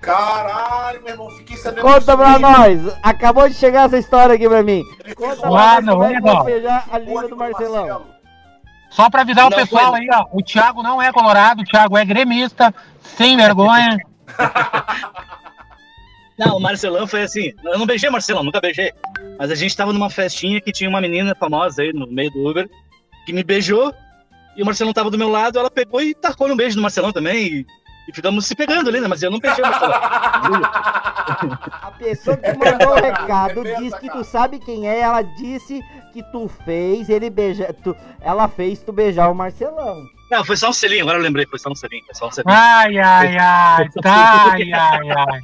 Caralho, 0.00 1.02
meu 1.02 1.10
irmão, 1.12 1.30
fiquei 1.30 1.56
sabendo 1.56 1.82
Conta 1.82 2.16
pra 2.16 2.38
nós. 2.38 2.80
Acabou 3.02 3.48
de 3.48 3.54
chegar 3.54 3.86
essa 3.86 3.98
história 3.98 4.34
aqui 4.34 4.48
pra 4.48 4.62
mim. 4.62 4.84
Ele 5.04 5.14
Conta 5.14 5.36
pra 5.36 5.48
Ah, 5.48 5.80
nós 5.80 5.84
não, 5.84 5.94
como 5.94 6.04
é 6.04 6.36
que 6.38 6.44
beijar 6.44 6.84
a 6.90 6.98
língua 6.98 7.28
do 7.28 7.36
Marcelão. 7.36 7.86
Marcelo. 7.86 8.06
Só 8.90 9.10
pra 9.10 9.22
avisar 9.22 9.46
o 9.46 9.50
Não, 9.50 9.56
pessoal 9.58 9.90
foi- 9.90 10.00
aí, 10.00 10.08
ó. 10.12 10.26
O 10.32 10.42
Thiago 10.42 10.82
não 10.82 11.02
é 11.02 11.12
colorado, 11.12 11.62
o 11.62 11.64
Thiago 11.64 11.98
é 11.98 12.04
gremista, 12.04 12.72
sem 13.02 13.36
vergonha. 13.36 13.98
Não, 16.38 16.58
o 16.58 16.60
Marcelão 16.60 17.06
foi 17.06 17.22
assim. 17.22 17.52
Eu 17.64 17.78
não 17.78 17.86
beijei 17.86 18.10
o 18.10 18.12
Marcelão, 18.12 18.44
nunca 18.44 18.60
beijei. 18.60 18.92
Mas 19.38 19.50
a 19.50 19.54
gente 19.54 19.74
tava 19.74 19.90
numa 19.90 20.10
festinha 20.10 20.60
que 20.60 20.70
tinha 20.70 20.88
uma 20.90 21.00
menina 21.00 21.34
famosa 21.34 21.80
aí 21.80 21.94
no 21.94 22.06
meio 22.06 22.30
do 22.30 22.46
Uber 22.46 22.68
que 23.24 23.32
me 23.32 23.42
beijou. 23.42 23.90
E 24.56 24.62
o 24.62 24.66
Marcelão 24.66 24.92
tava 24.92 25.10
do 25.10 25.18
meu 25.18 25.28
lado, 25.28 25.58
ela 25.58 25.70
pegou 25.70 26.00
e 26.00 26.14
tacou 26.14 26.48
um 26.48 26.56
beijo 26.56 26.76
no 26.76 26.82
Marcelão 26.82 27.12
também. 27.12 27.46
E, 27.46 27.66
e 28.08 28.14
ficamos 28.14 28.46
se 28.46 28.54
pegando 28.54 28.88
ali, 28.88 29.00
né? 29.00 29.08
Mas 29.08 29.22
eu 29.22 29.30
não 29.30 29.38
beijei 29.38 29.62
o 29.62 29.66
Marcelão. 29.66 30.00
A 31.82 31.92
pessoa 31.98 32.36
que 32.36 32.52
mandou 32.56 32.92
o 32.92 32.94
recado 32.94 33.62
disse 33.78 33.98
que 33.98 34.10
tu 34.10 34.24
sabe 34.24 34.58
quem 34.58 34.88
é. 34.88 35.00
Ela 35.00 35.22
disse 35.22 35.82
que 36.12 36.22
tu 36.32 36.48
fez 36.64 37.08
ele 37.08 37.28
beijar. 37.28 37.72
Tu, 37.74 37.94
ela 38.20 38.48
fez 38.48 38.80
tu 38.82 38.92
beijar 38.92 39.30
o 39.30 39.34
Marcelão. 39.34 40.02
Não, 40.30 40.44
foi 40.44 40.56
só 40.56 40.70
um 40.70 40.72
selinho, 40.72 41.02
agora 41.02 41.18
eu 41.18 41.22
lembrei, 41.22 41.46
foi 41.46 41.58
só 41.58 41.70
um 41.70 41.74
selinho, 41.74 42.04
foi 42.06 42.14
só 42.14 42.28
um 42.28 42.32
selinho. 42.32 42.56
Ai, 42.56 42.98
ai, 42.98 43.38
ai, 43.38 43.88
tá, 44.02 44.52
ai, 44.52 44.72
ai, 44.72 45.10
ai. 45.10 45.40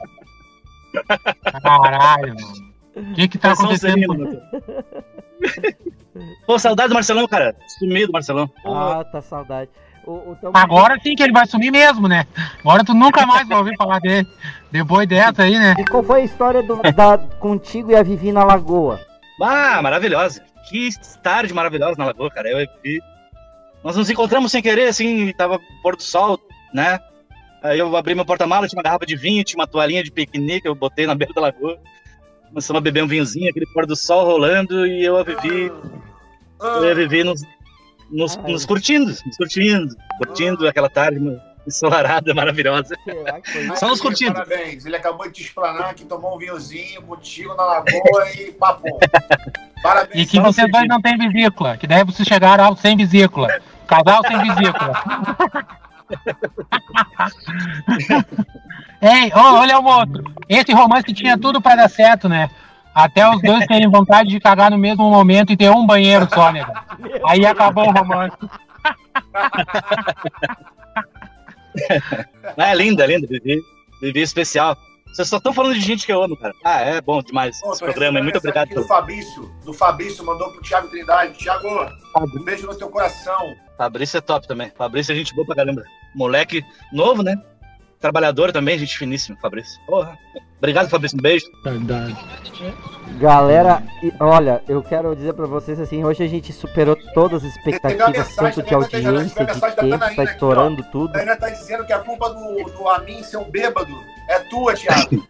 Caralho, 1.62 2.34
mano. 2.34 2.72
O 2.94 3.14
que 3.14 3.28
que 3.28 3.38
tá 3.38 3.54
Foi 3.56 3.66
só 3.66 3.72
um 3.72 3.76
selinho, 3.76 4.12
acontecendo? 4.12 4.42
Pô, 6.46 6.58
saudade 6.58 6.88
do 6.88 6.94
Marcelão, 6.94 7.26
cara. 7.26 7.54
Sumido 7.78 8.08
do 8.08 8.12
Marcelão. 8.12 8.50
Ah, 8.64 9.04
tá 9.10 9.22
saudade. 9.22 9.70
O, 10.04 10.12
o 10.12 10.36
Agora 10.52 10.98
sim 11.00 11.14
que 11.14 11.22
ele 11.22 11.32
vai 11.32 11.46
sumir 11.46 11.70
mesmo, 11.70 12.08
né? 12.08 12.26
Agora 12.60 12.84
tu 12.84 12.92
nunca 12.92 13.24
mais 13.24 13.46
vai 13.48 13.58
ouvir 13.58 13.76
falar 13.76 14.00
dele. 14.00 14.26
Depois 14.70 15.08
dessa 15.08 15.44
aí, 15.44 15.58
né? 15.58 15.74
E 15.78 15.84
qual 15.84 16.02
foi 16.02 16.22
a 16.22 16.24
história 16.24 16.62
do, 16.62 16.76
da, 16.92 17.18
contigo 17.38 17.92
e 17.92 17.96
a 17.96 18.02
Vivi 18.02 18.32
na 18.32 18.42
lagoa? 18.42 19.00
Ah, 19.40 19.80
maravilhosa. 19.80 20.42
Que 20.68 20.88
tarde 21.22 21.54
maravilhosa 21.54 21.94
na 21.98 22.06
lagoa, 22.06 22.30
cara. 22.30 22.50
Eu 22.50 22.60
e 22.60 22.68
Vivi. 22.82 23.00
Nós 23.84 23.96
nos 23.96 24.10
encontramos 24.10 24.50
sem 24.50 24.62
querer, 24.62 24.88
assim, 24.88 25.32
tava 25.32 25.60
pôr 25.82 25.96
do 25.96 26.02
sol, 26.02 26.38
né? 26.74 26.98
Aí 27.62 27.78
eu 27.78 27.96
abri 27.96 28.14
meu 28.14 28.24
porta-malas, 28.24 28.70
tinha 28.70 28.78
uma 28.78 28.82
garrafa 28.82 29.06
de 29.06 29.16
vinho, 29.16 29.44
tinha 29.44 29.60
uma 29.60 29.66
toalhinha 29.66 30.02
de 30.02 30.10
piquenique, 30.10 30.66
eu 30.66 30.74
botei 30.74 31.06
na 31.06 31.14
beira 31.14 31.32
da 31.32 31.40
lagoa. 31.40 31.78
Começamos 32.52 32.80
a 32.80 32.82
beber 32.82 33.02
um 33.02 33.06
vinhozinho, 33.06 33.48
aquele 33.48 33.64
pôr 33.72 33.86
do 33.86 33.96
sol 33.96 34.26
rolando, 34.26 34.86
e 34.86 35.02
eu 35.02 35.16
a 35.16 35.22
Vivi, 35.22 35.72
eu 36.60 36.84
e 36.84 36.90
a 36.90 36.94
Vivi 36.94 37.24
nos, 37.24 37.40
nos, 38.10 38.36
Ai. 38.36 38.52
nos 38.52 38.66
curtindo, 38.66 39.06
nos 39.06 39.36
curtindo, 39.38 39.96
curtindo 40.18 40.68
aquela 40.68 40.90
tarde 40.90 41.18
ensolarada, 41.66 42.34
maravilhosa. 42.34 42.94
Só 43.76 43.88
nos 43.88 44.02
curtindo. 44.02 44.34
Parabéns. 44.34 44.84
Ele 44.84 44.96
acabou 44.96 45.26
de 45.28 45.32
te 45.32 45.42
explanar 45.44 45.94
que 45.94 46.04
tomou 46.04 46.36
um 46.36 46.38
vinhozinho 46.38 47.00
contigo 47.02 47.54
na 47.54 47.64
lagoa 47.64 48.30
e 48.36 48.52
papo. 48.52 48.98
Parabéns. 49.82 50.22
E 50.22 50.26
que 50.26 50.38
vocês 50.38 50.70
dois 50.70 50.86
não 50.86 51.00
têm 51.00 51.16
vesícula. 51.16 51.78
Que 51.78 51.86
daí 51.86 52.04
vocês 52.04 52.28
chegaram 52.28 52.64
ao 52.64 52.76
sem 52.76 52.98
vesícula. 52.98 53.48
Casal 53.86 54.22
sem 54.26 54.38
vesícula. 54.42 54.92
Ei, 59.00 59.32
ô, 59.34 59.40
olha 59.58 59.78
o 59.80 59.84
outro. 59.84 60.22
Esse 60.48 60.72
romance 60.72 61.12
tinha 61.12 61.36
tudo 61.36 61.60
pra 61.60 61.76
dar 61.76 61.88
certo, 61.88 62.28
né? 62.28 62.48
Até 62.94 63.28
os 63.28 63.40
dois 63.40 63.66
terem 63.66 63.88
vontade 63.88 64.28
de 64.28 64.38
cagar 64.38 64.70
no 64.70 64.78
mesmo 64.78 65.10
momento 65.10 65.52
e 65.52 65.56
ter 65.56 65.70
um 65.70 65.86
banheiro 65.86 66.28
só, 66.32 66.52
né? 66.52 66.64
Aí 67.26 67.44
acabou 67.46 67.88
o 67.88 67.92
romance. 67.92 68.36
Ah, 72.58 72.70
é 72.70 72.74
linda, 72.74 73.06
linda, 73.06 73.26
Vivi. 73.26 73.62
Vivi 74.00 74.20
especial. 74.20 74.76
Vocês 75.12 75.28
só 75.28 75.36
estão 75.36 75.52
falando 75.52 75.74
de 75.74 75.80
gente 75.80 76.06
que 76.06 76.12
eu 76.12 76.22
amo, 76.22 76.36
cara. 76.36 76.54
Ah, 76.64 76.80
é 76.80 77.00
bom 77.00 77.22
demais 77.22 77.60
Pô, 77.60 77.72
esse 77.72 77.84
programa. 77.84 78.22
Muito 78.22 78.38
obrigado. 78.38 78.68
Do 78.70 78.84
Fabrício, 78.84 79.42
do 79.64 79.72
Fabrício 79.72 80.24
mandou 80.24 80.50
pro 80.50 80.62
Thiago 80.62 80.88
Trindade. 80.88 81.38
Thiago, 81.38 81.68
um 82.16 82.44
beijo 82.44 82.66
no 82.66 82.74
teu 82.74 82.88
coração. 82.88 83.54
Fabrício 83.76 84.18
é 84.18 84.20
top 84.20 84.48
também. 84.48 84.70
Fabrício 84.76 85.12
é 85.12 85.16
gente 85.16 85.34
boa 85.34 85.46
pra 85.46 85.56
caramba. 85.56 85.82
Moleque 86.14 86.64
novo, 86.92 87.22
né? 87.22 87.36
Trabalhador 88.00 88.50
também, 88.52 88.78
gente 88.78 88.98
finíssima, 88.98 89.36
Fabrício. 89.40 89.80
Porra. 89.86 90.18
Obrigado, 90.58 90.88
Fabrício. 90.88 91.16
Um 91.18 91.22
beijo. 91.22 91.46
Galera, 93.18 93.82
e- 94.02 94.12
olha, 94.20 94.62
eu 94.68 94.82
quero 94.82 95.14
dizer 95.14 95.32
pra 95.34 95.46
vocês 95.46 95.78
assim, 95.80 96.04
hoje 96.04 96.22
a 96.22 96.26
gente 96.28 96.52
superou 96.52 96.96
todas 97.14 97.44
as 97.44 97.54
expectativas, 97.56 98.08
mensagem 98.10 98.36
tanto 98.36 98.62
de 98.68 98.74
vai 98.74 98.88
ter- 98.88 99.06
audiência, 99.06 99.44
de 99.46 99.52
tempo, 99.80 99.98
tá 99.98 100.06
aqui, 100.06 100.22
estourando 100.32 100.82
tudo. 100.90 101.16
A 101.16 101.20
Ana 101.22 101.36
tá 101.36 101.48
dizendo 101.50 101.84
que 101.84 101.92
a 101.92 101.98
culpa 102.00 102.30
do, 102.30 102.64
do 102.72 102.88
Amin 102.88 103.22
ser 103.22 103.36
um 103.38 103.50
bêbado 103.50 103.92
é 104.28 104.38
tua, 104.40 104.74
Thiago. 104.74 105.26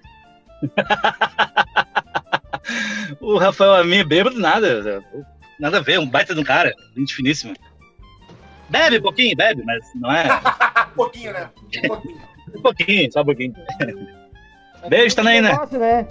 O 3.21 3.37
Rafael 3.39 3.75
a 3.75 3.85
mim 3.85 3.97
é 3.99 4.05
bêbado, 4.05 4.39
nada. 4.39 5.03
Nada 5.59 5.79
a 5.79 5.81
ver, 5.81 5.99
um 5.99 6.09
baita 6.09 6.35
de 6.35 6.41
um 6.41 6.45
cara. 6.45 6.73
Gente 6.97 7.15
finíssima. 7.15 7.55
Bebe 8.69 8.99
um 8.99 9.03
pouquinho, 9.03 9.37
bebe, 9.37 9.63
mas 9.65 9.85
não 9.97 10.11
é. 10.13 10.25
Um 10.93 10.95
pouquinho, 10.95 11.33
né? 11.33 11.51
Um 11.85 11.89
pouquinho. 11.89 12.21
Um 12.55 12.63
pouquinho, 12.63 13.13
só 13.13 13.23
um 13.23 13.25
pouquinho. 13.25 13.55
Beijo 14.89 15.17
também, 15.17 15.41
né? 15.41 15.53
Negócio, 15.53 15.79
né? 15.79 16.07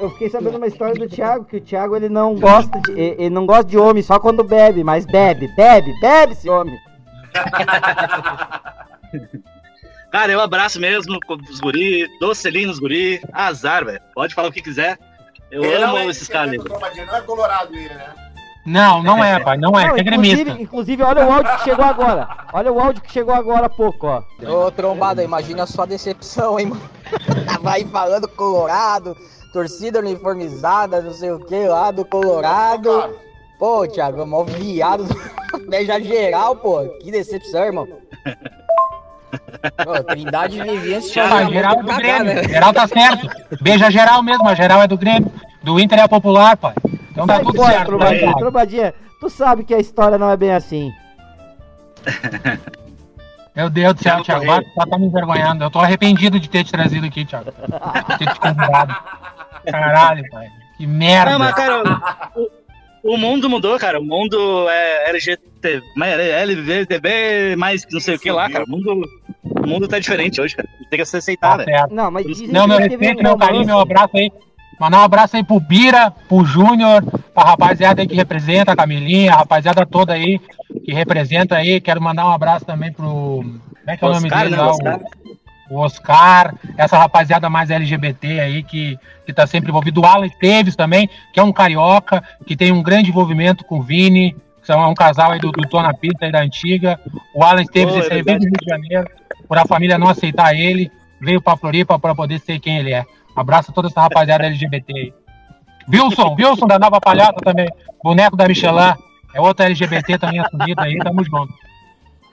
Eu- 0.00 0.10
fiquei 0.10 0.30
sabendo 0.30 0.56
uma 0.56 0.66
história 0.66 0.94
do 0.94 1.08
Thiago, 1.08 1.44
que 1.44 1.58
o 1.58 1.60
Thiago 1.60 1.96
ele 1.96 2.08
não 2.08 2.34
gosta 2.34 2.80
de, 2.80 2.92
ele 2.98 3.30
não 3.30 3.44
gosta 3.44 3.64
de 3.64 3.76
homem 3.76 4.02
só 4.02 4.18
quando 4.18 4.42
bebe, 4.42 4.82
mas 4.82 5.04
bebe, 5.04 5.48
bebe, 5.54 5.92
bebe 6.00 6.32
esse 6.32 6.48
homem. 6.48 6.76
Cara, 10.10 10.32
eu 10.32 10.40
abraço 10.40 10.80
mesmo 10.80 11.18
com 11.26 11.34
os 11.34 11.60
guri, 11.60 12.08
dou 12.18 12.34
selinho 12.34 12.68
nos 12.68 12.78
guri, 12.78 13.20
azar, 13.32 13.84
velho. 13.84 14.00
Pode 14.14 14.34
falar 14.34 14.48
o 14.48 14.52
que 14.52 14.62
quiser. 14.62 14.98
Eu 15.50 15.62
Ele 15.62 15.82
amo 15.82 15.98
é 15.98 16.06
esses 16.06 16.26
caras. 16.26 16.56
Não 16.56 17.16
é 17.16 17.20
colorado 17.20 17.74
ele, 17.74 17.92
né? 17.92 18.14
Não, 18.66 19.00
não 19.02 19.22
é, 19.22 19.38
pai, 19.38 19.56
não 19.56 19.78
é, 19.78 19.86
Não, 19.86 19.94
que 19.94 20.00
é 20.00 20.02
inclusive, 20.02 20.34
gremista. 20.44 20.62
inclusive, 20.62 21.02
olha 21.02 21.24
o 21.24 21.32
áudio 21.32 21.56
que 21.56 21.64
chegou 21.64 21.84
agora. 21.84 22.28
Olha 22.52 22.72
o 22.72 22.80
áudio 22.80 23.02
que 23.02 23.12
chegou 23.12 23.32
agora 23.32 23.66
há 23.66 23.70
pouco, 23.70 24.08
ó. 24.08 24.22
Ô, 24.44 24.70
trombada, 24.72 25.22
imagina 25.22 25.62
a 25.62 25.66
sua 25.66 25.86
decepção, 25.86 26.58
hein, 26.58 26.66
mano? 26.66 26.82
Vai 27.62 27.84
falando 27.84 28.26
colorado, 28.26 29.16
torcida 29.52 30.00
uniformizada, 30.00 31.00
não 31.00 31.12
sei 31.12 31.30
o 31.30 31.38
que 31.38 31.66
lá 31.68 31.92
do 31.92 32.04
Colorado. 32.04 33.14
Pô, 33.58 33.86
Thiago, 33.86 34.26
mó 34.26 34.42
viado, 34.42 35.06
beija 35.70 36.00
geral, 36.00 36.56
pô. 36.56 36.84
Que 37.00 37.10
decepção, 37.10 37.64
irmão. 37.64 37.86
Trindade 40.06 40.62
vivia 40.62 41.00
se 41.00 41.18
Ah, 41.20 41.44
geral 41.44 41.74
é 41.80 41.82
do 41.82 41.94
Grêmio. 41.94 42.24
né? 42.34 42.44
Geral 42.44 42.72
tá 42.72 42.86
certo. 42.86 43.28
Beija 43.60 43.90
geral 43.90 44.22
mesmo, 44.22 44.48
a 44.48 44.54
geral 44.54 44.82
é 44.82 44.86
do 44.86 44.96
Grêmio. 44.96 45.30
Do 45.62 45.80
Inter 45.80 45.98
é 45.98 46.02
a 46.02 46.08
popular, 46.08 46.56
pai. 46.56 46.74
Então 47.10 47.26
tá 47.26 47.40
tudo 47.40 47.56
fora, 47.56 47.72
certo. 47.72 48.36
Trombadinha, 48.38 48.94
tu 49.20 49.28
sabe 49.28 49.64
que 49.64 49.74
a 49.74 49.78
história 49.78 50.16
não 50.18 50.30
é 50.30 50.36
bem 50.36 50.52
assim. 50.52 50.90
Meu 53.54 53.70
Deus 53.70 53.94
do 53.94 54.02
céu, 54.02 54.22
Thiago. 54.22 54.44
Tá 54.88 54.98
me 54.98 55.06
envergonhando. 55.06 55.64
Eu 55.64 55.70
tô 55.70 55.78
arrependido 55.80 56.38
de 56.38 56.48
ter 56.48 56.62
te 56.62 56.70
trazido 56.72 57.06
aqui, 57.06 57.24
Thiago. 57.24 57.52
De 58.10 58.18
ter 58.18 58.32
te 58.32 58.38
convidado. 58.40 58.94
Caralho, 59.70 60.22
pai. 60.30 60.46
Que 60.76 60.86
merda. 60.86 61.30
Não, 61.32 61.38
mas, 61.38 61.54
cara, 61.54 61.82
o, 62.36 62.50
o 63.06 63.16
mundo 63.16 63.48
mudou, 63.48 63.78
cara. 63.78 64.00
O 64.00 64.04
mundo 64.04 64.68
é 64.68 65.10
LGBT, 65.10 65.82
mas 65.94 66.18
é 66.18 66.42
LGTB, 66.42 67.56
mais 67.56 67.86
não 67.90 68.00
sei 68.00 68.16
o 68.16 68.18
que 68.18 68.30
lá, 68.30 68.50
cara. 68.50 68.64
O 68.64 68.70
mundo, 68.70 69.02
o 69.44 69.66
mundo 69.66 69.88
tá 69.88 69.98
diferente 69.98 70.40
hoje, 70.40 70.56
cara. 70.56 70.68
Tem 70.90 70.98
que 70.98 71.04
se 71.04 71.16
aceitar, 71.16 71.64
Tá. 71.64 71.88
Não, 71.90 72.10
mas 72.10 72.26
Não, 72.48 72.66
meu 72.66 72.78
respeito, 72.78 73.22
meu 73.22 73.36
carinho, 73.36 73.66
meu 73.66 73.80
abraço 73.80 74.16
aí. 74.16 74.30
Mandar 74.78 75.00
um 75.00 75.04
abraço 75.04 75.36
aí 75.36 75.42
pro 75.42 75.58
Bira, 75.58 76.10
pro 76.28 76.44
Júnior, 76.44 77.02
pra 77.32 77.44
rapaziada 77.44 78.02
aí 78.02 78.06
que 78.06 78.14
representa, 78.14 78.72
a 78.72 78.76
Camilinha, 78.76 79.32
a 79.32 79.36
rapaziada 79.38 79.86
toda 79.86 80.12
aí 80.12 80.38
que 80.84 80.92
representa 80.92 81.56
aí. 81.56 81.80
Quero 81.80 82.00
mandar 82.00 82.26
um 82.26 82.32
abraço 82.32 82.64
também 82.64 82.92
pro. 82.92 83.04
Como 83.06 83.60
é 83.86 83.96
que 83.96 84.04
é 84.04 84.08
o 84.08 84.12
nome 84.12 84.26
Oscar, 84.26 84.42
dele 84.42 84.56
né, 84.56 84.62
lá? 84.62 84.70
Oscar? 84.70 85.00
O, 85.00 85.45
o 85.68 85.78
Oscar, 85.78 86.54
essa 86.76 86.96
rapaziada 86.96 87.50
mais 87.50 87.70
LGBT 87.70 88.40
aí 88.40 88.62
que, 88.62 88.98
que 89.24 89.32
tá 89.32 89.46
sempre 89.46 89.70
envolvido. 89.70 90.00
O 90.00 90.06
Alan 90.06 90.26
Esteves 90.26 90.76
também, 90.76 91.08
que 91.32 91.40
é 91.40 91.42
um 91.42 91.52
carioca, 91.52 92.22
que 92.46 92.56
tem 92.56 92.72
um 92.72 92.82
grande 92.82 93.10
envolvimento 93.10 93.64
com 93.64 93.78
o 93.78 93.82
Vini, 93.82 94.36
que 94.60 94.66
são 94.66 94.82
é 94.82 94.86
um 94.86 94.94
casal 94.94 95.32
aí 95.32 95.40
do, 95.40 95.50
do 95.50 95.68
Tô 95.68 95.82
na 95.82 95.94
Pista 95.94 96.26
aí 96.26 96.32
da 96.32 96.40
antiga. 96.40 97.00
O 97.34 97.42
Alan 97.42 97.62
Esteves, 97.62 97.94
Pô, 97.94 98.00
é 98.14 98.22
veio 98.22 98.38
do. 98.38 98.44
Rio 98.44 98.52
de 98.60 98.68
Janeiro, 98.68 99.08
por 99.48 99.58
a 99.58 99.66
família 99.66 99.98
não 99.98 100.08
aceitar 100.08 100.54
ele, 100.54 100.90
veio 101.20 101.40
pra 101.40 101.56
Floripa 101.56 101.98
pra 101.98 102.14
poder 102.14 102.38
ser 102.40 102.58
quem 102.58 102.78
ele 102.78 102.92
é. 102.92 103.04
Abraço 103.34 103.70
a 103.70 103.74
toda 103.74 103.88
essa 103.88 104.00
rapaziada 104.00 104.46
LGBT 104.46 104.92
aí. 104.92 105.12
Wilson, 105.88 106.34
Wilson 106.38 106.66
da 106.66 106.78
Nova 106.78 107.00
Palhata 107.00 107.40
também, 107.44 107.68
boneco 108.02 108.36
da 108.36 108.48
Michelin, 108.48 108.94
é 109.34 109.40
outra 109.40 109.66
LGBT 109.66 110.18
também 110.18 110.40
assumida 110.40 110.82
aí, 110.82 110.98
tamo 110.98 111.22
junto. 111.22 111.52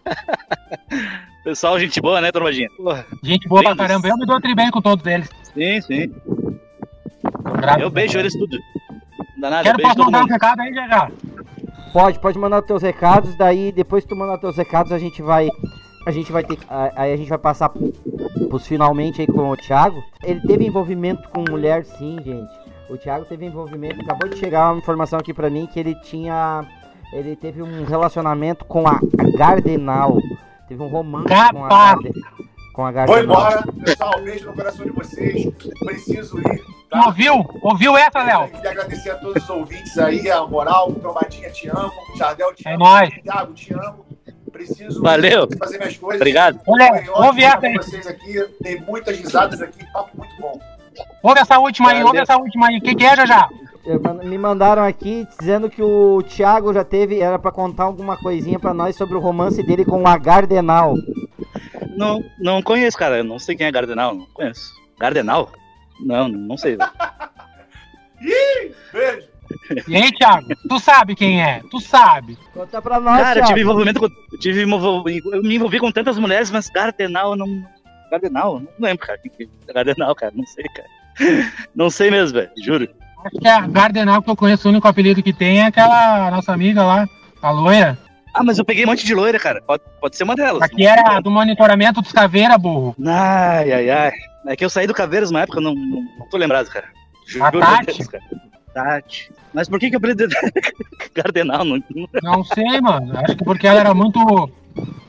Pessoal, 1.44 1.78
gente 1.80 2.00
boa, 2.00 2.22
né, 2.22 2.32
Trombadinha? 2.32 2.70
Gente 3.22 3.48
boa 3.48 3.62
pra 3.62 3.72
Lindos. 3.72 3.88
caramba, 3.88 4.08
eu 4.08 4.18
me 4.18 4.26
dou 4.26 4.40
bem 4.56 4.72
com 4.72 4.82
todos 4.82 5.06
eles. 5.06 5.30
Sim, 5.54 5.82
sim. 5.82 6.16
Graças 7.44 7.82
Eu 7.82 7.88
a 7.88 7.92
beijo 7.92 8.18
eles 8.18 8.34
tudo. 8.34 8.58
Não 9.36 9.42
dá 9.42 9.50
nada, 9.50 9.64
Quero 9.64 9.78
beijo 9.78 9.96
posso 9.96 10.06
mandar 10.06 10.24
um 10.24 10.28
recado 10.28 10.62
aí, 10.62 10.74
já 10.74 11.12
Pode, 11.92 12.20
pode 12.20 12.40
mandar 12.40 12.60
os 12.62 12.66
teus 12.66 12.82
recados, 12.82 13.36
daí 13.36 13.72
depois 13.72 14.04
que 14.04 14.10
tu 14.10 14.16
mandar 14.16 14.36
os 14.36 14.42
teus 14.42 14.58
recados, 14.58 14.92
a 14.92 14.98
gente 14.98 15.22
vai. 15.22 15.50
A 16.08 16.12
gente 16.12 16.32
vai 16.32 16.44
ter. 16.44 16.58
Aí 16.96 17.14
a 17.14 17.18
gente 17.18 17.30
vai 17.30 17.38
passar 17.38 17.70
pros 17.70 18.68
finalmente 18.68 19.22
aí 19.22 19.28
com 19.28 19.50
o 19.50 19.56
Thiago. 19.56 20.04
Ele 20.24 20.42
teve 20.42 20.66
envolvimento 20.66 21.30
com 21.30 21.46
mulher 21.50 21.86
sim, 21.86 22.18
gente. 22.24 22.52
O 22.90 22.98
Thiago 22.98 23.26
teve 23.26 23.46
envolvimento. 23.46 24.02
Acabou 24.02 24.28
de 24.28 24.38
chegar 24.38 24.72
uma 24.72 24.80
informação 24.80 25.20
aqui 25.20 25.34
pra 25.34 25.50
mim 25.50 25.68
que 25.68 25.80
ele 25.80 25.96
tinha. 26.02 26.66
Ele 27.14 27.36
teve 27.36 27.62
um 27.62 27.84
relacionamento 27.86 28.66
com 28.66 28.88
a 28.88 29.00
Gardenal. 29.38 30.18
Teve 30.68 30.82
um 30.82 30.88
romance 30.88 31.28
com 31.28 31.64
a, 31.66 31.70
Garden, 31.70 32.14
com 32.74 32.86
a 32.86 32.92
Vou 32.92 32.94
Gardenal. 32.94 33.24
embora. 33.24 33.64
Pessoal, 33.86 34.22
beijo 34.24 34.46
no 34.48 34.54
coração 34.54 34.86
de 34.86 34.92
vocês. 34.92 35.46
Preciso 35.80 36.40
ir. 36.40 36.62
Tu 36.90 36.98
ouviu? 37.06 37.60
Ouviu 37.62 37.98
essa, 37.98 38.24
Léo? 38.24 38.48
Queria 38.50 38.72
agradecer 38.72 39.10
a 39.12 39.16
todos 39.16 39.44
os 39.44 39.50
ouvintes 39.50 39.98
aí, 39.98 40.30
a 40.32 40.46
moral. 40.46 40.92
Trombadinha, 40.94 41.50
te 41.50 41.68
amo. 41.70 41.92
Jardel, 42.18 42.54
te 42.56 42.68
É 42.68 42.74
amo. 42.74 42.84
nóis. 42.86 43.10
Thiago, 43.22 43.54
te 43.54 43.74
amo. 43.74 44.06
Preciso 44.52 45.02
Valeu. 45.02 45.48
fazer 45.58 45.80
minhas 45.80 45.98
coisas. 45.98 46.22
Obrigado. 46.22 46.60
Olha, 46.68 47.04
ouve 47.16 47.44
essa 47.44 47.66
aí. 47.66 47.74
vocês 47.76 48.06
aqui. 48.06 48.40
Tem 48.62 48.80
muitas 48.82 49.18
risadas 49.18 49.62
aqui. 49.62 49.84
Papo 49.92 50.16
muito 50.18 50.36
bom. 50.40 50.60
Ouve 51.24 51.40
essa 51.40 51.58
última 51.60 51.90
aí, 51.90 51.96
Valeu. 51.96 52.08
ouve 52.08 52.20
essa 52.20 52.38
última 52.38 52.68
aí. 52.68 52.78
O 52.78 52.82
que, 52.82 52.94
que 52.96 53.04
é, 53.04 53.16
já 53.16 53.26
já? 53.26 53.50
Eu 53.86 54.00
Me 54.24 54.38
mandaram 54.38 54.84
aqui 54.84 55.28
dizendo 55.38 55.70
que 55.70 55.82
o 55.82 56.22
Thiago 56.24 56.74
já 56.74 56.84
teve. 56.84 57.20
Era 57.20 57.38
pra 57.38 57.52
contar 57.52 57.84
alguma 57.84 58.18
coisinha 58.18 58.58
pra 58.58 58.74
nós 58.74 58.96
sobre 58.96 59.16
o 59.18 59.20
romance 59.20 59.62
dele 59.62 59.84
com 59.84 60.08
a 60.08 60.18
Gardenal. 60.18 60.96
Não, 61.98 62.24
não 62.40 62.62
conheço, 62.62 62.98
cara. 62.98 63.18
Eu 63.18 63.24
não 63.24 63.38
sei 63.38 63.56
quem 63.56 63.68
é 63.68 63.72
Gardenal, 63.72 64.16
não 64.16 64.26
conheço. 64.34 64.72
Gardenal? 64.98 65.52
Não, 66.00 66.28
não 66.28 66.58
sei. 66.58 66.78
velho. 66.78 66.92
Ih, 68.22 68.72
beijo. 68.94 69.28
E 69.88 69.96
aí, 69.96 70.12
Thiago? 70.14 70.48
Tu 70.68 70.80
sabe 70.80 71.16
quem 71.16 71.44
é? 71.44 71.62
Tu 71.70 71.80
sabe. 71.82 72.38
Conta 72.54 72.82
pra 72.82 73.00
nós, 73.00 73.18
Cara, 73.22 73.30
eu 73.32 73.34
Thiago. 73.36 73.48
tive 73.50 73.62
envolvimento 73.62 74.00
com. 74.00 74.06
eu 74.06 74.40
Tive 74.40 74.62
eu 74.64 75.44
me 75.44 75.56
envolvi 75.56 75.80
com 75.80 75.92
tantas 75.92 76.18
mulheres, 76.18 76.50
mas 76.50 76.70
Gardenal 76.70 77.32
eu 77.32 77.36
não. 77.36 77.64
Gardenal? 78.10 78.60
Não 78.60 78.68
lembro, 78.80 79.06
cara. 79.06 79.20
É 79.68 79.74
Gardenal, 79.74 80.16
cara? 80.16 80.32
Não 80.36 80.46
sei, 80.46 80.64
cara. 80.74 80.90
Não 81.76 81.90
sei 81.90 82.10
mesmo, 82.10 82.40
velho. 82.40 82.52
Juro. 82.64 82.88
Acho 83.26 83.40
que 83.40 83.48
a 83.48 83.62
Gardenal 83.68 84.22
que 84.22 84.30
eu 84.30 84.36
conheço, 84.36 84.68
o 84.68 84.72
único 84.72 84.88
apelido 84.88 85.24
que 85.24 85.34
tem 85.34 85.60
é 85.62 85.66
aquela 85.68 86.30
nossa 86.32 86.52
amiga 86.54 86.84
lá, 86.84 87.08
a 87.42 87.52
loira. 87.52 87.98
Ah, 88.34 88.44
mas 88.44 88.58
eu 88.58 88.66
peguei 88.66 88.84
um 88.84 88.88
monte 88.88 89.06
de 89.06 89.14
loira, 89.14 89.40
cara. 89.40 89.62
Pode, 89.62 89.84
pode 90.02 90.18
ser 90.18 90.24
uma 90.24 90.36
delas. 90.36 90.62
Aqui 90.64 90.86
era 90.88 91.20
do 91.20 91.30
monitoramento 91.30 92.02
dos 92.02 92.12
caveira, 92.12 92.58
burro. 92.58 92.96
Ai, 93.06 93.72
ai, 93.72 93.90
ai. 93.90 94.12
É 94.48 94.56
que 94.56 94.66
eu 94.66 94.70
saí 94.70 94.88
do 94.88 94.94
Caveiras 94.94 95.30
uma 95.30 95.42
época, 95.42 95.60
eu 95.60 95.62
não, 95.62 95.74
não, 95.76 96.02
não 96.20 96.28
tô 96.30 96.38
lembrado, 96.38 96.68
cara. 96.68 96.88
Juro 97.28 97.46
A 97.46 97.52
Tati? 97.52 97.86
Deus, 97.98 98.08
cara. 98.08 98.24
Tati. 98.74 99.32
Mas 99.54 99.70
por 99.70 99.80
que 99.80 99.90
que 99.90 99.96
eu 99.96 100.00
aprendi 100.00 100.26
Gardenal? 101.14 101.64
Não, 101.64 101.80
não- 102.24 102.44
sei, 102.44 102.82
mano. 102.82 103.18
Acho 103.20 103.38
que 103.38 103.44
porque 103.46 103.68
ela 103.68 103.80
era 103.80 103.94
muito, 103.94 104.50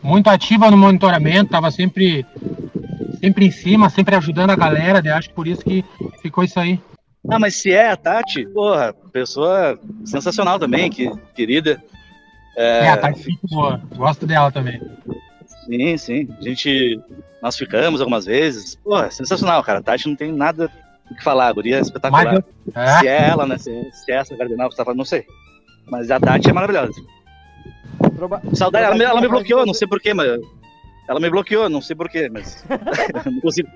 muito 0.03 0.28
ativa 0.28 0.70
no 0.70 0.77
monitoramento, 0.77 1.51
tava 1.51 1.70
sempre, 1.70 2.27
sempre 3.20 3.47
em 3.47 3.51
cima, 3.51 3.89
sempre 3.89 4.15
ajudando 4.15 4.51
a 4.51 4.57
galera. 4.57 5.01
daí 5.01 5.12
Acho 5.12 5.31
que 5.31 5.35
por 5.35 5.49
isso 5.49 5.62
que 5.65 5.82
ficou 6.20 6.45
isso 6.45 6.61
aí. 6.61 6.78
Ah, 7.30 7.38
mas 7.38 7.56
se 7.56 7.72
é 7.72 7.90
a 7.90 7.96
Tati, 7.96 8.46
porra, 8.46 8.92
pessoa 9.12 9.78
sensacional 10.05 10.59
também, 10.59 10.90
que, 10.90 11.10
querida. 11.34 11.82
É, 12.56 12.88
a 12.88 12.96
Tati 12.96 13.22
muito 13.28 13.46
boa. 13.48 13.80
Gosto 13.96 14.26
dela 14.26 14.51
também. 14.52 14.80
Sim, 15.66 15.96
sim. 15.96 16.28
A 16.38 16.42
gente. 16.42 17.01
Nós 17.42 17.56
ficamos 17.56 18.01
algumas 18.01 18.26
vezes. 18.26 18.74
Porra, 18.76 19.10
sensacional, 19.10 19.62
cara. 19.62 19.78
A 19.78 19.82
Tati 19.82 20.06
não 20.09 20.16
tem 20.16 20.30
nada 20.32 20.70
o 21.10 21.14
que 21.14 21.22
falar, 21.24 21.48
a 21.48 21.52
guria 21.52 21.78
é 21.78 21.80
espetacular. 21.80 22.34
Eu- 22.34 22.44
é? 22.74 22.98
Se 22.98 23.09
é 23.09 23.28
ela, 23.28 23.46
né? 23.46 23.59
Se, 23.59 23.90
se 23.92 24.12
é 24.12 24.16
essa 24.16 24.36
Gardenal 24.36 24.68
que 24.68 24.74
você 24.74 24.78
tá 24.78 24.84
falando, 24.84 24.98
não 24.98 25.05
sei. 25.05 25.24
Mas 25.86 26.10
a 26.10 26.20
Tati 26.20 26.48
é 26.48 26.52
maravilhosa. 26.52 26.92
Troba- 28.16 28.42
Saudade, 28.55 28.84
ela, 28.86 28.94
me- 28.94 29.05
ela 29.05 29.20
me 29.20 29.28
bloqueou, 29.28 29.64
não 29.66 29.74
sei 29.74 29.88
porquê, 29.88 30.12
mas. 30.14 30.28
Ela 31.09 31.20
me 31.20 31.28
bloqueou, 31.30 31.68
não 31.68 31.80
sei 31.82 31.94
porquê, 31.96 32.28
mas. 32.32 32.64
não, 33.26 33.40
consigo, 33.40 33.68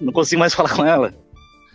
não 0.00 0.12
consigo 0.12 0.40
mais 0.40 0.54
falar 0.54 0.74
com 0.74 0.84
ela. 0.84 1.12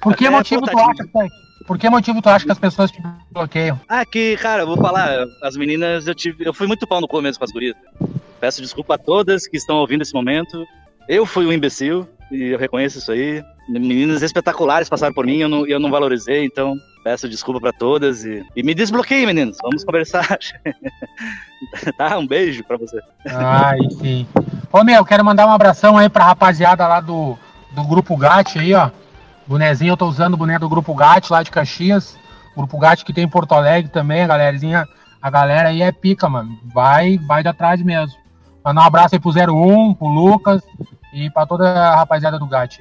Por 0.03 0.15
que 0.17 0.27
Até, 0.27 0.35
motivo 0.35 0.61
tu 0.63 0.77
acha 0.77 1.03
que 1.03 1.65
Por 1.65 1.79
que 1.79 1.89
motivo 1.89 2.21
tu 2.21 2.29
acha 2.29 2.45
que 2.45 2.51
as 2.51 2.59
pessoas 2.59 2.91
te 2.91 3.01
bloqueiam? 3.31 3.79
Ah, 3.87 4.05
que, 4.05 4.35
cara, 4.37 4.63
eu 4.63 4.67
vou 4.67 4.75
falar, 4.77 5.25
as 5.41 5.55
meninas, 5.55 6.05
eu 6.05 6.13
tive. 6.13 6.45
Eu 6.45 6.53
fui 6.53 6.67
muito 6.67 6.85
pau 6.85 6.99
no 6.99 7.07
cu 7.07 7.21
mesmo 7.21 7.39
com 7.39 7.45
as 7.45 7.51
gurias. 7.51 7.75
Peço 8.39 8.61
desculpa 8.61 8.95
a 8.95 8.97
todas 8.97 9.47
que 9.47 9.55
estão 9.55 9.77
ouvindo 9.77 10.01
esse 10.01 10.13
momento. 10.13 10.65
Eu 11.07 11.25
fui 11.25 11.45
um 11.45 11.53
imbecil, 11.53 12.07
e 12.29 12.49
eu 12.49 12.59
reconheço 12.59 12.97
isso 12.97 13.11
aí. 13.11 13.43
Meninas 13.69 14.21
espetaculares 14.21 14.89
passaram 14.89 15.13
por 15.13 15.25
mim, 15.25 15.37
eu 15.37 15.47
não, 15.47 15.65
eu 15.65 15.79
não 15.79 15.89
valorizei, 15.89 16.43
então 16.43 16.75
peço 17.01 17.29
desculpa 17.29 17.61
pra 17.61 17.71
todas 17.71 18.25
e, 18.25 18.43
e 18.55 18.63
me 18.63 18.73
desbloqueiem, 18.73 19.25
meninos. 19.25 19.57
Vamos 19.61 19.85
conversar. 19.85 20.37
tá, 21.97 22.17
um 22.17 22.27
beijo 22.27 22.63
pra 22.63 22.75
você. 22.75 22.99
Ai, 23.25 23.79
sim. 24.01 24.27
Ô, 24.71 24.83
meu, 24.83 25.05
quero 25.05 25.23
mandar 25.23 25.47
um 25.47 25.51
abração 25.51 25.97
aí 25.97 26.09
pra 26.09 26.25
rapaziada 26.25 26.87
lá 26.87 26.99
do, 26.99 27.37
do 27.71 27.83
Grupo 27.85 28.17
GAT 28.17 28.59
aí, 28.59 28.73
ó. 28.73 28.89
Bonezinho, 29.45 29.91
eu 29.91 29.97
tô 29.97 30.07
usando 30.07 30.35
o 30.35 30.37
boné 30.37 30.57
do 30.57 30.69
Grupo 30.69 30.93
GAT 30.95 31.29
lá 31.29 31.43
de 31.43 31.51
Caxias. 31.51 32.17
Grupo 32.55 32.77
GAT 32.77 33.03
que 33.03 33.13
tem 33.13 33.25
em 33.25 33.29
Porto 33.29 33.53
Alegre 33.53 33.91
também, 33.91 34.23
a 34.23 34.27
galerinha. 34.27 34.87
A 35.21 35.29
galera 35.29 35.69
aí 35.69 35.81
é 35.81 35.91
pica, 35.91 36.29
mano. 36.29 36.57
Vai, 36.73 37.17
vai 37.17 37.41
de 37.41 37.49
atrás 37.49 37.81
mesmo. 37.81 38.17
Mandar 38.63 38.81
um 38.81 38.85
abraço 38.85 39.15
aí 39.15 39.19
pro 39.19 39.31
01, 39.31 39.93
pro 39.95 40.07
Lucas 40.07 40.61
e 41.13 41.29
pra 41.29 41.45
toda 41.45 41.69
a 41.69 41.95
rapaziada 41.97 42.39
do 42.39 42.47
GAT. 42.47 42.79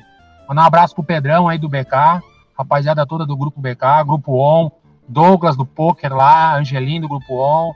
Mandar 0.49 0.63
um 0.63 0.67
abraço 0.67 0.95
pro 0.95 1.03
Pedrão 1.03 1.49
aí 1.49 1.59
do 1.59 1.69
BK, 1.69 2.23
rapaziada 2.57 3.07
toda 3.07 3.27
do 3.27 3.37
Grupo 3.37 3.61
BK, 3.61 4.05
Grupo 4.07 4.33
ON, 4.35 4.71
Douglas 5.09 5.57
do 5.57 5.67
Poker 5.67 6.15
lá, 6.15 6.57
Angelim 6.57 7.01
do 7.01 7.09
Grupo 7.09 7.35
ON, 7.35 7.73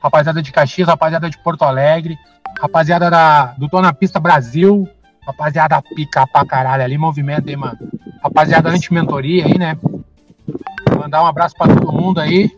rapaziada 0.00 0.40
de 0.40 0.52
Caxias, 0.52 0.88
rapaziada 0.88 1.28
de 1.28 1.38
Porto 1.38 1.62
Alegre, 1.62 2.16
rapaziada 2.60 3.10
da, 3.10 3.46
do 3.58 3.68
Tô 3.68 3.80
na 3.80 3.92
Pista 3.92 4.20
Brasil, 4.20 4.88
rapaziada 5.26 5.82
pica 5.94 6.26
pra 6.26 6.44
caralho 6.44 6.84
ali, 6.84 6.96
movimento 6.96 7.48
aí, 7.48 7.56
mano. 7.56 7.78
Rapaziada 8.22 8.68
anti-mentoria 8.68 9.46
aí, 9.46 9.58
né? 9.58 9.78
Mandar 10.98 11.22
um 11.22 11.26
abraço 11.26 11.54
pra 11.56 11.74
todo 11.74 11.92
mundo 11.92 12.20
aí. 12.20 12.50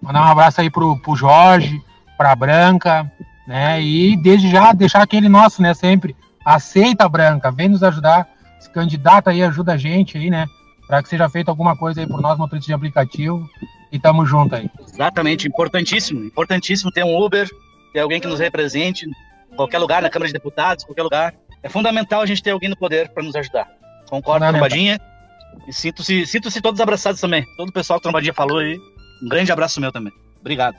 Mandar 0.00 0.22
um 0.22 0.30
abraço 0.30 0.60
aí 0.60 0.70
pro, 0.70 0.98
pro 0.98 1.14
Jorge, 1.14 1.80
pra 2.16 2.34
Branca, 2.34 3.10
né? 3.46 3.80
E 3.82 4.16
desde 4.16 4.50
já 4.50 4.72
deixar 4.72 5.02
aquele 5.02 5.28
nosso, 5.28 5.60
né? 5.62 5.74
Sempre 5.74 6.16
aceita 6.44 7.08
Branca, 7.08 7.50
vem 7.50 7.68
nos 7.68 7.82
ajudar, 7.82 8.28
se 8.58 8.70
candidata 8.70 9.30
aí, 9.30 9.42
ajuda 9.42 9.74
a 9.74 9.76
gente 9.76 10.18
aí, 10.18 10.30
né? 10.30 10.46
Para 10.86 11.02
que 11.02 11.08
seja 11.08 11.28
feita 11.28 11.50
alguma 11.50 11.76
coisa 11.76 12.00
aí 12.00 12.06
por 12.06 12.20
nós, 12.20 12.38
motoristas 12.38 12.66
de 12.66 12.74
aplicativo, 12.74 13.48
e 13.90 13.98
tamo 13.98 14.24
junto 14.26 14.54
aí. 14.54 14.70
Exatamente, 14.88 15.46
importantíssimo. 15.46 16.24
Importantíssimo 16.24 16.90
ter 16.90 17.04
um 17.04 17.16
Uber, 17.16 17.48
ter 17.92 18.00
alguém 18.00 18.20
que 18.20 18.26
nos 18.26 18.40
represente 18.40 19.06
em 19.06 19.56
qualquer 19.56 19.78
lugar, 19.78 20.02
na 20.02 20.10
Câmara 20.10 20.26
de 20.26 20.32
Deputados, 20.32 20.84
qualquer 20.84 21.02
lugar. 21.02 21.34
É 21.62 21.68
fundamental 21.68 22.22
a 22.22 22.26
gente 22.26 22.42
ter 22.42 22.50
alguém 22.50 22.68
no 22.68 22.76
poder 22.76 23.10
para 23.10 23.22
nos 23.22 23.36
ajudar. 23.36 23.68
Concordo 24.12 24.40
com 24.40 24.48
a. 24.48 24.52
Trombadinha. 24.52 25.00
E 25.66 25.72
sinto-se 25.72 26.26
sinto 26.26 26.50
todos 26.60 26.80
abraçados 26.80 27.18
também. 27.20 27.46
Todo 27.56 27.70
o 27.70 27.72
pessoal 27.72 27.98
que 27.98 28.02
a 28.02 28.04
Trombadinha 28.04 28.34
falou 28.34 28.58
aí. 28.58 28.78
Um 29.22 29.28
grande 29.28 29.50
abraço 29.50 29.80
meu 29.80 29.90
também. 29.90 30.12
Obrigado. 30.40 30.76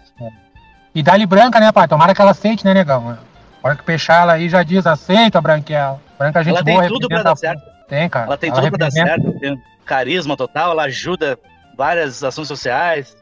E 0.94 1.02
dá-lhe 1.02 1.26
branca, 1.26 1.60
né, 1.60 1.72
pai? 1.72 1.88
Tomara 1.88 2.14
que 2.14 2.22
ela 2.22 2.32
aceite, 2.32 2.64
né, 2.64 2.74
negão? 2.76 3.18
A 3.64 3.68
hora 3.68 3.76
que 3.76 3.84
fechar 3.84 4.22
ela 4.22 4.34
aí 4.34 4.50
já 4.50 4.62
diz, 4.62 4.86
aceita, 4.86 5.42
Branquela. 5.42 6.00
Branca, 6.20 6.42
é 6.42 6.44
gente 6.44 6.54
Ela 6.56 6.64
tem 6.64 6.76
boa, 6.76 6.88
tudo 6.88 7.08
pra 7.08 7.18
representa- 7.18 7.24
dar 7.24 7.36
certo. 7.64 7.88
Tem, 7.88 8.10
cara. 8.10 8.26
Ela 8.28 8.38
tem 8.38 8.52
tudo 8.52 8.70
pra 8.70 8.78
dar 8.78 8.86
representa- 8.86 9.22
certo. 9.24 9.40
Tem 9.40 9.58
carisma 9.86 10.38
total, 10.38 10.72
ela 10.72 10.84
ajuda 10.84 11.40
várias 11.76 12.24
ações 12.24 12.48
sociais. 12.48 13.16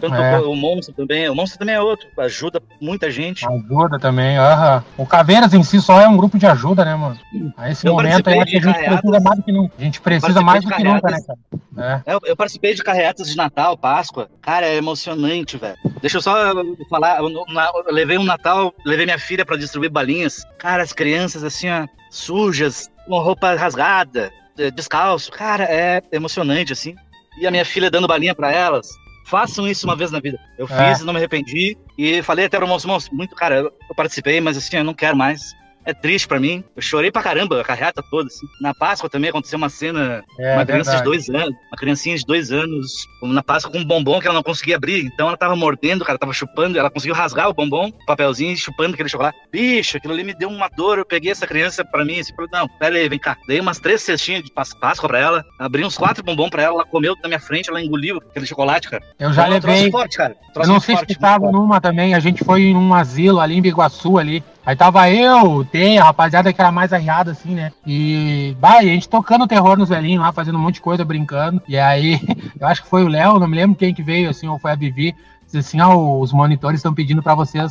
Tanto 0.00 0.14
É. 0.14 0.38
o 0.40 0.54
Monstro 0.54 0.92
também. 0.94 1.28
O 1.28 1.34
Monstro 1.34 1.58
também 1.58 1.74
é 1.74 1.80
outro. 1.80 2.06
Ajuda 2.18 2.60
muita 2.80 3.10
gente. 3.10 3.46
Ajuda 3.46 3.98
também, 3.98 4.36
aham. 4.36 4.84
O 4.96 5.06
Caveiras 5.06 5.54
em 5.54 5.62
si 5.62 5.80
só 5.80 6.00
é 6.00 6.08
um 6.08 6.16
grupo 6.16 6.38
de 6.38 6.46
ajuda, 6.46 6.84
né, 6.84 6.94
mano? 6.94 7.18
A 7.56 7.70
esse 7.70 7.86
Eu 7.86 7.94
momento 7.94 8.28
aí 8.28 8.40
a 8.40 8.44
gente 8.44 8.60
carreatas. 8.62 9.00
precisa 9.00 9.20
mais 9.20 9.36
do 9.38 9.42
que 9.44 9.52
nunca. 9.52 9.74
A 9.78 9.82
gente 9.82 10.00
precisa 10.00 10.40
mais 10.42 10.64
do 10.64 10.70
que 10.70 10.82
nunca, 10.82 11.10
né, 11.10 11.18
cara? 11.26 12.02
É. 12.06 12.14
Eu, 12.14 12.20
eu 12.24 12.36
participei 12.36 12.74
de 12.74 12.82
carreatas 12.82 13.28
de 13.28 13.36
Natal, 13.36 13.76
Páscoa. 13.76 14.28
Cara, 14.42 14.66
é 14.66 14.76
emocionante, 14.76 15.56
velho. 15.56 15.76
Deixa 16.00 16.18
eu 16.18 16.22
só 16.22 16.34
falar. 16.90 17.18
Eu, 17.18 17.28
eu 17.30 17.92
levei 17.94 18.18
um 18.18 18.24
Natal, 18.24 18.74
levei 18.84 19.06
minha 19.06 19.18
filha 19.18 19.44
pra 19.46 19.56
distribuir 19.56 19.90
balinhas. 19.90 20.44
Cara, 20.58 20.82
as 20.82 20.92
crianças 20.92 21.44
assim, 21.44 21.68
ó, 21.70 21.86
sujas, 22.10 22.90
com 23.06 23.18
roupa 23.18 23.54
rasgada, 23.54 24.30
eh, 24.58 24.70
descalço. 24.70 25.30
Cara, 25.30 25.64
é 25.64 26.02
emocionante, 26.12 26.72
assim. 26.72 26.94
E 27.38 27.46
a 27.46 27.50
minha 27.50 27.64
filha 27.64 27.90
dando 27.90 28.08
balinha 28.08 28.34
pra 28.34 28.50
elas. 28.50 28.88
Façam 29.26 29.66
isso 29.66 29.86
uma 29.86 29.96
vez 29.96 30.10
na 30.10 30.20
vida. 30.20 30.38
Eu 30.56 30.66
É. 30.70 30.94
fiz, 30.94 31.04
não 31.04 31.12
me 31.12 31.18
arrependi. 31.18 31.76
E 31.98 32.22
falei 32.22 32.46
até 32.46 32.56
pro 32.58 32.66
moço, 32.68 32.86
moço, 32.86 33.14
muito, 33.14 33.34
cara, 33.34 33.56
eu, 33.56 33.64
eu 33.64 33.94
participei, 33.96 34.40
mas 34.40 34.56
assim, 34.56 34.76
eu 34.76 34.84
não 34.84 34.94
quero 34.94 35.16
mais. 35.16 35.52
É 35.86 35.94
triste 35.94 36.26
pra 36.26 36.40
mim. 36.40 36.64
Eu 36.74 36.82
chorei 36.82 37.10
pra 37.10 37.22
caramba 37.22 37.60
a 37.60 37.64
carreata 37.64 38.02
toda. 38.10 38.26
Assim. 38.26 38.46
Na 38.60 38.74
Páscoa 38.74 39.08
também 39.08 39.30
aconteceu 39.30 39.56
uma 39.56 39.68
cena. 39.68 40.22
É, 40.38 40.54
uma 40.54 40.66
criança 40.66 40.90
de 40.90 40.96
verdade. 40.96 41.04
dois 41.04 41.28
anos, 41.28 41.54
uma 41.70 41.76
criancinha 41.78 42.16
de 42.16 42.24
dois 42.26 42.50
anos, 42.50 42.90
na 43.22 43.42
Páscoa 43.42 43.70
com 43.72 43.78
um 43.78 43.84
bombom 43.84 44.20
que 44.20 44.26
ela 44.26 44.34
não 44.34 44.42
conseguia 44.42 44.76
abrir. 44.76 45.06
Então 45.06 45.28
ela 45.28 45.36
tava 45.36 45.54
mordendo, 45.54 46.04
cara, 46.04 46.18
tava 46.18 46.32
chupando. 46.32 46.78
Ela 46.78 46.90
conseguiu 46.90 47.14
rasgar 47.14 47.48
o 47.48 47.54
bombom, 47.54 47.88
o 47.88 48.06
papelzinho, 48.06 48.52
e 48.52 48.56
chupando 48.56 48.94
aquele 48.94 49.08
chocolate. 49.08 49.38
Bicho, 49.50 49.96
aquilo 49.96 50.12
ali 50.12 50.24
me 50.24 50.34
deu 50.34 50.48
uma 50.48 50.68
dor. 50.68 50.98
Eu 50.98 51.06
peguei 51.06 51.30
essa 51.30 51.46
criança 51.46 51.84
pra 51.84 52.04
mim 52.04 52.14
e 52.14 52.16
disse: 52.16 52.34
Não, 52.52 52.68
pera 52.68 52.96
aí, 52.96 53.08
vem 53.08 53.18
cá. 53.18 53.36
Dei 53.46 53.60
umas 53.60 53.78
três 53.78 54.02
cestinhas 54.02 54.42
de 54.42 54.50
Pás- 54.50 54.74
Páscoa 54.74 55.08
pra 55.08 55.18
ela, 55.20 55.44
abri 55.58 55.84
uns 55.84 55.96
quatro 55.96 56.22
bombom 56.24 56.50
pra 56.50 56.62
ela, 56.62 56.74
ela 56.74 56.84
comeu 56.84 57.14
na 57.22 57.28
minha 57.28 57.40
frente, 57.40 57.70
ela 57.70 57.80
engoliu 57.80 58.18
aquele 58.18 58.44
chocolate, 58.46 58.90
cara. 58.90 59.02
Eu 59.18 59.32
já 59.32 59.44
é 59.44 59.46
um 59.46 59.50
levei. 59.50 59.90
forte, 59.90 60.16
cara. 60.16 60.36
Eu 60.56 60.66
não 60.66 60.80
sei 60.80 60.94
se 60.94 61.00
forte, 61.00 61.14
tu 61.14 61.20
tava 61.20 61.50
numa 61.52 61.80
também, 61.80 62.14
a 62.14 62.18
gente 62.20 62.44
foi 62.44 62.72
num 62.72 62.92
asilo 62.92 63.38
ali 63.40 63.56
em 63.56 63.62
Biguaçu 63.62 64.18
ali. 64.18 64.42
Aí 64.66 64.74
tava 64.74 65.08
eu, 65.08 65.64
tem 65.64 65.96
a 65.96 66.04
rapaziada 66.04 66.52
que 66.52 66.60
era 66.60 66.72
mais 66.72 66.92
arriada, 66.92 67.30
assim, 67.30 67.54
né? 67.54 67.70
E, 67.86 68.56
bah, 68.58 68.82
e 68.82 68.90
a 68.90 68.92
gente 68.92 69.08
tocando 69.08 69.46
terror 69.46 69.78
nos 69.78 69.88
velhinhos 69.88 70.20
lá, 70.20 70.32
fazendo 70.32 70.58
um 70.58 70.60
monte 70.60 70.74
de 70.74 70.80
coisa, 70.80 71.04
brincando. 71.04 71.62
E 71.68 71.78
aí, 71.78 72.20
eu 72.58 72.66
acho 72.66 72.82
que 72.82 72.88
foi 72.88 73.04
o 73.04 73.08
Léo, 73.08 73.38
não 73.38 73.46
me 73.46 73.54
lembro 73.54 73.76
quem 73.76 73.94
que 73.94 74.02
veio, 74.02 74.28
assim, 74.28 74.48
ou 74.48 74.58
foi 74.58 74.72
a 74.72 74.74
Vivi. 74.74 75.14
Disse 75.44 75.58
assim, 75.58 75.80
ó, 75.80 76.18
os 76.18 76.32
monitores 76.32 76.80
estão 76.80 76.92
pedindo 76.92 77.22
pra 77.22 77.36
vocês 77.36 77.70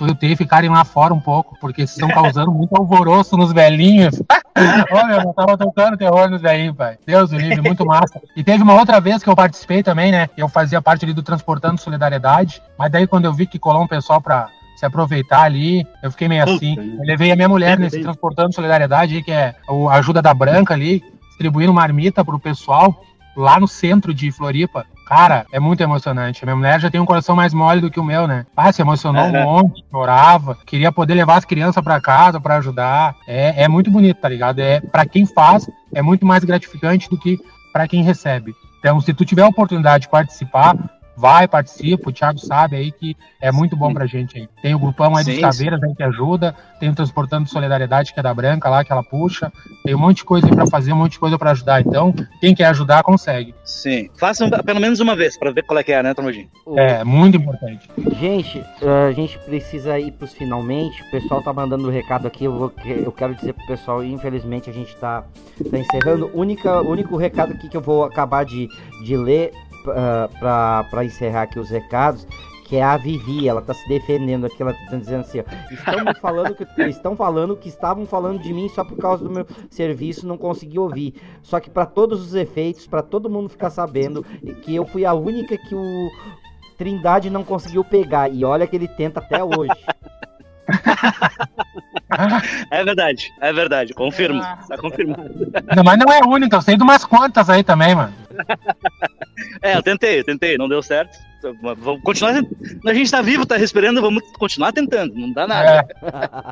tu 0.00 0.06
e 0.06 0.10
o 0.12 0.14
T 0.14 0.34
ficarem 0.34 0.70
lá 0.70 0.82
fora 0.82 1.12
um 1.12 1.20
pouco, 1.20 1.58
porque 1.60 1.82
estão 1.82 2.08
causando 2.08 2.50
muito 2.50 2.74
alvoroço 2.74 3.36
nos 3.36 3.52
velhinhos. 3.52 4.22
Olha, 4.90 5.22
eu 5.22 5.34
tava 5.34 5.58
tocando 5.58 5.98
terror 5.98 6.30
nos 6.30 6.40
velhinhos, 6.40 6.74
pai. 6.74 6.96
Deus 7.06 7.28
do 7.28 7.36
livre, 7.36 7.60
muito 7.60 7.84
massa. 7.84 8.18
E 8.34 8.42
teve 8.42 8.62
uma 8.62 8.74
outra 8.74 8.98
vez 8.98 9.22
que 9.22 9.28
eu 9.28 9.36
participei 9.36 9.82
também, 9.82 10.10
né? 10.10 10.30
Eu 10.38 10.48
fazia 10.48 10.80
parte 10.80 11.04
ali 11.04 11.12
do 11.12 11.22
Transportando 11.22 11.78
Solidariedade, 11.78 12.62
mas 12.78 12.90
daí 12.90 13.06
quando 13.06 13.26
eu 13.26 13.34
vi 13.34 13.46
que 13.46 13.58
colou 13.58 13.82
um 13.82 13.86
pessoal 13.86 14.22
pra 14.22 14.48
se 14.80 14.86
aproveitar 14.86 15.42
ali, 15.42 15.86
eu 16.02 16.10
fiquei 16.10 16.26
meio 16.26 16.42
assim. 16.42 16.74
Eu 16.98 17.04
levei 17.04 17.30
a 17.30 17.36
minha 17.36 17.48
mulher 17.50 17.78
nesse 17.78 18.00
Transportando 18.00 18.54
Solidariedade 18.54 19.16
aí, 19.16 19.22
que 19.22 19.30
é 19.30 19.54
o- 19.68 19.90
a 19.90 19.96
ajuda 19.96 20.22
da 20.22 20.32
Branca 20.32 20.72
ali, 20.72 21.04
distribuindo 21.28 21.72
marmita 21.74 22.24
pro 22.24 22.38
pessoal 22.40 23.04
lá 23.36 23.60
no 23.60 23.68
centro 23.68 24.14
de 24.14 24.32
Floripa. 24.32 24.86
Cara, 25.06 25.44
é 25.52 25.60
muito 25.60 25.82
emocionante. 25.82 26.42
A 26.42 26.46
minha 26.46 26.56
mulher 26.56 26.80
já 26.80 26.90
tem 26.90 26.98
um 27.00 27.04
coração 27.04 27.36
mais 27.36 27.52
mole 27.52 27.80
do 27.82 27.90
que 27.90 28.00
o 28.00 28.04
meu, 28.04 28.26
né? 28.26 28.46
Ah, 28.56 28.72
se 28.72 28.80
emocionou 28.80 29.22
um 29.26 29.36
Aham. 29.36 29.44
monte, 29.44 29.84
chorava, 29.90 30.56
queria 30.64 30.90
poder 30.90 31.12
levar 31.14 31.36
as 31.36 31.44
crianças 31.44 31.82
pra 31.84 32.00
casa 32.00 32.40
pra 32.40 32.56
ajudar. 32.56 33.14
É, 33.26 33.64
é 33.64 33.68
muito 33.68 33.90
bonito, 33.90 34.18
tá 34.18 34.30
ligado? 34.30 34.60
É 34.60 34.80
para 34.80 35.04
quem 35.04 35.26
faz, 35.26 35.68
é 35.92 36.00
muito 36.00 36.24
mais 36.24 36.42
gratificante 36.42 37.08
do 37.10 37.18
que 37.18 37.38
pra 37.70 37.86
quem 37.86 38.02
recebe. 38.02 38.54
Então, 38.78 38.98
se 39.00 39.12
tu 39.12 39.26
tiver 39.26 39.42
a 39.42 39.48
oportunidade 39.48 40.04
de 40.04 40.08
participar, 40.10 40.74
vai, 41.20 41.46
participa. 41.46 42.08
O 42.08 42.12
Thiago 42.12 42.38
sabe 42.38 42.76
aí 42.76 42.90
que 42.90 43.16
é 43.40 43.52
muito 43.52 43.76
bom 43.76 43.92
pra 43.92 44.06
gente 44.06 44.38
aí. 44.38 44.48
Tem 44.62 44.74
o 44.74 44.78
grupão 44.78 45.14
aí 45.16 45.24
dos 45.24 45.34
Sim, 45.34 45.40
Caveiras 45.40 45.82
aí 45.82 45.94
que 45.94 46.02
ajuda, 46.02 46.54
tem 46.80 46.88
o 46.88 46.94
Transportando 46.94 47.48
Solidariedade, 47.48 48.12
que 48.12 48.18
é 48.20 48.22
da 48.22 48.32
Branca 48.32 48.68
lá, 48.68 48.82
que 48.84 48.90
ela 48.90 49.02
puxa. 49.02 49.52
Tem 49.84 49.94
um 49.94 49.98
monte 49.98 50.18
de 50.18 50.24
coisa 50.24 50.46
aí 50.46 50.54
pra 50.54 50.66
fazer, 50.66 50.92
um 50.92 50.96
monte 50.96 51.12
de 51.12 51.18
coisa 51.18 51.38
pra 51.38 51.50
ajudar. 51.50 51.80
Então, 51.80 52.14
quem 52.40 52.54
quer 52.54 52.64
ajudar, 52.66 53.02
consegue. 53.02 53.54
Sim. 53.64 54.08
Façam 54.18 54.48
pelo 54.50 54.80
menos 54.80 54.98
uma 55.00 55.14
vez, 55.14 55.38
pra 55.38 55.50
ver 55.50 55.62
qual 55.64 55.78
é 55.78 55.82
que 55.84 55.92
é, 55.92 56.02
né, 56.02 56.14
Tomodinho? 56.14 56.48
É, 56.76 57.04
muito 57.04 57.36
importante. 57.36 57.88
Gente, 58.18 58.64
a 59.08 59.12
gente 59.12 59.38
precisa 59.40 59.98
ir 59.98 60.12
pros 60.12 60.32
finalmente. 60.32 61.02
O 61.02 61.10
pessoal 61.10 61.42
tá 61.42 61.52
mandando 61.52 61.86
o 61.86 61.90
recado 61.90 62.26
aqui. 62.26 62.44
Eu, 62.44 62.52
vou, 62.56 62.70
que- 62.70 62.88
eu 63.04 63.12
quero 63.12 63.34
dizer 63.34 63.52
pro 63.52 63.66
pessoal, 63.66 64.02
infelizmente 64.04 64.70
a 64.70 64.72
gente 64.72 64.96
tá, 64.96 65.24
tá 65.70 65.78
encerrando. 65.78 66.30
Única, 66.34 66.80
único 66.80 67.16
recado 67.16 67.52
aqui 67.52 67.68
que 67.68 67.76
eu 67.76 67.80
vou 67.80 68.04
acabar 68.04 68.44
de, 68.44 68.68
de 69.04 69.16
ler 69.16 69.52
pra 69.82 71.04
encerrar 71.04 71.42
aqui 71.42 71.58
os 71.58 71.70
recados. 71.70 72.26
Que 72.64 72.76
é 72.76 72.84
a 72.84 72.96
Vivi, 72.96 73.48
ela 73.48 73.60
tá 73.60 73.74
se 73.74 73.88
defendendo 73.88 74.46
aqui, 74.46 74.62
ela 74.62 74.72
tá 74.72 74.96
dizendo 74.96 75.22
assim, 75.22 75.40
ó, 75.40 75.44
estão 75.72 76.14
falando 76.20 76.54
que 76.54 76.64
estão 76.86 77.16
falando 77.16 77.56
que 77.56 77.68
estavam 77.68 78.06
falando 78.06 78.40
de 78.40 78.52
mim 78.52 78.68
só 78.68 78.84
por 78.84 78.96
causa 78.96 79.24
do 79.24 79.30
meu 79.30 79.44
serviço, 79.68 80.24
não 80.24 80.38
consegui 80.38 80.78
ouvir. 80.78 81.14
Só 81.42 81.58
que 81.58 81.68
pra 81.68 81.84
todos 81.84 82.20
os 82.24 82.32
efeitos, 82.32 82.86
pra 82.86 83.02
todo 83.02 83.28
mundo 83.28 83.48
ficar 83.48 83.70
sabendo 83.70 84.22
que 84.62 84.72
eu 84.72 84.86
fui 84.86 85.04
a 85.04 85.12
única 85.12 85.58
que 85.58 85.74
o 85.74 86.10
Trindade 86.78 87.28
não 87.28 87.42
conseguiu 87.42 87.82
pegar. 87.82 88.32
E 88.32 88.44
olha 88.44 88.68
que 88.68 88.76
ele 88.76 88.86
tenta 88.86 89.18
até 89.18 89.42
hoje. 89.42 89.74
É 92.70 92.84
verdade, 92.84 93.32
é 93.40 93.52
verdade. 93.52 93.94
Confirmo. 93.94 94.40
Tá 94.40 94.76
confirmado. 94.78 95.30
Não, 95.74 95.84
mas 95.84 95.98
não 95.98 96.12
é 96.12 96.20
a 96.20 96.26
única, 96.26 96.56
eu 96.56 96.62
sei 96.62 96.76
de 96.76 96.82
umas 96.82 97.04
quantas 97.04 97.48
aí 97.48 97.62
também, 97.62 97.94
mano. 97.94 98.14
É, 99.62 99.74
eu 99.74 99.82
tentei, 99.82 100.20
eu 100.20 100.24
tentei, 100.24 100.58
não 100.58 100.68
deu 100.68 100.82
certo. 100.82 101.16
Vamos 101.62 102.02
continuar. 102.02 102.34
A 102.86 102.94
gente 102.94 103.10
tá 103.10 103.22
vivo, 103.22 103.46
tá 103.46 103.56
respirando, 103.56 104.02
vamos 104.02 104.22
continuar 104.38 104.70
tentando. 104.70 105.14
Não 105.14 105.32
dá 105.32 105.46
nada. 105.46 105.86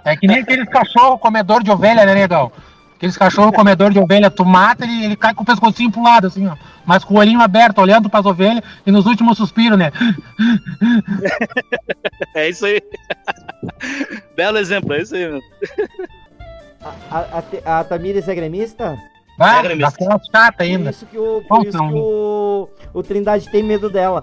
É 0.07 0.17
que 0.17 0.27
nem 0.27 0.39
aqueles 0.39 0.67
cachorro 0.71 1.19
comedor 1.19 1.63
de 1.63 1.71
ovelha, 1.71 2.07
né, 2.07 2.15
negão? 2.15 2.51
Aqueles 2.99 3.17
cachorro 3.17 3.53
comedor 3.53 3.93
de 3.93 3.99
ovelha, 4.01 4.29
tu 4.29 4.45
mata 4.45 4.85
ele, 4.85 5.05
ele 5.05 5.17
cai 5.17 5.33
com 5.33 5.45
o 5.45 5.47
pescocinho 5.47 5.89
pro 5.89 6.03
lado, 6.03 6.27
assim, 6.27 6.49
ó. 6.49 6.57
Mas 6.85 7.05
com 7.05 7.15
o 7.15 7.19
olhinho 7.19 7.41
aberto, 7.41 7.79
olhando 7.79 8.11
pras 8.11 8.27
ovelhas 8.27 8.61
e 8.85 8.91
nos 8.91 9.07
últimos 9.07 9.39
suspiros, 9.39 9.79
né? 9.79 9.93
É 12.35 12.49
isso 12.49 12.67
aí. 12.67 12.83
Belo 14.37 14.59
exemplo, 14.59 14.93
é 14.95 15.03
isso 15.03 15.15
aí, 15.15 15.29
meu. 15.29 15.41
A, 17.11 17.43
a, 17.65 17.81
a 17.81 17.85
Tamires 17.85 18.27
é 18.27 18.35
gremista? 18.35 18.97
Ah, 19.39 19.63
daquela 19.63 20.21
chata 20.33 20.53
Por 20.57 20.63
ainda. 20.65 20.91
isso 20.91 21.07
que 21.07 21.17
o, 21.17 21.43
por 21.49 21.59
Nossa, 21.59 21.69
isso 21.69 21.79
que 21.79 21.95
o, 21.95 22.69
o 22.93 23.03
Trindade 23.05 23.49
tem 23.51 23.63
medo 23.63 23.89
dela. 23.89 24.21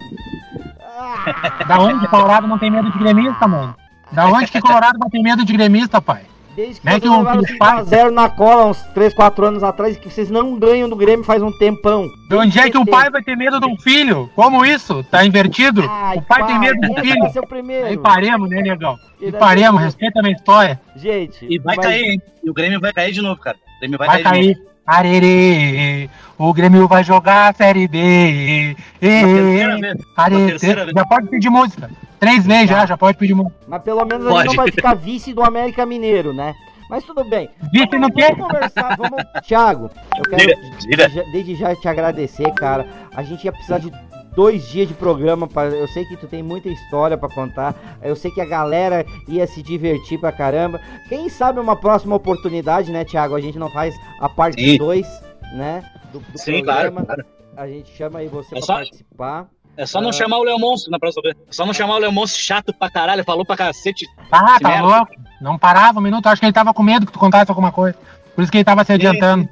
Da 1.65 1.79
onde 1.79 1.99
que 2.01 2.07
Colorado 2.07 2.45
não 2.47 2.59
tem 2.59 2.69
medo 2.69 2.91
de 2.91 2.99
gremista, 2.99 3.47
mano? 3.47 3.73
Da 4.11 4.27
onde 4.27 4.51
que 4.51 4.59
Colorado 4.59 4.99
não 4.99 5.09
tem 5.09 5.23
medo 5.23 5.45
de 5.45 5.53
gremista, 5.53 6.01
pai? 6.01 6.23
Desde 6.55 6.79
que 6.79 6.87
que 6.87 6.99
vocês 6.99 7.11
um 7.11 7.17
levaram 7.17 7.43
filho 7.43 7.57
faz? 7.57 7.89
5x0 7.89 8.09
na 8.11 8.29
cola 8.29 8.65
uns 8.67 8.81
3, 8.93 9.13
4 9.13 9.45
anos 9.45 9.63
atrás 9.63 9.95
e 9.95 9.99
que 9.99 10.09
vocês 10.09 10.29
não 10.29 10.57
ganham 10.57 10.87
do 10.87 10.95
Grêmio 10.95 11.25
faz 11.25 11.41
um 11.43 11.51
tempão. 11.57 12.07
De 12.29 12.35
onde 12.35 12.57
é 12.59 12.69
que 12.69 12.77
um 12.77 12.85
pai 12.85 13.09
vai 13.09 13.21
ter 13.21 13.35
medo 13.35 13.59
de 13.59 13.65
um 13.67 13.77
filho? 13.77 14.29
Como 14.35 14.65
isso? 14.65 15.03
Tá 15.05 15.25
invertido? 15.25 15.81
o 15.83 16.21
pai 16.21 16.45
tem 16.47 16.59
medo 16.59 16.79
do 16.79 17.01
filho. 17.01 17.19
vai 17.19 17.31
o 17.43 17.47
primeiro. 17.47 17.85
Aí 17.87 17.97
paremos, 17.97 18.49
né, 18.49 18.61
negão? 18.61 18.95
E 19.21 19.31
paremos, 19.31 19.81
respeita 19.81 20.19
a 20.19 20.23
minha 20.23 20.35
história. 20.35 20.79
Gente, 20.95 21.45
E 21.49 21.59
vai 21.59 21.75
mas- 21.75 21.85
cair, 21.85 22.03
hein? 22.11 22.21
E 22.43 22.49
o 22.49 22.53
Grêmio 22.53 22.79
vai 22.79 22.93
cair 22.93 23.11
de 23.11 23.21
novo, 23.21 23.39
cara. 23.41 23.57
O 23.57 23.79
Grêmio 23.79 23.97
vai, 23.97 24.07
Vai 24.07 24.21
cair. 24.23 24.41
de 24.41 24.55
cair. 24.55 24.67
Arerê, 24.87 26.09
o 26.37 26.53
Grêmio 26.53 26.87
vai 26.87 27.03
jogar 27.03 27.49
a 27.49 27.53
Série 27.53 27.87
B. 27.87 28.75
terceira 28.99 29.77
vez. 29.79 29.97
Arerê, 30.15 30.57
já 30.95 31.05
pode 31.05 31.27
pedir 31.27 31.49
música. 31.49 31.89
Três 32.19 32.45
vezes 32.45 32.69
já, 32.69 32.85
já 32.85 32.97
pode 32.97 33.17
pedir 33.17 33.33
música. 33.33 33.55
Mas 33.67 33.81
pelo 33.83 34.03
menos 34.05 34.25
a 34.27 34.29
gente 34.29 34.35
Pode. 34.37 34.47
não 34.47 34.55
vai 34.55 34.71
ficar 34.71 34.93
vice 34.95 35.33
do 35.33 35.43
América 35.43 35.85
Mineiro, 35.85 36.33
né? 36.33 36.55
Mas 36.89 37.03
tudo 37.03 37.23
bem. 37.23 37.49
Vice 37.73 37.97
no 37.97 38.11
quê? 38.11 38.27
Vamos 38.31 38.47
conversar, 38.47 38.95
vamos. 38.97 39.23
Thiago, 39.45 39.89
eu 40.17 40.23
quero 40.23 40.77
diga. 40.79 41.09
já- 41.09 41.23
desde 41.31 41.55
já 41.55 41.75
te 41.75 41.87
agradecer, 41.87 42.51
cara. 42.53 42.87
A 43.15 43.23
gente 43.23 43.43
ia 43.43 43.51
precisar 43.51 43.79
de 43.79 43.91
dois 44.35 44.67
dias 44.67 44.87
de 44.87 44.93
programa. 44.93 45.47
Pra... 45.47 45.65
Eu 45.65 45.87
sei 45.87 46.05
que 46.05 46.15
tu 46.15 46.27
tem 46.27 46.43
muita 46.43 46.69
história 46.69 47.17
pra 47.17 47.27
contar. 47.27 47.73
Eu 48.03 48.15
sei 48.15 48.29
que 48.29 48.39
a 48.39 48.45
galera 48.45 49.03
ia 49.27 49.47
se 49.47 49.63
divertir 49.63 50.19
pra 50.19 50.31
caramba. 50.31 50.79
Quem 51.09 51.27
sabe 51.27 51.59
uma 51.59 51.75
próxima 51.75 52.15
oportunidade, 52.15 52.91
né, 52.91 53.03
Thiago? 53.03 53.35
A 53.35 53.41
gente 53.41 53.57
não 53.57 53.69
faz 53.71 53.95
a 54.19 54.29
parte 54.29 54.61
Sim. 54.63 54.77
2, 54.77 55.07
né? 55.53 55.83
Do, 56.13 56.19
do 56.19 56.37
Sim, 56.37 56.63
claro, 56.63 56.91
programa. 56.91 57.05
claro. 57.05 57.25
A 57.57 57.67
gente 57.67 57.89
chama 57.95 58.19
aí 58.19 58.27
você 58.27 58.53
É 58.55 58.57
pra 58.59 58.65
só- 58.65 58.73
participar. 58.75 59.47
É 59.77 59.85
só 59.85 59.99
não 60.01 60.09
Ah. 60.09 60.13
chamar 60.13 60.37
o 60.37 60.43
Léo 60.43 60.57
Monstro 60.59 60.91
na 60.91 60.97
próxima 60.99 61.23
vez. 61.23 61.35
É 61.49 61.51
só 61.51 61.65
não 61.65 61.73
chamar 61.73 61.95
o 61.95 61.99
Léo 61.99 62.11
Monstro 62.11 62.41
chato 62.41 62.73
pra 62.73 62.89
caralho, 62.89 63.23
falou 63.23 63.45
pra 63.45 63.57
cacete. 63.57 64.05
Ah, 64.31 64.57
tá 64.59 64.69
merda. 64.69 64.83
louco? 64.85 65.11
Não 65.41 65.57
parava 65.57 65.99
um 65.99 66.01
minuto. 66.01 66.27
Acho 66.27 66.39
que 66.39 66.45
ele 66.45 66.53
tava 66.53 66.73
com 66.73 66.81
medo 66.83 67.05
que 67.05 67.11
tu 67.11 67.19
contasse 67.19 67.51
alguma 67.51 67.71
coisa. 67.71 67.97
Por 68.35 68.41
isso 68.41 68.51
que 68.51 68.57
ele 68.57 68.63
tava 68.65 68.83
se 68.83 68.93
adiantando. 68.93 69.47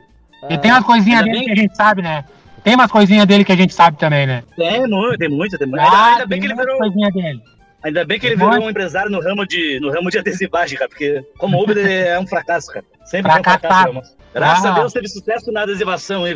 E 0.50 0.58
tem 0.58 0.72
umas 0.72 0.84
coisinhas 0.84 1.24
dele 1.24 1.38
bem- 1.40 1.45
que 1.45 1.52
a 1.52 1.56
gente 1.56 1.76
sabe, 1.76 2.02
né? 2.02 2.24
Tem 2.64 2.76
umas 2.76 2.91
coisinhas 2.91 3.26
dele 3.26 3.44
que 3.44 3.52
a 3.52 3.56
gente 3.58 3.74
sabe 3.74 3.98
também, 3.98 4.26
né? 4.26 4.44
Tem 4.56 4.88
muito, 4.88 5.18
tem 5.18 5.30
muito, 5.30 5.58
tem 5.58 5.68
muito. 5.68 5.82
Ah, 5.82 5.86
ainda, 5.86 6.12
ainda 6.14 6.26
bem 6.26 6.40
tem 6.40 6.40
que 6.40 6.45
ele 6.48 6.54
umas 6.54 6.66
virou. 6.66 6.78
coisinhas 6.80 7.14
dele. 7.14 7.41
Ainda 7.84 8.06
bem 8.06 8.20
que 8.20 8.26
ele 8.28 8.36
virou 8.38 8.54
um 8.64 8.70
empresário 8.70 9.12
no 9.12 9.22
ramo 9.22 9.45
de, 9.45 9.78
no 9.82 9.91
ramo 9.91 10.10
de 10.10 10.18
adesivagem, 10.18 10.78
cara. 10.78 10.88
Porque 10.90 11.22
como 11.38 11.62
Uber 11.62 11.78
ele 11.78 11.94
é 11.94 12.18
um 12.18 12.26
fracasso, 12.26 12.68
cara. 12.72 12.86
Sempre 13.04 13.30
é 13.30 13.36
um 13.36 13.44
fracasso, 13.44 13.60
Fracassado. 13.60 14.02
Graças 14.34 14.66
Ah. 14.66 14.72
a 14.72 14.80
Deus 14.80 14.94
teve 14.94 15.08
sucesso 15.10 15.52
na 15.52 15.64
adesivação, 15.64 16.26
hein? 16.26 16.36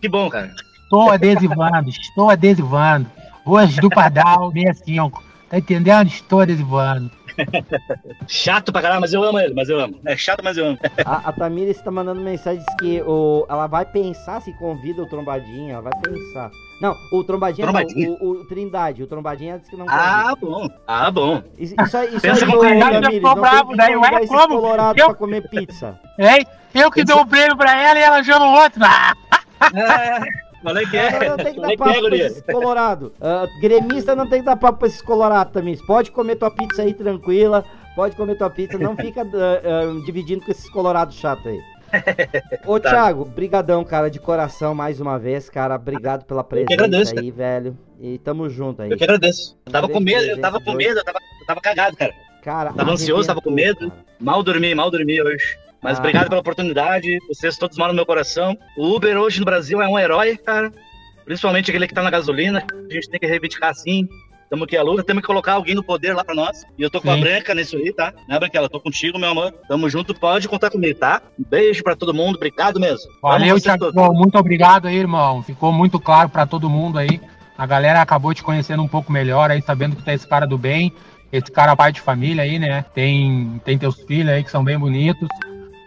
Que 0.00 0.08
bom, 0.08 0.30
cara. 0.30 0.52
Estou 0.84 1.10
adesivando, 1.10 1.88
estou 1.90 2.30
adesivando. 2.30 3.10
Hoje 3.46 3.80
do 3.80 3.88
Pardal 3.88 4.50
65. 4.52 5.22
Tá 5.48 5.58
entendendo? 5.58 6.08
Estou 6.08 6.40
adesivando. 6.40 7.10
Chato 8.26 8.72
pra 8.72 8.82
caralho, 8.82 9.00
mas 9.00 9.12
eu 9.12 9.22
amo 9.22 9.38
ele, 9.38 9.54
mas 9.54 9.68
eu 9.68 9.78
amo. 9.78 10.00
É 10.04 10.16
chato, 10.16 10.42
mas 10.42 10.56
eu 10.56 10.66
amo. 10.68 10.78
A, 11.04 11.28
a 11.28 11.32
Tamira 11.32 11.70
está 11.70 11.90
mandando 11.90 12.20
mensagem 12.20 12.58
diz 12.64 12.74
que 12.76 13.02
o, 13.02 13.46
ela 13.48 13.66
vai 13.66 13.84
pensar 13.84 14.40
se 14.40 14.52
convida 14.54 15.02
o 15.02 15.06
Trombadinha. 15.08 15.74
Ela 15.74 15.82
vai 15.82 15.92
pensar. 16.00 16.50
Não, 16.80 16.96
o 17.12 17.22
Trombadinha, 17.22 17.66
Trombadinha? 17.66 18.08
não, 18.08 18.16
o, 18.16 18.30
o 18.40 18.44
Trindade. 18.46 19.02
O 19.02 19.06
Trombadinha 19.06 19.58
disse 19.58 19.70
que 19.70 19.76
não 19.76 19.86
Ah, 19.88 20.34
bom. 20.40 20.68
Ah, 20.86 21.10
bom. 21.10 21.42
Isso, 21.58 21.74
isso 21.78 21.96
isso 22.04 22.20
Pensa 22.20 22.44
aí, 22.46 22.50
com 22.50 22.58
Trindade, 22.58 22.92
Tamires, 22.92 23.14
ficou 23.14 23.32
tem 23.34 23.40
bravo, 23.42 23.76
daí, 23.76 23.96
ué, 23.96 24.14
esses 24.16 24.28
como? 24.28 24.48
colorados 24.60 25.00
Eu- 25.00 25.06
pra 25.08 25.14
comer 25.14 25.48
pizza. 25.48 26.00
Hein? 26.18 26.46
Eu 26.74 26.90
que 26.90 27.04
dou 27.04 27.20
o 27.20 27.26
prêmio 27.26 27.56
pra 27.56 27.74
ela 27.80 27.98
e 27.98 28.02
ela 28.02 28.24
chama 28.24 28.46
o 28.46 28.52
outro. 28.62 28.82
Ah! 29.58 30.22
Falei 30.62 30.86
que 30.86 30.96
é. 30.96 31.28
Não 31.28 31.36
tem 31.36 31.54
que 31.54 31.60
dar 31.60 31.76
papo 31.76 31.90
é, 31.90 32.08
pra 32.08 32.16
esses 32.16 32.42
colorados. 32.42 33.12
Ah, 33.20 33.46
gremista 33.60 34.16
não 34.16 34.28
tem 34.28 34.40
que 34.40 34.46
dar 34.46 34.56
papo 34.56 34.78
pra 34.78 34.88
esses 34.88 35.02
colorados, 35.02 35.52
Tamires. 35.52 35.84
Pode 35.86 36.10
comer 36.10 36.36
tua 36.36 36.50
pizza 36.50 36.82
aí 36.82 36.94
tranquila. 36.94 37.64
Pode 37.94 38.16
comer 38.16 38.36
tua 38.36 38.50
pizza. 38.50 38.78
Não 38.78 38.96
fica 38.96 39.22
ah, 39.24 39.24
ah, 39.24 40.04
dividindo 40.04 40.44
com 40.44 40.50
esses 40.50 40.68
colorados 40.70 41.16
chatos 41.16 41.46
aí. 41.46 41.60
Ô, 42.66 42.80
Tá. 42.80 42.90
Thiago, 42.90 43.24
brigadão, 43.24 43.84
cara, 43.84 44.10
de 44.10 44.18
coração 44.18 44.74
mais 44.74 45.00
uma 45.00 45.18
vez, 45.18 45.48
cara. 45.48 45.76
Obrigado 45.76 46.24
pela 46.24 46.42
presença 46.42 46.74
agradeço, 46.74 47.18
aí, 47.18 47.30
velho. 47.30 47.78
E 48.00 48.18
tamo 48.18 48.48
junto 48.48 48.82
aí. 48.82 48.90
Eu 48.90 48.96
que 48.96 49.04
agradeço. 49.04 49.56
Eu 49.64 49.72
tava 49.72 49.88
com 49.88 50.00
medo, 50.00 50.26
eu 50.26 50.40
tava 50.40 50.60
com 50.60 50.72
medo, 50.72 50.98
eu 50.98 51.04
tava, 51.04 51.18
eu 51.40 51.46
tava 51.46 51.60
cagado, 51.60 51.96
cara. 51.96 52.12
Cara, 52.42 52.72
Tava 52.72 52.92
ansioso, 52.92 53.26
tava 53.26 53.40
com 53.40 53.50
medo. 53.50 53.90
Mal 54.20 54.40
dormi, 54.40 54.72
mal 54.72 54.88
dormi 54.88 55.20
hoje. 55.20 55.58
Mas 55.86 55.98
Ah. 55.98 56.00
obrigado 56.00 56.28
pela 56.28 56.40
oportunidade. 56.40 57.16
Vocês 57.28 57.56
todos 57.56 57.78
moram 57.78 57.92
no 57.92 57.96
meu 57.96 58.04
coração. 58.04 58.58
O 58.76 58.96
Uber 58.96 59.16
hoje 59.18 59.38
no 59.38 59.44
Brasil 59.44 59.80
é 59.80 59.86
um 59.88 59.96
herói, 59.96 60.36
cara. 60.36 60.72
Principalmente 61.24 61.70
aquele 61.70 61.86
que 61.86 61.94
tá 61.94 62.02
na 62.02 62.10
gasolina. 62.10 62.64
A 62.90 62.92
gente 62.92 63.08
tem 63.08 63.20
que 63.20 63.26
reivindicar 63.26 63.70
assim. 63.70 64.08
Tamo 64.50 64.64
aqui 64.64 64.76
a 64.76 64.82
luta, 64.82 65.04
temos 65.04 65.20
que 65.20 65.28
colocar 65.28 65.52
alguém 65.52 65.76
no 65.76 65.84
poder 65.84 66.12
lá 66.12 66.24
pra 66.24 66.34
nós. 66.34 66.64
E 66.76 66.82
eu 66.82 66.90
tô 66.90 67.00
com 67.00 67.08
a 67.10 67.14
Sim. 67.14 67.20
Branca 67.20 67.54
nisso 67.54 67.76
aí, 67.76 67.92
tá? 67.92 68.12
Né, 68.28 68.36
Branquela? 68.36 68.68
Tô 68.68 68.80
contigo, 68.80 69.16
meu 69.16 69.30
amor. 69.30 69.52
Tamo 69.68 69.88
junto, 69.88 70.12
pode 70.12 70.48
contar 70.48 70.70
comigo, 70.70 70.98
tá? 70.98 71.22
Um 71.38 71.44
beijo 71.48 71.84
pra 71.84 71.94
todo 71.94 72.12
mundo, 72.12 72.34
obrigado 72.34 72.80
mesmo. 72.80 73.08
Valeu, 73.22 73.60
Thiago. 73.60 73.92
Muito 74.12 74.36
obrigado 74.38 74.88
aí, 74.88 74.96
irmão. 74.96 75.40
Ficou 75.40 75.72
muito 75.72 76.00
claro 76.00 76.28
pra 76.28 76.46
todo 76.46 76.68
mundo 76.68 76.98
aí. 76.98 77.20
A 77.56 77.64
galera 77.64 78.02
acabou 78.02 78.34
te 78.34 78.42
conhecendo 78.42 78.82
um 78.82 78.88
pouco 78.88 79.12
melhor 79.12 79.52
aí, 79.52 79.62
sabendo 79.62 79.94
que 79.94 80.10
é 80.10 80.14
esse 80.14 80.26
cara 80.26 80.46
do 80.46 80.58
bem, 80.58 80.92
esse 81.32 81.50
cara 81.50 81.76
pai 81.76 81.92
de 81.92 82.00
família 82.00 82.42
aí, 82.42 82.58
né? 82.58 82.84
Tem, 82.92 83.60
tem 83.64 83.78
teus 83.78 84.00
filhos 84.02 84.32
aí 84.32 84.42
que 84.42 84.50
são 84.50 84.64
bem 84.64 84.76
bonitos. 84.78 85.28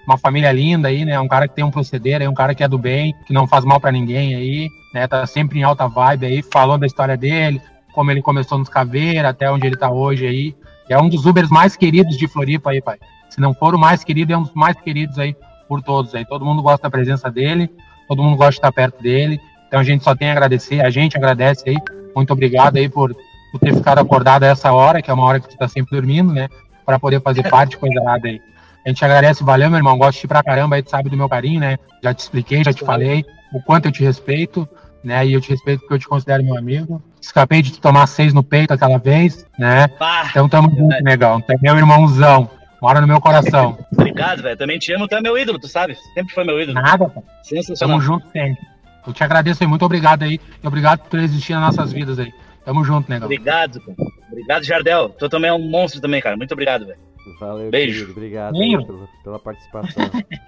Uma 0.10 0.18
família 0.18 0.52
linda 0.52 0.88
aí, 0.88 1.06
né? 1.06 1.20
Um 1.20 1.28
cara 1.28 1.48
que 1.48 1.54
tem 1.54 1.64
um 1.64 1.70
proceder 1.70 2.20
aí, 2.20 2.28
um 2.28 2.34
cara 2.34 2.56
que 2.56 2.64
é 2.64 2.68
do 2.68 2.80
bem, 2.80 3.14
que 3.28 3.32
não 3.32 3.46
faz 3.46 3.64
mal 3.64 3.80
pra 3.80 3.92
ninguém 3.92 4.34
aí, 4.34 4.68
né? 4.92 5.08
Tá 5.08 5.24
sempre 5.28 5.60
em 5.60 5.62
alta 5.62 5.88
vibe 5.88 6.26
aí, 6.26 6.42
falou 6.42 6.80
da 6.80 6.88
história 6.88 7.16
dele, 7.16 7.62
como 7.94 8.10
ele 8.10 8.20
começou 8.20 8.58
nos 8.58 8.68
Caveira, 8.68 9.30
até 9.30 9.52
onde 9.52 9.68
ele 9.68 9.78
tá 9.78 9.92
hoje 9.92 10.26
aí. 10.26 10.56
É 10.90 11.00
um 11.00 11.08
dos 11.08 11.28
Ubers 11.28 11.52
mais 11.52 11.78
queridos 11.78 12.18
de 12.18 12.28
Floripa 12.28 12.72
aí, 12.72 12.82
pai. 12.82 12.98
Se 13.30 13.40
não 13.40 13.54
for 13.54 13.76
o 13.76 13.78
mais 13.78 14.04
querido, 14.04 14.34
é 14.34 14.38
um 14.38 14.42
dos 14.42 14.54
mais 14.56 14.76
queridos 14.82 15.20
aí 15.20 15.36
por 15.68 15.80
todos 15.84 16.16
aí. 16.16 16.26
Todo 16.26 16.44
mundo 16.44 16.64
gosta 16.64 16.82
da 16.82 16.90
presença 16.90 17.30
dele, 17.30 17.70
todo 18.08 18.24
mundo 18.24 18.36
gosta 18.36 18.54
de 18.54 18.58
estar 18.58 18.72
perto 18.72 19.04
dele. 19.04 19.40
Então 19.68 19.80
a 19.80 19.84
gente 19.84 20.04
só 20.04 20.16
tem 20.16 20.30
a 20.30 20.32
agradecer, 20.32 20.82
a 20.82 20.90
gente 20.90 21.16
agradece 21.16 21.70
aí. 21.70 21.78
Muito 22.16 22.34
obrigado 22.34 22.78
aí 22.78 22.90
por, 22.90 23.16
por 23.52 23.60
ter 23.60 23.76
ficado 23.76 24.00
acordado 24.00 24.42
a 24.42 24.48
essa 24.48 24.74
hora, 24.74 25.04
que 25.04 25.12
é 25.12 25.14
uma 25.14 25.26
hora 25.26 25.40
que 25.40 25.50
tu 25.50 25.56
tá 25.56 25.68
sempre 25.68 25.96
dormindo, 25.96 26.34
né? 26.34 26.50
Pra 26.84 26.98
poder 26.98 27.22
fazer 27.22 27.48
parte, 27.48 27.78
coisa 27.78 28.02
nada 28.02 28.28
aí. 28.28 28.42
A 28.86 28.90
gente 28.90 29.04
agradece, 29.04 29.44
valeu, 29.44 29.70
meu 29.70 29.78
irmão. 29.78 29.98
Gosto 29.98 30.14
de 30.16 30.22
ti 30.22 30.28
pra 30.28 30.44
caramba, 30.44 30.76
aí 30.76 30.84
tu 30.84 30.90
sabe 30.90 31.10
do 31.10 31.18
meu 31.18 31.28
carinho, 31.30 31.60
né? 31.60 31.78
Já 32.04 32.14
te 32.14 32.20
expliquei, 32.20 32.64
já 32.64 32.74
te 32.74 32.84
falei 32.84 33.26
o 33.52 33.62
quanto 33.62 33.88
eu 33.88 33.92
te 33.92 34.04
respeito, 34.04 34.68
né? 35.04 35.26
E 35.26 35.34
eu 35.34 35.42
te 35.42 35.50
respeito 35.50 35.82
porque 35.82 35.96
eu 35.96 36.00
te 36.00 36.08
considero 36.08 36.44
meu 36.44 36.58
amigo. 36.58 37.02
Escapei 37.22 37.62
de 37.62 37.72
te 37.72 37.82
tomar 37.82 38.08
seis 38.08 38.34
no 38.34 38.44
peito 38.44 38.74
aquela 38.74 38.98
vez, 38.98 39.46
né? 39.58 39.88
Pá, 39.88 40.28
Então 40.30 40.48
tamo 40.48 40.70
junto, 40.70 41.04
negão. 41.04 41.42
Tu 41.42 41.52
é 41.52 41.56
meu 41.62 41.76
irmãozão. 41.78 42.50
Mora 42.82 43.02
no 43.02 43.08
meu 43.08 43.20
coração. 43.20 43.78
obrigado, 43.92 44.42
velho. 44.42 44.58
Também 44.58 44.80
te 44.80 44.94
amo, 44.94 45.08
tu 45.08 45.16
é 45.16 45.22
meu 45.22 45.38
ídolo, 45.38 45.60
tu 45.60 45.68
sabe? 45.68 45.96
Sempre 46.14 46.34
foi 46.34 46.46
meu 46.46 46.62
ídolo. 46.62 46.82
Nada, 46.82 47.10
pô. 47.10 47.24
Sensacional. 47.44 47.98
Tamo 47.98 48.02
junto 48.02 48.30
sempre. 48.32 48.58
Eu 49.06 49.14
te 49.14 49.24
agradeço 49.24 49.64
aí, 49.64 49.68
muito 49.68 49.84
obrigado 49.84 50.24
aí. 50.24 50.40
E 50.64 50.68
obrigado 50.68 51.00
por 51.10 51.20
existir 51.20 51.54
nas 51.54 51.76
nossas 51.76 51.92
vidas 51.92 52.20
aí. 52.20 52.32
Tamo 52.64 52.84
junto, 52.84 53.10
negão. 53.10 53.26
Obrigado, 53.26 53.82
cara. 53.82 53.98
Obrigado, 54.32 54.64
Jardel. 54.64 55.10
Tu 55.10 55.28
também 55.28 55.50
é 55.50 55.54
um 55.54 55.70
monstro 55.70 56.00
também, 56.00 56.22
cara. 56.22 56.38
Muito 56.38 56.52
obrigado, 56.54 56.86
velho. 56.86 57.00
Valeu, 57.40 57.70
Beijo. 57.70 58.00
querido, 58.00 58.12
Obrigado 58.12 58.58
Beijo. 58.58 58.86
pela, 58.86 59.08
pela 59.24 59.40
participação. 59.40 60.04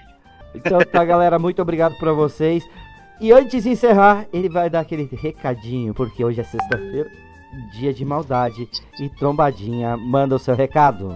então 0.56 0.80
tá, 0.80 1.03
galera. 1.03 1.38
Muito 1.38 1.61
obrigado 1.61 1.95
pra 1.98 2.14
vocês. 2.14 2.64
E 3.19 3.32
antes 3.32 3.64
de 3.64 3.69
encerrar, 3.69 4.26
ele 4.34 4.50
vai 4.50 4.69
dar 4.69 4.80
aquele 4.80 5.08
recadinho, 5.22 5.93
porque 5.93 6.26
hoje 6.26 6.42
é 6.42 6.43
sexta-feira, 6.43 7.10
dia 7.72 7.93
de 7.93 8.03
maldade. 8.03 8.68
E 9.00 9.10
Trombadinha 9.10 9.95
manda 9.95 10.35
o 10.35 10.40
seu 10.40 10.56
recado. 10.56 11.16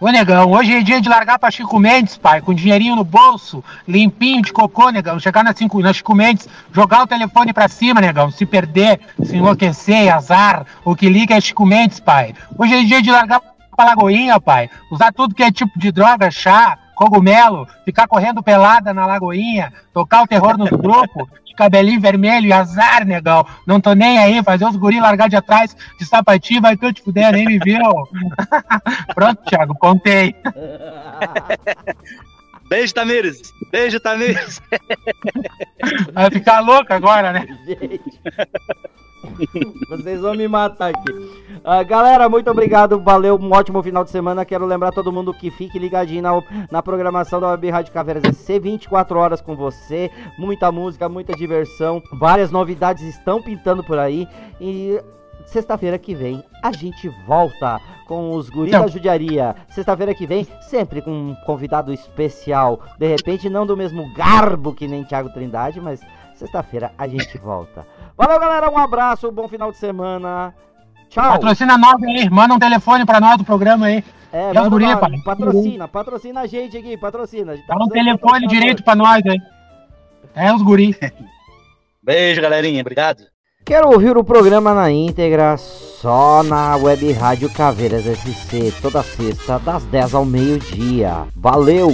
Ô, 0.00 0.08
negão, 0.10 0.50
hoje 0.50 0.74
é 0.74 0.82
dia 0.82 1.00
de 1.00 1.08
largar 1.08 1.38
pra 1.38 1.52
Chico 1.52 1.78
Mendes, 1.78 2.16
pai, 2.16 2.40
com 2.42 2.52
dinheirinho 2.52 2.96
no 2.96 3.04
bolso, 3.04 3.62
limpinho 3.86 4.42
de 4.42 4.52
cocô, 4.52 4.90
negão. 4.90 5.20
Chegar 5.20 5.44
na, 5.44 5.54
cinco, 5.54 5.80
na 5.80 5.92
Chico 5.92 6.14
Mendes, 6.14 6.48
jogar 6.72 7.04
o 7.04 7.06
telefone 7.06 7.52
pra 7.52 7.68
cima, 7.68 8.00
negão. 8.00 8.28
Se 8.30 8.44
perder, 8.44 9.00
se 9.22 9.36
enlouquecer, 9.36 10.12
azar. 10.12 10.66
O 10.84 10.96
que 10.96 11.08
liga 11.08 11.36
é 11.36 11.40
Chico 11.40 11.64
Mendes, 11.64 12.00
pai. 12.00 12.34
Hoje 12.58 12.74
é 12.74 12.82
dia 12.82 13.00
de 13.00 13.10
largar 13.10 13.40
pra 13.74 13.86
Lagoinha, 13.86 14.40
pai. 14.40 14.70
Usar 14.90 15.12
tudo 15.12 15.34
que 15.34 15.42
é 15.42 15.50
tipo 15.50 15.78
de 15.78 15.90
droga, 15.92 16.30
chá, 16.30 16.78
cogumelo, 16.94 17.66
ficar 17.84 18.06
correndo 18.06 18.42
pelada 18.42 18.94
na 18.94 19.06
Lagoinha, 19.06 19.72
tocar 19.92 20.22
o 20.22 20.26
terror 20.26 20.56
nos 20.56 20.70
grupos, 20.70 21.28
de 21.44 21.54
cabelinho 21.54 22.00
vermelho 22.00 22.46
e 22.46 22.52
azar, 22.52 23.04
negão. 23.04 23.46
Não 23.66 23.80
tô 23.80 23.92
nem 23.92 24.18
aí, 24.18 24.42
fazer 24.42 24.64
os 24.66 24.76
guri 24.76 25.00
largar 25.00 25.28
de 25.28 25.36
atrás 25.36 25.76
de 25.98 26.06
sapatinho, 26.06 26.62
vai 26.62 26.76
tu 26.76 26.92
te 26.92 27.02
fuder, 27.02 27.32
nem 27.32 27.44
me 27.44 27.58
viu. 27.58 27.80
Pronto, 29.14 29.42
Thiago, 29.44 29.74
contei. 29.74 30.34
Beijo, 32.68 32.94
Tamires. 32.94 33.52
Beijo, 33.70 34.00
Tamires. 34.00 34.60
Vai 36.12 36.30
ficar 36.30 36.60
louco 36.60 36.92
agora, 36.92 37.32
né? 37.32 37.46
Gente. 37.66 38.00
Vocês 39.88 40.20
vão 40.20 40.34
me 40.34 40.46
matar 40.48 40.90
aqui. 40.90 41.12
Ah, 41.64 41.82
galera, 41.82 42.28
muito 42.28 42.50
obrigado. 42.50 43.00
Valeu, 43.00 43.36
um 43.36 43.52
ótimo 43.52 43.82
final 43.82 44.04
de 44.04 44.10
semana. 44.10 44.44
Quero 44.44 44.66
lembrar 44.66 44.92
todo 44.92 45.12
mundo 45.12 45.32
que 45.32 45.50
fique 45.50 45.78
ligadinho 45.78 46.22
na, 46.22 46.42
na 46.70 46.82
programação 46.82 47.40
da 47.40 47.48
Web 47.48 47.70
Rádio 47.70 47.92
Caveiras 47.92 48.22
SC 48.36 48.58
24 48.58 49.18
horas 49.18 49.40
com 49.40 49.56
você. 49.56 50.10
Muita 50.38 50.70
música, 50.70 51.08
muita 51.08 51.34
diversão. 51.34 52.02
Várias 52.12 52.50
novidades 52.50 53.02
estão 53.02 53.40
pintando 53.40 53.82
por 53.82 53.98
aí. 53.98 54.28
E 54.60 55.00
sexta-feira 55.46 55.98
que 55.98 56.14
vem 56.14 56.42
a 56.62 56.72
gente 56.72 57.08
volta 57.26 57.80
com 58.06 58.34
os 58.34 58.48
guris 58.50 58.72
da 58.72 58.86
judiaria. 58.86 59.54
Sexta-feira 59.68 60.14
que 60.14 60.26
vem, 60.26 60.46
sempre 60.62 61.00
com 61.00 61.10
um 61.10 61.34
convidado 61.46 61.92
especial. 61.92 62.80
De 62.98 63.06
repente, 63.06 63.48
não 63.48 63.66
do 63.66 63.76
mesmo 63.76 64.12
garbo 64.14 64.74
que 64.74 64.86
nem 64.86 65.04
Thiago 65.04 65.30
Trindade, 65.30 65.80
mas 65.80 66.00
sexta-feira 66.34 66.92
a 66.98 67.06
gente 67.06 67.38
volta. 67.38 67.86
Valeu, 68.16 68.38
galera. 68.40 68.70
Um 68.70 68.78
abraço, 68.78 69.30
bom 69.32 69.48
final 69.48 69.70
de 69.72 69.78
semana. 69.78 70.54
Tchau. 71.08 71.32
Patrocina 71.32 71.76
nós 71.78 72.02
aí, 72.02 72.28
manda 72.30 72.54
um 72.54 72.58
telefone 72.58 73.04
pra 73.04 73.20
nós 73.20 73.38
do 73.38 73.44
programa 73.44 73.86
aí. 73.86 74.04
É, 74.32 74.52
manda 74.52 74.68
gurias, 74.68 74.90
uma- 74.92 75.00
pai? 75.00 75.12
patrocina, 75.24 75.88
patrocina 75.88 76.40
a 76.40 76.46
gente 76.46 76.76
aqui, 76.76 76.96
patrocina. 76.96 77.52
A 77.52 77.56
tá 77.56 77.62
Dá 77.68 77.84
um 77.84 77.88
telefone 77.88 78.46
direito 78.48 78.82
pra 78.82 78.96
nós 78.96 79.22
aí. 79.26 79.38
É 80.34 80.52
os 80.52 80.62
guri. 80.62 80.96
Beijo, 82.02 82.40
galerinha. 82.42 82.80
Obrigado. 82.80 83.22
Quero 83.64 83.88
ouvir 83.88 84.16
o 84.16 84.24
programa 84.24 84.74
na 84.74 84.90
íntegra 84.90 85.56
só 85.56 86.42
na 86.42 86.76
Web 86.76 87.12
Rádio 87.12 87.48
Caveiras 87.50 88.04
SC, 88.04 88.72
toda 88.82 89.02
sexta, 89.02 89.58
das 89.58 89.84
10 89.84 90.14
ao 90.14 90.24
meio-dia. 90.24 91.26
Valeu! 91.34 91.90